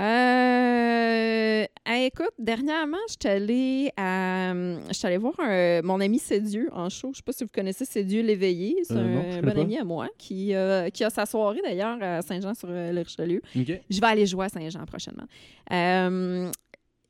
Euh, 0.00 1.64
écoute, 2.04 2.32
dernièrement, 2.38 2.96
j'étais 3.08 3.28
allée 3.28 3.90
à, 3.96 4.52
j'étais 4.90 5.06
allée 5.06 5.16
voir 5.18 5.34
un- 5.38 5.82
mon 5.82 6.00
ami 6.00 6.18
Cédieu 6.18 6.68
en 6.72 6.88
show. 6.88 7.10
Je 7.12 7.18
sais 7.18 7.22
pas 7.22 7.32
si 7.32 7.44
vous 7.44 7.50
connaissez 7.52 7.84
Cédieu 7.84 8.22
l'éveillé. 8.22 8.76
C'est 8.84 8.94
Euh, 8.94 9.32
je 9.32 9.38
un 9.38 9.42
bon 9.42 9.58
ami 9.60 9.78
à 9.78 9.84
moi 9.84 10.08
qui, 10.18 10.54
euh, 10.54 10.88
qui 10.90 11.04
a 11.04 11.10
sa 11.10 11.26
soirée 11.26 11.60
d'ailleurs 11.62 11.98
à 12.02 12.22
Saint-Jean-sur-le-Richelieu. 12.22 13.42
OK. 13.56 13.80
Je 13.90 14.00
vais 14.00 14.06
aller 14.06 14.26
jouer 14.26 14.46
à 14.46 14.48
Saint-Jean 14.48 14.84
prochainement. 14.86 15.26
Euh, 15.72 16.50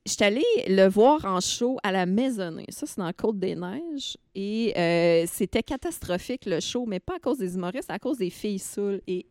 J'étais 0.05 0.25
allée 0.25 0.43
le 0.67 0.89
voir 0.89 1.25
en 1.25 1.39
show 1.39 1.79
à 1.85 1.93
la 1.93 2.07
Maisonnée. 2.07 2.65
Ça, 2.71 2.87
c'est 2.89 2.99
dans 2.99 3.13
Côte-des-Neiges. 3.13 4.17
Et 4.35 4.73
euh, 4.77 5.27
c'était 5.29 5.63
catastrophique, 5.63 6.45
le 6.47 6.59
show, 6.59 6.87
mais 6.89 6.99
pas 6.99 7.15
à 7.15 7.19
cause 7.21 7.39
des 7.39 7.55
humoristes, 7.55 7.89
à 7.89 8.01
cause 8.01 8.19
des 8.19 8.31
filles 8.31 8.59
saoules. 8.59 9.01
Et 9.07 9.27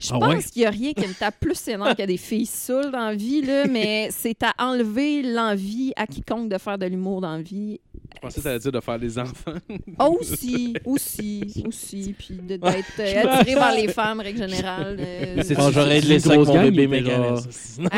je 0.00 0.10
Ah 0.14 0.18
pense 0.18 0.34
ouais? 0.34 0.42
qu'il 0.42 0.62
n'y 0.62 0.66
a 0.66 0.70
rien 0.70 0.92
qui 0.94 1.06
me 1.06 1.12
tape 1.14 1.38
plus 1.38 1.54
ses 1.54 1.76
nerfs 1.76 1.94
que 1.94 2.06
des 2.06 2.16
filles 2.16 2.46
saoules 2.46 2.90
dans 2.90 3.06
la 3.06 3.14
vie, 3.14 3.42
là, 3.42 3.66
mais 3.66 4.08
c'est 4.12 4.42
à 4.42 4.52
enlever 4.58 5.22
l'envie 5.22 5.92
à 5.96 6.06
quiconque 6.06 6.48
de 6.48 6.58
faire 6.58 6.78
de 6.78 6.86
l'humour 6.86 7.20
dans 7.20 7.36
la 7.36 7.42
vie. 7.42 7.78
Je 8.14 8.20
pensais 8.20 8.40
que 8.40 8.44
t'allais 8.44 8.58
dire 8.58 8.72
de 8.72 8.80
faire 8.80 8.98
des 8.98 9.18
enfants. 9.18 9.52
Aussi, 9.98 10.74
aussi, 10.84 11.62
aussi. 11.66 12.14
Puis 12.18 12.34
de- 12.34 12.56
d'être 12.56 12.98
euh, 12.98 13.22
attiré 13.28 13.54
vers 13.54 13.74
les 13.74 13.88
femmes, 13.88 14.20
règle 14.20 14.38
générale. 14.48 14.96
euh, 14.98 15.42
C'est- 15.44 15.54
j'aurais 15.54 15.96
avec 15.98 16.22
grosse 16.22 16.48
mon 16.48 16.62
bébé 16.62 16.86
mécanisme. 16.88 17.88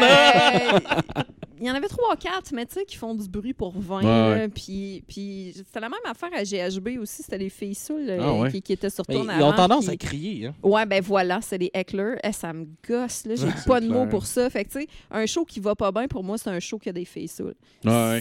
Il 1.63 1.69
y 1.69 1.71
en 1.71 1.75
avait 1.75 1.87
trois, 1.89 2.17
quatre, 2.17 2.53
mais 2.53 2.67
tu 2.67 2.75
sais, 2.75 2.85
qui 2.85 2.97
font 2.97 3.15
du 3.15 3.29
bruit 3.29 3.53
pour 3.55 3.73
20. 3.79 3.99
Ouais, 3.99 4.03
là. 4.05 4.31
ouais. 4.33 4.49
Puis, 4.49 5.05
puis 5.07 5.53
c'était 5.55 5.79
la 5.81 5.89
même 5.89 6.01
affaire 6.05 6.31
à 6.35 6.43
GHB 6.43 6.99
aussi. 7.01 7.23
C'était 7.23 7.39
les 7.39 7.49
filles 7.51 7.75
saoules 7.77 8.07
euh, 8.09 8.19
Ah 8.21 8.35
ouais. 8.35 8.51
qui, 8.51 8.61
qui 8.63 8.73
étaient 8.73 8.91
sur 8.91 9.07
tourne 9.07 9.33
Ils 9.37 9.43
ont 9.45 9.53
tendance 9.53 9.85
puis- 9.87 9.95
à 9.95 9.97
crier. 9.97 10.47
Hein. 10.47 10.55
Ouais, 10.63 10.85
ben 10.87 11.01
voilà, 11.01 11.41
c'est 11.41 11.59
des 11.59 11.71
hecklers. 11.73 12.17
Eh, 12.25 12.33
ça 12.33 12.53
me 12.53 12.67
gosse, 12.87 13.25
là. 13.27 13.37
J'ai 13.37 13.47
pas 13.67 13.81
de 13.81 13.87
mots 13.87 14.07
pour 14.07 14.27
ça. 14.27 14.51
Fait 14.51 14.65
que, 14.65 14.71
tu 14.73 14.81
sais, 14.81 14.87
un 15.11 15.25
show 15.27 15.45
qui 15.45 15.61
va 15.61 15.75
pas 15.77 15.93
bien, 15.93 16.09
pour 16.09 16.25
moi, 16.25 16.37
c'est 16.37 16.51
un 16.51 16.59
show 16.61 16.79
qui 16.79 16.89
a 16.89 16.93
des 16.93 17.05
filles 17.05 17.29
saoules. 17.29 17.55
Ouais. 17.85 18.21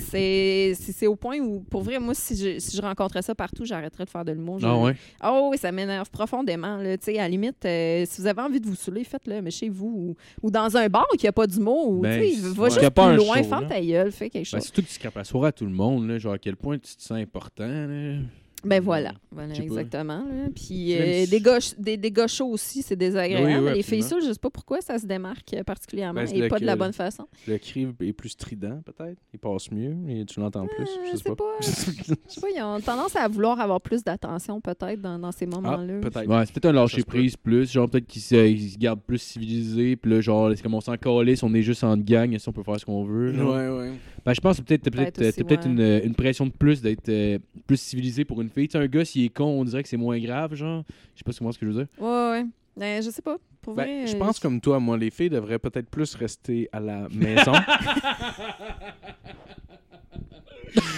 C'est 0.76 1.08
au 1.08 1.16
point 1.16 1.40
où, 1.40 1.62
pour 1.62 1.82
vrai, 1.82 2.00
moi, 2.00 2.14
si 2.14 2.36
je, 2.36 2.60
si 2.60 2.78
je 2.78 2.82
rencontrais 2.82 3.22
ça 3.22 3.34
partout, 3.36 3.66
j'arrêterais 3.66 4.06
de 4.06 4.10
faire 4.10 4.24
de 4.26 4.32
l'humour. 4.34 4.60
Ah 4.64 4.78
ouais. 4.78 4.96
Oh 5.24 5.50
oui, 5.52 5.58
ça 5.58 5.72
m'énerve 5.72 6.10
profondément. 6.10 6.78
Là. 6.78 6.98
Tu 6.98 7.06
sais, 7.06 7.18
À 7.20 7.24
la 7.24 7.30
limite, 7.30 7.66
euh, 7.66 8.06
si 8.08 8.22
vous 8.22 8.28
avez 8.28 8.42
envie 8.42 8.60
de 8.60 8.68
vous 8.68 8.76
saouler, 8.76 9.04
faites-le, 9.04 9.42
mais 9.42 9.52
chez 9.52 9.70
vous 9.70 10.16
ou, 10.42 10.48
ou 10.48 10.52
dans 10.52 10.78
un 10.78 10.88
bar 10.90 11.08
qui 11.18 11.28
a 11.28 11.32
pas 11.32 11.48
d'humour, 11.48 11.90
ou 11.90 12.00
Ben, 12.02 12.22
tu 12.22 12.30
sais, 12.30 12.36
c'est- 12.36 12.42
va 12.42 12.64
ouais. 12.64 12.70
Qu'il 12.70 12.78
y 12.78 12.82
juste 12.82 12.86
a 12.86 12.92
pas 12.92 13.08
plus 13.08 13.14
un 13.14 13.18
loin, 13.18 13.31
ferme 13.44 13.64
là. 13.64 13.70
ta 13.70 13.82
gueule, 13.82 14.12
fais 14.12 14.30
quelque 14.30 14.44
Ben, 14.44 14.46
chose. 14.60 14.64
surtout 14.64 14.82
que 14.82 14.88
tu 14.88 14.94
scrapes 14.94 15.16
la 15.16 15.24
soirée 15.24 15.48
à 15.50 15.52
tout 15.52 15.66
le 15.66 15.72
monde, 15.72 16.08
là, 16.08 16.18
genre 16.18 16.34
à 16.34 16.38
quel 16.40 16.56
point 16.56 16.78
tu 16.78 16.96
te 16.96 17.02
sens 17.02 17.18
important. 17.18 17.68
Là. 17.68 18.16
Ben 18.64 18.82
voilà, 18.82 19.14
voilà 19.32 19.54
sais 19.56 19.62
pas. 19.62 19.68
exactement. 19.68 20.20
là. 20.24 20.50
Puis 20.56 20.96
euh, 20.96 21.26
des, 21.26 21.42
des, 21.80 21.98
des 21.98 22.12
gars 22.12 22.28
chauds 22.28 22.50
aussi, 22.50 22.82
c'est 22.82 22.96
désagréable. 22.96 23.48
Oui, 23.48 23.70
oui, 23.70 23.74
les 23.76 23.84
filles 23.84 24.04
je 24.22 24.32
sais 24.34 24.40
pas 24.40 24.50
pourquoi 24.50 24.82
ça 24.82 24.98
se 25.00 25.06
démarque 25.06 25.56
particulièrement 25.66 26.22
Ben, 26.24 26.28
et 26.36 26.48
pas 26.48 26.60
de 26.60 26.66
la 26.66 26.76
bonne 26.76 26.94
façon. 26.94 27.28
Le 27.48 27.58
cri 27.58 27.88
est 28.02 28.14
plus 28.14 28.30
strident, 28.30 28.82
peut-être. 28.86 29.18
Il 29.34 29.40
passe 29.40 29.72
mieux 29.72 29.96
et 30.10 30.26
tu 30.26 30.40
l'entends 30.40 30.68
plus. 30.68 30.84
Euh, 30.86 31.10
Je 31.12 31.18
sais 31.18 31.24
pas. 31.24 31.36
pas- 31.36 31.44
Je 31.62 31.66
sais 32.34 32.42
pas, 32.42 32.48
ils 32.56 32.62
ont 32.62 32.80
tendance 32.82 33.16
à 33.16 33.28
vouloir 33.28 33.60
avoir 33.60 33.82
plus 33.82 34.04
d'attention 34.04 34.62
peut-être 34.62 35.02
dans, 35.02 35.18
dans 35.18 35.32
ces 35.32 35.46
Ah, 35.52 35.56
moments-là. 35.56 36.00
peut-être. 36.02 36.28
Ouais, 36.28 36.46
c'est 36.46 36.54
peut-être 36.54 36.66
un 36.68 36.74
lâcher 36.74 36.98
Ça 36.98 37.02
se 37.02 37.06
peut. 37.06 37.18
prise 37.18 37.38
plus. 37.38 37.72
Genre, 37.72 37.90
peut-être 37.90 38.08
qu'ils 38.08 38.22
se, 38.22 38.78
gardent 38.78 39.02
plus 39.02 39.18
civilisés. 39.22 39.96
Puis 39.96 40.12
là, 40.12 40.22
genre, 40.22 40.52
c'est 40.56 40.62
comme 40.62 40.74
on 40.76 40.82
s'en 40.82 40.98
calisse, 40.98 41.42
on 41.44 41.54
est 41.54 41.62
juste 41.64 41.84
en 41.84 41.98
gang. 41.98 42.38
Si 42.38 42.48
on 42.50 42.52
peut 42.54 42.64
faire 42.64 42.80
ce 42.80 42.86
qu'on 42.86 43.04
veut. 43.04 43.34
genre. 43.34 43.56
Ouais, 43.56 43.70
ouais. 43.70 43.92
Ben, 44.26 44.34
je 44.34 44.40
pense 44.42 44.58
que 44.58 44.62
peut-être 44.64 44.84
Peut-être 44.92 45.20
aussi, 45.20 45.42
ouais. 45.44 45.66
une, 45.66 46.02
une 46.06 46.16
pression 46.16 46.46
de 46.46 46.52
plus 46.52 46.82
d'être 46.82 47.10
euh, 47.10 47.40
plus 47.66 47.80
civilisé 47.80 48.24
pour 48.26 48.42
une 48.42 48.50
fille. 48.50 48.68
Tu 48.68 48.74
sais, 48.74 48.78
un 48.84 48.88
gars, 48.88 49.04
s'il 49.06 49.26
est 49.26 49.30
con, 49.30 49.46
on 49.46 49.64
dirait 49.66 49.82
que 49.84 49.90
c'est 49.90 49.98
moins 49.98 50.20
grave, 50.20 50.54
genre. 50.56 50.84
Je 51.16 51.20
sais 51.20 51.24
pas 51.26 51.32
comment 51.38 51.52
ce 51.52 51.58
que 51.60 51.66
je 51.66 51.72
veux 51.72 51.78
dire. 51.78 51.88
Ouais, 52.00 52.30
ouais. 52.32 52.46
Ben, 52.78 53.02
je 53.04 53.10
sais 53.10 53.22
pas. 53.22 53.38
Pour 53.62 53.74
Ben, 53.76 53.84
vrai, 53.84 54.08
je 54.08 54.16
euh, 54.16 54.20
pense 54.20 54.40
comme 54.40 54.62
toi, 54.62 54.80
moi, 54.80 54.98
les 54.98 55.10
filles 55.12 55.30
devraient 55.30 55.60
peut-être 55.60 55.90
plus 55.90 56.16
rester 56.16 56.70
à 56.72 56.80
la 56.80 57.08
maison. 57.12 57.52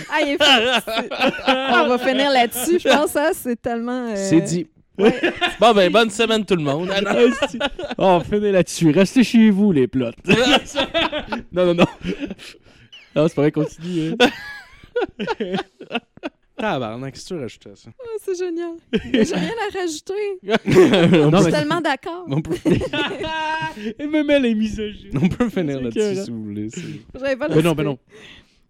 Ah, 0.10 0.22
il 0.22 0.34
est 0.34 0.38
On 0.40 1.88
va 1.88 1.98
finir 1.98 2.30
là-dessus, 2.32 2.80
je 2.80 2.88
pense. 2.90 3.16
Hein? 3.16 3.32
C'est 3.34 3.60
tellement. 3.62 4.10
euh, 4.10 4.16
C'est 4.16 4.42
dit. 4.42 4.68
Bon, 5.60 5.74
ben, 5.74 5.92
bonne 5.92 6.12
semaine 6.12 6.46
tout 6.46 6.56
le 6.56 6.62
monde. 6.62 6.92
oh, 7.98 8.20
finez 8.30 8.52
là-dessus. 8.52 8.92
Restez 8.92 9.24
chez 9.24 9.50
vous, 9.50 9.72
les 9.72 9.88
plots. 9.88 10.12
non, 11.52 11.66
non, 11.66 11.74
non. 11.74 11.86
Non, 13.16 13.28
c'est 13.28 13.36
pas 13.36 13.42
vrai, 13.44 13.52
continue. 13.52 14.16
hein. 14.20 14.28
Tabarnak, 16.58 17.14
qu'est-ce 17.14 17.30
que 17.30 17.34
tu 17.36 17.40
rajoutes 17.42 17.68
à 17.68 17.76
ça? 17.76 17.90
Ah, 18.00 18.04
c'est 18.24 18.36
génial. 18.38 18.74
Mais 19.12 19.26
J'ai 19.26 19.36
rien 19.36 19.52
à 19.70 19.78
rajouter. 19.80 20.14
on, 20.46 21.30
Non, 21.30 21.30
je 21.30 21.30
mais- 21.38 21.42
suis 21.44 21.52
tellement 21.52 21.82
d'accord. 21.82 22.26
on 22.30 22.42
peut, 22.42 22.56
Et 24.00 24.08
me 24.08 24.24
met 24.24 24.40
les 24.40 24.56
misogynes. 24.56 25.18
on 25.22 25.28
peut 25.28 25.50
finir 25.50 25.82
là-dessus 25.82 26.24
si 26.24 26.32
vous 26.32 26.44
voulez. 26.44 26.70
J'avais 27.16 27.36
pas 27.36 27.50
Ben 27.50 27.62
non, 27.62 27.74
ben 27.74 27.84
non. 27.84 27.98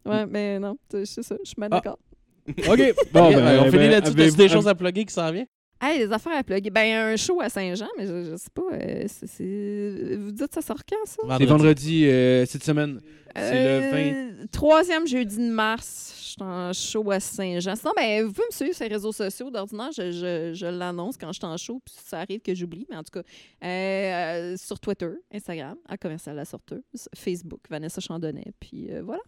Ouais, 0.05 0.25
mais 0.25 0.59
non, 0.59 0.77
c'est 0.89 1.05
ça. 1.05 1.35
Je 1.43 1.47
suis 1.49 1.55
bien 1.57 1.67
Ah. 1.71 1.75
d'accord. 1.81 1.99
OK. 2.47 2.93
Bon, 3.13 3.31
ben, 3.31 3.43
ben, 3.43 3.59
on 3.59 3.65
finit 3.65 3.77
ben, 3.77 3.91
là-dessus. 3.91 4.15
T'as-tu 4.15 4.37
des 4.37 4.49
choses 4.49 4.67
à 4.67 4.75
plugger 4.75 5.05
qui 5.05 5.13
s'en 5.13 5.31
viennent? 5.31 5.45
Hey, 5.85 5.99
les 5.99 6.11
affaires 6.13 6.37
à 6.37 6.43
plugger. 6.43 6.69
Ben, 6.69 7.11
un 7.11 7.15
show 7.17 7.41
à 7.41 7.49
Saint-Jean, 7.49 7.87
mais 7.97 8.05
je, 8.07 8.23
je 8.31 8.35
sais 8.37 8.49
pas. 8.53 8.61
euh, 8.71 9.03
c'est- 9.07 9.27
c'est- 9.27 10.15
Vous 10.15 10.31
dites 10.31 10.53
ça 10.53 10.61
sort 10.61 10.79
quand, 10.89 10.95
ça? 11.05 11.17
C'est 11.37 11.45
vendredi 11.45 12.05
euh, 12.07 12.45
cette 12.45 12.63
semaine. 12.63 13.01
C'est 13.35 13.53
le 13.53 13.95
Euh, 14.43 14.45
Troisième 14.51 15.07
jeudi 15.07 15.37
de 15.37 15.51
mars, 15.51 16.13
je 16.17 16.23
suis 16.33 16.35
en 16.41 16.71
show 16.71 17.09
à 17.11 17.19
Saint-Jean. 17.19 17.75
Sinon, 17.75 17.91
ben, 17.97 18.23
vous 18.25 18.31
pouvez 18.31 18.45
me 18.49 18.55
suivre 18.55 18.75
sur 18.75 18.85
les 18.87 18.93
réseaux 18.93 19.11
sociaux. 19.11 19.49
D'ordinaire, 19.49 19.89
je, 19.91 20.11
je, 20.11 20.51
je 20.53 20.65
l'annonce 20.67 21.17
quand 21.17 21.31
je 21.33 21.39
suis 21.39 21.45
en 21.45 21.57
show, 21.57 21.81
puis 21.83 21.95
ça 22.05 22.19
arrive 22.19 22.41
que 22.41 22.53
j'oublie, 22.53 22.85
mais 22.89 22.95
en 22.97 23.03
tout 23.03 23.19
cas, 23.19 23.23
euh, 23.63 23.67
euh, 23.67 24.57
sur 24.57 24.79
Twitter, 24.79 25.09
Instagram, 25.33 25.75
à 25.89 25.97
commercial 25.97 26.35
la 26.35 26.45
sorteuse, 26.45 26.81
Facebook, 27.15 27.61
Vanessa 27.69 27.99
Chandonnet, 27.99 28.53
puis 28.59 28.87
euh, 28.91 29.01
voilà. 29.03 29.21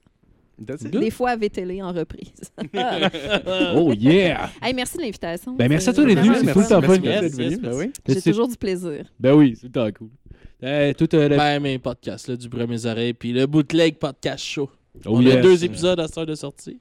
Des 0.57 1.09
fois 1.11 1.31
à 1.31 1.35
VTL 1.35 1.81
en 1.83 1.91
reprise. 1.91 2.31
Oh, 3.75 3.93
yeah! 3.93 4.49
hey, 4.61 4.73
merci 4.73 4.97
de 4.97 5.01
l'invitation. 5.03 5.53
Ben, 5.55 5.67
merci 5.69 5.89
à 5.89 5.93
toi 5.93 6.05
d'être 6.05 6.19
venu, 6.21 6.35
c'est 6.35 6.53
tout 6.53 6.59
le 6.59 6.67
temps 6.67 6.81
fun. 6.81 6.97
d'être 6.97 7.35
venu. 7.35 7.57
Ben. 7.57 7.91
J'ai 8.07 8.13
C'est- 8.19 8.31
toujours 8.31 8.47
du 8.47 8.55
plaisir. 8.57 9.05
Ben 9.19 9.33
oui, 9.33 9.53
c'est 9.55 9.69
tout 9.69 9.79
le 9.79 9.91
temps 9.91 9.97
cool. 9.97 10.09
Euh, 10.63 10.93
tout, 10.93 11.13
euh, 11.15 11.29
le- 11.29 11.37
Ben, 11.37 11.59
mes 11.61 11.77
podcasts, 11.79 12.27
là, 12.27 12.35
du 12.37 12.47
bruit 12.49 12.63
à 12.63 12.67
mes 12.67 12.85
oreilles, 12.85 13.13
puis 13.13 13.33
le 13.33 13.45
bootleg 13.45 13.97
podcast 13.97 14.43
show. 14.43 14.69
Oh, 15.05 15.17
On 15.17 15.21
yes. 15.21 15.35
a 15.35 15.41
deux 15.41 15.63
épisodes 15.65 15.99
à 15.99 16.07
cette 16.07 16.17
heure 16.17 16.25
de 16.25 16.35
sortie. 16.35 16.79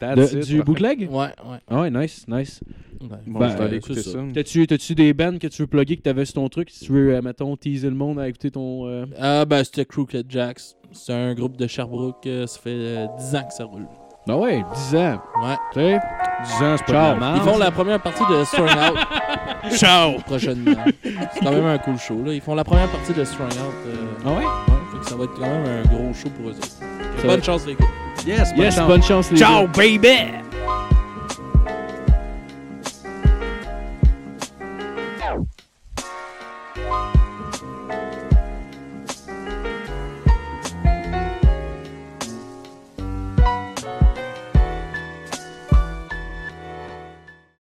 De- 0.00 0.20
it, 0.24 0.30
du 0.30 0.56
parfait. 0.56 0.62
bootleg? 0.64 1.00
Ouais, 1.12 1.16
ouais. 1.26 1.58
Ah 1.68 1.80
ouais, 1.82 1.90
nice, 1.92 2.24
nice. 2.26 2.60
ouais. 3.00 3.08
Bon, 3.24 3.38
Ben, 3.38 3.50
je 3.50 3.56
vais 3.56 3.62
aller 3.62 3.74
euh, 3.74 3.78
écouter 3.78 4.02
c'est 4.02 4.10
ça. 4.10 4.18
T'as-tu, 4.34 4.66
t'as-tu 4.66 4.96
des 4.96 5.14
bands 5.14 5.38
que 5.38 5.46
tu 5.46 5.62
veux 5.62 5.68
plugger 5.68 5.96
que 5.96 6.02
t'avais 6.02 6.24
sur 6.24 6.34
ton 6.34 6.48
truc? 6.48 6.70
Si 6.70 6.86
tu 6.86 6.92
veux, 6.92 7.14
euh, 7.14 7.22
mettons, 7.22 7.56
teaser 7.56 7.88
le 7.88 7.94
monde 7.94 8.18
à 8.18 8.28
écouter 8.28 8.50
ton... 8.50 8.88
euh, 8.88 9.06
Ah, 9.16 9.44
ben, 9.44 9.62
c'était 9.62 9.84
Crooked 9.84 10.26
Jacks. 10.28 10.60
C'est 10.92 11.12
un 11.12 11.34
groupe 11.34 11.56
de 11.56 11.66
Sherbrooke. 11.66 12.26
euh, 12.26 12.46
ça 12.46 12.60
fait 12.60 12.70
euh, 12.70 13.06
10 13.18 13.36
ans 13.36 13.44
que 13.48 13.54
ça 13.54 13.64
roule. 13.64 13.86
Ben 14.26 14.36
ouais, 14.36 14.64
10 14.90 14.96
ans. 14.96 15.18
Ouais. 15.42 15.56
Tu 15.72 15.80
sais? 15.80 16.00
10 16.44 16.64
ans, 16.64 16.76
c'est 16.78 16.86
pas 16.92 17.14
la 17.16 17.32
Ils 17.36 17.40
font 17.42 17.58
la 17.58 17.70
première 17.70 18.00
partie 18.00 18.22
de 18.30 18.44
Strung 18.44 18.68
Out 18.68 19.72
Ciao! 19.76 20.12
prochainement. 20.26 20.84
C'est 21.02 21.40
quand 21.42 21.50
même 21.52 21.66
un 21.66 21.78
cool 21.78 21.98
show. 21.98 22.22
Là. 22.24 22.32
Ils 22.32 22.40
font 22.40 22.54
la 22.54 22.64
première 22.64 22.88
partie 22.88 23.12
de 23.12 23.24
Strung 23.24 23.48
Out. 23.48 23.74
euh, 23.86 23.94
Ah 24.24 24.28
ouais? 24.30 24.36
ouais, 24.36 24.44
fait 24.92 24.98
que 24.98 25.06
ça 25.08 25.16
va 25.16 25.24
être 25.24 25.34
quand 25.34 25.40
même 25.46 25.64
un 25.66 25.88
gros 25.88 26.12
show 26.14 26.28
pour 26.30 26.50
eux 26.50 26.52
autres. 26.54 27.26
Bonne 27.26 27.42
chance, 27.42 27.66
les 27.66 27.74
gars. 27.74 27.86
Yes, 28.26 28.50
bonne 28.54 28.60
Yes, 28.64 28.74
chance. 28.76 28.86
bonne 28.88 29.02
chance, 29.02 29.30
les 29.32 29.36
Ciao, 29.38 29.66
gars. 29.66 29.72
baby! 29.76 30.18